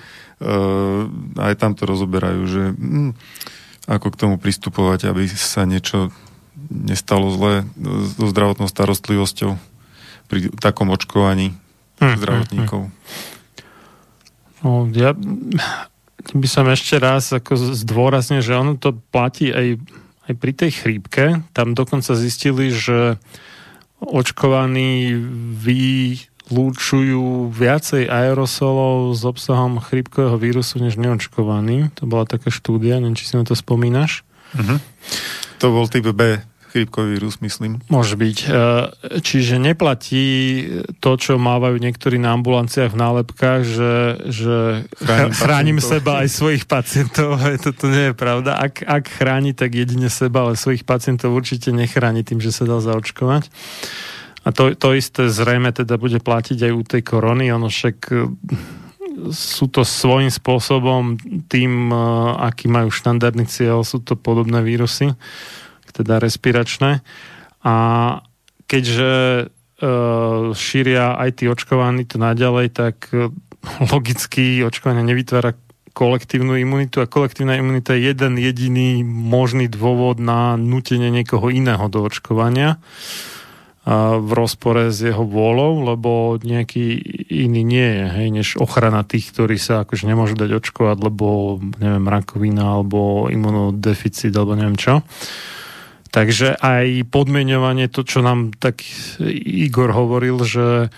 aj 1.34 1.54
tam 1.58 1.74
to 1.74 1.82
rozoberajú, 1.82 2.42
že 2.46 2.62
hm, 2.70 3.10
ako 3.90 4.14
k 4.14 4.20
tomu 4.22 4.36
pristupovať, 4.38 5.10
aby 5.10 5.26
sa 5.34 5.66
niečo 5.66 6.14
nestalo 6.70 7.34
zle 7.34 7.66
so 8.14 8.30
zdravotnou 8.30 8.70
starostlivosťou 8.70 9.58
pri 10.30 10.54
takom 10.62 10.94
očkovaní 10.94 11.58
hm, 12.00 12.16
zdravotníkov. 12.18 12.82
Hm. 12.88 12.92
No, 14.64 14.88
ja 14.96 15.12
by 16.32 16.48
som 16.48 16.64
ešte 16.72 16.96
raz 16.96 17.28
ako 17.28 17.76
zdôraznil, 17.76 18.40
že 18.40 18.56
ono 18.56 18.80
to 18.80 18.96
platí 19.12 19.52
aj, 19.52 19.76
aj 20.24 20.32
pri 20.40 20.52
tej 20.56 20.70
chrípke. 20.72 21.44
Tam 21.52 21.76
dokonca 21.76 22.16
zistili, 22.16 22.72
že 22.72 23.20
očkovaní 24.00 25.12
vylúčujú 25.60 27.52
viacej 27.52 28.08
aerosolov 28.08 29.12
s 29.12 29.22
obsahom 29.28 29.84
chrípkového 29.84 30.40
vírusu 30.40 30.80
než 30.80 30.96
neočkovaní. 30.96 31.92
To 32.00 32.08
bola 32.08 32.24
taká 32.24 32.48
štúdia, 32.48 32.96
neviem, 33.04 33.20
či 33.20 33.28
si 33.28 33.36
na 33.36 33.44
to 33.44 33.52
spomínaš. 33.52 34.24
Uh-huh. 34.56 34.80
To 35.60 35.66
bol 35.76 35.84
typ 35.92 36.08
B 36.16 36.40
chrípkový 36.74 37.14
vírus, 37.14 37.38
myslím. 37.38 37.78
Môže 37.86 38.18
byť. 38.18 38.38
E, 38.42 38.46
čiže 39.22 39.62
neplatí 39.62 40.26
to, 40.98 41.14
čo 41.14 41.38
mávajú 41.38 41.78
niektorí 41.78 42.18
na 42.18 42.34
ambulanciách 42.34 42.90
v 42.90 42.98
nálepkách, 42.98 43.60
že, 43.62 43.94
že 44.26 44.56
chránim, 44.98 45.30
chránim 45.46 45.78
seba 45.78 46.26
aj 46.26 46.34
svojich 46.34 46.66
pacientov. 46.66 47.38
Toto 47.70 47.86
nie 47.86 48.10
je 48.10 48.14
pravda. 48.18 48.58
Ak, 48.58 48.82
ak 48.82 49.06
chráni, 49.06 49.54
tak 49.54 49.78
jedine 49.78 50.10
seba, 50.10 50.50
ale 50.50 50.58
svojich 50.58 50.82
pacientov 50.82 51.30
určite 51.30 51.70
nechráni 51.70 52.26
tým, 52.26 52.42
že 52.42 52.50
sa 52.50 52.66
dá 52.66 52.82
zaočkovať. 52.82 53.46
A 54.44 54.50
to, 54.50 54.74
to 54.74 54.98
isté 54.98 55.30
zrejme 55.30 55.70
teda 55.70 55.94
bude 55.94 56.18
platiť 56.18 56.58
aj 56.58 56.72
u 56.74 56.82
tej 56.82 57.02
korony. 57.06 57.54
Ono 57.54 57.70
však 57.70 57.96
e, 58.10 58.14
sú 59.30 59.70
to 59.70 59.86
svojím 59.86 60.34
spôsobom 60.34 61.22
tým, 61.46 61.94
e, 61.94 61.96
aký 62.50 62.66
majú 62.66 62.90
štandardný 62.90 63.46
cieľ, 63.46 63.86
sú 63.86 64.02
to 64.02 64.18
podobné 64.18 64.58
vírusy 64.66 65.14
teda 65.94 66.18
respiračné. 66.18 67.06
A 67.62 67.74
keďže 68.66 69.12
e, 69.14 69.44
šíria 70.52 71.14
aj 71.14 71.30
tí 71.38 71.44
očkovaní 71.46 72.04
to 72.04 72.18
naďalej, 72.18 72.74
tak 72.74 73.08
e, 73.14 73.30
logicky 73.92 74.60
očkovanie 74.66 75.06
nevytvára 75.06 75.54
kolektívnu 75.94 76.58
imunitu 76.58 76.98
a 76.98 77.06
kolektívna 77.06 77.54
imunita 77.54 77.94
je 77.94 78.10
jeden 78.10 78.34
jediný 78.34 79.06
možný 79.06 79.70
dôvod 79.70 80.18
na 80.18 80.58
nutenie 80.58 81.06
niekoho 81.08 81.54
iného 81.54 81.86
do 81.86 82.02
očkovania 82.02 82.82
a 83.84 84.16
v 84.16 84.30
rozpore 84.32 84.88
s 84.88 85.04
jeho 85.04 85.28
vôľou, 85.28 85.92
lebo 85.92 86.40
nejaký 86.40 86.96
iný 87.28 87.60
nie 87.60 87.84
je, 87.84 88.04
hej, 88.16 88.28
než 88.32 88.48
ochrana 88.56 89.04
tých, 89.04 89.28
ktorí 89.28 89.60
sa 89.60 89.84
akože 89.84 90.08
nemôžu 90.08 90.40
dať 90.40 90.56
očkovať, 90.56 91.04
lebo 91.04 91.60
neviem, 91.76 92.08
rakovina 92.08 92.80
alebo 92.80 93.28
imunodeficit 93.28 94.32
alebo 94.32 94.56
neviem 94.56 94.80
čo. 94.80 95.04
Takže 96.14 96.54
aj 96.62 97.10
podmeňovanie, 97.10 97.90
to, 97.90 98.06
čo 98.06 98.22
nám 98.22 98.54
tak 98.54 98.86
Igor 99.42 99.90
hovoril, 99.90 100.38
že 100.46 100.94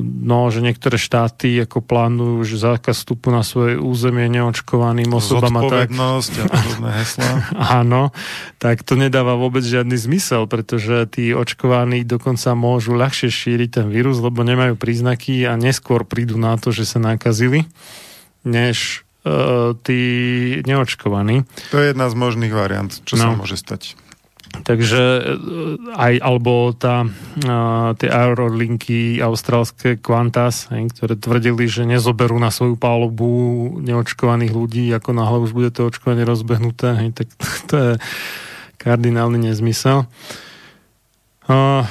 no, 0.00 0.48
že 0.48 0.64
niektoré 0.64 0.96
štáty 0.96 1.52
ako 1.60 1.84
plánujú, 1.84 2.40
že 2.48 2.56
zákaz 2.56 3.04
vstupu 3.04 3.28
na 3.28 3.44
svoje 3.44 3.76
územie 3.76 4.24
neočkovaným 4.32 5.12
osobám 5.12 5.68
tak. 5.68 5.92
a 5.92 6.48
podobné 6.48 6.90
heslá. 7.04 7.30
Áno, 7.84 8.16
tak 8.56 8.80
to 8.80 8.96
nedáva 8.96 9.36
vôbec 9.36 9.60
žiadny 9.60 10.00
zmysel, 10.00 10.48
pretože 10.48 11.04
tí 11.12 11.36
očkovaní 11.36 12.02
dokonca 12.08 12.56
môžu 12.56 12.96
ľahšie 12.96 13.28
šíriť 13.28 13.84
ten 13.84 13.86
vírus, 13.92 14.18
lebo 14.24 14.40
nemajú 14.40 14.80
príznaky 14.80 15.44
a 15.44 15.60
neskôr 15.60 16.08
prídu 16.08 16.40
na 16.40 16.56
to, 16.56 16.72
že 16.72 16.88
sa 16.88 16.98
nakazili, 16.98 17.68
než 18.48 19.04
uh, 19.28 19.76
tí 19.84 20.00
neočkovaní. 20.64 21.44
To 21.70 21.76
je 21.76 21.92
jedna 21.92 22.08
z 22.08 22.14
možných 22.16 22.54
variant, 22.56 22.92
čo 23.04 23.20
no. 23.20 23.22
sa 23.22 23.36
môže 23.36 23.60
stať. 23.60 24.00
Takže 24.52 25.02
e, 25.02 25.22
aj, 25.96 26.14
alebo 26.20 26.76
tá, 26.76 27.08
a, 27.48 27.96
tie 27.96 28.12
aerolinky 28.12 29.16
austrálske 29.24 29.96
Qantas, 29.96 30.68
hej, 30.68 30.92
ktoré 30.92 31.16
tvrdili, 31.16 31.64
že 31.64 31.88
nezoberú 31.88 32.36
na 32.36 32.52
svoju 32.52 32.76
pálobu 32.76 33.32
neočkovaných 33.80 34.52
ľudí, 34.52 34.84
ako 34.92 35.16
náhle 35.16 35.38
už 35.48 35.56
bude 35.56 35.72
to 35.72 35.88
očkovanie 35.88 36.28
rozbehnuté, 36.28 36.92
hej, 37.00 37.10
tak 37.16 37.28
to 37.72 37.74
je 37.74 37.92
kardinálny 38.76 39.50
nezmysel. 39.50 40.04
A, 41.48 41.88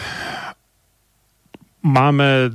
máme 1.82 2.54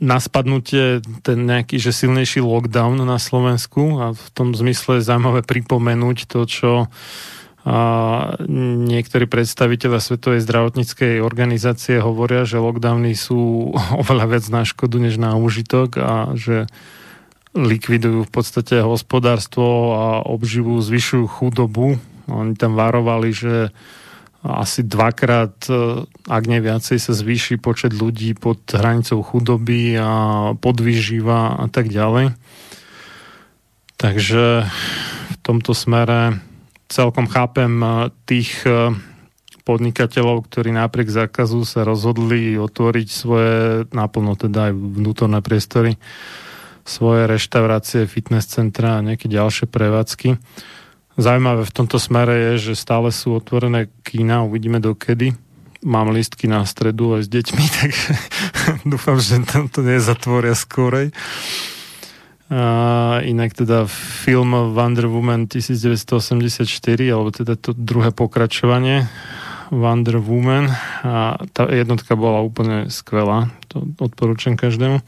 na 0.00 0.16
spadnutie 0.16 1.04
ten 1.20 1.44
nejaký, 1.44 1.76
že 1.76 1.92
silnejší 1.92 2.40
lockdown 2.40 3.04
na 3.04 3.20
Slovensku 3.20 4.00
a 4.00 4.16
v 4.16 4.26
tom 4.32 4.56
zmysle 4.56 5.00
je 5.00 5.08
zaujímavé 5.08 5.44
pripomenúť 5.44 6.24
to, 6.24 6.40
čo 6.48 6.72
niektorí 8.88 9.28
predstaviteľa 9.28 10.00
Svetovej 10.00 10.40
zdravotníckej 10.40 11.20
organizácie 11.20 12.00
hovoria, 12.00 12.48
že 12.48 12.56
lockdowny 12.56 13.12
sú 13.12 13.72
oveľa 14.02 14.24
viac 14.36 14.44
na 14.48 14.62
škodu 14.64 14.96
než 14.96 15.20
na 15.20 15.36
úžitok 15.36 16.00
a 16.00 16.12
že 16.36 16.64
likvidujú 17.50 18.24
v 18.24 18.32
podstate 18.32 18.78
hospodárstvo 18.80 19.66
a 19.92 20.06
obživu, 20.22 20.78
zvyšujú 20.78 21.26
chudobu. 21.26 21.98
Oni 22.30 22.54
tam 22.54 22.78
varovali, 22.78 23.34
že 23.34 23.74
asi 24.40 24.86
dvakrát, 24.86 25.52
e, 25.68 26.06
ak 26.30 26.42
nie 26.46 26.62
viacej, 26.62 26.96
sa 26.96 27.12
zvýši 27.12 27.60
počet 27.60 27.92
ľudí 27.92 28.32
pod 28.38 28.62
hranicou 28.70 29.20
chudoby 29.20 29.98
a 30.00 30.10
podvýživa 30.56 31.60
a 31.60 31.66
tak 31.68 31.92
ďalej. 31.92 32.32
Takže 34.00 34.64
v 35.28 35.36
tomto 35.44 35.76
smere 35.76 36.40
celkom 36.90 37.30
chápem 37.30 37.70
e, 37.78 37.88
tých 38.26 38.66
e, 38.66 38.90
podnikateľov, 39.62 40.50
ktorí 40.50 40.74
napriek 40.74 41.08
zákazu 41.08 41.62
sa 41.62 41.86
rozhodli 41.86 42.58
otvoriť 42.58 43.08
svoje 43.08 43.86
naplno 43.94 44.34
teda 44.34 44.68
aj 44.68 44.72
vnútorné 44.74 45.38
priestory, 45.40 45.94
svoje 46.82 47.30
reštaurácie, 47.30 48.10
fitness 48.10 48.50
centra 48.50 48.98
a 48.98 49.04
nejaké 49.06 49.30
ďalšie 49.30 49.70
prevádzky 49.70 50.36
Zaujímavé 51.20 51.68
v 51.68 51.76
tomto 51.76 52.00
smere 52.00 52.56
je, 52.56 52.72
že 52.72 52.80
stále 52.80 53.12
sú 53.12 53.36
otvorené 53.36 53.92
kína, 54.06 54.40
uvidíme 54.40 54.80
dokedy. 54.80 55.36
Mám 55.84 56.16
listky 56.16 56.48
na 56.48 56.64
stredu 56.64 57.20
aj 57.20 57.26
s 57.26 57.28
deťmi, 57.28 57.64
tak 57.76 57.90
dúfam, 58.88 59.20
že 59.20 59.44
tam 59.44 59.68
to 59.68 59.84
nezatvoria 59.84 60.56
skorej. 60.56 61.12
A 62.50 63.22
inak 63.22 63.54
teda 63.54 63.86
film 63.86 64.74
Wonder 64.74 65.06
Woman 65.06 65.46
1984, 65.46 66.66
alebo 67.06 67.30
teda 67.30 67.54
to 67.54 67.70
druhé 67.70 68.10
pokračovanie 68.10 69.06
Wonder 69.70 70.18
Woman 70.18 70.66
a 71.06 71.38
tá 71.54 71.70
jednotka 71.70 72.18
bola 72.18 72.42
úplne 72.42 72.90
skvelá, 72.90 73.54
to 73.70 73.86
odporúčam 74.02 74.58
každému. 74.58 74.98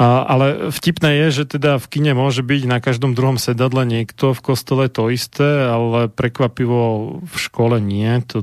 A, 0.00 0.24
ale 0.24 0.72
vtipné 0.72 1.28
je, 1.28 1.44
že 1.44 1.60
teda 1.60 1.76
v 1.76 1.86
kine 1.92 2.16
môže 2.16 2.40
byť 2.40 2.62
na 2.64 2.80
každom 2.80 3.12
druhom 3.12 3.36
sedadle 3.36 3.84
niekto, 3.84 4.32
v 4.32 4.40
kostole 4.40 4.88
to 4.88 5.12
isté, 5.12 5.68
ale 5.68 6.08
prekvapivo 6.08 7.20
v 7.20 7.36
škole 7.36 7.76
nie. 7.76 8.08
To 8.32 8.40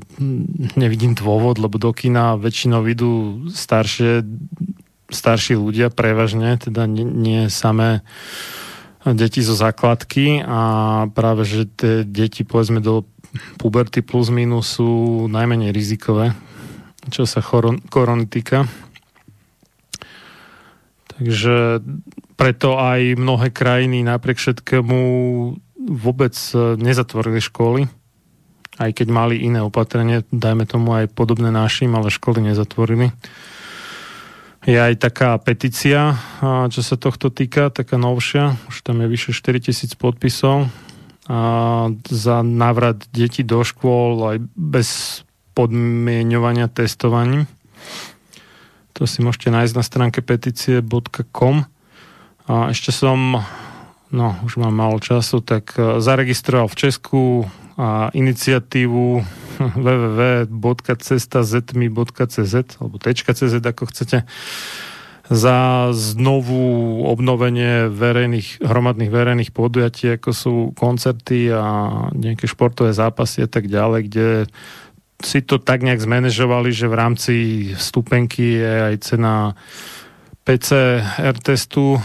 nevidím 0.77 1.17
dôvod, 1.17 1.57
lebo 1.57 1.81
do 1.81 1.89
kina 1.91 2.37
väčšinou 2.37 2.85
idú 2.85 3.43
staršie, 3.49 4.21
starší 5.09 5.57
ľudia 5.57 5.89
prevažne, 5.89 6.57
teda 6.57 6.85
nie, 6.85 7.05
nie 7.05 7.41
samé 7.49 8.05
deti 9.05 9.41
zo 9.41 9.55
základky 9.55 10.43
a 10.43 10.61
práve, 11.11 11.47
že 11.47 11.69
tie 11.69 11.93
deti 12.03 12.43
povedzme 12.43 12.83
do 12.83 13.07
puberty 13.61 14.01
plus 14.01 14.33
minus 14.33 14.77
sú 14.77 15.25
najmenej 15.29 15.71
rizikové, 15.71 16.33
čo 17.09 17.23
sa 17.23 17.39
choron- 17.39 17.81
korony 17.88 18.25
týka. 18.25 18.65
Takže 21.19 21.83
preto 22.39 22.79
aj 22.79 23.19
mnohé 23.19 23.51
krajiny 23.51 24.07
napriek 24.07 24.39
všetkému 24.39 24.99
vôbec 25.79 26.35
e, 26.55 26.79
nezatvorili 26.79 27.43
školy, 27.43 27.81
aj 28.79 28.91
keď 28.95 29.07
mali 29.11 29.43
iné 29.43 29.59
opatrenie, 29.59 30.23
dajme 30.31 30.63
tomu 30.63 30.95
aj 30.95 31.11
podobné 31.11 31.51
našim, 31.51 31.91
ale 31.95 32.07
školy 32.07 32.39
nezatvorili. 32.39 33.11
Je 34.69 34.77
aj 34.77 35.01
taká 35.01 35.33
petícia, 35.41 36.14
čo 36.45 36.85
sa 36.85 36.93
tohto 36.93 37.33
týka, 37.33 37.73
taká 37.73 37.98
novšia, 37.98 38.53
už 38.69 38.85
tam 38.85 39.01
je 39.01 39.09
vyše 39.09 39.33
4000 39.33 39.98
podpisov 39.98 40.69
a 41.25 41.41
za 42.06 42.45
návrat 42.45 43.01
detí 43.09 43.41
do 43.41 43.65
škôl 43.65 44.22
aj 44.30 44.38
bez 44.53 44.89
podmienovania 45.57 46.69
testovaním. 46.69 47.49
To 48.93 49.09
si 49.09 49.25
môžete 49.25 49.49
nájsť 49.49 49.73
na 49.73 49.81
stránke 49.81 50.22
petície.com. 50.22 51.65
A 52.45 52.53
ešte 52.69 52.93
som, 52.93 53.41
no 54.14 54.27
už 54.45 54.61
mám 54.61 54.77
málo 54.77 55.01
času, 55.01 55.41
tak 55.41 55.73
e, 55.81 55.98
zaregistroval 55.98 56.69
v 56.69 56.77
Česku 56.77 57.22
a 57.80 58.11
iniciatívu 58.11 59.24
www.cestazmi.cz 59.80 62.56
alebo 62.83 62.99
.cz 62.99 63.56
ako 63.64 63.83
chcete 63.88 64.27
za 65.30 65.90
znovu 65.93 66.58
obnovenie 67.06 67.85
verejných, 67.93 68.66
hromadných 68.66 69.14
verejných 69.14 69.53
podujatí, 69.53 70.17
ako 70.17 70.30
sú 70.33 70.74
koncerty 70.74 71.53
a 71.53 71.64
nejaké 72.17 72.49
športové 72.49 72.98
zápasy 72.98 73.45
a 73.45 73.49
tak 73.49 73.69
ďalej, 73.69 74.01
kde 74.09 74.49
si 75.22 75.45
to 75.45 75.61
tak 75.61 75.85
nejak 75.85 76.01
zmanéžovali, 76.01 76.74
že 76.74 76.90
v 76.90 76.98
rámci 76.98 77.35
stupenky 77.77 78.58
je 78.58 78.74
aj 78.90 78.95
cena 79.06 79.53
PCR 80.41 81.38
testu, 81.38 82.01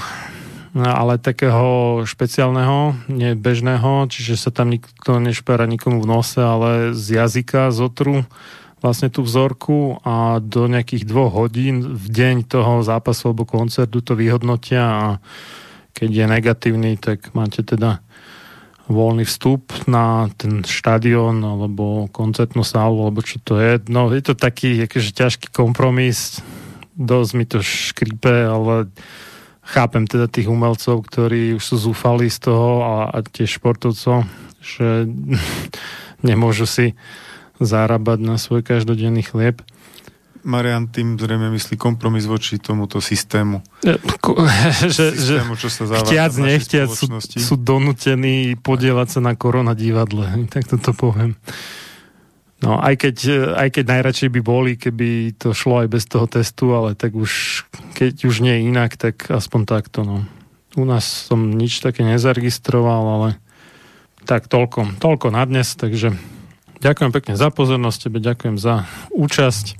ale 0.75 1.23
takého 1.23 2.03
špeciálneho, 2.03 2.99
nie 3.07 3.39
bežného, 3.39 4.11
čiže 4.11 4.35
sa 4.35 4.51
tam 4.51 4.75
nikto 4.75 5.23
nešpera 5.23 5.70
nikomu 5.70 6.03
v 6.03 6.11
nose, 6.11 6.43
ale 6.43 6.91
z 6.99 7.23
jazyka, 7.23 7.70
z 7.70 7.78
otru 7.78 8.27
vlastne 8.83 9.09
tú 9.09 9.25
vzorku 9.25 10.03
a 10.05 10.43
do 10.44 10.69
nejakých 10.69 11.09
dvoch 11.09 11.33
hodín 11.33 11.97
v 11.97 12.07
deň 12.11 12.44
toho 12.44 12.85
zápasu 12.85 13.33
alebo 13.33 13.49
koncertu 13.49 14.05
to 14.05 14.12
vyhodnotia 14.12 14.85
a 14.85 15.07
keď 15.94 16.11
je 16.11 16.25
negatívny, 16.27 16.91
tak 16.99 17.33
máte 17.33 17.62
teda 17.62 18.03
voľný 18.85 19.25
vstup 19.25 19.73
na 19.89 20.28
ten 20.36 20.61
štadión 20.61 21.41
alebo 21.41 22.11
koncertnú 22.12 22.61
sálu, 22.61 23.09
alebo 23.09 23.25
čo 23.25 23.41
to 23.41 23.57
je. 23.57 23.81
No 23.89 24.12
je 24.12 24.20
to 24.20 24.36
taký 24.36 24.85
akože 24.85 25.11
ťažký 25.17 25.49
kompromis, 25.49 26.44
dosť 26.93 27.31
mi 27.33 27.44
to 27.49 27.65
škripe, 27.65 28.44
ale 28.44 28.93
chápem 29.65 30.05
teda 30.05 30.28
tých 30.28 30.47
umelcov, 30.52 31.05
ktorí 31.09 31.57
už 31.57 31.65
sú 31.65 31.76
zúfali 31.91 32.28
z 32.28 32.49
toho 32.49 32.84
a, 32.84 32.94
a 33.10 33.18
tiež 33.25 33.59
športovcov, 33.59 34.28
že 34.60 35.09
nemôžu 36.28 36.68
si 36.68 36.86
zarábať 37.59 38.18
na 38.20 38.36
svoj 38.36 38.60
každodenný 38.60 39.25
chlieb. 39.25 39.65
Marian 40.44 40.93
tým 40.93 41.17
zrejme 41.17 41.49
myslí 41.57 41.81
kompromis 41.81 42.28
voči 42.28 42.60
tomuto 42.60 43.01
systému. 43.01 43.65
že, 44.93 45.17
systému, 45.17 45.57
čo 45.57 45.73
sa 45.73 45.89
chtiac, 46.05 46.36
nechtiac 46.36 46.93
sú, 46.93 47.09
sú 47.25 47.55
donútení 47.57 48.60
podielať 48.60 49.18
sa 49.18 49.20
na 49.25 49.33
korona 49.34 49.73
divadle. 49.73 50.28
Tak 50.55 50.68
toto 50.68 50.93
poviem. 50.93 51.34
No, 52.65 52.81
aj 52.81 52.97
keď, 52.97 53.17
aj 53.60 53.68
keď 53.76 53.84
najradšej 53.93 54.31
by 54.33 54.41
boli, 54.41 54.73
keby 54.81 55.36
to 55.36 55.52
šlo 55.52 55.84
aj 55.84 55.89
bez 55.93 56.09
toho 56.09 56.25
testu, 56.25 56.73
ale 56.73 56.97
tak 56.97 57.12
už, 57.12 57.65
keď 57.93 58.25
už 58.25 58.41
nie 58.41 58.65
inak, 58.65 58.97
tak 58.97 59.28
aspoň 59.28 59.68
takto, 59.68 60.01
no. 60.01 60.25
U 60.75 60.89
nás 60.89 61.05
som 61.05 61.52
nič 61.52 61.84
také 61.84 62.02
nezaregistroval, 62.09 63.05
ale 63.20 63.28
tak 64.25 64.49
toľko, 64.49 64.97
toľko 64.97 65.28
na 65.28 65.44
dnes, 65.44 65.76
takže 65.76 66.17
ďakujem 66.81 67.12
pekne 67.12 67.34
za 67.36 67.52
pozornosť, 67.52 68.09
tebe 68.09 68.18
ďakujem 68.25 68.57
za 68.57 68.89
účasť. 69.12 69.76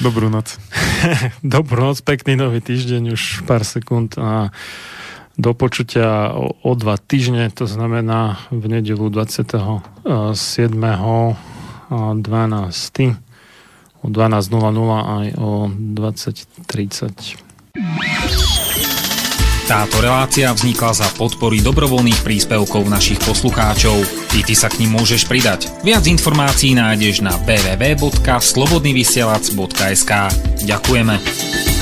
Dobrú 0.00 0.30
noc. 0.30 0.54
Dobrú 1.44 1.82
noc, 1.82 1.98
pekný 2.06 2.38
nový 2.38 2.62
týždeň, 2.62 3.12
už 3.12 3.42
pár 3.44 3.66
sekúnd 3.66 4.14
a 4.16 4.54
do 5.40 5.56
počutia 5.56 6.36
o, 6.36 6.54
o 6.62 6.72
dva 6.78 6.94
týždne, 7.00 7.50
to 7.50 7.66
znamená 7.66 8.38
v 8.54 8.80
nedelu 8.80 9.08
27. 9.10 9.50
12. 11.90 12.14
o 14.00 14.06
12.00 14.06 15.18
aj 15.18 15.26
o 15.42 15.66
20.30. 15.68 17.50
Táto 19.70 20.02
relácia 20.02 20.50
vznikla 20.50 20.98
za 20.98 21.06
podpory 21.14 21.62
dobrovoľných 21.62 22.26
príspevkov 22.26 22.90
našich 22.90 23.22
poslucháčov. 23.22 24.02
I 24.34 24.42
ty 24.42 24.58
sa 24.58 24.66
k 24.66 24.82
ním 24.82 24.98
môžeš 24.98 25.30
pridať. 25.30 25.70
Viac 25.86 26.10
informácií 26.10 26.74
nájdeš 26.74 27.22
na 27.22 27.38
www.slobodnyvysielac.sk 27.46 30.12
Ďakujeme. 30.66 31.79